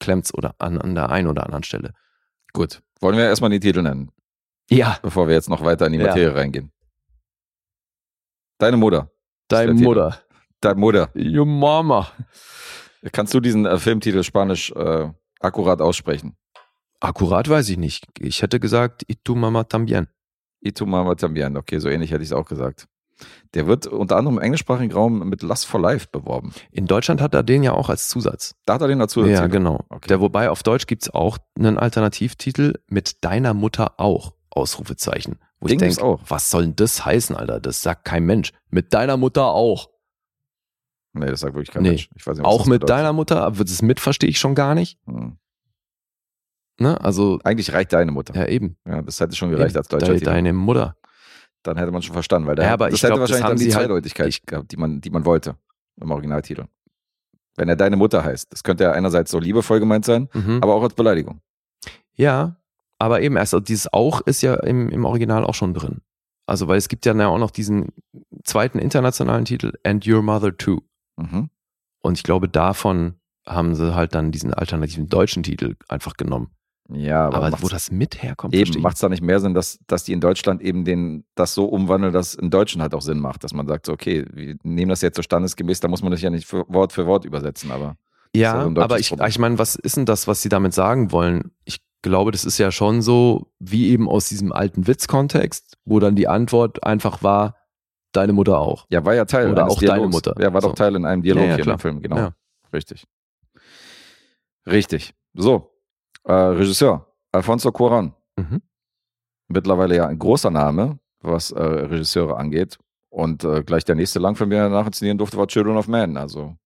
klemmt's 0.00 0.34
oder 0.34 0.54
an, 0.58 0.78
an 0.78 0.94
der 0.94 1.08
einen 1.10 1.28
oder 1.28 1.44
anderen 1.44 1.62
Stelle. 1.62 1.94
Gut. 2.52 2.82
Wollen 3.00 3.16
wir 3.16 3.24
erstmal 3.24 3.50
die 3.50 3.60
Titel 3.60 3.82
nennen, 3.82 4.10
Ja, 4.68 4.98
bevor 5.02 5.28
wir 5.28 5.34
jetzt 5.34 5.48
noch 5.48 5.64
weiter 5.64 5.86
in 5.86 5.92
die 5.92 5.98
Ja. 5.98 6.06
Materie 6.08 6.34
reingehen? 6.34 6.72
Deine 8.58 8.76
Mutter. 8.76 9.10
deine. 9.48 9.72
Mutter. 9.74 10.20
Deine 10.60 10.80
Mutter. 10.80 11.10
Your 11.14 11.46
Mama. 11.46 12.10
Kannst 13.12 13.32
du 13.32 13.40
diesen 13.40 13.64
äh, 13.64 13.78
Filmtitel 13.78 14.22
spanisch 14.24 14.72
äh, 14.72 15.08
akkurat 15.40 15.80
aussprechen? 15.80 16.36
Akkurat 17.00 17.48
weiß 17.48 17.68
ich 17.68 17.78
nicht. 17.78 18.06
Ich 18.18 18.42
hätte 18.42 18.58
gesagt, 18.58 19.04
y 19.08 19.14
tu 19.22 19.36
mama 19.36 19.62
también. 19.62 20.08
Y 20.60 20.72
tu 20.72 20.86
mama 20.86 21.14
también. 21.14 21.56
Okay, 21.56 21.78
so 21.78 21.88
ähnlich 21.88 22.10
hätte 22.10 22.22
ich 22.22 22.30
es 22.30 22.32
auch 22.32 22.46
gesagt. 22.46 22.86
Der 23.54 23.66
wird 23.66 23.86
unter 23.88 24.16
anderem 24.16 24.36
im 24.38 24.42
englischsprachigen 24.44 24.92
Raum 24.92 25.28
mit 25.28 25.42
Lust 25.42 25.66
for 25.66 25.80
Life 25.80 26.06
beworben. 26.12 26.52
In 26.70 26.86
Deutschland 26.86 27.20
hat 27.20 27.34
er 27.34 27.42
den 27.42 27.64
ja 27.64 27.72
auch 27.72 27.88
als 27.88 28.08
Zusatz. 28.08 28.54
Da 28.64 28.74
hat 28.74 28.80
er 28.82 28.86
den 28.88 29.00
dazu 29.00 29.22
Ja, 29.24 29.32
erzählt. 29.32 29.52
genau. 29.52 29.84
Okay. 29.88 30.06
Der, 30.08 30.20
wobei 30.20 30.50
auf 30.50 30.62
Deutsch 30.62 30.86
gibt's 30.86 31.10
auch 31.10 31.38
einen 31.58 31.78
Alternativtitel 31.78 32.74
mit 32.88 33.24
deiner 33.24 33.54
Mutter 33.54 33.98
auch. 33.98 34.34
Ausrufezeichen. 34.50 35.38
Wo 35.60 35.66
Den 35.66 35.74
ich 35.74 35.80
denke, 35.80 36.02
auch. 36.02 36.20
was 36.28 36.50
soll 36.50 36.62
denn 36.62 36.76
das 36.76 37.04
heißen, 37.04 37.34
Alter? 37.36 37.58
Das 37.60 37.82
sagt 37.82 38.04
kein 38.04 38.24
Mensch. 38.24 38.52
Mit 38.70 38.94
deiner 38.94 39.16
Mutter 39.16 39.46
auch. 39.46 39.88
Nee, 41.12 41.26
das 41.26 41.40
sagt 41.40 41.54
wirklich 41.54 41.72
kein 41.72 41.82
Nee. 41.82 41.90
Mensch. 41.90 42.10
Ich 42.14 42.26
weiß 42.26 42.38
nicht, 42.38 42.44
was 42.46 42.52
Auch 42.52 42.66
mit 42.66 42.80
bedeutet. 42.82 42.90
deiner 42.90 43.12
Mutter, 43.12 43.42
aber 43.42 43.64
das 43.64 43.82
mit 43.82 43.98
verstehe 43.98 44.30
ich 44.30 44.38
schon 44.38 44.54
gar 44.54 44.74
nicht. 44.76 44.98
Hm. 45.06 45.38
Ne? 46.80 47.00
Also, 47.00 47.38
Eigentlich 47.44 47.72
reicht 47.72 47.92
deine 47.92 48.12
Mutter. 48.12 48.34
Ja, 48.34 48.42
ja, 48.42 48.48
eben. 48.48 48.76
das 48.84 49.18
hätte 49.20 49.34
schon 49.36 49.50
gereicht 49.50 49.76
als 49.76 49.88
deutscher 49.88 50.06
Deine, 50.06 50.18
Titel. 50.18 50.30
deine 50.30 50.52
Mutter. 50.52 50.96
Dann 51.64 51.76
hätte 51.76 51.90
man 51.90 52.02
schon 52.02 52.12
verstanden, 52.12 52.46
weil 52.46 52.54
da, 52.54 52.62
Ja, 52.64 52.72
aber 52.74 52.86
das 52.86 52.94
ich 52.94 53.02
hätte 53.02 53.14
glaub, 53.14 53.20
das 53.26 53.30
wahrscheinlich 53.30 53.44
haben 53.44 53.50
dann 53.50 53.58
die 53.58 53.70
sie 53.70 53.74
halt- 53.76 53.86
Zweideutigkeit 53.86 54.46
gehabt, 54.46 54.70
die 54.72 54.76
man, 54.76 55.00
die 55.00 55.10
man 55.10 55.24
wollte 55.24 55.56
im 56.00 56.10
Originaltitel. 56.10 56.66
Wenn 57.56 57.68
er 57.68 57.74
deine 57.76 57.96
Mutter 57.96 58.24
heißt, 58.24 58.52
das 58.52 58.62
könnte 58.62 58.84
ja 58.84 58.92
einerseits 58.92 59.32
so 59.32 59.40
liebevoll 59.40 59.80
gemeint 59.80 60.04
sein, 60.04 60.28
Mhm. 60.32 60.60
aber 60.62 60.74
auch 60.74 60.82
als 60.84 60.94
Beleidigung. 60.94 61.40
Ja, 62.14 62.56
aber 63.00 63.20
eben 63.22 63.36
erst, 63.36 63.54
also 63.54 63.64
dieses 63.64 63.92
auch 63.92 64.20
ist 64.20 64.42
ja 64.42 64.54
im, 64.54 64.88
im 64.88 65.04
Original 65.04 65.44
auch 65.44 65.54
schon 65.54 65.74
drin. 65.74 66.00
Also, 66.46 66.68
weil 66.68 66.78
es 66.78 66.88
gibt 66.88 67.04
ja 67.04 67.12
auch 67.28 67.38
noch 67.38 67.50
diesen 67.50 67.88
zweiten 68.44 68.78
internationalen 68.78 69.44
Titel, 69.44 69.72
And 69.84 70.06
Your 70.06 70.22
Mother 70.22 70.56
Too. 70.56 70.80
Mhm. 71.16 71.50
Und 72.00 72.16
ich 72.16 72.22
glaube, 72.22 72.48
davon 72.48 73.14
haben 73.46 73.74
sie 73.74 73.94
halt 73.94 74.14
dann 74.14 74.30
diesen 74.30 74.54
alternativen 74.54 75.08
deutschen 75.08 75.42
Titel 75.42 75.74
einfach 75.88 76.14
genommen. 76.16 76.50
Ja, 76.90 77.26
aber, 77.26 77.42
Aber, 77.48 77.62
wo 77.62 77.68
das 77.68 77.90
mit 77.90 78.22
herkommt, 78.22 78.54
eben 78.54 78.80
macht 78.80 78.94
es 78.94 79.00
da 79.00 79.10
nicht 79.10 79.22
mehr 79.22 79.40
Sinn, 79.40 79.52
dass, 79.52 79.78
dass 79.86 80.04
die 80.04 80.12
in 80.14 80.20
Deutschland 80.20 80.62
eben 80.62 80.84
den, 80.86 81.24
das 81.34 81.52
so 81.52 81.66
umwandeln, 81.66 82.14
dass 82.14 82.34
in 82.34 82.48
Deutschen 82.50 82.80
halt 82.80 82.94
auch 82.94 83.02
Sinn 83.02 83.18
macht, 83.20 83.44
dass 83.44 83.52
man 83.52 83.66
sagt, 83.66 83.84
so, 83.86 83.92
okay, 83.92 84.24
wir 84.32 84.56
nehmen 84.62 84.88
das 84.88 85.02
jetzt 85.02 85.16
so 85.16 85.22
standesgemäß, 85.22 85.80
da 85.80 85.88
muss 85.88 86.00
man 86.02 86.12
das 86.12 86.22
ja 86.22 86.30
nicht 86.30 86.46
für, 86.46 86.64
Wort 86.68 86.92
für 86.94 87.06
Wort 87.06 87.26
übersetzen, 87.26 87.70
aber 87.70 87.96
Ja, 88.34 88.64
deutsches 88.64 88.82
aber 88.84 88.98
ich, 88.98 89.08
Problem. 89.10 89.28
ich 89.28 89.38
meine, 89.38 89.58
was 89.58 89.74
ist 89.74 89.96
denn 89.98 90.06
das, 90.06 90.26
was 90.28 90.40
sie 90.40 90.48
damit 90.48 90.72
sagen 90.72 91.12
wollen? 91.12 91.50
Ich 91.66 91.80
glaube, 92.00 92.30
das 92.30 92.46
ist 92.46 92.56
ja 92.56 92.72
schon 92.72 93.02
so, 93.02 93.52
wie 93.58 93.90
eben 93.90 94.08
aus 94.08 94.28
diesem 94.30 94.50
alten 94.52 94.86
Witzkontext, 94.86 95.76
wo 95.84 96.00
dann 96.00 96.16
die 96.16 96.26
Antwort 96.28 96.84
einfach 96.84 97.22
war, 97.22 97.56
deine 98.12 98.32
Mutter 98.32 98.58
auch. 98.60 98.86
ja, 98.88 99.04
war 99.04 99.14
ja 99.14 99.26
Teil 99.26 99.50
Oder 99.52 99.66
auch 99.68 99.78
deine 99.78 99.92
Dialogs. 99.96 100.14
Mutter. 100.14 100.34
Ja, 100.40 100.54
war 100.54 100.62
doch 100.62 100.70
So. 100.70 100.74
Teil 100.74 100.96
in 100.96 101.04
einem 101.04 101.20
Dialog 101.20 101.42
Ja, 101.42 101.48
ja, 101.50 101.54
hier 101.56 101.64
klar. 101.64 101.74
im 101.74 101.80
Film, 101.80 102.00
genau. 102.00 102.16
Ja. 102.16 102.30
Richtig. 102.72 103.04
Richtig. 104.66 105.14
So, 105.34 105.67
äh, 106.28 106.32
Regisseur, 106.32 107.06
Alfonso 107.32 107.70
Cuarón. 107.70 108.12
Mhm. 108.36 108.62
Mittlerweile 109.48 109.96
ja 109.96 110.06
ein 110.06 110.18
großer 110.18 110.50
Name, 110.50 110.98
was 111.20 111.50
äh, 111.50 111.62
Regisseure 111.62 112.36
angeht. 112.36 112.78
Und 113.08 113.44
äh, 113.44 113.62
gleich 113.64 113.84
der 113.84 113.94
nächste 113.94 114.18
Langfilm, 114.18 114.50
den 114.50 114.58
er 114.60 114.68
nacherzählen 114.68 115.16
durfte, 115.16 115.38
war 115.38 115.46
Children 115.48 115.78
of 115.78 115.88
Man. 115.88 116.18
Also 116.18 116.56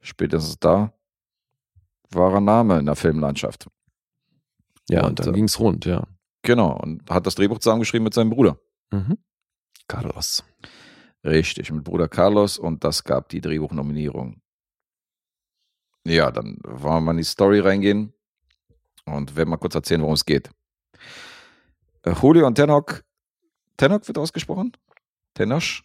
spätestens 0.00 0.58
da 0.60 0.92
war 2.10 2.34
er 2.34 2.40
Name 2.40 2.78
in 2.78 2.86
der 2.86 2.94
Filmlandschaft. 2.94 3.66
Ja, 4.88 5.00
Und, 5.02 5.08
und 5.08 5.26
dann 5.26 5.34
äh, 5.34 5.38
ging's 5.38 5.58
rund, 5.58 5.84
ja. 5.84 6.06
Genau, 6.42 6.76
und 6.76 7.08
hat 7.10 7.26
das 7.26 7.34
Drehbuch 7.34 7.58
zusammengeschrieben 7.58 8.04
mit 8.04 8.14
seinem 8.14 8.30
Bruder. 8.30 8.58
Mhm. 8.92 9.18
Carlos. 9.88 10.44
Richtig, 11.24 11.70
mit 11.72 11.84
Bruder 11.84 12.08
Carlos 12.08 12.58
und 12.58 12.84
das 12.84 13.04
gab 13.04 13.28
die 13.28 13.40
Drehbuchnominierung. 13.40 14.40
Ja, 16.04 16.30
dann 16.30 16.58
wollen 16.64 16.94
wir 16.96 17.00
mal 17.00 17.10
in 17.12 17.18
die 17.18 17.24
Story 17.24 17.60
reingehen 17.60 18.12
und 19.06 19.36
werden 19.36 19.50
mal 19.50 19.56
kurz 19.56 19.74
erzählen, 19.74 20.00
worum 20.02 20.14
es 20.14 20.24
geht. 20.24 20.50
Äh, 22.02 22.12
Julio 22.20 22.46
und 22.46 22.54
Tenok. 22.54 23.04
Tenok 23.76 24.06
wird 24.06 24.18
ausgesprochen? 24.18 24.72
Tenosch? 25.34 25.84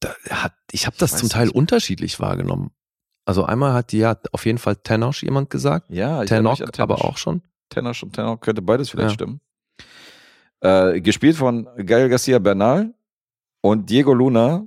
Da 0.00 0.14
hat, 0.30 0.54
ich 0.70 0.86
habe 0.86 0.96
das 0.98 1.16
zum 1.16 1.28
Teil 1.28 1.46
nicht. 1.46 1.54
unterschiedlich 1.56 2.20
wahrgenommen. 2.20 2.70
Also 3.24 3.44
einmal 3.44 3.72
hat 3.74 3.92
die 3.92 3.98
ja 3.98 4.16
auf 4.32 4.46
jeden 4.46 4.58
Fall 4.58 4.76
Tenoch 4.76 5.14
jemand 5.22 5.50
gesagt, 5.50 5.90
Ja, 5.90 6.22
ich 6.22 6.28
Tenok 6.28 6.60
an 6.60 6.70
aber 6.78 7.04
auch 7.04 7.18
schon. 7.18 7.42
Tenoch 7.68 8.02
und 8.02 8.14
Tenok 8.14 8.40
könnte 8.40 8.62
beides 8.62 8.88
vielleicht 8.90 9.10
Ja. 9.10 9.14
stimmen. 9.14 9.40
Äh, 10.60 11.00
gespielt 11.00 11.36
von 11.36 11.68
Gael 11.76 12.08
Garcia 12.08 12.38
Bernal 12.38 12.94
und 13.60 13.90
Diego 13.90 14.12
Luna. 14.14 14.66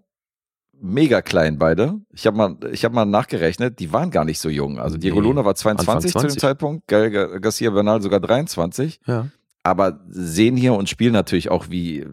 Mega 0.81 1.21
klein 1.21 1.59
beide. 1.59 2.01
Ich 2.11 2.25
habe 2.25 2.37
mal, 2.37 2.57
ich 2.71 2.83
hab 2.83 2.93
mal 2.93 3.05
nachgerechnet, 3.05 3.79
die 3.79 3.93
waren 3.93 4.09
gar 4.09 4.25
nicht 4.25 4.39
so 4.39 4.49
jung. 4.49 4.79
Also 4.79 4.97
Diego 4.97 5.21
Nee, 5.21 5.27
Luna 5.27 5.45
war 5.45 5.53
22 5.55 6.11
zu 6.11 6.17
dem 6.17 6.21
20. 6.29 6.41
Zeitpunkt, 6.41 6.87
Garcia 6.87 7.69
Bernal 7.69 8.01
sogar 8.01 8.19
23. 8.19 8.99
Ja. 9.05 9.27
aber 9.63 9.99
sehen 10.09 10.57
hier 10.57 10.73
und 10.73 10.89
spielen 10.89 11.13
natürlich 11.13 11.51
auch 11.51 11.69
wie 11.69 12.05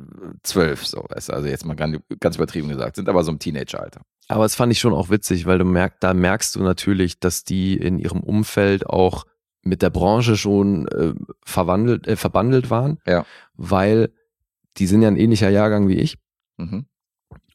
zwölf, 0.42 0.86
so, 0.86 1.04
weißt 1.08 1.30
du, 1.30 1.32
also 1.32 1.48
jetzt 1.48 1.64
mal 1.64 1.74
ganz, 1.74 2.36
übertrieben 2.36 2.68
gesagt, 2.68 2.96
sind 2.96 3.08
aber 3.08 3.24
so 3.24 3.32
im 3.32 3.38
Teenageralter. 3.38 4.02
Aber 4.28 4.44
das 4.44 4.54
fand 4.54 4.70
ich 4.70 4.78
schon 4.78 4.92
auch 4.92 5.08
witzig, 5.08 5.46
weil 5.46 5.58
du 5.58 5.64
merkst, 5.64 6.02
da 6.02 6.12
merkst 6.12 6.54
du 6.54 6.62
natürlich, 6.62 7.18
dass 7.18 7.44
die 7.44 7.74
in 7.74 7.98
ihrem 7.98 8.20
Umfeld 8.20 8.86
auch 8.86 9.24
mit 9.62 9.80
der 9.80 9.90
Branche 9.90 10.36
schon 10.36 10.86
äh, 10.88 11.14
verwandelt, 11.44 12.06
äh, 12.06 12.16
verbandelt 12.16 12.70
waren. 12.70 12.98
Ja. 13.06 13.24
Weil 13.54 14.12
die 14.76 14.86
sind 14.86 15.02
ja 15.02 15.08
ein 15.08 15.16
ähnlicher 15.16 15.48
Jahrgang 15.48 15.88
wie 15.88 15.96
ich. 15.96 16.18
Mhm. 16.58 16.84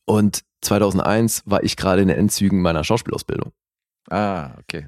Und 0.06 0.41
2001 0.64 1.44
war 1.45 1.64
ich 1.64 1.76
gerade 1.77 2.02
in 2.02 2.07
den 2.07 2.18
Endzügen 2.18 2.61
meiner 2.61 2.84
Schauspielausbildung. 2.84 3.52
Ah, 4.10 4.52
okay. 4.60 4.88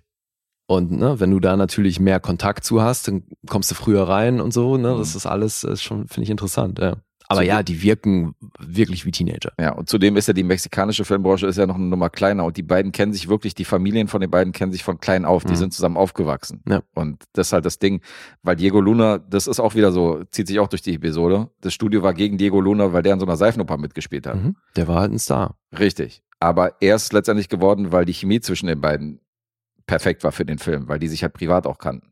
Und 0.68 0.92
ne, 0.92 1.20
wenn 1.20 1.30
du 1.32 1.40
da 1.40 1.56
natürlich 1.58 2.00
mehr 2.00 2.20
Kontakt 2.20 2.64
zu 2.64 2.82
hast, 2.82 3.08
dann 3.08 3.24
kommst 3.48 3.70
du 3.70 3.76
früher 3.76 4.08
rein 4.08 4.42
und 4.42 4.52
so. 4.52 4.78
Ne, 4.78 4.94
Mhm. 4.94 4.98
das 5.00 5.16
ist 5.16 5.26
alles 5.26 5.64
ist 5.64 5.84
schon, 5.84 6.08
finde 6.08 6.24
ich 6.24 6.30
interessant. 6.32 6.80
Ja. 6.80 6.96
Aber 7.28 7.42
So- 7.42 7.48
ja, 7.48 7.64
die 7.64 7.82
wirken 7.82 8.36
wirklich 8.60 9.06
wie 9.06 9.12
Teenager. 9.12 9.52
Ja, 9.60 9.72
und 9.74 9.90
zudem 9.90 10.16
ist 10.16 10.28
ja 10.28 10.34
die 10.34 10.44
mexikanische 10.44 11.06
Filmbranche 11.06 11.48
ist 11.48 11.58
ja 11.58 11.66
noch 11.66 11.76
eine 11.76 11.86
Nummer 11.86 12.10
kleiner 12.10 12.46
und 12.46 12.56
die 12.58 12.62
beiden 12.64 12.92
kennen 12.92 13.14
sich 13.14 13.28
wirklich, 13.30 13.56
die 13.56 13.66
Familien 13.66 14.08
von 14.08 14.22
den 14.22 14.30
beiden 14.30 14.54
kennen 14.54 14.72
sich 14.72 14.84
von 14.84 15.00
klein 15.00 15.26
auf, 15.26 15.44
die 15.44 15.54
Mhm. 15.54 15.56
sind 15.58 15.74
zusammen 15.74 15.98
aufgewachsen. 15.98 16.62
Ja. 16.68 16.82
Und 16.94 17.24
das 17.34 17.48
ist 17.48 17.54
halt 17.54 17.66
das 17.66 17.80
Ding, 17.80 18.02
weil 18.44 18.56
Diego 18.56 18.80
Luna, 18.80 19.18
das 19.18 19.48
ist 19.48 19.60
auch 19.60 19.74
wieder 19.76 19.92
so, 19.92 20.24
zieht 20.32 20.48
sich 20.48 20.60
auch 20.60 20.68
durch 20.68 20.82
die 20.84 20.94
Episode. 20.94 21.50
Das 21.62 21.74
Studio 21.74 22.04
war 22.04 22.14
gegen 22.14 22.38
Diego 22.38 22.62
Luna, 22.62 22.94
weil 22.94 23.02
der 23.02 23.14
in 23.14 23.20
so 23.20 23.26
einer 23.26 23.38
Seifenoper 23.38 23.78
mitgespielt 23.78 24.28
hat. 24.28 24.36
Mhm. 24.36 24.56
Der 24.76 24.88
war 24.88 25.02
halt 25.02 25.12
ein 25.12 25.20
Star. 25.20 25.58
Richtig. 25.78 26.22
Aber 26.40 26.74
er 26.82 26.96
ist 26.96 27.12
letztendlich 27.14 27.50
geworden, 27.50 27.92
weil 27.92 28.06
die 28.06 28.14
Chemie 28.14 28.40
zwischen 28.42 28.68
den 28.68 28.82
beiden 28.82 29.20
perfekt 29.88 30.24
war 30.24 30.32
für 30.32 30.46
den 30.46 30.58
Film, 30.60 30.88
weil 30.88 31.00
die 31.00 31.08
sich 31.08 31.24
halt 31.24 31.34
privat 31.34 31.66
auch 31.66 31.78
kannten. 31.78 32.12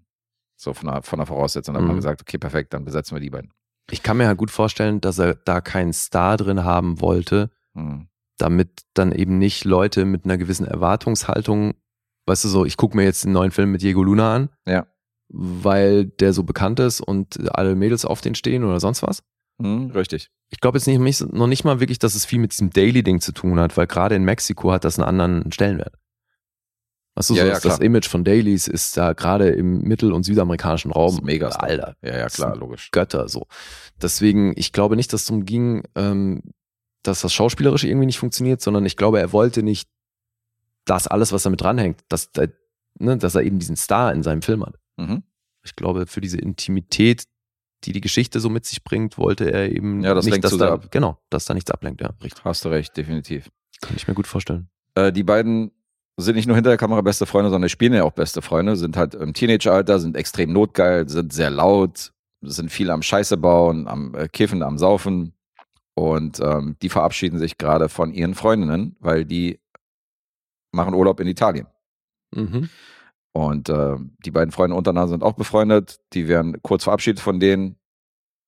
So 0.55 0.73
von 0.73 0.89
der, 0.89 1.01
von 1.01 1.19
der 1.19 1.25
Voraussetzung. 1.25 1.73
Dann 1.73 1.83
hat 1.83 1.87
man 1.87 1.95
Mhm. 1.97 1.99
gesagt, 1.99 2.21
okay, 2.21 2.37
perfekt, 2.37 2.73
dann 2.73 2.85
besetzen 2.85 3.15
wir 3.15 3.19
die 3.19 3.29
beiden. 3.29 3.51
Ich 3.91 4.01
kann 4.03 4.17
mir 4.17 4.27
halt 4.27 4.37
gut 4.37 4.51
vorstellen, 4.51 5.01
dass 5.01 5.19
er 5.19 5.35
da 5.35 5.61
keinen 5.61 5.93
Star 5.93 6.37
drin 6.37 6.63
haben 6.63 7.01
wollte, 7.01 7.49
Mhm. 7.75 8.07
damit 8.37 8.83
dann 8.93 9.11
eben 9.11 9.37
nicht 9.39 9.65
Leute 9.65 10.05
mit 10.05 10.25
einer 10.25 10.37
gewissen 10.37 10.65
Erwartungshaltung, 10.67 11.73
weißt 12.27 12.45
du 12.45 12.49
so, 12.49 12.65
ich 12.65 12.77
gucke 12.77 12.95
mir 12.95 13.03
jetzt 13.03 13.23
den 13.25 13.31
neuen 13.33 13.51
Film 13.51 13.71
mit 13.71 13.81
Diego 13.81 14.03
Luna 14.03 14.35
an, 14.35 14.49
Ja. 14.67 14.85
weil 15.29 16.05
der 16.05 16.33
so 16.33 16.43
bekannt 16.43 16.79
ist 16.79 17.01
und 17.01 17.49
alle 17.55 17.75
Mädels 17.75 18.05
auf 18.05 18.21
den 18.21 18.35
stehen 18.35 18.63
oder 18.63 18.79
sonst 18.79 19.03
was. 19.03 19.23
Mhm, 19.59 19.91
richtig. 19.91 20.29
Ich 20.51 20.59
glaube 20.61 20.77
jetzt 20.77 20.87
nicht, 20.87 20.99
nicht, 20.99 21.33
noch 21.33 21.47
nicht 21.47 21.63
mal 21.63 21.79
wirklich, 21.79 21.99
dass 21.99 22.15
es 22.15 22.25
viel 22.25 22.39
mit 22.39 22.51
diesem 22.51 22.69
Daily-Ding 22.69 23.21
zu 23.21 23.31
tun 23.33 23.59
hat, 23.59 23.75
weil 23.77 23.87
gerade 23.87 24.15
in 24.15 24.23
Mexiko 24.23 24.71
hat 24.71 24.83
das 24.83 24.97
einen 24.99 25.07
anderen 25.07 25.51
Stellenwert. 25.51 25.95
Weißt 27.15 27.29
du, 27.29 27.35
Ja, 27.35 27.43
so 27.43 27.49
ja, 27.49 27.59
das. 27.75 27.79
Image 27.79 28.07
von 28.07 28.23
Dailies 28.23 28.67
ist 28.67 28.97
da 28.97 29.13
gerade 29.13 29.49
im 29.49 29.81
mittel- 29.81 30.13
und 30.13 30.23
südamerikanischen 30.23 30.91
Raum 30.91 31.19
mega 31.23 31.49
Alter, 31.49 31.95
Ja, 32.01 32.17
ja, 32.17 32.27
klar, 32.27 32.55
logisch. 32.55 32.89
Götter 32.91 33.27
so. 33.29 33.45
Deswegen, 34.01 34.53
ich 34.55 34.71
glaube 34.73 34.95
nicht, 34.95 35.13
dass 35.13 35.21
es 35.21 35.27
darum 35.27 35.45
ging, 35.45 35.83
ähm, 35.95 36.41
dass 37.03 37.21
das 37.21 37.33
Schauspielerische 37.33 37.87
irgendwie 37.87 38.07
nicht 38.07 38.17
funktioniert, 38.19 38.61
sondern 38.61 38.85
ich 38.85 38.97
glaube, 38.97 39.19
er 39.19 39.31
wollte 39.31 39.61
nicht 39.61 39.89
das 40.85 41.07
alles, 41.07 41.31
was 41.31 41.43
damit 41.43 41.61
dranhängt, 41.61 42.01
dass, 42.09 42.31
der, 42.31 42.49
ne, 42.99 43.17
dass 43.17 43.35
er 43.35 43.43
eben 43.43 43.59
diesen 43.59 43.75
Star 43.75 44.11
in 44.13 44.23
seinem 44.23 44.41
Film 44.41 44.65
hat. 44.65 44.75
Mhm. 44.97 45.23
Ich 45.63 45.75
glaube, 45.75 46.07
für 46.07 46.19
diese 46.21 46.37
Intimität, 46.39 47.25
die 47.83 47.91
die 47.93 48.01
Geschichte 48.01 48.39
so 48.39 48.49
mit 48.49 48.65
sich 48.65 48.83
bringt, 48.83 49.17
wollte 49.17 49.51
er 49.51 49.71
eben 49.71 50.01
Ja, 50.03 50.13
das 50.13 50.25
nicht, 50.25 50.43
dass 50.43 50.57
da, 50.57 50.73
ab. 50.73 50.91
genau, 50.91 51.19
dass 51.29 51.45
da 51.45 51.53
nichts 51.53 51.69
ablenkt. 51.71 52.01
Ja, 52.01 52.11
richtig. 52.23 52.43
Hast 52.43 52.65
du 52.65 52.69
recht, 52.69 52.97
definitiv. 52.97 53.49
Kann 53.81 53.95
ich 53.95 54.07
mir 54.07 54.13
gut 54.13 54.27
vorstellen. 54.27 54.69
Äh, 54.95 55.11
die 55.11 55.23
beiden 55.23 55.71
sind 56.17 56.35
nicht 56.35 56.47
nur 56.47 56.55
hinter 56.55 56.69
der 56.69 56.77
Kamera 56.77 57.01
beste 57.01 57.25
Freunde, 57.25 57.49
sondern 57.49 57.69
spielen 57.69 57.93
ja 57.93 58.03
auch 58.03 58.11
beste 58.11 58.41
Freunde, 58.41 58.75
sind 58.75 58.97
halt 58.97 59.15
im 59.15 59.33
Teenageralter, 59.33 59.99
sind 59.99 60.15
extrem 60.15 60.53
notgeil, 60.53 61.09
sind 61.09 61.33
sehr 61.33 61.49
laut, 61.49 62.13
sind 62.41 62.71
viel 62.71 62.91
am 62.91 63.01
Scheiße 63.01 63.37
bauen, 63.37 63.87
am 63.87 64.13
äh, 64.15 64.27
Kiffen, 64.27 64.61
am 64.63 64.77
Saufen. 64.77 65.33
Und 65.95 66.39
ähm, 66.39 66.75
die 66.81 66.89
verabschieden 66.89 67.39
sich 67.39 67.57
gerade 67.57 67.89
von 67.89 68.13
ihren 68.13 68.35
Freundinnen, 68.35 68.95
weil 68.99 69.25
die 69.25 69.59
machen 70.71 70.93
Urlaub 70.93 71.19
in 71.19 71.27
Italien. 71.27 71.67
Mhm. 72.35 72.69
Und 73.35 73.69
äh, 73.69 73.95
die 74.25 74.31
beiden 74.31 74.51
Freunde 74.51 74.75
untereinander 74.75 75.09
sind 75.09 75.23
auch 75.23 75.33
befreundet. 75.33 75.99
Die 76.13 76.27
werden 76.27 76.61
kurz 76.61 76.83
verabschiedet 76.83 77.19
von 77.19 77.39
denen. 77.39 77.77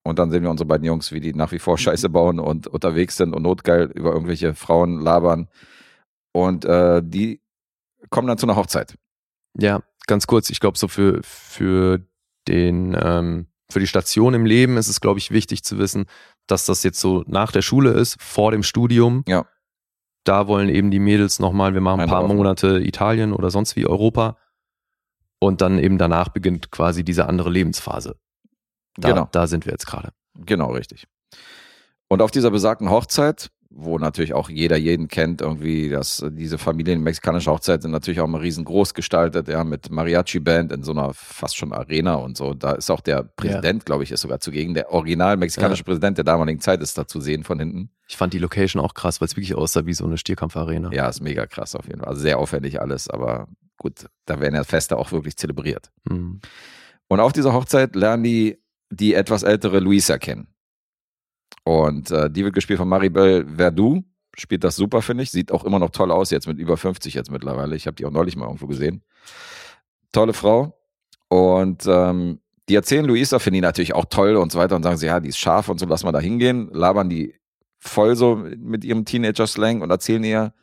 Und 0.04 0.20
dann 0.20 0.30
sehen 0.30 0.44
wir 0.44 0.52
unsere 0.52 0.68
beiden 0.68 0.86
Jungs, 0.86 1.12
wie 1.12 1.20
die 1.20 1.34
nach 1.34 1.52
wie 1.52 1.58
vor 1.60 1.80
Scheiße 1.80 2.10
bauen 2.10 2.40
und 2.40 2.68
unterwegs 2.68 3.18
sind 3.18 3.34
und 3.34 3.42
notgeil 3.42 3.92
über 3.96 4.14
irgendwelche 4.14 4.54
Frauen 4.54 5.00
labern. 5.00 5.48
Und 6.32 6.66
äh, 6.66 7.02
die 7.04 7.42
kommen 8.10 8.28
dann 8.28 8.38
zu 8.38 8.46
einer 8.46 8.56
Hochzeit. 8.56 8.96
Ja, 9.58 9.82
ganz 10.08 10.28
kurz, 10.28 10.50
ich 10.50 10.60
glaube, 10.60 10.78
so 10.78 10.88
für, 10.88 11.22
für 11.24 12.00
den, 12.48 12.96
ähm, 13.00 13.48
für 13.72 13.80
die 13.80 13.88
Station 13.88 14.34
im 14.34 14.46
Leben 14.46 14.78
ist 14.78 14.88
es, 14.88 15.02
glaube 15.02 15.20
ich, 15.20 15.32
wichtig 15.32 15.64
zu 15.64 15.78
wissen, 15.78 16.06
dass 16.48 16.66
das 16.66 16.84
jetzt 16.84 17.00
so 17.00 17.24
nach 17.28 17.52
der 17.52 17.62
Schule 17.62 17.92
ist, 17.92 18.22
vor 18.22 18.52
dem 18.52 18.64
Studium. 18.64 19.24
Ja. 19.28 19.46
Da 20.24 20.48
wollen 20.48 20.70
eben 20.70 20.92
die 20.92 21.00
Mädels 21.00 21.40
nochmal, 21.40 21.74
wir 21.74 21.82
machen 21.82 22.02
ein 22.02 22.10
paar. 22.10 22.28
Monate 22.28 22.80
Italien 22.80 23.32
oder 23.34 23.52
sonst 23.52 23.76
wie 23.76 23.86
Europa. 23.86 24.38
Und 25.40 25.62
dann 25.62 25.80
eben 25.80 25.98
danach 25.98 26.30
beginnt 26.30 26.72
quasi 26.72 27.04
diese 27.04 27.28
andere 27.28 27.50
Lebensphase. 27.50 28.18
Da, 28.98 29.10
Genau. 29.10 29.30
da 29.32 29.48
sind 29.48 29.66
wir 29.66 29.72
jetzt 29.72 29.86
gerade. 29.86 30.10
Genau, 30.34 30.72
richtig. 30.72 31.08
Und 32.08 32.22
auf 32.22 32.32
dieser 32.32 32.52
besagten 32.52 32.90
Hochzeit, 32.90 33.52
wo 33.78 34.00
natürlich 34.00 34.34
auch 34.34 34.50
jeder 34.50 34.78
jeden 34.78 35.10
kennt, 35.10 35.42
irgendwie, 35.42 35.90
dass 35.90 36.26
diese 36.32 36.58
Familien, 36.58 37.02
mexikanische 37.02 37.52
Hochzeit 37.52 37.82
sind 37.82 37.92
natürlich 37.92 38.22
auch 38.22 38.28
mal 38.28 38.40
riesengroß 38.40 38.94
gestaltet, 38.94 39.50
ja, 39.50 39.66
mit 39.66 39.92
Mariachi-Band 39.92 40.72
in 40.72 40.84
so 40.84 40.94
einer 40.94 41.14
fast 41.14 41.58
schon 41.58 41.74
Arena 41.74 42.16
und 42.16 42.38
so. 42.38 42.54
Da 42.54 42.72
ist 42.72 42.90
auch 42.90 43.02
der 43.02 43.24
Präsident, 43.24 43.86
glaube 43.86 44.04
ich, 44.04 44.12
ist 44.12 44.22
sogar 44.22 44.40
zugegen. 44.40 44.74
Der 44.74 44.92
original 44.92 45.36
mexikanische 45.36 45.84
Präsident 45.84 46.18
der 46.18 46.24
damaligen 46.24 46.62
Zeit 46.62 46.82
ist 46.82 46.98
da 46.98 47.06
zu 47.06 47.20
sehen 47.20 47.44
von 47.44 47.60
hinten. 47.60 47.90
Ich 48.08 48.16
fand 48.16 48.34
die 48.34 48.40
Location 48.40 48.82
auch 48.82 48.94
krass, 48.94 49.20
weil 49.20 49.28
es 49.28 49.36
wirklich 49.36 49.56
aussah 49.56 49.86
wie 49.86 49.94
so 49.94 50.06
eine 50.06 50.18
Stierkampfarena. 50.18 50.94
Ja, 50.94 51.10
ist 51.10 51.22
mega 51.22 51.46
krass 51.46 51.76
auf 51.76 51.86
jeden 51.86 52.00
Fall. 52.00 52.08
Also 52.08 52.22
sehr 52.22 52.40
aufwendig 52.40 52.82
alles, 52.82 53.10
aber 53.10 53.50
gut, 53.78 54.06
da 54.26 54.40
werden 54.40 54.56
ja 54.56 54.64
Feste 54.64 54.96
auch 54.98 55.12
wirklich 55.12 55.36
zelebriert. 55.36 55.92
Mhm. 56.10 56.40
Und 57.10 57.20
auf 57.20 57.34
dieser 57.34 57.54
Hochzeit 57.54 57.96
lernen 57.96 58.24
die 58.24 58.58
die 58.90 59.14
etwas 59.14 59.44
ältere 59.44 59.80
Luisa 59.80 60.18
kennen. 60.18 60.48
Und 61.66 62.12
äh, 62.12 62.30
die 62.30 62.44
wird 62.44 62.54
gespielt 62.54 62.80
von 62.80 62.88
Maribel 62.88 63.46
Verdú. 63.58 64.04
Spielt 64.38 64.64
das 64.64 64.76
super, 64.76 65.02
finde 65.02 65.24
ich. 65.24 65.32
Sieht 65.32 65.52
auch 65.52 65.64
immer 65.64 65.80
noch 65.80 65.90
toll 65.90 66.12
aus, 66.12 66.30
jetzt 66.30 66.48
mit 66.48 66.60
über 66.60 66.78
50 66.78 67.14
jetzt 67.14 67.32
mittlerweile. 67.32 67.76
Ich 67.76 67.88
habe 67.88 67.96
die 67.96 68.06
auch 68.06 68.12
neulich 68.12 68.36
mal 68.36 68.46
irgendwo 68.46 68.68
gesehen. 68.68 69.04
Tolle 70.12 70.34
Frau. 70.34 70.78
Und 71.28 71.86
ähm, 71.88 72.40
die 72.70 72.76
erzählen 72.76 73.06
Luisa, 73.06 73.40
finden 73.40 73.56
die 73.56 73.62
natürlich 73.62 73.96
auch 73.96 74.06
toll 74.06 74.36
und 74.36 74.52
so 74.52 74.60
weiter 74.60 74.76
und 74.76 74.84
sagen 74.84 74.98
sie, 74.98 75.08
ja, 75.08 75.20
die 75.20 75.30
ist 75.30 75.40
scharf 75.40 75.68
und 75.70 75.80
so, 75.80 75.86
lass 75.88 76.04
mal 76.04 76.12
da 76.12 76.20
hingehen. 76.20 76.70
Labern 76.72 77.10
die 77.10 77.36
voll 77.80 78.16
so 78.16 78.36
mit 78.36 78.84
ihrem 78.84 79.06
Teenager-Slang 79.06 79.82
und 79.82 79.90
erzählen 79.90 80.24
ihr 80.24 80.54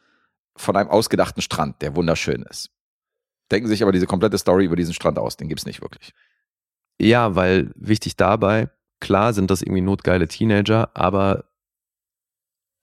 von 0.57 0.77
einem 0.77 0.89
ausgedachten 0.89 1.43
Strand, 1.43 1.83
der 1.83 1.97
wunderschön 1.97 2.43
ist. 2.43 2.71
Denken 3.51 3.69
sich 3.69 3.83
aber 3.83 3.93
diese 3.93 4.07
komplette 4.07 4.39
Story 4.39 4.65
über 4.65 4.77
diesen 4.77 4.95
Strand 4.95 5.19
aus, 5.19 5.37
den 5.37 5.49
gibt's 5.49 5.67
nicht 5.67 5.83
wirklich. 5.83 6.13
Ja, 7.01 7.35
weil 7.35 7.73
wichtig 7.75 8.17
dabei, 8.17 8.71
klar 9.03 9.35
sind 9.35 9.51
das 9.51 9.61
irgendwie 9.61 9.83
notgeile 9.83 10.29
Teenager, 10.29 10.91
aber 10.95 11.45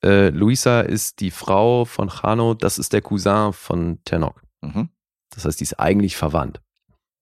äh, 0.04 0.30
Luisa 0.30 0.82
ist 0.82 1.20
die 1.22 1.32
Frau 1.32 1.86
von 1.86 2.10
Chano, 2.10 2.54
das 2.54 2.78
ist 2.78 2.94
der 2.94 3.02
Cousin 3.02 3.54
von 3.54 4.04
Tenok. 4.04 4.44
Mhm. 4.62 4.90
Das 5.34 5.46
heißt, 5.46 5.60
die 5.60 5.64
ist 5.64 5.80
eigentlich 5.80 6.16
verwandt. 6.16 6.62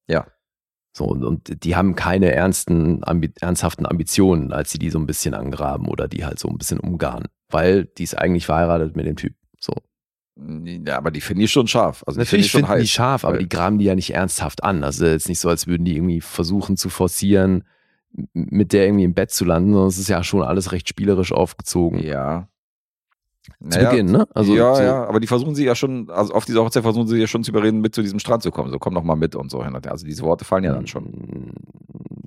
Ja. 0.09 0.27
So, 0.95 1.05
und, 1.05 1.23
und 1.23 1.63
die 1.63 1.75
haben 1.75 1.95
keine 1.95 2.31
ernsten, 2.31 3.03
ambi 3.03 3.31
ernsthaften 3.39 3.85
Ambitionen, 3.85 4.51
als 4.51 4.71
sie 4.71 4.79
die 4.79 4.89
so 4.89 4.97
ein 4.97 5.05
bisschen 5.05 5.35
angraben 5.35 5.87
oder 5.87 6.07
die 6.07 6.25
halt 6.25 6.39
so 6.39 6.47
ein 6.47 6.57
bisschen 6.57 6.79
umgarnen. 6.79 7.27
Weil 7.49 7.85
die 7.85 8.03
ist 8.03 8.17
eigentlich 8.17 8.47
verheiratet 8.47 8.95
mit 8.95 9.05
dem 9.05 9.15
Typ. 9.15 9.35
So. 9.59 9.73
Ja, 10.35 10.97
aber 10.97 11.11
die 11.11 11.21
finde 11.21 11.43
ich 11.43 11.51
schon 11.51 11.67
scharf. 11.67 12.03
Also 12.07 12.19
die 12.19 12.25
finde 12.25 12.41
Natürlich 12.41 12.45
ich 12.45 12.51
schon 12.51 12.65
finden 12.65 12.81
die 12.81 12.87
scharf, 12.87 13.25
aber 13.25 13.37
die 13.37 13.49
graben 13.49 13.77
die 13.77 13.85
ja 13.85 13.95
nicht 13.95 14.13
ernsthaft 14.13 14.63
an. 14.63 14.83
Also 14.83 15.05
jetzt 15.05 15.29
nicht 15.29 15.39
so, 15.39 15.49
als 15.49 15.67
würden 15.67 15.85
die 15.85 15.95
irgendwie 15.95 16.21
versuchen 16.21 16.77
zu 16.77 16.89
forcieren, 16.89 17.63
mit 18.33 18.73
der 18.73 18.85
irgendwie 18.85 19.03
im 19.03 19.13
Bett 19.13 19.31
zu 19.31 19.45
landen, 19.45 19.71
sondern 19.71 19.89
es 19.89 19.97
ist 19.97 20.09
ja 20.09 20.23
schon 20.23 20.41
alles 20.43 20.71
recht 20.71 20.89
spielerisch 20.89 21.31
aufgezogen. 21.31 21.99
Ja. 21.99 22.47
Zu 23.69 23.79
Beginn, 23.79 24.07
ne? 24.07 24.27
Also 24.33 24.55
ja, 24.55 24.75
so, 24.75 24.81
ja, 24.81 25.05
aber 25.05 25.19
die 25.19 25.27
versuchen 25.27 25.55
sie 25.55 25.63
ja 25.63 25.73
schon, 25.73 26.09
also 26.09 26.33
auf 26.33 26.45
dieser 26.45 26.63
Hochzeit 26.63 26.83
versuchen 26.83 27.07
sie 27.07 27.17
ja 27.17 27.27
schon 27.27 27.43
zu 27.43 27.51
überreden, 27.51 27.79
mit 27.79 27.95
zu 27.95 28.01
diesem 28.01 28.19
Strand 28.19 28.43
zu 28.43 28.51
kommen. 28.51 28.71
So, 28.71 28.77
komm 28.77 28.93
doch 28.93 29.03
mal 29.03 29.15
mit 29.15 29.35
und 29.35 29.49
so. 29.49 29.59
Also 29.61 30.05
diese 30.05 30.23
Worte 30.23 30.43
fallen 30.45 30.65
ja 30.65 30.73
dann 30.73 30.85
schon. 30.87 31.53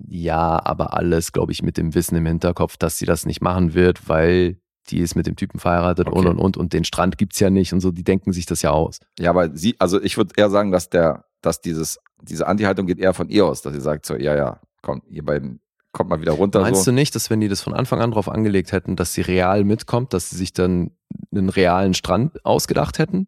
Ja, 0.09 0.61
aber 0.65 0.95
alles, 0.95 1.33
glaube 1.33 1.53
ich, 1.53 1.63
mit 1.63 1.77
dem 1.77 1.95
Wissen 1.95 2.17
im 2.17 2.27
Hinterkopf, 2.27 2.77
dass 2.77 2.99
sie 2.99 3.07
das 3.07 3.27
nicht 3.27 3.43
machen 3.43 3.75
wird, 3.75 4.09
weil 4.09 4.59
die 4.89 4.99
ist 4.99 5.15
mit 5.15 5.27
dem 5.27 5.37
Typen 5.37 5.61
verheiratet 5.61 6.09
Okay. 6.09 6.19
und 6.19 6.27
und 6.27 6.39
und 6.39 6.57
und 6.57 6.73
den 6.73 6.85
Strand 6.85 7.19
gibt's 7.19 7.39
ja 7.39 7.51
nicht 7.51 7.73
und 7.73 7.81
so, 7.81 7.93
die 7.93 8.03
denken 8.03 8.33
sich 8.33 8.47
das 8.47 8.63
ja 8.63 8.71
aus. 8.71 8.99
Ja, 9.19 9.31
aber 9.31 9.55
sie, 9.55 9.77
also 9.79 10.03
ich 10.03 10.17
würde 10.17 10.35
eher 10.37 10.51
sagen, 10.51 10.73
dass 10.73 10.89
der, 10.89 11.27
dass 11.43 11.61
dieses, 11.61 11.99
diese 12.23 12.47
Anti-Haltung 12.47 12.87
geht 12.87 12.99
eher 12.99 13.15
von 13.15 13.29
ihr 13.29 13.47
aus, 13.47 13.63
dass 13.63 13.75
sie 13.75 13.81
sagt 13.81 14.07
so, 14.07 14.17
ja, 14.17 14.35
ja, 14.35 14.61
komm, 14.83 15.03
ihr 15.09 15.25
beiden 15.25 15.61
kommt 15.93 16.11
mal 16.11 16.21
wieder 16.21 16.33
runter. 16.33 16.61
Meinst 16.61 16.85
so. 16.85 16.91
du 16.91 16.95
nicht, 16.95 17.15
dass 17.15 17.31
wenn 17.31 17.41
die 17.41 17.49
das 17.49 17.61
von 17.61 17.75
Anfang 17.75 18.01
an 18.01 18.13
drauf 18.13 18.29
angelegt 18.29 18.73
hätten, 18.73 18.97
dass 18.97 19.13
sie 19.13 19.23
real 19.23 19.65
mitkommt, 19.65 20.13
dass 20.13 20.31
sie 20.31 20.37
sich 20.37 20.53
dann 20.53 20.93
einen 21.33 21.49
realen 21.49 21.95
Strand 21.95 22.45
ausgedacht 22.45 22.99
hätten? 22.99 23.27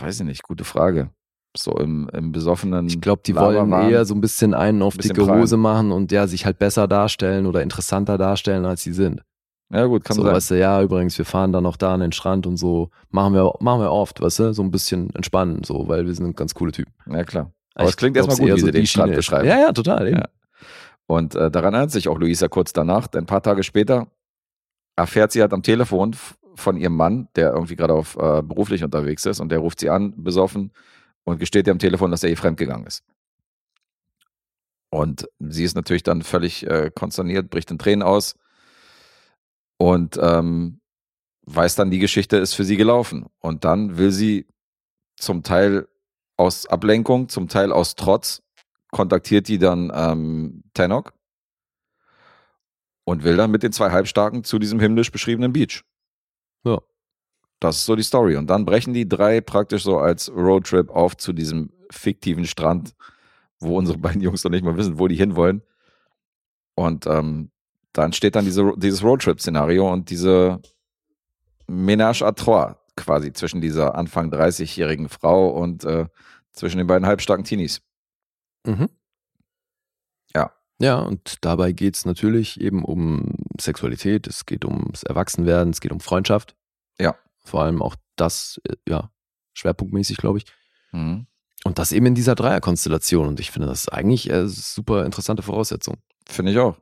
Weiß 0.00 0.20
ich 0.20 0.26
nicht, 0.26 0.42
gute 0.42 0.64
Frage. 0.64 1.10
So 1.56 1.72
im, 1.72 2.08
im 2.12 2.32
besoffenen. 2.32 2.86
Ich 2.86 3.00
glaube, 3.00 3.22
die 3.24 3.34
wollen 3.34 3.72
eher 3.72 4.04
so 4.04 4.14
ein 4.14 4.20
bisschen 4.20 4.54
einen 4.54 4.82
auf 4.82 4.96
Bisschen 4.96 5.14
dicke 5.14 5.26
prallen. 5.26 5.42
Hose 5.42 5.56
machen 5.56 5.92
und 5.92 6.12
ja, 6.12 6.26
sich 6.26 6.44
halt 6.44 6.58
besser 6.58 6.86
darstellen 6.86 7.46
oder 7.46 7.62
interessanter 7.62 8.18
darstellen, 8.18 8.64
als 8.64 8.82
sie 8.82 8.92
sind. 8.92 9.22
Ja, 9.70 9.84
gut, 9.84 10.04
kann 10.04 10.16
so, 10.16 10.22
sein. 10.22 10.32
weißt 10.32 10.52
du, 10.52 10.58
ja, 10.58 10.82
übrigens, 10.82 11.18
wir 11.18 11.24
fahren 11.24 11.52
dann 11.52 11.64
noch 11.64 11.76
da 11.76 11.94
an 11.94 12.00
den 12.00 12.12
Strand 12.12 12.46
und 12.46 12.56
so. 12.56 12.90
Machen 13.10 13.34
wir, 13.34 13.52
machen 13.60 13.80
wir 13.80 13.92
oft, 13.92 14.20
weißt 14.20 14.38
du, 14.38 14.54
so 14.54 14.62
ein 14.62 14.70
bisschen 14.70 15.10
entspannen, 15.14 15.62
so, 15.62 15.88
weil 15.88 16.06
wir 16.06 16.14
sind 16.14 16.36
ganz 16.36 16.54
coole 16.54 16.72
Typen. 16.72 16.92
Ja, 17.06 17.24
klar. 17.24 17.52
Aber 17.74 17.88
es 17.88 17.96
klingt 17.96 18.16
erstmal 18.16 18.36
gut, 18.38 18.46
wie 18.46 18.60
so 18.60 18.66
sie 18.66 18.72
den 18.72 18.86
Strand 18.86 19.14
beschreiben. 19.14 19.46
Ja, 19.46 19.58
ja, 19.58 19.72
total. 19.72 20.08
Eben. 20.08 20.18
Ja. 20.18 20.24
Und 21.08 21.34
äh, 21.34 21.50
daran 21.50 21.72
erinnert 21.72 21.90
sich 21.90 22.06
auch 22.08 22.18
Luisa 22.18 22.48
kurz 22.48 22.74
danach, 22.74 23.06
denn 23.06 23.22
ein 23.22 23.26
paar 23.26 23.42
Tage 23.42 23.62
später 23.62 24.08
erfährt 24.94 25.32
sie 25.32 25.40
halt 25.40 25.54
am 25.54 25.62
Telefon 25.62 26.14
von 26.54 26.76
ihrem 26.76 26.96
Mann, 26.96 27.28
der 27.34 27.52
irgendwie 27.52 27.76
gerade 27.76 27.94
auf 27.94 28.16
äh, 28.16 28.42
beruflich 28.42 28.84
unterwegs 28.84 29.24
ist 29.24 29.40
und 29.40 29.48
der 29.48 29.60
ruft 29.60 29.80
sie 29.80 29.88
an, 29.88 30.22
besoffen 30.22 30.70
und 31.24 31.38
gesteht 31.38 31.66
ihr 31.66 31.72
am 31.72 31.78
Telefon, 31.78 32.10
dass 32.10 32.22
er 32.24 32.30
ihr 32.30 32.36
fremdgegangen 32.36 32.86
ist. 32.86 33.04
Und 34.90 35.26
sie 35.38 35.64
ist 35.64 35.76
natürlich 35.76 36.02
dann 36.02 36.20
völlig 36.20 36.66
äh, 36.66 36.90
konsterniert, 36.94 37.48
bricht 37.48 37.70
in 37.70 37.78
Tränen 37.78 38.02
aus 38.02 38.34
und 39.78 40.18
ähm, 40.20 40.80
weiß 41.46 41.74
dann, 41.76 41.90
die 41.90 42.00
Geschichte 42.00 42.36
ist 42.36 42.52
für 42.52 42.64
sie 42.64 42.76
gelaufen. 42.76 43.26
Und 43.38 43.64
dann 43.64 43.96
will 43.96 44.10
sie 44.10 44.46
zum 45.16 45.42
Teil 45.42 45.88
aus 46.36 46.66
Ablenkung, 46.66 47.30
zum 47.30 47.48
Teil 47.48 47.72
aus 47.72 47.94
Trotz, 47.96 48.42
kontaktiert 48.90 49.48
die 49.48 49.58
dann 49.58 49.92
ähm, 49.94 50.62
Tenok 50.74 51.12
und 53.04 53.24
will 53.24 53.36
dann 53.36 53.50
mit 53.50 53.62
den 53.62 53.72
zwei 53.72 53.90
Halbstarken 53.90 54.44
zu 54.44 54.58
diesem 54.58 54.80
himmlisch 54.80 55.10
beschriebenen 55.10 55.52
Beach. 55.52 55.82
Ja. 56.64 56.78
Das 57.60 57.76
ist 57.76 57.86
so 57.86 57.96
die 57.96 58.02
Story. 58.02 58.36
Und 58.36 58.48
dann 58.48 58.64
brechen 58.64 58.94
die 58.94 59.08
drei 59.08 59.40
praktisch 59.40 59.82
so 59.82 59.98
als 59.98 60.30
Roadtrip 60.30 60.90
auf 60.90 61.16
zu 61.16 61.32
diesem 61.32 61.72
fiktiven 61.90 62.44
Strand, 62.44 62.94
wo 63.58 63.76
unsere 63.76 63.98
beiden 63.98 64.20
Jungs 64.20 64.44
noch 64.44 64.50
nicht 64.50 64.64
mal 64.64 64.76
wissen, 64.76 64.98
wo 64.98 65.08
die 65.08 65.16
hinwollen. 65.16 65.62
Und 66.74 67.06
ähm, 67.06 67.50
da 67.92 68.04
entsteht 68.04 68.36
dann 68.36 68.44
diese, 68.44 68.72
dieses 68.76 69.02
Roadtrip-Szenario 69.02 69.90
und 69.92 70.10
diese 70.10 70.60
Ménage 71.66 72.22
à 72.22 72.32
trois 72.34 72.76
quasi 72.94 73.32
zwischen 73.32 73.60
dieser 73.60 73.94
Anfang 73.94 74.30
30-jährigen 74.30 75.08
Frau 75.08 75.48
und 75.48 75.84
äh, 75.84 76.06
zwischen 76.52 76.78
den 76.78 76.86
beiden 76.86 77.06
halbstarken 77.06 77.44
Teenies. 77.44 77.80
Mhm. 78.68 78.88
Ja. 80.34 80.52
Ja, 80.80 81.00
und 81.00 81.44
dabei 81.44 81.72
geht's 81.72 82.04
natürlich 82.04 82.60
eben 82.60 82.84
um 82.84 83.34
Sexualität, 83.60 84.26
es 84.26 84.46
geht 84.46 84.64
ums 84.64 85.02
Erwachsenwerden, 85.02 85.72
es 85.72 85.80
geht 85.80 85.90
um 85.90 86.00
Freundschaft. 86.00 86.54
Ja. 87.00 87.16
Vor 87.44 87.62
allem 87.62 87.82
auch 87.82 87.96
das, 88.16 88.60
äh, 88.68 88.76
ja, 88.88 89.10
schwerpunktmäßig, 89.54 90.18
glaube 90.18 90.38
ich. 90.38 90.44
Mhm. 90.92 91.26
Und 91.64 91.78
das 91.78 91.92
eben 91.92 92.06
in 92.06 92.14
dieser 92.14 92.34
Dreierkonstellation. 92.34 93.26
Und 93.26 93.40
ich 93.40 93.50
finde 93.50 93.66
das 93.68 93.88
eigentlich 93.88 94.30
äh, 94.30 94.46
super 94.46 95.04
interessante 95.04 95.42
Voraussetzung. 95.42 95.96
Finde 96.28 96.52
ich 96.52 96.58
auch. 96.58 96.76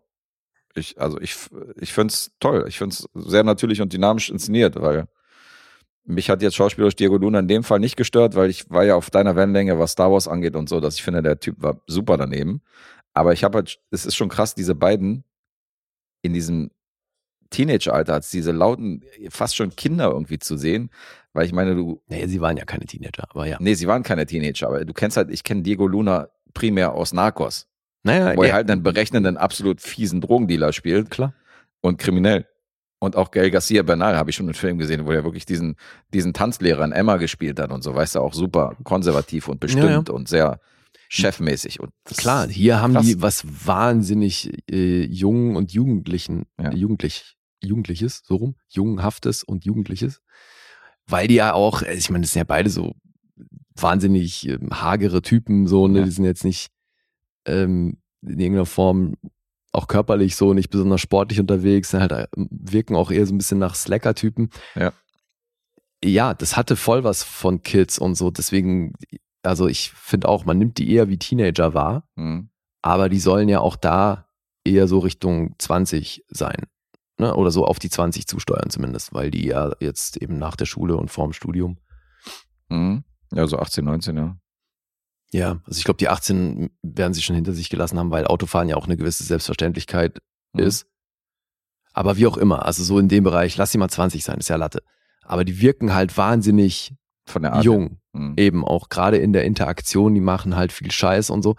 Ich, 0.75 1.01
also 1.01 1.19
ich, 1.21 1.37
ich 1.77 1.95
finde 1.95 2.13
es 2.13 2.33
toll. 2.39 2.67
Ich 2.69 2.77
finde 2.77 2.95
es 2.95 3.09
sehr 3.15 3.45
natürlich 3.45 3.81
und 3.81 3.93
dynamisch 3.93 4.29
inszeniert, 4.29 4.77
weil 4.77 5.09
mich 6.07 6.31
hat 6.31 6.43
jetzt 6.43 6.55
schauspielerisch 6.55 6.97
Diego 6.97 7.17
Luna 7.17 7.41
in 7.41 7.49
dem 7.49 7.65
Fall 7.65 7.81
nicht 7.81 7.97
gestört, 7.97 8.35
weil 8.35 8.49
ich 8.49 8.71
war 8.71 8.85
ja 8.85 8.95
auf 8.95 9.11
deiner 9.11 9.37
Wellenlänge, 9.37 9.79
was 9.79 9.93
Star 9.93 10.11
Wars 10.11 10.29
angeht 10.29 10.57
und 10.57 10.69
so, 10.69 10.81
dass 10.81 10.95
ich 10.95 11.03
finde, 11.03 11.23
der 11.23 11.41
Typ 11.41 11.57
war 11.59 11.81
super 11.87 12.17
daneben. 12.17 12.63
Aber 13.13 13.33
ich 13.33 13.45
habe 13.45 13.59
halt, 13.59 13.81
es 13.91 14.07
ist 14.07 14.15
schon 14.15 14.29
krass, 14.29 14.55
diese 14.55 14.75
beiden 14.75 15.25
in 16.23 16.33
diesem 16.33 16.71
Teenager-Alter, 17.51 18.15
als 18.15 18.31
diese 18.31 18.53
lauten, 18.53 19.03
fast 19.31 19.57
schon 19.57 19.75
Kinder 19.75 20.11
irgendwie 20.11 20.39
zu 20.39 20.57
sehen, 20.57 20.91
weil 21.33 21.47
ich 21.47 21.53
meine, 21.53 21.75
du, 21.75 22.03
Nee, 22.09 22.27
sie 22.27 22.41
waren 22.41 22.57
ja 22.57 22.65
keine 22.65 22.87
Teenager, 22.87 23.25
aber 23.31 23.47
ja. 23.47 23.57
nee, 23.61 23.75
sie 23.75 23.87
waren 23.87 24.03
keine 24.03 24.27
Teenager, 24.27 24.69
aber 24.69 24.85
du 24.85 24.93
kennst 24.93 25.17
halt, 25.17 25.31
ich 25.31 25.45
kenne 25.45 25.63
Diego 25.63 25.87
Luna 25.87 26.29
primär 26.55 26.93
aus 26.93 27.13
Narcos, 27.13 27.69
Naja, 28.03 28.37
wo 28.37 28.43
er 28.43 28.55
halt 28.55 28.71
einen 28.71 28.83
berechnenden, 28.83 29.37
absolut 29.37 29.81
fiesen 29.81 30.21
Drogendealer 30.21 30.73
spielt 30.73 31.11
klar. 31.11 31.35
und 31.81 31.99
kriminell. 31.99 32.47
Und 32.99 33.15
auch 33.17 33.31
Gael 33.31 33.51
Garcia 33.51 33.83
Bernal 33.83 34.17
habe 34.17 34.31
ich 34.31 34.37
schon 34.37 34.47
einen 34.47 34.55
Film 34.55 34.79
gesehen, 34.79 35.05
wo 35.07 35.13
er 35.13 35.23
wirklich 35.25 35.45
diesen, 35.45 35.77
diesen 36.15 36.33
Tanzlehrer 36.33 36.85
in 36.85 36.93
Emma 36.93 37.17
gespielt 37.19 37.61
hat 37.61 37.71
und 37.71 37.83
so, 37.83 37.95
weißt 37.95 38.15
du, 38.15 38.21
auch 38.21 38.33
super 38.33 38.77
konservativ 38.85 39.49
und 39.49 39.61
bestimmt 39.61 40.09
und 40.09 40.29
sehr 40.29 40.61
chefmäßig. 41.09 41.81
Und 41.81 41.93
Klar, 42.17 42.49
hier 42.49 42.81
haben 42.81 42.95
krass. 42.95 43.07
die 43.07 43.21
was 43.23 43.45
wahnsinnig 43.67 44.51
äh, 44.71 45.05
jungen 45.05 45.57
und 45.57 45.73
Jugendlichen, 45.73 46.47
Ja. 46.59 46.73
Jugendlich, 46.73 47.37
Jugendliches, 47.63 48.23
so 48.25 48.37
rum, 48.37 48.57
Jungenhaftes 48.69 49.45
und 49.45 49.65
Jugendliches. 49.65 50.21
Weil 51.07 51.29
die 51.29 51.35
ja 51.35 51.53
auch, 51.53 51.83
äh, 51.83 51.95
ich 51.95 52.11
meine, 52.11 52.23
das 52.23 52.33
sind 52.33 52.41
ja 52.41 52.45
beide 52.45 52.71
so 52.71 52.95
wahnsinnig 53.75 54.49
ähm, 54.49 54.71
hagere 54.73 55.23
Typen, 55.23 55.67
so, 55.67 55.87
ne? 55.87 56.01
Ja. 56.01 56.05
Die 56.07 56.11
sind 56.11 56.25
jetzt 56.25 56.45
nicht 56.45 56.71
ähm, 57.45 57.99
in 58.23 58.41
irgendeiner 58.41 58.67
Form 58.67 59.15
auch 59.77 59.87
körperlich 59.89 60.37
so 60.37 60.55
nicht 60.55 60.71
besonders 60.71 61.01
sportlich 61.01 61.39
unterwegs, 61.41 61.91
sind 61.91 62.01
halt, 62.01 62.13
äh, 62.13 62.27
wirken 62.37 62.97
auch 62.97 63.11
eher 63.11 63.27
so 63.27 63.35
ein 63.35 63.39
bisschen 63.39 63.59
nach 63.59 63.75
Slacker-Typen. 63.75 64.51
Ja. 64.75 64.93
Ja, 66.05 66.35
das 66.35 66.57
hatte 66.57 66.77
voll 66.77 67.05
was 67.05 67.23
von 67.23 67.63
Kids 67.63 67.99
und 67.99 68.15
so, 68.17 68.31
deswegen, 68.31 68.93
also 69.43 69.67
ich 69.67 69.91
finde 69.93 70.29
auch, 70.29 70.45
man 70.45 70.59
nimmt 70.59 70.79
die 70.79 70.91
eher 70.93 71.09
wie 71.09 71.19
Teenager 71.19 71.75
wahr 71.75 72.09
Mhm. 72.17 72.51
aber 72.83 73.09
die 73.09 73.19
sollen 73.19 73.49
ja 73.49 73.61
auch 73.61 73.77
da 73.77 74.29
eher 74.65 74.89
so 74.89 74.99
Richtung 74.99 75.55
20 75.59 76.25
sein. 76.29 76.67
Ne? 77.19 77.35
Oder 77.35 77.51
so 77.51 77.65
auf 77.65 77.79
die 77.79 77.89
20 77.89 78.27
zusteuern 78.27 78.69
zumindest, 78.69 79.15
weil 79.15 79.31
die 79.31 79.47
ja 79.47 79.73
jetzt 79.81 80.17
eben 80.19 80.39
nach 80.39 80.55
der 80.57 80.67
Schule 80.67 80.97
und 80.97 81.11
vorm 81.11 81.33
Studium. 81.33 81.79
Mhm. 82.69 83.05
Ja, 83.33 83.47
so 83.47 83.59
18, 83.59 83.85
19, 83.85 84.17
ja. 84.17 84.37
Ja, 85.37 85.61
also 85.67 85.79
ich 85.79 85.85
glaube, 85.85 85.99
die 85.99 86.09
18 86.09 86.71
werden 86.83 87.15
sie 87.15 87.23
schon 87.23 87.37
hinter 87.37 87.53
sich 87.53 87.69
gelassen 87.71 87.99
haben, 87.99 88.11
weil 88.11 88.27
Autofahren 88.27 88.69
ja 88.69 88.77
auch 88.77 88.87
eine 88.87 88.97
gewisse 88.97 89.25
Selbstverständlichkeit 89.25 90.19
Mhm. 90.53 90.61
ist. 90.63 90.87
Aber 91.93 92.17
wie 92.17 92.27
auch 92.27 92.37
immer, 92.37 92.65
also 92.67 92.83
so 92.85 92.99
in 92.99 93.09
dem 93.09 93.25
Bereich, 93.25 93.57
lass 93.57 93.73
sie 93.73 93.79
mal 93.79 93.89
20 93.89 94.23
sein, 94.25 94.39
ist 94.39 94.49
ja 94.49 94.57
Latte. 94.57 94.83
Aber 95.25 95.45
die 95.45 95.61
wirken 95.61 95.95
halt 95.95 96.17
wahnsinnig 96.17 96.95
Von 97.27 97.43
der 97.43 97.53
Art. 97.55 97.65
jung. 97.65 97.99
Mhm. 98.13 98.35
eben 98.39 98.65
auch 98.65 98.89
gerade 98.89 99.19
in 99.19 99.33
der 99.35 99.45
Interaktion, 99.45 100.15
die 100.15 100.21
machen 100.23 100.57
halt 100.57 100.73
viel 100.73 100.91
Scheiß 100.91 101.29
und 101.31 101.43
so. 101.43 101.57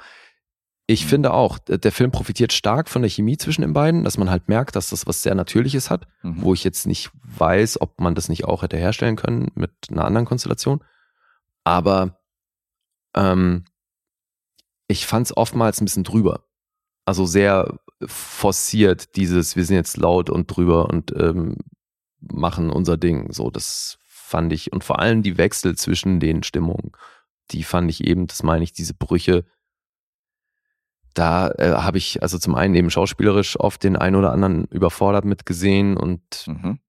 Ich 0.87 1.03
Mhm. 1.05 1.09
finde 1.09 1.33
auch, 1.33 1.59
der 1.59 1.91
Film 1.91 2.11
profitiert 2.11 2.53
stark 2.53 2.87
von 2.89 3.01
der 3.03 3.09
Chemie 3.09 3.37
zwischen 3.37 3.61
den 3.61 3.73
beiden, 3.73 4.03
dass 4.03 4.17
man 4.17 4.29
halt 4.31 4.47
merkt, 4.47 4.75
dass 4.75 4.89
das 4.89 5.05
was 5.05 5.21
sehr 5.21 5.35
Natürliches 5.35 5.91
hat, 5.91 6.07
Mhm. 6.23 6.41
wo 6.41 6.53
ich 6.53 6.63
jetzt 6.63 6.87
nicht 6.87 7.11
weiß, 7.23 7.79
ob 7.81 7.99
man 7.99 8.15
das 8.15 8.29
nicht 8.29 8.45
auch 8.45 8.63
hätte 8.63 8.77
herstellen 8.77 9.17
können 9.17 9.51
mit 9.53 9.71
einer 9.91 10.05
anderen 10.05 10.25
Konstellation. 10.25 10.83
Aber 11.63 12.17
ähm, 13.18 13.65
ich 14.88 15.06
fand 15.06 15.26
es 15.27 15.35
oftmals 15.35 15.81
ein 15.81 15.85
bisschen 15.85 16.03
drüber. 16.06 16.45
Also 17.06 17.26
sehr 17.26 17.80
forciert, 18.06 19.15
dieses, 19.15 19.56
wir 19.56 19.65
sind 19.65 19.76
jetzt 19.76 19.98
laut 19.98 20.30
und 20.30 20.48
drüber 20.48 20.89
und 20.89 21.14
ähm, 21.18 21.57
machen 22.19 22.69
unser 22.69 22.98
Ding. 22.98 23.31
So, 23.31 23.49
das 23.49 23.98
fand 24.06 24.53
ich. 24.53 24.72
Und 24.72 24.84
vor 24.84 24.99
allem 24.99 25.23
die 25.23 25.38
Wechsel 25.38 25.76
zwischen 25.76 26.19
den 26.19 26.44
Stimmungen, 26.44 26.91
die 27.52 27.64
fand 27.64 27.89
ich 27.89 28.03
eben, 28.03 28.27
das 28.27 28.44
meine 28.44 28.64
ich, 28.64 28.73
diese 28.73 28.94
Brüche. 28.94 29.45
Da 31.14 31.49
äh, 31.52 31.73
habe 31.73 31.98
ich 31.98 32.22
also 32.22 32.38
zum 32.38 32.56
einen 32.56 32.76
eben 32.76 32.91
schauspielerisch 32.91 33.60
oft 33.60 33.84
den 33.84 33.95
einen 33.95 34.15
oder 34.15 34.31
anderen 34.31 34.65
überfordert 34.65 35.26
mitgesehen 35.26 35.98
und 35.98 36.45
Mhm. 36.48 36.80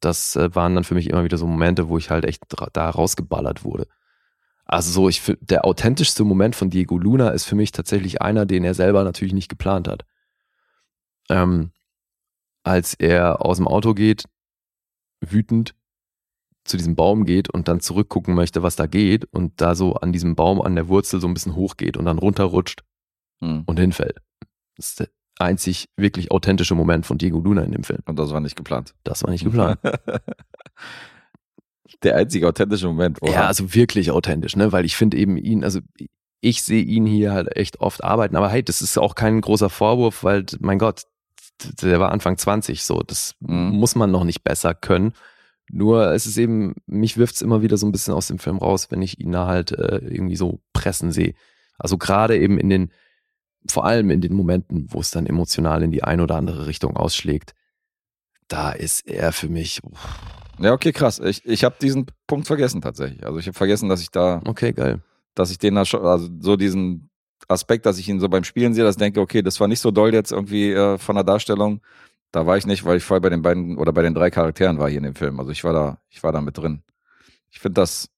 das 0.00 0.34
äh, 0.36 0.54
waren 0.54 0.74
dann 0.74 0.84
für 0.84 0.94
mich 0.94 1.08
immer 1.08 1.22
wieder 1.24 1.38
so 1.38 1.46
Momente, 1.46 1.88
wo 1.88 1.98
ich 1.98 2.10
halt 2.10 2.24
echt 2.24 2.42
da 2.72 2.90
rausgeballert 2.90 3.62
wurde. 3.64 3.86
Also 4.72 4.92
so, 4.92 5.08
ich 5.08 5.20
der 5.40 5.64
authentischste 5.64 6.22
Moment 6.22 6.54
von 6.54 6.70
Diego 6.70 6.96
Luna 6.96 7.30
ist 7.30 7.44
für 7.44 7.56
mich 7.56 7.72
tatsächlich 7.72 8.22
einer, 8.22 8.46
den 8.46 8.62
er 8.62 8.74
selber 8.74 9.02
natürlich 9.02 9.34
nicht 9.34 9.48
geplant 9.48 9.88
hat. 9.88 10.04
Ähm, 11.28 11.72
als 12.62 12.94
er 12.94 13.44
aus 13.44 13.56
dem 13.56 13.66
Auto 13.66 13.94
geht, 13.94 14.24
wütend 15.20 15.74
zu 16.64 16.76
diesem 16.76 16.94
Baum 16.94 17.24
geht 17.24 17.50
und 17.50 17.66
dann 17.66 17.80
zurückgucken 17.80 18.34
möchte, 18.34 18.62
was 18.62 18.76
da 18.76 18.86
geht 18.86 19.24
und 19.32 19.60
da 19.60 19.74
so 19.74 19.94
an 19.94 20.12
diesem 20.12 20.36
Baum 20.36 20.60
an 20.62 20.76
der 20.76 20.86
Wurzel 20.86 21.20
so 21.20 21.26
ein 21.26 21.34
bisschen 21.34 21.56
hochgeht 21.56 21.96
und 21.96 22.04
dann 22.04 22.18
runterrutscht 22.18 22.84
Mhm. 23.40 23.62
und 23.66 23.78
hinfällt. 23.80 24.18
Das 24.76 24.90
ist 24.90 25.00
der 25.00 25.08
einzig 25.38 25.88
wirklich 25.96 26.30
authentische 26.30 26.74
Moment 26.74 27.06
von 27.06 27.16
Diego 27.18 27.40
Luna 27.40 27.62
in 27.62 27.72
dem 27.72 27.84
Film. 27.84 28.02
Und 28.04 28.18
das 28.18 28.30
war 28.30 28.40
nicht 28.40 28.54
geplant. 28.56 28.94
Das 29.02 29.22
war 29.24 29.30
nicht 29.30 29.44
geplant. 29.44 29.80
Der 32.02 32.16
einzige 32.16 32.48
authentische 32.48 32.86
Moment. 32.86 33.20
Oha. 33.22 33.32
Ja, 33.32 33.46
also 33.46 33.74
wirklich 33.74 34.10
authentisch, 34.10 34.56
ne? 34.56 34.72
Weil 34.72 34.84
ich 34.84 34.96
finde 34.96 35.16
eben 35.18 35.36
ihn, 35.36 35.64
also 35.64 35.80
ich 36.40 36.62
sehe 36.62 36.82
ihn 36.82 37.04
hier 37.06 37.32
halt 37.32 37.54
echt 37.56 37.80
oft 37.80 38.02
arbeiten. 38.02 38.36
Aber 38.36 38.48
hey, 38.48 38.62
das 38.62 38.80
ist 38.80 38.96
auch 38.98 39.14
kein 39.14 39.40
großer 39.40 39.68
Vorwurf, 39.68 40.24
weil, 40.24 40.46
mein 40.60 40.78
Gott, 40.78 41.02
der 41.82 42.00
war 42.00 42.10
Anfang 42.12 42.38
20, 42.38 42.82
so. 42.84 43.00
Das 43.00 43.34
Mhm. 43.40 43.70
muss 43.76 43.94
man 43.94 44.10
noch 44.10 44.24
nicht 44.24 44.42
besser 44.42 44.74
können. 44.74 45.12
Nur 45.70 46.12
es 46.12 46.26
ist 46.26 46.38
eben, 46.38 46.74
mich 46.86 47.16
wirft 47.18 47.34
es 47.36 47.42
immer 47.42 47.62
wieder 47.62 47.76
so 47.76 47.86
ein 47.86 47.92
bisschen 47.92 48.14
aus 48.14 48.26
dem 48.28 48.38
Film 48.38 48.56
raus, 48.58 48.90
wenn 48.90 49.02
ich 49.02 49.20
ihn 49.20 49.30
da 49.32 49.46
halt 49.46 49.72
äh, 49.72 49.98
irgendwie 49.98 50.36
so 50.36 50.60
pressen 50.72 51.12
sehe. 51.12 51.34
Also 51.78 51.96
gerade 51.98 52.36
eben 52.38 52.58
in 52.58 52.70
den, 52.70 52.90
vor 53.68 53.84
allem 53.84 54.10
in 54.10 54.20
den 54.22 54.32
Momenten, 54.32 54.86
wo 54.90 55.00
es 55.00 55.10
dann 55.10 55.26
emotional 55.26 55.82
in 55.82 55.90
die 55.92 56.02
eine 56.02 56.22
oder 56.22 56.36
andere 56.36 56.66
Richtung 56.66 56.96
ausschlägt, 56.96 57.54
da 58.48 58.72
ist 58.72 59.06
er 59.06 59.32
für 59.32 59.48
mich, 59.48 59.80
Ja, 60.60 60.72
okay, 60.72 60.92
krass. 60.92 61.18
Ich, 61.20 61.44
ich 61.46 61.64
habe 61.64 61.76
diesen 61.80 62.06
Punkt 62.26 62.46
vergessen 62.46 62.82
tatsächlich. 62.82 63.24
Also 63.24 63.38
ich 63.38 63.46
habe 63.46 63.56
vergessen, 63.56 63.88
dass 63.88 64.02
ich 64.02 64.10
da, 64.10 64.42
okay, 64.46 64.72
geil. 64.72 65.00
dass 65.34 65.50
ich 65.50 65.58
den 65.58 65.74
da 65.74 65.84
schon, 65.84 66.04
also 66.04 66.28
so 66.40 66.56
diesen 66.56 67.10
Aspekt, 67.48 67.86
dass 67.86 67.98
ich 67.98 68.08
ihn 68.08 68.20
so 68.20 68.28
beim 68.28 68.44
Spielen 68.44 68.74
sehe, 68.74 68.84
dass 68.84 68.96
ich 68.96 69.00
denke, 69.00 69.20
okay, 69.20 69.42
das 69.42 69.58
war 69.58 69.68
nicht 69.68 69.80
so 69.80 69.90
doll 69.90 70.12
jetzt 70.12 70.32
irgendwie 70.32 70.72
äh, 70.72 70.98
von 70.98 71.14
der 71.16 71.24
Darstellung. 71.24 71.80
Da 72.30 72.46
war 72.46 72.56
ich 72.58 72.66
nicht, 72.66 72.84
weil 72.84 72.98
ich 72.98 73.04
voll 73.04 73.20
bei 73.20 73.30
den 73.30 73.42
beiden 73.42 73.78
oder 73.78 73.92
bei 73.92 74.02
den 74.02 74.14
drei 74.14 74.30
Charakteren 74.30 74.78
war 74.78 74.88
hier 74.88 74.98
in 74.98 75.04
dem 75.04 75.14
Film. 75.14 75.40
Also 75.40 75.50
ich 75.50 75.64
war 75.64 75.72
da, 75.72 75.98
ich 76.10 76.22
war 76.22 76.32
da 76.32 76.40
mit 76.40 76.58
drin. 76.58 76.82
Ich 77.50 77.58
finde 77.58 77.80
das, 77.80 78.10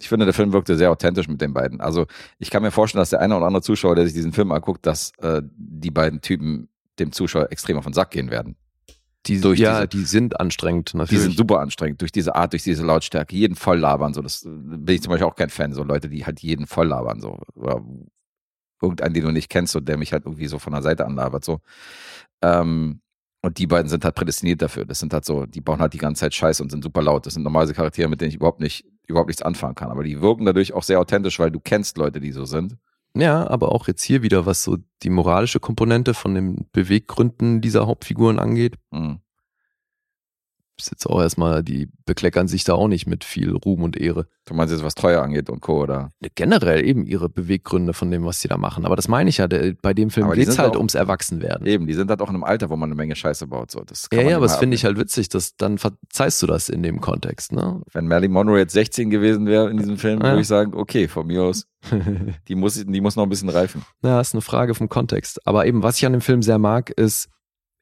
ich 0.00 0.08
finde, 0.08 0.26
der 0.26 0.34
Film 0.34 0.52
wirkte 0.52 0.76
sehr 0.76 0.90
authentisch 0.90 1.28
mit 1.28 1.40
den 1.40 1.54
beiden. 1.54 1.80
Also 1.80 2.06
ich 2.38 2.50
kann 2.50 2.62
mir 2.62 2.70
vorstellen, 2.70 3.00
dass 3.00 3.10
der 3.10 3.20
eine 3.20 3.36
oder 3.36 3.46
andere 3.46 3.62
Zuschauer, 3.62 3.94
der 3.94 4.04
sich 4.04 4.14
diesen 4.14 4.32
Film 4.32 4.52
anguckt, 4.52 4.84
dass 4.84 5.12
äh, 5.18 5.42
die 5.44 5.90
beiden 5.90 6.20
Typen 6.20 6.68
dem 6.98 7.12
Zuschauer 7.12 7.50
extrem 7.50 7.78
auf 7.78 7.84
den 7.84 7.94
Sack 7.94 8.10
gehen 8.10 8.30
werden. 8.30 8.56
Die, 9.26 9.40
Durch 9.40 9.58
ja, 9.58 9.84
diese- 9.86 9.88
die 9.88 10.04
sind 10.04 10.40
anstrengend, 10.40 10.92
Die 10.92 10.96
natürlich. 10.96 11.22
sind 11.24 11.36
super 11.36 11.60
anstrengend 11.60 12.00
durch 12.00 12.12
diese 12.12 12.34
Art, 12.34 12.52
durch 12.52 12.62
diese 12.62 12.84
Lautstärke, 12.86 13.34
jeden 13.36 13.56
voll 13.56 13.78
labern. 13.78 14.14
So, 14.14 14.22
das 14.22 14.44
äh, 14.44 14.48
bin 14.48 14.94
ich 14.94 15.02
zum 15.02 15.10
Beispiel 15.10 15.26
auch 15.26 15.34
kein 15.36 15.50
Fan. 15.50 15.72
So 15.74 15.82
Leute, 15.82 16.08
die 16.08 16.24
halt 16.24 16.40
jeden 16.40 16.66
voll 16.66 16.86
labern. 16.88 17.20
So. 17.20 17.38
Oder 17.54 17.82
irgendeinen, 18.80 19.14
den 19.14 19.24
du 19.24 19.32
nicht 19.32 19.48
kennst 19.50 19.74
und 19.76 19.88
der 19.88 19.98
mich 19.98 20.12
halt 20.12 20.24
irgendwie 20.24 20.46
so 20.46 20.58
von 20.58 20.72
der 20.72 20.82
Seite 20.82 21.04
anlabert. 21.04 21.44
So. 21.44 21.60
Ähm, 22.42 23.00
und 23.42 23.58
die 23.58 23.66
beiden 23.66 23.88
sind 23.88 24.04
halt 24.04 24.14
prädestiniert 24.14 24.62
dafür. 24.62 24.84
Das 24.84 24.98
sind 24.98 25.12
halt 25.12 25.24
so, 25.24 25.46
die 25.46 25.60
bauen 25.60 25.80
halt 25.80 25.92
die 25.94 25.98
ganze 25.98 26.20
Zeit 26.20 26.34
Scheiße 26.34 26.62
und 26.62 26.70
sind 26.70 26.82
super 26.82 27.02
laut. 27.02 27.26
Das 27.26 27.34
sind 27.34 27.42
normalerweise 27.42 27.74
Charaktere, 27.74 28.08
mit 28.08 28.20
denen 28.20 28.30
ich 28.30 28.36
überhaupt 28.36 28.60
nicht, 28.60 28.84
überhaupt 29.06 29.28
nichts 29.28 29.42
anfangen 29.42 29.74
kann. 29.74 29.90
Aber 29.90 30.04
die 30.04 30.20
wirken 30.20 30.44
dadurch 30.44 30.72
auch 30.72 30.82
sehr 30.82 31.00
authentisch, 31.00 31.38
weil 31.38 31.50
du 31.50 31.60
kennst 31.60 31.98
Leute, 31.98 32.20
die 32.20 32.32
so 32.32 32.44
sind. 32.44 32.76
Ja, 33.18 33.48
aber 33.50 33.72
auch 33.72 33.88
jetzt 33.88 34.02
hier 34.02 34.22
wieder, 34.22 34.46
was 34.46 34.62
so 34.62 34.76
die 35.02 35.10
moralische 35.10 35.58
Komponente 35.58 36.14
von 36.14 36.34
den 36.34 36.68
Beweggründen 36.72 37.60
dieser 37.60 37.86
Hauptfiguren 37.86 38.38
angeht, 38.38 38.76
Mhm. 38.92 39.20
Ist 40.78 40.90
jetzt 40.90 41.06
auch 41.06 41.20
erstmal, 41.20 41.62
die 41.62 41.88
bekleckern 42.06 42.48
sich 42.48 42.64
da 42.64 42.74
auch 42.74 42.88
nicht 42.88 43.06
mit 43.06 43.24
viel 43.24 43.54
Ruhm 43.54 43.82
und 43.82 43.96
Ehre. 43.96 44.26
Du 44.46 44.54
meinst 44.54 44.72
jetzt, 44.72 44.82
was 44.84 44.94
Treue 44.94 45.20
angeht 45.20 45.50
und 45.50 45.60
Co. 45.60 45.82
oder? 45.82 46.10
Generell 46.34 46.84
eben 46.86 47.04
ihre 47.04 47.28
Beweggründe 47.28 47.92
von 47.92 48.10
dem, 48.10 48.24
was 48.24 48.40
sie 48.40 48.48
da 48.48 48.56
machen. 48.56 48.86
Aber 48.86 48.96
das 48.96 49.08
meine 49.08 49.28
ich 49.28 49.38
ja, 49.38 49.48
der, 49.48 49.74
bei 49.82 49.92
dem 49.92 50.08
Film 50.10 50.30
geht's 50.30 50.54
sind 50.54 50.58
halt 50.58 50.74
auch- 50.74 50.78
ums 50.78 50.94
Erwachsenwerden. 50.94 51.66
Eben, 51.66 51.86
die 51.86 51.94
sind 51.94 52.08
halt 52.08 52.22
auch 52.22 52.28
in 52.30 52.36
einem 52.36 52.44
Alter, 52.44 52.70
wo 52.70 52.76
man 52.76 52.88
eine 52.88 52.94
Menge 52.94 53.14
Scheiße 53.16 53.46
baut. 53.46 53.70
So. 53.70 53.82
Das 53.84 54.08
kann 54.08 54.20
Ja, 54.20 54.30
ja, 54.30 54.36
aber 54.36 54.46
das 54.46 54.56
finde 54.56 54.74
ich 54.76 54.84
halt 54.84 54.98
witzig, 54.98 55.28
dass 55.28 55.56
dann 55.56 55.76
verzeihst 55.78 56.40
du 56.42 56.46
das 56.46 56.68
in 56.68 56.82
dem 56.82 57.00
Kontext, 57.00 57.52
ne? 57.52 57.82
Wenn 57.92 58.06
Marilyn 58.08 58.32
Monroe 58.32 58.58
jetzt 58.58 58.72
16 58.72 59.10
gewesen 59.10 59.46
wäre 59.46 59.70
in 59.70 59.76
diesem 59.76 59.98
Film, 59.98 60.20
Ja. 60.20 60.28
würde 60.28 60.40
ich 60.40 60.46
sagen, 60.48 60.72
okay, 60.74 61.08
von 61.08 61.26
mir 61.26 61.42
aus, 61.42 61.66
die 62.48 62.54
muss, 62.54 62.82
die 62.86 63.00
muss 63.00 63.16
noch 63.16 63.24
ein 63.24 63.28
bisschen 63.28 63.48
reifen. 63.50 63.82
Ja, 64.02 64.20
ist 64.20 64.34
eine 64.34 64.40
Frage 64.40 64.74
vom 64.74 64.88
Kontext. 64.88 65.46
Aber 65.46 65.66
eben, 65.66 65.82
was 65.82 65.98
ich 65.98 66.06
an 66.06 66.12
dem 66.12 66.20
Film 66.22 66.42
sehr 66.42 66.58
mag, 66.58 66.90
ist 66.90 67.28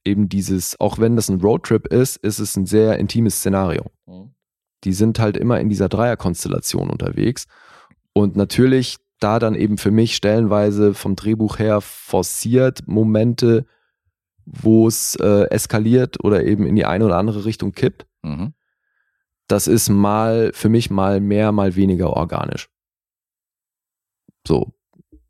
eben 0.07 0.29
dieses, 0.29 0.79
auch 0.81 0.99
wenn 0.99 1.17
das 1.17 1.29
ein 1.29 1.41
Roadtrip 1.41 1.87
ist, 1.89 2.17
ist 2.19 2.39
es 2.39 2.57
ein 2.57 2.67
sehr 2.67 2.99
intimes 2.99 3.37
Szenario. 3.37 3.91
Die 4.85 4.93
sind 4.93 5.19
halt 5.19 5.37
immer 5.37 5.61
in 5.61 5.69
dieser 5.69 5.89
Dreierkonstellation 5.89 6.91
unterwegs. 6.91 7.47
Und 8.13 8.37
natürlich 8.37 8.99
da 9.19 9.39
dann 9.39 9.55
eben 9.55 9.79
für 9.79 9.91
mich 9.91 10.15
stellenweise 10.15 10.95
vom 10.95 11.17
Drehbuch 11.17 11.59
her 11.59 11.81
forciert 11.81 12.87
Momente, 12.87 13.67
wo 14.45 14.87
es 14.87 15.17
äh, 15.17 15.51
eskaliert 15.51 16.23
oder 16.23 16.45
eben 16.45 16.67
in 16.67 16.77
die 16.77 16.87
eine 16.87 17.05
oder 17.05 17.17
andere 17.17 17.45
Richtung 17.45 17.73
kippt. 17.73 18.07
Mhm. 18.23 18.55
Das 19.49 19.67
ist 19.67 19.89
mal 19.89 20.51
für 20.55 20.69
mich 20.69 20.91
mal 20.91 21.21
mehr, 21.21 21.53
mal 21.53 21.77
weniger 21.77 22.11
organisch. 22.11 22.69
So. 24.47 24.76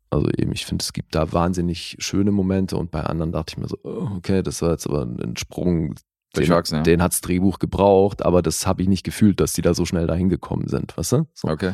Also 0.09 0.29
eben, 0.37 0.53
ich 0.53 0.65
finde, 0.65 0.83
es 0.83 0.93
gibt 0.93 1.15
da 1.15 1.33
wahnsinnig 1.33 1.97
schöne 1.99 2.31
Momente 2.31 2.77
und 2.77 2.91
bei 2.91 3.01
anderen 3.03 3.31
dachte 3.31 3.53
ich 3.53 3.57
mir 3.57 3.67
so, 3.67 3.77
oh, 3.83 4.09
okay, 4.15 4.41
das 4.41 4.61
war 4.61 4.71
jetzt 4.71 4.87
aber 4.87 5.01
ein 5.03 5.35
Sprung, 5.35 5.95
den, 6.35 6.45
ja. 6.45 6.61
den 6.61 7.01
hat's 7.01 7.21
Drehbuch 7.21 7.59
gebraucht, 7.59 8.23
aber 8.23 8.41
das 8.41 8.65
habe 8.65 8.81
ich 8.81 8.87
nicht 8.87 9.03
gefühlt, 9.03 9.39
dass 9.39 9.53
die 9.53 9.61
da 9.61 9.73
so 9.73 9.85
schnell 9.85 10.07
dahin 10.07 10.29
gekommen 10.29 10.67
sind, 10.67 10.95
weißt 10.97 11.11
du? 11.13 11.27
So. 11.33 11.49
Okay. 11.49 11.73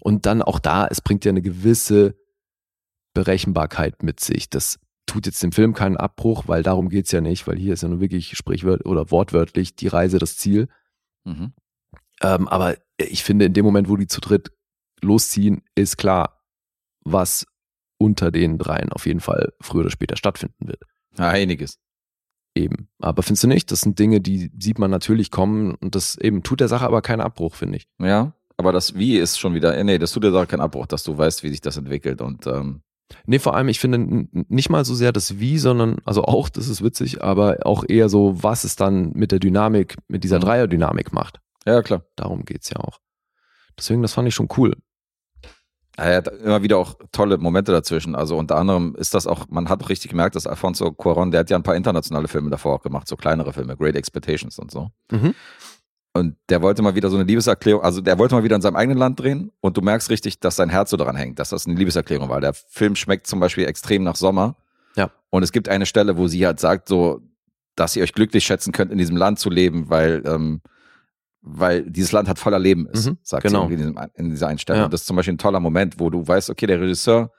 Und 0.00 0.26
dann 0.26 0.42
auch 0.42 0.58
da, 0.58 0.86
es 0.86 1.00
bringt 1.00 1.24
ja 1.24 1.30
eine 1.30 1.42
gewisse 1.42 2.14
Berechenbarkeit 3.14 4.02
mit 4.02 4.20
sich. 4.20 4.50
Das 4.50 4.78
tut 5.06 5.26
jetzt 5.26 5.42
dem 5.42 5.52
Film 5.52 5.74
keinen 5.74 5.96
Abbruch, 5.96 6.44
weil 6.46 6.62
darum 6.62 6.88
geht's 6.88 7.10
ja 7.10 7.20
nicht, 7.20 7.46
weil 7.46 7.56
hier 7.56 7.72
ist 7.72 7.82
ja 7.82 7.88
nur 7.88 8.00
wirklich 8.00 8.36
sprichwörtlich 8.36 8.86
oder 8.86 9.10
wortwörtlich 9.10 9.74
die 9.74 9.88
Reise 9.88 10.18
das 10.18 10.36
Ziel. 10.36 10.68
Mhm. 11.24 11.52
Ähm, 12.22 12.48
aber 12.48 12.76
ich 12.96 13.24
finde, 13.24 13.46
in 13.46 13.54
dem 13.54 13.64
Moment, 13.64 13.88
wo 13.88 13.96
die 13.96 14.06
zu 14.06 14.20
dritt 14.20 14.52
losziehen, 15.00 15.62
ist 15.74 15.96
klar, 15.96 16.37
was 17.12 17.46
unter 17.98 18.30
den 18.30 18.58
dreien 18.58 18.92
auf 18.92 19.06
jeden 19.06 19.20
Fall 19.20 19.52
früher 19.60 19.80
oder 19.82 19.90
später 19.90 20.16
stattfinden 20.16 20.68
wird. 20.68 20.82
Ja, 21.18 21.28
einiges. 21.28 21.78
Eben. 22.54 22.88
Aber 23.00 23.22
findest 23.22 23.44
du 23.44 23.48
nicht? 23.48 23.70
Das 23.70 23.80
sind 23.82 23.98
Dinge, 23.98 24.20
die 24.20 24.50
sieht 24.58 24.78
man 24.78 24.90
natürlich 24.90 25.30
kommen 25.30 25.74
und 25.74 25.94
das 25.94 26.16
eben 26.16 26.42
tut 26.42 26.60
der 26.60 26.68
Sache 26.68 26.84
aber 26.86 27.02
keinen 27.02 27.20
Abbruch, 27.20 27.54
finde 27.54 27.76
ich. 27.78 27.88
Ja, 28.00 28.32
aber 28.56 28.72
das 28.72 28.94
Wie 28.96 29.16
ist 29.16 29.38
schon 29.38 29.54
wieder, 29.54 29.76
äh, 29.76 29.84
nee, 29.84 29.98
das 29.98 30.12
tut 30.12 30.24
dir 30.24 30.30
doch 30.30 30.46
keinen 30.46 30.60
Abbruch, 30.60 30.86
dass 30.86 31.02
du 31.04 31.16
weißt, 31.16 31.42
wie 31.42 31.50
sich 31.50 31.60
das 31.60 31.76
entwickelt 31.76 32.20
und 32.20 32.46
ähm, 32.46 32.82
Nee, 33.24 33.38
vor 33.38 33.56
allem, 33.56 33.68
ich 33.68 33.80
finde 33.80 34.28
nicht 34.32 34.68
mal 34.68 34.84
so 34.84 34.94
sehr 34.94 35.12
das 35.12 35.38
Wie, 35.38 35.56
sondern, 35.56 35.96
also 36.04 36.24
auch, 36.24 36.50
das 36.50 36.68
ist 36.68 36.84
witzig, 36.84 37.22
aber 37.22 37.58
auch 37.64 37.84
eher 37.88 38.10
so, 38.10 38.42
was 38.42 38.64
es 38.64 38.76
dann 38.76 39.12
mit 39.12 39.32
der 39.32 39.38
Dynamik, 39.38 39.96
mit 40.08 40.24
dieser 40.24 40.36
Mhm. 40.38 40.42
Dreierdynamik 40.42 41.12
macht. 41.14 41.40
ja, 41.64 41.80
klar. 41.82 42.04
Darum 42.16 42.44
geht's 42.44 42.68
ja 42.68 42.76
auch. 42.76 42.98
Deswegen, 43.78 44.02
das 44.02 44.12
fand 44.12 44.28
ich 44.28 44.34
schon 44.34 44.48
cool. 44.58 44.76
Er 45.98 46.18
hat 46.18 46.28
immer 46.28 46.62
wieder 46.62 46.78
auch 46.78 46.94
tolle 47.10 47.38
Momente 47.38 47.72
dazwischen. 47.72 48.14
Also 48.14 48.36
unter 48.36 48.56
anderem 48.56 48.94
ist 48.96 49.14
das 49.14 49.26
auch, 49.26 49.46
man 49.48 49.68
hat 49.68 49.82
auch 49.82 49.88
richtig 49.88 50.10
gemerkt, 50.10 50.36
dass 50.36 50.46
Alfonso 50.46 50.92
Cuaron, 50.92 51.32
der 51.32 51.40
hat 51.40 51.50
ja 51.50 51.56
ein 51.56 51.64
paar 51.64 51.74
internationale 51.74 52.28
Filme 52.28 52.50
davor 52.50 52.76
auch 52.76 52.82
gemacht, 52.82 53.08
so 53.08 53.16
kleinere 53.16 53.52
Filme, 53.52 53.76
Great 53.76 53.96
Expectations 53.96 54.60
und 54.60 54.70
so. 54.70 54.90
Mhm. 55.10 55.34
Und 56.12 56.36
der 56.50 56.62
wollte 56.62 56.82
mal 56.82 56.94
wieder 56.94 57.10
so 57.10 57.16
eine 57.16 57.24
Liebeserklärung, 57.24 57.82
also 57.82 58.00
der 58.00 58.16
wollte 58.16 58.36
mal 58.36 58.44
wieder 58.44 58.54
in 58.54 58.62
seinem 58.62 58.76
eigenen 58.76 58.96
Land 58.96 59.18
drehen 59.18 59.50
und 59.60 59.76
du 59.76 59.80
merkst 59.80 60.08
richtig, 60.08 60.38
dass 60.38 60.54
sein 60.54 60.68
Herz 60.68 60.90
so 60.90 60.96
daran 60.96 61.16
hängt, 61.16 61.40
dass 61.40 61.50
das 61.50 61.66
eine 61.66 61.74
Liebeserklärung 61.74 62.28
war. 62.28 62.40
Der 62.40 62.54
Film 62.54 62.94
schmeckt 62.94 63.26
zum 63.26 63.40
Beispiel 63.40 63.66
extrem 63.66 64.04
nach 64.04 64.16
Sommer. 64.16 64.54
Ja. 64.94 65.10
Und 65.30 65.42
es 65.42 65.50
gibt 65.50 65.68
eine 65.68 65.84
Stelle, 65.84 66.16
wo 66.16 66.28
sie 66.28 66.46
halt 66.46 66.60
sagt, 66.60 66.86
so, 66.86 67.22
dass 67.74 67.96
ihr 67.96 68.04
euch 68.04 68.12
glücklich 68.12 68.44
schätzen 68.44 68.72
könnt, 68.72 68.92
in 68.92 68.98
diesem 68.98 69.16
Land 69.16 69.40
zu 69.40 69.50
leben, 69.50 69.90
weil, 69.90 70.22
ähm, 70.26 70.60
weil 71.40 71.88
dieses 71.90 72.12
Land 72.12 72.28
hat 72.28 72.38
voller 72.38 72.58
Leben 72.58 72.86
ist, 72.88 73.06
Mhm, 73.06 73.18
sagt 73.22 73.44
genau. 73.44 73.66
sie 73.68 73.74
in, 73.74 73.78
diesem, 73.78 73.98
in 74.14 74.30
dieser 74.30 74.48
Einstellung. 74.48 74.82
Ja. 74.82 74.88
Das 74.88 75.02
ist 75.02 75.06
zum 75.06 75.16
Beispiel 75.16 75.34
ein 75.34 75.38
toller 75.38 75.60
Moment, 75.60 75.98
wo 76.00 76.10
du 76.10 76.26
weißt, 76.26 76.50
okay, 76.50 76.66
der 76.66 76.80
Regisseur 76.80 77.30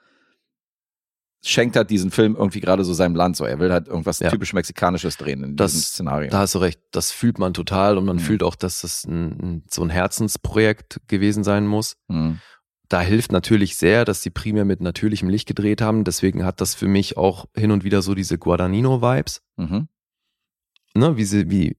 schenkt 1.42 1.74
halt 1.76 1.88
diesen 1.90 2.10
Film 2.10 2.36
irgendwie 2.36 2.60
gerade 2.60 2.84
so 2.84 2.92
seinem 2.92 3.14
Land 3.14 3.36
so. 3.36 3.44
Er 3.46 3.58
will 3.58 3.72
halt 3.72 3.88
irgendwas 3.88 4.18
Ja. 4.18 4.28
typisch 4.30 4.52
Mexikanisches 4.52 5.16
drehen 5.16 5.42
in 5.42 5.56
Das- 5.56 5.72
diesem 5.72 5.84
Szenario. 5.84 6.30
Da 6.30 6.40
hast 6.40 6.54
du 6.54 6.58
recht, 6.58 6.80
das 6.90 7.12
fühlt 7.12 7.38
man 7.38 7.54
total 7.54 7.96
und 7.96 8.04
man 8.04 8.16
Mhm. 8.16 8.20
fühlt 8.20 8.42
auch, 8.42 8.54
dass 8.56 8.82
das 8.82 9.04
ein, 9.04 9.64
so 9.70 9.82
ein 9.82 9.88
Herzensprojekt 9.90 11.00
gewesen 11.08 11.42
sein 11.42 11.66
muss. 11.66 11.96
Mhm. 12.08 12.40
Da 12.90 13.00
hilft 13.00 13.32
natürlich 13.32 13.76
sehr, 13.76 14.04
dass 14.04 14.20
sie 14.20 14.30
primär 14.30 14.64
mit 14.66 14.80
natürlichem 14.80 15.28
Licht 15.30 15.46
gedreht 15.46 15.80
haben. 15.80 16.04
Deswegen 16.04 16.44
hat 16.44 16.60
das 16.60 16.74
für 16.74 16.88
mich 16.88 17.16
auch 17.16 17.46
hin 17.56 17.70
und 17.70 17.84
wieder 17.84 18.02
so 18.02 18.14
diese 18.14 18.36
Guadagnino-Vibes. 18.36 19.40
Mhm. 19.56 19.88
Ne? 20.94 21.16
Wie, 21.16 21.24
sie, 21.24 21.48
wie 21.50 21.76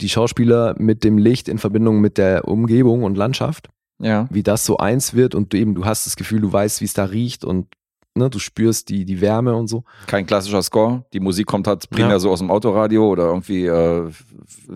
die 0.00 0.08
Schauspieler 0.08 0.74
mit 0.78 1.04
dem 1.04 1.18
Licht 1.18 1.48
in 1.48 1.58
Verbindung 1.58 2.00
mit 2.00 2.18
der 2.18 2.46
Umgebung 2.48 3.04
und 3.04 3.16
Landschaft, 3.16 3.68
Ja. 4.00 4.26
wie 4.30 4.42
das 4.42 4.64
so 4.64 4.76
eins 4.78 5.14
wird 5.14 5.34
und 5.34 5.52
du 5.52 5.56
eben, 5.58 5.74
du 5.74 5.84
hast 5.84 6.06
das 6.06 6.16
Gefühl, 6.16 6.40
du 6.40 6.52
weißt, 6.52 6.80
wie 6.80 6.84
es 6.86 6.94
da 6.94 7.04
riecht 7.04 7.44
und 7.44 7.66
ne, 8.14 8.28
du 8.30 8.38
spürst 8.38 8.88
die, 8.88 9.04
die 9.04 9.20
Wärme 9.20 9.54
und 9.54 9.68
so. 9.68 9.84
kein 10.06 10.26
klassischer 10.26 10.62
Score. 10.62 11.04
Die 11.12 11.20
Musik 11.20 11.46
kommt 11.46 11.66
halt 11.66 11.88
primär 11.90 12.12
Ja. 12.12 12.18
so 12.18 12.30
aus 12.30 12.40
dem 12.40 12.50
Autoradio 12.50 13.08
oder 13.08 13.24
irgendwie, 13.26 13.66
äh, 13.66 14.10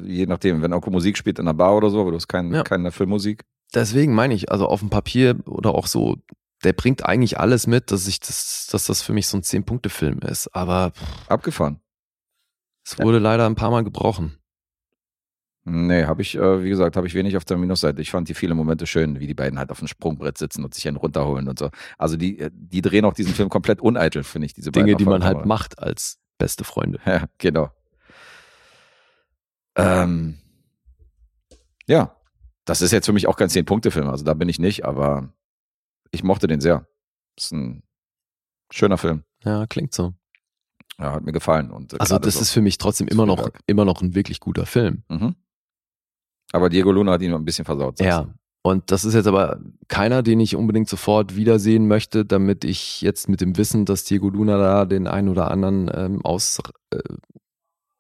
je 0.05 0.27
nachdem, 0.27 0.63
wenn 0.63 0.71
irgendwo 0.73 0.91
Musik 0.91 1.17
spielt 1.19 1.39
in 1.39 1.47
der 1.47 1.53
Bar 1.55 1.77
oder 1.77 1.91
so, 1.91 2.01
aber 2.01 2.11
du 2.11 2.17
hast 2.17 2.29
kein, 2.29 2.53
Ja. 2.55 2.63
keine 2.63 2.93
Filmmusik. 2.93 3.43
Deswegen 3.75 4.15
meine 4.15 4.35
ich, 4.35 4.53
also 4.53 4.67
auf 4.67 4.81
dem 4.81 4.91
Papier 4.91 5.37
oder 5.47 5.75
auch 5.75 5.87
so, 5.87 6.17
der 6.63 6.73
bringt 6.75 7.05
eigentlich 7.05 7.41
alles 7.41 7.67
mit, 7.67 7.91
dass 7.91 8.07
ich 8.07 8.21
das, 8.21 8.69
dass 8.71 8.87
das 8.87 9.03
für 9.03 9.13
mich 9.13 9.27
so 9.27 9.37
ein 9.39 9.43
Zehn-Punkte-Film 9.43 10.21
ist. 10.21 10.55
Aber 10.55 10.93
Abgefahren. 11.27 11.81
es 12.85 12.99
wurde 13.01 13.19
leider 13.19 13.47
ein 13.47 13.55
paar 13.57 13.71
Mal 13.73 13.83
gebrochen. 13.83 14.37
Nee, 15.65 16.07
habe 16.07 16.23
ich, 16.23 16.35
äh, 16.37 16.65
wie 16.65 16.69
gesagt, 16.71 16.97
habe 16.97 17.07
ich 17.07 17.15
wenig 17.15 17.37
auf 17.37 17.45
der 17.45 17.57
Minusseite. 17.57 18.03
Ich 18.03 18.11
fand 18.11 18.29
die 18.29 18.35
viele 18.35 18.55
Momente 18.55 18.85
schön, 18.87 19.21
wie 19.21 19.29
die 19.29 19.35
beiden 19.35 19.59
halt 19.61 19.71
auf 19.71 19.79
dem 19.79 19.87
Sprungbrett 19.87 20.37
sitzen 20.37 20.65
und 20.65 20.75
sich 20.75 20.89
einen 20.89 20.97
runterholen 20.97 21.49
und 21.49 21.59
so. 21.59 21.71
Also 21.99 22.17
die, 22.17 22.39
äh, 22.41 22.51
die 22.53 22.83
drehen 22.83 23.05
auch 23.05 23.15
diesen 23.15 23.33
Film 23.33 23.49
komplett 23.49 23.81
uneitel, 23.81 24.25
finde 24.25 24.47
ich, 24.47 24.55
diese 24.55 24.73
Dinge, 24.73 24.97
die 24.97 25.05
man 25.05 25.23
halt 25.25 25.47
macht 25.47 25.79
als 25.79 26.19
beste 26.39 26.65
Freunde. 26.65 26.99
Ja, 27.07 27.27
genau. 27.39 27.71
Ähm, 29.77 30.39
ja, 31.87 32.17
das 32.65 32.83
ist 32.83 32.91
jetzt 32.93 33.07
für 33.07 33.13
mich 33.13 33.27
auch 33.27 33.37
kein 33.37 33.49
Zehn-Punkte-Film, 33.49 34.09
also 34.09 34.25
da 34.25 34.35
bin 34.35 34.49
ich 34.49 34.59
nicht, 34.59 34.85
aber 34.85 35.33
ich 36.11 36.23
mochte 36.23 36.47
den 36.47 36.61
sehr. 36.61 36.87
Ist 37.37 37.53
ein 37.53 37.83
schöner 38.71 38.99
Film. 38.99 39.25
Ja, 39.45 39.67
klingt 39.67 39.95
so. 39.95 40.13
Ja, 40.99 41.13
hat 41.13 41.25
mir 41.25 41.33
gefallen. 41.33 41.71
Und, 41.71 41.95
äh, 41.95 41.97
Also 42.01 42.19
das 42.19 42.35
so- 42.35 42.41
ist 42.41 42.51
für 42.51 42.61
mich 42.61 42.77
trotzdem 42.79 43.09
immer 43.09 43.25
noch, 43.27 43.49
immer 43.67 43.85
noch 43.85 44.03
ein 44.03 44.15
wirklich 44.15 44.41
guter 44.41 44.67
Film. 44.67 45.05
Mhm. 45.09 45.35
Aber 46.53 46.69
Diego 46.69 46.93
Luna 46.93 47.13
hat 47.13 47.23
ihn 47.23 47.31
noch 47.31 47.39
ein 47.39 47.45
bisschen 47.45 47.65
versaut. 47.65 47.99
Ja. 48.01 48.29
Und 48.63 48.93
das 48.93 49.05
ist 49.05 49.15
jetzt 49.15 49.27
aber 49.27 49.61
keiner, 49.89 50.23
den 50.23 50.39
ich 50.39 50.55
unbedingt 50.55 50.89
sofort 50.89 51.35
wiedersehen 51.35 51.89
möchte, 51.89 52.25
damit 52.25 52.65
ich 52.65 53.01
jetzt 53.01 53.29
mit 53.29 53.41
dem 53.41 53.57
Wissen, 53.57 53.85
dass 53.85 54.05
Diego 54.05 54.29
Luna 54.29 54.57
da 54.57 54.85
den 54.85 55.09
einen 55.09 55.29
oder 55.29 55.51
anderen 55.51 55.91
ähm, 55.93 56.25
aus, 56.25 56.61
äh, 56.91 56.99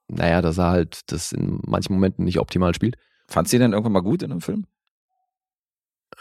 naja, 0.06 0.40
dass 0.40 0.58
er 0.58 0.68
halt 0.68 1.00
das 1.10 1.32
in 1.32 1.58
manchen 1.66 1.94
Momenten 1.94 2.24
nicht 2.24 2.38
optimal 2.38 2.74
spielt. 2.74 2.96
Fandst 3.26 3.52
du 3.52 3.56
ihn 3.56 3.62
denn 3.62 3.72
irgendwann 3.72 3.92
mal 3.92 4.00
gut 4.00 4.22
in 4.22 4.30
einem 4.30 4.40
Film? 4.40 4.66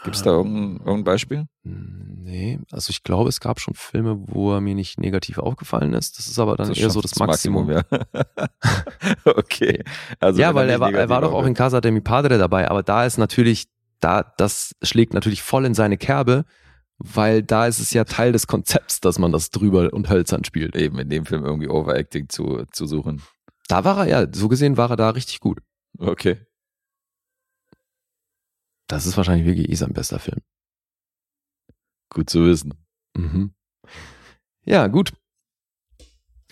Gibt 0.04 0.16
es 0.16 0.22
da 0.22 0.30
irgendein, 0.30 0.78
irgendein 0.78 1.04
Beispiel? 1.04 1.46
Hm, 1.64 2.12
Nee, 2.24 2.60
also 2.70 2.90
ich 2.90 3.02
glaube, 3.02 3.28
es 3.28 3.40
gab 3.40 3.60
schon 3.60 3.74
Filme, 3.74 4.16
wo 4.26 4.52
er 4.54 4.60
mir 4.60 4.74
nicht 4.74 4.98
negativ 4.98 5.38
aufgefallen 5.38 5.92
ist. 5.92 6.18
Das 6.18 6.28
ist 6.28 6.38
aber 6.38 6.56
dann 6.56 6.70
ist 6.70 6.78
eher 6.78 6.88
so 6.88 7.00
das 7.00 7.16
Maximum. 7.16 7.68
ja. 7.70 7.82
okay. 9.24 9.82
Also 10.20 10.40
ja, 10.40 10.54
weil 10.54 10.70
er 10.70 10.78
war, 10.78 10.92
er 10.92 11.08
war 11.08 11.20
doch 11.20 11.32
auch 11.32 11.44
in 11.44 11.54
Casa 11.54 11.80
de 11.80 11.90
mi 11.90 12.00
Padre 12.00 12.38
dabei, 12.38 12.70
aber 12.70 12.82
da 12.82 13.04
ist 13.04 13.18
natürlich, 13.18 13.66
da, 14.00 14.22
das 14.38 14.74
schlägt 14.82 15.14
natürlich 15.14 15.42
voll 15.42 15.66
in 15.66 15.74
seine 15.74 15.98
Kerbe, 15.98 16.44
weil 16.98 17.42
da 17.42 17.66
ist 17.66 17.80
es 17.80 17.92
ja 17.92 18.04
Teil 18.04 18.30
des 18.32 18.46
Konzepts, 18.46 19.00
dass 19.00 19.18
man 19.18 19.32
das 19.32 19.50
drüber 19.50 19.92
und 19.92 20.08
hölzern 20.08 20.44
spielt. 20.44 20.76
eben 20.76 20.98
in 21.00 21.10
dem 21.10 21.26
Film 21.26 21.44
irgendwie 21.44 21.68
Overacting 21.68 22.28
zu, 22.28 22.64
zu 22.70 22.86
suchen. 22.86 23.20
Da 23.66 23.84
war 23.84 24.06
er 24.06 24.22
ja, 24.22 24.26
so 24.32 24.48
gesehen 24.48 24.76
war 24.76 24.90
er 24.90 24.96
da 24.96 25.10
richtig 25.10 25.40
gut. 25.40 25.58
Okay. 25.98 26.38
Das 28.92 29.06
ist 29.06 29.16
wahrscheinlich 29.16 29.46
wirklich 29.46 29.70
eh 29.70 29.74
sein 29.74 29.94
bester 29.94 30.18
Film. 30.18 30.40
Gut 32.10 32.28
zu 32.28 32.44
wissen. 32.44 32.74
Mhm. 33.16 33.54
Ja, 34.66 34.86
gut. 34.88 35.14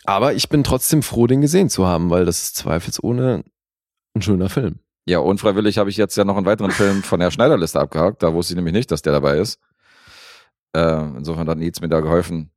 Aber 0.05 0.33
ich 0.33 0.49
bin 0.49 0.65
trotzdem 0.65 1.03
froh, 1.03 1.27
den 1.27 1.43
gesehen 1.43 1.69
zu 1.69 1.87
haben, 1.87 2.09
weil 2.09 2.25
das 2.25 2.43
ist 2.43 2.57
zweifelsohne 2.57 3.45
ein 4.15 4.23
schöner 4.23 4.49
Film. 4.49 4.81
Ja, 5.07 5.19
unfreiwillig 5.19 5.77
habe 5.77 5.91
ich 5.91 5.99
jetzt 5.99 6.17
ja 6.17 6.25
noch 6.25 6.39
einen 6.39 6.47
weiteren 6.47 6.71
Film 6.71 7.03
von 7.03 7.21
der 7.21 7.31
Schneiderliste 7.31 7.79
abgehakt. 7.79 8.23
Da 8.23 8.33
wusste 8.33 8.55
ich 8.55 8.57
nämlich 8.57 8.73
nicht, 8.73 8.91
dass 8.91 9.03
der 9.03 9.13
dabei 9.13 9.37
ist. 9.37 9.61
Äh, 10.75 11.19
insofern 11.19 11.47
hat 11.47 11.59
Nietz 11.59 11.83
mir 11.83 11.91
da 11.91 12.01
geholfen, 12.01 12.53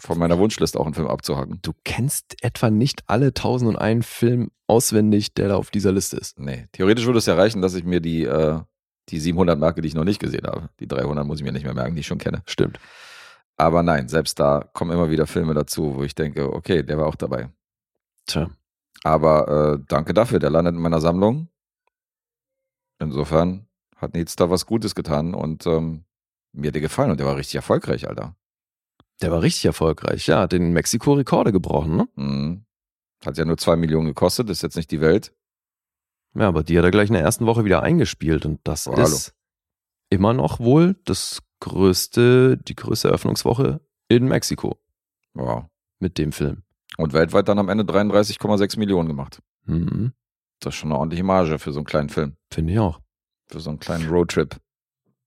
von 0.00 0.16
meiner 0.16 0.38
Wunschliste 0.38 0.78
auch 0.78 0.86
einen 0.86 0.94
Film 0.94 1.08
abzuhaken. 1.08 1.58
Du 1.60 1.72
kennst 1.82 2.36
etwa 2.40 2.70
nicht 2.70 3.02
alle 3.08 3.26
1001 3.26 4.06
Film 4.06 4.52
auswendig, 4.68 5.34
der 5.34 5.48
da 5.48 5.56
auf 5.56 5.72
dieser 5.72 5.90
Liste 5.90 6.18
ist. 6.18 6.38
Nee, 6.38 6.68
theoretisch 6.70 7.06
würde 7.06 7.18
es 7.18 7.26
ja 7.26 7.34
reichen, 7.34 7.62
dass 7.62 7.74
ich 7.74 7.82
mir 7.82 7.98
die, 7.98 8.22
äh, 8.22 8.60
die 9.08 9.20
700 9.20 9.58
Marke, 9.58 9.80
die 9.80 9.88
ich 9.88 9.94
noch 9.94 10.04
nicht 10.04 10.20
gesehen 10.20 10.46
habe, 10.46 10.68
die 10.80 10.88
300 10.88 11.26
muss 11.26 11.38
ich 11.38 11.44
mir 11.44 11.52
nicht 11.52 11.64
mehr 11.64 11.74
merken, 11.74 11.94
die 11.94 12.00
ich 12.00 12.06
schon 12.06 12.18
kenne. 12.18 12.42
Stimmt. 12.46 12.78
Aber 13.56 13.82
nein, 13.82 14.08
selbst 14.08 14.40
da 14.40 14.68
kommen 14.72 14.90
immer 14.90 15.10
wieder 15.10 15.26
Filme 15.26 15.54
dazu, 15.54 15.94
wo 15.96 16.02
ich 16.02 16.14
denke, 16.14 16.52
okay, 16.52 16.82
der 16.82 16.98
war 16.98 17.06
auch 17.06 17.14
dabei. 17.14 17.50
Tja. 18.26 18.50
Aber 19.04 19.78
äh, 19.78 19.84
danke 19.86 20.14
dafür, 20.14 20.38
der 20.38 20.50
landet 20.50 20.74
in 20.74 20.80
meiner 20.80 21.00
Sammlung. 21.00 21.48
Insofern 22.98 23.66
hat 23.96 24.14
Nils 24.14 24.36
da 24.36 24.50
was 24.50 24.66
Gutes 24.66 24.94
getan 24.94 25.34
und 25.34 25.66
ähm, 25.66 26.04
mir 26.52 26.68
hat 26.68 26.74
der 26.74 26.80
gefallen 26.80 27.10
und 27.10 27.20
der 27.20 27.26
war 27.26 27.36
richtig 27.36 27.56
erfolgreich, 27.56 28.08
Alter. 28.08 28.34
Der 29.20 29.30
war 29.30 29.42
richtig 29.42 29.66
erfolgreich. 29.66 30.26
Ja, 30.26 30.40
hat 30.40 30.52
in 30.52 30.72
Mexiko 30.72 31.12
Rekorde 31.14 31.52
gebrochen, 31.52 31.96
ne? 31.96 32.08
Mhm. 32.16 32.64
Hat 33.24 33.38
ja 33.38 33.44
nur 33.44 33.56
zwei 33.56 33.76
Millionen 33.76 34.06
gekostet, 34.06 34.50
ist 34.50 34.62
jetzt 34.62 34.76
nicht 34.76 34.90
die 34.90 35.00
Welt. 35.00 35.32
Ja, 36.34 36.48
aber 36.48 36.62
die 36.64 36.76
hat 36.78 36.84
er 36.84 36.90
gleich 36.90 37.08
in 37.08 37.14
der 37.14 37.22
ersten 37.22 37.46
Woche 37.46 37.64
wieder 37.64 37.82
eingespielt 37.82 38.44
und 38.46 38.60
das 38.64 38.86
Oh, 38.88 38.92
hallo. 38.92 39.04
ist 39.04 39.34
immer 40.10 40.32
noch 40.32 40.58
wohl 40.60 40.96
das 41.04 41.40
größte, 41.60 42.56
die 42.58 42.74
größte 42.74 43.08
Eröffnungswoche 43.08 43.80
in 44.08 44.26
Mexiko 44.26 44.78
Wow. 45.34 45.64
mit 45.98 46.18
dem 46.18 46.32
Film. 46.32 46.62
Und 46.96 47.12
weltweit 47.12 47.48
dann 47.48 47.58
am 47.58 47.68
Ende 47.68 47.84
33,6 47.84 48.78
Millionen 48.78 49.08
gemacht. 49.08 49.40
Mhm. 49.66 50.12
Das 50.60 50.74
ist 50.74 50.78
schon 50.80 50.90
eine 50.90 50.98
ordentliche 50.98 51.24
Marge 51.24 51.58
für 51.58 51.72
so 51.72 51.78
einen 51.80 51.86
kleinen 51.86 52.08
Film, 52.08 52.36
Finde 52.50 52.72
ich 52.72 52.78
auch. 52.78 53.00
für 53.48 53.60
so 53.60 53.70
einen 53.70 53.78
kleinen 53.80 54.08
Roadtrip. 54.08 54.56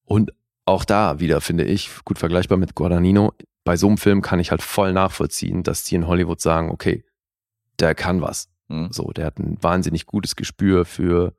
Und 0.03 0.31
auch 0.65 0.85
da 0.85 1.19
wieder, 1.19 1.41
finde 1.41 1.65
ich, 1.65 1.89
gut 2.05 2.17
vergleichbar 2.19 2.57
mit 2.57 2.75
Guadagnino. 2.75 3.33
Bei 3.63 3.75
so 3.77 3.87
einem 3.87 3.97
Film 3.97 4.21
kann 4.21 4.39
ich 4.39 4.51
halt 4.51 4.61
voll 4.61 4.93
nachvollziehen, 4.93 5.63
dass 5.63 5.83
die 5.83 5.95
in 5.95 6.07
Hollywood 6.07 6.39
sagen, 6.41 6.69
okay, 6.71 7.03
der 7.79 7.93
kann 7.95 8.21
was. 8.21 8.49
Mhm. 8.69 8.89
So, 8.91 9.11
der 9.11 9.25
hat 9.25 9.39
ein 9.39 9.57
wahnsinnig 9.61 10.05
gutes 10.05 10.35
Gespür 10.35 10.85
für 10.85 11.33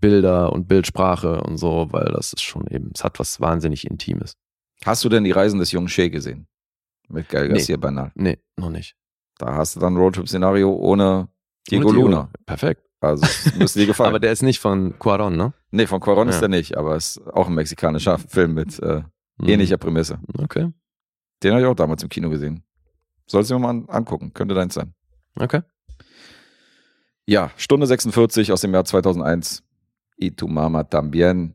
Bilder 0.00 0.52
und 0.52 0.68
Bildsprache 0.68 1.40
und 1.42 1.56
so, 1.56 1.88
weil 1.90 2.06
das 2.12 2.32
ist 2.32 2.42
schon 2.42 2.66
eben, 2.68 2.90
es 2.94 3.02
hat 3.02 3.18
was 3.18 3.40
wahnsinnig 3.40 3.86
Intimes. 3.90 4.36
Hast 4.84 5.04
du 5.04 5.08
denn 5.08 5.24
die 5.24 5.30
Reisen 5.32 5.58
des 5.58 5.72
jungen 5.72 5.88
Shea 5.88 6.08
gesehen? 6.08 6.46
Mit 7.08 7.28
Gal 7.28 7.44
Nee. 7.48 7.54
Garcia 7.54 7.76
Bernal. 7.76 8.12
Nee, 8.14 8.38
noch 8.56 8.70
nicht. 8.70 8.94
Da 9.38 9.54
hast 9.54 9.76
du 9.76 9.80
dann 9.80 9.94
ein 9.94 9.96
Roadtrip-Szenario 9.96 10.70
ohne 10.72 11.28
Diego 11.70 11.88
Ohne 11.88 11.98
Luna. 11.98 12.30
Perfekt. 12.44 12.82
Also 13.00 13.26
müsste 13.58 13.80
dir 13.80 13.86
gefallen. 13.86 14.08
Aber 14.10 14.18
der 14.20 14.32
ist 14.32 14.42
nicht 14.42 14.58
von 14.60 14.98
Cuaron, 14.98 15.36
ne? 15.36 15.52
nee, 15.70 15.86
von 15.86 16.00
Cuarón 16.00 16.28
ist 16.28 16.36
Ja. 16.36 16.40
der 16.42 16.48
nicht, 16.50 16.76
aber 16.76 16.96
es 16.96 17.16
ist 17.16 17.26
auch 17.28 17.46
ein 17.48 17.54
mexikanischer 17.54 18.18
Film 18.18 18.54
mit 18.54 18.78
äh, 18.80 19.02
Mhm. 19.38 19.48
ähnlicher 19.48 19.76
Prämisse. 19.76 20.18
Okay. 20.38 20.72
Den 21.42 21.52
habe 21.52 21.60
ich 21.60 21.66
auch 21.68 21.74
damals 21.74 22.02
im 22.02 22.08
Kino 22.08 22.30
gesehen. 22.30 22.64
Sollst 23.26 23.50
du 23.50 23.54
dir 23.54 23.60
mal 23.60 23.68
an- 23.68 23.86
angucken, 23.88 24.32
könnte 24.32 24.54
deins 24.54 24.72
sein. 24.72 24.94
Okay. 25.38 25.60
Ja, 27.26 27.50
Stunde 27.56 27.86
46 27.86 28.52
aus 28.52 28.60
dem 28.60 28.72
Jahr 28.72 28.84
2001. 28.84 29.64
Y 30.18 30.30
tu 30.36 30.46
mama 30.48 30.84
también. 30.84 31.54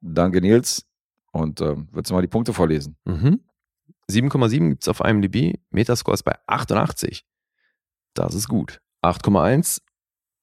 Danke, 0.00 0.40
Nils. 0.40 0.86
Und 1.32 1.60
ähm, 1.60 1.88
würdest 1.90 2.10
du 2.10 2.14
mal 2.14 2.20
die 2.20 2.28
Punkte 2.28 2.52
vorlesen? 2.52 2.96
Mhm. 3.04 3.40
7,7 4.10 4.68
gibt's 4.68 4.88
auf 4.88 5.00
IMDb. 5.00 5.58
Metascore 5.70 6.14
ist 6.14 6.22
bei 6.22 6.36
88. 6.46 7.26
Das 8.12 8.34
ist 8.34 8.48
gut. 8.48 8.80
8,1 9.02 9.80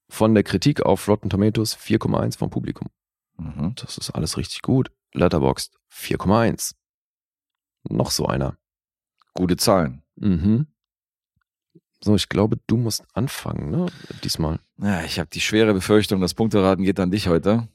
von 0.09 0.33
der 0.33 0.43
Kritik 0.43 0.81
auf 0.81 1.07
Rotten 1.07 1.29
Tomatoes, 1.29 1.77
4,1 1.77 2.37
vom 2.37 2.49
Publikum. 2.49 2.89
Mhm. 3.37 3.75
Das 3.75 3.97
ist 3.97 4.09
alles 4.11 4.37
richtig 4.37 4.61
gut. 4.61 4.91
Letterboxd 5.13 5.77
4,1. 5.93 6.73
Noch 7.89 8.11
so 8.11 8.25
einer. 8.25 8.57
Gute 9.33 9.55
Zahlen. 9.55 10.03
Mhm. 10.15 10.67
So, 12.03 12.15
ich 12.15 12.29
glaube, 12.29 12.57
du 12.67 12.77
musst 12.77 13.05
anfangen, 13.13 13.69
ne? 13.69 13.85
Diesmal. 14.23 14.59
Ja, 14.77 15.03
ich 15.03 15.19
habe 15.19 15.29
die 15.29 15.41
schwere 15.41 15.73
Befürchtung, 15.73 16.19
das 16.19 16.33
Punkteraten 16.33 16.83
geht 16.83 16.99
an 16.99 17.11
dich 17.11 17.27
heute. 17.27 17.67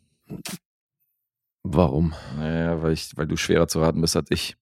Warum? 1.62 2.15
Naja, 2.36 2.82
weil, 2.82 2.93
ich, 2.93 3.16
weil 3.16 3.27
du 3.27 3.36
schwerer 3.36 3.69
zu 3.69 3.81
raten 3.81 4.01
bist 4.01 4.16
als 4.16 4.31
ich. 4.31 4.57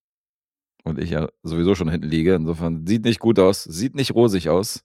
Und 0.85 0.99
ich 0.99 1.11
ja 1.11 1.29
sowieso 1.43 1.75
schon 1.75 1.89
hinten 1.89 2.09
liege. 2.09 2.35
Insofern 2.35 2.87
sieht 2.87 3.05
nicht 3.05 3.21
gut 3.21 3.39
aus, 3.39 3.65
sieht 3.65 3.95
nicht 3.95 4.15
rosig 4.15 4.51
aus. 4.51 4.85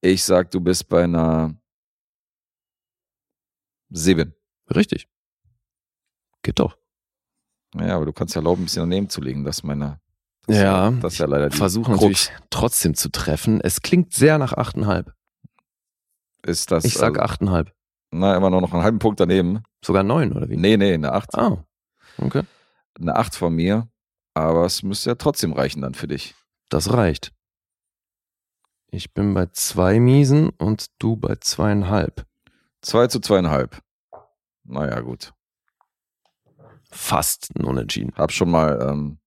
Ich 0.00 0.24
sag, 0.24 0.50
du 0.50 0.60
bist 0.60 0.88
bei 0.88 1.04
einer 1.04 1.54
7. 3.90 4.34
Richtig. 4.74 5.08
Geht 6.42 6.58
doch. 6.58 6.78
Ja, 7.74 7.96
aber 7.96 8.06
du 8.06 8.12
kannst 8.12 8.34
ja 8.34 8.40
erlauben, 8.40 8.62
ein 8.62 8.64
bisschen 8.64 8.82
daneben 8.82 9.10
zu 9.10 9.20
liegen. 9.20 9.44
Das 9.44 9.58
ist 9.58 9.62
meine. 9.62 10.00
Das 10.46 10.56
Ja, 10.56 10.88
ist, 10.88 11.04
das 11.04 11.12
ist 11.14 11.18
ja 11.18 11.26
leider 11.26 11.48
die 11.48 11.56
Versuche 11.56 11.92
natürlich 11.92 12.30
trotzdem 12.50 12.94
zu 12.94 13.10
treffen. 13.10 13.60
Es 13.60 13.82
klingt 13.82 14.12
sehr 14.12 14.38
nach 14.38 14.54
8,5. 14.54 15.12
Ist 16.44 16.70
das. 16.70 16.84
Ich 16.84 16.94
sag 16.94 17.18
also, 17.18 17.34
8,5. 17.44 17.68
Na, 18.12 18.36
immer 18.36 18.50
noch 18.50 18.72
einen 18.72 18.82
halben 18.82 18.98
Punkt 18.98 19.20
daneben. 19.20 19.62
Sogar 19.84 20.02
9 20.02 20.32
oder 20.32 20.48
wie? 20.48 20.56
Nee, 20.56 20.76
nee, 20.76 20.94
eine 20.94 21.12
8. 21.12 21.36
Ah, 21.36 21.64
okay. 22.18 22.42
Eine 22.98 23.16
8 23.16 23.34
von 23.36 23.54
mir. 23.54 23.88
Aber 24.34 24.64
es 24.64 24.82
müsste 24.82 25.10
ja 25.10 25.14
trotzdem 25.14 25.52
reichen 25.52 25.82
dann 25.82 25.94
für 25.94 26.08
dich. 26.08 26.34
Das 26.68 26.92
reicht. 26.92 27.32
Ich 28.90 29.12
bin 29.12 29.34
bei 29.34 29.46
zwei 29.52 30.00
Miesen 30.00 30.48
und 30.50 30.86
du 30.98 31.16
bei 31.16 31.36
zweieinhalb. 31.36 32.26
2 32.82 33.06
zu 33.06 33.18
2,5. 33.18 33.78
Naja, 34.64 35.00
gut. 35.00 35.32
Fast 36.90 37.50
ein 37.56 37.64
Unentschieden. 37.64 38.12
Hab 38.16 38.32
schon 38.32 38.50
mal, 38.50 38.80
ähm, 38.82 39.19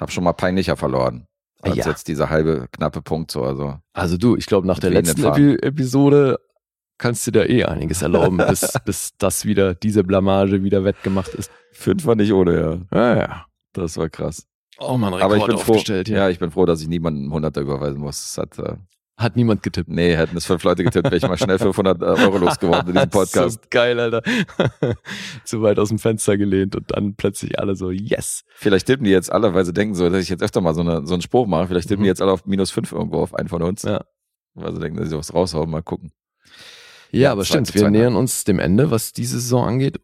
hab 0.00 0.10
schon 0.12 0.24
mal 0.24 0.32
peinlicher 0.32 0.76
verloren. 0.76 1.26
Als 1.60 1.76
Ja. 1.76 1.86
jetzt 1.88 2.08
dieser 2.08 2.28
halbe 2.30 2.66
knappe 2.72 3.02
Punkt 3.02 3.30
so. 3.30 3.44
Also, 3.44 3.78
Also 3.92 4.16
du, 4.16 4.36
ich 4.36 4.46
glaube, 4.46 4.66
nach 4.66 4.78
der 4.80 4.90
letzten 4.90 5.24
Epi 5.24 5.54
Episode 5.56 6.38
kannst 6.98 7.26
du 7.26 7.30
dir 7.30 7.48
eh 7.48 7.64
einiges 7.64 8.02
erlauben, 8.02 8.36
bis, 8.48 8.72
bis 8.84 9.10
das 9.18 9.44
wieder, 9.44 9.74
diese 9.74 10.02
Blamage 10.04 10.62
wieder 10.62 10.84
wettgemacht 10.84 11.34
ist. 11.34 11.50
fünf 11.72 12.04
war 12.06 12.14
nicht 12.16 12.32
ohne, 12.32 12.60
ja. 12.92 12.98
Ja, 12.98 13.16
ja. 13.16 13.46
Das 13.74 13.96
war 13.96 14.08
krass. 14.08 14.46
Oh 14.78 14.96
man, 14.96 15.14
Aber 15.14 15.36
ich 15.36 15.46
bin 15.46 15.56
froh. 15.58 15.72
aufgestellt 15.72 16.08
hier. 16.08 16.16
Ja, 16.18 16.28
ich 16.30 16.38
bin 16.40 16.50
froh, 16.50 16.66
dass 16.66 16.80
ich 16.82 16.88
niemanden 16.88 17.22
einen 17.24 17.32
Hunderter 17.32 17.60
überweisen 17.60 18.00
muss. 18.00 18.34
Das 18.34 18.38
hat, 18.38 18.58
äh, 18.58 18.76
Hat 19.18 19.36
niemand 19.36 19.62
getippt. 19.62 19.88
nee, 19.90 20.16
hätten 20.16 20.36
es 20.36 20.46
fünf 20.46 20.64
Leute 20.64 20.82
getippt, 20.84 21.04
wäre 21.04 21.16
ich 21.16 21.22
mal 21.22 21.36
schnell 21.36 21.58
500 21.58 22.02
Euro 22.02 22.38
losgeworden 22.38 22.88
in 22.88 22.94
diesem 22.94 23.10
Podcast. 23.10 23.62
so 23.62 23.68
geil, 23.70 24.00
Alter. 24.00 24.22
Zu 25.44 25.62
weit 25.62 25.78
aus 25.78 25.90
dem 25.90 25.98
Fenster 25.98 26.36
gelehnt 26.38 26.74
und 26.76 26.90
dann 26.96 27.14
plötzlich 27.14 27.58
alle 27.58 27.76
so, 27.76 27.90
yes. 27.90 28.44
Vielleicht 28.54 28.86
tippen 28.86 29.04
die 29.04 29.10
jetzt 29.10 29.30
alle, 29.30 29.52
weil 29.54 29.64
sie 29.64 29.72
denken 29.74 29.94
so, 29.94 30.08
dass 30.08 30.22
ich 30.22 30.28
jetzt 30.30 30.42
öfter 30.42 30.60
mal 30.60 30.74
so, 30.74 30.80
eine, 30.80 31.06
so 31.06 31.14
einen 31.14 31.22
Spruch 31.22 31.46
mache. 31.46 31.66
Vielleicht 31.68 31.88
tippen 31.88 32.00
Mhm. 32.00 32.04
die 32.04 32.08
jetzt 32.08 32.22
alle 32.22 32.32
auf 32.32 32.46
minus 32.46 32.70
fünf 32.70 32.90
irgendwo 32.92 33.18
auf 33.20 33.34
einen 33.34 33.48
von 33.48 33.62
uns. 33.62 33.82
Ja. 33.82 34.04
Weil 34.54 34.74
sie 34.74 34.80
denken, 34.80 34.98
dass 34.98 35.08
ich 35.10 35.14
was 35.16 35.32
raushauen, 35.34 35.70
mal 35.70 35.82
gucken. 35.82 36.10
Ja, 37.10 37.20
Ja, 37.20 37.32
aber 37.32 37.44
stimmt, 37.44 37.74
wir 37.74 37.82
ne? 37.84 37.90
nähern 37.90 38.16
uns 38.16 38.44
dem 38.44 38.58
Ende, 38.58 38.90
was 38.90 39.12
diese 39.12 39.38
Saison 39.40 39.66
angeht. 39.66 40.00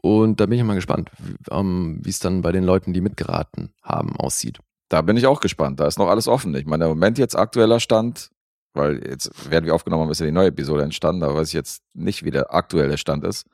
Und 0.00 0.40
da 0.40 0.46
bin 0.46 0.58
ich 0.58 0.64
mal 0.64 0.74
gespannt, 0.74 1.10
wie 1.18 1.34
ähm, 1.50 2.00
wie 2.02 2.10
es 2.10 2.18
dann 2.18 2.42
bei 2.42 2.50
den 2.52 2.64
Leuten, 2.64 2.92
die 2.92 3.00
mitgeraten 3.00 3.72
haben, 3.82 4.16
aussieht. 4.16 4.58
Da 4.88 5.00
bin 5.02 5.16
ich 5.16 5.26
auch 5.26 5.40
gespannt. 5.40 5.78
Da 5.80 5.86
ist 5.86 5.98
noch 5.98 6.08
alles 6.08 6.26
offen. 6.28 6.54
Ich 6.54 6.66
meine, 6.66 6.84
im 6.84 6.90
Moment 6.90 7.18
jetzt 7.18 7.36
aktueller 7.36 7.78
Stand, 7.80 8.30
weil 8.74 9.06
jetzt 9.06 9.50
werden 9.50 9.64
wir 9.66 9.74
aufgenommen 9.74 10.10
ist 10.10 10.20
ja 10.20 10.26
die 10.26 10.32
neue 10.32 10.48
Episode 10.48 10.82
entstanden, 10.82 11.20
da 11.20 11.34
weiß 11.34 11.48
ich 11.48 11.54
jetzt 11.54 11.82
nicht, 11.94 12.24
wie 12.24 12.30
der 12.30 12.54
aktuelle 12.54 12.98
Stand 12.98 13.24
ist. 13.24 13.46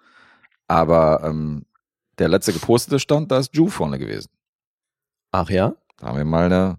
Aber 0.66 1.22
ähm, 1.24 1.64
der 2.18 2.28
letzte 2.28 2.52
gepostete 2.52 2.98
Stand, 2.98 3.30
da 3.30 3.38
ist 3.38 3.54
Ju 3.54 3.68
vorne 3.68 3.98
gewesen. 3.98 4.28
Ach 5.32 5.48
ja? 5.50 5.74
Da 5.98 6.08
haben 6.08 6.18
wir 6.18 6.24
mal 6.24 6.46
eine, 6.46 6.78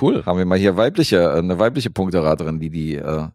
Cool. 0.00 0.24
haben 0.26 0.38
wir 0.38 0.44
mal 0.46 0.58
hier 0.58 0.76
weibliche, 0.76 1.16
äh, 1.18 1.38
eine 1.38 1.58
weibliche 1.58 1.90
Punkteraterin, 1.90 2.60
die 2.60 2.70
die 2.70 2.94
äh, 2.96 3.28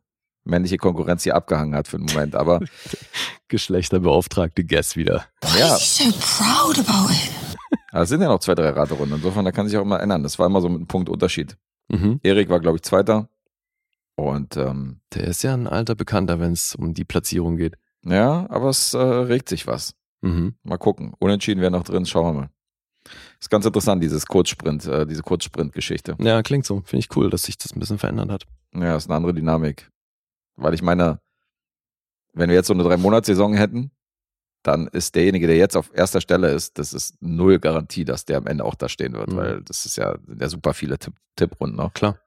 männliche 0.43 0.77
Konkurrenz 0.77 1.23
hier 1.23 1.35
abgehangen 1.35 1.75
hat 1.75 1.87
für 1.87 1.97
einen 1.97 2.05
Moment. 2.05 2.35
Aber 2.35 2.59
Geschlechterbeauftragte 3.47 4.63
Guess 4.63 4.95
wieder. 4.95 5.25
ja, 5.57 5.75
so 5.77 6.03
proud 6.11 6.79
about 6.79 7.11
it. 7.11 7.31
es 7.91 8.09
sind 8.09 8.21
ja 8.21 8.27
noch 8.27 8.39
zwei, 8.39 8.55
drei 8.55 8.69
Raterunden. 8.69 9.17
Insofern, 9.17 9.45
da 9.45 9.51
kann 9.51 9.67
sich 9.67 9.77
auch 9.77 9.81
immer 9.83 9.99
ändern. 10.01 10.23
Das 10.23 10.39
war 10.39 10.47
immer 10.47 10.61
so 10.61 10.69
mit 10.69 10.77
einem 10.77 10.87
Punkt 10.87 11.09
Unterschied. 11.09 11.57
Mhm. 11.89 12.19
Erik 12.23 12.49
war, 12.49 12.59
glaube 12.59 12.77
ich, 12.77 12.83
Zweiter. 12.83 13.29
Und 14.15 14.57
ähm, 14.57 15.01
Der 15.13 15.23
ist 15.25 15.43
ja 15.43 15.53
ein 15.53 15.67
alter 15.67 15.95
Bekannter, 15.95 16.39
wenn 16.39 16.51
es 16.53 16.75
um 16.75 16.93
die 16.93 17.05
Platzierung 17.05 17.57
geht. 17.57 17.75
ja, 18.03 18.47
aber 18.49 18.69
es 18.69 18.93
äh, 18.93 18.97
regt 18.99 19.49
sich 19.49 19.65
was. 19.67 19.95
Mhm. 20.21 20.55
Mal 20.63 20.77
gucken. 20.77 21.13
Unentschieden 21.19 21.61
wäre 21.61 21.71
noch 21.71 21.83
drin, 21.83 22.05
schauen 22.05 22.35
wir 22.35 22.41
mal. 22.41 22.49
Ist 23.39 23.49
ganz 23.49 23.65
interessant, 23.65 24.01
dieses 24.01 24.25
Kurzsprint, 24.25 24.85
äh, 24.85 25.05
diese 25.05 25.23
Kurzsprint-Geschichte. 25.23 26.15
Ja, 26.19 26.41
klingt 26.43 26.65
so. 26.65 26.81
Finde 26.85 26.99
ich 27.05 27.15
cool, 27.17 27.29
dass 27.29 27.43
sich 27.43 27.57
das 27.57 27.73
ein 27.75 27.79
bisschen 27.79 27.97
verändert 27.97 28.29
hat. 28.31 28.45
Ja, 28.73 28.95
ist 28.95 29.07
eine 29.07 29.15
andere 29.17 29.33
Dynamik. 29.33 29.89
Weil 30.55 30.73
ich 30.73 30.81
meine, 30.81 31.19
wenn 32.33 32.49
wir 32.49 32.55
jetzt 32.55 32.67
so 32.67 32.73
eine 32.73 32.83
Drei-Monats-Saison 32.83 33.53
hätten, 33.55 33.91
dann 34.61 34.87
ist 34.87 35.15
derjenige, 35.15 35.47
der 35.47 35.57
jetzt 35.57 35.75
auf 35.75 35.91
erster 35.93 36.21
Stelle 36.21 36.51
ist, 36.51 36.77
das 36.79 36.93
ist 36.93 37.21
null 37.21 37.59
Garantie, 37.59 38.05
dass 38.05 38.23
der 38.23 38.37
am 38.37 38.47
Ende 38.47 38.63
auch 38.63 38.75
da 38.75 38.87
stehen 38.87 39.13
wird, 39.13 39.31
Mhm. 39.31 39.35
weil 39.35 39.61
das 39.63 39.85
ist 39.85 39.97
ja, 39.97 40.15
sind 40.25 40.41
ja 40.41 40.47
super 40.47 40.73
viele 40.73 40.97
Tipp 40.97 41.15
Tipprunden 41.35 41.75
noch. 41.75 41.93
Klar. 41.93 42.17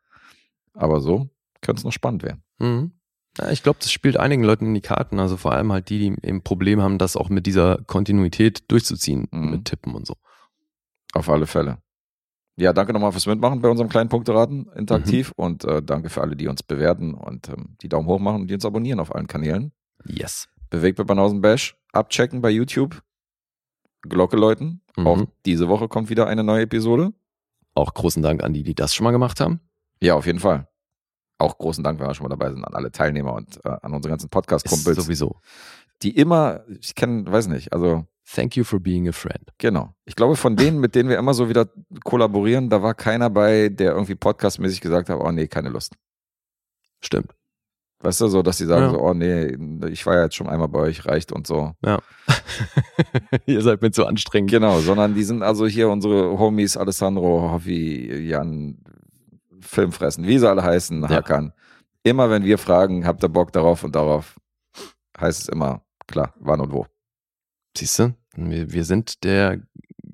Aber 0.74 1.00
so 1.00 1.30
könnte 1.66 1.80
es 1.80 1.84
noch 1.84 1.93
spannend 1.93 2.22
werden. 2.22 2.43
Mhm. 2.59 2.93
Ja, 3.38 3.51
ich 3.51 3.62
glaube, 3.62 3.78
das 3.80 3.93
spielt 3.93 4.16
einigen 4.16 4.43
Leuten 4.43 4.64
in 4.66 4.74
die 4.74 4.80
Karten. 4.80 5.20
Also 5.20 5.36
vor 5.36 5.52
allem 5.52 5.70
halt 5.70 5.90
die, 5.90 5.98
die 5.98 6.26
eben 6.26 6.43
Problem 6.43 6.80
haben, 6.80 6.97
das 6.97 7.16
auch 7.16 7.28
mit 7.28 7.44
dieser 7.47 7.78
Kontinuität 7.86 8.70
durchzuziehen, 8.70 9.28
Mhm. 9.30 9.51
mit 9.51 9.64
Tippen 9.66 9.94
und 9.94 10.06
so. 10.06 10.14
Auf 11.12 11.28
alle 11.28 11.47
Fälle. 11.47 11.78
Ja, 12.59 12.72
danke 12.72 12.94
nochmal 12.94 13.12
fürs 13.12 13.26
Mitmachen 13.26 13.60
bei 13.60 13.68
unserem 13.68 13.90
kleinen 13.90 14.09
Punkteraten 14.09 14.70
interaktiv 14.74 15.32
und 15.36 15.64
äh, 15.66 15.82
danke 15.82 16.09
für 16.09 16.22
alle, 16.22 16.36
die 16.36 16.48
uns 16.48 16.62
bewerten 16.62 17.12
und 17.12 17.51
ähm, 17.51 17.76
die 17.82 17.90
Daumen 17.90 18.06
hoch 18.09 18.18
machen 18.18 18.43
und 18.43 18.47
die 18.48 18.55
uns 18.55 18.64
abonnieren 18.64 18.98
auf 19.01 19.14
allen 19.14 19.26
Kanälen. 19.26 19.72
Yes. 20.06 20.48
Bewegt 20.70 20.97
bei 20.97 21.05
Banausen 21.05 21.43
Bash, 21.43 21.76
abchecken 21.93 22.40
bei 22.40 22.48
YouTube, 22.48 23.02
Glocke 24.01 24.36
läuten. 24.38 24.80
Mhm. 24.97 25.06
Auch 25.06 25.22
diese 25.44 25.68
Woche 25.68 25.88
kommt 25.88 26.09
wieder 26.09 26.26
eine 26.28 26.44
neue 26.44 26.62
Episode. 26.62 27.12
Auch 27.74 27.93
großen 27.93 28.22
Dank 28.22 28.43
an 28.43 28.55
die, 28.55 28.62
die 28.62 28.74
das 28.74 28.94
schon 28.94 29.05
mal 29.05 29.10
gemacht 29.10 29.38
haben. 29.40 29.60
Ja, 30.01 30.14
auf 30.14 30.24
jeden 30.24 30.40
Fall. 30.40 30.66
Auch 31.38 31.58
großen 31.58 31.84
Dank, 31.84 32.00
wenn 32.00 32.06
wir 32.06 32.14
schon 32.14 32.24
mal 32.24 32.30
dabei 32.36 32.50
sind, 32.50 32.64
an 32.64 32.74
alle 32.74 32.90
Teilnehmer 32.90 33.34
und 33.34 33.58
äh, 33.64 33.76
an 33.82 33.92
unsere 33.94 34.10
ganzen 34.10 34.28
Podcast-Kumpels, 34.30 34.96
sowieso. 35.04 35.36
die 36.02 36.16
immer, 36.16 36.60
ich 36.80 36.94
kenne, 36.94 37.30
weiß 37.30 37.48
nicht, 37.48 37.72
also 37.72 38.06
Thank 38.34 38.56
you 38.56 38.64
for 38.64 38.80
being 38.80 39.06
a 39.08 39.12
friend. 39.12 39.52
genau. 39.58 39.94
Ich 40.04 40.16
glaube, 40.16 40.34
von 40.34 40.56
denen, 40.56 40.80
mit 40.80 40.96
denen 40.96 41.08
wir 41.08 41.16
immer 41.16 41.32
so 41.32 41.48
wieder 41.48 41.68
kollaborieren, 42.02 42.68
da 42.70 42.82
war 42.82 42.92
keiner 42.94 43.30
bei, 43.30 43.68
der 43.68 43.92
irgendwie 43.92 44.16
podcastmäßig 44.16 44.80
gesagt 44.80 45.08
hat, 45.10 45.20
oh 45.20 45.30
nee, 45.30 45.46
keine 45.46 45.68
Lust. 45.68 45.94
Stimmt. 47.00 47.32
Weißt 48.00 48.20
du, 48.20 48.26
so, 48.28 48.42
dass 48.42 48.58
sie 48.58 48.66
sagen 48.66 48.86
Ja. 48.86 48.90
so, 48.90 49.00
oh 49.00 49.14
nee, 49.14 49.56
ich 49.90 50.04
war 50.06 50.16
ja 50.16 50.24
jetzt 50.24 50.34
schon 50.34 50.48
einmal 50.48 50.66
bei 50.68 50.80
euch, 50.80 51.06
reicht 51.06 51.30
und 51.32 51.46
so. 51.46 51.72
Ja. 51.84 52.00
Ihr 53.46 53.62
seid 53.62 53.80
mir 53.80 53.90
zu 53.92 54.04
anstrengend. 54.06 54.50
Genau, 54.50 54.80
sondern 54.80 55.14
die 55.14 55.22
sind 55.24 55.42
also 55.42 55.66
hier 55.66 55.88
unsere 55.88 56.36
Homies 56.38 56.76
Alessandro, 56.76 57.52
Hoffi, 57.52 58.26
Jan, 58.28 58.78
Filmfressen, 59.66 60.26
wie 60.26 60.38
sie 60.38 60.48
alle 60.48 60.62
heißen, 60.62 61.02
Ja. 61.02 61.09
Hakan. 61.09 61.52
Immer 62.02 62.30
wenn 62.30 62.44
wir 62.44 62.56
fragen, 62.59 63.05
habt 63.06 63.22
ihr 63.24 63.28
Bock 63.28 63.52
darauf 63.52 63.82
und 63.82 63.94
darauf, 63.97 64.36
heißt 65.20 65.40
es 65.43 65.48
immer, 65.48 65.82
klar, 66.06 66.32
wann 66.38 66.60
und 66.60 66.72
wo. 66.72 66.86
Siehst 67.76 67.98
du? 67.98 68.14
Wir, 68.36 68.72
wir 68.72 68.84
sind 68.84 69.24
der 69.24 69.60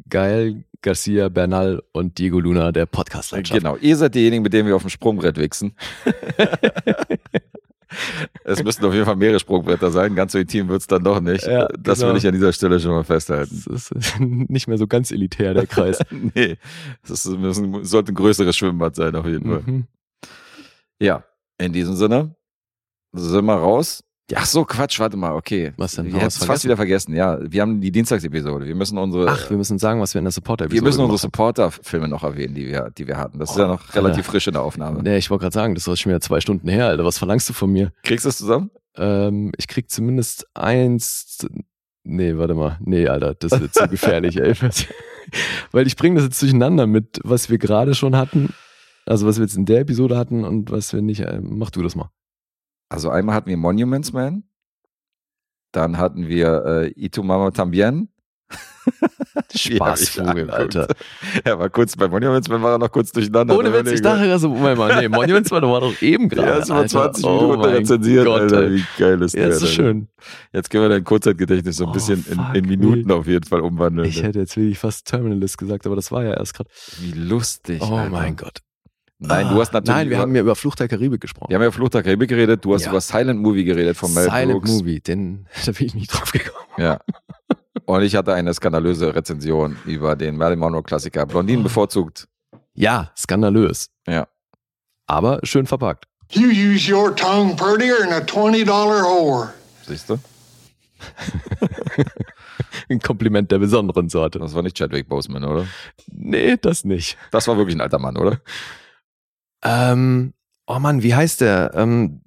Geil 0.08 0.64
Garcia 0.82 1.28
Bernal 1.28 1.82
und 1.92 2.18
Diego 2.18 2.40
Luna 2.40 2.72
der 2.72 2.86
Podcast-Landschaft. 2.86 3.60
Genau, 3.60 3.76
ihr 3.76 3.96
seid 3.96 4.14
diejenigen, 4.14 4.42
mit 4.42 4.52
denen 4.52 4.66
wir 4.68 4.74
auf 4.74 4.82
dem 4.82 4.90
Sprungbrett 4.90 5.36
wichsen. 5.36 5.76
es 8.44 8.62
müssten 8.62 8.84
auf 8.84 8.92
jeden 8.92 9.06
Fall 9.06 9.16
mehrere 9.16 9.38
Sprungbretter 9.38 9.90
sein, 9.90 10.14
ganz 10.14 10.32
so 10.32 10.38
intim 10.38 10.68
wird's 10.68 10.86
dann 10.86 11.04
doch 11.04 11.20
nicht. 11.20 11.46
Ja, 11.46 11.68
das 11.78 11.98
genau. 12.00 12.10
will 12.12 12.18
ich 12.18 12.26
an 12.26 12.34
dieser 12.34 12.52
Stelle 12.52 12.80
schon 12.80 12.92
mal 12.92 13.04
festhalten. 13.04 13.62
Das 13.66 13.90
ist 13.90 14.20
nicht 14.20 14.68
mehr 14.68 14.78
so 14.78 14.86
ganz 14.86 15.10
elitär, 15.10 15.54
der 15.54 15.66
Kreis. 15.66 15.98
nee, 16.34 16.56
müssen, 17.38 17.84
sollte 17.84 18.12
ein 18.12 18.14
größeres 18.14 18.56
Schwimmbad 18.56 18.94
sein, 18.96 19.14
auf 19.16 19.26
jeden 19.26 19.48
Fall. 19.48 19.62
mhm. 19.66 19.84
Ja, 21.00 21.24
in 21.58 21.72
diesem 21.72 21.96
Sinne 21.96 22.36
sind 23.12 23.44
wir 23.44 23.54
raus. 23.54 24.04
Ach 24.34 24.46
so, 24.46 24.64
Quatsch, 24.64 24.98
warte 24.98 25.16
mal, 25.16 25.32
okay. 25.34 25.72
Was 25.76 25.96
denn? 25.96 26.06
Wir 26.06 26.14
Haben 26.14 26.26
es 26.26 26.42
fast 26.42 26.64
wieder 26.64 26.76
vergessen. 26.76 27.14
Ja, 27.14 27.38
wir 27.42 27.60
haben 27.60 27.80
die 27.80 27.90
Dienstagsepisode. 27.90 28.66
Wir 28.66 28.74
müssen 28.74 28.96
unsere, 28.96 29.28
Ach, 29.28 29.50
wir 29.50 29.56
müssen 29.56 29.78
sagen, 29.78 30.00
was 30.00 30.14
wir 30.14 30.20
in 30.20 30.24
der 30.24 30.32
Supporter-Episode 30.32 30.80
wir 30.80 30.86
müssen 30.88 31.00
unsere 31.00 31.18
Supporter-Filme 31.18 32.08
noch 32.08 32.22
erwähnen, 32.22 32.54
die 32.54 32.66
wir, 32.66 32.90
die 32.96 33.06
wir 33.06 33.18
hatten. 33.18 33.38
Das 33.38 33.50
ist 33.50 33.58
ja 33.58 33.66
noch 33.66 33.82
Alter. 33.88 33.94
relativ 33.96 34.26
frisch 34.26 34.46
in 34.46 34.54
der 34.54 34.62
Aufnahme. 34.62 35.02
Nee, 35.02 35.18
ich 35.18 35.28
wollte 35.28 35.42
gerade 35.42 35.54
sagen, 35.54 35.74
das 35.74 35.86
ist 35.86 36.00
schon 36.00 36.10
wieder 36.10 36.20
zwei 36.20 36.40
Stunden 36.40 36.68
her, 36.68 36.86
Alter. 36.86 37.04
Was 37.04 37.18
verlangst 37.18 37.48
du 37.48 37.52
von 37.52 37.70
mir? 37.70 37.92
Kriegst 38.04 38.24
du 38.24 38.30
es 38.30 38.38
zusammen? 38.38 38.70
Ähm, 38.96 39.52
ich 39.58 39.68
krieg 39.68 39.90
zumindest 39.90 40.46
eins. 40.54 41.46
Nee, 42.04 42.36
warte 42.36 42.54
mal. 42.54 42.78
Nee, 42.80 43.08
Alter, 43.08 43.34
das 43.34 43.60
wird 43.60 43.74
zu 43.74 43.88
gefährlich, 43.88 44.40
ey. 44.40 44.54
Weil 45.72 45.86
ich 45.86 45.96
bringe 45.96 46.16
das 46.16 46.24
jetzt 46.24 46.40
durcheinander 46.40 46.86
mit, 46.86 47.20
was 47.22 47.50
wir 47.50 47.58
gerade 47.58 47.94
schon 47.94 48.16
hatten. 48.16 48.54
Also 49.04 49.26
was 49.26 49.36
wir 49.36 49.44
jetzt 49.44 49.56
in 49.56 49.66
der 49.66 49.80
Episode 49.80 50.16
hatten 50.16 50.44
und 50.44 50.70
was 50.70 50.92
wir 50.92 51.02
nicht. 51.02 51.20
Äh, 51.20 51.40
mach 51.42 51.70
du 51.70 51.82
das 51.82 51.96
mal. 51.96 52.10
Also 52.92 53.08
einmal 53.10 53.34
hatten 53.34 53.48
wir 53.48 53.56
Monuments 53.56 54.12
Man. 54.12 54.44
Dann 55.72 55.96
hatten 55.96 56.28
wir 56.28 56.64
äh, 56.66 56.88
Itu 56.90 57.22
Mama 57.22 57.50
Tambien. 57.50 58.08
Spaßvogel, 59.54 60.50
Alter. 60.50 60.88
Er 61.44 61.58
war 61.58 61.70
kurz 61.70 61.96
bei 61.96 62.08
Monuments 62.08 62.48
Man, 62.48 62.62
war 62.62 62.72
er 62.72 62.78
noch 62.78 62.90
kurz 62.92 63.12
durcheinander. 63.12 63.56
Ohne 63.56 63.72
Witz, 63.72 63.90
ich 63.92 64.02
dachte 64.02 64.30
also, 64.30 64.50
Moment 64.50 64.76
mal, 64.76 65.00
nee, 65.00 65.08
Monuments 65.08 65.50
war, 65.50 65.62
war 65.62 65.80
doch 65.80 66.02
eben 66.02 66.28
gerade. 66.28 66.48
Ja, 66.48 66.58
das 66.58 66.68
war 66.68 66.76
Alter. 66.78 66.88
20 67.12 67.24
Oh 67.24 67.40
Minuten 67.42 67.62
rezensiert, 67.64 68.26
Gott, 68.26 68.40
Alter. 68.42 68.70
Wie 68.70 68.84
geil 68.98 69.22
ist 69.22 69.34
Ja, 69.34 69.42
der 69.42 69.50
ist 69.50 69.60
so 69.60 69.66
schön. 69.66 70.08
Jetzt 70.52 70.68
können 70.68 70.84
wir 70.84 70.88
dein 70.90 71.04
Kurzzeitgedächtnis 71.04 71.76
so 71.76 71.84
ein 71.84 71.90
Oh, 71.90 71.92
bisschen 71.92 72.24
in, 72.28 72.36
fuck, 72.36 72.54
in 72.54 72.66
Minuten 72.66 73.10
auf 73.10 73.26
jeden 73.26 73.46
Fall 73.46 73.60
umwandeln. 73.60 74.06
Ich 74.08 74.20
ne? 74.20 74.28
hätte 74.28 74.40
jetzt 74.40 74.56
wirklich 74.56 74.78
fast 74.78 75.06
Terminalist 75.06 75.56
gesagt, 75.56 75.86
aber 75.86 75.96
das 75.96 76.12
war 76.12 76.24
ja 76.24 76.34
erst 76.34 76.54
gerade. 76.54 76.68
Wie 77.00 77.12
lustig. 77.12 77.80
Oh 77.82 77.94
Alter. 77.94 78.10
mein 78.10 78.36
Gott. 78.36 78.58
Nein, 79.24 79.46
Ah, 79.46 79.52
du 79.54 79.60
hast 79.60 79.72
natürlich. 79.72 79.94
Nein, 79.96 80.08
wir 80.10 80.16
über, 80.16 80.22
haben 80.22 80.34
ja 80.34 80.40
über 80.42 80.56
Flucht 80.56 80.80
der 80.80 80.88
Karibik 80.88 81.20
gesprochen. 81.20 81.48
wir 81.50 81.54
haben 81.56 81.62
ja 81.62 81.68
über 81.68 81.74
Flucht 81.76 81.94
der 81.94 82.02
Karibik 82.02 82.28
geredet, 82.28 82.64
du 82.64 82.74
hast 82.74 82.84
Ja. 82.84 82.90
über 82.90 83.00
Silent 83.00 83.40
Movie 83.40 83.64
geredet 83.64 83.96
von 83.96 84.12
Mel 84.12 84.24
Silent 84.24 84.52
Brooks. 84.52 84.70
Movie, 84.70 85.00
den, 85.00 85.46
da 85.64 85.72
bin 85.72 85.86
ich 85.86 85.94
nicht 85.94 86.12
drauf 86.12 86.32
gekommen. 86.32 86.66
Ja. 86.78 86.98
Und 87.86 88.02
ich 88.02 88.16
hatte 88.16 88.34
eine 88.34 88.52
skandalöse 88.54 89.14
Rezension 89.14 89.76
über 89.86 90.16
den 90.16 90.36
Marilyn 90.36 90.58
Monroe 90.60 90.82
Klassiker. 90.82 91.24
Blondinen 91.26 91.62
bevorzugt. 91.62 92.28
Ja, 92.74 93.10
skandalös. 93.16 93.90
Ja. 94.06 94.26
Aber 95.06 95.40
schön 95.44 95.66
verpackt. 95.66 96.06
You 96.30 96.48
use 96.48 96.90
your 96.92 97.14
tongue 97.14 97.54
prettier 97.56 97.96
than 97.98 98.12
a 98.12 98.18
$20 98.20 98.66
whore. 98.66 99.52
Siehst 99.86 100.08
du? 100.10 100.18
Ein 102.88 103.00
Kompliment 103.00 103.50
der 103.50 103.58
besonderen 103.58 104.08
Sorte. 104.08 104.38
Das 104.38 104.54
war 104.54 104.62
nicht 104.62 104.76
Chadwick 104.78 105.08
Boseman, 105.08 105.44
oder? 105.44 105.66
Nee, 106.10 106.56
das 106.60 106.84
nicht. 106.84 107.16
Das 107.30 107.48
war 107.48 107.56
wirklich 107.56 107.74
ein 107.76 107.80
alter 107.80 107.98
Mann, 107.98 108.16
oder? 108.16 108.40
Ähm, 109.62 110.34
oh 110.66 110.78
Mann, 110.78 111.02
wie 111.02 111.14
heißt 111.14 111.40
der? 111.40 111.72
Ähm, 111.74 112.22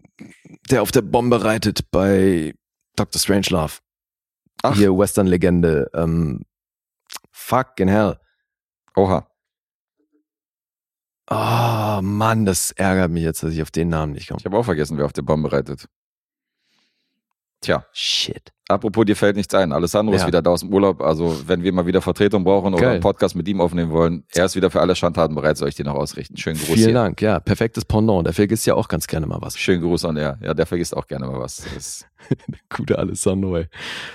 der 0.69 0.81
auf 0.81 0.91
der 0.91 1.01
Bombe 1.01 1.43
reitet 1.43 1.91
bei 1.91 2.53
Dr. 2.95 3.19
Strangelove. 3.19 3.79
Ach. 4.63 4.75
Hier, 4.75 4.97
Western-Legende. 4.97 5.89
Ähm, 5.93 6.43
fucking 7.31 7.87
hell. 7.87 8.17
Oha. 8.95 9.27
Oh 11.29 12.01
Mann, 12.01 12.45
das 12.45 12.71
ärgert 12.71 13.11
mich 13.11 13.23
jetzt, 13.23 13.43
dass 13.43 13.53
ich 13.53 13.61
auf 13.61 13.71
den 13.71 13.89
Namen 13.89 14.13
nicht 14.13 14.27
komme. 14.27 14.39
Ich 14.39 14.45
habe 14.45 14.57
auch 14.57 14.65
vergessen, 14.65 14.97
wer 14.97 15.05
auf 15.05 15.13
der 15.13 15.23
Bombe 15.23 15.51
reitet. 15.51 15.87
Tja, 17.61 17.85
Shit. 17.91 18.54
Apropos, 18.67 19.05
dir 19.05 19.15
fällt 19.15 19.35
nichts 19.35 19.53
ein. 19.53 19.71
Alessandro 19.71 20.13
ist 20.15 20.21
Ja. 20.21 20.27
wieder 20.27 20.41
da 20.41 20.51
aus 20.51 20.61
dem 20.61 20.73
Urlaub. 20.73 21.01
Also, 21.01 21.35
wenn 21.47 21.63
wir 21.63 21.71
mal 21.73 21.85
wieder 21.85 22.01
Vertretung 22.01 22.43
brauchen 22.43 22.73
oder 22.73 22.81
Geil. 22.83 22.91
einen 22.93 23.01
Podcast 23.01 23.35
mit 23.35 23.47
ihm 23.47 23.61
aufnehmen 23.61 23.91
wollen, 23.91 24.25
er 24.33 24.45
ist 24.45 24.55
wieder 24.55 24.69
für 24.71 24.81
alle 24.81 24.95
Schandtaten 24.95 25.35
bereit, 25.35 25.57
soll 25.57 25.69
ich 25.69 25.75
dir 25.75 25.85
noch 25.85 25.95
ausrichten. 25.95 26.37
Schönen 26.37 26.57
Gruß 26.57 26.65
Vielen 26.67 26.77
hier. 26.89 26.93
Dank. 26.93 27.21
Ja, 27.21 27.39
perfektes 27.39 27.85
Pendant. 27.85 28.25
Der 28.25 28.33
vergisst 28.33 28.65
ja 28.65 28.73
auch 28.75 28.87
ganz 28.87 29.07
gerne 29.07 29.27
mal 29.27 29.37
was. 29.41 29.57
Schönen 29.57 29.81
Gruß 29.81 30.05
an 30.05 30.17
er. 30.17 30.37
Ja, 30.41 30.53
der 30.53 30.65
vergisst 30.65 30.95
auch 30.95 31.07
gerne 31.07 31.27
mal 31.27 31.39
was. 31.39 31.57
Das 31.57 31.73
ist 31.75 32.07
Gute 32.75 32.97
Alessandro, 32.97 33.57
ey. 33.57 33.67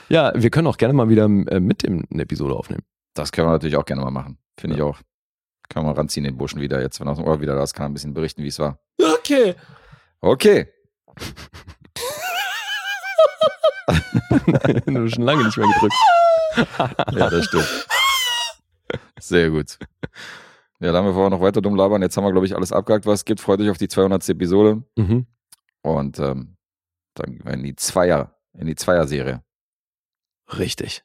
Ja, 0.08 0.32
wir 0.34 0.50
können 0.50 0.66
auch 0.66 0.76
gerne 0.78 0.94
mal 0.94 1.08
wieder 1.08 1.24
äh, 1.24 1.60
mit 1.60 1.82
dem 1.82 2.04
eine 2.12 2.22
Episode 2.22 2.54
aufnehmen. 2.54 2.82
Das 3.14 3.32
können 3.32 3.48
wir 3.48 3.52
natürlich 3.52 3.76
auch 3.76 3.84
gerne 3.84 4.02
mal 4.02 4.10
machen. 4.10 4.38
Finde 4.58 4.76
ich 4.76 4.82
auch. 4.82 4.98
Können 5.68 5.86
wir 5.86 5.96
ranziehen, 5.96 6.24
den 6.24 6.36
Burschen 6.36 6.60
wieder 6.60 6.80
jetzt, 6.80 6.98
wenn 6.98 7.06
er 7.06 7.12
aus 7.12 7.18
dem 7.18 7.26
Urlaub 7.26 7.40
wieder 7.40 7.54
da 7.54 7.62
ist, 7.62 7.74
kann 7.74 7.86
er 7.86 7.90
ein 7.90 7.94
bisschen 7.94 8.14
berichten, 8.14 8.42
wie 8.42 8.48
es 8.48 8.58
war. 8.58 8.80
Okay. 9.18 9.54
Okay. 10.20 10.66
du 13.90 15.04
hast 15.04 15.14
schon 15.14 15.24
lange 15.24 15.44
nicht 15.44 15.56
mehr 15.56 15.68
gedrückt. 15.68 15.94
ja, 17.12 17.30
das 17.30 17.44
stimmt. 17.44 17.86
Sehr 19.20 19.50
gut. 19.50 19.78
Ja, 20.80 20.92
da 20.92 20.98
haben 20.98 21.06
wir 21.06 21.12
vorher 21.12 21.30
noch 21.30 21.40
weiter 21.40 21.60
dumm 21.60 21.76
labern. 21.76 22.02
Jetzt 22.02 22.16
haben 22.16 22.24
wir, 22.24 22.32
glaube 22.32 22.46
ich, 22.46 22.56
alles 22.56 22.72
abgehakt, 22.72 23.06
was 23.06 23.20
es 23.20 23.24
gibt. 23.24 23.40
Freut 23.40 23.60
euch 23.60 23.70
auf 23.70 23.78
die 23.78 23.88
200. 23.88 24.26
Episode. 24.30 24.82
Mhm. 24.96 25.26
Und 25.82 26.18
ähm, 26.18 26.56
dann 27.14 27.32
gehen 27.32 27.44
wir 27.44 27.52
in 27.52 27.62
die 27.62 27.76
Zweier, 27.76 28.34
in 28.54 28.66
die 28.66 28.74
Zweier-Serie. 28.74 29.42
Richtig. 30.58 31.04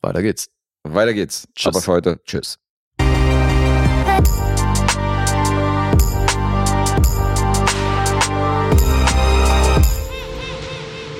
Weiter 0.00 0.22
geht's. 0.22 0.48
Weiter 0.82 1.14
geht's. 1.14 1.48
Tschüss. 1.54 1.66
Aber 1.66 1.82
für 1.82 1.92
heute, 1.92 2.22
tschüss. 2.24 2.58